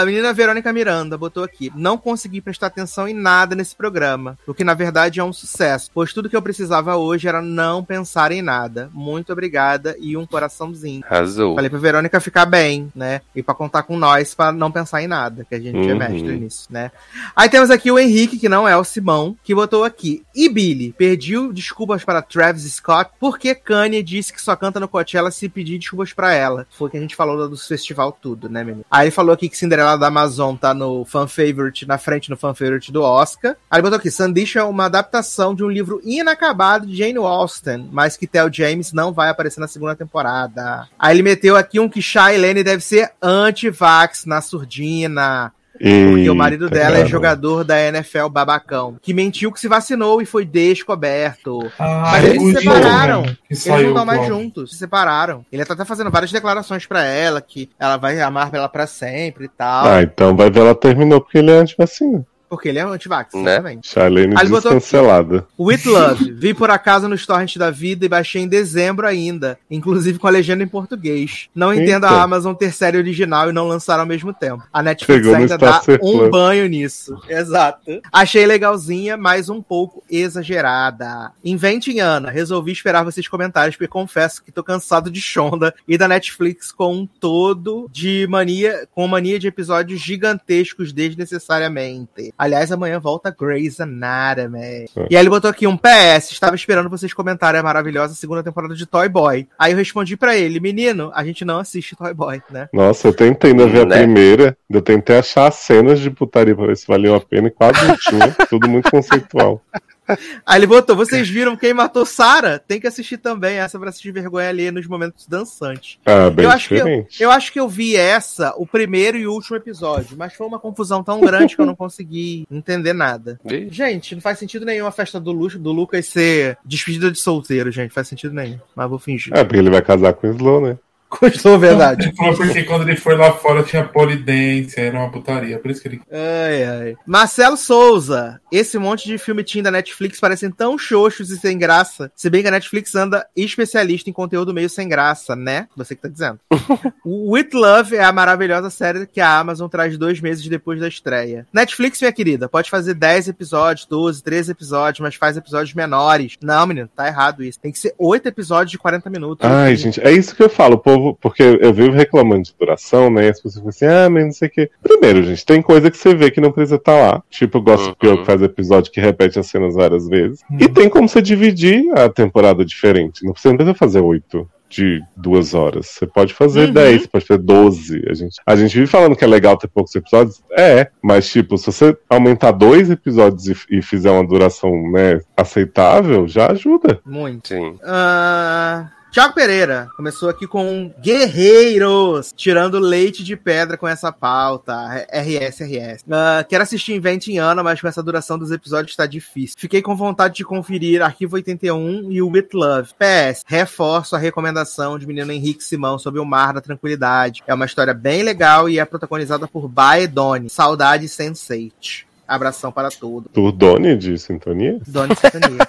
A 0.02 0.06
menina 0.06 0.32
Verônica 0.32 0.72
Miranda 0.72 1.18
botou 1.18 1.44
aqui: 1.44 1.70
Não 1.76 1.98
consegui 1.98 2.40
prestar 2.40 2.68
atenção 2.68 3.06
em 3.08 3.14
nada 3.14 3.54
nesse 3.54 3.76
programa, 3.76 4.38
o 4.48 4.54
que 4.54 4.64
na 4.64 4.74
verdade 4.74 5.20
é 5.20 5.24
um 5.24 5.34
sucesso, 5.34 5.92
pois 5.94 6.14
tudo 6.14 6.30
que 6.30 6.36
eu 6.38 6.42
precisava 6.42 6.96
hoje 6.96 7.28
era 7.28 7.42
não 7.42 7.84
pensar 7.84 8.32
em 8.32 8.42
nada. 8.42 8.90
Muito 8.94 9.34
obrigada 9.34 9.96
e 10.00 10.16
um 10.16 10.26
coraçãozinho. 10.26 11.04
Azul. 11.10 11.56
Falei 11.56 11.70
pra 11.70 11.80
Verônica 11.80 12.20
ficar 12.22 12.46
bem, 12.46 12.90
né? 12.96 13.22
E 13.36 13.44
pra 13.44 13.54
contar 13.54 13.84
com 13.84 13.98
nós 13.98 14.34
pra 14.34 14.52
não 14.54 14.72
pensar 14.72 15.02
em 15.02 15.08
nada, 15.08 15.46
que 15.48 15.56
a 15.56 15.60
gente 15.60 15.78
é 15.78 15.92
Uhum. 15.92 15.98
mestre 15.98 16.40
nisso, 16.40 16.68
né? 16.70 16.92
Aí 17.36 17.50
temos 17.50 17.70
aqui 17.70 17.92
o 17.92 18.00
Henrique, 18.00 18.38
que 18.40 18.48
não 18.48 18.68
é 18.68 18.78
o 18.78 18.84
Simão, 18.86 19.36
que 19.44 19.54
botou 19.54 19.84
aqui. 19.84 20.24
E 20.34 20.48
Billy, 20.48 20.94
pediu 20.98 21.52
desculpas 21.52 22.06
para 22.06 22.22
Travis 22.22 22.72
Scott 22.74 23.12
porque 23.20 23.54
Kanye 23.54 24.02
disse 24.02 24.32
que 24.32 24.42
só 24.42 24.56
canta 24.56 24.80
no 24.80 24.88
Coachella 24.88 25.30
se 25.32 25.50
pedir 25.50 25.78
desculpas 25.78 26.14
pra 26.14 26.34
ela. 26.34 26.66
Foi 26.72 26.88
o 26.88 26.92
que 26.92 26.98
a 26.98 27.02
gente 27.02 27.16
falou 27.16 27.50
do 27.50 27.58
festival 27.58 28.12
tudo, 28.12 28.48
né, 28.48 28.64
menino? 28.64 28.77
Aí 28.90 29.06
ele 29.06 29.12
falou 29.12 29.34
aqui 29.34 29.50
que 29.50 29.58
Cinderela 29.58 29.98
da 29.98 30.08
Amazon 30.08 30.56
tá 30.56 30.74
no 30.74 31.06
fan 31.06 31.28
favorite, 31.28 31.88
na 31.88 31.98
frente 31.98 32.30
no 32.30 32.38
fan 32.38 32.54
favorite 32.54 32.92
do 32.92 33.02
Oscar. 33.02 33.56
Aí 33.70 33.78
ele 33.78 33.84
botou 33.84 33.98
aqui, 33.98 34.12
Sandish 34.12 34.56
é 34.56 34.64
uma 34.64 34.86
adaptação 34.86 35.54
de 35.54 35.64
um 35.64 35.70
livro 35.70 36.02
inacabado 36.04 36.86
de 36.86 36.96
Jane 36.96 37.18
Austen, 37.18 37.90
mas 37.92 38.18
que 38.18 38.28
Theo 38.28 38.52
James 38.52 38.94
não 38.94 39.14
vai 39.14 39.30
aparecer 39.30 39.60
na 39.60 39.68
segunda 39.68 39.96
temporada. 39.96 40.88
Aí 40.98 41.16
ele 41.16 41.24
meteu 41.24 41.56
aqui 41.56 41.80
um 41.80 41.90
que 41.90 42.02
Shy 42.02 42.38
Lane 42.38 42.64
deve 42.64 42.84
ser 42.84 43.12
anti-vax 43.22 44.26
na 44.26 44.42
surdina. 44.42 45.52
Porque 45.78 46.30
o 46.30 46.36
marido 46.36 46.70
dela 46.70 46.96
é 46.96 47.00
caramba. 47.00 47.10
jogador 47.10 47.64
da 47.64 47.80
NFL 47.80 48.28
babacão, 48.30 48.96
que 49.02 49.14
mentiu 49.14 49.52
que 49.52 49.60
se 49.60 49.68
vacinou 49.68 50.22
e 50.22 50.26
foi 50.26 50.46
descoberto. 50.46 51.60
Ah, 51.80 52.10
Mas 52.12 52.26
é 52.26 52.30
eles 52.30 52.42
se 52.44 52.62
separaram. 52.62 53.24
Eles 53.50 53.66
não 53.66 53.88
estão 53.88 54.06
mais 54.06 54.28
juntos, 54.28 54.72
se 54.72 54.78
separaram. 54.78 55.46
Ele 55.52 55.66
tá 55.66 55.74
até 55.74 55.86
fazendo 55.86 56.12
várias 56.12 56.32
declarações 56.32 56.86
pra 56.86 57.04
ela, 57.04 57.42
que 57.42 57.70
ela 57.80 57.98
vai 57.98 58.20
amar 58.22 58.54
ela 58.54 58.70
pra 58.70 58.88
sempre 58.88 59.46
e 59.46 59.50
tal. 59.50 59.88
Ah, 59.88 60.02
então 60.02 60.36
vai 60.36 60.50
ver 60.50 60.62
ela 60.62 60.76
terminou 60.76 61.22
porque 61.22 61.38
ele 61.38 61.52
é 61.52 61.58
antivacina. 61.58 62.26
Porque 62.50 62.70
ele 62.70 62.80
é 62.80 62.84
anti-vax, 62.84 63.34
Né? 63.34 63.54
exatamente. 63.54 63.88
Charlene 63.90 64.36
descancelada. 64.36 65.46
With 65.60 65.82
Love, 65.86 66.32
vi 66.32 66.54
por 66.54 66.70
acaso 66.70 67.08
no 67.08 67.18
torrent 67.18 67.58
da 67.58 67.70
vida 67.70 68.06
e 68.06 68.10
baixei 68.10 68.42
em 68.44 68.48
dezembro 68.48 69.06
ainda, 69.06 69.60
inclusive 69.70 70.18
com 70.18 70.28
a 70.28 70.32
legenda 70.32 70.64
em 70.64 70.68
português. 70.68 71.50
Não 71.54 71.74
entendo 71.74 72.06
Eita. 72.06 72.16
a 72.16 72.24
Amazon 72.24 72.54
ter 72.54 72.72
série 72.72 72.98
original 72.98 73.50
e 73.50 73.54
não 73.54 73.68
lançar 73.68 74.00
ao 74.00 74.06
mesmo 74.06 74.34
tempo. 74.34 74.64
A 74.72 74.82
Netflix 74.82 75.28
ainda 75.28 75.58
dá 75.58 75.82
um 76.02 76.30
banho 76.30 76.68
nisso. 76.68 77.20
Exato. 77.28 78.02
Achei 78.12 78.46
legalzinha, 78.46 79.18
mas 79.18 79.50
um 79.50 79.62
pouco 79.62 80.04
exagerada. 80.10 81.32
Invente 81.44 81.98
Ana, 82.00 82.30
resolvi 82.30 82.72
esperar 82.72 83.04
vocês 83.04 83.28
comentários, 83.28 83.76
porque 83.76 83.88
confesso 83.88 84.44
que 84.44 84.52
tô 84.52 84.64
cansado 84.64 85.10
de 85.10 85.20
Shonda 85.20 85.74
e 85.88 85.98
da 85.98 86.08
Netflix 86.08 86.72
com 86.72 86.94
um 86.94 87.08
todo 87.08 87.90
de 87.92 88.28
mania, 88.30 88.88
com 88.94 89.08
mania 89.08 89.40
de 89.40 89.48
episódios 89.48 90.00
gigantescos 90.00 90.94
desnecessariamente. 90.94 92.34
Aliás, 92.38 92.72
amanhã 92.72 93.00
volta 93.00 93.36
Grey's 93.38 93.80
Anatomy. 93.80 94.86
E 95.10 95.16
aí 95.16 95.22
ele 95.24 95.30
botou 95.30 95.50
aqui 95.50 95.66
um 95.66 95.76
PS, 95.78 96.32
estava 96.32 96.56
esperando 96.56 96.90
vocês 96.90 97.14
comentarem 97.14 97.60
a 97.60 97.64
maravilhosa 97.64 98.14
segunda 98.14 98.44
temporada 98.44 98.76
de 98.76 98.86
Toy 98.86 99.10
Boy. 99.10 99.48
Aí 99.58 99.72
eu 99.72 99.78
respondi 99.78 100.16
pra 100.16 100.36
ele, 100.38 100.60
menino, 100.60 101.12
a 101.16 101.24
gente 101.26 101.44
não 101.44 101.60
assiste 101.60 101.96
Toy 101.96 102.14
Boy, 102.14 102.42
né? 102.52 102.70
Nossa, 102.72 103.08
eu 103.08 103.14
tentei 103.14 103.52
ainda 103.52 103.68
ver 103.68 103.82
a 103.82 103.86
Né? 103.86 103.98
primeira. 103.98 104.58
Eu 104.70 104.82
tentei 104.82 105.18
achar 105.18 105.48
as 105.48 105.56
cenas 105.56 106.00
de 106.00 106.12
putaria 106.12 106.56
pra 106.56 106.68
ver 106.68 106.78
se 106.78 106.86
valeu 106.88 107.16
a 107.16 107.22
pena 107.22 107.48
e 107.48 107.52
quase 107.52 107.86
não 107.88 107.96
tinha. 107.98 108.36
Tudo 108.50 108.68
muito 108.70 108.92
conceitual. 108.92 109.62
Aí 110.46 110.60
ele 110.60 110.68
botou, 110.68 110.96
vocês 110.96 111.28
viram 111.30 111.56
quem 111.56 111.74
matou 111.74 112.06
Sarah? 112.06 112.60
Tem 112.60 112.80
que 112.80 112.88
assistir 112.88 113.18
também 113.18 113.58
essa 113.58 113.80
pra 113.80 113.90
assistir 113.90 114.12
vergonha 114.12 114.50
ali 114.50 114.72
nos 114.72 114.88
momentos 114.88 115.28
dançantes. 115.28 116.00
Ah, 116.06 116.30
bem 116.30 116.46
Eu 116.46 116.52
acho, 116.52 116.70
que 116.70 116.76
eu, 116.76 117.08
eu 117.20 117.32
acho 117.32 117.52
que 117.52 117.60
eu 117.60 117.68
vi 117.68 117.96
essa, 117.96 118.54
o 118.58 118.66
primeiro 118.66 119.18
e 119.18 119.28
último 119.28 119.58
episódio, 119.58 120.18
mas 120.18 120.34
foi 120.34 120.48
uma 120.48 120.60
confusão 120.60 121.04
tão 121.04 121.20
grande 121.22 121.56
que 121.56 121.62
eu 121.62 121.66
não 121.66 121.76
consegui 121.78 122.46
entender 122.50 122.94
nada. 122.94 123.40
Ih, 123.46 123.68
Gente, 123.70 124.16
não 124.16 124.22
faz 124.22 124.40
sentido 124.40 124.66
nenhum 124.66 124.88
a 124.88 124.92
festa 124.92 125.20
do, 125.20 125.32
Lu 125.32 125.48
do 125.50 125.72
Lucas 125.72 126.06
ser 126.06 126.58
despedida 126.66 127.12
de 127.12 127.20
solteiro, 127.20 127.72
gente. 127.72 127.94
Faz 127.94 128.08
sentido 128.08 128.34
nenhum. 128.34 128.60
Mas 128.76 128.90
vou 128.90 129.00
fingir. 129.00 129.36
É, 129.36 129.44
porque 129.44 129.58
ele 129.58 129.70
vai 129.70 129.82
casar 129.82 130.14
com 130.14 130.28
o 130.28 130.32
Slow, 130.32 130.62
né? 130.62 130.78
Custou 131.10 131.58
verdade. 131.58 132.08
Ele 132.08 132.16
falou 132.16 132.36
porque 132.36 132.64
quando 132.64 132.88
ele 132.88 132.98
foi 132.98 133.16
lá 133.16 133.32
fora 133.32 133.64
tinha 133.64 133.84
polidência, 133.84 134.82
era 134.82 135.00
uma 135.00 135.12
putaria. 135.12 135.58
Por 135.60 135.72
isso 135.72 135.82
que 135.82 135.88
ele. 135.88 136.02
Ai, 136.12 136.64
ai. 136.64 136.96
Marcelo 137.06 137.58
Souza. 137.58 138.40
Esse 138.52 138.78
monte 138.78 139.08
de 139.08 139.18
filme 139.18 139.44
teen 139.44 139.64
da 139.64 139.72
Netflix 139.72 140.20
parecem 140.20 140.52
tão 140.52 140.78
xoxos 140.78 141.30
e 141.30 141.38
sem 141.38 141.58
graça. 141.58 142.12
Se 142.16 142.30
bem 142.30 142.42
que 142.42 142.48
a 142.48 142.52
Netflix 142.52 142.96
anda 142.96 143.26
especialista 143.36 144.10
em 144.10 144.14
conteúdo 144.14 144.54
meio 144.54 144.70
sem 144.70 144.88
graça, 144.88 145.36
né? 145.36 145.68
Você 145.76 145.96
que 145.96 146.02
tá 146.02 146.08
dizendo. 146.08 146.40
With 147.06 147.50
Love 147.54 147.96
é 147.96 148.04
a 148.04 148.12
maravilhosa 148.12 148.70
série 148.70 149.06
que 149.06 149.22
a 149.22 149.38
Amazon 149.38 149.68
traz 149.68 149.98
dois 149.98 150.20
meses 150.20 150.48
depois 150.48 150.80
da 150.80 150.88
estreia. 150.88 151.46
Netflix, 151.54 152.02
minha 152.02 152.12
querida, 152.12 152.50
pode 152.50 152.70
fazer 152.70 152.94
10 152.94 153.30
episódios, 153.30 153.86
12, 153.86 154.24
13 154.24 154.52
episódios, 154.52 155.00
mas 155.00 155.16
faz 155.16 155.38
episódios 155.38 155.74
menores. 155.74 156.38
Não, 156.42 156.68
menino, 156.68 156.90
tá 156.94 157.08
errado 157.08 157.44
isso. 157.44 157.60
Tem 157.60 157.72
que 157.72 157.80
ser 157.80 157.94
8 157.98 158.28
episódios 158.28 158.72
de 158.72 158.78
40 158.78 159.10
minutos. 159.10 159.50
Ai, 159.50 159.76
gente, 159.76 160.02
é 160.02 160.12
isso 160.12 160.36
que 160.36 160.44
eu 160.44 160.50
falo, 160.50 160.76
o 160.76 160.80
povo, 160.80 160.97
porque 161.22 161.44
eu 161.44 161.74
vivo 161.74 161.92
reclamando 161.92 162.44
de 162.44 162.54
duração, 162.60 163.10
né? 163.10 163.26
E 163.26 163.30
as 163.30 163.38
pessoas 163.42 163.56
ficam 163.56 163.70
assim, 163.70 163.86
ah, 163.86 164.10
mas 164.10 164.26
não 164.26 164.32
sei 164.32 164.48
o 164.48 164.52
quê. 164.52 164.70
Primeiro, 164.82 165.24
gente, 165.24 165.46
tem 165.46 165.62
coisa 165.62 165.90
que 165.92 165.98
você 165.98 166.14
vê 166.16 166.30
que 166.32 166.42
não 166.42 166.52
precisa 166.52 166.76
estar 166.76 166.96
lá. 166.96 167.24
Tipo, 167.30 167.58
o 167.60 167.62
Gossip 167.62 167.90
Uhum. 167.90 167.96
Girl 168.04 168.18
que 168.20 168.26
faz 168.26 168.42
episódio 168.42 168.92
que 168.92 169.00
repete 169.02 169.40
as 169.40 169.48
cenas 169.48 169.76
várias 169.76 170.08
vezes. 170.08 170.42
E 170.60 170.68
tem 170.70 170.90
como 170.90 171.08
você 171.08 171.22
dividir 171.22 171.86
a 171.98 172.10
temporada 172.10 172.64
diferente. 172.66 173.24
Não 173.26 173.32
precisa, 173.34 173.50
não 173.52 173.58
precisa 173.58 173.78
fazer 173.78 174.02
oito. 174.02 174.48
de 174.70 175.02
duas 175.16 175.54
horas. 175.54 175.88
Você 175.88 176.06
pode 176.06 176.34
fazer 176.34 176.68
Uhum. 176.68 176.74
10, 176.74 177.02
você 177.04 177.08
pode 177.08 177.26
fazer 177.26 177.42
12. 177.42 178.04
A 178.10 178.14
gente, 178.14 178.36
a 178.46 178.54
gente 178.58 178.74
vive 178.76 178.86
falando 178.88 179.16
que 179.16 179.24
é 179.24 179.28
legal 179.28 179.56
ter 179.56 179.70
poucos 179.70 179.96
episódios. 179.96 180.44
É, 180.52 180.90
mas 181.02 181.30
tipo, 181.30 181.58
se 181.58 181.68
você 181.68 181.96
aumentar 182.10 182.52
dois 182.52 182.90
episódios 182.90 183.48
e, 183.48 183.56
e 183.78 183.82
fizer 183.82 184.12
uma 184.12 184.28
duração 184.28 184.72
né, 184.92 185.22
aceitável, 185.38 186.28
já 186.28 186.52
ajuda. 186.52 187.00
Muito. 187.06 187.48
Sim. 187.48 187.80
Ah, 187.82 188.90
Tiago 189.12 189.34
Pereira 189.34 189.88
começou 189.96 190.30
aqui 190.30 190.46
com 190.46 190.94
Guerreiros, 191.02 192.34
tirando 192.36 192.78
leite 192.78 193.24
de 193.24 193.36
pedra 193.36 193.78
com 193.78 193.88
essa 193.88 194.12
pauta. 194.12 194.74
RS, 195.12 195.62
RS. 195.62 196.06
Ah, 196.12 196.46
quero 196.48 196.64
assistir 196.64 196.94
Inventing 196.94 197.38
Ana, 197.38 197.64
mas 197.64 197.82
com 197.82 197.88
essa 197.88 198.04
duração 198.04 198.38
dos 198.38 198.52
episódios 198.52 198.92
está 198.92 199.06
difícil. 199.06 199.56
Fiquei 199.58 199.82
com 199.82 199.96
vontade 199.96 200.36
de 200.36 200.44
conferir 200.44 201.02
Arquivo 201.02 201.36
81 201.36 202.12
e 202.12 202.22
o 202.22 202.30
With 202.30 202.50
Love. 202.54 202.90
PS, 202.94 203.44
reforço 203.48 204.16
a 204.16 204.20
recomendação 204.20 205.00
de 205.00 205.08
menino 205.08 205.32
Henrique 205.32 205.64
Simão 205.64 205.98
sobre 205.98 206.20
o 206.20 206.26
Mar 206.26 206.54
da 206.54 206.62
Tranquilidade. 206.62 207.44
É 207.48 207.54
uma 207.54 207.66
história 207.66 207.94
bem 207.94 208.24
legal 208.24 208.70
e 208.70 208.78
é 208.78 208.86
protagonizada 208.86 209.48
por 209.48 209.68
Baedoni. 209.68 210.50
Saudade 210.50 211.08
Sense8. 211.08 212.06
Abração 212.28 212.72
para 212.74 212.90
todos. 212.90 213.32
Turdone 213.32 213.96
de 213.96 214.18
sintonia? 214.18 214.80
Doni 214.86 215.16
Sintonia. 215.16 215.68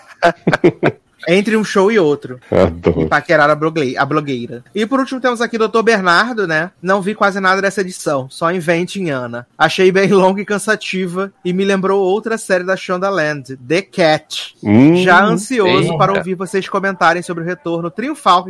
Entre 1.26 1.56
um 1.56 1.64
show 1.64 1.90
e 1.90 1.98
outro. 1.98 2.38
E 2.50 2.54
Adoro. 2.54 3.08
paquerar 3.08 3.50
a, 3.50 3.54
bloguei- 3.54 3.96
a 3.96 4.04
blogueira. 4.04 4.62
E 4.74 4.86
por 4.86 5.00
último 5.00 5.20
temos 5.20 5.40
aqui 5.40 5.56
o 5.56 5.68
Dr. 5.68 5.82
Bernardo, 5.82 6.46
né? 6.46 6.70
Não 6.80 7.00
vi 7.02 7.14
quase 7.14 7.40
nada 7.40 7.60
dessa 7.60 7.80
edição, 7.80 8.28
só 8.30 8.52
Inventing 8.52 9.10
Ana. 9.10 9.46
Achei 9.56 9.90
bem 9.90 10.08
longa 10.12 10.40
e 10.40 10.44
cansativa 10.44 11.32
e 11.44 11.52
me 11.52 11.64
lembrou 11.64 12.00
outra 12.02 12.38
série 12.38 12.64
da 12.64 12.76
Shondaland, 12.76 13.56
The 13.56 13.82
Cat. 13.82 14.54
Hum, 14.62 14.96
Já 15.02 15.24
ansioso 15.24 15.82
eita. 15.84 15.98
para 15.98 16.12
ouvir 16.12 16.34
vocês 16.34 16.68
comentarem 16.68 17.22
sobre 17.22 17.42
o 17.42 17.46
retorno 17.46 17.90
triunfal 17.90 18.46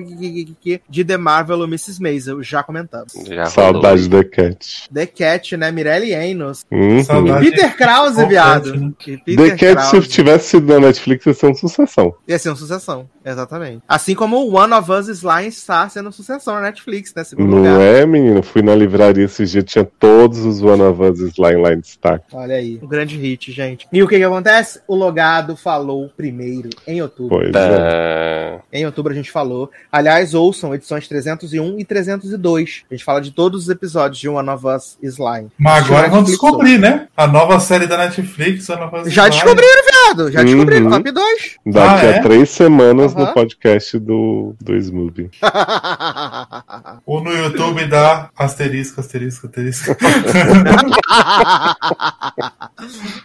de 0.88 1.05
The 1.05 1.16
Marvel 1.16 1.58
ou 1.60 1.64
Mrs. 1.64 2.00
Maisel. 2.02 2.42
Já 2.42 2.62
comentamos. 2.62 3.12
Já 3.26 3.47
saudade 3.47 4.08
da 4.08 4.24
Cat. 4.24 4.88
The 4.92 5.06
Cat, 5.06 5.56
né? 5.56 5.70
Mirelle 5.70 6.12
Enos. 6.12 6.64
Uhum. 6.70 6.98
E 7.42 7.50
Peter 7.50 7.76
Krause, 7.76 8.26
viado. 8.26 8.72
Cat, 8.72 8.78
né? 8.78 8.92
E 9.06 9.16
Peter 9.36 9.36
The 9.36 9.74
Cat, 9.74 9.88
Krause. 9.90 10.02
se 10.06 10.08
tivesse 10.12 10.48
sido 10.50 10.72
na 10.72 10.80
Netflix, 10.80 11.26
ia 11.26 11.34
ser 11.34 11.47
uma 11.47 11.55
sucessão. 11.55 12.14
Ia 12.26 12.38
ser 12.38 12.50
uma 12.50 12.56
sucessão, 12.58 13.08
exatamente. 13.24 13.82
Assim 13.88 14.14
como 14.14 14.36
o 14.38 14.54
One 14.56 14.72
of 14.74 14.90
Us 14.90 15.08
Slime 15.08 15.48
está 15.48 15.88
sendo 15.88 16.12
sucessão 16.12 16.54
na 16.54 16.60
Netflix, 16.62 17.14
né? 17.14 17.24
Segundo 17.24 17.48
Não 17.48 17.58
lugar. 17.58 17.80
é, 17.80 18.04
menino? 18.06 18.42
Fui 18.42 18.60
na 18.62 18.74
livraria 18.74 19.24
esse 19.24 19.44
dia, 19.46 19.62
tinha 19.62 19.84
todos 19.84 20.40
os 20.40 20.62
One 20.62 20.82
of 20.82 21.02
Us 21.02 21.20
Slime 21.20 21.62
lá 21.62 21.72
em 21.72 21.80
destaque. 21.80 22.24
Olha 22.32 22.56
aí, 22.56 22.78
um 22.82 22.86
grande 22.86 23.16
hit, 23.16 23.50
gente. 23.52 23.86
E 23.92 24.02
o 24.02 24.08
que 24.08 24.16
que 24.18 24.24
acontece? 24.24 24.80
O 24.86 24.94
Logado 24.94 25.56
falou 25.56 26.10
primeiro, 26.16 26.68
em 26.86 27.00
outubro. 27.00 27.38
Pois 27.38 27.54
é. 27.54 28.58
Ah, 28.58 28.60
Em 28.72 28.84
outubro 28.86 29.12
a 29.12 29.16
gente 29.16 29.30
falou. 29.30 29.70
Aliás, 29.90 30.34
ouçam 30.34 30.74
edições 30.74 31.06
301 31.08 31.78
e 31.78 31.84
302. 31.84 32.82
A 32.90 32.94
gente 32.94 33.04
fala 33.04 33.20
de 33.20 33.30
todos 33.30 33.62
os 33.64 33.68
episódios 33.68 34.18
de 34.18 34.28
One 34.28 34.48
of 34.48 34.66
Us 34.66 34.96
Slime. 35.02 35.48
Mas 35.58 35.84
agora 35.86 36.08
vamos 36.08 36.30
descobrir, 36.30 36.78
né? 36.78 37.08
A 37.16 37.26
nova 37.26 37.58
série 37.60 37.86
da 37.86 37.96
Netflix, 37.96 38.68
a 38.70 38.76
nova 38.76 38.98
Já 39.08 39.28
Slime. 39.28 39.30
descobriram, 39.30 39.84
Já 40.30 40.40
Uhum. 40.40 40.46
descobriram. 40.46 40.90
Top 40.90 41.10
2. 41.12 41.56
Daqui 41.66 42.06
Ah, 42.06 42.08
é? 42.10 42.18
a 42.18 42.22
três 42.22 42.48
semanas 42.50 43.14
Aham. 43.14 43.26
no 43.26 43.32
podcast 43.34 43.98
do, 43.98 44.54
do 44.60 44.74
Smoothie. 44.76 45.30
Ou 47.06 47.22
no 47.22 47.32
YouTube 47.32 47.86
dá 47.86 48.30
asterisco, 48.36 49.00
asterisco, 49.00 49.46
asterisco. 49.46 49.96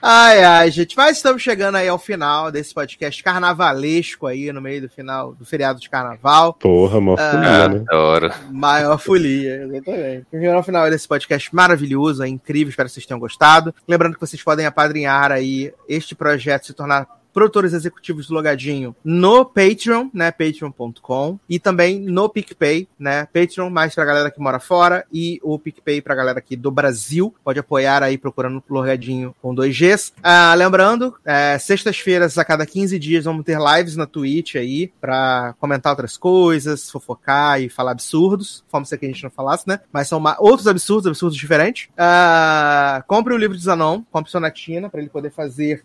ai, 0.01 0.43
ai, 0.43 0.71
gente. 0.71 0.95
Mas 0.97 1.17
estamos 1.17 1.41
chegando 1.41 1.75
aí 1.75 1.87
ao 1.87 1.97
final 1.99 2.51
desse 2.51 2.73
podcast 2.73 3.23
carnavalesco 3.23 4.27
aí, 4.27 4.51
no 4.51 4.61
meio 4.61 4.81
do 4.81 4.89
final 4.89 5.33
do 5.33 5.45
feriado 5.45 5.79
de 5.79 5.89
carnaval. 5.89 6.53
Porra, 6.53 6.99
mó 6.99 7.15
Ah. 7.17 7.31
folia, 7.31 7.67
né? 7.69 7.83
adoro. 7.87 8.31
Maior 8.51 8.97
folia, 8.97 9.63
exatamente. 9.63 10.25
Chegando 10.31 10.55
ao 10.55 10.63
final 10.63 10.89
desse 10.89 11.07
podcast 11.07 11.53
maravilhoso, 11.55 12.23
é 12.23 12.27
incrível, 12.27 12.69
espero 12.69 12.87
que 12.89 12.93
vocês 12.95 13.05
tenham 13.05 13.19
gostado. 13.19 13.73
Lembrando 13.87 14.15
que 14.15 14.21
vocês 14.21 14.41
podem 14.41 14.65
apadrinhar 14.65 15.31
aí 15.31 15.71
este 15.87 16.15
projeto, 16.15 16.72
se 16.73 16.77
tornar 16.77 17.07
produtores 17.33 17.73
executivos 17.73 18.27
do 18.27 18.33
Logadinho 18.35 18.95
no 19.03 19.43
Patreon, 19.43 20.09
né, 20.13 20.31
patreon.com, 20.31 21.39
e 21.49 21.59
também 21.59 21.99
no 21.99 22.29
PicPay, 22.29 22.87
né, 22.97 23.25
Patreon 23.33 23.69
mais 23.69 23.95
pra 23.95 24.05
galera 24.05 24.29
que 24.29 24.39
mora 24.39 24.59
fora 24.59 25.03
e 25.11 25.39
o 25.41 25.57
PicPay 25.57 26.01
pra 26.01 26.13
galera 26.13 26.37
aqui 26.37 26.55
do 26.55 26.69
Brasil, 26.69 27.33
pode 27.43 27.59
apoiar 27.59 28.03
aí 28.03 28.17
procurando 28.17 28.57
o 28.69 28.73
Logadinho 28.73 29.35
com 29.41 29.55
dois 29.55 29.75
Gs. 29.75 30.13
Ah, 30.21 30.53
lembrando, 30.53 31.15
é, 31.25 31.57
sextas-feiras 31.57 32.37
a 32.37 32.45
cada 32.45 32.65
15 32.65 32.99
dias 32.99 33.25
vamos 33.25 33.43
ter 33.43 33.57
lives 33.57 33.95
na 33.95 34.05
Twitch 34.05 34.55
aí 34.55 34.91
pra 35.01 35.55
comentar 35.59 35.91
outras 35.91 36.15
coisas, 36.15 36.91
fofocar 36.91 37.59
e 37.59 37.67
falar 37.67 37.91
absurdos, 37.91 38.63
como 38.69 38.85
se 38.85 38.93
a 38.93 38.97
gente 39.01 39.23
não 39.23 39.31
falasse, 39.31 39.67
né, 39.67 39.79
mas 39.91 40.07
são 40.07 40.21
outros 40.37 40.67
absurdos, 40.67 41.07
absurdos 41.07 41.37
diferentes. 41.37 41.89
Ah, 41.97 43.03
compre 43.07 43.33
o 43.33 43.37
livro 43.37 43.57
de 43.57 43.63
Zanon, 43.63 44.03
compre 44.11 44.31
Sonatina 44.31 44.89
pra 44.89 45.01
ele 45.01 45.09
poder 45.09 45.31
fazer 45.31 45.83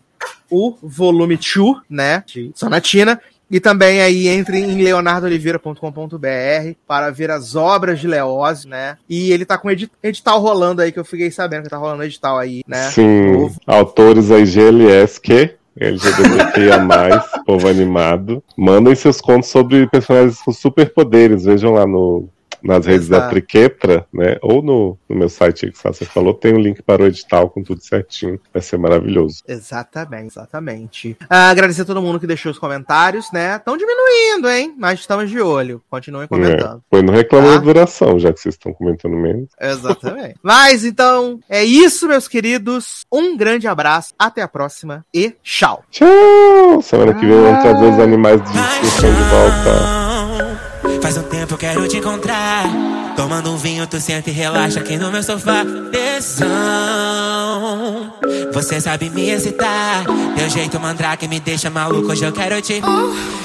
o 0.49 0.75
volume 0.81 1.37
2, 1.37 1.77
né, 1.89 2.23
de 2.25 2.51
Sonatina. 2.55 3.19
E 3.51 3.59
também 3.59 3.99
aí 3.99 4.27
entre 4.27 4.59
em 4.59 4.79
leonardoliveira.com.br 4.83 6.73
para 6.87 7.09
ver 7.09 7.31
as 7.31 7.55
obras 7.55 7.99
de 7.99 8.07
Leózio, 8.07 8.69
né? 8.69 8.95
E 9.09 9.31
ele 9.31 9.43
tá 9.43 9.57
com 9.57 9.71
edi- 9.71 9.89
edital 10.03 10.39
rolando 10.39 10.83
aí, 10.83 10.91
que 10.91 10.99
eu 10.99 11.03
fiquei 11.05 11.31
sabendo 11.31 11.63
que 11.63 11.69
tá 11.69 11.77
rolando 11.77 12.03
edital 12.03 12.37
aí, 12.37 12.61
né? 12.67 12.89
Sim, 12.91 13.31
Novo. 13.31 13.59
autores 13.65 14.29
aí 14.29 14.45
GLS 14.45 15.19
que 15.19 15.55
LGBTQIA+, 15.79 17.19
povo 17.45 17.67
animado. 17.67 18.43
Mandem 18.57 18.93
seus 18.95 19.19
contos 19.21 19.49
sobre 19.49 19.87
personagens 19.87 20.39
com 20.41 20.51
superpoderes. 20.51 21.45
Vejam 21.45 21.73
lá 21.73 21.85
no, 21.87 22.27
nas 22.63 22.85
redes 22.85 23.07
da 23.07 23.17
Exato. 23.17 23.29
Triquetra, 23.31 24.05
né? 24.13 24.37
Ou 24.41 24.61
no, 24.61 24.97
no 25.07 25.15
meu 25.15 25.29
site 25.29 25.65
aí 25.65 25.71
que 25.71 25.77
você 25.81 26.05
falou, 26.05 26.33
tem 26.33 26.53
um 26.53 26.59
link 26.59 26.81
para 26.81 27.03
o 27.03 27.05
edital 27.05 27.49
com 27.49 27.63
tudo 27.63 27.81
certinho. 27.83 28.39
Vai 28.53 28.61
ser 28.61 28.77
maravilhoso. 28.77 29.43
Exatamente, 29.47 30.27
exatamente. 30.33 31.17
Ah, 31.29 31.49
agradecer 31.49 31.81
a 31.81 31.85
todo 31.85 32.01
mundo 32.01 32.19
que 32.19 32.27
deixou 32.27 32.51
os 32.51 32.59
comentários, 32.59 33.31
né? 33.31 33.55
Estão 33.55 33.77
diminuindo, 33.77 34.49
hein? 34.49 34.75
Mas 34.77 34.99
estamos 34.99 35.29
de 35.29 35.39
olho. 35.41 35.81
Continuem 35.89 36.27
comentando. 36.27 36.77
É. 36.79 36.81
Foi 36.89 37.01
no 37.01 37.11
reclamo 37.11 37.47
Tá. 37.47 37.53
da 37.55 37.59
duração, 37.61 38.19
já 38.19 38.31
que 38.33 38.39
vocês 38.39 38.55
estão 38.55 38.73
comentando 38.73 39.15
menos. 39.15 39.49
Exatamente. 39.59 40.35
Mas 40.43 40.83
então, 40.85 41.39
é 41.49 41.63
isso, 41.63 42.07
meus 42.07 42.27
queridos. 42.27 43.05
Um 43.11 43.35
grande 43.37 43.67
abraço, 43.67 44.13
até 44.19 44.41
a 44.41 44.47
próxima 44.47 45.05
e 45.13 45.33
tchau. 45.43 45.83
Tchau! 45.89 46.81
Semana 46.81 47.13
que 47.13 47.25
vem 47.25 47.41
vamos 47.41 47.61
trazer 47.61 47.85
os 47.93 47.99
animais 47.99 48.41
de 48.43 48.51
discussão 48.51 49.09
de 49.13 49.21
volta. 49.23 49.98
Faz 51.01 51.17
um 51.17 51.23
tempo 51.23 51.53
eu 51.53 51.57
quero 51.57 51.87
te 51.87 51.97
encontrar. 51.97 52.63
Tomando 53.15 53.51
um 53.51 53.57
vinho, 53.57 53.87
tu 53.87 53.99
senta 53.99 54.29
e 54.29 54.33
relaxa 54.33 54.79
aqui 54.79 54.97
no 54.97 55.11
meu 55.11 55.23
sofá. 55.23 55.65
Tesão. 55.91 56.47
Você 58.53 58.81
sabe 58.81 59.09
me 59.09 59.29
excitar. 59.29 60.03
Teu 60.35 60.49
jeito 60.49 60.79
mandrake 60.79 61.27
me 61.27 61.39
deixa 61.39 61.69
maluco. 61.69 62.11
Hoje 62.11 62.25
eu 62.25 62.31
quero 62.31 62.61
te. 62.61 62.81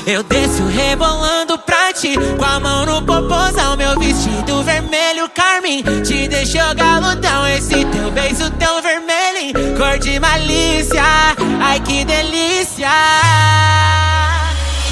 Eu 0.07 0.23
desço 0.23 0.65
rebolando 0.67 1.59
pra 1.59 1.93
ti. 1.93 2.15
Com 2.39 2.45
a 2.45 2.61
mão 2.61 2.87
no 2.87 3.03
popozão, 3.03 3.77
meu 3.77 3.99
vestido 3.99 4.63
vermelho 4.63 5.29
carmim. 5.31 5.83
Te 6.05 6.29
deixou 6.29 6.75
galudão. 6.75 7.47
Esse 7.49 7.85
teu 7.87 8.11
beijo 8.11 8.51
tão 8.59 8.83
vermelho. 8.83 9.53
Cor 9.77 9.99
de 9.99 10.19
malícia. 10.19 11.03
Ai 11.61 11.81
que 11.81 12.05
delícia. 12.05 12.89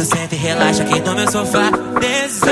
Tu 0.00 0.06
senta 0.06 0.34
e 0.34 0.38
relaxa 0.38 0.82
aqui 0.82 0.98
no 1.00 1.14
meu 1.14 1.30
sofá. 1.30 1.70
Tesão 2.00 2.48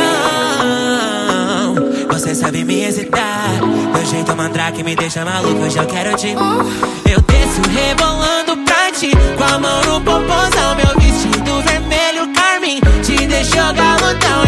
Você 2.12 2.35
sabe 2.35 2.62
me 2.62 2.83
hesitar 2.85 3.49
Meu 3.91 4.05
jeito 4.05 4.36
mandrake 4.36 4.83
me 4.83 4.94
deixa 4.94 5.25
maluco 5.25 5.62
Hoje 5.62 5.78
eu 5.78 5.86
quero 5.86 6.15
te... 6.15 6.28
Eu 6.28 7.23
desço 7.23 7.62
rebolando 7.70 8.55
pra 8.67 8.93
ti 8.93 9.12
Com 9.39 9.44
a 9.44 9.59
mão 9.59 9.83
no 9.85 9.99
popozão. 10.02 10.75
Meu 10.77 10.94
vestido 11.01 11.62
vermelho 11.62 12.31
carmim 12.35 12.81
Te 13.02 13.27
deixou 13.27 13.73
galantão 13.73 14.48